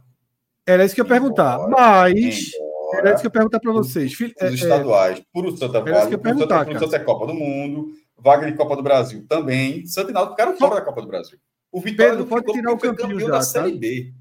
Era 0.65 0.85
isso 0.85 0.93
que 0.93 1.01
eu 1.01 1.05
ia 1.05 1.09
perguntar. 1.09 1.57
Mas. 1.67 2.53
Embora, 2.53 2.99
era 2.99 3.13
isso 3.13 3.21
que 3.21 3.27
eu 3.27 3.29
ia 3.29 3.33
perguntar 3.33 3.59
para 3.59 3.73
vocês. 3.73 4.13
Os 4.13 4.21
é, 4.39 4.53
estaduais, 4.53 5.19
é, 5.19 5.25
por 5.33 5.45
o 5.47 5.57
Santa 5.57 5.81
Vaga, 5.81 6.17
por 6.17 6.37
Santa, 6.37 6.65
por 6.65 6.79
Santa 6.79 6.99
Copa 6.99 7.25
do 7.25 7.33
Mundo, 7.33 7.93
vaga 8.15 8.49
de 8.49 8.55
Copa 8.55 8.75
do 8.75 8.83
Brasil 8.83 9.25
também. 9.27 9.87
Santa 9.87 10.11
Náutico 10.11 10.35
ficaram 10.35 10.55
fora 10.55 10.75
da 10.75 10.81
Copa 10.81 11.01
do 11.01 11.07
Brasil. 11.07 11.39
O 11.71 11.81
Vitória 11.81 12.11
Pedro, 12.11 12.27
pode 12.27 12.53
tirar 12.53 12.71
o 12.71 12.77
campeão 12.77 13.19
já, 13.19 13.25
da 13.25 13.33
tá? 13.33 13.41
Série 13.41 13.75
B. 13.75 14.13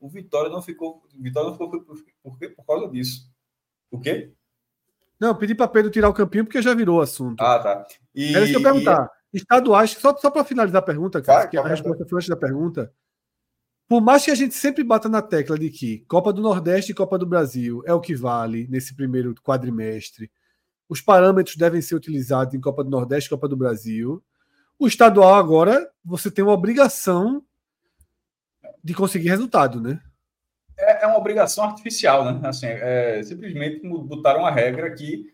O 0.00 0.08
Vitória 0.08 0.50
não 0.50 0.62
ficou, 0.62 1.06
o 1.14 1.22
Vitória 1.22 1.50
não 1.50 1.52
ficou 1.52 1.70
por, 1.70 1.84
por, 1.84 2.38
por, 2.56 2.66
causa 2.66 2.88
disso. 2.88 3.30
O 3.90 4.00
quê? 4.00 4.32
Não, 5.20 5.34
pedi 5.34 5.54
para 5.54 5.68
Pedro 5.68 5.90
tirar 5.90 6.08
o 6.08 6.14
campinho 6.14 6.44
porque 6.44 6.62
já 6.62 6.72
virou 6.72 7.02
assunto. 7.02 7.40
Ah, 7.42 7.58
tá. 7.58 7.86
E, 8.14 8.34
Era 8.34 8.44
isso 8.44 8.52
que 8.52 8.58
eu 8.58 8.62
perguntar. 8.62 9.10
E... 9.32 9.36
Estaduais, 9.36 9.90
só, 9.92 10.16
só 10.16 10.30
para 10.30 10.44
finalizar 10.44 10.82
a 10.82 10.84
pergunta, 10.84 11.20
cara, 11.20 11.46
que 11.46 11.56
a 11.56 11.62
resposta 11.62 12.04
foi 12.08 12.16
antes 12.16 12.28
da 12.28 12.36
pergunta. 12.36 12.92
Por 13.86 14.00
mais 14.00 14.24
que 14.24 14.30
a 14.30 14.34
gente 14.34 14.54
sempre 14.54 14.82
bata 14.82 15.08
na 15.08 15.20
tecla 15.20 15.58
de 15.58 15.68
que 15.68 16.04
Copa 16.08 16.32
do 16.32 16.40
Nordeste 16.40 16.92
e 16.92 16.94
Copa 16.94 17.18
do 17.18 17.26
Brasil 17.26 17.82
é 17.84 17.92
o 17.92 18.00
que 18.00 18.14
vale 18.14 18.66
nesse 18.68 18.94
primeiro 18.94 19.34
quadrimestre, 19.42 20.30
os 20.88 21.00
parâmetros 21.00 21.56
devem 21.56 21.82
ser 21.82 21.94
utilizados 21.94 22.54
em 22.54 22.60
Copa 22.60 22.82
do 22.82 22.90
Nordeste 22.90 23.28
e 23.28 23.30
Copa 23.30 23.46
do 23.46 23.56
Brasil. 23.56 24.22
O 24.78 24.86
estadual 24.86 25.34
agora 25.34 25.88
você 26.04 26.30
tem 26.30 26.42
uma 26.42 26.54
obrigação 26.54 27.44
de 28.82 28.94
conseguir 28.94 29.28
resultado, 29.28 29.80
né? 29.80 30.00
É, 30.78 31.04
é 31.04 31.06
uma 31.06 31.18
obrigação 31.18 31.64
artificial, 31.64 32.24
né? 32.24 32.48
Assim, 32.48 32.66
é, 32.66 33.22
simplesmente 33.22 33.86
botaram 33.86 34.40
uma 34.40 34.50
regra 34.50 34.94
que 34.94 35.32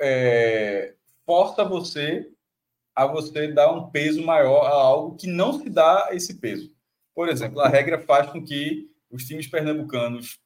é, 0.00 0.94
força 1.24 1.64
você 1.64 2.30
a 2.94 3.06
você 3.06 3.48
dar 3.48 3.72
um 3.72 3.90
peso 3.90 4.22
maior 4.22 4.66
a 4.66 4.70
algo 4.70 5.16
que 5.16 5.26
não 5.26 5.58
se 5.58 5.68
dá 5.68 6.08
esse 6.12 6.34
peso. 6.34 6.72
Por 7.14 7.28
exemplo, 7.28 7.60
a 7.60 7.68
regra 7.68 7.98
faz 7.98 8.30
com 8.30 8.42
que 8.42 8.88
os 9.10 9.24
times 9.24 9.46
pernambucanos 9.46 10.38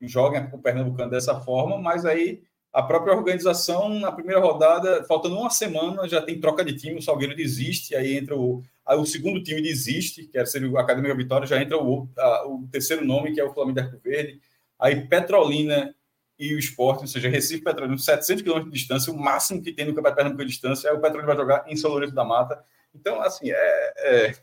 joguem 0.00 0.48
o 0.52 0.58
pernambucano 0.58 1.10
dessa 1.10 1.40
forma, 1.40 1.78
mas 1.78 2.04
aí 2.04 2.42
a 2.72 2.82
própria 2.82 3.14
organização, 3.14 3.88
na 3.88 4.10
primeira 4.10 4.40
rodada, 4.40 5.04
faltando 5.04 5.38
uma 5.38 5.50
semana, 5.50 6.08
já 6.08 6.20
tem 6.20 6.40
troca 6.40 6.64
de 6.64 6.76
time, 6.76 6.98
o 6.98 7.02
Salgueiro 7.02 7.34
desiste, 7.34 7.94
aí 7.94 8.16
entra 8.16 8.36
o, 8.36 8.62
o 8.86 9.04
segundo 9.04 9.42
time 9.42 9.62
desiste, 9.62 10.26
que 10.26 10.46
ser 10.46 10.64
o 10.64 10.78
Academia 10.78 11.14
Vitória, 11.14 11.46
já 11.46 11.60
entra 11.60 11.78
o, 11.78 12.08
a, 12.18 12.46
o 12.46 12.68
terceiro 12.70 13.04
nome, 13.04 13.32
que 13.32 13.40
é 13.40 13.44
o 13.44 13.52
Flamengo 13.52 13.80
Arco 13.80 13.98
Verde, 14.02 14.40
aí 14.78 15.06
Petrolina 15.08 15.94
e 16.38 16.54
o 16.54 16.58
Esporte, 16.58 17.02
ou 17.02 17.06
seja, 17.06 17.28
Recife 17.28 17.62
Petrolina, 17.62 17.96
700 17.96 18.42
quilômetros 18.42 18.72
de 18.72 18.78
distância, 18.78 19.12
o 19.12 19.16
máximo 19.16 19.62
que 19.62 19.72
tem 19.72 19.86
no 19.86 19.94
Campeonato 19.94 20.16
Pernambuco 20.16 20.44
de 20.44 20.50
distância, 20.50 20.90
aí 20.90 20.96
o 20.96 21.00
Petrolina 21.00 21.26
vai 21.26 21.36
jogar 21.36 21.64
em 21.68 21.76
São 21.76 21.90
Lourenço 21.90 22.14
da 22.14 22.24
Mata. 22.24 22.62
Então, 22.94 23.20
assim, 23.20 23.50
é, 23.50 23.92
é 23.98 24.34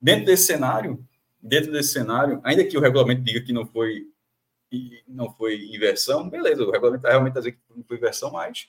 Dentro 0.00 0.26
desse 0.26 0.46
cenário, 0.46 1.04
dentro 1.42 1.72
desse 1.72 1.92
cenário, 1.92 2.40
ainda 2.44 2.64
que 2.64 2.78
o 2.78 2.80
regulamento 2.80 3.22
diga 3.22 3.42
que 3.42 3.52
não 3.52 3.66
foi 3.66 4.06
não 5.06 5.32
foi 5.32 5.64
inversão, 5.74 6.28
beleza, 6.28 6.62
o 6.62 6.70
regulamento 6.70 7.02
tá 7.02 7.08
realmente 7.08 7.30
está 7.30 7.40
dizendo 7.40 7.56
que 7.56 7.76
não 7.78 7.84
foi 7.84 7.96
inversão, 7.96 8.30
mas 8.30 8.68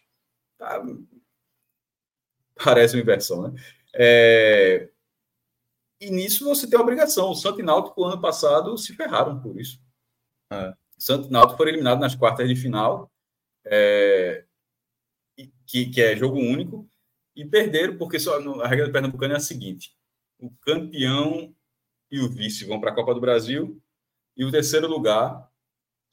tá, 0.58 0.82
parece 2.64 2.96
uma 2.96 3.02
inversão, 3.02 3.50
né? 3.50 3.62
É, 3.94 4.90
e 6.00 6.10
nisso 6.10 6.46
você 6.46 6.68
tem 6.70 6.80
obrigação. 6.80 7.32
O 7.32 7.36
Santo 7.36 7.60
e 7.60 7.64
Náutico, 7.64 8.04
ano 8.04 8.22
passado, 8.22 8.78
se 8.78 8.96
ferraram 8.96 9.42
por 9.42 9.60
isso. 9.60 9.80
É. 10.52 10.74
Santo 10.98 11.28
e 11.28 11.32
Náutico 11.32 11.58
foram 11.58 11.72
eliminados 11.72 12.02
nas 12.02 12.16
quartas 12.16 12.48
de 12.48 12.56
final, 12.56 13.12
é, 13.66 14.46
que, 15.66 15.86
que 15.88 16.02
é 16.02 16.16
jogo 16.16 16.38
único, 16.38 16.90
e 17.36 17.46
perderam, 17.46 17.98
porque 17.98 18.20
só, 18.20 18.38
a 18.62 18.68
regra 18.68 18.88
do 18.88 18.92
Pernambucano 18.92 19.34
é 19.34 19.38
a 19.38 19.42
seguinte: 19.42 19.96
o 20.40 20.52
campeão 20.62 21.56
e 22.12 22.20
o 22.20 22.30
vice 22.30 22.66
vão 22.66 22.80
para 22.80 22.92
a 22.92 22.96
Copa 22.96 23.14
do 23.14 23.22
Brasil 23.22 23.82
e 24.36 24.44
o 24.44 24.52
terceiro 24.52 24.88
lugar 24.88 25.50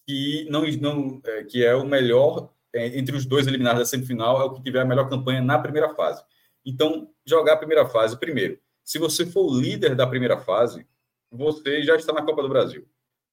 que 0.07 0.47
não, 0.51 0.63
não 0.81 1.21
é, 1.25 1.45
que 1.45 1.65
é 1.65 1.75
o 1.75 1.85
melhor 1.85 2.53
é, 2.73 2.99
entre 2.99 3.17
os 3.17 3.25
dois 3.25 3.47
eliminados 3.47 3.81
da 3.81 3.87
semifinal 3.87 4.41
é 4.41 4.45
o 4.45 4.53
que 4.53 4.63
tiver 4.63 4.81
a 4.81 4.85
melhor 4.85 5.09
campanha 5.09 5.41
na 5.41 5.59
primeira 5.59 5.95
fase. 5.95 6.23
Então, 6.65 7.11
jogar 7.25 7.55
a 7.55 7.57
primeira 7.57 7.89
fase 7.89 8.19
primeiro. 8.19 8.61
Se 8.87 9.01
você 9.01 9.27
for 9.27 9.51
o 9.51 9.61
líder 9.61 9.97
da 9.97 10.07
primeira 10.07 10.39
fase, 10.39 10.87
você 11.29 11.83
já 11.83 11.97
está 11.97 12.13
na 12.13 12.23
Copa 12.23 12.41
do 12.41 12.49
Brasil. 12.49 12.87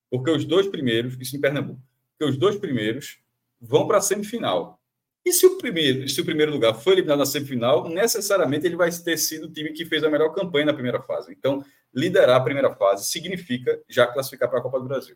Porque 0.10 0.32
os 0.32 0.46
dois 0.46 0.68
primeiros, 0.68 1.16
isso 1.22 1.38
em 1.38 1.40
Pernambuco, 1.40 1.80
porque 2.10 2.32
os 2.32 2.36
dois 2.36 2.56
primeiros 2.56 3.20
vão 3.62 3.88
para 3.88 4.00
a 4.00 4.02
semifinal. 4.02 4.82
E 5.24 5.32
se 5.32 5.46
o 5.46 5.60
primeiro, 5.60 6.10
se 6.10 6.20
o 6.20 6.26
primeiro 6.26 6.52
lugar 6.52 6.74
foi 6.74 6.94
eliminado 6.94 7.20
na 7.20 7.26
semifinal, 7.28 7.88
necessariamente 7.88 8.66
ele 8.66 8.76
vai 8.76 8.90
ter 8.92 9.16
sido 9.16 9.46
o 9.46 9.52
time 9.52 9.72
que 9.74 9.86
fez 9.86 10.04
a 10.04 10.10
melhor 10.10 10.34
campanha 10.34 10.66
na 10.66 10.74
primeira 10.74 11.00
fase. 11.00 11.32
Então, 11.32 11.64
liderar 11.94 12.38
a 12.38 12.44
primeira 12.44 12.74
fase 12.74 13.06
significa 13.06 13.80
já 13.88 14.08
classificar 14.08 14.50
para 14.50 14.58
a 14.58 14.62
Copa 14.62 14.80
do 14.80 14.88
Brasil. 14.88 15.16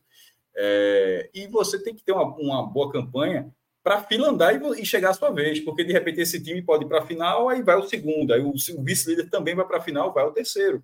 É, 0.55 1.31
e 1.34 1.47
você 1.47 1.81
tem 1.81 1.95
que 1.95 2.03
ter 2.03 2.11
uma, 2.11 2.26
uma 2.35 2.64
boa 2.64 2.91
campanha 2.91 3.51
para 3.88 3.99
a 3.99 4.03
fila 4.03 4.27
andar 4.27 4.53
e, 4.53 4.81
e, 4.81 4.85
chegar 4.85 5.11
à 5.11 5.14
sua 5.14 5.30
vez, 5.30 5.61
porque 5.61 5.81
de 5.81 5.93
repente 5.93 6.19
esse 6.19 6.43
time 6.43 6.61
pode 6.61 6.84
ir 6.84 6.89
para 6.89 6.99
a 6.99 7.05
final, 7.05 7.47
aí 7.47 7.64
vai 7.64 7.77
o 7.77 7.88
segundo, 7.88 8.34
aí 8.34 8.41
o, 8.41 8.49
o 8.49 8.84
vice-líder 8.84 9.30
também 9.30 9.55
vai 9.55 9.65
para 9.65 9.77
a 9.77 9.81
final, 9.81 10.14
vai 10.14 10.26
o 10.26 10.34
terceiro. 10.34 10.84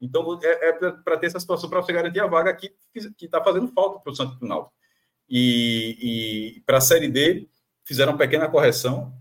Então, 0.00 0.38
é, 0.40 0.68
é 0.68 0.72
para 0.72 1.16
ter 1.16 1.26
essa 1.26 1.40
situação, 1.40 1.68
para 1.68 1.82
você 1.82 1.92
garantir 1.92 2.20
a 2.20 2.26
vaga 2.28 2.54
que 2.54 2.72
está 3.20 3.42
fazendo 3.42 3.66
falta 3.72 3.98
para 3.98 4.12
o 4.12 4.14
Santos 4.14 4.38
Final. 4.38 4.72
E, 5.28 6.54
e 6.56 6.60
para 6.60 6.76
a 6.76 6.80
Série 6.80 7.08
D, 7.08 7.48
fizeram 7.84 8.12
uma 8.12 8.18
pequena 8.18 8.48
correção, 8.48 9.12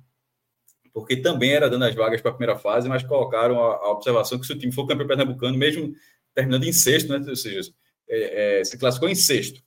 porque 0.94 1.18
também 1.18 1.52
era 1.52 1.68
dando 1.68 1.86
as 1.86 1.96
vagas 1.96 2.22
para 2.22 2.30
a 2.30 2.36
primeira 2.36 2.60
fase, 2.60 2.88
mas 2.88 3.02
colocaram 3.02 3.60
a, 3.60 3.74
a, 3.78 3.92
observação 3.92 4.38
que 4.40 4.46
se 4.46 4.54
o 4.54 4.60
time 4.60 4.72
for 4.72 4.86
campeão 4.86 5.08
pernambucano, 5.08 5.58
mesmo 5.58 5.96
terminando 6.36 6.66
em 6.66 6.72
sexto, 6.72 7.10
né, 7.10 7.26
ou 7.28 7.36
seja, 7.36 7.72
é, 8.08 8.60
é, 8.60 8.64
se 8.64 8.78
classificou 8.78 9.10
em 9.10 9.16
sexto, 9.16 9.64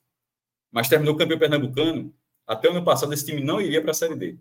mas 0.70 0.88
terminou 0.88 1.16
campeão 1.16 1.40
pernambucano, 1.40 2.14
até 2.48 2.68
o 2.68 2.72
ano 2.72 2.84
passado 2.84 3.12
esse 3.12 3.26
time 3.26 3.42
não 3.42 3.60
iria 3.60 3.82
para 3.82 3.90
a 3.90 3.94
Série 3.94 4.16
D. 4.16 4.38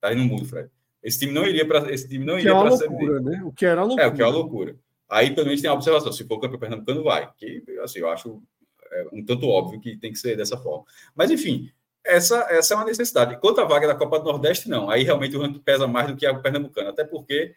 Tá 0.00 0.08
aí 0.08 0.16
no 0.16 0.24
mundo, 0.24 0.46
Fred. 0.46 0.70
Esse 1.02 1.18
time 1.18 1.32
não 1.32 1.44
iria 1.44 1.68
para 1.68 1.92
esse 1.92 2.08
time 2.08 2.24
não 2.24 2.38
iria 2.38 2.50
é 2.50 2.54
para 2.54 2.68
a 2.68 2.76
Série 2.76 2.96
D. 2.96 3.20
Né? 3.20 3.42
O 3.44 3.52
que 3.52 3.66
era 3.66 3.82
loucura. 3.82 4.02
É, 4.02 4.06
o 4.08 4.14
que 4.14 4.22
é 4.22 4.24
uma 4.24 4.32
loucura. 4.32 4.76
Aí 5.08 5.34
pelo 5.34 5.46
menos 5.46 5.60
tem 5.60 5.70
a 5.70 5.74
observação, 5.74 6.10
se 6.10 6.26
for 6.26 6.40
campeão 6.40 6.58
pernambucano 6.58 7.04
vai, 7.04 7.30
que 7.36 7.62
assim, 7.82 7.98
eu 7.98 8.08
acho 8.08 8.42
é, 8.90 9.06
um 9.12 9.22
tanto 9.22 9.46
óbvio 9.46 9.78
que 9.78 9.98
tem 9.98 10.10
que 10.10 10.18
ser 10.18 10.36
dessa 10.36 10.56
forma. 10.56 10.84
Mas 11.14 11.30
enfim, 11.30 11.70
essa, 12.02 12.46
essa 12.50 12.72
é 12.72 12.76
uma 12.76 12.86
necessidade. 12.86 13.38
Quanto 13.38 13.60
à 13.60 13.64
vaga 13.64 13.86
da 13.86 13.94
Copa 13.94 14.18
do 14.18 14.24
Nordeste, 14.24 14.68
não. 14.68 14.88
Aí 14.88 15.02
realmente 15.02 15.36
o 15.36 15.40
ranking 15.40 15.60
pesa 15.60 15.86
mais 15.86 16.06
do 16.06 16.16
que 16.16 16.26
a 16.26 16.34
Pernambucana, 16.34 16.90
até 16.90 17.04
porque 17.04 17.54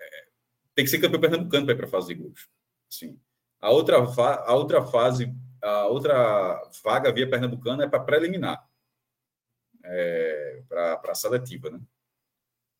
é, 0.00 0.24
tem 0.74 0.84
que 0.84 0.90
ser 0.90 1.00
campeão 1.00 1.20
pernambucano 1.20 1.64
para 1.64 1.74
ir 1.74 1.76
para 1.76 1.86
a 1.86 1.90
fase 1.90 2.08
de 2.08 2.14
grupos. 2.14 2.48
Sim. 2.88 3.18
A 3.60 3.70
outra, 3.70 3.96
a 3.96 4.54
outra 4.54 4.84
fase, 4.84 5.32
a 5.62 5.86
outra 5.86 6.60
vaga 6.82 7.12
via 7.12 7.30
Pernambucana 7.30 7.84
é 7.84 7.88
para 7.88 8.02
preliminar, 8.02 8.68
é, 9.84 10.62
para 10.68 11.00
a 11.08 11.14
seletiva, 11.14 11.70
né? 11.70 11.80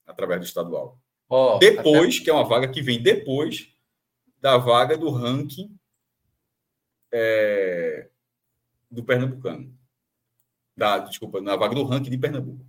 Através 0.06 0.40
do 0.40 0.46
estadual. 0.46 0.98
Oh, 1.28 1.58
depois, 1.58 2.16
até... 2.16 2.24
que 2.24 2.30
é 2.30 2.32
uma 2.32 2.44
vaga 2.44 2.68
que 2.68 2.82
vem 2.82 3.00
depois 3.00 3.72
da 4.40 4.58
vaga 4.58 4.98
do 4.98 5.10
ranking 5.10 5.74
é, 7.12 8.08
do 8.90 9.04
Pernambucano. 9.04 9.72
Da, 10.76 10.98
desculpa, 10.98 11.40
na 11.40 11.54
vaga 11.54 11.74
do 11.74 11.84
ranking 11.84 12.10
de 12.10 12.18
Pernambuco. 12.18 12.66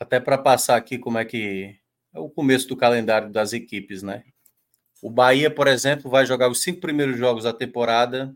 Até 0.00 0.18
para 0.18 0.38
passar 0.38 0.76
aqui 0.76 0.98
como 0.98 1.18
é 1.18 1.24
que 1.24 1.78
é 2.12 2.18
o 2.18 2.30
começo 2.30 2.66
do 2.68 2.76
calendário 2.76 3.30
das 3.30 3.52
equipes, 3.52 4.02
né? 4.02 4.24
O 5.02 5.10
Bahia, 5.10 5.50
por 5.50 5.66
exemplo, 5.66 6.10
vai 6.10 6.24
jogar 6.24 6.48
os 6.48 6.62
cinco 6.62 6.80
primeiros 6.80 7.18
jogos 7.18 7.44
da 7.44 7.52
temporada, 7.52 8.34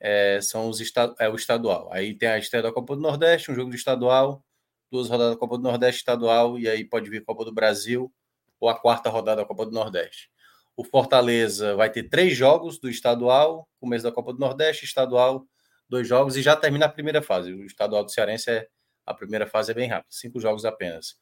é, 0.00 0.40
são 0.40 0.68
os 0.68 0.80
é 1.18 1.28
o 1.28 1.34
estadual. 1.34 1.88
Aí 1.92 2.14
tem 2.14 2.28
a 2.28 2.38
estreia 2.38 2.62
da 2.62 2.72
Copa 2.72 2.96
do 2.96 3.02
Nordeste, 3.02 3.50
um 3.50 3.54
jogo 3.54 3.70
do 3.70 3.76
estadual, 3.76 4.42
duas 4.90 5.08
rodadas 5.08 5.34
da 5.34 5.38
Copa 5.38 5.56
do 5.56 5.62
Nordeste 5.62 6.00
estadual, 6.00 6.58
e 6.58 6.68
aí 6.68 6.84
pode 6.84 7.10
vir 7.10 7.24
Copa 7.24 7.44
do 7.44 7.52
Brasil 7.52 8.12
ou 8.58 8.68
a 8.68 8.78
quarta 8.78 9.10
rodada 9.10 9.42
da 9.42 9.46
Copa 9.46 9.66
do 9.66 9.72
Nordeste. 9.72 10.30
O 10.76 10.84
Fortaleza 10.84 11.76
vai 11.76 11.90
ter 11.90 12.04
três 12.04 12.36
jogos 12.36 12.78
do 12.78 12.88
estadual, 12.88 13.68
começo 13.78 14.04
da 14.04 14.12
Copa 14.12 14.32
do 14.32 14.38
Nordeste, 14.38 14.84
estadual, 14.84 15.46
dois 15.88 16.08
jogos, 16.08 16.36
e 16.36 16.42
já 16.42 16.56
termina 16.56 16.86
a 16.86 16.88
primeira 16.88 17.20
fase. 17.20 17.52
O 17.52 17.64
estadual 17.64 18.04
do 18.04 18.10
Cearense 18.10 18.50
é 18.50 18.68
a 19.04 19.14
primeira 19.14 19.46
fase 19.46 19.72
é 19.72 19.74
bem 19.74 19.88
rápida, 19.88 20.08
cinco 20.10 20.40
jogos 20.40 20.64
apenas. 20.64 21.16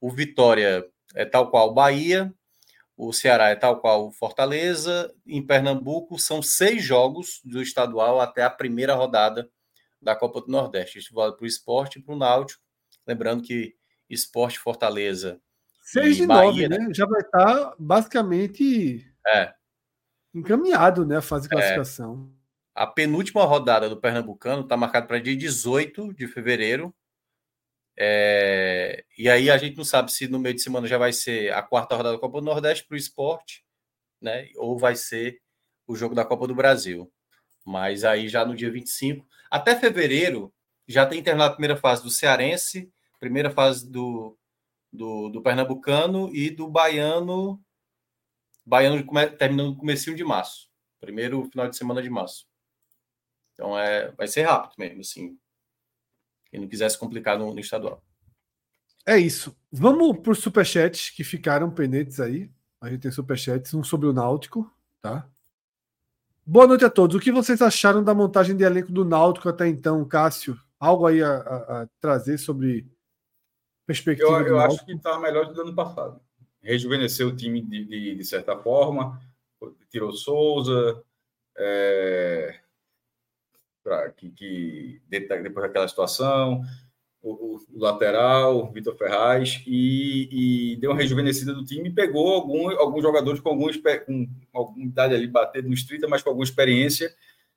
O 0.00 0.10
Vitória 0.10 0.84
é 1.14 1.24
tal 1.24 1.50
qual 1.50 1.72
Bahia, 1.72 2.32
o 2.98 3.12
Ceará 3.12 3.50
é 3.50 3.54
tal 3.54 3.80
qual 3.80 4.08
o 4.08 4.10
Fortaleza. 4.10 5.14
Em 5.24 5.40
Pernambuco 5.40 6.18
são 6.18 6.42
seis 6.42 6.82
jogos 6.82 7.40
do 7.44 7.62
estadual 7.62 8.20
até 8.20 8.42
a 8.42 8.50
primeira 8.50 8.92
rodada 8.92 9.48
da 10.02 10.16
Copa 10.16 10.40
do 10.40 10.48
Nordeste. 10.48 10.98
Isso 10.98 11.14
vale 11.14 11.32
para 11.36 11.44
o 11.44 11.46
esporte 11.46 12.00
e 12.00 12.02
para 12.02 12.12
o 12.12 12.18
Náutico. 12.18 12.60
Lembrando 13.06 13.44
que 13.44 13.76
esporte 14.10 14.58
Fortaleza. 14.58 15.40
6 15.80 16.16
de 16.16 16.26
Bahia, 16.26 16.68
9, 16.68 16.68
né? 16.68 16.88
Já 16.92 17.06
vai 17.06 17.20
estar 17.20 17.74
basicamente 17.78 19.06
é. 19.26 19.54
encaminhado 20.34 21.06
né, 21.06 21.18
a 21.18 21.22
fase 21.22 21.48
de 21.48 21.54
é. 21.54 21.56
classificação. 21.56 22.28
É. 22.34 22.82
A 22.82 22.86
penúltima 22.86 23.44
rodada 23.44 23.88
do 23.88 24.00
Pernambucano 24.00 24.62
está 24.62 24.76
marcada 24.76 25.06
para 25.06 25.20
dia 25.20 25.36
18 25.36 26.12
de 26.14 26.26
fevereiro. 26.26 26.92
É, 28.00 29.04
e 29.18 29.28
aí 29.28 29.50
a 29.50 29.58
gente 29.58 29.76
não 29.76 29.84
sabe 29.84 30.12
se 30.12 30.28
no 30.28 30.38
meio 30.38 30.54
de 30.54 30.62
semana 30.62 30.86
já 30.86 30.96
vai 30.96 31.12
ser 31.12 31.52
a 31.52 31.60
quarta 31.62 31.96
rodada 31.96 32.14
da 32.14 32.20
Copa 32.20 32.40
do 32.40 32.44
Nordeste 32.44 32.86
para 32.86 32.94
o 32.94 32.98
esporte, 32.98 33.64
né? 34.20 34.48
Ou 34.56 34.78
vai 34.78 34.94
ser 34.94 35.40
o 35.84 35.96
jogo 35.96 36.14
da 36.14 36.24
Copa 36.24 36.46
do 36.46 36.54
Brasil. 36.54 37.12
Mas 37.66 38.04
aí 38.04 38.28
já 38.28 38.44
no 38.44 38.54
dia 38.54 38.70
25, 38.70 39.26
até 39.50 39.74
fevereiro, 39.78 40.54
já 40.86 41.04
tem 41.06 41.22
terminado 41.22 41.50
a 41.50 41.54
primeira 41.54 41.76
fase 41.76 42.02
do 42.02 42.10
Cearense, 42.10 42.88
primeira 43.18 43.50
fase 43.50 43.90
do, 43.90 44.38
do, 44.92 45.28
do 45.28 45.42
Pernambucano 45.42 46.32
e 46.32 46.50
do 46.50 46.68
Baiano. 46.68 47.60
Baiano 48.64 49.04
terminando 49.36 49.70
no 49.70 49.76
começo 49.76 50.14
de 50.14 50.22
março. 50.22 50.70
Primeiro 51.00 51.44
final 51.50 51.68
de 51.68 51.76
semana 51.76 52.00
de 52.00 52.10
março. 52.10 52.46
Então 53.54 53.76
é, 53.76 54.12
vai 54.12 54.28
ser 54.28 54.42
rápido 54.42 54.74
mesmo, 54.78 55.00
assim. 55.00 55.36
Quem 56.50 56.60
não 56.60 56.68
quisesse 56.68 56.98
complicar 56.98 57.38
no, 57.38 57.52
no 57.52 57.60
estadual. 57.60 58.02
É 59.06 59.18
isso. 59.18 59.56
Vamos 59.72 60.18
para 60.18 60.32
os 60.32 60.38
superchats 60.38 61.10
que 61.10 61.24
ficaram 61.24 61.70
pendentes 61.70 62.20
aí. 62.20 62.50
A 62.80 62.88
gente 62.88 63.02
tem 63.02 63.10
superchats, 63.10 63.72
um 63.74 63.82
sobre 63.82 64.06
o 64.06 64.12
Náutico, 64.12 64.70
tá? 65.00 65.28
Boa 66.44 66.66
noite 66.66 66.84
a 66.84 66.90
todos. 66.90 67.16
O 67.16 67.20
que 67.20 67.32
vocês 67.32 67.60
acharam 67.60 68.02
da 68.02 68.14
montagem 68.14 68.56
de 68.56 68.64
elenco 68.64 68.92
do 68.92 69.04
Náutico 69.04 69.48
até 69.48 69.66
então, 69.66 70.04
Cássio? 70.04 70.58
Algo 70.78 71.06
aí 71.06 71.22
a, 71.22 71.36
a, 71.36 71.82
a 71.82 71.88
trazer 72.00 72.38
sobre 72.38 72.86
perspectiva? 73.86 74.40
Eu, 74.40 74.46
eu 74.46 74.60
acho 74.60 74.84
que 74.84 74.92
está 74.92 75.18
melhor 75.18 75.46
do 75.46 75.54
que 75.54 75.60
ano 75.60 75.74
passado. 75.74 76.20
Rejuvenesceu 76.62 77.28
o 77.28 77.36
time 77.36 77.62
de, 77.62 77.84
de, 77.84 78.14
de 78.14 78.24
certa 78.24 78.56
forma, 78.56 79.20
tirou 79.90 80.12
Souza, 80.12 81.02
é, 81.56 82.60
pra, 83.88 84.10
que, 84.10 84.30
que 84.30 85.00
depois 85.08 85.66
daquela 85.66 85.88
situação, 85.88 86.62
o, 87.22 87.56
o 87.56 87.78
lateral, 87.78 88.70
Vitor 88.70 88.94
Ferraz, 88.96 89.62
e, 89.66 90.72
e, 90.72 90.76
deu 90.76 90.90
uma 90.90 91.00
rejuvenescida 91.00 91.54
do 91.54 91.64
time 91.64 91.88
e 91.88 91.92
pegou 91.92 92.34
algum, 92.34 92.70
alguns 92.78 93.02
jogadores 93.02 93.40
com, 93.40 93.48
algum, 93.48 93.66
com 94.06 94.28
alguma 94.52 94.84
idade 94.84 95.14
ali 95.14 95.26
batendo 95.26 95.68
no 95.68 95.74
estrita, 95.74 96.06
mas 96.06 96.22
com 96.22 96.28
alguma 96.28 96.44
experiência. 96.44 97.14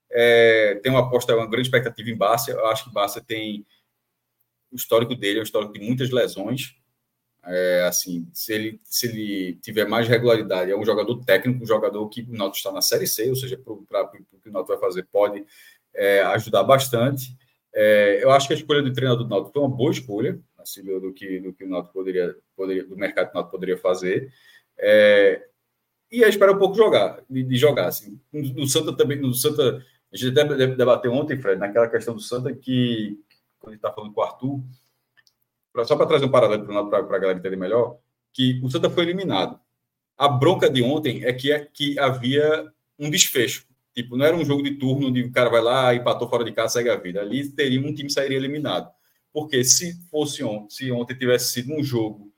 É, 0.09 0.75
tem 0.75 0.91
uma 0.91 1.01
aposta, 1.01 1.35
uma 1.35 1.47
grande 1.49 1.67
expectativa 1.67 2.09
em 2.09 2.17
Bárcia. 2.17 2.53
Eu 2.53 2.67
acho 2.67 2.85
que 2.85 2.93
Bárcia 2.93 3.21
tem 3.21 3.65
o 4.71 4.75
histórico 4.75 5.15
dele, 5.15 5.39
é 5.39 5.41
um 5.41 5.43
histórico 5.43 5.73
de 5.73 5.81
muitas 5.81 6.09
lesões. 6.11 6.75
É, 7.43 7.85
assim, 7.87 8.27
se 8.33 8.53
ele, 8.53 8.79
se 8.83 9.07
ele 9.07 9.55
tiver 9.61 9.85
mais 9.85 10.07
regularidade, 10.07 10.71
é 10.71 10.77
um 10.77 10.85
jogador 10.85 11.23
técnico, 11.25 11.63
um 11.63 11.67
jogador 11.67 12.07
que 12.07 12.21
o 12.21 12.33
Náutico 12.33 12.57
está 12.57 12.71
na 12.71 12.81
Série 12.81 13.07
C, 13.07 13.29
ou 13.29 13.35
seja, 13.35 13.57
para 13.57 13.73
o 13.73 13.85
que 14.41 14.49
o 14.49 14.51
Náutico 14.51 14.77
vai 14.77 14.79
fazer, 14.79 15.07
pode 15.11 15.43
é, 15.93 16.21
ajudar 16.23 16.63
bastante. 16.63 17.37
É, 17.73 18.23
eu 18.23 18.31
acho 18.31 18.47
que 18.47 18.53
a 18.53 18.57
escolha 18.57 18.81
do 18.81 18.93
treinador 18.93 19.23
do 19.23 19.29
Náutico 19.29 19.53
foi 19.53 19.61
uma 19.61 19.75
boa 19.75 19.91
escolha, 19.91 20.39
assim, 20.57 20.83
do, 20.83 21.13
que, 21.13 21.39
do 21.39 21.53
que 21.53 21.63
o 21.63 21.69
Náutico 21.69 21.93
poderia, 21.93 22.35
poderia, 22.55 22.85
do 22.85 22.97
mercado 22.97 23.31
o 23.31 23.33
Náutico 23.33 23.51
poderia 23.51 23.77
fazer. 23.77 24.31
É, 24.77 25.47
e 26.11 26.23
aí 26.23 26.29
espera 26.29 26.51
um 26.51 26.57
pouco 26.57 26.75
jogar, 26.75 27.21
de, 27.29 27.43
de 27.43 27.55
jogar. 27.55 27.87
Assim. 27.87 28.19
No, 28.33 28.67
Santa 28.67 28.95
também, 28.95 29.17
no 29.19 29.33
Santa, 29.33 29.83
a 30.11 30.17
gente 30.17 30.37
até 30.37 30.67
debateu 30.67 31.13
ontem, 31.13 31.37
Fred, 31.37 31.59
naquela 31.59 31.87
questão 31.87 32.13
do 32.13 32.21
Santa, 32.21 32.53
que 32.53 33.17
quando 33.59 33.73
gente 33.73 33.79
está 33.79 33.93
falando 33.93 34.13
com 34.13 34.19
o 34.19 34.23
Arthur, 34.23 34.59
pra, 35.71 35.85
só 35.85 35.95
para 35.95 36.07
trazer 36.07 36.25
um 36.25 36.31
paralelo 36.31 36.65
para 36.65 36.99
a 36.99 37.19
galera 37.19 37.39
entender 37.39 37.55
melhor, 37.55 37.97
que 38.33 38.59
o 38.63 38.69
Santa 38.69 38.89
foi 38.89 39.03
eliminado. 39.03 39.59
A 40.17 40.27
bronca 40.27 40.69
de 40.69 40.83
ontem 40.83 41.23
é 41.23 41.31
que, 41.31 41.51
é 41.51 41.59
que 41.59 41.97
havia 41.97 42.71
um 42.99 43.09
desfecho. 43.09 43.65
Tipo, 43.93 44.15
não 44.15 44.25
era 44.25 44.35
um 44.35 44.45
jogo 44.45 44.63
de 44.63 44.75
turno 44.75 45.07
onde 45.07 45.21
o 45.21 45.31
cara 45.31 45.49
vai 45.49 45.61
lá, 45.61 45.93
empatou 45.93 46.29
fora 46.29 46.43
de 46.43 46.51
casa, 46.51 46.73
segue 46.73 46.89
a 46.89 46.95
vida. 46.95 47.21
Ali 47.21 47.49
teria 47.49 47.79
um 47.79 47.93
time 47.93 48.09
sairia 48.09 48.37
eliminado. 48.37 48.89
Porque 49.33 49.63
se 49.63 49.93
fosse 50.09 50.43
ontem, 50.43 50.69
se 50.69 50.91
ontem 50.91 51.15
tivesse 51.15 51.53
sido 51.53 51.73
um 51.73 51.83
jogo, 51.83 52.31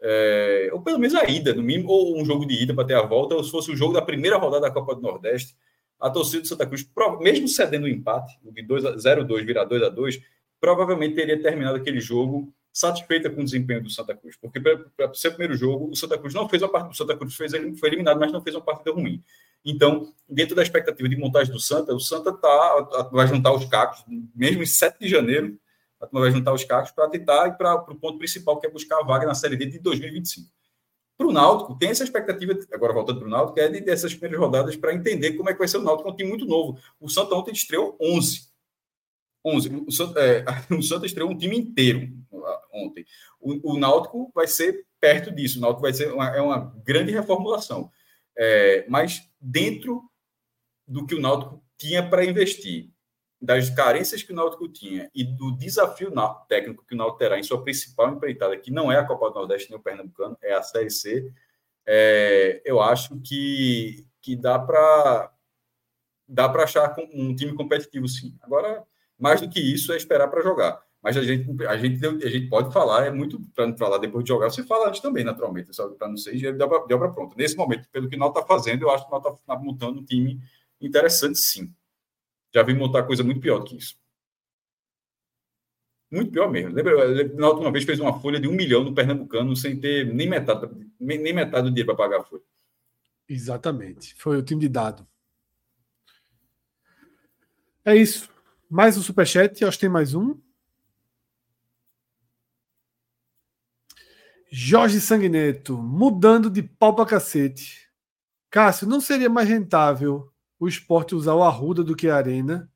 é, 0.00 0.70
ou 0.72 0.82
pelo 0.82 0.98
menos 0.98 1.14
a 1.14 1.24
ida, 1.24 1.54
no 1.54 1.62
mínimo, 1.62 1.90
ou 1.90 2.20
um 2.20 2.24
jogo 2.24 2.46
de 2.46 2.62
ida 2.62 2.74
para 2.74 2.86
ter 2.86 2.94
a 2.94 3.02
volta, 3.02 3.34
ou 3.34 3.42
se 3.42 3.50
fosse 3.50 3.70
o 3.70 3.76
jogo 3.76 3.94
da 3.94 4.02
primeira 4.02 4.36
rodada 4.36 4.68
da 4.68 4.70
Copa 4.70 4.94
do 4.94 5.02
Nordeste, 5.02 5.56
a 5.98 6.10
torcida 6.10 6.42
do 6.42 6.48
Santa 6.48 6.66
Cruz, 6.66 6.88
mesmo 7.20 7.48
cedendo 7.48 7.84
o 7.84 7.88
empate, 7.88 8.38
o 8.44 8.52
de 8.52 8.62
0-2 8.62 9.44
virar 9.44 9.64
2 9.64 10.20
provavelmente 10.60 11.14
teria 11.14 11.40
terminado 11.40 11.76
aquele 11.76 12.00
jogo 12.00 12.52
satisfeita 12.72 13.28
com 13.30 13.40
o 13.40 13.44
desempenho 13.44 13.82
do 13.82 13.90
Santa 13.90 14.14
Cruz, 14.14 14.36
porque 14.36 14.60
para 14.60 15.14
ser 15.14 15.28
o 15.28 15.30
primeiro 15.32 15.56
jogo, 15.56 15.90
o 15.90 15.96
Santa 15.96 16.16
Cruz 16.18 16.32
não 16.34 16.48
fez 16.48 16.62
uma 16.62 16.68
parte, 16.68 16.92
o 16.92 16.94
Santa 16.94 17.16
Cruz 17.16 17.34
fez, 17.34 17.52
foi 17.78 17.88
eliminado, 17.88 18.20
mas 18.20 18.30
não 18.30 18.40
fez 18.40 18.54
uma 18.54 18.62
partida 18.62 18.92
ruim. 18.92 19.22
Então, 19.64 20.12
dentro 20.28 20.54
da 20.54 20.62
expectativa 20.62 21.08
de 21.08 21.16
montagem 21.16 21.52
do 21.52 21.60
Santa, 21.60 21.94
o 21.94 22.00
Santa 22.00 22.32
tá, 22.32 23.08
vai 23.12 23.26
juntar 23.26 23.52
os 23.52 23.64
cacos, 23.66 24.04
mesmo 24.34 24.62
em 24.62 24.66
7 24.66 24.98
de 25.00 25.08
janeiro, 25.08 25.58
vai 26.12 26.30
juntar 26.30 26.52
os 26.52 26.64
cacos 26.64 26.90
para 26.90 27.08
tentar 27.08 27.48
ir 27.48 27.56
para 27.56 27.74
o 27.74 27.96
ponto 27.96 28.18
principal, 28.18 28.58
que 28.58 28.66
é 28.66 28.70
buscar 28.70 29.00
a 29.00 29.04
vaga 29.04 29.26
na 29.26 29.34
Série 29.34 29.56
D 29.56 29.66
de 29.66 29.78
2025. 29.78 30.48
Para 31.16 31.26
o 31.26 31.32
Náutico, 31.32 31.76
tem 31.76 31.90
essa 31.90 32.04
expectativa, 32.04 32.56
agora 32.72 32.92
voltando 32.92 33.18
para 33.18 33.26
o 33.26 33.30
Náutico, 33.30 33.58
é 33.58 33.68
de, 33.68 33.80
dessas 33.80 34.14
primeiras 34.14 34.38
rodadas 34.38 34.76
para 34.76 34.94
entender 34.94 35.32
como 35.32 35.50
é 35.50 35.52
que 35.52 35.58
vai 35.58 35.66
ser 35.66 35.78
o 35.78 35.82
Náutico, 35.82 36.08
é 36.08 36.12
um 36.12 36.16
time 36.16 36.28
muito 36.28 36.46
novo. 36.46 36.78
O 37.00 37.08
Santa 37.08 37.34
ontem 37.34 37.52
estreou 37.52 37.96
11. 38.00 38.46
11. 39.44 39.84
O 39.86 39.90
Santa, 39.90 40.20
é, 40.20 40.44
o 40.72 40.82
Santa 40.82 41.06
estreou 41.06 41.30
um 41.30 41.36
time 41.36 41.58
inteiro 41.58 42.08
ontem. 42.72 43.04
O, 43.40 43.72
o 43.74 43.78
Náutico 43.78 44.30
vai 44.32 44.46
ser 44.46 44.86
perto 45.00 45.32
disso. 45.32 45.58
O 45.58 45.60
Náutico 45.60 45.82
vai 45.82 45.92
ser 45.92 46.12
uma, 46.12 46.28
é 46.28 46.40
uma 46.40 46.72
grande 46.84 47.10
reformulação. 47.10 47.90
É, 48.38 48.86
mas 48.88 49.28
dentro 49.40 50.08
do 50.86 51.04
que 51.04 51.14
o 51.14 51.20
Náutico 51.20 51.62
tinha 51.76 52.08
para 52.08 52.24
investir, 52.24 52.90
das 53.40 53.70
carências 53.70 54.22
que 54.22 54.32
o 54.32 54.34
Náutico 54.34 54.68
tinha 54.68 55.10
e 55.14 55.24
do 55.24 55.56
desafio 55.56 56.12
técnico 56.48 56.84
que 56.84 56.94
o 56.94 56.96
Náutico 56.96 57.18
terá 57.18 57.38
em 57.38 57.42
sua 57.42 57.62
principal 57.62 58.12
empreitada, 58.12 58.56
que 58.56 58.70
não 58.70 58.90
é 58.90 58.98
a 58.98 59.04
Copa 59.04 59.28
do 59.28 59.34
Nordeste 59.34 59.70
nem 59.70 59.78
o 59.78 59.82
Pernambucano, 59.82 60.36
é 60.42 60.52
a 60.54 60.62
Série 60.62 60.90
C, 60.90 61.32
é, 61.86 62.60
eu 62.64 62.80
acho 62.80 63.20
que, 63.20 64.06
que 64.20 64.36
dá 64.36 64.58
para 64.58 65.32
dá 66.28 66.46
para 66.46 66.64
achar 66.64 66.94
um 67.14 67.34
time 67.34 67.54
competitivo, 67.54 68.06
sim. 68.06 68.36
Agora, 68.42 68.84
mais 69.18 69.40
do 69.40 69.48
que 69.48 69.58
isso, 69.58 69.92
é 69.92 69.96
esperar 69.96 70.28
para 70.28 70.42
jogar. 70.42 70.78
Mas 71.08 71.16
a 71.16 71.22
gente, 71.22 71.66
a 71.66 71.76
gente, 71.78 72.04
a 72.04 72.28
gente 72.28 72.48
pode 72.50 72.70
falar, 72.70 73.06
é 73.06 73.10
muito 73.10 73.40
para 73.54 73.74
falar 73.78 73.96
depois 73.96 74.22
de 74.22 74.28
jogar, 74.28 74.50
você 74.50 74.62
fala 74.62 74.88
antes 74.88 75.00
também, 75.00 75.24
naturalmente, 75.24 75.74
só 75.74 75.88
para 75.88 76.06
não 76.06 76.18
ser 76.18 76.36
de 76.36 76.62
obra 76.62 77.10
pronta. 77.10 77.34
Nesse 77.34 77.56
momento, 77.56 77.88
pelo 77.88 78.10
que 78.10 78.20
o 78.20 78.28
está 78.28 78.44
fazendo, 78.44 78.82
eu 78.82 78.90
acho 78.90 79.08
que 79.08 79.14
o 79.14 79.16
está 79.16 79.56
montando 79.56 80.00
um 80.00 80.04
time 80.04 80.38
interessante, 80.78 81.38
sim. 81.38 81.74
Já 82.54 82.62
vi 82.62 82.74
montar 82.74 83.04
coisa 83.04 83.24
muito 83.24 83.40
pior 83.40 83.60
do 83.60 83.64
que 83.64 83.78
isso. 83.78 83.98
Muito 86.10 86.30
pior 86.30 86.50
mesmo. 86.50 86.74
Lembra, 86.74 87.24
na 87.36 87.48
última 87.48 87.72
vez 87.72 87.86
fez 87.86 87.98
uma 88.00 88.20
folha 88.20 88.38
de 88.38 88.46
um 88.46 88.52
milhão 88.52 88.84
no 88.84 88.94
Pernambucano 88.94 89.56
sem 89.56 89.80
ter 89.80 90.04
nem 90.12 90.28
metade, 90.28 90.68
nem 91.00 91.32
metade 91.32 91.70
do 91.70 91.70
dinheiro 91.70 91.86
para 91.86 91.96
pagar 91.96 92.20
a 92.20 92.24
folha. 92.24 92.42
Exatamente. 93.26 94.14
Foi 94.14 94.36
o 94.36 94.42
time 94.42 94.60
de 94.60 94.68
dado. 94.68 95.08
É 97.82 97.96
isso. 97.96 98.28
Mais 98.68 98.98
um 98.98 99.00
superchat. 99.00 99.64
Acho 99.64 99.78
que 99.78 99.86
tem 99.86 99.88
mais 99.88 100.12
um. 100.12 100.38
Jorge 104.50 105.00
Sanguineto, 105.00 105.76
mudando 105.76 106.48
de 106.48 106.62
pau 106.62 106.94
pra 106.94 107.04
cacete. 107.04 107.88
Cássio, 108.50 108.86
não 108.86 109.00
seria 109.00 109.28
mais 109.28 109.48
rentável 109.48 110.32
o 110.58 110.66
esporte 110.66 111.14
usar 111.14 111.34
o 111.34 111.42
Arruda 111.42 111.84
do 111.84 111.94
que 111.94 112.08
a 112.08 112.16
Arena? 112.16 112.70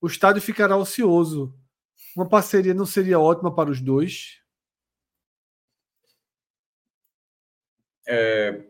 O 0.00 0.06
estádio 0.06 0.40
ficará 0.40 0.76
ocioso 0.76 1.54
Uma 2.16 2.28
parceria 2.28 2.72
não 2.72 2.86
seria 2.86 3.18
ótima 3.18 3.54
para 3.54 3.70
os 3.70 3.80
dois? 3.80 4.40
É, 8.08 8.62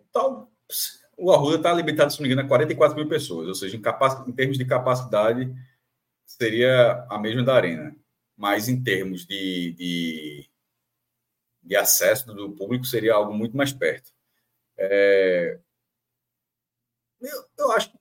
o 1.16 1.30
Arruda 1.30 1.56
está 1.56 1.72
limitado, 1.72 2.10
se 2.12 2.18
não 2.18 2.26
me 2.26 2.32
engano, 2.32 2.46
a 2.46 2.48
44 2.48 2.96
mil 2.96 3.08
pessoas, 3.08 3.48
ou 3.48 3.54
seja, 3.54 3.76
em, 3.76 3.80
capac, 3.80 4.28
em 4.28 4.32
termos 4.32 4.56
de 4.56 4.64
capacidade, 4.64 5.54
seria 6.24 7.06
a 7.10 7.18
mesma 7.18 7.42
da 7.42 7.54
Arena. 7.54 7.94
Mas 8.36 8.68
em 8.68 8.82
termos 8.82 9.26
de, 9.26 9.72
de, 9.72 10.50
de 11.66 11.76
acesso 11.76 12.32
do 12.32 12.52
público, 12.52 12.84
seria 12.84 13.14
algo 13.14 13.34
muito 13.34 13.56
mais 13.56 13.72
perto. 13.72 14.10
É, 14.78 15.58
eu, 17.20 17.44
eu 17.58 17.72
acho 17.72 17.90
que 17.90 17.98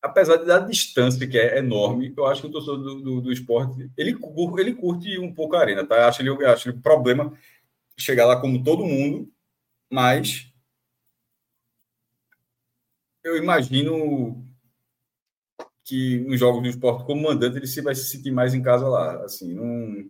apesar 0.00 0.36
da 0.36 0.58
distância 0.60 1.26
que 1.26 1.38
é 1.38 1.58
enorme, 1.58 2.12
eu 2.16 2.26
acho 2.26 2.42
que 2.42 2.46
o 2.46 2.52
torcedor 2.52 2.78
do, 2.78 3.00
do, 3.00 3.20
do 3.20 3.32
esporte 3.32 3.90
ele, 3.96 4.16
ele 4.58 4.74
curte 4.74 5.18
um 5.18 5.34
pouco 5.34 5.56
a 5.56 5.60
arena, 5.60 5.86
tá? 5.86 5.96
Eu 5.96 6.04
acho 6.04 6.22
ele, 6.22 6.30
eu 6.30 6.50
acho 6.50 6.68
ele 6.68 6.80
problema 6.80 7.32
chegar 7.96 8.26
lá 8.26 8.40
como 8.40 8.62
todo 8.62 8.84
mundo, 8.84 9.30
mas 9.90 10.52
eu 13.24 13.36
imagino 13.36 14.44
que 15.84 16.18
nos 16.20 16.38
jogos 16.38 16.62
do 16.62 16.68
esporte 16.68 17.04
como 17.04 17.22
mandante 17.22 17.56
ele 17.56 17.66
se 17.66 17.80
vai 17.80 17.94
se 17.94 18.04
sentir 18.04 18.30
mais 18.30 18.54
em 18.54 18.62
casa 18.62 18.86
lá, 18.86 19.24
assim, 19.24 19.54
não 19.54 20.08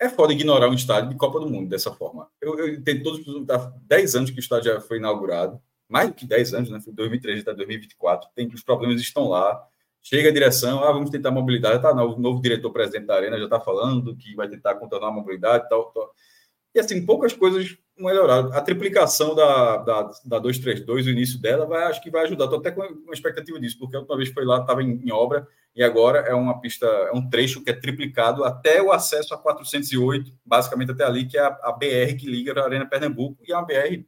é 0.00 0.08
foda 0.08 0.32
ignorar 0.32 0.68
um 0.68 0.74
estádio 0.74 1.10
de 1.10 1.16
Copa 1.16 1.40
do 1.40 1.48
Mundo 1.48 1.68
dessa 1.68 1.92
forma. 1.92 2.28
Eu, 2.40 2.58
eu 2.58 2.68
entendo 2.68 3.02
todos 3.02 3.26
os 3.26 3.46
10 3.82 4.14
anos 4.14 4.30
que 4.30 4.38
o 4.38 4.40
estádio 4.40 4.72
já 4.72 4.80
foi 4.80 4.98
inaugurado 4.98 5.60
mais 5.88 6.08
do 6.08 6.14
que 6.14 6.26
10 6.26 6.54
anos, 6.54 6.70
né? 6.70 6.80
Foi 6.80 6.92
2013 6.92 7.42
até 7.42 7.54
2024. 7.54 8.28
Tem 8.34 8.48
que 8.48 8.54
os 8.54 8.62
problemas 8.62 9.00
estão 9.00 9.28
lá. 9.28 9.62
Chega 10.02 10.28
a 10.28 10.32
direção, 10.32 10.84
ah, 10.84 10.92
vamos 10.92 11.10
tentar 11.10 11.30
mobilidade. 11.30 11.82
Tá, 11.82 11.94
não, 11.94 12.12
o 12.12 12.18
novo 12.18 12.40
diretor-presidente 12.40 13.06
da 13.06 13.16
Arena 13.16 13.38
já 13.38 13.44
está 13.44 13.60
falando 13.60 14.16
que 14.16 14.34
vai 14.34 14.48
tentar 14.48 14.74
contornar 14.76 15.08
a 15.08 15.12
mobilidade 15.12 15.68
tal, 15.68 15.86
tal. 15.92 16.12
E 16.74 16.78
assim, 16.78 17.04
poucas 17.04 17.32
coisas 17.32 17.76
melhoraram. 17.98 18.52
A 18.52 18.60
triplicação 18.60 19.34
da, 19.34 19.78
da, 19.78 20.10
da 20.24 20.38
232, 20.38 21.06
o 21.06 21.10
início 21.10 21.40
dela, 21.40 21.66
vai, 21.66 21.84
acho 21.84 22.02
que 22.02 22.10
vai 22.10 22.24
ajudar. 22.24 22.44
Estou 22.44 22.60
até 22.60 22.70
com 22.70 22.82
uma 22.82 23.14
expectativa 23.14 23.58
disso, 23.58 23.78
porque 23.78 23.96
a 23.96 24.00
última 24.00 24.16
vez 24.16 24.28
foi 24.28 24.44
lá, 24.44 24.60
estava 24.60 24.82
em, 24.82 25.00
em, 25.02 25.10
obra, 25.10 25.48
e 25.76 25.82
agora 25.82 26.20
é 26.20 26.32
uma 26.34 26.58
pista, 26.58 26.86
é 26.86 27.12
um 27.12 27.28
trecho 27.28 27.62
que 27.62 27.68
é 27.68 27.74
triplicado 27.74 28.44
até 28.44 28.80
o 28.80 28.90
acesso 28.90 29.34
a 29.34 29.38
408, 29.38 30.32
basicamente 30.42 30.90
até 30.90 31.04
ali, 31.04 31.26
que 31.26 31.36
é 31.36 31.42
a, 31.42 31.48
a 31.48 31.72
BR 31.72 32.16
que 32.18 32.26
liga 32.26 32.58
a 32.58 32.64
Arena 32.64 32.88
Pernambuco, 32.88 33.44
e 33.46 33.52
é 33.52 33.56
uma 33.56 33.66
BR 33.66 34.02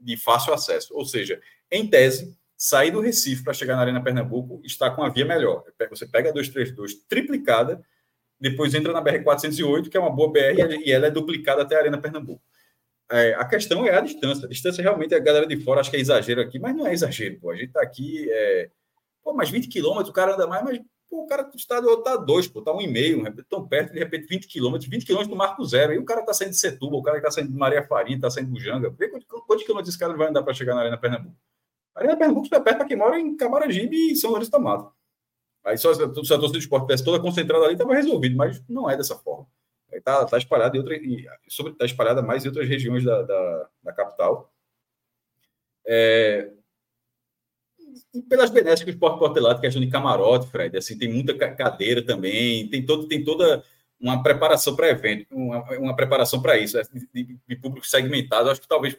de 0.00 0.16
fácil 0.16 0.54
acesso. 0.54 0.94
Ou 0.94 1.04
seja, 1.04 1.40
em 1.68 1.84
tese, 1.88 2.38
sair 2.56 2.92
do 2.92 3.00
Recife 3.00 3.42
para 3.42 3.52
chegar 3.52 3.74
na 3.74 3.82
Arena 3.82 4.04
Pernambuco 4.04 4.60
está 4.64 4.88
com 4.88 5.02
a 5.02 5.08
via 5.08 5.24
melhor. 5.24 5.64
Você 5.90 6.06
pega 6.06 6.28
a 6.28 6.32
232 6.32 6.94
triplicada, 7.08 7.84
depois 8.38 8.72
entra 8.72 8.92
na 8.92 9.02
BR-408, 9.02 9.88
que 9.88 9.96
é 9.96 10.00
uma 10.00 10.14
boa 10.14 10.30
BR, 10.30 10.78
e 10.84 10.92
ela 10.92 11.08
é 11.08 11.10
duplicada 11.10 11.62
até 11.62 11.74
a 11.74 11.80
Arena 11.80 11.98
Pernambuco. 11.98 12.42
É, 13.10 13.34
a 13.34 13.44
questão 13.44 13.84
é 13.84 13.96
a 13.96 14.00
distância. 14.00 14.46
A 14.46 14.48
distância 14.48 14.80
realmente 14.80 15.12
a 15.12 15.18
galera 15.18 15.46
de 15.46 15.56
fora 15.56 15.80
acha 15.80 15.90
que 15.90 15.96
é 15.96 16.00
exagero 16.00 16.40
aqui, 16.40 16.60
mas 16.60 16.74
não 16.76 16.86
é 16.86 16.92
exagero, 16.92 17.38
pô. 17.40 17.50
A 17.50 17.56
gente 17.56 17.66
está 17.66 17.82
aqui. 17.82 18.28
É... 18.30 18.70
Pô, 19.24 19.32
mais 19.32 19.48
20 19.48 19.68
quilômetros, 19.68 20.10
o 20.10 20.12
cara 20.12 20.34
anda 20.34 20.46
mais, 20.46 20.62
mas 20.62 20.78
pô, 21.08 21.22
o 21.22 21.26
cara 21.26 21.50
está 21.54 21.80
tá 22.02 22.16
dois, 22.16 22.46
pô, 22.46 22.60
tá 22.60 22.72
um 22.72 22.80
e 22.80 22.86
meio, 22.86 23.24
tão 23.48 23.66
perto, 23.66 23.92
de 23.92 23.98
repente 23.98 24.26
20 24.26 24.46
quilômetros, 24.46 24.88
20 24.88 25.06
quilômetros 25.06 25.34
do 25.34 25.36
Marco 25.36 25.64
Zero. 25.64 25.92
Aí 25.92 25.98
o 25.98 26.04
cara 26.04 26.20
está 26.20 26.34
saindo 26.34 26.50
de 26.50 26.58
Setúbal, 26.58 27.00
o 27.00 27.02
cara 27.02 27.16
está 27.16 27.30
saindo 27.30 27.50
de 27.50 27.56
Maria 27.56 27.82
Farinha, 27.82 28.16
está 28.16 28.30
saindo 28.30 28.52
do 28.52 28.60
Janga. 28.60 28.90
Vê 28.90 29.08
quantos, 29.08 29.26
quantos 29.26 29.64
quilômetros 29.64 29.88
esse 29.88 29.98
cara 29.98 30.14
vai 30.14 30.28
andar 30.28 30.42
para 30.42 30.52
chegar 30.52 30.74
na 30.74 30.82
Arena 30.82 30.98
Pernambuco. 30.98 31.36
A 31.94 32.00
Arena 32.00 32.16
Pernambuco 32.16 32.46
está 32.46 32.60
perto 32.60 32.78
para 32.78 32.86
quem 32.86 32.96
mora 32.96 33.18
em 33.18 33.36
Camaragibe 33.36 34.12
e 34.12 34.16
São 34.16 34.30
Lourenço 34.30 34.50
da 34.50 34.58
Mata. 34.58 34.90
Aí 35.64 35.78
só 35.78 35.94
se 35.94 36.02
a 36.02 36.08
torcida 36.08 36.36
do 36.36 36.58
esporte 36.58 36.82
estivesse 36.82 37.04
toda 37.04 37.22
concentrada 37.22 37.64
ali, 37.64 37.72
estava 37.72 37.94
resolvido, 37.94 38.36
mas 38.36 38.62
não 38.68 38.90
é 38.90 38.96
dessa 38.96 39.16
forma. 39.16 39.46
Está 39.90 40.26
tá 40.26 40.36
espalhada 40.36 40.76
em 40.76 40.80
outra, 40.80 40.96
sobre 41.48 41.72
está 41.72 41.86
espalhada 41.86 42.20
mais 42.20 42.44
em 42.44 42.48
outras 42.48 42.68
regiões 42.68 43.04
da, 43.04 43.22
da, 43.22 43.68
da 43.82 43.92
capital. 43.92 44.52
É, 45.86 46.50
e 48.14 48.22
pelas 48.22 48.50
benesses 48.50 48.84
que 48.84 48.90
o 48.90 48.92
esporte 48.92 49.18
pode 49.18 49.34
ter 49.34 49.40
lá, 49.40 49.58
questão 49.58 49.82
de 49.82 49.90
camarote, 49.90 50.46
Fred, 50.46 50.76
assim, 50.76 50.96
tem 50.96 51.12
muita 51.12 51.34
cadeira 51.34 52.00
também, 52.00 52.68
tem, 52.68 52.86
todo, 52.86 53.08
tem 53.08 53.24
toda 53.24 53.64
uma 54.00 54.22
preparação 54.22 54.76
para 54.76 54.88
evento, 54.88 55.26
uma, 55.34 55.62
uma 55.78 55.96
preparação 55.96 56.40
para 56.40 56.56
isso, 56.56 56.78
de, 57.12 57.38
de, 57.46 57.56
público 57.56 57.86
segmentado. 57.86 58.50
Acho 58.50 58.60
que 58.60 58.68
talvez 58.68 58.96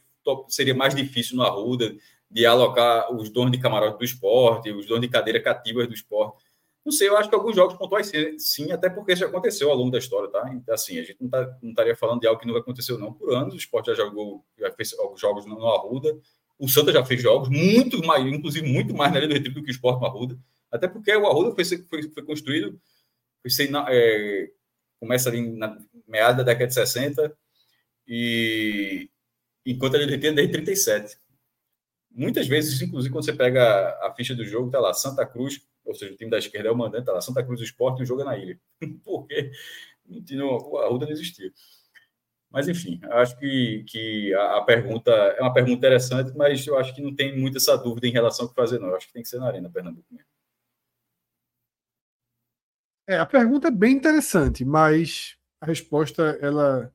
seria 0.49 0.75
mais 0.75 0.93
difícil 0.93 1.37
no 1.37 1.43
Arruda 1.43 1.95
de 2.29 2.45
alocar 2.45 3.13
os 3.13 3.29
donos 3.29 3.51
de 3.51 3.59
camarote 3.59 3.99
do 3.99 4.03
esporte, 4.03 4.71
os 4.71 4.85
donos 4.85 5.03
de 5.03 5.07
cadeira 5.07 5.41
cativas 5.41 5.87
do 5.87 5.93
esporte. 5.93 6.43
Não 6.83 6.91
sei, 6.91 7.07
eu 7.07 7.17
acho 7.17 7.29
que 7.29 7.35
alguns 7.35 7.55
jogos 7.55 7.75
pontuais 7.77 8.11
sim, 8.37 8.71
até 8.71 8.89
porque 8.89 9.13
isso 9.13 9.21
já 9.21 9.27
aconteceu 9.27 9.71
ao 9.71 9.77
longo 9.77 9.91
da 9.91 9.97
história, 9.97 10.29
tá? 10.29 10.51
Então, 10.53 10.73
assim, 10.75 10.99
a 10.99 11.03
gente 11.03 11.17
não, 11.19 11.29
tá, 11.29 11.57
não 11.61 11.69
estaria 11.69 11.95
falando 11.95 12.19
de 12.19 12.27
algo 12.27 12.39
que 12.39 12.45
nunca 12.45 12.60
aconteceu, 12.60 12.99
não. 12.99 13.13
Por 13.13 13.34
anos, 13.34 13.53
o 13.53 13.57
esporte 13.57 13.87
já 13.87 13.95
jogou, 13.95 14.45
já 14.60 14.71
fez 14.71 14.91
jogos 15.15 15.45
no 15.45 15.65
Arruda, 15.68 16.15
o 16.57 16.67
Santa 16.69 16.91
já 16.91 17.03
fez 17.03 17.21
jogos 17.21 17.49
muito 17.49 18.03
mais, 18.05 18.25
inclusive 18.25 18.67
muito 18.67 18.93
mais 18.93 19.11
na 19.11 19.19
Ilha 19.19 19.27
do 19.27 19.34
Retiro 19.34 19.55
do 19.55 19.63
que 19.63 19.71
o 19.71 19.71
Sport 19.71 19.99
no 19.99 20.07
Arruda. 20.07 20.39
Até 20.71 20.87
porque 20.87 21.15
o 21.15 21.27
Arruda 21.27 21.53
foi, 21.53 21.63
foi, 21.65 22.09
foi 22.09 22.23
construído, 22.23 22.79
foi 23.41 23.51
sem, 23.51 23.69
é, 23.89 24.49
começa 24.99 25.29
ali 25.29 25.41
na 25.41 25.77
meada 26.07 26.37
da 26.37 26.51
década 26.51 26.67
de 26.67 26.73
60 26.73 27.35
e 28.07 29.09
enquanto 29.65 29.95
a 29.95 29.97
Ilha 29.97 30.07
do 30.07 30.11
Retiro 30.11 30.34
é 30.34 30.35
desde 30.35 30.53
37. 30.53 31.17
Muitas 32.11 32.47
vezes, 32.47 32.81
inclusive, 32.81 33.11
quando 33.11 33.25
você 33.25 33.34
pega 33.34 33.89
a 34.01 34.13
ficha 34.15 34.34
do 34.34 34.45
jogo, 34.45 34.71
tá 34.71 34.79
lá 34.79 34.93
Santa 34.93 35.25
Cruz, 35.25 35.61
ou 35.84 35.93
seja, 35.93 36.13
o 36.13 36.15
time 36.15 36.31
da 36.31 36.37
esquerda 36.37 36.69
é 36.69 36.71
o 36.71 36.77
mandante, 36.77 37.05
tá 37.05 37.11
lá 37.11 37.21
Santa 37.21 37.43
Cruz 37.43 37.59
Esporte 37.59 37.99
e 37.99 38.03
o 38.03 38.05
jogo 38.05 38.21
é 38.21 38.25
na 38.25 38.37
ilha. 38.37 38.59
porque 39.03 39.51
o 40.41 40.77
Arruda 40.77 41.05
não 41.05 41.11
existia. 41.11 41.51
Mas, 42.55 42.69
enfim, 42.69 43.01
acho 43.11 43.37
que, 43.37 43.84
que 43.85 44.34
a, 44.34 44.59
a, 44.59 44.61
pergunta 44.61 45.11
é 45.11 45.41
uma 45.41 45.51
pergunta 45.51 45.75
interessante, 45.75 46.31
mas 46.37 46.65
eu 46.65 46.77
acho 46.77 46.95
que 46.95 47.01
não 47.01 47.13
tem 47.13 47.37
muita 47.37 47.57
essa 47.57 47.75
dúvida 47.77 48.07
em 48.07 48.11
relação 48.11 48.45
ao 48.45 48.49
que 48.49 48.55
fazer, 48.55 48.79
não. 48.79 48.87
Eu 48.87 48.95
acho 48.95 49.07
que 49.07 49.11
tem 49.11 49.21
que 49.21 49.27
ser 49.27 49.39
na 49.39 49.47
Arena 49.47 49.69
Pernambuco 49.69 50.07
mesmo. 50.09 50.29
É, 53.09 53.17
a 53.17 53.25
pergunta 53.25 53.67
é 53.67 53.71
bem 53.71 53.93
interessante, 53.93 54.63
mas 54.63 55.35
a 55.59 55.65
resposta 55.65 56.39
ela 56.41 56.89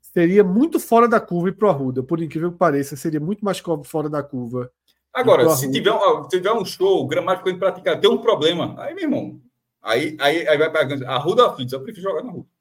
seria 0.00 0.44
muito 0.44 0.78
fora 0.78 1.08
da 1.08 1.20
curva 1.20 1.48
e 1.48 1.52
pro 1.52 1.68
Arruda. 1.68 2.00
Por 2.00 2.22
incrível 2.22 2.52
que 2.52 2.58
pareça, 2.58 2.94
seria 2.94 3.18
muito 3.18 3.44
mais 3.44 3.60
fora 3.84 4.08
da 4.08 4.22
curva. 4.22 4.70
Agora, 5.12 5.50
se 5.56 5.68
tiver, 5.72 5.92
se 6.22 6.28
tiver 6.28 6.52
um 6.52 6.64
show 6.64 7.04
gramático 7.08 7.52
praticado, 7.58 8.00
tem 8.00 8.08
um 8.08 8.18
problema, 8.18 8.80
aí, 8.80 8.94
meu 8.94 9.02
irmão, 9.02 9.40
aí, 9.82 10.16
aí, 10.20 10.46
aí 10.46 10.56
vai 10.56 10.68
a 11.04 11.14
Arruda 11.16 11.48
Aflitos, 11.48 11.72
eu 11.72 11.82
prefiro 11.82 12.10
jogar 12.10 12.22
na 12.22 12.30
Arruda. 12.30 12.53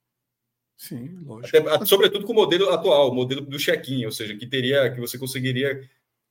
Sim, 0.84 1.18
lógico. 1.26 1.70
Até, 1.70 1.86
sobretudo 1.86 2.26
com 2.26 2.34
o 2.34 2.36
modelo 2.36 2.70
atual, 2.70 3.10
o 3.10 3.16
modelo 3.16 3.40
do 3.40 3.58
check-in, 3.58 4.04
ou 4.04 4.12
seja, 4.12 4.36
que 4.36 4.46
teria, 4.46 4.92
que 4.92 5.00
você 5.00 5.18
conseguiria 5.18 5.82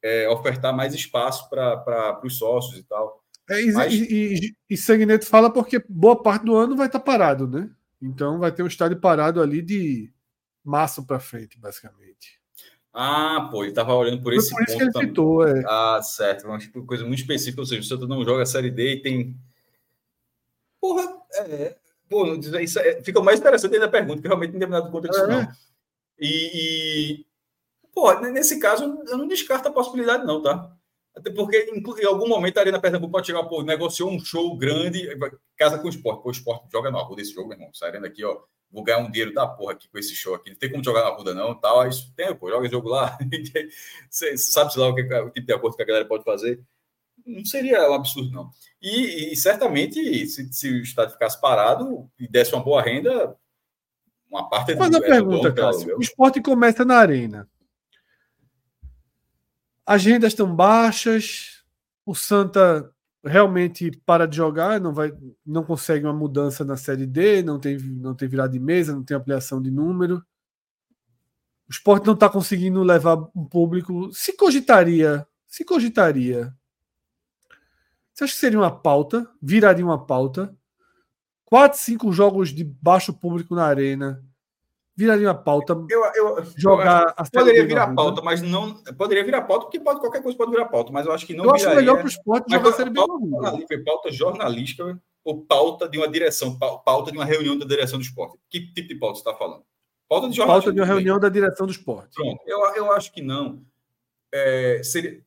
é, 0.03 0.29
ofertar 0.29 0.77
mais 0.77 0.93
espaço 0.93 1.49
para 1.49 2.21
os 2.23 2.37
sócios 2.37 2.79
e 2.79 2.83
tal. 2.83 3.25
É, 3.49 3.63
e, 3.63 3.73
Mas... 3.73 3.95
e, 3.95 4.55
e, 4.69 4.75
e 4.75 5.25
fala 5.25 5.51
porque 5.51 5.83
boa 5.89 6.23
parte 6.23 6.45
do 6.45 6.55
ano 6.55 6.77
vai 6.77 6.87
estar 6.87 6.99
tá 6.99 7.05
parado, 7.05 7.49
né? 7.49 7.71
Então 8.01 8.39
vai 8.39 8.53
ter 8.53 8.63
um 8.63 8.67
estádio 8.67 9.01
parado 9.01 9.41
ali 9.41 9.63
de 9.63 10.13
março 10.63 11.03
para 11.07 11.19
frente, 11.19 11.59
basicamente. 11.59 12.39
Ah, 12.93 13.49
pô, 13.51 13.63
ele 13.63 13.71
estava 13.71 13.95
olhando 13.95 14.23
por 14.23 14.35
esse 14.35 14.51
por 14.51 14.63
isso 14.65 14.77
que 14.77 14.83
ele 14.83 14.93
citou, 14.93 15.49
é. 15.49 15.63
Ah, 15.67 15.99
certo. 16.03 16.47
Uma 16.47 16.59
coisa 16.87 17.07
muito 17.07 17.21
específica, 17.21 17.63
ou 17.63 17.67
seja, 17.67 17.81
o 17.81 17.85
Santos 17.85 18.07
não 18.07 18.23
joga 18.23 18.43
a 18.43 18.47
Série 18.47 18.71
D 18.71 18.97
e 18.97 19.01
tem. 19.01 19.35
Porra, 20.79 21.11
é, 21.37 21.75
Pô, 22.13 22.27
isso 22.61 22.79
é, 22.79 23.03
fica 23.03 23.23
mais 23.23 23.41
interessante 23.41 23.73
ainda 23.73 23.87
a 23.87 23.91
pergunta, 23.91 24.21
que 24.21 24.29
realmente 24.29 24.53
não 24.53 24.61
tem 24.61 24.69
nada 24.69 24.91
conta 24.91 25.09
disso, 25.09 25.25
é. 25.25 25.27
não. 25.27 25.49
E, 26.19 26.51
e, 26.55 27.27
pô, 27.95 28.13
nesse 28.21 28.61
caso, 28.61 28.85
eu 29.09 29.17
não 29.17 29.27
descarto 29.27 29.69
a 29.69 29.73
possibilidade, 29.73 30.27
não, 30.27 30.43
tá? 30.43 30.71
Até 31.17 31.31
porque 31.31 31.71
em 31.75 32.05
algum 32.05 32.29
momento 32.29 32.59
a 32.59 32.61
Arena 32.61 32.79
Pernambuco 32.79 33.13
pode 33.13 33.27
chegar, 33.29 33.45
pô, 33.45 33.63
negociou 33.63 34.11
um 34.11 34.21
show 34.23 34.55
grande, 34.59 35.09
casa 35.57 35.79
com 35.79 35.87
o 35.87 35.91
esporte. 35.91 36.23
Pô, 36.23 36.29
o 36.29 36.33
esporte 36.33 36.71
joga 36.71 36.91
na 36.91 37.01
rua 37.01 37.17
desse 37.17 37.33
jogo, 37.33 37.49
meu 37.49 37.57
irmão. 37.57 37.73
Saindo 37.73 38.07
aqui, 38.07 38.23
ó, 38.23 38.43
vou 38.71 38.85
ganhar 38.85 38.99
um 38.99 39.11
dinheiro 39.11 39.33
da 39.33 39.47
porra 39.47 39.73
aqui 39.73 39.89
com 39.89 39.99
esse 39.99 40.15
show 40.15 40.35
aqui. 40.35 40.51
Não 40.51 40.59
tem 40.59 40.71
como 40.71 40.85
jogar 40.85 41.03
na 41.03 41.11
rua, 41.11 41.33
não. 41.33 41.55
Tal. 41.55 41.89
Isso 41.89 42.13
tem, 42.15 42.35
pô, 42.35 42.51
joga 42.51 42.69
jogo 42.69 42.91
lá. 42.91 43.17
Você 44.11 44.37
sabe 44.37 44.79
lá 44.79 44.89
o, 44.89 44.95
que, 44.95 45.03
o 45.03 45.31
tipo 45.31 45.47
de 45.47 45.53
acordo 45.55 45.77
que 45.77 45.83
a 45.83 45.87
galera 45.87 46.05
pode 46.05 46.25
fazer 46.25 46.63
não 47.27 47.45
seria 47.45 47.91
um 47.91 47.95
absurdo, 47.95 48.31
não. 48.31 48.51
E, 48.81 49.33
e 49.33 49.37
certamente, 49.37 50.27
se, 50.27 50.53
se, 50.53 50.71
o 50.71 50.83
Estado 50.83 51.13
ficasse 51.13 51.41
parado 51.41 52.11
e 52.19 52.29
desse 52.29 52.55
uma 52.55 52.65
boa 52.65 52.83
renda, 52.83 53.37
uma 54.31 54.49
parte 54.49 54.75
Mas 54.75 54.91
do, 54.91 54.97
a 54.97 55.01
pergunta, 55.01 55.49
é 55.49 55.53
Cássio, 55.53 55.97
o 55.97 56.01
esporte 56.01 56.41
começa 56.41 56.85
na 56.85 56.97
arena. 56.97 57.49
As 59.85 60.05
rendas 60.05 60.33
estão 60.33 60.55
baixas, 60.55 61.65
o 62.07 62.15
Santa 62.15 62.91
realmente 63.25 63.91
para 64.05 64.27
de 64.27 64.37
jogar, 64.37 64.81
não 64.81 64.93
vai, 64.93 65.13
não 65.47 65.63
consegue 65.63 66.05
uma 66.05 66.13
mudança 66.13 66.65
na 66.65 66.77
série 66.77 67.07
D, 67.07 67.43
não 67.43 67.59
tem, 67.59 67.79
não 67.79 68.15
tem 68.15 68.29
virada 68.29 68.53
de 68.53 68.59
mesa, 68.59 68.95
não 68.95 69.05
tem 69.05 69.17
ampliação 69.17 69.63
de 69.63 69.71
número. 69.71 70.25
O 71.69 71.73
esporte 71.73 72.07
não 72.07 72.15
está 72.15 72.29
conseguindo 72.29 72.83
levar 72.83 73.17
um 73.35 73.45
público. 73.45 74.13
Se 74.13 74.37
cogitaria, 74.37 75.27
se 75.47 75.65
cogitaria 75.65 76.53
você 78.23 78.25
acha 78.25 78.35
que 78.35 78.41
seria 78.41 78.59
uma 78.59 78.71
pauta, 78.71 79.29
viraria 79.41 79.85
uma 79.85 80.05
pauta, 80.05 80.55
quatro, 81.45 81.79
cinco 81.79 82.13
jogos 82.13 82.51
de 82.51 82.65
baixo 82.65 83.13
público 83.13 83.55
na 83.55 83.65
arena 83.65 84.25
viraria 84.97 85.29
uma 85.29 85.35
pauta. 85.35 85.73
Eu, 85.89 86.05
eu, 86.15 86.45
jogar 86.57 87.15
eu 87.19 87.25
poderia 87.33 87.67
virar 87.67 87.95
pauta, 87.95 88.23
mas 88.23 88.43
não 88.43 88.75
poderia 88.97 89.25
virar 89.25 89.43
pauta 89.43 89.65
porque 89.65 89.81
pode, 89.81 90.01
qualquer 90.01 90.23
coisa 90.23 90.37
pode 90.37 90.51
virar 90.51 90.67
pauta, 90.67 90.93
mas 90.93 91.07
eu 91.07 91.13
acho 91.13 91.27
que 91.27 91.35
não. 91.35 91.45
Eu 91.45 91.55
acho 91.55 91.69
melhor 91.75 91.97
para 91.97 92.05
o 92.05 92.09
esporte 92.09 92.51
jogar 92.51 92.71
a 92.71 92.73
Série 92.73 92.91
B. 92.91 92.97
Pauta, 92.97 93.83
pauta 93.85 94.13
jornalística 94.13 95.01
ou 95.25 95.45
pauta 95.45 95.89
de 95.89 95.99
uma 95.99 96.09
direção, 96.09 96.59
pauta 96.59 97.11
de 97.11 97.19
uma 97.19 97.25
reunião 97.25 97.59
da 97.59 97.65
direção 97.65 97.99
do 97.99 98.05
esporte. 98.05 98.39
Que 98.51 98.73
tipo 98.73 98.89
de 98.89 98.95
pauta 98.97 99.17
você 99.17 99.21
está 99.21 99.35
falando? 99.35 99.63
Pauta 100.09 100.29
de 100.29 100.37
Pauta 100.37 100.73
de 100.73 100.81
uma 100.81 100.87
reunião 100.87 101.19
da 101.19 101.29
direção 101.29 101.67
do 101.67 101.73
esporte. 101.73 102.15
Pronto, 102.15 102.43
eu, 102.47 102.59
eu 102.77 102.93
acho 102.93 103.13
que 103.13 103.23
não. 103.23 103.63
É, 104.31 104.81
seria 104.83 105.23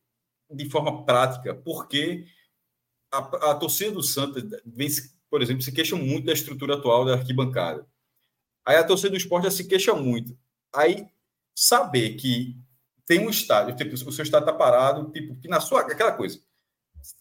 de 0.50 0.70
forma 0.70 1.04
prática, 1.04 1.54
porque 1.54 2.24
a, 3.12 3.18
a 3.50 3.54
torcida 3.54 3.92
do 3.92 4.02
Santos, 4.02 4.42
vem, 4.64 4.88
por 5.30 5.42
exemplo, 5.42 5.62
se 5.62 5.72
queixa 5.72 5.96
muito 5.96 6.26
da 6.26 6.32
estrutura 6.32 6.74
atual 6.74 7.04
da 7.04 7.14
arquibancada. 7.14 7.86
Aí 8.64 8.76
a 8.76 8.84
torcida 8.84 9.10
do 9.10 9.16
esporte 9.16 9.44
já 9.44 9.50
se 9.50 9.64
queixa 9.64 9.94
muito. 9.94 10.36
Aí 10.74 11.06
saber 11.54 12.16
que 12.16 12.56
tem 13.06 13.24
um 13.24 13.30
estádio, 13.30 13.76
tipo, 13.76 13.94
o 13.94 14.12
seu 14.12 14.24
estádio 14.24 14.48
está 14.48 14.52
parado, 14.52 15.10
tipo, 15.12 15.36
que 15.36 15.48
na 15.48 15.60
sua. 15.60 15.82
aquela 15.82 16.12
coisa. 16.12 16.40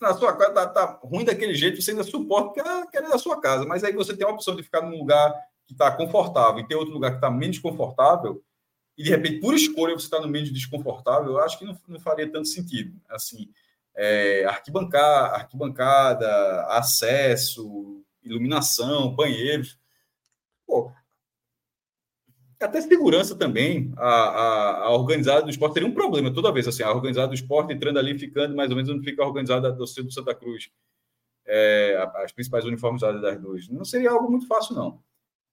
Na 0.01 0.15
sua 0.15 0.35
casa 0.35 0.51
tá, 0.51 0.67
tá 0.67 0.99
ruim 1.03 1.23
daquele 1.23 1.53
jeito, 1.53 1.79
você 1.79 1.91
ainda 1.91 2.03
suporta 2.03 2.87
que 2.89 2.97
é 2.97 3.01
da 3.03 3.19
sua 3.19 3.39
casa. 3.39 3.65
Mas 3.65 3.83
aí 3.83 3.93
você 3.93 4.17
tem 4.17 4.25
a 4.25 4.31
opção 4.31 4.55
de 4.55 4.63
ficar 4.63 4.81
num 4.81 4.97
lugar 4.97 5.31
que 5.67 5.73
está 5.73 5.91
confortável 5.91 6.59
e 6.59 6.67
tem 6.67 6.75
outro 6.75 6.93
lugar 6.93 7.11
que 7.11 7.17
está 7.17 7.29
menos 7.29 7.59
confortável, 7.59 8.43
e 8.97 9.03
de 9.03 9.09
repente, 9.09 9.39
por 9.39 9.53
escolha, 9.53 9.93
você 9.93 10.05
está 10.05 10.21
no 10.21 10.27
meio 10.27 10.51
desconfortável, 10.51 11.33
eu 11.33 11.39
acho 11.39 11.59
que 11.59 11.65
não, 11.65 11.77
não 11.87 11.99
faria 11.99 12.31
tanto 12.31 12.47
sentido. 12.47 12.99
Assim, 13.09 13.49
é, 13.95 14.45
arquibancada, 14.45 15.35
arquibancada, 15.35 16.65
acesso, 16.67 18.03
iluminação, 18.23 19.15
banheiros. 19.15 19.79
Pô, 20.67 20.91
até 22.59 22.81
segurança 22.81 23.35
também, 23.35 23.93
a, 23.97 24.09
a, 24.09 24.77
a, 24.85 24.89
organizada 24.91 25.43
do 25.43 25.49
esporte 25.49 25.73
teria 25.73 25.87
um 25.87 25.93
problema 25.93 26.33
toda 26.33 26.51
vez, 26.51 26.67
assim, 26.67 26.83
a 26.83 26.91
organizada 26.91 27.27
do 27.27 27.35
esporte 27.35 27.73
entrando 27.73 27.99
ali, 27.99 28.17
ficando 28.17 28.55
mais 28.55 28.69
ou 28.69 28.75
menos 28.75 28.89
onde 28.89 29.03
fica 29.03 29.23
a 29.23 29.27
organizada 29.27 29.71
do 29.71 29.85
Centro 29.85 30.05
do 30.05 30.13
Santa 30.13 30.33
Cruz, 30.33 30.69
é, 31.45 32.09
as 32.15 32.31
principais 32.31 32.65
uniformizadas 32.65 33.21
das 33.21 33.39
duas. 33.39 33.67
Não 33.69 33.85
seria 33.85 34.11
algo 34.11 34.29
muito 34.29 34.47
fácil, 34.47 34.75
não. 34.75 34.99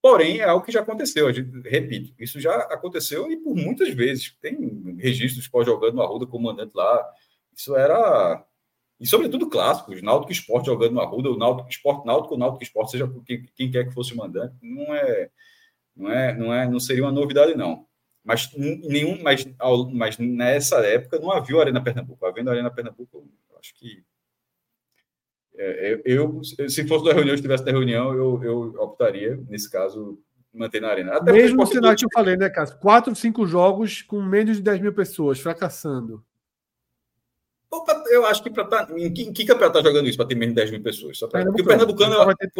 Porém, 0.00 0.38
é 0.38 0.44
algo 0.44 0.64
que 0.64 0.72
já 0.72 0.80
aconteceu, 0.80 1.28
a 1.28 1.32
gente, 1.32 1.50
repito, 1.68 2.12
isso 2.18 2.40
já 2.40 2.56
aconteceu 2.56 3.30
e 3.30 3.36
por 3.36 3.54
muitas 3.54 3.90
vezes. 3.90 4.36
Tem 4.40 4.96
registros 4.98 5.46
pós 5.46 5.66
jogando 5.66 5.94
no 5.94 6.02
Arruda, 6.02 6.26
comandante 6.26 6.72
lá. 6.74 7.08
Isso 7.54 7.76
era. 7.76 8.44
E 9.00 9.06
sobretudo 9.06 9.50
clássicos, 9.50 10.00
Náutico 10.00 10.32
Esporte 10.32 10.66
jogando 10.66 10.92
no 10.92 11.00
Arruda, 11.00 11.30
o 11.30 11.36
Náutico 11.36 11.68
Esporte, 11.68 12.06
Náutico, 12.06 12.36
Náutico 12.36 12.62
Esporte, 12.62 12.92
seja 12.92 13.12
quem, 13.26 13.44
quem 13.56 13.70
quer 13.70 13.88
que 13.88 13.94
fosse 13.94 14.14
o 14.14 14.16
mandante, 14.16 14.54
não 14.62 14.94
é, 14.94 15.30
não 15.96 16.10
é, 16.10 16.36
não 16.36 16.54
é, 16.54 16.68
não 16.68 16.78
seria 16.78 17.02
uma 17.02 17.10
novidade, 17.10 17.56
não. 17.56 17.86
Mas 18.24 18.52
nenhum, 18.54 19.20
mas, 19.20 19.44
mas 19.92 20.18
nessa 20.18 20.78
época 20.86 21.18
não 21.18 21.32
havia 21.32 21.60
Arena 21.60 21.82
Pernambuco. 21.82 22.24
Havendo 22.24 22.50
Arena 22.50 22.70
Pernambuco, 22.70 23.28
acho 23.58 23.74
que 23.74 24.04
é, 25.56 26.00
eu, 26.04 26.40
se 26.44 26.86
fosse 26.86 27.04
da 27.04 27.12
reunião, 27.12 27.34
estivesse 27.34 27.64
da 27.64 27.72
reunião, 27.72 28.14
eu, 28.14 28.42
eu 28.42 28.60
optaria, 28.82 29.38
nesse 29.48 29.70
caso, 29.70 30.18
manter 30.52 30.80
na 30.80 30.88
arena. 30.88 31.16
Até 31.16 31.32
Mesmo 31.32 31.66
cenário 31.66 31.96
que 31.96 32.04
eu 32.04 32.10
falei, 32.12 32.36
né, 32.36 32.48
Cássio? 32.48 32.78
Quatro, 32.78 33.14
cinco 33.14 33.46
jogos 33.46 34.02
com 34.02 34.22
menos 34.22 34.56
de 34.56 34.62
10 34.62 34.80
mil 34.80 34.92
pessoas, 34.92 35.40
fracassando. 35.40 36.24
Eu 38.10 38.26
acho 38.26 38.42
que 38.42 38.50
para 38.50 38.64
tá, 38.64 38.88
em 38.96 39.12
que, 39.12 39.22
em 39.22 39.32
que 39.32 39.44
campeonato 39.44 39.78
está 39.78 39.88
jogando 39.88 40.08
isso 40.08 40.18
para 40.18 40.26
ter 40.26 40.34
menos 40.34 40.54
de 40.54 40.60
10 40.60 40.70
mil 40.72 40.82
pessoas? 40.82 41.18
Só 41.18 41.26
pra, 41.26 41.44
porque 41.44 41.62
o 41.62 41.64
Pernambucano. 41.64 42.36
Ter, 42.36 42.50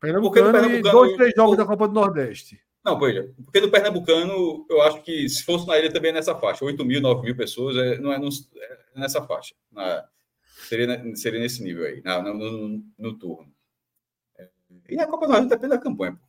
Pernambucano, 0.00 0.52
Pernambucano 0.52 0.92
dois, 0.92 1.16
três 1.16 1.32
jogos 1.34 1.56
da 1.56 1.64
Copa 1.64 1.88
do 1.88 1.94
Nordeste. 1.94 2.60
Não, 2.84 2.98
pois 2.98 3.14
é. 3.14 3.28
Porque 3.44 3.60
no 3.60 3.70
Pernambucano, 3.70 4.66
eu 4.68 4.82
acho 4.82 5.02
que 5.02 5.28
se 5.28 5.44
fosse 5.44 5.66
na 5.66 5.78
ilha 5.78 5.92
também 5.92 6.10
é 6.10 6.14
nessa 6.14 6.34
faixa. 6.34 6.64
8 6.64 6.84
mil, 6.84 7.00
9 7.00 7.22
mil 7.22 7.36
pessoas, 7.36 7.76
é, 7.76 7.98
não 7.98 8.12
é, 8.12 8.18
no, 8.18 8.28
é 8.28 9.00
nessa 9.00 9.22
faixa. 9.22 9.54
Na, 9.72 10.04
Seria, 10.70 11.16
seria 11.16 11.40
nesse 11.40 11.62
nível 11.62 11.84
aí, 11.84 12.02
no, 12.04 12.34
no, 12.34 12.84
no 12.98 13.18
turno. 13.18 13.52
É, 14.38 14.48
e 14.88 15.00
a 15.00 15.06
Copa 15.06 15.26
do 15.26 15.32
Brasil 15.32 15.48
depende 15.48 15.70
da 15.70 15.78
campanha. 15.78 16.20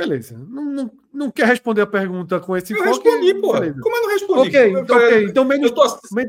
Beleza. 0.00 0.38
Não, 0.48 0.64
não, 0.64 0.90
não, 1.12 1.30
quer 1.30 1.46
responder 1.46 1.82
a 1.82 1.86
pergunta 1.86 2.40
com 2.40 2.56
esse 2.56 2.72
Eu 2.72 2.82
respondi, 2.82 3.34
porra. 3.34 3.60
Beleza. 3.60 3.80
Como 3.80 3.96
eu 3.96 4.02
não 4.02 4.08
respondi? 4.08 4.48
Ok, 4.48 4.70
então, 4.70 4.96
okay. 4.96 5.24
então 5.24 5.44
menos, 5.44 5.70
tô, 5.72 5.84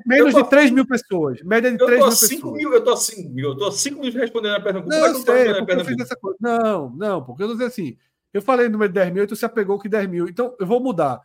menos 0.06 0.36
de 0.36 0.50
3 0.50 0.72
mil 0.72 0.86
pessoas. 0.86 1.42
Média 1.42 1.72
de 1.72 1.78
3 1.78 1.92
mil 1.92 2.10
pessoas. 2.10 2.54
Mil, 2.58 2.74
eu 2.74 2.84
tô 2.84 2.92
a 2.92 2.98
5 2.98 3.30
mil. 3.30 3.50
Eu 3.50 3.58
tô 3.58 3.68
a 3.68 3.72
5 3.72 4.02
mil 4.02 4.12
respondendo 4.12 4.56
a 4.56 4.60
pergunta. 4.60 4.88
Não, 4.88 5.06
é 5.06 5.10
eu 5.10 5.16
sei, 5.16 5.54
porque 5.54 5.72
eu 5.72 5.86
fiz 5.86 6.00
essa 6.02 6.16
coisa. 6.18 6.38
Não, 6.42 6.90
não, 6.90 7.24
porque 7.24 7.44
eu 7.44 7.48
não 7.48 7.58
sei 7.58 7.68
assim. 7.68 7.98
Eu 8.34 8.42
falei 8.42 8.68
no 8.68 8.74
número 8.74 8.92
de 8.92 9.00
10 9.00 9.14
mil, 9.14 9.24
e 9.24 9.28
tu 9.28 9.36
se 9.36 9.46
apegou 9.46 9.80
que 9.80 9.88
10 9.88 10.10
mil. 10.10 10.28
Então, 10.28 10.54
eu 10.60 10.66
vou 10.66 10.82
mudar. 10.82 11.22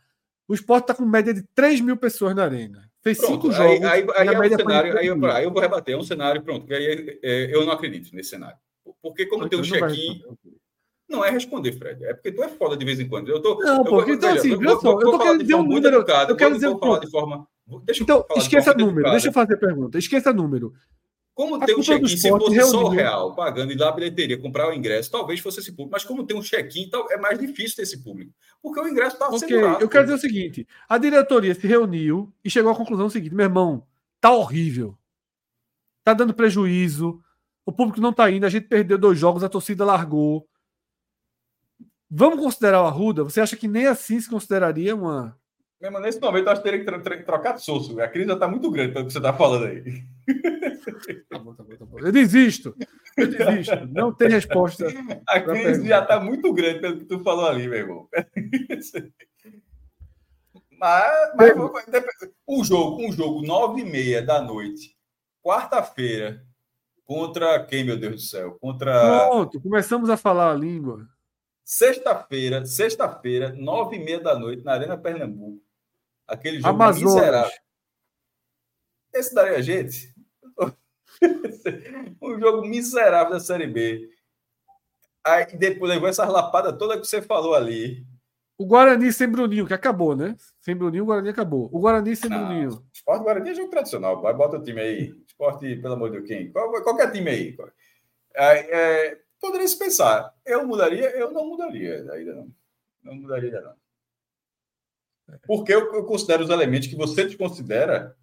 O 0.47 0.53
esporte 0.53 0.83
está 0.85 0.93
com 0.93 1.05
média 1.05 1.33
de 1.33 1.43
3 1.53 1.81
mil 1.81 1.97
pessoas 1.97 2.33
na 2.33 2.45
arena. 2.45 2.89
Fez 3.01 3.17
pronto, 3.17 3.33
cinco 3.33 3.51
jogos. 3.51 3.83
Aí, 3.85 4.03
aí, 4.03 4.07
aí 4.15 4.27
é 4.27 4.39
um 4.39 4.57
cenário, 4.57 4.97
aí, 4.97 5.07
eu, 5.07 5.25
aí 5.25 5.43
eu 5.43 5.51
vou 5.51 5.61
rebater. 5.61 5.95
É 5.95 5.97
um 5.97 6.03
cenário, 6.03 6.41
pronto. 6.41 6.73
Aí, 6.73 7.19
é, 7.21 7.53
eu 7.53 7.65
não 7.65 7.73
acredito 7.73 8.13
nesse 8.15 8.29
cenário. 8.29 8.57
Porque, 9.01 9.25
como 9.25 9.49
tem 9.49 9.59
um 9.59 9.63
check-in. 9.63 10.21
Não 11.09 11.23
é 11.23 11.29
responder, 11.29 11.71
Fred. 11.71 12.03
É 12.03 12.13
porque 12.13 12.31
tu 12.31 12.43
é 12.43 12.49
foda 12.49 12.75
de 12.75 12.83
vez 12.83 12.99
em 12.99 13.07
quando. 13.07 13.29
Eu 13.29 13.41
tô, 13.41 13.57
não, 13.59 13.83
porque 13.83 14.11
então 14.11 14.33
assim, 14.33 14.51
eu, 14.51 14.59
vou, 14.59 15.01
eu 15.01 15.11
tô 15.11 15.19
querendo 15.19 15.41
dizer 15.41 15.55
um 15.55 15.63
número. 15.63 15.87
Educada, 15.87 16.31
eu 16.31 16.35
quero 16.35 16.55
dizer 16.55 16.67
um 16.67 16.99
de 16.99 17.09
forma. 17.09 17.47
Deixa 17.83 18.03
então, 18.03 18.25
esqueça 18.35 18.73
de 18.73 18.83
número. 18.83 19.09
Deixa 19.11 19.27
eu 19.27 19.33
fazer 19.33 19.55
a 19.55 19.57
pergunta. 19.57 19.97
Esqueça 19.97 20.33
número. 20.33 20.73
Como 21.37 21.63
tem 21.63 21.77
um 21.77 21.83
check-in, 21.83 22.07
se 22.07 22.29
fosse 22.29 22.61
só 22.63 22.85
o 22.85 22.89
real, 22.89 23.35
pagando 23.35 23.71
e 23.71 23.75
lá 23.75 23.89
a 23.89 23.91
bilheteria, 23.91 24.41
comprar 24.41 24.69
o 24.69 24.73
ingresso, 24.73 25.11
talvez 25.11 25.39
fosse 25.39 25.59
esse 25.59 25.71
público. 25.71 25.91
Mas 25.91 26.03
como 26.03 26.25
tem 26.25 26.35
um 26.35 26.41
check-in, 26.41 26.89
é 27.11 27.17
mais 27.17 27.37
difícil 27.37 27.75
ter 27.75 27.83
esse 27.83 28.03
público. 28.03 28.33
Porque 28.59 28.79
o 28.79 28.87
ingresso 28.87 29.13
estava 29.13 29.35
okay. 29.35 29.47
segurado. 29.47 29.83
Eu 29.83 29.87
quero 29.87 30.05
dizer 30.05 30.15
o 30.15 30.19
seguinte: 30.19 30.67
a 30.89 30.97
diretoria 30.97 31.53
se 31.53 31.67
reuniu 31.67 32.33
e 32.43 32.49
chegou 32.49 32.71
à 32.71 32.75
conclusão 32.75 33.07
seguinte: 33.07 33.35
meu 33.35 33.45
irmão, 33.45 33.85
tá 34.19 34.31
horrível. 34.31 34.97
Tá 36.03 36.13
dando 36.13 36.33
prejuízo. 36.33 37.21
O 37.63 37.71
público 37.71 38.01
não 38.01 38.11
tá 38.11 38.31
indo. 38.31 38.45
A 38.47 38.49
gente 38.49 38.67
perdeu 38.67 38.97
dois 38.97 39.19
jogos, 39.19 39.43
a 39.43 39.49
torcida 39.49 39.85
largou. 39.85 40.47
Vamos 42.09 42.39
considerar 42.39 42.81
o 42.81 42.85
Arruda? 42.85 43.23
Você 43.23 43.41
acha 43.41 43.55
que 43.55 43.67
nem 43.67 43.85
assim 43.87 44.19
se 44.19 44.29
consideraria 44.29 44.95
uma. 44.95 45.37
Mesmo 45.79 45.99
nesse 45.99 46.19
momento, 46.19 46.45
eu 46.45 46.51
acho 46.51 46.63
que 46.63 46.69
teria 46.69 47.17
que 47.17 47.23
trocar 47.23 47.53
de 47.53 47.63
soço. 47.63 47.99
A 47.99 48.07
crise 48.07 48.27
já 48.27 48.33
está 48.33 48.47
muito 48.47 48.71
grande 48.71 48.93
pelo 48.93 49.05
que 49.05 49.11
você 49.11 49.19
está 49.19 49.33
falando 49.33 49.65
aí. 49.65 50.03
Tá 51.29 51.37
bom, 51.37 51.53
tá 51.53 51.63
bom, 51.63 51.75
tá 51.75 51.85
bom. 51.85 51.99
Eu 51.99 52.11
desisto. 52.13 52.73
Eu 53.17 53.27
desisto. 53.27 53.85
Não 53.91 54.13
tem 54.13 54.29
resposta. 54.29 54.87
A 55.27 55.41
crise 55.41 55.85
já 55.85 56.01
está 56.01 56.17
muito 56.17 56.53
grande 56.53 56.79
pelo 56.79 56.97
que 56.97 57.05
tu 57.05 57.19
falou 57.19 57.45
ali, 57.45 57.67
meu 57.67 57.77
irmão. 57.77 58.09
Mas, 60.79 61.33
mas 61.35 61.53
um 62.47 62.63
jogo, 62.63 63.01
um 63.01 63.11
jogo, 63.11 63.41
nove 63.41 63.81
e 63.81 63.85
meia 63.85 64.21
da 64.21 64.39
noite, 64.39 64.95
quarta-feira, 65.43 66.45
contra 67.03 67.65
quem, 67.65 67.83
meu 67.83 67.97
Deus 67.97 68.13
do 68.13 68.21
céu? 68.21 68.57
Contra. 68.61 69.27
Pronto, 69.27 69.59
começamos 69.59 70.07
a 70.07 70.15
falar 70.15 70.51
a 70.51 70.55
língua. 70.55 71.09
Sexta-feira, 71.67 72.65
sexta-feira, 72.65 73.51
nove 73.51 73.97
e 73.97 73.99
meia 73.99 74.21
da 74.21 74.39
noite, 74.39 74.63
na 74.63 74.71
Arena 74.71 74.97
Pernambuco. 74.97 75.61
Aquele 76.25 76.61
jogo 76.61 76.69
Amazonas. 76.69 77.13
miserável. 77.13 77.51
Esse 79.13 79.35
daria 79.35 79.57
a 79.57 79.61
gente? 79.61 80.15
um 82.23 82.39
jogo 82.39 82.65
miserável 82.65 83.33
da 83.33 83.41
Série 83.41 83.67
B. 83.67 84.09
Aí 85.25 85.57
depois 85.57 85.91
levou 85.91 86.07
essa 86.07 86.23
lapada 86.23 86.71
toda 86.71 86.97
que 86.97 87.05
você 87.05 87.21
falou 87.21 87.53
ali. 87.53 88.07
O 88.57 88.65
Guarani 88.65 89.11
sem 89.11 89.27
Bruninho, 89.27 89.67
que 89.67 89.73
acabou, 89.73 90.15
né? 90.15 90.37
Sem 90.61 90.73
Bruninho, 90.73 91.03
o 91.03 91.07
Guarani 91.07 91.27
acabou. 91.27 91.69
O 91.73 91.81
Guarani 91.81 92.15
sem 92.15 92.29
Não, 92.29 92.45
Bruninho. 92.45 92.87
Esporte 92.93 93.23
Guarani 93.23 93.49
é 93.49 93.53
jogo 93.53 93.69
tradicional. 93.69 94.21
Vai, 94.21 94.33
bota 94.33 94.55
o 94.55 94.63
time 94.63 94.79
aí. 94.79 95.13
Esporte, 95.27 95.75
pelo 95.75 95.95
amor 95.95 96.11
de 96.11 96.19
Deus, 96.19 96.29
quem? 96.29 96.49
Qualquer 96.49 97.11
time 97.11 97.29
aí. 97.29 97.57
É, 98.33 99.09
é, 99.09 99.26
poderia 99.39 99.67
se 99.67 99.77
pensar. 99.77 100.33
Eu 100.45 100.65
mudaria? 100.65 101.09
Eu 101.11 101.31
não 101.31 101.47
mudaria 101.47 102.11
ainda 102.11 102.35
não. 102.35 102.51
Não 103.03 103.15
mudaria 103.15 103.49
ainda 103.49 103.61
não. 103.61 105.37
Porque 105.45 105.73
eu, 105.73 105.93
eu 105.93 106.05
considero 106.05 106.43
os 106.43 106.49
elementos 106.49 106.87
que 106.87 106.95
você 106.95 107.25
desconsidera 107.25 108.15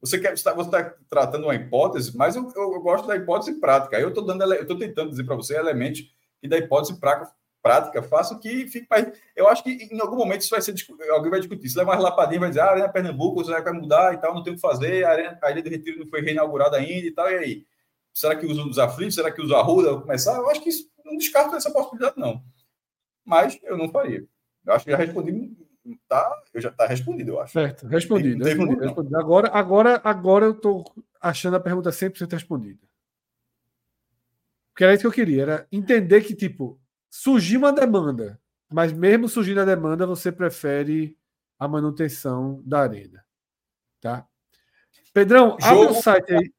você 0.00 0.18
quer 0.18 0.30
você 0.30 0.48
está 0.48 0.54
tá 0.64 0.94
tratando 1.08 1.44
uma 1.44 1.54
hipótese, 1.54 2.16
mas 2.16 2.34
eu, 2.34 2.50
eu, 2.56 2.72
eu, 2.74 2.80
gosto 2.80 3.06
da 3.06 3.16
hipótese 3.16 3.60
prática. 3.60 4.00
Eu 4.00 4.08
estou 4.08 4.78
tentando 4.78 5.10
dizer 5.10 5.24
para 5.24 5.36
você 5.36 5.56
elementos 5.56 6.02
que 6.40 6.48
da 6.48 6.56
hipótese 6.56 6.98
prática, 6.98 7.30
prática 7.62 8.02
façam 8.02 8.38
que 8.38 8.66
fique 8.66 8.86
mais. 8.88 9.12
Eu 9.36 9.46
acho 9.46 9.62
que 9.62 9.70
em 9.70 10.00
algum 10.00 10.16
momento 10.16 10.40
isso 10.40 10.50
vai 10.50 10.62
ser 10.62 10.74
alguém 11.10 11.30
vai 11.30 11.40
discutir. 11.40 11.68
Se 11.68 11.76
levar 11.76 11.96
uma 11.96 12.02
lapadinha, 12.02 12.40
vai 12.40 12.48
dizer, 12.48 12.60
ah, 12.60 12.66
a 12.66 12.70
Arena 12.70 12.88
Pernambuco, 12.88 13.44
você 13.44 13.50
vai 13.50 13.72
mudar 13.74 14.14
e 14.14 14.16
tal, 14.16 14.34
não 14.34 14.42
tem 14.42 14.54
o 14.54 14.56
que 14.56 14.62
fazer, 14.62 15.04
a, 15.04 15.10
Arena, 15.10 15.38
a 15.42 15.52
do 15.52 15.68
Retiro 15.68 15.98
não 15.98 16.06
foi 16.06 16.22
reinaugurada 16.22 16.78
ainda 16.78 17.06
e 17.06 17.10
tal, 17.10 17.30
e 17.30 17.36
aí? 17.36 17.66
Será 18.12 18.36
que 18.36 18.46
usa 18.46 18.62
os 18.62 18.78
aflitos? 18.78 19.14
Será 19.14 19.30
que 19.30 19.40
usa 19.40 19.56
a 19.56 19.62
Ruda 19.62 20.00
começar? 20.00 20.36
Eu 20.36 20.50
acho 20.50 20.62
que 20.62 20.68
isso, 20.68 20.90
não 21.04 21.16
descarto 21.16 21.56
essa 21.56 21.70
possibilidade, 21.70 22.18
não. 22.18 22.42
Mas 23.24 23.58
eu 23.62 23.76
não 23.76 23.88
faria. 23.88 24.26
Eu 24.66 24.72
acho 24.72 24.84
que 24.84 24.90
já 24.90 24.96
respondi 24.96 25.56
tá, 26.08 26.42
eu 26.52 26.60
já 26.60 26.68
está 26.68 26.86
respondido, 26.86 27.32
eu 27.32 27.40
acho. 27.40 27.52
Certo, 27.52 27.86
respondido. 27.86 28.44
respondido, 28.44 28.80
respondido. 28.80 29.16
Agora, 29.16 29.48
agora, 29.52 30.00
agora 30.04 30.46
eu 30.46 30.52
estou 30.52 30.84
achando 31.20 31.56
a 31.56 31.60
pergunta 31.60 31.90
100% 31.90 32.32
respondida. 32.32 32.80
Porque 34.72 34.84
era 34.84 34.94
isso 34.94 35.02
que 35.02 35.06
eu 35.06 35.12
queria, 35.12 35.42
era 35.42 35.68
entender 35.70 36.22
que, 36.22 36.34
tipo, 36.34 36.80
surgiu 37.08 37.58
uma 37.58 37.72
demanda, 37.72 38.40
mas 38.72 38.92
mesmo 38.92 39.28
surgindo 39.28 39.60
a 39.60 39.64
demanda, 39.64 40.06
você 40.06 40.30
prefere 40.30 41.16
a 41.58 41.66
manutenção 41.66 42.62
da 42.64 42.80
arena. 42.80 43.24
Tá? 44.00 44.26
Pedrão, 45.12 45.56
jogo, 45.60 45.82
abre 45.82 45.98
o 45.98 46.02
site 46.02 46.32
aí. 46.32 46.52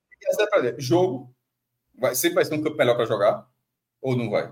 Jogo 0.78 1.31
vai, 2.02 2.16
sempre 2.16 2.36
vai 2.36 2.46
ser 2.46 2.56
um 2.56 2.62
campo 2.62 2.76
melhor 2.76 2.96
para 2.96 3.06
jogar? 3.06 3.48
Ou 4.02 4.16
não 4.18 4.30
vai? 4.30 4.52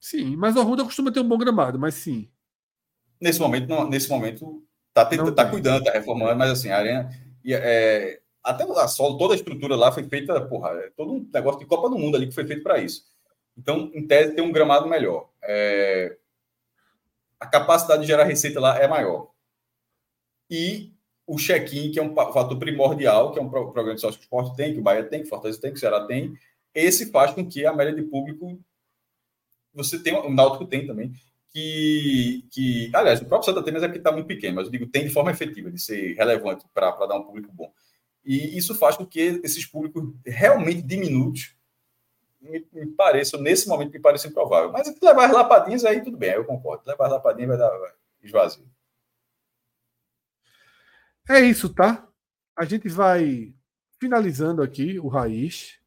Sim, 0.00 0.36
mas 0.36 0.56
o 0.56 0.60
Arruda 0.60 0.84
costuma 0.84 1.12
ter 1.12 1.20
um 1.20 1.28
bom 1.28 1.38
gramado, 1.38 1.78
mas 1.78 1.94
sim. 1.94 2.28
Nesse 3.20 3.38
momento, 3.38 3.68
não, 3.68 3.88
nesse 3.88 4.10
momento 4.10 4.64
tá, 4.92 5.04
tenta, 5.06 5.30
tá 5.30 5.48
cuidando, 5.48 5.84
tá 5.84 5.92
reformando, 5.92 6.36
mas 6.36 6.50
assim, 6.50 6.70
a 6.70 6.76
arena. 6.76 7.08
É, 7.46 8.20
até 8.42 8.64
a 8.64 8.88
solo, 8.88 9.16
toda 9.16 9.34
a 9.34 9.36
estrutura 9.36 9.76
lá 9.76 9.92
foi 9.92 10.02
feita, 10.04 10.40
porra, 10.48 10.70
é 10.70 10.90
todo 10.90 11.12
um 11.12 11.30
negócio 11.32 11.60
de 11.60 11.66
Copa 11.66 11.88
do 11.88 11.96
Mundo 11.96 12.16
ali 12.16 12.26
que 12.26 12.34
foi 12.34 12.44
feito 12.44 12.64
para 12.64 12.78
isso. 12.78 13.04
Então, 13.56 13.90
em 13.94 14.04
tese, 14.04 14.34
tem 14.34 14.44
um 14.44 14.50
gramado 14.50 14.88
melhor. 14.88 15.30
É, 15.40 16.16
a 17.38 17.46
capacidade 17.46 18.02
de 18.02 18.08
gerar 18.08 18.24
receita 18.24 18.58
lá 18.58 18.76
é 18.78 18.88
maior. 18.88 19.30
E 20.50 20.91
o 21.32 21.36
check-in, 21.38 21.90
que 21.90 21.98
é 21.98 22.02
um 22.02 22.14
fator 22.14 22.58
primordial, 22.58 23.32
que 23.32 23.38
é 23.38 23.42
um 23.42 23.48
programa 23.48 23.94
de 23.94 24.02
sócio 24.02 24.20
que 24.20 24.24
o 24.24 24.26
esporte 24.26 24.54
tem, 24.54 24.74
que 24.74 24.80
o 24.80 24.82
Bahia 24.82 25.02
tem, 25.02 25.20
que 25.20 25.26
o 25.26 25.30
Fortaleza 25.30 25.58
tem, 25.58 25.70
que 25.70 25.78
o 25.78 25.80
Ceará 25.80 26.04
tem, 26.04 26.36
esse 26.74 27.10
faz 27.10 27.32
com 27.32 27.48
que 27.48 27.64
a 27.64 27.72
média 27.72 27.94
de 27.94 28.02
público 28.02 28.60
você 29.72 29.98
tem, 29.98 30.14
o 30.14 30.30
Náutico 30.30 30.66
tem 30.66 30.86
também, 30.86 31.10
que, 31.48 32.44
que 32.50 32.90
aliás, 32.94 33.22
o 33.22 33.24
próprio 33.24 33.46
Santa 33.46 33.62
tem, 33.62 33.72
mas 33.72 33.82
é 33.82 33.86
porque 33.86 33.98
está 33.98 34.12
muito 34.12 34.26
pequeno, 34.26 34.56
mas 34.56 34.66
eu 34.66 34.72
digo, 34.72 34.86
tem 34.86 35.04
de 35.04 35.10
forma 35.10 35.30
efetiva, 35.30 35.70
de 35.70 35.80
ser 35.80 36.14
relevante 36.16 36.66
para 36.74 36.90
dar 37.06 37.16
um 37.16 37.24
público 37.24 37.50
bom. 37.50 37.72
E 38.22 38.56
isso 38.58 38.74
faz 38.74 38.98
com 38.98 39.06
que 39.06 39.40
esses 39.42 39.64
públicos 39.64 40.04
realmente 40.26 40.82
diminutos 40.82 41.54
me, 42.42 42.66
me 42.74 42.86
pareçam, 42.88 43.40
nesse 43.40 43.66
momento, 43.66 43.92
me 43.92 44.00
pareça 44.00 44.28
improvável. 44.28 44.70
Mas 44.70 44.94
levar 45.00 45.26
as 45.26 45.32
lapadinhas, 45.32 45.84
aí 45.86 46.02
tudo 46.02 46.18
bem, 46.18 46.30
aí 46.30 46.36
eu 46.36 46.44
concordo. 46.44 46.82
Levar 46.86 47.06
as 47.06 47.12
lapadinhas 47.12 47.48
vai 47.48 47.58
dar 47.58 47.94
esvazio. 48.22 48.64
É 51.28 51.40
isso, 51.40 51.68
tá? 51.68 52.06
A 52.56 52.64
gente 52.64 52.88
vai 52.88 53.54
finalizando 53.98 54.62
aqui 54.62 54.98
o 54.98 55.08
Raiz. 55.08 55.78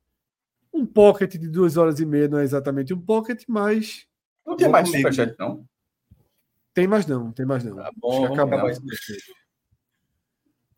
Um 0.74 0.86
pocket 0.86 1.36
de 1.36 1.48
duas 1.48 1.78
horas 1.78 2.00
e 2.00 2.06
meia 2.06 2.28
não 2.28 2.40
é 2.40 2.44
exatamente 2.44 2.94
um 2.94 3.00
pocket, 3.00 3.44
mas. 3.48 4.08
Não 4.46 4.56
tem 4.56 4.70
mais 4.70 4.90
superchat, 4.90 5.36
não? 5.40 5.66
Tem 6.74 6.88
mais 6.88 7.06
não, 7.06 7.32
tem 7.32 7.46
mais 7.46 7.64
não. 7.64 7.78
Tá 7.78 7.92
bom, 7.96 8.34
acabou. 8.34 8.70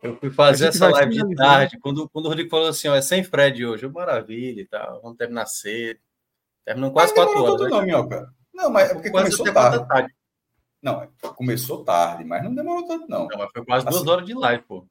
Eu 0.03 0.15
fui 0.17 0.29
fazer 0.29 0.67
essa 0.67 0.87
live 0.89 1.11
de 1.11 1.35
tarde, 1.35 1.79
quando, 1.79 2.07
quando 2.09 2.25
o 2.25 2.29
Rodrigo 2.29 2.51
falou 2.51 2.67
assim, 2.67 2.87
ó, 2.87 2.95
é 2.95 3.01
sem 3.01 3.23
Fred 3.23 3.65
hoje, 3.65 3.87
maravilha 3.87 4.61
e 4.61 4.65
tal, 4.65 5.01
vamos 5.01 5.17
terminar 5.17 5.47
cedo. 5.47 5.99
Terminando 6.63 6.93
quase 6.93 7.13
mas 7.15 7.25
quatro 7.25 7.43
horas. 7.43 7.69
Não, 7.71 7.79
né? 7.79 7.85
Minhoca. 7.85 8.33
Não, 8.53 8.69
mas 8.69 8.91
é 8.91 8.93
porque 8.93 9.09
quase 9.09 9.35
começou 9.35 9.53
tarde. 9.53 9.87
tarde. 9.87 10.15
Não, 10.81 11.07
começou 11.35 11.83
tarde, 11.83 12.23
mas 12.23 12.43
não 12.43 12.53
demorou 12.53 12.85
tanto, 12.87 13.07
não. 13.09 13.27
Não, 13.27 13.37
mas 13.37 13.49
foi 13.51 13.65
quase 13.65 13.87
assim, 13.87 13.97
duas 13.97 14.07
horas 14.07 14.25
de 14.25 14.33
live, 14.33 14.63
pô. 14.63 14.85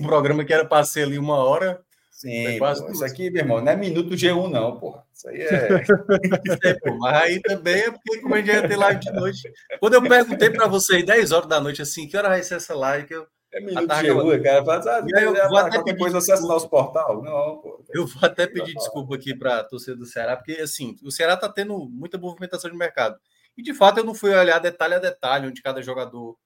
Um 0.00 0.06
programa 0.06 0.44
que 0.44 0.52
era 0.52 0.64
para 0.64 0.84
ser 0.84 1.04
ali 1.04 1.18
uma 1.18 1.36
hora. 1.36 1.80
Sim, 2.10 2.58
quase 2.58 2.84
pô, 2.84 2.92
isso 2.92 3.04
aqui, 3.04 3.30
meu 3.30 3.42
irmão, 3.42 3.60
não 3.60 3.72
é 3.72 3.76
minuto 3.76 4.14
G1, 4.14 4.50
não, 4.50 4.78
porra. 4.78 5.04
Isso 5.12 5.28
aí 5.28 5.40
é. 5.40 5.84
é 6.64 6.74
pô, 6.74 6.96
mas 6.98 7.22
aí 7.22 7.40
também 7.40 7.80
é 7.80 7.90
porque, 7.90 8.20
como 8.20 8.34
a 8.34 8.38
gente 8.38 8.50
ia 8.50 8.68
ter 8.68 8.76
live 8.76 9.00
de 9.00 9.12
noite. 9.12 9.52
Quando 9.80 9.94
eu 9.94 10.02
perguntei 10.02 10.50
para 10.50 10.66
vocês 10.68 11.04
10 11.04 11.32
horas 11.32 11.48
da 11.48 11.60
noite, 11.60 11.82
assim, 11.82 12.06
que 12.06 12.16
hora 12.16 12.28
vai 12.28 12.42
ser 12.42 12.56
essa 12.56 12.74
live? 12.74 13.06
Que 13.06 13.14
eu 13.14 13.26
é 13.54 13.60
minuto 13.60 13.86
de 13.86 14.10
rua, 14.10 14.38
cara. 14.40 14.64
Faz, 14.64 14.86
ah, 14.86 15.00
eu 15.20 15.48
vou 15.48 15.58
até 15.58 15.76
qualquer 15.76 15.96
coisa 15.96 16.18
acessa 16.18 16.44
nosso 16.46 16.68
portal. 16.68 17.22
Não, 17.22 17.58
pô. 17.58 17.84
Eu 17.90 18.04
vou 18.04 18.18
até 18.22 18.48
pedir 18.48 18.74
desculpa 18.74 19.14
aqui 19.14 19.32
para 19.32 19.60
a 19.60 19.64
torcida 19.64 19.96
do 19.96 20.04
Ceará, 20.04 20.36
porque 20.36 20.60
assim, 20.60 20.96
o 21.04 21.10
Ceará 21.10 21.34
está 21.34 21.48
tendo 21.48 21.78
muita 21.88 22.18
movimentação 22.18 22.68
de 22.68 22.76
mercado. 22.76 23.16
E 23.56 23.62
de 23.62 23.74
fato 23.74 23.98
eu 23.98 24.04
não 24.04 24.14
fui 24.14 24.34
olhar 24.34 24.58
detalhe 24.58 24.94
a 24.94 24.98
detalhe 24.98 25.46
onde 25.46 25.62
cada 25.62 25.80
jogador 25.82 26.36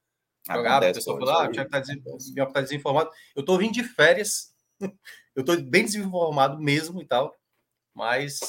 jogava. 0.47 0.89
A 0.89 0.93
pessoa 0.93 1.19
falou, 1.19 1.35
ah, 1.35 1.49
o 1.49 1.51
Thiago 1.51 1.71
está 1.75 2.47
tá 2.47 2.61
desinformado. 2.61 3.11
Eu 3.35 3.41
estou 3.41 3.59
vindo 3.59 3.73
de 3.73 3.85
férias, 3.85 4.53
eu 5.35 5.41
estou 5.41 5.61
bem 5.63 5.85
desinformado 5.85 6.59
mesmo 6.59 7.01
e 7.01 7.07
tal, 7.07 7.35
mas 7.95 8.41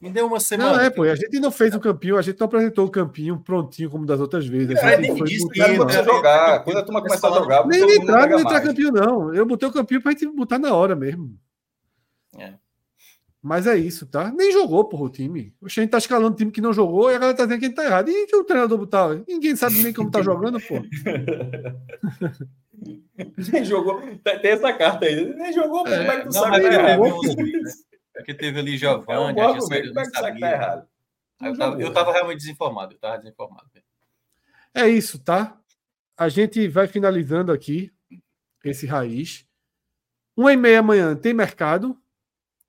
me 0.00 0.10
deu 0.10 0.26
uma 0.26 0.38
semana. 0.38 0.76
Não, 0.76 0.80
é, 0.80 0.90
pô, 0.90 1.02
a 1.02 1.14
gente 1.14 1.40
não 1.40 1.50
fez 1.50 1.74
o 1.74 1.80
campinho, 1.80 2.16
a 2.16 2.22
gente 2.22 2.38
não 2.38 2.46
apresentou 2.46 2.86
o 2.86 2.90
campinho 2.90 3.40
prontinho 3.40 3.90
como 3.90 4.06
das 4.06 4.20
outras 4.20 4.46
vezes. 4.46 4.76
A 4.76 4.96
gente 4.96 5.10
é, 5.10 5.16
foi 5.16 5.26
disse 5.26 5.48
que 5.48 5.76
você 5.76 6.04
jogar. 6.04 6.62
Quando 6.62 6.78
a 6.78 6.82
turma 6.82 7.02
começar 7.02 7.28
a 7.28 7.38
jogar, 7.38 7.66
nem 7.66 7.96
entrar, 7.96 8.28
não 8.28 8.40
entrar 8.40 8.60
campinho, 8.60 8.92
não. 8.92 9.34
Eu 9.34 9.44
botei 9.44 9.68
o 9.68 9.72
campinho 9.72 10.02
pra 10.02 10.12
gente 10.12 10.26
botar 10.28 10.58
na 10.58 10.74
hora 10.74 10.94
mesmo. 10.94 11.36
É. 12.38 12.54
Mas 13.42 13.66
é 13.66 13.76
isso, 13.76 14.06
tá? 14.06 14.30
Nem 14.30 14.52
jogou, 14.52 14.84
porra, 14.84 15.04
o 15.04 15.08
time. 15.08 15.54
O 15.60 15.68
gente 15.68 15.90
tá 15.90 15.98
escalando 15.98 16.36
time 16.36 16.50
que 16.50 16.60
não 16.60 16.74
jogou 16.74 17.10
e 17.10 17.14
a 17.14 17.18
galera 17.18 17.36
tá 17.36 17.44
dizendo 17.44 17.58
que 17.58 17.64
a 17.64 17.68
gente 17.68 17.76
tá 17.76 17.84
errado. 17.84 18.10
E 18.10 18.36
o 18.36 18.44
treinador 18.44 18.76
botar? 18.76 19.18
Ninguém 19.26 19.56
sabe 19.56 19.82
nem 19.82 19.94
como 19.94 20.10
tá 20.10 20.20
jogando, 20.20 20.60
pô. 20.60 20.74
nem 23.52 23.64
jogou. 23.64 24.02
Tem 24.22 24.50
essa 24.50 24.72
carta 24.74 25.06
aí. 25.06 25.34
Nem 25.34 25.52
jogou, 25.52 25.86
é, 25.86 25.98
como 25.98 26.12
é 26.12 26.16
que 26.16 26.28
tu 26.28 26.34
não, 26.34 26.42
sabe? 26.42 26.66
É, 26.66 26.98
porque 28.14 28.34
teve 28.34 28.60
ali 28.60 28.76
Giovanni, 28.76 29.38
é 29.38 29.42
um 29.42 29.48
a 29.48 29.52
Gessé, 29.54 29.82
não 29.84 30.04
sabia. 30.04 30.40
Tá 30.40 30.52
errado. 30.52 30.88
Eu 31.40 31.56
tava, 31.56 31.82
eu 31.82 31.92
tava 31.92 32.12
realmente 32.12 32.38
desinformado, 32.38 32.94
eu 32.94 32.98
tava 32.98 33.18
desinformado. 33.18 33.70
É 34.74 34.86
isso, 34.86 35.18
tá? 35.18 35.58
A 36.16 36.28
gente 36.28 36.68
vai 36.68 36.86
finalizando 36.86 37.50
aqui 37.50 37.90
esse 38.62 38.86
raiz. 38.86 39.46
Uma 40.36 40.52
e 40.52 40.56
meia 40.56 40.80
amanhã 40.80 41.16
tem 41.16 41.32
mercado, 41.32 41.98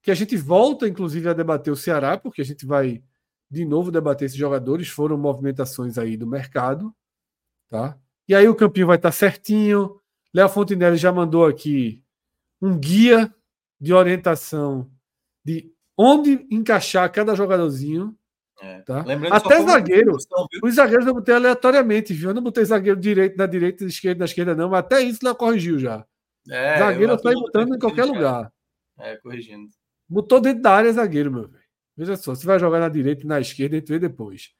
que 0.02 0.12
a 0.12 0.16
gente 0.16 0.36
volta, 0.36 0.88
inclusive, 0.88 1.30
a 1.30 1.34
debater 1.34 1.72
o 1.72 1.76
Ceará, 1.76 2.18
porque 2.18 2.42
a 2.42 2.46
gente 2.46 2.66
vai 2.66 3.04
de 3.50 3.66
novo 3.66 3.92
debater 3.92 4.26
esses 4.26 4.38
jogadores. 4.38 4.90
Foram 4.90 5.18
movimentações 5.18 5.98
aí 5.98 6.18
do 6.18 6.26
mercado, 6.26 6.94
tá? 7.70 7.98
E 8.28 8.34
aí 8.34 8.48
o 8.48 8.56
campinho 8.56 8.88
vai 8.88 8.96
estar 8.96 9.12
certinho. 9.12 10.00
Léo 10.34 10.50
Fontinelli 10.50 10.98
já 10.98 11.12
mandou 11.12 11.46
aqui 11.46 12.04
um 12.62 12.78
guia 12.78 13.34
de 13.80 13.94
orientação 13.94 14.90
de 15.44 15.72
onde 15.98 16.48
encaixar 16.50 17.12
cada 17.12 17.36
jogadorzinho. 17.36 18.16
É. 18.62 18.80
Tá? 18.82 19.04
Até 19.32 19.62
zagueiro. 19.64 20.16
Os 20.64 20.76
zagueiros 20.76 21.08
eu 21.08 21.16
botei 21.16 21.34
aleatoriamente, 21.34 22.14
viu? 22.14 22.30
Eu 22.30 22.36
não 22.36 22.44
botei 22.44 22.64
zagueiro 22.64 23.00
direito 23.00 23.36
na 23.36 23.48
direita, 23.48 23.84
esquerda 23.84 24.20
na 24.20 24.26
esquerda, 24.26 24.56
não, 24.56 24.70
mas 24.70 24.82
até 24.82 25.02
isso 25.02 25.20
lá 25.24 25.34
corrigiu 25.34 25.80
já. 25.80 26.06
É, 26.50 26.78
zagueiro 26.78 27.14
eu 27.14 27.16
estou 27.16 27.34
botando 27.34 27.76
em 27.76 27.80
qualquer 27.80 28.06
lugar. 28.06 28.52
É, 29.00 29.18
corrigindo. 29.18 29.70
Botou 30.12 30.42
dentro 30.42 30.62
da 30.62 30.74
área 30.74 30.92
zagueiro, 30.92 31.32
meu 31.32 31.48
velho. 31.48 31.64
Veja 31.96 32.18
só, 32.18 32.36
você 32.36 32.46
vai 32.46 32.60
jogar 32.60 32.82
na 32.82 32.90
direita 32.90 33.24
e 33.24 33.28
na 33.28 33.40
esquerda, 33.40 33.78
a 33.78 33.80
gente 33.80 33.88
vê 33.88 33.98
depois. 33.98 34.52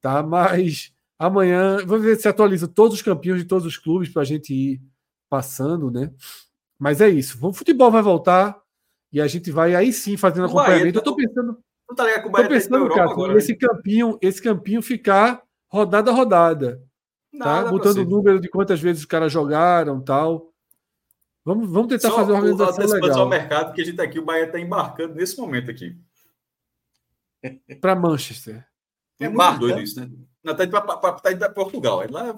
Tá? 0.00 0.22
Mas 0.22 0.92
amanhã, 1.18 1.84
vou 1.84 1.98
ver 1.98 2.14
se 2.16 2.28
atualiza 2.28 2.68
todos 2.68 2.94
os 2.94 3.02
campeões 3.02 3.40
de 3.40 3.48
todos 3.48 3.66
os 3.66 3.76
clubes 3.76 4.08
para 4.08 4.22
a 4.22 4.24
gente 4.24 4.54
ir 4.54 4.80
passando, 5.28 5.90
né? 5.90 6.12
Mas 6.78 7.00
é 7.00 7.08
isso. 7.08 7.36
O 7.44 7.52
futebol 7.52 7.90
vai 7.90 8.00
voltar. 8.00 8.62
E 9.12 9.20
a 9.20 9.26
gente 9.26 9.50
vai 9.50 9.74
aí 9.74 9.92
sim 9.92 10.16
fazendo 10.16 10.42
o 10.42 10.46
acompanhamento. 10.46 10.84
Bahia, 10.84 10.98
eu 10.98 11.02
tô 11.02 11.16
pensando. 11.16 11.58
Não 11.88 11.96
tá 11.96 12.04
ligado 12.04 12.22
que 12.22 12.28
o 12.28 12.30
Bahia 12.30 12.44
tô 12.44 12.54
tá 12.54 12.60
pensando, 12.60 12.88
tá 12.88 12.94
cara, 12.94 13.10
agora, 13.10 13.38
esse 13.38 13.56
campinho, 13.56 14.18
esse 14.22 14.42
campinho 14.42 14.82
ficar 14.82 15.42
rodada 15.68 16.12
a 16.12 16.14
rodada. 16.14 16.76
Tá? 17.36 17.44
Nada 17.44 17.70
Botando 17.70 17.98
o 17.98 18.04
número 18.04 18.40
de 18.40 18.48
quantas 18.48 18.80
vezes 18.80 19.00
os 19.00 19.06
caras 19.06 19.32
jogaram 19.32 20.00
tal. 20.00 20.52
Vamos, 21.46 21.70
vamos 21.70 21.86
tentar 21.86 22.08
só 22.08 22.16
fazer 22.16 22.32
uma 22.32 22.40
organização 22.40 22.84
o, 22.84 22.92
legal. 22.92 23.14
Só 23.14 23.24
o 23.24 23.28
mercado, 23.28 23.72
que 23.72 23.80
a 23.80 23.84
gente 23.84 23.96
tá 23.96 24.02
aqui, 24.02 24.18
o 24.18 24.24
Bahia 24.24 24.46
está 24.46 24.58
embarcando 24.58 25.14
nesse 25.14 25.38
momento 25.38 25.70
aqui. 25.70 25.96
Para 27.80 27.94
Manchester. 27.94 28.66
É 29.20 29.28
muito 29.28 29.60
doido 29.60 29.80
isso, 29.80 30.00
né? 30.00 30.10
Não, 30.42 30.56
tá 30.56 30.64
indo 30.64 30.72
para 30.72 31.50
Portugal. 31.50 32.00
Aí 32.00 32.08
lá, 32.08 32.36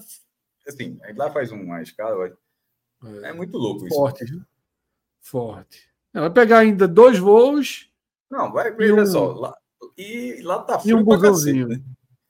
assim, 0.67 0.99
aí 1.05 1.15
lá 1.15 1.31
faz 1.31 1.51
uma 1.51 1.81
escala. 1.81 2.37
É, 3.03 3.31
é 3.31 3.33
muito 3.33 3.57
louco 3.57 3.87
isso. 3.87 3.97
Forte, 3.97 4.27
viu? 4.27 4.43
Forte. 5.23 5.89
Vai 6.12 6.31
pegar 6.31 6.59
ainda 6.59 6.87
dois 6.87 7.19
voos. 7.19 7.91
Não, 8.31 8.53
vai 8.53 8.70
ver, 8.73 8.93
um... 8.93 9.07
só. 9.07 9.33
Lá, 9.33 9.57
e 9.97 10.43
lá 10.43 10.62
tá 10.62 10.78
frio. 10.78 10.99
E 10.99 11.01
um 11.01 11.03
busãozinho. 11.03 11.67
Né? 11.67 11.83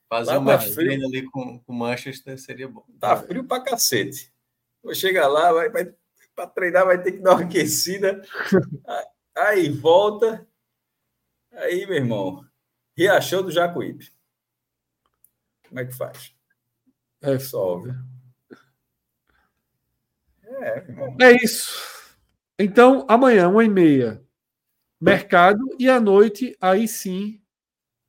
Fazer 0.09 0.31
lá 0.31 0.39
uma 0.39 0.57
tá 0.57 0.65
ali 0.65 1.29
com 1.29 1.61
o 1.67 1.73
Manchester 1.73 2.39
seria 2.39 2.69
bom. 2.69 2.85
Tá 3.01 3.17
frio 3.17 3.43
pra 3.43 3.61
cacete. 3.61 4.33
Vou 4.81 4.95
chegar 4.95 5.27
lá, 5.27 5.53
vai, 5.53 5.71
vai 5.71 5.93
para 6.39 6.47
treinar, 6.47 6.87
vai 6.87 7.03
ter 7.03 7.13
que 7.13 7.19
dar 7.19 7.35
uma 7.35 7.43
aquecida. 7.43 8.23
aí 9.37 9.69
volta. 9.71 10.47
Aí, 11.53 11.85
meu 11.85 11.97
irmão. 11.97 12.45
Riachão 12.97 13.43
do 13.43 13.51
Jacuípe. 13.51 14.13
Como 15.69 15.81
é 15.81 15.85
que 15.85 15.97
faz? 15.97 16.33
É, 17.21 17.37
Solve. 17.41 17.91
É, 20.45 20.85
é 21.21 21.45
isso. 21.45 22.17
Então, 22.57 23.05
amanhã, 23.09 23.49
uma 23.49 23.65
e 23.65 23.69
meia, 23.69 24.23
mercado, 25.01 25.61
e 25.79 25.89
à 25.89 26.01
noite, 26.01 26.57
aí 26.61 26.89
sim, 26.89 27.41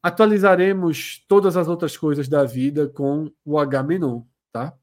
atualizaremos 0.01 1.23
todas 1.27 1.57
as 1.57 1.67
outras 1.67 1.97
coisas 1.97 2.27
da 2.27 2.43
vida 2.43 2.87
com 2.87 3.31
o 3.43 3.59
H 3.59 3.83
Menon, 3.83 4.23
tá? 4.51 4.78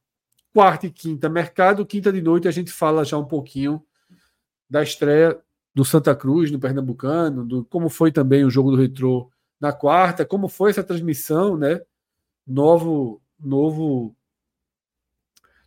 Quarta 0.56 0.86
e 0.86 0.90
quinta, 0.90 1.28
mercado. 1.28 1.84
Quinta 1.84 2.10
de 2.10 2.22
noite, 2.22 2.48
a 2.48 2.50
gente 2.50 2.72
fala 2.72 3.04
já 3.04 3.18
um 3.18 3.26
pouquinho 3.26 3.84
da 4.70 4.82
estreia 4.82 5.38
do 5.74 5.84
Santa 5.84 6.16
Cruz, 6.16 6.50
no 6.50 6.58
Pernambucano, 6.58 7.44
do 7.44 7.62
como 7.66 7.90
foi 7.90 8.10
também 8.10 8.42
o 8.42 8.48
jogo 8.48 8.70
do 8.70 8.76
Retrô 8.78 9.30
na 9.60 9.70
quarta, 9.70 10.24
como 10.24 10.48
foi 10.48 10.70
essa 10.70 10.82
transmissão, 10.82 11.58
né? 11.58 11.82
Novo, 12.46 13.20
novo, 13.38 14.16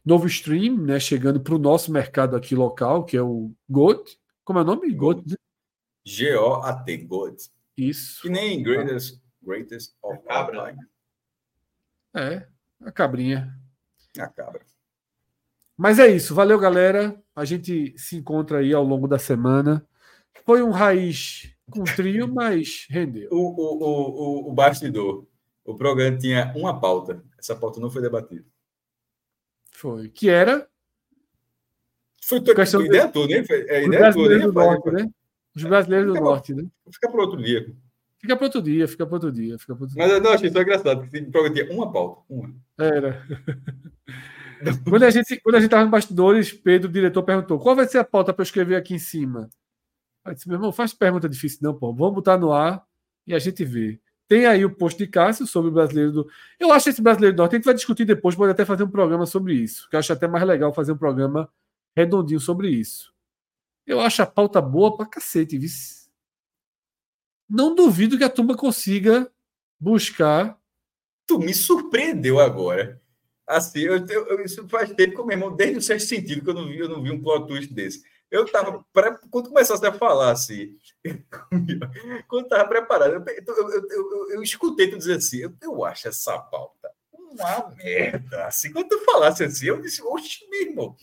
novo 0.03 0.25
stream, 0.25 0.77
né? 0.77 0.99
Chegando 0.99 1.39
para 1.39 1.53
o 1.53 1.59
nosso 1.59 1.91
mercado 1.91 2.35
aqui 2.35 2.55
local, 2.55 3.05
que 3.05 3.15
é 3.15 3.21
o 3.21 3.53
GOT. 3.69 4.19
Como 4.43 4.57
é 4.57 4.63
o 4.63 4.65
nome? 4.65 4.91
GOT. 4.91 5.35
G-O-A-T, 6.03 6.97
GOT. 7.05 7.51
Isso. 7.77 8.23
Que 8.23 8.29
nem 8.29 8.63
Greatest, 8.63 9.21
greatest 9.39 9.93
of 10.01 10.19
Cabra. 10.23 10.75
É, 12.15 12.47
a 12.81 12.91
cabrinha. 12.91 13.55
A 14.17 14.27
cabra. 14.27 14.65
Mas 15.79 15.97
é 15.97 16.07
isso. 16.09 16.35
Valeu, 16.35 16.59
galera. 16.59 17.15
A 17.33 17.45
gente 17.45 17.97
se 17.97 18.17
encontra 18.17 18.57
aí 18.57 18.73
ao 18.73 18.83
longo 18.83 19.07
da 19.07 19.17
semana. 19.17 19.87
Foi 20.45 20.61
um 20.61 20.71
raiz 20.71 21.55
com 21.71 21.85
trio, 21.85 22.27
mas 22.35 22.85
rendeu. 22.89 23.29
O, 23.31 23.37
o, 23.37 24.47
o, 24.47 24.49
o, 24.49 24.53
bastidor. 24.53 25.25
O 25.63 25.75
programa 25.75 26.17
tinha 26.17 26.51
uma 26.53 26.77
pauta. 26.77 27.23
Essa 27.37 27.55
pauta 27.55 27.79
não 27.79 27.89
foi 27.89 28.01
debatida. 28.01 28.43
Foi. 29.71 30.09
Que 30.09 30.29
era. 30.29 30.67
Foi 32.25 32.41
tua 32.41 32.55
questão 32.55 32.81
ideia 32.85 33.07
de... 33.07 33.13
toda, 33.13 33.33
hein? 33.33 33.45
É, 33.49 33.85
ideia 33.85 34.11
toda, 34.11 34.37
do 34.37 34.51
norte, 34.51 34.91
né? 34.91 35.09
Os 35.55 35.63
brasileiros 35.63 36.13
do 36.13 36.19
norte, 36.19 36.53
né? 36.53 36.63
Fica 36.91 37.09
para 37.09 37.21
outro 37.21 37.41
dia. 37.41 37.73
Fica 38.17 38.35
para 38.35 38.45
outro 38.45 38.61
dia, 38.61 38.85
fica 38.85 39.05
para 39.05 39.15
outro 39.15 39.31
dia, 39.31 39.57
fica 39.57 39.73
para 39.73 39.83
outro 39.85 39.95
dia. 39.95 40.05
Mas 40.05 40.11
eu 40.11 40.21
não 40.21 40.33
achei 40.33 40.49
isso 40.49 40.59
engraçado, 40.59 40.99
porque 40.99 41.19
o 41.19 41.31
programa 41.31 41.55
tinha 41.55 41.71
uma 41.71 41.89
pauta. 41.89 42.21
Uma. 42.27 42.53
Era. 42.77 43.25
quando 44.89 45.03
a 45.03 45.09
gente 45.09 45.39
quando 45.41 45.55
a 45.55 45.59
gente 45.59 45.67
estava 45.67 45.85
no 45.85 45.91
bastidores, 45.91 46.51
Pedro, 46.51 46.89
o 46.89 46.91
diretor, 46.91 47.23
perguntou: 47.23 47.59
qual 47.59 47.75
vai 47.75 47.87
ser 47.87 47.99
a 47.99 48.03
pauta 48.03 48.33
para 48.33 48.41
eu 48.41 48.45
escrever 48.45 48.75
aqui 48.75 48.93
em 48.93 48.99
cima? 48.99 49.49
Aí 50.23 50.33
disse: 50.33 50.47
meu 50.47 50.57
irmão, 50.57 50.71
faz 50.71 50.93
pergunta 50.93 51.29
difícil, 51.29 51.59
não, 51.61 51.73
pô. 51.73 51.93
Vamos 51.93 52.15
botar 52.15 52.37
no 52.37 52.51
ar 52.51 52.83
e 53.25 53.33
a 53.33 53.39
gente 53.39 53.63
vê. 53.63 53.99
Tem 54.27 54.45
aí 54.45 54.63
o 54.63 54.75
post 54.75 54.97
de 54.97 55.07
Cássio 55.07 55.47
sobre 55.47 55.71
o 55.71 55.73
brasileiro 55.73 56.11
do. 56.11 56.29
Eu 56.59 56.71
acho 56.71 56.89
esse 56.89 57.01
brasileiro 57.01 57.35
do 57.35 57.39
norte. 57.39 57.55
A 57.55 57.57
gente 57.57 57.65
vai 57.65 57.73
discutir 57.73 58.05
depois, 58.05 58.35
pode 58.35 58.51
até 58.51 58.63
fazer 58.63 58.83
um 58.83 58.89
programa 58.89 59.25
sobre 59.25 59.55
isso. 59.55 59.89
Que 59.89 59.95
eu 59.95 59.99
acho 59.99 60.13
até 60.13 60.27
mais 60.27 60.45
legal 60.45 60.71
fazer 60.71 60.91
um 60.91 60.97
programa 60.97 61.49
redondinho 61.95 62.39
sobre 62.39 62.69
isso. 62.69 63.11
Eu 63.87 63.99
acho 63.99 64.21
a 64.21 64.25
pauta 64.27 64.61
boa 64.61 64.95
pra 64.95 65.07
cacete, 65.07 65.57
viu? 65.57 65.69
Não 67.49 67.73
duvido 67.73 68.19
que 68.19 68.23
a 68.23 68.29
turma 68.29 68.55
consiga 68.55 69.31
buscar. 69.79 70.55
Tu 71.25 71.39
me 71.39 71.53
surpreendeu 71.53 72.39
agora. 72.39 72.98
Assim, 73.49 73.79
eu, 73.79 74.05
eu, 74.05 74.45
isso 74.45 74.67
faz 74.69 74.93
tempo 74.93 75.15
que, 75.15 75.23
meu 75.23 75.31
irmão, 75.31 75.55
desde 75.55 75.77
o 75.77 75.81
sexto 75.81 76.07
sentido 76.07 76.43
que 76.43 76.49
eu 76.51 76.53
não 76.53 76.67
vi, 76.67 76.77
eu 76.77 76.87
não 76.87 77.01
vi 77.01 77.09
um 77.09 77.19
plot 77.19 77.47
twist 77.47 77.73
desse. 77.73 78.03
Eu 78.29 78.45
estava, 78.45 78.85
quando 79.31 79.49
começasse 79.49 79.83
a 79.83 79.91
falar 79.91 80.31
assim, 80.31 80.77
quando 82.27 82.43
estava 82.43 82.69
preparado, 82.69 83.13
eu, 83.13 83.25
eu, 83.25 83.89
eu, 83.89 84.31
eu, 84.33 84.43
escutei 84.43 84.87
tu 84.87 84.99
dizer 84.99 85.15
assim, 85.15 85.37
eu, 85.39 85.53
eu 85.63 85.83
acho 85.83 86.07
essa 86.07 86.37
pauta 86.37 86.91
uma 87.11 87.73
merda. 87.75 88.45
Assim, 88.45 88.71
quando 88.71 88.89
tu 88.89 88.99
falasse 89.03 89.43
assim, 89.43 89.65
eu 89.65 89.81
disse, 89.81 90.03
oxe, 90.03 90.47
meu 90.49 90.61
irmão, 90.61 90.95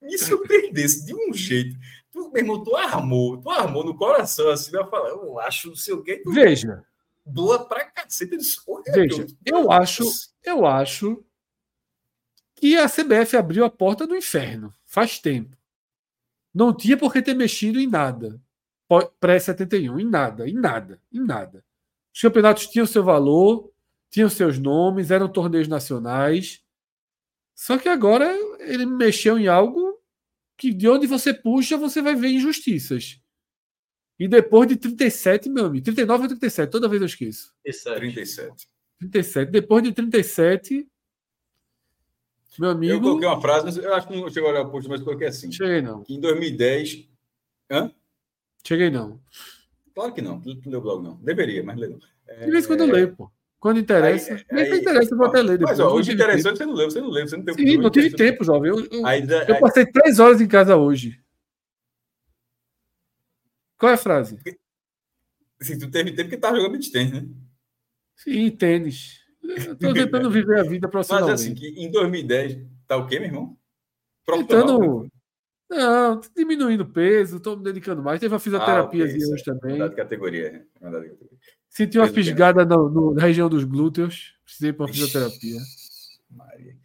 me 0.00 0.16
surpreendesse 0.16 1.04
de 1.04 1.14
um 1.14 1.34
jeito. 1.34 1.76
Tu, 2.10 2.30
meu 2.30 2.42
irmão, 2.42 2.62
tu 2.62 2.74
armou, 2.76 3.38
tu 3.38 3.50
armou 3.50 3.84
no 3.84 3.94
coração 3.94 4.48
assim, 4.48 4.70
vai 4.70 4.88
falar, 4.88 5.10
eu 5.10 5.38
acho, 5.38 5.68
não 5.68 5.76
sei 5.76 5.94
o 5.94 6.02
quê. 6.02 6.20
Tu 6.22 6.32
Veja. 6.32 6.82
Doa 7.26 7.66
pra 7.66 7.84
cacete. 7.84 8.36
Veja, 8.88 9.26
eu 9.44 9.70
acho, 9.70 10.04
eu 10.42 10.66
acho 10.66 11.22
que 12.60 12.76
a 12.76 12.88
CBF 12.88 13.36
abriu 13.36 13.64
a 13.64 13.70
porta 13.70 14.06
do 14.06 14.14
inferno 14.14 14.74
faz 14.84 15.18
tempo. 15.18 15.56
Não 16.52 16.76
tinha 16.76 16.96
por 16.96 17.12
que 17.12 17.22
ter 17.22 17.34
mexido 17.34 17.80
em 17.80 17.86
nada. 17.86 18.40
Pré-71, 19.20 20.00
em 20.00 20.04
nada, 20.04 20.48
em 20.48 20.54
nada, 20.54 21.00
em 21.12 21.20
nada. 21.20 21.64
Os 22.12 22.20
campeonatos 22.20 22.66
tinham 22.66 22.86
seu 22.86 23.04
valor, 23.04 23.72
tinham 24.10 24.28
seus 24.28 24.58
nomes, 24.58 25.10
eram 25.10 25.28
torneios 25.28 25.68
nacionais. 25.68 26.62
Só 27.54 27.78
que 27.78 27.88
agora 27.88 28.26
ele 28.58 28.84
mexeu 28.84 29.38
em 29.38 29.46
algo 29.46 29.98
que 30.56 30.72
de 30.72 30.88
onde 30.88 31.06
você 31.06 31.32
puxa, 31.32 31.76
você 31.76 32.02
vai 32.02 32.14
ver 32.14 32.28
injustiças. 32.28 33.20
E 34.18 34.28
depois 34.28 34.68
de 34.68 34.76
37, 34.76 35.48
meu 35.48 35.66
amigo, 35.66 35.84
39 35.84 36.24
ou 36.24 36.28
37, 36.28 36.70
toda 36.70 36.88
vez 36.88 37.00
eu 37.00 37.06
esqueço. 37.06 37.54
37. 37.96 38.68
37. 38.98 39.50
Depois 39.50 39.82
de 39.82 39.92
37, 39.92 40.86
meu 42.58 42.70
amigo. 42.70 42.92
Eu 42.92 43.00
coloquei 43.00 43.28
uma 43.28 43.40
frase, 43.40 43.64
mas 43.64 43.76
eu 43.76 43.94
acho 43.94 44.08
que 44.08 44.16
não 44.16 44.28
chegou 44.28 44.48
a 44.48 44.52
olhar 44.52 44.62
o 44.62 44.70
post, 44.70 44.88
mas 44.88 45.02
coloquei 45.02 45.28
assim. 45.28 45.52
Cheguei 45.52 45.80
não. 45.82 46.04
em 46.08 46.20
2010. 46.20 47.08
Hã? 47.70 47.92
Cheguei 48.66 48.90
não. 48.90 49.20
Claro 49.94 50.12
que 50.12 50.22
não. 50.22 50.40
Tu 50.40 50.58
leu 50.66 50.80
o 50.80 50.82
blog, 50.82 51.02
não. 51.02 51.16
Deveria, 51.16 51.62
mas 51.62 51.78
leu. 51.78 51.98
É... 52.26 52.44
De 52.44 52.50
vez 52.50 52.66
quando 52.66 52.80
eu 52.80 52.86
leio, 52.86 53.16
pô. 53.16 53.30
Quando 53.58 53.78
interessa. 53.78 54.34
Aí, 54.50 54.72
aí, 54.72 54.80
interessa, 54.80 55.12
eu 55.12 55.18
vou 55.18 55.26
até 55.26 55.42
ler. 55.42 55.58
Depois. 55.58 55.78
Mas 55.78 55.86
ó, 55.86 55.94
hoje 55.94 56.12
interessante 56.12 56.56
você 56.56 56.64
não 56.64 56.72
leu, 56.72 56.90
você 56.90 57.00
não 57.00 57.10
leu, 57.10 57.28
você 57.28 57.36
não 57.36 57.44
tem 57.44 57.54
Sim, 57.54 57.76
não 57.76 57.90
tive 57.90 58.10
tempo, 58.16 58.42
jovem. 58.42 58.70
Eu, 58.70 58.86
eu, 58.86 59.06
aí, 59.06 59.22
eu 59.46 59.60
passei 59.60 59.84
três 59.84 60.18
horas 60.18 60.40
em 60.40 60.48
casa 60.48 60.76
hoje. 60.76 61.20
Qual 63.76 63.90
é 63.92 63.94
a 63.94 63.98
frase? 63.98 64.38
Sim, 65.60 65.78
tu 65.78 65.90
teve 65.90 66.12
tempo 66.12 66.30
que 66.30 66.38
tava 66.38 66.56
jogando 66.56 66.72
beat 66.72 66.90
tênis, 66.90 67.12
né? 67.12 67.28
Sim, 68.16 68.50
tênis. 68.50 69.19
Estou 69.42 69.92
tentando 69.94 70.30
viver 70.30 70.60
a 70.60 70.62
vida 70.62 70.88
profissionalmente. 70.88 71.32
Mas 71.32 71.40
assim, 71.42 71.54
que 71.54 71.68
em 71.68 71.90
2010, 71.90 72.58
tá 72.86 72.96
o 72.96 73.06
quê, 73.06 73.18
meu 73.18 73.28
irmão? 73.28 73.56
Tentando. 74.24 75.04
Né? 75.04 75.10
Não, 75.70 76.20
diminuindo 76.36 76.84
peso, 76.84 77.36
estou 77.36 77.56
me 77.56 77.62
dedicando 77.62 78.02
mais. 78.02 78.18
Teve 78.18 78.34
uma 78.34 78.40
fisioterapia 78.40 79.04
ah, 79.04 79.06
okay, 79.06 79.26
hoje 79.32 79.44
também. 79.44 79.72
Mudar 79.74 79.88
de 79.88 79.96
categoria. 79.96 80.66
Categoria. 80.80 81.16
Senti 81.68 81.98
uma 81.98 82.08
fisgada 82.08 82.64
no, 82.64 82.90
no, 82.90 83.14
na 83.14 83.22
região 83.22 83.48
dos 83.48 83.62
glúteos. 83.62 84.34
Precisei 84.44 84.72
para 84.72 84.86
uma 84.86 84.92
fisioterapia. 84.92 85.60
Maria. 86.28 86.76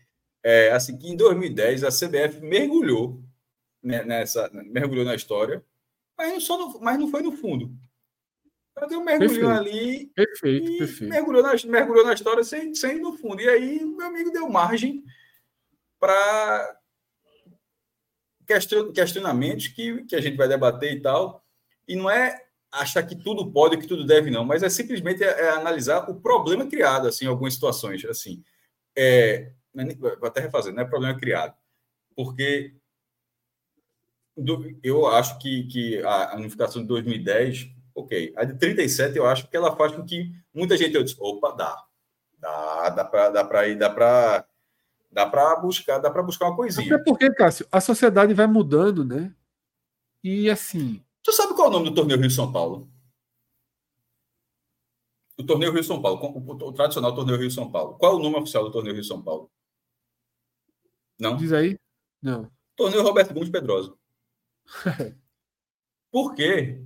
É, 0.43 0.71
assim, 0.71 0.95
que 0.97 1.09
em 1.09 1.17
2010 1.17 1.83
a 1.83 1.89
CBF 1.89 2.39
mergulhou 2.41 3.23
né, 3.85 4.03
nessa, 4.03 4.49
mergulhou 4.51 5.05
na 5.05 5.15
história, 5.15 5.63
mas 6.17 6.43
só 6.43 6.57
no, 6.57 6.79
mas 6.79 6.99
não 6.99 7.09
foi 7.09 7.21
no 7.21 7.31
fundo. 7.31 7.71
Ela 8.75 8.87
deu 8.87 8.99
um 8.99 9.03
mergulho 9.03 9.49
ali. 9.49 10.07
Perfeito, 10.07 10.77
perfeito. 10.77 11.09
Mergulhou 11.09 11.41
na, 11.41 11.53
mergulhou 11.65 12.05
na 12.05 12.13
história 12.13 12.43
sem, 12.43 12.75
sem 12.75 12.97
ir 12.97 13.01
no 13.01 13.17
fundo. 13.17 13.41
E 13.41 13.47
aí, 13.47 13.85
meu 13.85 14.05
amigo 14.05 14.31
deu 14.31 14.49
margem 14.49 15.03
para 15.97 16.77
question, 18.45 18.91
questionamentos 18.91 19.69
que, 19.69 20.03
que 20.03 20.15
a 20.15 20.21
gente 20.21 20.35
vai 20.35 20.47
debater 20.47 20.93
e 20.93 21.01
tal. 21.01 21.45
E 21.87 21.95
não 21.95 22.09
é 22.09 22.45
achar 22.71 23.03
que 23.03 23.15
tudo 23.15 23.49
pode, 23.49 23.77
que 23.77 23.87
tudo 23.87 24.05
deve, 24.05 24.29
não, 24.29 24.43
mas 24.43 24.61
é 24.61 24.69
simplesmente 24.69 25.23
é, 25.23 25.27
é 25.27 25.49
analisar 25.51 26.09
o 26.09 26.19
problema 26.19 26.67
criado, 26.67 27.07
assim, 27.07 27.25
em 27.25 27.29
algumas 27.29 27.53
situações. 27.53 28.03
Assim, 28.03 28.43
é, 28.95 29.51
é 29.77 29.95
vou 29.95 30.27
até 30.27 30.41
refazer, 30.41 30.73
não 30.73 30.83
é 30.83 30.85
problema 30.85 31.17
criado. 31.17 31.55
Porque 32.13 32.75
do, 34.35 34.77
eu 34.83 35.07
acho 35.07 35.39
que, 35.39 35.63
que 35.67 36.01
a 36.03 36.35
unificação 36.35 36.81
de 36.81 36.87
2010 36.89 37.74
ok. 37.95 38.33
A 38.35 38.43
de 38.43 38.53
37 38.55 39.17
eu 39.17 39.25
acho 39.25 39.47
que 39.49 39.55
ela 39.55 39.75
faz 39.75 39.95
com 39.95 40.05
que 40.05 40.31
muita 40.53 40.77
gente 40.77 40.93
eu 40.93 41.03
disse, 41.03 41.17
opa, 41.19 41.51
dá. 41.51 41.83
Dá, 42.37 42.89
dá 42.89 43.05
para 43.05 43.29
dá 43.29 43.43
para 43.43 43.67
ir, 43.67 43.77
dá 43.77 43.89
para 43.89 44.45
dá 45.09 45.25
para 45.25 45.55
buscar, 45.55 45.97
dá 45.97 46.11
para 46.11 46.21
buscar 46.21 46.47
uma 46.47 46.55
coisinha. 46.55 46.93
Até 46.93 47.03
porque, 47.03 47.33
Cássio, 47.33 47.65
a 47.71 47.79
sociedade 47.79 48.33
vai 48.33 48.45
mudando, 48.45 49.05
né? 49.05 49.33
E 50.21 50.49
assim, 50.49 51.01
tu 51.23 51.31
sabe 51.31 51.53
qual 51.55 51.67
é 51.67 51.69
o 51.69 51.73
nome 51.73 51.89
do 51.89 51.95
torneio 51.95 52.19
Rio 52.19 52.29
São 52.29 52.51
Paulo? 52.51 52.89
O 55.37 55.43
torneio 55.43 55.71
Rio 55.71 55.83
São 55.83 56.01
Paulo, 56.01 56.19
o 56.47 56.73
tradicional 56.73 57.15
torneio 57.15 57.39
Rio 57.39 57.51
São 57.51 57.71
Paulo. 57.71 57.97
Qual 57.97 58.13
é 58.13 58.15
o 58.15 58.19
nome 58.19 58.37
oficial 58.37 58.63
do 58.63 58.71
torneio 58.71 58.95
Rio 58.95 59.03
São 59.03 59.21
Paulo? 59.21 59.49
Não? 61.19 61.37
Diz 61.37 61.53
aí? 61.53 61.79
Não. 62.21 62.51
Torneio 62.75 63.03
Roberto 63.03 63.33
Gomes 63.33 63.49
Pedrosa. 63.49 63.95
Por 66.11 66.33
quê? 66.35 66.81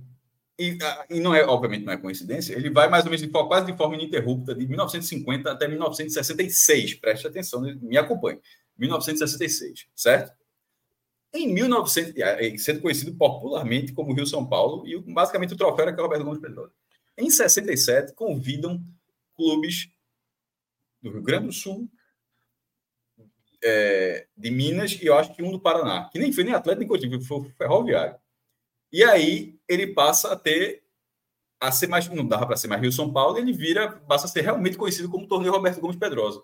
E, 0.60 0.78
ah, 0.82 1.06
e, 1.08 1.20
não 1.20 1.34
é, 1.34 1.42
obviamente, 1.42 1.86
não 1.86 1.92
é 1.94 1.96
coincidência, 1.96 2.52
ele 2.52 2.68
vai 2.68 2.86
mais 2.86 3.04
ou 3.04 3.10
menos 3.10 3.26
de, 3.26 3.32
quase 3.32 3.64
de 3.64 3.76
forma 3.78 3.94
ininterrupta, 3.94 4.54
de 4.54 4.66
1950 4.66 5.50
até 5.50 5.66
1966. 5.66 6.94
Preste 6.94 7.26
atenção, 7.26 7.62
me 7.80 7.96
acompanhe. 7.96 8.38
1966, 8.76 9.86
certo? 9.96 10.32
Em 11.32 11.50
1900, 11.50 12.62
sendo 12.62 12.80
conhecido 12.82 13.14
popularmente 13.14 13.94
como 13.94 14.12
Rio 14.12 14.26
São 14.26 14.46
Paulo, 14.46 14.86
e 14.86 15.00
basicamente 15.00 15.54
o 15.54 15.56
troféu 15.56 15.86
era 15.86 15.96
é 15.96 15.98
o 15.98 16.02
Roberto 16.02 16.24
Gomes 16.24 16.40
Pedrosa. 16.40 16.72
Em 17.16 17.30
67, 17.30 18.12
convidam 18.12 18.82
clubes 19.34 19.88
do 21.00 21.10
Rio 21.10 21.22
Grande 21.22 21.46
do 21.46 21.52
Sul, 21.52 21.88
é, 23.64 24.26
de 24.36 24.50
Minas 24.50 24.92
e 25.00 25.06
eu 25.06 25.14
acho 25.14 25.34
que 25.34 25.42
um 25.42 25.52
do 25.52 25.60
Paraná, 25.60 26.08
que 26.12 26.18
nem 26.18 26.32
foi 26.32 26.44
nem 26.44 26.52
Atlético 26.52 26.80
nem 26.80 26.88
Coutinho, 26.88 27.22
foi 27.22 27.50
Ferroviário. 27.56 28.16
E 28.92 29.04
aí 29.04 29.58
ele 29.68 29.88
passa 29.88 30.32
a 30.32 30.36
ter 30.36 30.82
a 31.60 31.70
ser 31.70 31.88
mais, 31.88 32.08
não 32.08 32.26
dava 32.26 32.46
para 32.46 32.56
ser 32.56 32.68
mais 32.68 32.80
Rio 32.80 32.90
São 32.90 33.12
Paulo, 33.12 33.36
ele 33.36 33.52
vira, 33.52 33.92
passa 34.08 34.24
a 34.26 34.28
ser 34.28 34.40
realmente 34.40 34.78
conhecido 34.78 35.10
como 35.10 35.28
Torneio 35.28 35.52
Roberto 35.52 35.80
Gomes 35.80 35.96
Pedrosa. 35.96 36.42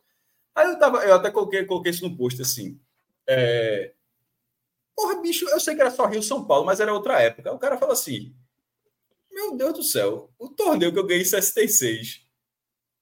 Aí 0.55 0.67
eu 0.67 0.79
tava, 0.79 0.99
eu 1.05 1.15
até 1.15 1.31
coloquei, 1.31 1.65
coloquei 1.65 1.91
isso 1.91 2.07
no 2.07 2.17
post 2.17 2.41
assim. 2.43 2.79
É, 3.27 3.95
Porra, 4.97 5.21
bicho, 5.21 5.47
eu 5.51 5.61
sei 5.61 5.75
que 5.75 5.83
era 5.83 5.91
só 5.91 6.07
Rio 6.07 6.23
São 6.23 6.43
Paulo, 6.43 6.65
mas 6.65 6.81
era 6.81 6.93
outra 6.93 7.21
época. 7.21 7.53
O 7.53 7.59
cara 7.59 7.77
fala 7.77 7.93
assim: 7.93 8.35
Meu 9.31 9.55
Deus 9.55 9.75
do 9.75 9.83
céu, 9.83 10.33
o 10.39 10.49
torneio 10.49 10.91
que 10.91 10.99
eu 10.99 11.07
ganhei 11.07 11.23
em 11.23 11.27
66. 11.27 12.25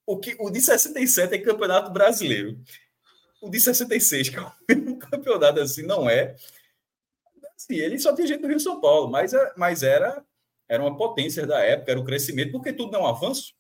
O, 0.05 0.19
que, 0.19 0.37
o 0.41 0.51
de 0.51 0.61
67 0.61 1.35
é 1.35 1.39
campeonato 1.39 1.93
brasileiro. 1.93 2.61
O 3.41 3.49
de 3.49 3.61
66, 3.61 4.29
que 4.31 4.37
é 4.37 4.43
o 4.43 4.53
mesmo 4.69 4.99
campeonato 4.99 5.61
assim, 5.61 5.83
não 5.83 6.11
é. 6.11 6.35
Assim, 7.65 7.81
ele 7.81 7.99
só 7.99 8.15
tinha 8.15 8.27
gente 8.27 8.43
do 8.43 8.49
Rio 8.49 8.61
São 8.61 8.81
Paulo, 8.81 9.11
mas, 9.11 9.33
é, 9.33 9.53
mas 9.57 9.83
era, 9.83 10.23
era 10.69 10.83
uma 10.83 10.97
potência 10.97 11.47
da 11.47 11.61
época, 11.61 11.91
era 11.91 12.01
o 12.01 12.05
crescimento, 12.05 12.53
porque 12.53 12.73
tudo 12.73 12.93
não 12.93 13.01
é 13.01 13.03
um 13.05 13.07
avanço. 13.07 13.55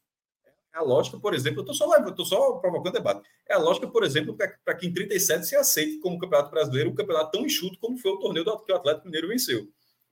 É 0.74 0.78
a 0.78 0.82
lógica, 0.82 1.18
por 1.18 1.32
exemplo, 1.32 1.60
eu 1.60 1.62
estou 1.62 1.74
só, 1.74 1.96
eu 1.96 2.24
só 2.24 2.52
provocando 2.58 2.94
debate. 2.94 3.26
É 3.48 3.54
a 3.54 3.58
lógica, 3.58 3.86
por 3.86 4.04
exemplo, 4.04 4.36
para 4.36 4.74
que 4.74 4.86
em 4.86 4.92
37 4.92 5.46
se 5.46 5.56
aceite 5.56 5.98
como 6.00 6.18
Campeonato 6.18 6.50
Brasileiro 6.50 6.90
um 6.90 6.94
campeonato 6.94 7.30
tão 7.30 7.46
enxuto 7.46 7.78
como 7.78 7.96
foi 7.96 8.10
o 8.10 8.18
torneio 8.18 8.44
que 8.44 8.72
o 8.72 8.76
Atlético 8.76 9.06
Mineiro 9.06 9.28
venceu. 9.28 9.68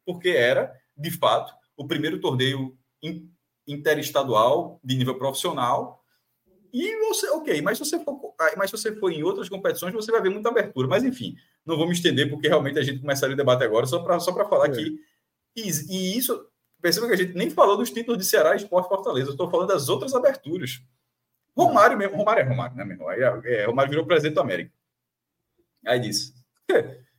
Porque 0.06 0.30
era, 0.30 0.72
de 0.96 1.10
fato, 1.10 1.52
o 1.76 1.86
primeiro 1.86 2.20
torneio 2.20 2.76
interestadual 3.66 4.80
de 4.82 4.94
nível 4.94 5.18
profissional. 5.18 6.02
E 6.72 6.96
você, 7.08 7.28
ok, 7.30 7.60
mas 7.60 7.78
se 7.78 7.84
você 7.84 8.02
for, 8.02 8.34
mas 8.56 8.70
se 8.70 8.76
você 8.76 8.94
for 8.94 9.10
em 9.10 9.22
outras 9.22 9.48
competições, 9.48 9.92
você 9.92 10.10
vai 10.10 10.22
ver 10.22 10.30
muita 10.30 10.48
abertura. 10.48 10.86
Mas 10.86 11.02
enfim, 11.02 11.34
não 11.64 11.76
vou 11.76 11.86
me 11.86 11.92
estender, 11.92 12.28
porque 12.28 12.48
realmente 12.48 12.78
a 12.78 12.82
gente 12.82 13.00
começaria 13.00 13.34
o 13.34 13.36
debate 13.36 13.64
agora, 13.64 13.86
só 13.86 14.00
para 14.00 14.18
só 14.20 14.32
falar 14.48 14.66
é. 14.66 14.70
que. 14.70 14.98
E, 15.54 15.70
e 15.90 16.16
isso 16.16 16.50
Perceba 16.82 17.06
que 17.06 17.12
a 17.12 17.16
gente 17.16 17.34
nem 17.34 17.48
falou 17.48 17.76
dos 17.76 17.92
títulos 17.92 18.18
de 18.18 18.28
Ceará 18.28 18.54
e 18.54 18.56
Esporte 18.56 18.88
Fortaleza. 18.88 19.28
Eu 19.28 19.32
estou 19.32 19.48
falando 19.48 19.68
das 19.68 19.88
outras 19.88 20.12
aberturas. 20.16 20.82
Romário 21.56 21.96
mesmo. 21.96 22.16
Romário 22.16 22.40
é 22.42 22.44
Romário, 22.44 22.76
né, 22.76 22.84
meu 22.84 22.94
irmão? 22.94 23.08
Aí, 23.08 23.20
é, 23.22 23.64
Romário 23.66 23.90
virou 23.90 24.04
presidente 24.04 24.34
do 24.34 24.40
América. 24.40 24.72
Aí 25.86 26.00
disse. 26.00 26.34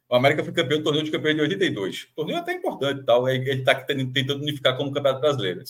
O 0.10 0.16
América 0.16 0.44
foi 0.44 0.54
campeão 0.54 0.78
do 0.78 0.84
torneio 0.84 1.06
de 1.06 1.12
campeão 1.12 1.34
de 1.34 1.42
82. 1.42 2.04
O 2.12 2.16
torneio 2.16 2.38
é 2.38 2.40
até 2.42 2.54
importante 2.54 3.02
e 3.02 3.04
tal. 3.04 3.28
Ele 3.28 3.50
está 3.52 3.74
tentando 3.74 4.42
unificar 4.42 4.76
como 4.78 4.92
campeonato 4.92 5.22
brasileiro. 5.22 5.64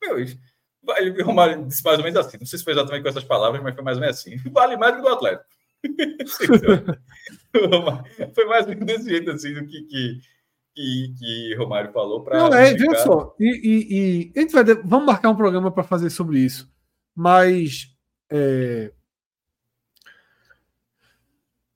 Meu, 0.00 0.18
ele, 0.18 1.22
Romário 1.22 1.66
disse 1.66 1.84
mais 1.84 1.98
ou 1.98 2.04
menos 2.04 2.18
assim. 2.18 2.38
Não 2.38 2.46
sei 2.46 2.58
se 2.58 2.64
foi 2.64 2.72
exatamente 2.72 3.02
com 3.02 3.08
essas 3.08 3.24
palavras, 3.24 3.62
mas 3.62 3.74
foi 3.74 3.84
mais 3.84 3.98
ou 3.98 4.00
menos 4.00 4.16
assim. 4.16 4.36
Vale 4.50 4.76
mais 4.76 4.94
do 4.94 5.02
que 5.02 5.08
do 5.08 5.14
Atlético. 5.14 5.44
Foi 8.34 8.44
mais 8.46 8.66
ou 8.66 8.72
menos 8.72 8.86
desse 8.86 9.08
jeito 9.08 9.30
assim 9.30 9.54
do 9.54 9.66
que, 9.66 9.82
que 9.82 10.20
que, 10.74 11.14
que 11.18 11.54
Romário 11.56 11.92
falou 11.92 12.22
para. 12.22 12.38
Não, 12.38 12.54
é, 12.54 12.72
viu 12.74 12.94
só. 12.96 13.34
E, 13.38 13.46
e, 13.46 14.32
e, 14.32 14.32
a 14.36 14.40
gente 14.40 14.52
vai. 14.52 14.64
Vamos 14.64 15.06
marcar 15.06 15.30
um 15.30 15.36
programa 15.36 15.70
para 15.70 15.82
fazer 15.82 16.10
sobre 16.10 16.38
isso. 16.38 16.70
Mas. 17.14 17.88
É, 18.32 18.92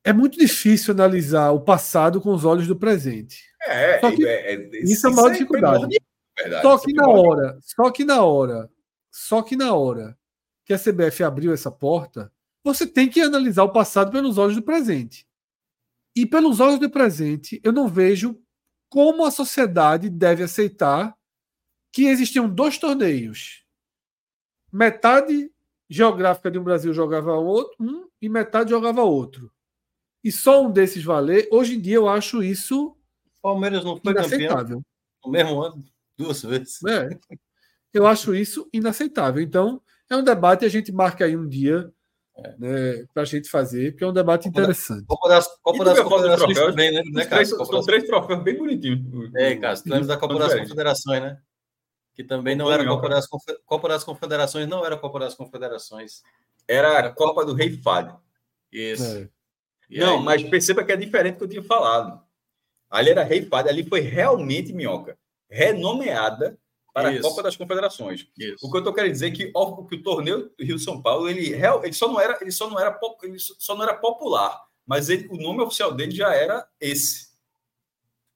é 0.04 0.12
muito 0.12 0.38
difícil 0.38 0.92
analisar 0.92 1.50
o 1.50 1.60
passado 1.60 2.20
com 2.20 2.32
os 2.32 2.44
olhos 2.44 2.66
do 2.66 2.76
presente. 2.76 3.42
É, 3.66 3.98
só 3.98 4.14
que 4.14 4.26
é, 4.26 4.54
é, 4.54 4.70
isso 4.82 5.06
é 5.06 5.10
a 5.10 5.14
maior 5.14 5.30
dificuldade. 5.30 5.98
Verdade, 6.36 6.62
só 6.62 6.78
que 6.78 6.92
na 6.92 7.08
hora, 7.08 7.58
só 7.60 7.90
que 7.90 8.04
na 8.04 8.24
hora, 8.24 8.70
só 9.10 9.42
que 9.42 9.56
na 9.56 9.74
hora 9.74 10.18
que 10.64 10.74
a 10.74 10.78
CBF 10.78 11.22
abriu 11.22 11.52
essa 11.54 11.70
porta, 11.70 12.30
você 12.64 12.86
tem 12.86 13.08
que 13.08 13.20
analisar 13.20 13.62
o 13.62 13.72
passado 13.72 14.10
pelos 14.10 14.38
olhos 14.38 14.56
do 14.56 14.62
presente. 14.62 15.26
E 16.16 16.24
pelos 16.24 16.58
olhos 16.60 16.80
do 16.80 16.88
presente, 16.88 17.60
eu 17.62 17.72
não 17.72 17.86
vejo 17.86 18.40
como 18.88 19.24
a 19.24 19.30
sociedade 19.30 20.08
deve 20.08 20.42
aceitar 20.42 21.14
que 21.92 22.06
existiam 22.06 22.48
dois 22.48 22.78
torneios. 22.78 23.64
Metade 24.72 25.52
geográfica 25.88 26.50
de 26.50 26.58
um 26.58 26.64
Brasil 26.64 26.94
jogava 26.94 27.34
outro, 27.34 27.76
um 27.78 28.08
e 28.20 28.28
metade 28.28 28.70
jogava 28.70 29.02
outro. 29.02 29.52
E 30.22 30.32
só 30.32 30.64
um 30.64 30.72
desses 30.72 31.04
valer, 31.04 31.46
hoje 31.52 31.74
em 31.74 31.80
dia 31.80 31.96
eu 31.96 32.08
acho 32.08 32.42
isso 32.42 32.96
Palmeiras 33.44 33.84
não 33.84 34.00
foi 34.00 34.14
campeão 34.14 34.82
no 35.22 35.30
mesmo 35.30 35.62
ano, 35.62 35.84
duas 36.16 36.42
vezes. 36.42 36.82
É. 36.84 37.10
Eu 37.92 38.06
acho 38.06 38.34
isso 38.34 38.66
inaceitável. 38.72 39.42
Então, 39.42 39.82
é 40.08 40.16
um 40.16 40.24
debate, 40.24 40.64
a 40.64 40.68
gente 40.68 40.90
marca 40.90 41.26
aí 41.26 41.36
um 41.36 41.46
dia 41.46 41.92
é. 42.36 42.54
Né, 42.58 43.06
para 43.14 43.22
a 43.22 43.26
gente 43.26 43.48
fazer, 43.48 43.92
porque 43.92 44.02
é 44.02 44.06
um 44.06 44.12
debate 44.12 44.48
Copa 44.48 44.60
interessante. 44.60 45.06
Copa 45.06 45.28
das, 45.28 45.46
Copa 45.62 45.84
das 45.84 46.00
Confederações 46.00 46.58
também, 46.58 46.92
né, 46.92 47.02
né 47.12 47.26
Três, 47.26 47.48
são 47.48 47.82
três 47.82 48.04
troféus 48.04 48.42
bem 48.42 48.56
bonitinhos. 48.56 49.32
É, 49.36 49.54
cara, 49.56 49.76
tu 49.76 49.88
lembra 49.88 50.06
da 50.08 50.16
Copa 50.16 50.38
das 50.38 50.54
Confederações, 50.54 51.22
né? 51.22 51.38
Que 52.14 52.24
também 52.24 52.56
não 52.56 52.70
era 52.70 52.84
Copa 52.84 53.08
das, 53.08 53.28
Copa 53.64 53.88
das 53.88 54.02
Confederações, 54.02 54.68
não 54.68 54.84
era 54.84 54.96
Copa 54.96 55.20
das 55.20 55.34
Confederações. 55.34 56.22
Era 56.66 56.98
a 56.98 57.10
Copa 57.10 57.44
do 57.44 57.54
Rei 57.54 57.76
Fábio. 57.76 58.16
Isso. 58.72 59.04
É. 59.04 59.28
Não, 59.90 60.18
aí... 60.18 60.24
mas 60.24 60.42
perceba 60.42 60.82
que 60.82 60.92
é 60.92 60.96
diferente 60.96 61.34
do 61.34 61.38
que 61.38 61.44
eu 61.44 61.48
tinha 61.48 61.62
falado. 61.62 62.20
Ali 62.90 63.10
era 63.10 63.22
Rei 63.22 63.44
Fábio, 63.44 63.70
ali 63.70 63.84
foi 63.84 64.00
realmente 64.00 64.72
minhoca. 64.72 65.16
Renomeada 65.48 66.58
para 66.94 67.12
Isso. 67.12 67.26
a 67.26 67.28
Copa 67.28 67.42
das 67.42 67.56
Confederações. 67.56 68.28
Isso. 68.38 68.64
O 68.64 68.70
que 68.70 68.76
eu 68.76 68.78
estou 68.78 68.94
querendo 68.94 69.10
dizer 69.10 69.26
é 69.26 69.30
que, 69.32 69.50
ó, 69.52 69.82
que 69.82 69.96
o 69.96 70.02
torneio 70.02 70.52
Rio 70.58 70.78
São 70.78 71.02
Paulo 71.02 71.28
ele, 71.28 71.52
ele 71.52 71.92
só 71.92 72.06
não 72.06 72.20
era 72.20 72.38
ele 72.40 72.52
só 72.52 72.70
não 72.70 72.78
era 72.78 72.96
ele 73.24 73.38
só 73.38 73.74
não 73.74 73.82
era 73.82 73.94
popular, 73.94 74.64
mas 74.86 75.08
ele, 75.08 75.26
o 75.28 75.36
nome 75.36 75.60
oficial 75.60 75.92
dele 75.92 76.12
já 76.12 76.32
era 76.32 76.64
esse. 76.80 77.34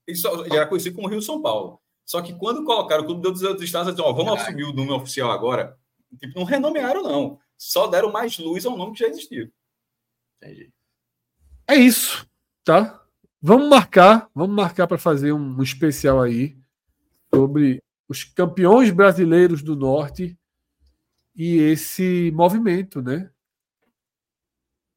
Ele, 0.05 0.17
só, 0.17 0.45
ele 0.45 0.57
era 0.57 0.67
conhecido 0.67 0.97
como 0.97 1.07
Rio 1.07 1.23
São 1.23 1.41
Paulo. 1.41 1.81
Só 2.05 2.21
que 2.21 2.35
quando 2.35 2.65
colocaram 2.65 3.05
o 3.05 3.07
Clube 3.07 3.23
dos 3.23 3.43
outros 3.43 3.63
estados, 3.63 3.95
disseram, 3.95 4.11
ó, 4.11 4.13
vamos 4.13 4.33
Caraca. 4.33 4.49
assumir 4.49 4.65
o 4.65 4.73
nome 4.73 4.91
oficial 4.91 5.31
agora. 5.31 5.79
Tipo, 6.19 6.41
não 6.41 6.45
renomearam 6.45 7.03
não, 7.03 7.39
só 7.57 7.87
deram 7.87 8.11
mais 8.11 8.39
luz 8.39 8.67
ao 8.67 8.77
nome 8.77 8.95
que 8.95 9.01
já 9.01 9.09
existia. 9.09 9.53
Entendi. 10.43 10.73
É 11.69 11.77
isso, 11.77 12.27
tá? 12.65 13.05
Vamos 13.41 13.69
marcar, 13.69 14.29
vamos 14.35 14.57
marcar 14.57 14.89
para 14.89 14.99
fazer 14.99 15.33
um, 15.33 15.59
um 15.59 15.63
especial 15.63 16.21
aí 16.21 16.57
sobre 17.33 17.81
os 18.09 18.25
campeões 18.25 18.91
brasileiros 18.91 19.63
do 19.63 19.77
Norte 19.77 20.37
e 21.37 21.59
esse 21.59 22.33
movimento, 22.35 23.03
né? 23.03 23.31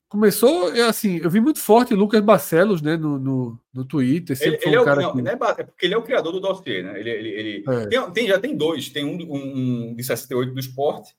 Começou, 0.07 0.73
é 0.75 0.81
assim, 0.81 1.17
eu 1.17 1.29
vi 1.29 1.39
muito 1.39 1.59
forte 1.59 1.93
Lucas 1.93 2.19
Barcelos, 2.21 2.81
né, 2.81 2.97
no, 2.97 3.17
no, 3.17 3.59
no 3.73 3.85
Twitter. 3.85 4.37
Ele, 4.41 4.59
ele 4.61 4.77
um 4.77 4.81
é, 4.81 4.81
o, 4.81 4.95
não, 4.95 5.13
que... 5.13 5.21
não 5.21 5.31
é, 5.31 5.35
é, 5.35 5.63
porque 5.63 5.85
ele 5.85 5.93
é 5.93 5.97
o 5.97 6.03
criador 6.03 6.33
do 6.33 6.41
dossiê, 6.41 6.83
né? 6.83 6.99
Ele, 6.99 7.09
ele, 7.09 7.29
ele 7.29 7.63
é. 7.65 7.87
tem, 7.87 8.11
tem, 8.11 8.27
já 8.27 8.37
tem 8.37 8.57
dois, 8.57 8.89
tem 8.89 9.05
um, 9.05 9.15
um, 9.15 9.91
um, 9.91 9.95
de 9.95 10.03
68 10.03 10.53
do 10.53 10.59
esporte 10.59 11.15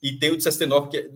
e 0.00 0.18
tem 0.18 0.30
o 0.30 0.36
de 0.36 0.42
69 0.44 0.88
que, 0.88 1.10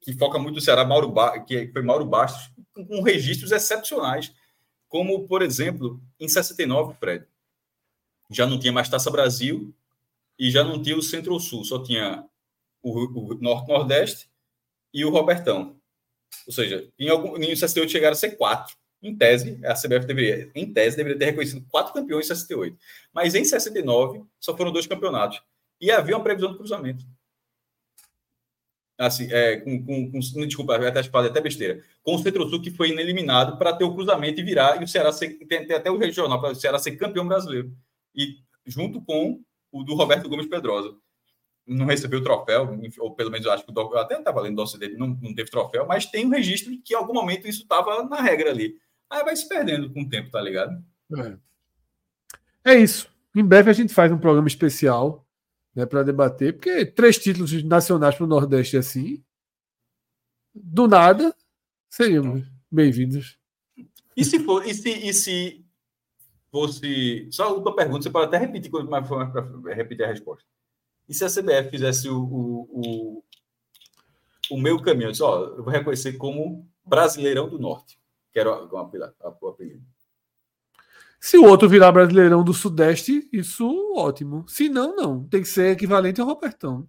que 0.00 0.12
foca 0.14 0.36
muito 0.36 0.56
no 0.56 0.60
Ceará, 0.60 0.84
Mauro 0.84 1.08
ba... 1.08 1.38
que 1.38 1.68
foi 1.68 1.82
Mauro 1.82 2.04
Bastos, 2.04 2.50
com, 2.74 2.84
com 2.84 3.02
registros 3.02 3.52
excepcionais, 3.52 4.32
como, 4.88 5.28
por 5.28 5.42
exemplo, 5.42 6.00
em 6.18 6.26
69, 6.26 6.94
Fred, 6.98 7.24
já 8.30 8.46
não 8.46 8.58
tinha 8.58 8.72
mais 8.72 8.88
Taça 8.88 9.10
Brasil 9.10 9.74
e 10.38 10.50
já 10.50 10.62
não 10.64 10.80
tinha 10.80 10.96
o 10.96 11.02
Centro-Sul, 11.02 11.64
só 11.64 11.82
tinha 11.82 12.24
o, 12.82 13.32
o 13.32 13.34
Norte-Nordeste 13.34 14.28
e 14.92 15.04
o 15.04 15.10
Robertão. 15.10 15.76
Ou 16.46 16.52
seja, 16.52 16.88
em 16.98 17.08
algum 17.08 17.36
em 17.36 17.54
68 17.54 17.90
chegaram 17.90 18.12
a 18.12 18.16
ser 18.16 18.32
quatro. 18.32 18.76
Em 19.02 19.14
tese, 19.14 19.60
a 19.64 19.74
CBF 19.74 20.06
deveria, 20.06 20.50
em 20.54 20.72
tese, 20.72 20.96
deveria 20.96 21.18
ter 21.18 21.26
reconhecido 21.26 21.64
quatro 21.68 21.92
campeões 21.92 22.24
em 22.24 22.28
68. 22.28 22.76
Mas 23.12 23.34
em 23.34 23.44
69, 23.44 24.24
só 24.40 24.56
foram 24.56 24.72
dois 24.72 24.86
campeonatos. 24.86 25.40
E 25.80 25.90
havia 25.90 26.16
uma 26.16 26.24
previsão 26.24 26.50
de 26.50 26.56
cruzamento. 26.56 27.04
Assim, 28.98 29.30
é, 29.30 29.58
com, 29.58 29.84
com, 29.84 30.10
com, 30.10 30.46
desculpa, 30.46 30.74
até 30.76 31.02
falei 31.04 31.30
até 31.30 31.40
besteira. 31.40 31.84
Com 32.02 32.14
o 32.14 32.18
Centro-Sul 32.18 32.62
que 32.62 32.70
foi 32.70 32.90
eliminado 32.90 33.58
para 33.58 33.74
ter 33.74 33.84
o 33.84 33.94
cruzamento 33.94 34.40
e 34.40 34.44
virar, 34.44 34.80
e 34.80 34.84
o 34.84 34.88
Ceará 34.88 35.12
ser, 35.12 35.34
tem, 35.46 35.66
tem 35.66 35.76
até 35.76 35.90
o 35.90 35.98
regional, 35.98 36.40
para 36.40 36.52
o 36.52 36.54
Ceará 36.54 36.78
ser 36.78 36.96
campeão 36.96 37.28
brasileiro 37.28 37.76
e 38.16 38.38
junto 38.66 39.00
com 39.02 39.42
o 39.70 39.82
do 39.84 39.94
Roberto 39.94 40.28
Gomes 40.28 40.46
Pedrosa. 40.46 40.96
Não 41.66 41.86
recebeu 41.86 42.20
o 42.20 42.22
troféu, 42.22 42.78
ou 43.00 43.14
pelo 43.14 43.30
menos 43.30 43.44
eu 43.44 43.52
acho 43.52 43.64
que 43.64 43.72
o 43.72 43.74
eu 43.76 43.98
até 43.98 44.16
estava 44.16 44.40
lendo 44.40 44.54
o 44.54 44.62
dossiê 44.62 44.78
dele, 44.78 44.96
não, 44.96 45.08
não 45.08 45.34
teve 45.34 45.50
troféu, 45.50 45.84
mas 45.84 46.06
tem 46.06 46.24
um 46.24 46.30
registro 46.30 46.70
de 46.70 46.78
que 46.78 46.94
em 46.94 46.96
algum 46.96 47.12
momento 47.12 47.48
isso 47.48 47.62
estava 47.62 48.04
na 48.04 48.20
regra 48.20 48.50
ali. 48.50 48.78
Aí 49.10 49.24
vai 49.24 49.34
se 49.34 49.48
perdendo 49.48 49.92
com 49.92 50.02
o 50.02 50.08
tempo, 50.08 50.30
tá 50.30 50.40
ligado? 50.40 50.82
É. 52.64 52.72
é 52.72 52.78
isso. 52.78 53.08
Em 53.34 53.44
breve 53.44 53.68
a 53.68 53.72
gente 53.72 53.92
faz 53.92 54.12
um 54.12 54.18
programa 54.18 54.46
especial 54.46 55.26
né, 55.74 55.84
para 55.84 56.04
debater, 56.04 56.54
porque 56.54 56.86
três 56.86 57.18
títulos 57.18 57.52
nacionais 57.64 58.14
para 58.14 58.24
o 58.24 58.28
Nordeste 58.28 58.76
assim, 58.76 59.22
do 60.54 60.86
nada, 60.86 61.34
seriam 61.90 62.42
bem-vindos. 62.70 63.38
E 64.16 64.24
se 64.24 64.38
for, 64.38 64.66
e 64.66 64.72
se, 64.72 64.88
e 64.88 65.12
se 65.12 65.65
fosse. 66.50 67.28
Só 67.30 67.56
uma 67.56 67.74
pergunta, 67.74 68.02
você 68.02 68.10
pode 68.10 68.26
até 68.26 68.38
repetir 68.38 68.70
mas 68.88 69.06
foi 69.06 69.26
para 69.26 69.74
repetir 69.74 70.04
a 70.04 70.08
resposta. 70.08 70.44
E 71.08 71.14
se 71.14 71.24
a 71.24 71.28
CBF 71.28 71.70
fizesse 71.70 72.08
o, 72.08 72.18
o, 72.18 72.68
o, 72.72 73.24
o 74.50 74.58
meu 74.58 74.80
caminho? 74.82 75.08
Eu 75.08 75.12
disse, 75.12 75.22
ó, 75.22 75.44
eu 75.44 75.62
vou 75.62 75.72
reconhecer 75.72 76.14
como 76.14 76.68
Brasileirão 76.84 77.48
do 77.48 77.58
Norte. 77.58 77.98
Quero 78.32 78.68
o 78.70 79.48
apelido. 79.48 79.82
Se 81.18 81.38
o 81.38 81.44
outro 81.44 81.68
virar 81.68 81.92
Brasileirão 81.92 82.44
do 82.44 82.52
Sudeste, 82.52 83.28
isso 83.32 83.66
ótimo. 83.96 84.46
Se 84.46 84.68
não, 84.68 84.94
não. 84.94 85.24
Tem 85.24 85.42
que 85.42 85.48
ser 85.48 85.72
equivalente 85.72 86.20
ao 86.20 86.26
Robertão. 86.26 86.86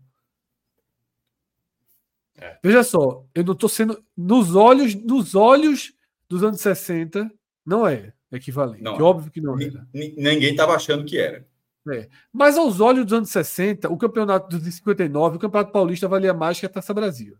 É. 2.36 2.60
Veja 2.64 2.84
só, 2.84 3.26
eu 3.34 3.44
não 3.44 3.54
estou 3.54 3.70
sendo. 3.70 4.04
Nos 4.16 4.56
olhos, 4.56 4.94
nos 4.94 5.34
olhos 5.34 5.94
dos 6.28 6.44
anos 6.44 6.62
60, 6.62 7.32
não 7.66 7.88
é. 7.88 8.14
Equivalente. 8.32 8.84
Não, 8.84 9.00
Óbvio 9.02 9.32
que 9.32 9.42
não 9.42 9.60
era. 9.60 9.88
Ninguém 9.94 10.52
estava 10.52 10.76
achando 10.76 11.06
que 11.06 11.18
era. 11.18 11.48
É. 11.90 12.10
Mas 12.34 12.58
aos 12.58 12.80
olhos 12.80 13.06
dos 13.06 13.14
anos 13.14 13.30
60, 13.30 13.90
o 13.90 13.98
campeonato 13.98 14.58
dos 14.58 14.74
59, 14.76 15.38
o 15.38 15.40
campeonato 15.40 15.72
paulista 15.72 16.08
valia 16.08 16.34
mais 16.34 16.60
que 16.60 16.66
a 16.66 16.70
Taça 16.70 16.94
Brasil. 16.94 17.38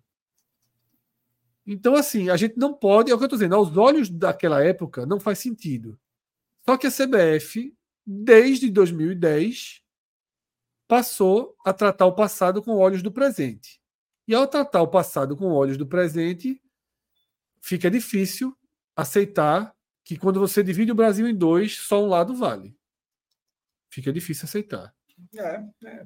Então, 1.66 1.96
assim, 1.96 2.30
a 2.30 2.38
gente 2.38 2.58
não 2.58 2.74
pode, 2.74 3.12
é 3.12 3.14
o 3.14 3.18
que 3.18 3.24
eu 3.24 3.28
estou 3.28 3.38
dizendo, 3.38 3.56
aos 3.56 3.76
olhos 3.76 4.10
daquela 4.10 4.64
época 4.64 5.06
não 5.06 5.20
faz 5.20 5.40
sentido. 5.40 6.00
Só 6.66 6.78
que 6.78 6.88
a 6.88 6.92
CBF, 6.92 7.76
desde 8.06 8.70
2010, 8.70 9.82
passou 10.88 11.56
a 11.66 11.74
tratar 11.74 12.06
o 12.06 12.16
passado 12.16 12.64
com 12.64 12.78
olhos 12.78 13.04
do 13.04 13.12
presente. 13.12 13.82
E 14.26 14.34
ao 14.34 14.48
tratar 14.48 14.82
o 14.82 14.88
passado 14.88 15.36
com 15.36 15.48
olhos 15.48 15.78
do 15.78 15.86
presente, 15.86 16.62
fica 17.60 17.92
difícil 17.92 18.58
aceitar 18.96 19.76
que 20.08 20.16
quando 20.16 20.40
você 20.40 20.64
divide 20.64 20.90
o 20.90 20.96
Brasil 20.96 21.28
em 21.28 21.36
dois, 21.36 21.76
só 21.76 22.02
um 22.02 22.08
lado 22.08 22.34
vale. 22.34 22.74
Fica 23.90 24.14
difícil 24.14 24.46
aceitar. 24.46 24.94
É, 25.36 25.62
é 25.84 26.06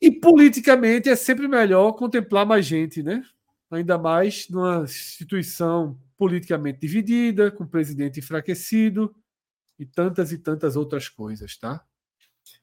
e 0.00 0.10
politicamente 0.10 1.10
é 1.10 1.14
sempre 1.14 1.46
melhor 1.46 1.92
contemplar 1.92 2.46
mais 2.46 2.64
gente, 2.64 3.02
né? 3.02 3.22
Ainda 3.70 3.98
mais 3.98 4.48
numa 4.48 4.84
instituição 4.84 6.00
politicamente 6.16 6.78
dividida, 6.80 7.50
com 7.50 7.66
presidente 7.66 8.20
enfraquecido 8.20 9.14
e 9.78 9.84
tantas 9.84 10.32
e 10.32 10.38
tantas 10.38 10.74
outras 10.74 11.10
coisas, 11.10 11.54
tá? 11.58 11.84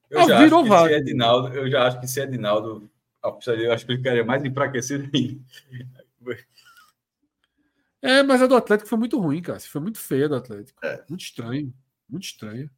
Eu, 0.09 0.21
ah, 0.21 0.27
já, 0.27 0.39
acho 0.39 0.63
que 0.63 0.87
se 0.87 0.93
Edinaldo, 0.95 1.47
eu 1.49 1.69
já 1.69 1.87
acho 1.87 1.99
que 1.99 2.07
se 2.07 2.19
Edinaldo, 2.19 2.89
eu 3.45 3.73
acho 3.73 3.85
que 3.85 3.91
ele 3.91 3.97
ficaria 3.99 4.25
mais 4.25 4.43
enfraquecido 4.43 5.07
ainda. 5.13 5.39
É, 8.01 8.23
mas 8.23 8.41
a 8.41 8.47
do 8.47 8.55
Atlético 8.55 8.89
foi 8.89 8.97
muito 8.97 9.19
ruim, 9.19 9.41
cara. 9.41 9.59
Foi 9.59 9.81
muito 9.81 9.99
feia 9.99 10.29
do 10.29 10.35
Atlético. 10.35 10.79
É. 10.83 11.03
Muito 11.09 11.21
estranho. 11.21 11.73
Muito 12.09 12.23
estranho. 12.23 12.69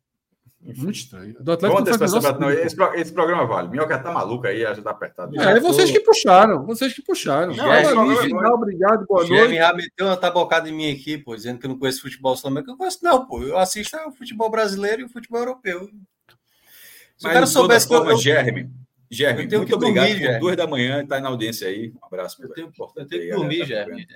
Enfim. 0.64 0.82
Muito 0.83 0.95
estranho. 0.95 1.35
Do 1.40 1.51
Atlético 1.51 1.82
não 1.82 2.40
não, 2.40 2.51
esse, 2.51 2.75
esse, 2.95 3.14
programa 3.14 3.45
vale. 3.48 3.69
Minhoca 3.69 3.98
tá 3.98 4.11
maluco 4.11 4.45
aí, 4.45 4.61
já 4.61 4.80
tá 4.80 4.91
apertado. 4.91 5.40
É, 5.40 5.59
vocês 5.59 5.90
que 5.90 6.00
puxaram. 6.01 6.66
Vocês 6.66 6.93
que 6.93 7.01
puxaram. 7.01 7.56
Não, 7.56 7.74
é, 7.74 7.83
final, 8.22 8.53
obrigado, 8.53 9.06
boa 9.08 9.27
noite. 9.27 9.56
já 9.56 9.74
meteu 9.74 10.06
uma 10.06 10.17
tabocada 10.17 10.69
em 10.69 10.72
mim 10.72 10.91
aqui, 10.91 11.17
pô, 11.17 11.35
dizendo 11.35 11.59
que 11.59 11.66
eu 11.66 11.69
não 11.69 11.80
conheço 11.80 12.01
futebol 12.01 12.35
sul-americano. 12.35 12.75
Eu 12.75 12.77
conheço, 12.77 13.00
não, 13.01 13.25
pô. 13.25 13.41
Eu 13.41 13.58
assisto 13.58 13.98
o 14.08 14.11
futebol 14.11 14.51
brasileiro 14.51 15.01
e 15.01 15.06
o 15.06 15.09
futebol 15.09 15.40
europeu. 15.40 15.90
Se 17.17 17.24
Mas, 17.24 17.32
o 17.32 17.33
cara 17.33 17.45
soubesse 17.48 17.88
que 17.88 17.95
eu... 17.95 18.17
Jeremy, 18.17 18.69
Jeremy, 19.09 19.58
muito 19.58 19.75
obrigado. 19.75 20.08
Dormir, 20.08 20.40
duas 20.40 20.56
da 20.56 20.67
manhã, 20.67 21.06
tá 21.06 21.19
na 21.19 21.30
audiência 21.30 21.67
aí. 21.67 21.91
Um 21.91 22.06
abraço. 22.06 22.41
Eu 22.41 22.50
tenho, 22.53 22.72
eu 22.95 23.06
tenho 23.08 23.22
que 23.22 23.30
dormir, 23.32 23.66
Jeremy. 23.66 24.08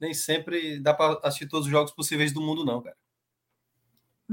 Nem 0.00 0.14
sempre 0.14 0.80
dá 0.80 0.94
para 0.94 1.20
assistir 1.22 1.46
todos 1.46 1.66
os 1.66 1.70
jogos 1.70 1.92
possíveis 1.92 2.32
do 2.32 2.40
mundo, 2.40 2.64
não, 2.64 2.80
cara. 2.80 2.96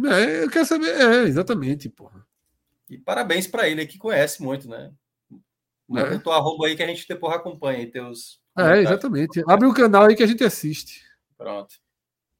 É, 0.06 0.44
eu 0.44 0.50
quero 0.50 0.66
saber. 0.66 0.90
É, 0.90 1.24
exatamente, 1.24 1.90
porra. 1.90 2.26
E 2.90 2.98
parabéns 2.98 3.48
para 3.48 3.68
ele 3.68 3.86
que 3.86 3.98
conhece 3.98 4.42
muito, 4.42 4.70
né? 4.70 4.94
Manda 5.88 6.16
é. 6.16 6.20
tua 6.20 6.36
arroba 6.36 6.68
aí 6.68 6.76
que 6.76 6.84
a 6.84 6.88
gente 6.88 7.08
depois 7.08 7.34
acompanha 7.34 7.82
e 7.82 7.88
teus. 7.88 8.40
É, 8.58 8.82
exatamente. 8.82 9.44
Abre 9.48 9.68
o 9.68 9.74
canal 9.74 10.06
aí 10.06 10.16
que 10.16 10.24
a 10.24 10.28
gente 10.28 10.44
assiste. 10.44 11.04
Pronto. 11.38 11.76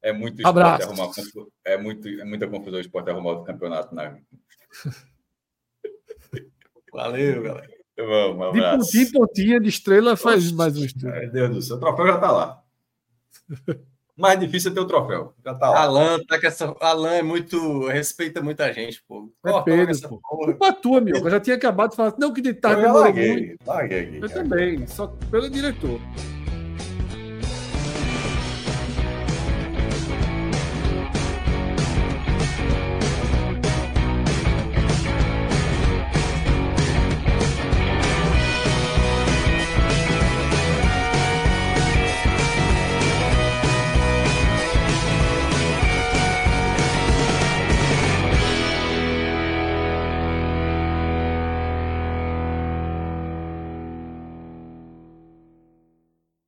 É 0.00 0.12
muito 0.12 0.46
Abraço. 0.46 0.88
arrumar 0.88 1.10
é 1.64 1.76
muito 1.76 2.08
é 2.08 2.24
muita 2.24 2.46
confusão 2.46 2.78
o 2.78 2.80
esporte 2.80 3.10
arrumar 3.10 3.32
o 3.32 3.44
campeonato 3.44 3.94
na. 3.94 4.18
Valeu, 6.92 7.42
galera. 7.42 7.78
Vamos, 7.96 8.56
um 8.56 8.90
de 8.90 9.12
pontinha 9.12 9.60
de 9.60 9.68
estrela 9.68 10.16
faz 10.16 10.44
Nossa, 10.44 10.56
mais 10.56 10.78
um 10.78 10.84
estrela. 10.84 11.18
Meu 11.18 11.32
Deus 11.32 11.50
do 11.50 11.62
céu, 11.62 11.76
o 11.76 11.80
troféu 11.80 12.06
já 12.06 12.18
tá 12.18 12.30
lá. 12.30 12.64
Mais 14.16 14.38
difícil 14.40 14.72
é 14.72 14.74
ter 14.74 14.80
o 14.80 14.86
troféu. 14.86 15.32
Já 15.44 15.54
tá 15.54 15.70
lá. 15.70 15.82
Alan, 15.82 16.18
tá 16.26 16.40
com 16.40 16.46
essa... 16.46 16.74
Alan 16.80 17.12
é 17.12 17.22
muito. 17.22 17.86
respeita 17.86 18.42
muita 18.42 18.72
gente, 18.72 19.02
pô. 19.06 19.32
É 19.46 19.62
Pedro, 19.62 20.08
pô. 20.08 20.20
Culpa 20.20 20.72
tua, 20.72 21.00
meu. 21.00 21.16
Eu 21.16 21.30
já 21.30 21.40
tinha 21.40 21.56
acabado 21.56 21.90
de 21.90 21.96
falar, 21.96 22.14
não, 22.18 22.32
que 22.32 22.40
de 22.40 22.54
tarde 22.54 22.82
eu 22.82 22.92
larguei, 22.92 23.36
muito. 23.36 23.66
Larguei 23.66 24.00
aqui, 24.00 24.18
eu 24.20 24.28
também, 24.28 24.86
só 24.86 25.06
pelo 25.30 25.48
diretor. 25.48 26.00